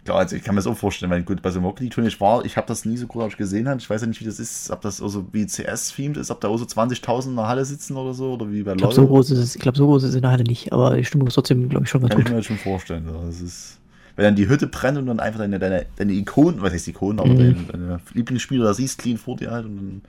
Klar, 0.04 0.18
also 0.18 0.34
ich 0.34 0.42
kann 0.42 0.56
mir 0.56 0.58
das 0.58 0.66
auch 0.66 0.76
vorstellen, 0.76 1.12
weil 1.12 1.22
gut, 1.22 1.42
bei 1.42 1.50
so 1.50 1.58
einem 1.60 1.66
Rocket 1.66 1.80
League 1.82 1.92
Turnier, 1.92 2.08
ich 2.08 2.20
war, 2.20 2.44
ich 2.44 2.56
habe 2.56 2.66
das 2.66 2.84
nie 2.84 2.96
so 2.96 3.06
großartig 3.06 3.36
gesehen, 3.36 3.72
ich 3.78 3.88
weiß 3.88 4.00
ja 4.00 4.06
nicht, 4.08 4.20
wie 4.20 4.24
das 4.24 4.40
ist, 4.40 4.70
ob 4.70 4.80
das 4.80 5.00
also 5.00 5.26
wie 5.32 5.46
CS-themed 5.46 6.16
ist, 6.16 6.32
ob 6.32 6.40
da 6.40 6.48
auch 6.48 6.56
so 6.58 6.64
20.000 6.64 7.30
in 7.30 7.36
der 7.36 7.46
Halle 7.46 7.64
sitzen 7.64 7.96
oder 7.96 8.12
so, 8.12 8.32
oder 8.32 8.50
wie 8.50 8.64
bei 8.64 8.72
Ich 8.72 8.78
glaube, 8.78 8.94
so 8.94 9.06
groß 9.06 9.30
ist 9.30 9.38
es, 9.38 9.54
ich 9.54 9.62
glaube, 9.62 9.78
so 9.78 9.86
groß 9.86 10.02
ist 10.02 10.08
es 10.10 10.14
in 10.16 10.22
der 10.22 10.32
Halle 10.32 10.42
nicht, 10.42 10.72
aber 10.72 10.96
die 10.96 11.04
Stimmung 11.04 11.28
ist 11.28 11.34
trotzdem, 11.34 11.68
glaube 11.68 11.84
ich, 11.84 11.90
schon 11.90 12.00
ganz 12.00 12.10
Kann 12.10 12.18
ich 12.18 12.24
gut. 12.24 12.30
mir 12.32 12.38
das 12.38 12.46
schon 12.46 12.58
vorstellen. 12.58 13.06
Ja. 13.06 13.24
Das 13.26 13.40
ist, 13.40 13.78
wenn 14.16 14.24
dann 14.24 14.34
die 14.34 14.48
Hütte 14.48 14.66
brennt 14.66 14.98
und 14.98 15.06
dann 15.06 15.20
einfach 15.20 15.38
deine, 15.38 15.60
deine, 15.60 15.86
deine 15.94 16.12
Ikonen, 16.14 16.60
was 16.62 16.72
heißt 16.72 16.88
Ikonen, 16.88 17.20
aber 17.20 17.28
Mhm. 17.28 17.36
deine, 17.38 17.54
deine 17.70 18.00
Lieblingsspieler 18.12 18.64
da 18.64 18.74
siehst, 18.74 18.98
clean 18.98 19.18
vor 19.18 19.36
dir 19.36 19.52
halt 19.52 19.66
und 19.66 19.76
dann, 19.76 20.02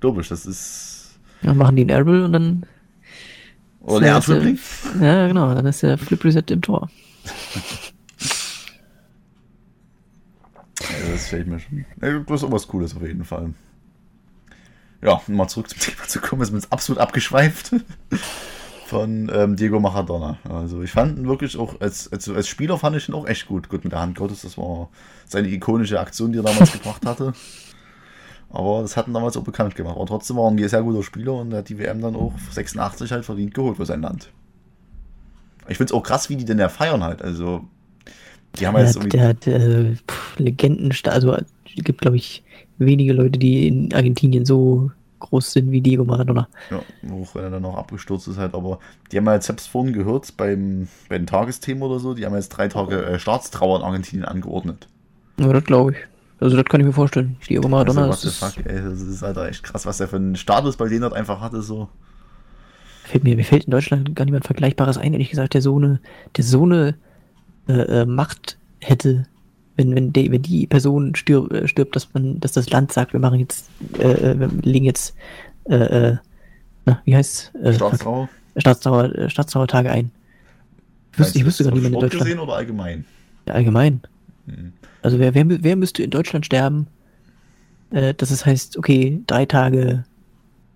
glaube 0.00 0.22
ich, 0.22 0.28
das 0.28 0.44
ist. 0.44 1.18
Dann 1.42 1.56
machen 1.56 1.76
die 1.76 1.82
einen 1.82 1.90
Airball 1.90 2.22
und 2.22 2.32
dann, 2.32 2.66
Oder 3.80 4.00
der 4.00 4.08
Ja, 4.08 4.20
Dribbling. 4.20 4.58
ja 5.00 5.28
genau, 5.28 5.54
dann 5.54 5.66
ist 5.66 5.84
der 5.84 5.96
Flip 5.98 6.24
Reset 6.24 6.42
im 6.50 6.62
Tor. 6.62 6.90
Ja, 10.90 11.12
das 11.12 11.26
stelle 11.26 11.42
ich 11.42 11.48
mir 11.48 11.60
schon. 11.60 11.84
Ja, 12.00 12.18
das 12.18 12.42
ist 12.42 12.44
auch 12.44 12.52
was 12.52 12.68
Cooles 12.68 12.96
auf 12.96 13.02
jeden 13.02 13.24
Fall. 13.24 13.54
Ja, 15.02 15.20
um 15.26 15.34
mal 15.34 15.48
zurück 15.48 15.68
zum 15.68 15.78
Thema 15.80 16.06
zu 16.06 16.20
kommen, 16.20 16.42
ist 16.42 16.50
mir 16.50 16.58
jetzt 16.58 16.72
absolut 16.72 17.00
abgeschweift. 17.00 17.72
Von 18.86 19.30
ähm, 19.34 19.56
Diego 19.56 19.80
Maradona. 19.80 20.38
Also 20.48 20.80
ich 20.82 20.92
fand 20.92 21.18
ihn 21.18 21.26
wirklich 21.26 21.58
auch, 21.58 21.80
als, 21.80 22.12
als, 22.12 22.28
als 22.28 22.46
Spieler 22.46 22.78
fand 22.78 22.96
ich 22.96 23.08
ihn 23.08 23.16
auch 23.16 23.26
echt 23.26 23.48
gut. 23.48 23.68
Gut 23.68 23.82
mit 23.82 23.92
der 23.92 24.00
Hand 24.00 24.16
Gottes, 24.16 24.42
das 24.42 24.56
war 24.56 24.90
seine 25.26 25.48
ikonische 25.48 25.98
Aktion, 25.98 26.30
die 26.30 26.38
er 26.38 26.44
damals 26.44 26.70
gebracht 26.72 27.04
hatte. 27.04 27.32
Aber 28.48 28.82
das 28.82 28.96
hat 28.96 29.08
ihn 29.08 29.14
damals 29.14 29.36
auch 29.36 29.42
bekannt 29.42 29.74
gemacht. 29.74 29.96
Aber 29.96 30.06
trotzdem 30.06 30.36
war 30.36 30.44
er 30.44 30.50
ein 30.52 30.68
sehr 30.68 30.82
guter 30.82 31.02
Spieler 31.02 31.34
und 31.34 31.52
hat 31.52 31.68
die 31.68 31.78
WM 31.78 32.00
dann 32.00 32.14
auch 32.14 32.32
86 32.52 33.10
halt 33.10 33.24
verdient 33.24 33.54
geholt 33.54 33.76
für 33.76 33.86
sein 33.86 34.02
Land. 34.02 34.30
Ich 35.68 35.78
finde 35.78 35.92
es 35.92 35.92
auch 35.92 36.04
krass, 36.04 36.30
wie 36.30 36.36
die 36.36 36.44
denn 36.44 36.58
da 36.58 36.68
feiern 36.68 37.02
halt. 37.02 37.22
Also, 37.22 37.64
die 38.58 38.66
haben 38.66 38.74
Der 38.74 38.84
jetzt 38.84 39.00
hat, 39.00 39.12
der 39.12 39.28
hat 39.28 39.46
äh, 39.46 39.94
pff, 40.08 40.38
Legenden, 40.38 40.92
also 41.04 41.34
es 41.34 41.84
gibt, 41.84 42.00
glaube 42.00 42.16
ich, 42.16 42.42
wenige 42.78 43.12
Leute, 43.12 43.38
die 43.38 43.68
in 43.68 43.92
Argentinien 43.94 44.44
so 44.44 44.90
groß 45.18 45.52
sind 45.52 45.70
wie 45.70 45.80
Diego 45.80 46.04
Maradona. 46.04 46.48
Ja, 46.70 46.78
auch 47.12 47.34
wenn 47.34 47.44
er 47.44 47.50
dann 47.50 47.64
auch 47.64 47.76
abgestürzt 47.76 48.28
ist 48.28 48.38
halt, 48.38 48.54
aber 48.54 48.78
die 49.10 49.16
haben 49.16 49.26
ja 49.26 49.34
jetzt 49.34 49.46
selbst 49.46 49.68
vorhin 49.68 49.92
gehört 49.92 50.36
beim, 50.36 50.88
bei 51.08 51.18
den 51.18 51.26
Tagesthemen 51.26 51.82
oder 51.82 51.98
so, 51.98 52.14
die 52.14 52.26
haben 52.26 52.34
jetzt 52.34 52.50
drei 52.50 52.68
Tage 52.68 53.04
äh, 53.04 53.18
Staatstrauer 53.18 53.78
in 53.78 53.84
Argentinien 53.84 54.26
angeordnet. 54.26 54.88
Ja, 55.38 55.52
das 55.52 55.64
glaube 55.64 55.92
ich. 55.92 55.98
Also 56.38 56.56
das 56.56 56.66
kann 56.66 56.80
ich 56.80 56.86
mir 56.86 56.92
vorstellen. 56.92 57.36
Diego 57.48 57.66
Maradona 57.66 58.02
also, 58.02 58.12
what 58.12 58.18
the 58.20 58.28
ist, 58.28 58.38
fuck, 58.38 58.66
ey, 58.66 58.82
das 58.82 59.00
ist 59.00 59.22
halt 59.22 59.38
echt 59.38 59.62
krass, 59.62 59.86
was 59.86 59.96
der 59.98 60.08
für 60.08 60.16
einen 60.16 60.36
Status 60.36 60.76
bei 60.76 60.88
denen 60.88 61.00
dort 61.00 61.14
einfach 61.14 61.40
hatte, 61.40 61.62
so. 61.62 61.88
fällt 63.04 63.24
mir, 63.24 63.36
mir 63.36 63.44
fällt 63.44 63.64
in 63.64 63.70
Deutschland 63.70 64.14
gar 64.14 64.26
niemand 64.26 64.44
Vergleichbares 64.44 64.98
ein, 64.98 65.14
ehrlich 65.14 65.30
gesagt, 65.30 65.54
der 65.54 65.62
so 65.62 65.76
eine, 65.76 66.00
der 66.36 66.44
so 66.44 66.64
eine 66.64 66.96
äh, 67.68 67.72
äh, 67.72 68.06
Macht 68.06 68.58
hätte, 68.80 69.26
wenn, 69.76 69.94
wenn, 69.94 70.12
die, 70.12 70.30
wenn 70.30 70.42
die 70.42 70.66
Person 70.66 71.14
stirb, 71.14 71.52
äh, 71.52 71.68
stirbt, 71.68 71.96
dass 71.96 72.12
man, 72.14 72.40
dass 72.40 72.52
das 72.52 72.70
Land 72.70 72.92
sagt, 72.92 73.12
wir 73.12 73.20
machen 73.20 73.40
jetzt, 73.40 73.68
äh, 73.98 74.32
äh, 74.32 74.38
wir 74.38 74.48
legen 74.62 74.84
jetzt, 74.84 75.14
äh, 75.64 76.16
na, 76.84 77.02
wie 77.04 77.16
heißt 77.16 77.52
äh, 77.62 77.72
Staatstrauer. 77.74 78.28
Äh, 79.14 79.28
Staatstrauertage 79.28 79.90
ein. 79.90 80.10
Ich 81.12 81.18
wüsste, 81.18 81.38
ich 81.38 81.44
wüsste 81.44 81.64
gar 81.64 81.72
nicht 81.72 81.82
niemand 81.82 81.94
in 81.94 82.00
Deutschland. 82.00 82.24
gesehen 82.24 82.38
oder 82.38 82.54
allgemein? 82.54 83.04
Ja, 83.46 83.54
allgemein. 83.54 84.00
Mhm. 84.46 84.72
Also 85.02 85.18
wer, 85.18 85.34
wer, 85.34 85.44
wer 85.48 85.76
müsste 85.76 86.02
in 86.02 86.10
Deutschland 86.10 86.46
sterben, 86.46 86.86
äh, 87.90 88.14
dass 88.14 88.30
es 88.30 88.46
heißt, 88.46 88.76
okay, 88.76 89.22
drei 89.26 89.46
Tage 89.46 90.04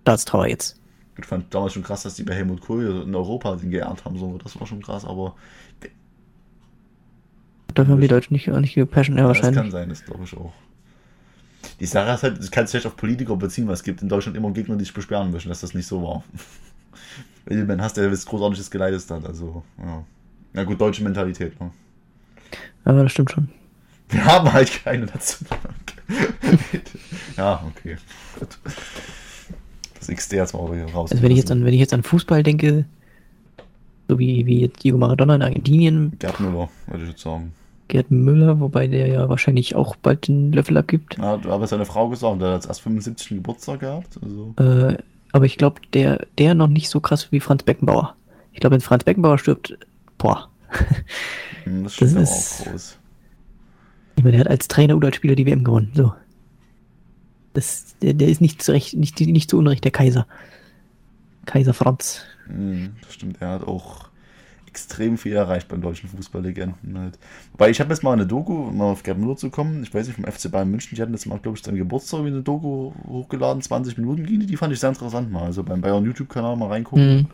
Staatstrauer 0.01 0.47
jetzt. 0.47 0.79
Ich 1.17 1.25
fand 1.25 1.53
damals 1.53 1.73
schon 1.73 1.83
krass, 1.83 2.03
dass 2.03 2.15
die 2.15 2.23
bei 2.23 2.33
Helmut 2.33 2.61
Kohl 2.61 3.03
in 3.05 3.13
Europa 3.13 3.55
den 3.55 3.69
geehrt 3.69 4.03
haben, 4.05 4.17
so. 4.17 4.37
Das 4.41 4.59
war 4.59 4.65
schon 4.65 4.81
krass, 4.81 5.05
aber 5.05 5.35
Dafür 7.73 7.93
haben 7.93 8.01
die 8.01 8.07
Deutschen 8.07 8.33
nicht, 8.33 8.47
nicht 8.47 8.73
genug 8.75 8.91
Passion, 8.91 9.17
ja, 9.17 9.23
Ja, 9.23 9.29
das 9.29 9.37
kann 9.41 9.47
wahrscheinlich. 9.55 9.71
sein, 9.71 9.89
das 9.89 10.05
glaube 10.05 10.23
ich 10.23 10.35
auch. 10.37 10.53
Die 11.79 11.85
Sache 11.85 12.11
ist 12.11 12.23
halt, 12.23 12.39
das 12.39 12.51
kann 12.51 12.67
sich 12.67 12.75
echt 12.75 12.85
auf 12.85 12.95
Politiker 12.95 13.35
beziehen, 13.35 13.67
weil 13.67 13.73
es 13.73 13.83
gibt 13.83 14.01
in 14.01 14.09
Deutschland 14.09 14.37
immer 14.37 14.51
Gegner, 14.51 14.75
die 14.75 14.83
sich 14.83 14.93
beschweren 14.93 15.31
müssen, 15.31 15.49
dass 15.49 15.61
das 15.61 15.73
nicht 15.73 15.87
so 15.87 16.01
war. 16.03 16.23
Wenn 17.45 17.57
du 17.57 17.63
jemanden 17.63 17.83
hast, 17.83 17.97
der 17.97 18.11
was 18.11 18.25
Großartiges 18.25 18.69
geleistet 18.69 19.11
hat, 19.11 19.25
also, 19.25 19.63
ja. 19.79 20.03
Na 20.53 20.63
gut, 20.63 20.79
deutsche 20.79 21.03
Mentalität, 21.03 21.59
ne? 21.59 21.71
Aber 22.83 23.03
das 23.03 23.11
stimmt 23.11 23.31
schon. 23.31 23.49
Wir 24.09 24.25
haben 24.25 24.51
halt 24.51 24.83
keine 24.83 25.05
Nationalbank. 25.05 25.93
ja, 27.37 27.63
okay. 27.67 27.95
Gut. 28.37 28.57
Das 29.97 30.07
XD 30.07 30.33
jetzt 30.33 30.53
mal 30.53 30.71
wieder 30.73 30.91
raus. 30.91 31.11
Also 31.11 31.23
wenn 31.23 31.31
ich 31.31 31.37
jetzt 31.37 31.51
an, 31.51 31.63
wenn 31.63 31.73
ich 31.73 31.79
jetzt 31.79 31.93
an 31.93 32.03
Fußball 32.03 32.43
denke, 32.43 32.85
so 34.09 34.19
wie, 34.19 34.45
wie 34.45 34.61
jetzt 34.61 34.83
Diego 34.83 34.97
Maradona 34.97 35.35
in 35.35 35.41
Argentinien, 35.41 36.13
Gerd 36.19 36.39
Müller, 36.39 36.69
würde 36.87 37.03
ich 37.03 37.11
jetzt 37.11 37.21
sagen. 37.21 37.53
Gerd 37.91 38.09
Müller, 38.09 38.59
wobei 38.59 38.87
der 38.87 39.07
ja 39.07 39.27
wahrscheinlich 39.29 39.75
auch 39.75 39.95
bald 39.97 40.27
den 40.27 40.51
Löffel 40.53 40.77
abgibt. 40.77 41.17
Ja, 41.17 41.37
du 41.37 41.51
hast 41.51 41.69
seine 41.69 41.85
Frau 41.85 42.07
gesagt, 42.09 42.41
der 42.41 42.53
hat 42.53 42.65
erst 42.65 42.81
75. 42.81 43.29
Geburtstag 43.29 43.81
gehabt. 43.81 44.17
Also, 44.23 44.53
Äh, 44.57 44.97
aber 45.33 45.45
ich 45.45 45.57
glaube, 45.57 45.81
der, 45.93 46.25
der 46.37 46.55
noch 46.55 46.67
nicht 46.67 46.89
so 46.89 46.99
krass 47.01 47.31
wie 47.31 47.39
Franz 47.41 47.63
Beckenbauer. 47.63 48.15
Ich 48.53 48.59
glaube, 48.61 48.73
wenn 48.75 48.81
Franz 48.81 49.03
Beckenbauer 49.03 49.37
stirbt, 49.37 49.77
boah. 50.17 50.49
Hm, 51.65 51.83
Das 51.83 51.93
stimmt 51.93 52.15
Das 52.15 52.31
ist- 52.31 52.61
auch 52.67 52.71
groß. 52.71 52.97
Ich 54.15 54.23
meine, 54.23 54.31
der 54.37 54.39
hat 54.45 54.47
als 54.49 54.67
Trainer 54.67 54.95
oder 54.97 55.07
als 55.07 55.15
Spieler 55.17 55.35
die 55.35 55.45
WM 55.45 55.63
gewonnen. 55.63 55.91
So. 55.93 56.13
Das, 57.53 57.95
der, 58.01 58.13
der 58.13 58.29
ist 58.29 58.39
nicht 58.41 58.61
zu 58.63 58.71
Recht, 58.71 58.93
nicht, 58.95 59.19
nicht 59.19 59.49
zu 59.49 59.57
Unrecht 59.57 59.83
der 59.83 59.91
Kaiser. 59.91 60.25
Kaiser 61.45 61.73
Franz. 61.73 62.21
Hm, 62.47 62.93
Das 63.01 63.13
stimmt, 63.13 63.37
er 63.41 63.49
hat 63.49 63.67
auch 63.67 64.09
extrem 64.71 65.17
viel 65.17 65.33
erreicht 65.33 65.67
beim 65.67 65.81
deutschen 65.81 66.09
Fußballlegenden 66.09 66.97
halt. 66.97 67.19
Wobei 67.51 67.69
ich 67.69 67.79
habe 67.81 67.89
jetzt 67.91 68.03
mal 68.03 68.13
eine 68.13 68.25
Doku, 68.25 68.67
um 68.67 68.77
mal 68.77 68.85
auf 68.85 69.03
Gerd 69.03 69.17
Müller 69.17 69.35
zu 69.35 69.49
kommen, 69.49 69.83
ich 69.83 69.93
weiß 69.93 70.07
nicht, 70.07 70.15
vom 70.15 70.25
FC 70.25 70.49
Bayern 70.49 70.71
München, 70.71 70.95
die 70.95 71.01
hatten 71.01 71.11
jetzt 71.11 71.25
mal, 71.25 71.37
glaube 71.39 71.57
ich, 71.57 71.63
zu 71.63 71.69
einem 71.69 71.79
Geburtstag 71.79 72.23
wie 72.23 72.27
eine 72.27 72.41
Doku 72.41 72.93
hochgeladen, 73.05 73.61
20 73.61 73.97
Minuten 73.97 74.25
ging 74.25 74.39
die, 74.39 74.45
die 74.45 74.55
fand 74.55 74.71
ich 74.71 74.79
sehr 74.79 74.89
interessant 74.89 75.29
mal. 75.29 75.43
Also 75.43 75.63
beim 75.63 75.81
Bayern 75.81 76.05
YouTube-Kanal 76.05 76.55
mal 76.55 76.69
reingucken. 76.69 77.19
Hm. 77.19 77.27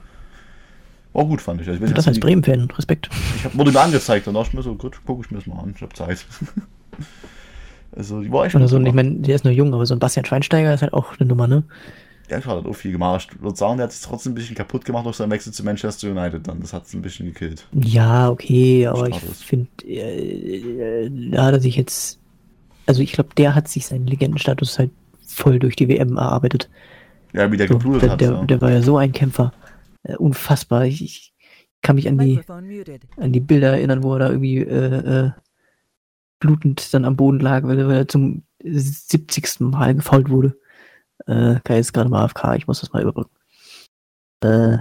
War 1.14 1.26
gut, 1.26 1.41
fand 1.41 1.61
ich. 1.61 1.68
Also 1.68 1.80
ich, 1.84 1.89
weiß 1.89 1.95
Das 1.95 2.07
als 2.07 2.19
Bremen-Fan. 2.19 2.69
Respekt. 2.72 3.09
ich 3.35 3.45
hab, 3.45 3.55
wurde 3.55 3.72
mir 3.72 3.81
angezeigt, 3.81 4.26
dann 4.26 4.34
dachte 4.34 4.49
ich 4.49 4.53
mir 4.55 4.64
so, 4.64 4.76
gut, 4.76 4.99
gucke 5.05 5.23
ich 5.23 5.31
mir 5.31 5.38
das 5.38 5.47
mal 5.47 5.59
an, 5.59 5.73
ich 5.76 5.81
habe 5.81 5.93
Zeit. 5.93 6.26
also 7.95 8.22
die 8.22 8.31
war 8.31 8.45
echt 8.45 8.55
Oder 8.55 8.68
so, 8.68 8.80
ich 8.80 8.93
meine, 8.93 9.15
der 9.15 9.35
ist 9.35 9.43
nur 9.43 9.53
jung, 9.53 9.73
aber 9.76 9.85
so 9.85 9.93
ein 9.93 9.99
Bastian 9.99 10.26
Schweinsteiger 10.26 10.73
ist 10.73 10.81
halt 10.81 10.93
auch 10.93 11.19
eine 11.19 11.30
Nummer, 11.30 11.47
ne? 11.47 11.64
Ja, 12.30 12.41
klar, 12.41 12.58
hat 12.58 12.66
auch 12.66 12.74
viel 12.74 12.91
gemacht. 12.91 13.30
Ich 13.32 13.41
würde 13.41 13.56
sagen, 13.58 13.78
der 13.78 13.86
hat 13.86 13.94
sich 13.94 14.02
trotzdem 14.02 14.34
ein 14.34 14.36
bisschen 14.36 14.56
kaputt 14.56 14.84
gemacht 14.84 15.06
durch 15.06 15.16
seinen 15.16 15.32
Wechsel 15.32 15.54
zu 15.54 15.64
Manchester 15.64 16.12
United 16.12 16.48
dann. 16.48 16.60
Das 16.60 16.74
hat 16.74 16.86
es 16.86 16.94
ein 16.94 17.02
bisschen 17.02 17.28
gekillt. 17.28 17.68
Ja, 17.72 18.30
okay, 18.30 18.88
aber 18.88 19.08
ich 19.08 19.16
Status. 19.18 19.41
finde, 19.41 19.70
äh, 19.86 21.06
äh, 21.06 21.30
da 21.32 21.45
hat 21.45 21.54
er 21.54 21.60
sich 21.62 21.78
jetzt, 21.78 22.20
also 22.86 23.02
ich 23.02 23.14
glaube, 23.14 23.30
der 23.38 23.56
hat 23.56 23.68
sich 23.70 23.86
seinen 23.88 24.08
Legendenstatus 24.08 24.78
halt 24.78 24.91
voll 25.26 25.60
durch 25.60 25.76
die 25.78 25.88
WM 25.88 26.18
erarbeitet. 26.18 26.70
Ja, 27.34 27.49
wie 27.52 27.58
der 27.58 27.68
So, 27.68 27.76
gebludert 27.76 28.04
der, 28.04 28.10
hat. 28.12 28.22
der, 28.22 28.32
ja. 28.32 28.45
der 28.45 28.62
war 28.62 28.72
ja 28.72 28.82
so 28.82 28.98
ein 28.98 29.12
Kämpfer. 29.14 29.54
Äh, 30.04 30.16
unfassbar. 30.18 30.86
Ich, 30.86 31.02
ich 31.04 31.34
kann 31.82 31.95
mich 31.95 32.10
an 32.10 32.18
die, 32.18 32.41
an 33.18 33.32
die 33.32 33.40
Bilder 33.40 33.70
erinnern, 33.72 34.04
wo 34.04 34.14
er 34.14 34.20
da 34.20 34.30
irgendwie 34.30 34.58
äh, 34.58 35.26
äh, 35.28 35.32
blutend 36.40 36.94
dann 36.94 37.06
am 37.06 37.16
Boden 37.16 37.40
lag, 37.40 37.64
weil 37.64 37.80
er, 37.80 37.88
weil 37.88 37.98
er 37.98 38.08
zum 38.08 38.44
70. 38.64 39.60
Mal 39.62 39.95
gefault 39.95 40.30
wurde. 40.30 40.58
Äh, 41.28 41.60
Kai 41.64 41.80
ist 41.80 41.94
gerade 41.94 42.10
mal 42.10 42.24
AFK, 42.24 42.56
ich 42.56 42.68
muss 42.68 42.80
das 42.80 42.94
mal 42.94 43.02
überbrücken. 43.02 43.36
Äh, 44.41 44.78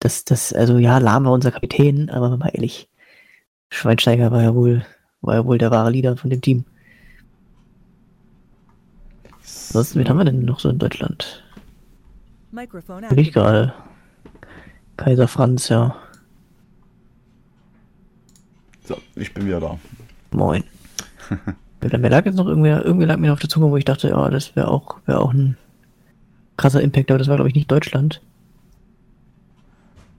das, 0.00 0.24
das, 0.24 0.52
also 0.52 0.78
ja, 0.78 0.98
Lahm 0.98 1.24
war 1.24 1.32
unser 1.32 1.50
Kapitän, 1.50 2.10
aber 2.10 2.36
mal 2.36 2.50
ehrlich, 2.52 2.88
Schweinsteiger 3.70 4.30
war 4.30 4.42
ja 4.42 4.54
wohl, 4.54 4.84
war 5.22 5.34
ja 5.34 5.44
wohl 5.44 5.58
der 5.58 5.70
wahre 5.70 5.90
Leader 5.90 6.16
von 6.16 6.30
dem 6.30 6.42
Team. 6.42 6.64
Was, 9.72 9.96
wen 9.96 10.08
haben 10.08 10.18
wir 10.18 10.24
denn 10.24 10.44
noch 10.44 10.60
so 10.60 10.68
in 10.68 10.78
Deutschland? 10.78 11.42
Bin 13.08 13.18
ich 13.18 13.32
gerade. 13.32 13.74
Kaiser 14.96 15.28
Franz, 15.28 15.68
ja. 15.68 15.96
So, 18.84 18.96
ich 19.14 19.32
bin 19.34 19.46
wieder 19.46 19.60
da. 19.60 19.78
Moin. 20.30 20.64
Ja, 21.90 21.98
Mir 21.98 22.08
lag 22.10 22.24
jetzt 22.26 22.36
noch 22.36 22.46
irgendwer, 22.46 22.84
irgendwie 22.84 23.06
lag 23.06 23.16
mir 23.16 23.28
noch 23.28 23.34
auf 23.34 23.40
der 23.40 23.48
Zunge, 23.48 23.70
wo 23.70 23.76
ich 23.76 23.84
dachte, 23.84 24.08
ja, 24.08 24.28
das 24.30 24.54
wäre 24.56 24.68
auch, 24.68 24.96
wäre 25.06 25.20
auch 25.20 25.32
ein 25.32 25.56
krasser 26.56 26.80
Impact, 26.82 27.10
aber 27.10 27.18
das 27.18 27.28
war, 27.28 27.36
glaube 27.36 27.48
ich, 27.48 27.54
nicht 27.54 27.70
Deutschland. 27.70 28.20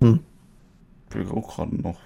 Hm. 0.02 0.19
Ich 1.10 1.15
will 1.15 1.27
auch 1.31 1.56
gerade 1.56 1.76
noch. 1.76 1.98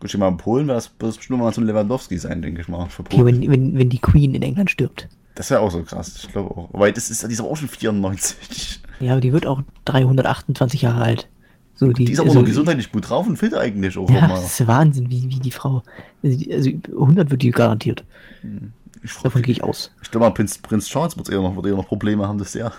Gut, 0.00 0.12
ich 0.12 0.16
mal 0.18 0.28
in 0.28 0.36
Polen 0.36 0.66
wäre 0.66 0.76
das, 0.76 0.90
das 0.98 1.16
bestimmt 1.16 1.38
mal 1.40 1.52
so 1.52 1.60
ein 1.60 1.66
Lewandowski 1.66 2.18
sein, 2.18 2.42
denke 2.42 2.60
ich 2.60 2.68
mal. 2.68 2.88
Für 2.88 3.02
Okay, 3.02 3.16
Polen. 3.16 3.42
wenn, 3.42 3.50
wenn, 3.50 3.78
wenn 3.78 3.90
die 3.90 3.98
Queen 3.98 4.34
in 4.34 4.42
England 4.42 4.70
stirbt. 4.70 5.08
Das 5.36 5.50
wäre 5.50 5.60
auch 5.60 5.70
so 5.70 5.82
krass, 5.82 6.16
ich 6.22 6.32
glaube 6.32 6.50
auch. 6.56 6.68
Weil 6.72 6.92
das 6.92 7.10
ist, 7.10 7.22
die 7.28 7.32
ist 7.32 7.40
auch 7.40 7.56
schon 7.56 7.68
94. 7.68 8.80
Ja, 9.00 9.12
aber 9.12 9.20
die 9.20 9.32
wird 9.32 9.46
auch 9.46 9.62
328 9.86 10.82
Jahre 10.82 11.02
alt. 11.02 11.28
So, 11.76 11.88
die, 11.92 12.04
Die 12.04 12.12
ist 12.12 12.20
aber 12.20 12.28
also, 12.30 12.44
gesundheitlich 12.44 12.92
gut 12.92 13.08
drauf 13.08 13.26
und 13.26 13.36
fit 13.36 13.52
eigentlich 13.54 13.98
auch 13.98 14.08
Ja, 14.08 14.22
nochmal. 14.22 14.40
das 14.42 14.60
ist 14.60 14.66
Wahnsinn, 14.68 15.10
wie, 15.10 15.24
wie 15.28 15.40
die 15.40 15.50
Frau. 15.50 15.82
Also, 16.22 16.38
die- 16.38 16.52
also 16.52 16.70
100 16.92 17.30
wird 17.30 17.42
die 17.42 17.50
garantiert. 17.50 18.04
Ich, 19.02 19.10
freu- 19.12 19.24
Davon 19.24 19.42
gehe 19.42 19.52
ich 19.52 19.62
aus. 19.64 19.90
ich 20.02 20.10
glaube 20.10 20.26
mal, 20.26 20.30
Prinz, 20.32 20.56
Prinz 20.58 20.86
Charles 20.88 21.16
wird 21.16 21.28
eher, 21.30 21.40
noch, 21.40 21.54
wird 21.56 21.66
eher 21.66 21.74
noch 21.74 21.88
Probleme 21.88 22.26
haben, 22.28 22.38
das 22.38 22.54
Jahr. 22.54 22.72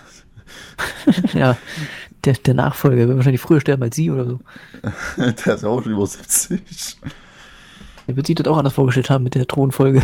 ja, 1.34 1.56
der, 2.24 2.34
der 2.34 2.54
Nachfolger 2.54 3.06
wird 3.06 3.16
wahrscheinlich 3.16 3.40
früher 3.40 3.60
sterben 3.60 3.82
als 3.82 3.96
sie 3.96 4.10
oder 4.10 4.24
so. 4.26 4.40
Der 5.18 5.54
ist 5.54 5.62
ja 5.62 5.68
auch 5.68 5.82
schon 5.82 5.92
über 5.92 6.06
70. 6.06 6.96
Der 8.08 8.16
wird 8.16 8.26
sich 8.26 8.36
das 8.36 8.46
auch 8.46 8.56
anders 8.56 8.72
vorgestellt 8.74 9.10
haben 9.10 9.24
mit 9.24 9.34
der 9.34 9.46
Thronfolge. 9.46 10.00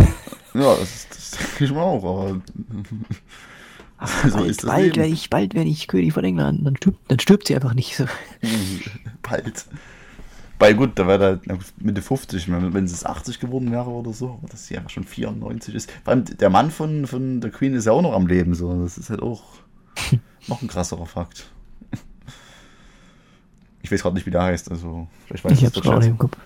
Ja, 0.55 0.75
das, 0.77 1.07
das 1.09 1.31
denke 1.31 1.65
ich 1.65 1.73
mal 1.73 1.81
auch, 1.83 2.05
aber. 2.05 2.41
So 4.07 4.39
bald, 4.39 4.63
bald 4.63 4.97
werde 4.97 5.09
ich, 5.09 5.31
bald 5.31 5.55
werde 5.55 5.69
ich 5.69 5.89
König 5.89 6.13
von 6.13 6.25
England. 6.25 6.67
Dann 6.67 6.77
stirbt, 6.77 6.99
dann 7.09 7.21
stirbt 7.21 7.47
sie 7.47 7.55
einfach 7.55 7.75
nicht. 7.75 7.97
So. 7.97 8.07
Bald. 9.23 9.67
Weil 10.59 10.75
gut, 10.75 10.93
da 10.95 11.09
wäre 11.09 11.39
gut, 11.39 11.73
Mitte 11.79 12.03
50, 12.03 12.49
wenn, 12.49 12.85
es 12.85 13.05
80 13.05 13.41
geworden 13.41 13.73
wäre 13.73 13.91
oder 13.91 14.13
so, 14.13 14.39
aber 14.39 14.49
dass 14.49 14.67
sie 14.67 14.77
einfach 14.77 14.91
schon 14.91 15.03
94 15.03 15.75
ist. 15.75 15.91
Vor 16.05 16.13
allem 16.13 16.25
der 16.25 16.51
Mann 16.51 16.71
von, 16.71 17.09
von 17.09 17.41
der 17.41 17.51
Queen 17.51 17.75
ist 17.75 17.87
ja 17.87 17.93
auch 17.93 18.03
noch 18.03 18.13
am 18.13 18.29
Leben, 18.29 18.55
so. 18.55 18.81
Das 18.81 18.97
ist 18.97 19.11
halt 19.11 19.23
auch 19.23 19.43
noch 20.47 20.63
ein 20.63 20.69
krasserer 20.69 21.07
Fakt. 21.07 21.51
Ich 23.83 23.91
weiß 23.91 24.03
gerade 24.03 24.15
nicht, 24.15 24.27
wie 24.27 24.31
der 24.31 24.43
heißt, 24.43 24.71
also 24.71 25.09
vielleicht 25.27 25.45
weiß 25.45 25.53
Ich 25.53 25.63
es 25.65 25.75
hab's 25.75 25.81
gerade 25.83 26.07
im 26.07 26.17
Kopf. 26.17 26.37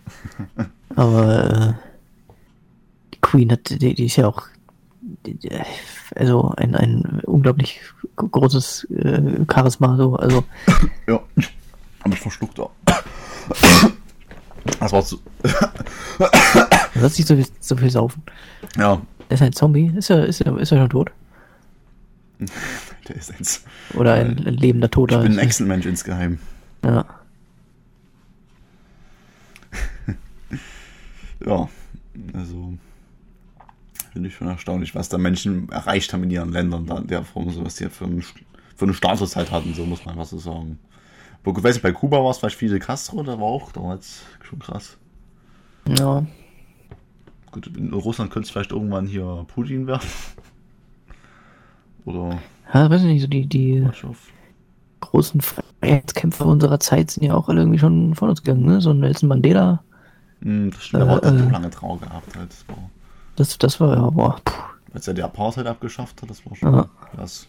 Aber 0.94 1.50
äh, 1.50 1.72
die 3.12 3.20
Queen 3.20 3.52
hat, 3.52 3.68
die, 3.68 3.94
die 3.94 4.06
ist 4.06 4.16
ja 4.16 4.28
auch 4.28 4.46
die, 5.26 5.34
die, 5.34 5.50
also 6.14 6.52
ein, 6.56 6.74
ein 6.74 7.20
unglaublich 7.24 7.80
großes 8.16 8.84
äh, 8.90 9.44
Charisma. 9.52 9.96
So. 9.96 10.16
Also 10.16 10.44
Ja, 11.08 11.20
hab 12.04 12.12
ich 12.12 12.20
verschluckt, 12.20 12.58
ja. 12.58 12.68
Das 14.80 14.92
war 14.92 15.04
zu. 15.04 15.20
man 15.42 15.50
soll 16.94 17.02
nicht 17.02 17.26
so 17.26 17.36
viel, 17.36 17.46
so 17.60 17.76
viel 17.76 17.90
saufen. 17.90 18.22
Ja, 18.76 19.00
Er 19.28 19.34
ist 19.34 19.42
ein 19.42 19.52
Zombie. 19.52 19.92
Ist 19.96 20.10
er, 20.10 20.26
ist 20.26 20.40
er, 20.40 20.56
ist 20.58 20.72
er 20.72 20.78
schon 20.78 20.90
tot? 20.90 21.10
der 23.08 23.16
ist 23.16 23.32
eins. 23.32 23.64
Oder 23.94 24.14
ein, 24.14 24.38
ein 24.46 24.54
lebender 24.54 24.90
Toter? 24.90 25.18
Ich 25.18 25.22
bin 25.28 25.38
ein 25.38 25.38
Excel-Mensch 25.38 25.86
insgeheim. 25.86 26.38
Ja. 26.84 27.04
Ja, 31.44 31.68
also 32.32 32.72
finde 34.16 34.30
ich 34.30 34.34
schon 34.36 34.48
erstaunlich, 34.48 34.94
was 34.94 35.10
da 35.10 35.18
Menschen 35.18 35.68
erreicht 35.68 36.10
haben 36.14 36.22
in 36.24 36.30
ihren 36.30 36.50
Ländern, 36.50 36.86
da 36.86 36.96
in 36.96 37.06
der 37.06 37.22
Form, 37.22 37.50
so 37.50 37.62
was 37.62 37.74
die 37.74 37.90
für, 37.90 38.06
einen, 38.06 38.22
für 38.22 38.86
eine 38.86 38.94
Staatszeit 38.94 39.50
hatten, 39.50 39.74
so 39.74 39.84
muss 39.84 40.06
man 40.06 40.14
einfach 40.14 40.24
so 40.24 40.38
sagen. 40.38 40.78
Wo, 41.44 41.50
ich 41.52 41.62
weiß 41.62 41.74
nicht, 41.74 41.82
bei 41.82 41.92
Kuba 41.92 42.24
war 42.24 42.30
es 42.30 42.38
vielleicht 42.38 42.56
Fidel 42.56 42.78
Castro, 42.78 43.22
da 43.22 43.32
war 43.38 43.46
auch 43.46 43.72
damals 43.72 44.22
schon 44.42 44.58
krass. 44.58 44.96
ja. 45.98 46.24
Gut, 47.50 47.66
in 47.76 47.92
Russland 47.92 48.30
könnte 48.30 48.46
es 48.46 48.50
vielleicht 48.50 48.72
irgendwann 48.72 49.06
hier 49.06 49.44
Putin 49.48 49.86
werden. 49.86 50.08
Oder 52.06 52.38
Ja, 52.72 52.88
weiß 52.90 53.02
ich 53.02 53.08
nicht, 53.08 53.20
so 53.22 53.28
die, 53.28 53.46
die 53.46 53.86
großen 55.00 55.40
Freiheitskämpfer 55.42 56.46
unserer 56.46 56.80
Zeit 56.80 57.10
sind 57.10 57.24
ja 57.24 57.34
auch 57.34 57.48
alle 57.48 57.60
irgendwie 57.60 57.78
schon 57.78 58.14
von 58.14 58.30
uns 58.30 58.42
gegangen, 58.42 58.64
ne? 58.64 58.80
So 58.80 58.90
ein 58.90 59.00
Nelson 59.00 59.28
Mandela, 59.28 59.82
Hm, 60.42 60.70
das 60.70 60.84
stimmt, 60.84 61.02
aber 61.02 61.22
Äh, 61.22 61.26
hat 61.26 61.38
so 61.38 61.44
äh. 61.44 61.50
lange 61.50 61.70
Trauer 61.70 61.98
gehabt 62.00 62.36
halt. 62.36 62.50
Das 62.50 62.68
war, 62.68 62.90
das, 63.36 63.56
das 63.58 63.80
war 63.80 63.94
ja, 63.96 64.10
boah, 64.10 64.40
puh. 64.44 64.52
als 64.94 65.06
er 65.08 65.14
die 65.14 65.22
Apartheid 65.22 65.66
abgeschafft 65.66 66.20
hat, 66.22 66.30
das 66.30 66.44
war 66.46 66.56
schon 66.56 66.72
Ja. 66.74 66.88
krass. 67.14 67.46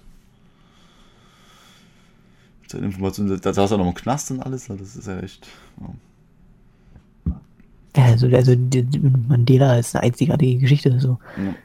Seine 2.69 2.88
Information, 2.88 3.39
da 3.41 3.53
saß 3.53 3.72
er 3.72 3.77
noch 3.77 3.88
im 3.88 3.93
Knast 3.93 4.30
und 4.31 4.41
alles, 4.41 4.68
das 4.68 4.95
ist 4.97 5.07
ja 5.07 5.19
echt. 5.19 5.47
Ja. 5.80 5.93
Ja, 7.95 8.03
also, 8.05 8.27
also 8.27 8.53
die, 8.55 8.84
die 8.84 8.99
Mandela 8.99 9.80
ist 9.80 9.95
eine 9.95 10.03
einzigartige 10.03 10.59
Geschichte. 10.59 10.99
So. 10.99 11.18
Ja. 11.38 11.55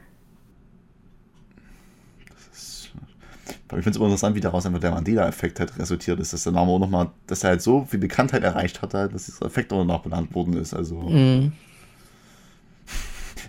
Ich 3.75 3.83
finde 3.83 3.89
es 3.89 3.95
immer 3.97 4.05
interessant, 4.05 4.35
wie 4.35 4.39
daraus 4.39 4.65
einfach 4.67 4.79
der 4.79 4.91
Mandela-Effekt 4.91 5.59
halt 5.59 5.77
resultiert 5.79 6.19
ist, 6.19 6.31
dass 6.31 6.43
der 6.43 6.51
Name 6.53 6.69
auch 6.71 6.79
nochmal, 6.79 7.09
dass 7.25 7.43
er 7.43 7.51
halt 7.51 7.61
so 7.63 7.85
viel 7.85 7.99
Bekanntheit 7.99 8.43
erreicht 8.43 8.81
hat, 8.83 8.93
dass 8.93 9.25
dieser 9.25 9.47
Effekt 9.47 9.73
auch 9.73 9.79
danach 9.79 10.01
benannt 10.01 10.33
worden 10.35 10.53
ist. 10.57 10.73
Also 10.75 10.95
Mhm. 11.01 11.53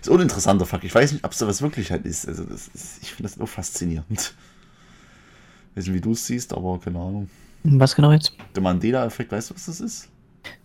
Ist 0.07 0.09
uninteressanter 0.09 0.65
Fakt. 0.65 0.83
Ich 0.83 0.93
weiß 0.93 1.13
nicht, 1.13 1.23
ob 1.23 1.31
es 1.31 1.39
da 1.39 1.47
was 1.47 1.61
wirklich 1.61 1.91
halt 1.91 2.05
ist. 2.05 2.27
Also 2.27 2.43
das 2.43 2.67
ist, 2.67 3.01
ich 3.01 3.13
finde 3.13 3.29
das 3.29 3.39
auch 3.39 3.47
faszinierend. 3.47 4.33
weiß 5.75 5.85
nicht, 5.87 5.93
wie 5.93 6.01
du 6.01 6.11
es 6.11 6.25
siehst, 6.25 6.53
aber 6.53 6.79
keine 6.79 6.99
Ahnung. 6.99 7.29
Was 7.63 7.95
genau 7.95 8.11
jetzt? 8.11 8.33
Der 8.55 8.61
Mandela-Effekt, 8.61 9.31
weißt 9.31 9.49
du, 9.49 9.55
was 9.55 9.65
das 9.65 9.81
ist? 9.81 10.09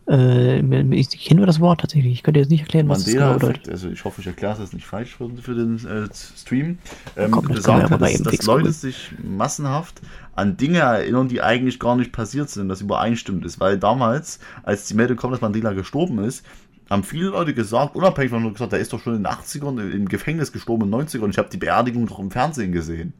Äh, 0.06 0.58
ich 0.94 1.08
kenne 1.24 1.38
nur 1.38 1.46
das 1.46 1.60
Wort 1.60 1.80
tatsächlich. 1.80 2.12
Ich 2.12 2.22
könnte 2.22 2.40
jetzt 2.40 2.50
nicht 2.50 2.60
erklären, 2.60 2.88
was 2.88 3.04
das 3.04 3.14
genau 3.14 3.34
bedeutet. 3.34 3.42
Mandela-Effekt, 3.42 3.68
also 3.70 3.88
ich 3.88 4.04
hoffe, 4.04 4.20
ich 4.20 4.26
erkläre 4.26 4.52
es 4.52 4.58
jetzt 4.58 4.74
nicht 4.74 4.86
falsch 4.86 5.16
für, 5.16 5.30
für 5.40 5.54
den 5.54 5.76
äh, 5.86 6.08
Stream. 6.12 6.78
Ähm, 7.16 7.30
Komm, 7.30 7.46
besagt 7.46 7.90
hat, 7.90 8.02
dass, 8.02 8.22
dass 8.22 8.42
Leute 8.42 8.72
sich 8.72 9.12
massenhaft 9.22 10.02
an 10.34 10.58
Dinge 10.58 10.80
erinnern, 10.80 11.28
die 11.28 11.40
eigentlich 11.40 11.80
gar 11.80 11.96
nicht 11.96 12.12
passiert 12.12 12.50
sind, 12.50 12.68
das 12.68 12.82
übereinstimmt 12.82 13.44
ist. 13.46 13.60
Weil 13.60 13.78
damals, 13.78 14.40
als 14.62 14.86
die 14.86 14.94
Meldung 14.94 15.16
kommt, 15.16 15.32
dass 15.32 15.40
Mandela 15.40 15.72
gestorben 15.72 16.22
ist, 16.24 16.44
haben 16.90 17.04
viele 17.04 17.28
Leute 17.28 17.54
gesagt, 17.54 17.94
unabhängig 17.94 18.30
von 18.30 18.52
gesagt, 18.52 18.72
der 18.72 18.80
ist 18.80 18.92
doch 18.92 19.00
schon 19.00 19.14
in 19.16 19.22
den 19.22 19.32
80ern 19.32 19.90
im 19.92 20.08
Gefängnis 20.08 20.52
gestorben, 20.52 20.84
in 20.84 20.90
den 20.90 21.00
90ern, 21.06 21.20
und 21.20 21.30
ich 21.30 21.38
habe 21.38 21.48
die 21.48 21.56
Beerdigung 21.56 22.06
doch 22.06 22.18
im 22.18 22.30
Fernsehen 22.30 22.72
gesehen. 22.72 23.12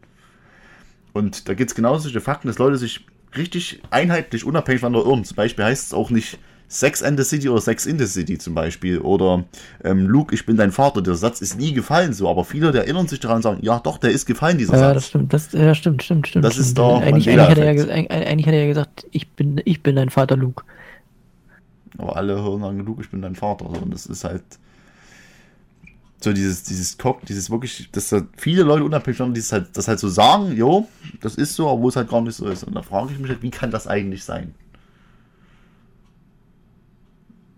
Und 1.13 1.49
da 1.49 1.55
gibt 1.55 1.71
es 1.71 1.75
genauso 1.75 2.03
solche 2.03 2.21
Fakten, 2.21 2.49
dass 2.49 2.59
Leute 2.59 2.77
sich 2.79 3.07
richtig 3.37 3.81
einheitlich, 3.91 4.45
unabhängig 4.45 4.81
voneinander 4.81 5.09
irren. 5.09 5.25
Zum 5.25 5.37
Beispiel 5.37 5.65
heißt 5.65 5.87
es 5.87 5.95
auch 5.95 6.11
nicht 6.11 6.39
Sex 6.69 7.03
and 7.03 7.19
the 7.19 7.25
City 7.25 7.49
oder 7.49 7.61
Sex 7.61 7.85
in 7.85 7.99
the 7.99 8.07
City 8.07 8.39
zum 8.39 8.55
Beispiel. 8.55 8.99
Oder 8.99 9.45
ähm, 9.83 10.07
Luke, 10.07 10.33
ich 10.35 10.47
bin 10.47 10.57
dein 10.57 10.71
Vater. 10.71 11.03
Der 11.03 11.15
Satz 11.15 11.41
ist 11.41 11.59
nie 11.59 11.73
gefallen 11.73 12.13
so, 12.13 12.29
aber 12.29 12.45
viele 12.45 12.71
der 12.71 12.83
erinnern 12.83 13.09
sich 13.09 13.19
daran 13.19 13.37
und 13.39 13.43
sagen, 13.43 13.59
ja 13.63 13.81
doch, 13.81 13.99
der 13.99 14.11
ist 14.11 14.27
gefallen, 14.27 14.57
dieser 14.59 14.75
Ja, 14.75 14.79
Satz. 14.81 14.95
das 14.95 15.07
stimmt, 15.09 15.33
das, 15.33 15.53
ja, 15.53 15.75
stimmt, 15.75 16.03
stimmt, 16.03 16.29
stimmt. 16.29 16.45
Das 16.45 16.57
ist 16.59 16.67
stimmt. 16.67 16.79
doch 16.79 17.03
eigentlich, 17.03 17.29
eigentlich, 17.29 17.49
hat 17.49 17.59
er 17.59 17.69
eigentlich 17.69 18.47
hat 18.47 18.55
er 18.55 18.61
ja 18.63 18.69
gesagt, 18.69 19.07
ich 19.11 19.29
bin, 19.31 19.61
ich 19.65 19.83
bin 19.83 19.97
dein 19.97 20.11
Vater 20.11 20.37
Luke. 20.37 20.65
Aber 22.01 22.17
alle 22.17 22.43
hören 22.43 22.63
dann 22.63 22.79
Luke, 22.79 23.03
ich 23.03 23.11
bin 23.11 23.23
dein 23.23 23.37
Vater. 23.37 23.67
So. 23.73 23.81
Und 23.81 23.93
das 23.93 24.07
ist 24.07 24.25
halt 24.25 24.43
so 26.23 26.33
dieses, 26.33 26.63
dieses 26.65 26.99
Cock, 26.99 27.25
dieses 27.27 27.51
wirklich, 27.51 27.91
dass 27.93 28.11
da 28.11 28.23
viele 28.37 28.63
Leute 28.63 28.85
unabhängig 28.85 29.19
von 29.19 29.33
dieses 29.33 29.53
halt, 29.53 29.77
das 29.77 29.89
halt 29.89 29.99
so 29.99 30.09
sagen, 30.09 30.55
jo, 30.55 30.87
das 31.21 31.35
ist 31.37 31.55
so, 31.55 31.69
obwohl 31.69 31.89
es 31.89 31.97
halt 31.97 32.11
gar 32.11 32.21
nicht 32.21 32.35
so 32.37 32.47
ist. 32.47 32.65
Und 32.65 32.75
da 32.75 32.83
frage 32.83 33.13
ich 33.13 33.19
mich 33.19 33.31
halt, 33.31 33.43
wie 33.43 33.51
kann 33.51 33.71
das 33.71 33.87
eigentlich 33.87 34.25
sein? 34.25 34.55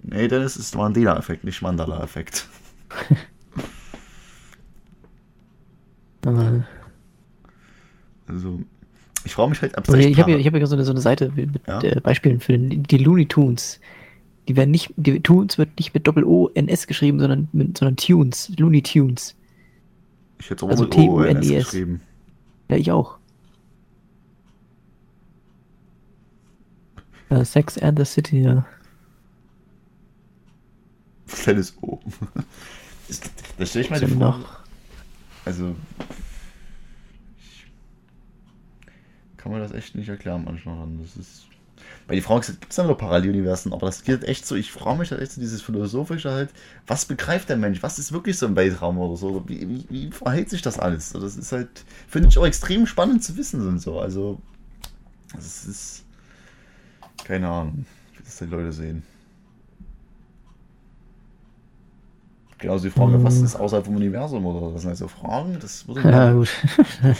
Nee, 0.04 0.28
dann 0.28 0.42
ist 0.42 0.56
es 0.56 0.74
Mandela-Effekt, 0.74 1.44
nicht 1.44 1.62
Mandala-Effekt. 1.62 2.46
Aber, 6.24 6.64
Also, 8.28 8.60
ich 9.24 9.34
frage 9.34 9.50
mich 9.50 9.62
halt, 9.62 9.76
aber 9.76 9.98
echt 9.98 10.10
ich 10.10 10.20
habe 10.20 10.32
ich 10.32 10.46
hab 10.46 10.54
ja 10.54 10.66
so 10.66 10.76
eine, 10.76 10.84
so 10.84 10.92
eine 10.92 11.00
Seite 11.00 11.32
mit 11.34 11.50
Ja. 11.66 11.80
äh, 11.82 12.00
Beispielen 12.00 12.38
für 12.40 12.56
die 12.58 12.98
Looney 12.98 13.26
Tunes. 13.26 13.80
Die 14.48 14.56
werden 14.56 14.70
nicht, 14.72 14.92
die 14.96 15.20
Tunes 15.20 15.56
wird 15.58 15.70
nicht 15.78 15.94
mit 15.94 16.06
Doppel-O-N-S 16.06 16.86
geschrieben, 16.86 17.20
sondern 17.20 17.48
mit, 17.52 17.78
sondern 17.78 17.96
Tunes, 17.96 18.50
Looney 18.58 18.82
Tunes. 18.82 19.36
ich 20.40 20.50
hätte 20.50 20.56
es 20.56 20.62
auch 20.64 20.68
also 20.70 20.84
mit 20.84 20.94
ONS 20.96 21.40
T-U-N-E-S. 21.40 21.64
geschrieben. 21.66 22.00
Ja, 22.68 22.76
ich 22.76 22.90
auch. 22.90 23.18
Ja, 27.30 27.44
Sex 27.44 27.78
and 27.78 27.98
the 27.98 28.04
City, 28.04 28.42
ja. 28.42 28.66
Kleines 31.28 31.76
O. 31.82 32.00
Das, 33.58 33.68
stelle 33.68 33.84
ich 33.84 33.90
mir 33.90 33.98
So 33.98 34.06
die 34.06 34.14
noch. 34.14 34.38
vor. 34.40 34.58
Also. 35.44 35.76
Ich 37.38 37.66
kann 39.36 39.52
man 39.52 39.60
das 39.60 39.72
echt 39.72 39.94
nicht 39.94 40.08
erklären 40.08 40.44
manchmal. 40.44 40.88
Das 41.02 41.16
ist. 41.16 41.46
Bei 42.06 42.14
die 42.14 42.20
Frage 42.20 42.46
gibt 42.52 42.70
es 42.70 42.76
da 42.76 42.84
noch 42.84 42.98
Paralleluniversen, 42.98 43.72
aber 43.72 43.86
das 43.86 44.02
gilt 44.02 44.24
echt 44.24 44.46
so. 44.46 44.54
Ich 44.56 44.72
frage 44.72 44.98
mich 44.98 45.10
halt 45.10 45.22
echt 45.22 45.32
so 45.32 45.40
dieses 45.40 45.62
philosophische 45.62 46.30
halt, 46.30 46.50
was 46.86 47.04
begreift 47.06 47.48
der 47.48 47.56
Mensch? 47.56 47.82
Was 47.82 47.98
ist 47.98 48.12
wirklich 48.12 48.36
so 48.38 48.46
ein 48.46 48.56
Weltraum 48.56 48.98
oder 48.98 49.16
so? 49.16 49.44
Wie, 49.48 49.68
wie, 49.68 49.86
wie 49.88 50.10
verhält 50.10 50.50
sich 50.50 50.62
das 50.62 50.78
alles? 50.78 51.10
Das 51.12 51.36
ist 51.36 51.52
halt, 51.52 51.68
finde 52.08 52.28
ich 52.28 52.38
auch 52.38 52.46
extrem 52.46 52.86
spannend 52.86 53.22
zu 53.24 53.36
wissen 53.36 53.66
und 53.66 53.78
so. 53.78 54.00
Also, 54.00 54.40
das 55.34 55.64
ist. 55.64 56.04
Keine 57.24 57.48
Ahnung, 57.48 57.86
wie 58.16 58.24
das 58.24 58.38
die 58.38 58.46
Leute 58.46 58.72
sehen. 58.72 59.04
Genauso 62.58 62.84
die 62.84 62.90
Frage, 62.90 63.22
was 63.24 63.40
ist 63.40 63.56
außerhalb 63.56 63.84
vom 63.86 63.96
Universum 63.96 64.46
oder 64.46 64.72
was 64.72 64.82
sind 64.82 64.90
also 64.90 65.08
Fragen? 65.08 65.58
Das 65.60 65.86
würde 65.88 66.00
mich 66.00 66.10
Ja, 66.12 66.32
gut. 66.32 66.48
aber 67.02 67.14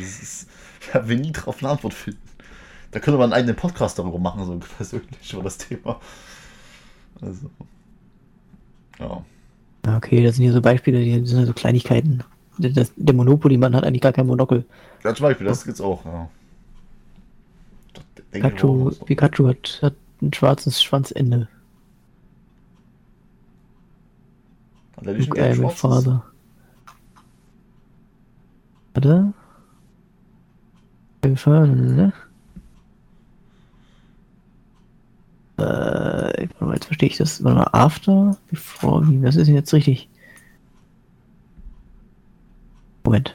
das 0.00 0.20
ist, 0.22 0.48
da 0.92 1.08
wir 1.08 1.16
nie 1.16 1.30
drauf 1.30 1.58
eine 1.62 1.70
Antwort 1.72 1.94
finden. 1.94 2.18
Da 2.92 2.98
könnte 3.00 3.18
man 3.18 3.24
einen 3.32 3.34
eigenen 3.40 3.56
Podcast 3.56 3.98
darüber 3.98 4.18
machen, 4.18 4.44
so 4.44 4.58
persönlich 4.76 5.32
über 5.32 5.42
das 5.44 5.58
Thema. 5.58 6.00
Also. 7.20 7.50
Ja. 8.98 9.24
Ja, 9.86 9.96
Okay, 9.96 10.22
das 10.24 10.36
sind 10.36 10.44
hier 10.44 10.52
so 10.52 10.60
Beispiele, 10.60 11.02
die 11.02 11.24
sind 11.26 11.40
ja 11.40 11.46
so 11.46 11.52
Kleinigkeiten. 11.52 12.22
Der- 12.58 12.70
Das, 12.70 12.92
der 12.96 13.14
Monopoly-Mann 13.14 13.74
hat 13.74 13.84
eigentlich 13.84 14.02
gar 14.02 14.12
kein 14.12 14.26
Monokel. 14.26 14.64
Ja, 15.04 15.14
zum 15.14 15.24
Beispiel, 15.24 15.46
das 15.46 15.64
gibt's 15.64 15.80
auch, 15.80 16.04
ja. 16.04 16.28
Pikachu. 18.32 18.90
Pikachu 19.06 19.48
hat, 19.48 19.78
hat 19.82 19.94
ein 20.22 20.32
schwarzes 20.32 20.82
Schwanzende. 20.82 21.48
Hat 24.96 25.06
er 25.06 25.14
nicht 25.14 25.30
ein 25.32 25.36
Look, 25.36 25.38
I 25.38 25.40
am 25.40 25.46
your 25.64 25.68
gelb-schwarzes? 25.70 25.80
father. 26.04 26.24
Warte. 28.94 29.32
Ne? 31.24 32.12
Äh, 35.60 36.48
jetzt 36.72 36.84
verstehe 36.86 37.08
ich 37.08 37.16
das. 37.16 37.42
Warte 37.44 37.58
mal, 37.58 37.68
after, 37.72 38.36
before, 38.48 39.06
wie, 39.08 39.22
was 39.22 39.36
ist 39.36 39.46
denn 39.46 39.54
jetzt 39.54 39.72
richtig? 39.74 40.08
Moment. 43.04 43.34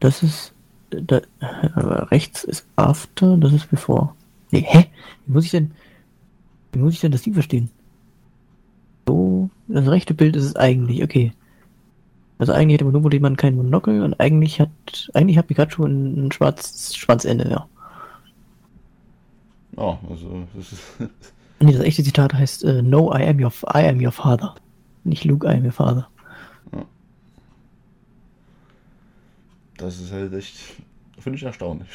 Das 0.00 0.22
ist, 0.22 0.52
da, 0.90 1.20
rechts 2.10 2.44
ist 2.44 2.66
after, 2.76 3.36
das 3.36 3.52
ist 3.52 3.70
before. 3.70 4.10
Nee, 4.50 4.64
hä? 4.66 4.86
Wie 5.26 5.32
muss 5.32 5.44
ich 5.44 5.50
denn, 5.50 5.72
wie 6.72 6.78
muss 6.80 6.94
ich 6.94 7.00
denn 7.00 7.12
das 7.12 7.22
Ding 7.22 7.34
verstehen? 7.34 7.70
So, 9.06 9.50
das 9.68 9.88
rechte 9.88 10.14
Bild 10.14 10.36
ist 10.36 10.44
es 10.44 10.56
eigentlich, 10.56 11.02
okay. 11.02 11.32
Also 12.38 12.52
eigentlich 12.52 12.74
hat 12.74 12.80
der 12.80 12.86
Monopoly-Mann 12.86 13.36
kein 13.36 13.56
Monokel 13.56 14.02
und 14.02 14.18
eigentlich 14.20 14.60
hat, 14.60 14.70
eigentlich 15.14 15.38
hat 15.38 15.46
Pikachu 15.46 15.84
ein, 15.84 16.26
ein 16.26 16.32
schwarzes 16.32 16.96
Schwanzende, 16.96 17.48
ja. 17.48 17.68
Ja, 19.76 19.98
also, 20.08 20.46
das 20.54 20.72
ist. 20.72 20.82
Nee, 21.60 21.72
das 21.72 21.82
echte 21.82 22.02
Zitat 22.02 22.34
heißt, 22.34 22.64
äh, 22.64 22.82
no, 22.82 23.14
I 23.16 23.22
am 23.22 23.38
your, 23.42 23.52
I 23.72 23.86
am 23.88 23.98
your 24.04 24.12
father. 24.12 24.56
Nicht 25.04 25.24
Luke, 25.24 25.46
I 25.46 25.50
am 25.52 25.64
your 25.64 25.72
father. 25.72 26.08
Das 29.76 29.98
ist 30.00 30.12
halt 30.12 30.32
echt. 30.34 30.56
Finde 31.18 31.38
ich 31.38 31.42
erstaunlich. 31.44 31.88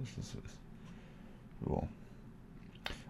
dass 0.00 0.14
das 0.16 0.32
so 0.32 0.38
ist. 0.38 0.56
Ja. 1.68 1.88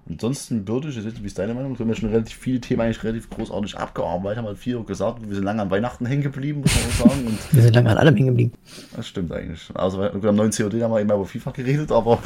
Ansonsten 0.09 0.67
würde 0.67 0.89
ich, 0.89 0.97
jetzt, 0.97 1.23
wie 1.23 1.27
ist 1.27 1.39
deine 1.39 1.55
Meinung? 1.55 1.79
Wir 1.79 1.85
haben 1.85 1.89
ja 1.91 1.95
schon 1.95 2.09
relativ 2.11 2.37
viele 2.37 2.61
Themen 2.61 2.81
eigentlich 2.83 3.03
relativ 3.05 3.31
großartig 3.31 3.77
abgearbeitet, 3.77 4.39
haben 4.39 4.47
halt 4.47 4.59
viel 4.59 4.83
gesagt. 4.83 5.27
Wir 5.27 5.35
sind 5.35 5.45
lange 5.45 5.63
an 5.63 5.71
Weihnachten 5.71 6.05
hängen 6.07 6.23
geblieben, 6.23 6.61
muss 6.63 6.75
man 6.75 7.09
sagen. 7.09 7.27
Und 7.27 7.39
Wir 7.55 7.63
sind 7.63 7.75
lange 7.75 7.91
an 7.91 7.99
allem 7.99 8.15
hängen 8.17 8.29
geblieben. 8.29 8.53
das 8.97 9.07
stimmt 9.07 9.31
eigentlich. 9.33 9.71
Also 9.75 9.99
gut, 10.09 10.25
am 10.25 10.35
neuen 10.37 10.51
COD 10.51 10.83
haben 10.83 10.93
wir 10.93 11.01
eben 11.01 11.11
über 11.11 11.25
FIFA 11.25 11.51
geredet, 11.53 11.93
aber 11.93 12.23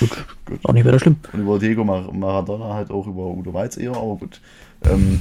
gut. 0.00 0.26
Auch 0.62 0.72
nicht 0.72 0.84
weiter 0.86 0.98
schlimm. 0.98 1.16
Und 1.32 1.40
über 1.40 1.58
Diego 1.58 1.84
Mar 1.84 2.12
Maradona 2.12 2.74
halt 2.74 2.90
auch 2.90 3.06
über 3.06 3.26
Udo 3.26 3.52
Weiz 3.52 3.76
eher, 3.76 3.96
aber 3.96 4.16
gut. 4.16 4.40
Ähm, 4.84 5.20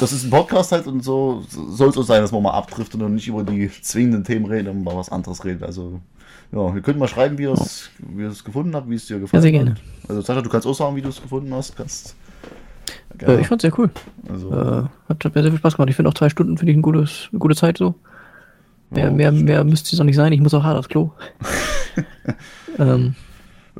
das 0.00 0.12
ist 0.12 0.24
ein 0.24 0.30
Podcast 0.30 0.72
halt 0.72 0.86
und 0.86 1.02
so 1.04 1.42
soll 1.48 1.88
es 1.90 1.96
auch 1.96 2.02
sein, 2.02 2.20
dass 2.22 2.32
man 2.32 2.42
mal 2.42 2.52
abtrifft 2.52 2.94
und 2.94 3.14
nicht 3.14 3.28
über 3.28 3.44
die 3.44 3.70
zwingenden 3.82 4.24
Themen 4.24 4.46
reden 4.46 4.68
und 4.68 4.82
mal 4.84 4.96
was 4.96 5.10
anderes 5.10 5.44
reden. 5.44 5.62
Also, 5.64 6.00
ja, 6.52 6.74
wir 6.74 6.82
können 6.82 6.98
mal 6.98 7.08
schreiben, 7.08 7.38
wie 7.38 7.42
ihr 7.44 7.52
es 7.52 7.90
ihr 8.16 8.28
es 8.28 8.42
gefunden 8.42 8.74
habt, 8.74 8.88
wie 8.90 8.94
es 8.94 9.06
dir 9.06 9.20
gefallen 9.20 9.42
sehr 9.42 9.52
gerne. 9.52 9.70
hat. 9.72 9.80
Also, 10.08 10.20
Sascha, 10.22 10.42
du 10.42 10.50
kannst 10.50 10.66
auch 10.66 10.74
sagen, 10.74 10.96
wie 10.96 11.02
du 11.02 11.08
es 11.08 11.20
gefunden 11.22 11.52
hast. 11.54 11.76
Kannst, 11.76 12.16
Äh, 13.20 13.40
ich 13.40 13.46
fand's 13.46 13.62
sehr 13.62 13.78
cool. 13.78 13.90
also, 14.28 14.50
Äh, 14.50 14.82
hat, 15.08 15.24
hat 15.24 15.34
mir 15.34 15.42
sehr 15.42 15.50
viel 15.52 15.58
Spaß 15.58 15.76
gemacht. 15.76 15.90
Ich 15.90 15.96
finde 15.96 16.08
auch 16.08 16.14
zwei 16.14 16.28
Stunden 16.28 16.58
finde 16.58 16.72
ich 16.72 16.78
ein 16.78 16.82
gutes, 16.82 17.28
eine 17.30 17.38
gute 17.38 17.54
Zeit 17.54 17.78
so. 17.78 17.94
Mehr, 18.90 19.04
Ja, 19.04 19.10
mehr, 19.10 19.32
mehr 19.32 19.64
müsste 19.64 19.94
es 19.94 20.00
auch 20.00 20.04
nicht 20.04 20.16
sein. 20.16 20.32
Ich 20.32 20.40
muss 20.40 20.54
auch 20.54 20.62
hart 20.64 20.78
aufs 20.78 20.88
Klo. 20.88 21.12
ähm, 22.78 23.14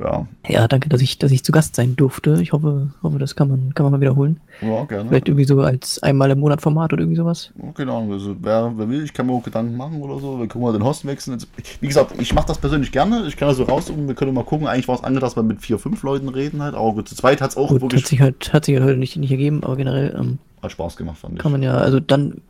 ja, 0.01 0.27
ja, 0.47 0.67
danke, 0.67 0.89
dass 0.89 1.01
ich, 1.01 1.17
dass 1.19 1.31
ich 1.31 1.43
zu 1.43 1.51
Gast 1.51 1.75
sein 1.75 1.95
durfte. 1.95 2.37
Ich 2.41 2.51
hoffe, 2.51 2.89
hoffe, 3.01 3.17
das 3.17 3.35
kann 3.35 3.47
man, 3.47 3.73
kann 3.73 3.85
man 3.85 3.93
mal 3.93 4.01
wiederholen. 4.01 4.39
ja, 4.61 4.83
gerne. 4.85 5.07
Vielleicht 5.09 5.27
irgendwie 5.29 5.45
so 5.45 5.61
als 5.61 6.03
einmal 6.03 6.29
im 6.31 6.39
Monat 6.39 6.61
Format 6.61 6.91
oder 6.91 7.01
irgendwie 7.03 7.15
sowas. 7.17 7.51
Ja, 7.61 7.71
Keine 7.71 7.91
Ahnung, 7.93 8.11
also 8.11 8.35
wer, 8.41 8.73
wer 8.75 8.89
will, 8.89 9.03
ich 9.03 9.13
kann 9.13 9.25
mir 9.27 9.33
auch 9.33 9.43
Gedanken 9.43 9.77
machen 9.77 10.01
oder 10.01 10.19
so. 10.19 10.39
Wir 10.39 10.47
können 10.47 10.63
mal 10.63 10.73
den 10.73 10.83
Host 10.83 11.05
wechseln. 11.05 11.41
Wie 11.79 11.87
gesagt, 11.87 12.13
ich 12.19 12.33
mache 12.33 12.47
das 12.47 12.57
persönlich 12.57 12.91
gerne. 12.91 13.25
Ich 13.27 13.37
kann 13.37 13.47
das 13.47 13.57
so 13.57 13.63
raussuchen. 13.63 14.07
Wir 14.07 14.15
können 14.15 14.33
mal 14.33 14.43
gucken. 14.43 14.67
Eigentlich 14.67 14.87
war 14.87 14.95
es 14.95 15.03
angedacht, 15.03 15.31
dass 15.31 15.35
wir 15.37 15.43
mit 15.43 15.61
vier, 15.61 15.79
fünf 15.79 16.03
Leuten 16.03 16.27
reden 16.29 16.61
halt. 16.61 16.75
Aber 16.75 16.93
gut, 16.93 17.07
zu 17.07 17.15
zweit 17.15 17.39
hat 17.41 17.51
es 17.51 17.57
auch 17.57 17.69
Gut, 17.69 17.77
hat 17.77 17.81
wirklich 17.83 18.05
sich 18.07 18.19
halt, 18.19 18.51
hat 18.53 18.65
sich 18.65 18.75
halt 18.75 18.85
heute 18.85 18.97
nicht, 18.99 19.15
nicht 19.15 19.31
ergeben, 19.31 19.63
aber 19.63 19.75
generell 19.77 20.13
ähm, 20.19 20.39
hat 20.61 20.71
Spaß 20.71 20.97
gemacht, 20.97 21.17
fand 21.19 21.35
ich. 21.35 21.39
kann 21.39 21.51
man 21.53 21.63
ja, 21.63 21.75
also 21.77 21.99
dann 22.01 22.41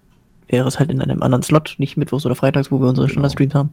wäre 0.47 0.67
es 0.67 0.80
halt 0.80 0.89
in 0.91 1.01
einem 1.01 1.22
anderen 1.23 1.43
Slot, 1.43 1.76
nicht 1.80 1.97
mittwochs 1.97 2.26
oder 2.26 2.35
freitags, 2.35 2.72
wo 2.72 2.80
wir 2.80 2.88
unsere 2.88 3.05
Genau. 3.07 3.13
Standardstreams 3.13 3.53
haben. 3.55 3.69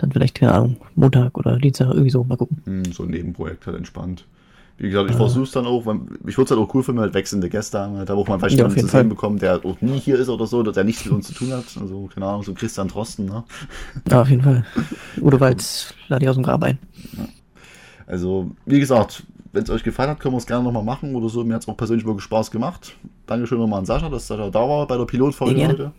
Dann 0.00 0.12
vielleicht, 0.12 0.34
keine 0.34 0.52
Ahnung, 0.52 0.76
Montag 0.94 1.36
oder 1.36 1.58
Dienstag, 1.58 1.88
irgendwie 1.88 2.08
so, 2.08 2.24
mal 2.24 2.36
gucken. 2.36 2.62
Hm, 2.64 2.92
so 2.92 3.02
ein 3.02 3.10
Nebenprojekt 3.10 3.66
halt 3.66 3.76
entspannt. 3.76 4.24
Wie 4.78 4.88
gesagt, 4.88 5.10
ich 5.10 5.16
versuche 5.16 5.42
es 5.42 5.50
dann 5.50 5.66
auch, 5.66 5.84
weil 5.84 5.96
ich 6.26 6.38
würde 6.38 6.44
es 6.44 6.50
halt 6.52 6.58
auch 6.58 6.74
cool 6.74 6.82
finden, 6.82 7.02
halt 7.02 7.12
wechselnde 7.12 7.50
Gäste 7.50 7.78
haben, 7.78 7.98
halt, 7.98 8.08
da 8.08 8.16
wo 8.16 8.24
man 8.24 8.40
vielleicht 8.40 8.56
Ja, 8.56 8.64
jemanden 8.64 8.80
zu 8.80 8.86
sehen 8.86 9.10
bekommt, 9.10 9.42
der 9.42 9.62
auch 9.62 9.78
nie 9.82 9.98
hier 10.00 10.18
ist 10.18 10.30
oder 10.30 10.46
so, 10.46 10.62
der 10.62 10.84
nichts 10.84 11.04
mit 11.04 11.12
uns 11.12 11.26
zu 11.26 11.34
tun 11.34 11.52
hat. 11.52 11.66
Also, 11.78 12.08
keine 12.14 12.24
Ahnung, 12.24 12.42
so 12.44 12.54
Christian 12.54 12.88
Drosten, 12.88 13.26
ne? 13.26 13.44
Ja, 14.08 14.22
auf 14.22 14.30
jeden 14.30 14.42
Fall. 14.42 14.64
Udo 15.20 15.38
Walz 15.38 15.92
lade 16.08 16.24
ich 16.24 16.30
aus 16.30 16.36
dem 16.36 16.44
Grab 16.44 16.62
ein. 16.62 16.78
Also, 18.06 18.52
wie 18.64 18.80
gesagt, 18.80 19.22
wenn 19.52 19.64
es 19.64 19.70
euch 19.70 19.82
gefallen 19.82 20.08
hat, 20.08 20.20
können 20.20 20.32
wir 20.32 20.38
es 20.38 20.46
gerne 20.46 20.64
nochmal 20.64 20.82
machen 20.82 21.14
oder 21.14 21.28
so. 21.28 21.44
Mir 21.44 21.54
hat 21.54 21.62
es 21.62 21.68
auch 21.68 21.76
persönlich 21.76 22.06
wirklich 22.06 22.24
Spaß 22.24 22.50
gemacht. 22.50 22.96
Dankeschön 23.26 23.58
nochmal 23.58 23.80
an 23.80 23.84
Sascha, 23.84 24.08
dass 24.08 24.26
Sascha 24.26 24.48
da 24.48 24.60
war 24.60 24.86
bei 24.86 24.96
der 24.96 25.04
Pilotfolge 25.04 25.56
gerne. 25.56 25.72
heute. 25.74 25.92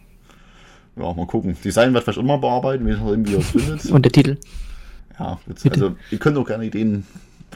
Ja, 0.97 1.13
mal 1.13 1.25
gucken. 1.27 1.55
Design 1.63 1.93
wird 1.93 2.03
vielleicht 2.03 2.19
auch 2.19 2.23
mal 2.23 2.37
bearbeiten, 2.37 2.85
wie 2.85 3.31
ihr 3.31 3.39
es 3.39 3.49
findet. 3.49 3.85
Und 3.85 4.03
der 4.03 4.11
Titel. 4.11 4.37
Ja, 5.19 5.39
jetzt, 5.47 5.69
also 5.69 5.95
ihr 6.09 6.17
könnt 6.19 6.37
auch 6.37 6.45
gerne 6.47 6.65
Ideen 6.65 7.05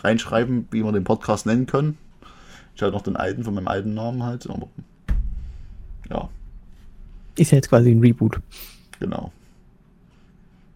reinschreiben, 0.01 0.67
wie 0.71 0.83
wir 0.83 0.91
den 0.91 1.03
Podcast 1.03 1.45
nennen 1.45 1.65
können. 1.65 1.97
Ich 2.75 2.81
habe 2.81 2.91
noch 2.91 3.01
den 3.01 3.15
alten 3.15 3.43
von 3.43 3.53
meinem 3.53 3.67
alten 3.67 3.93
Namen 3.93 4.23
halt, 4.23 4.49
aber 4.49 4.67
ja, 6.09 6.29
Ist 7.37 7.51
ja 7.51 7.55
jetzt 7.57 7.69
quasi 7.69 7.91
ein 7.91 7.99
Reboot. 8.01 8.39
genau. 8.99 9.31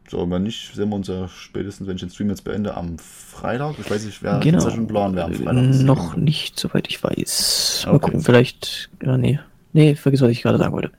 So, 0.09 0.27
wenn 0.31 0.41
nicht, 0.41 0.73
sehen 0.73 0.89
wir 0.89 0.95
uns 0.95 1.07
ja 1.07 1.27
spätestens, 1.27 1.87
wenn 1.87 1.95
ich 1.97 2.01
den 2.01 2.09
Stream 2.09 2.29
jetzt 2.29 2.43
beende, 2.43 2.75
am 2.75 2.97
Freitag. 2.97 3.75
Ich 3.77 3.91
weiß 3.91 4.05
nicht, 4.05 4.23
wer 4.23 4.39
Genau. 4.39 4.59
schon 4.61 4.71
einen 4.73 4.87
Plan, 4.87 5.15
wer 5.15 5.25
am 5.25 5.33
Freitag 5.35 5.69
ist. 5.69 5.83
Noch 5.83 6.15
nicht, 6.15 6.59
soweit 6.59 6.87
ich 6.87 7.03
weiß. 7.03 7.83
Mal 7.85 7.93
Okay. 7.93 8.05
gucken, 8.05 8.21
vielleicht. 8.21 8.89
Ja, 9.03 9.17
nee. 9.19 9.39
Nee, 9.73 9.93
vergiss, 9.93 10.21
was 10.21 10.31
ich 10.31 10.41
gerade 10.41 10.57
sagen 10.57 10.73
wollte. 10.73 10.89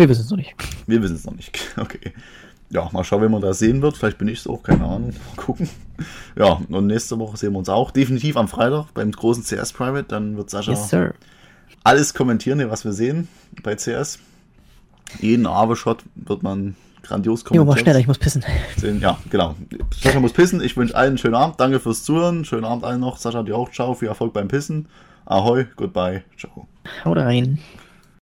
Wir 0.00 0.08
wissen 0.08 0.22
es 0.22 0.30
noch 0.30 0.38
nicht. 0.38 0.54
Wir 0.86 1.02
wissen 1.02 1.16
es 1.16 1.24
noch 1.26 1.34
nicht. 1.36 1.58
Okay. 1.76 2.12
Ja, 2.72 2.88
mal 2.92 3.02
schauen, 3.04 3.22
wenn 3.22 3.32
man 3.32 3.42
da 3.42 3.52
sehen 3.52 3.82
wird. 3.82 3.96
Vielleicht 3.96 4.16
bin 4.18 4.28
ich 4.28 4.38
es 4.38 4.46
auch, 4.46 4.62
keine 4.62 4.84
Ahnung. 4.84 5.08
Mal 5.08 5.36
gucken. 5.44 5.68
Ja, 6.38 6.60
und 6.68 6.86
nächste 6.86 7.18
Woche 7.18 7.36
sehen 7.36 7.52
wir 7.52 7.58
uns 7.58 7.68
auch. 7.68 7.90
Definitiv 7.90 8.36
am 8.36 8.46
Freitag 8.48 8.94
beim 8.94 9.10
großen 9.10 9.42
CS 9.42 9.72
Private. 9.72 10.04
Dann 10.04 10.36
wird 10.36 10.50
Sascha 10.50 10.70
Yes, 10.72 10.94
alles 11.82 12.14
kommentieren, 12.14 12.64
was 12.70 12.84
wir 12.84 12.92
sehen 12.92 13.26
bei 13.64 13.74
CS. 13.74 14.20
Jeden 15.18 15.46
Ave-Shot 15.46 16.04
wird 16.14 16.42
man 16.44 16.76
grandios 17.02 17.40
Jo, 17.40 17.44
kommentieren. 17.44 17.66
mach 17.66 17.78
schneller, 17.78 17.98
ich 17.98 18.06
muss 18.06 18.18
pissen. 18.18 18.44
Ja, 19.00 19.18
genau. 19.30 19.56
Sascha 20.00 20.20
muss 20.20 20.32
pissen. 20.32 20.62
Ich 20.62 20.76
wünsche 20.76 20.94
allen 20.94 21.08
einen 21.08 21.18
schönen 21.18 21.34
Abend. 21.34 21.58
Danke 21.58 21.80
fürs 21.80 22.04
Zuhören. 22.04 22.44
Schönen 22.44 22.64
Abend 22.64 22.84
allen 22.84 23.00
noch. 23.00 23.16
Sascha, 23.16 23.42
dir 23.42 23.56
auch. 23.56 23.70
Ciao. 23.72 23.94
Viel 23.94 24.08
Erfolg 24.08 24.32
beim 24.32 24.46
Pissen. 24.48 24.86
Ahoi. 25.26 25.66
Goodbye. 25.76 26.22
Ciao. 26.38 26.68
Haut 27.04 27.16
rein. 27.18 27.58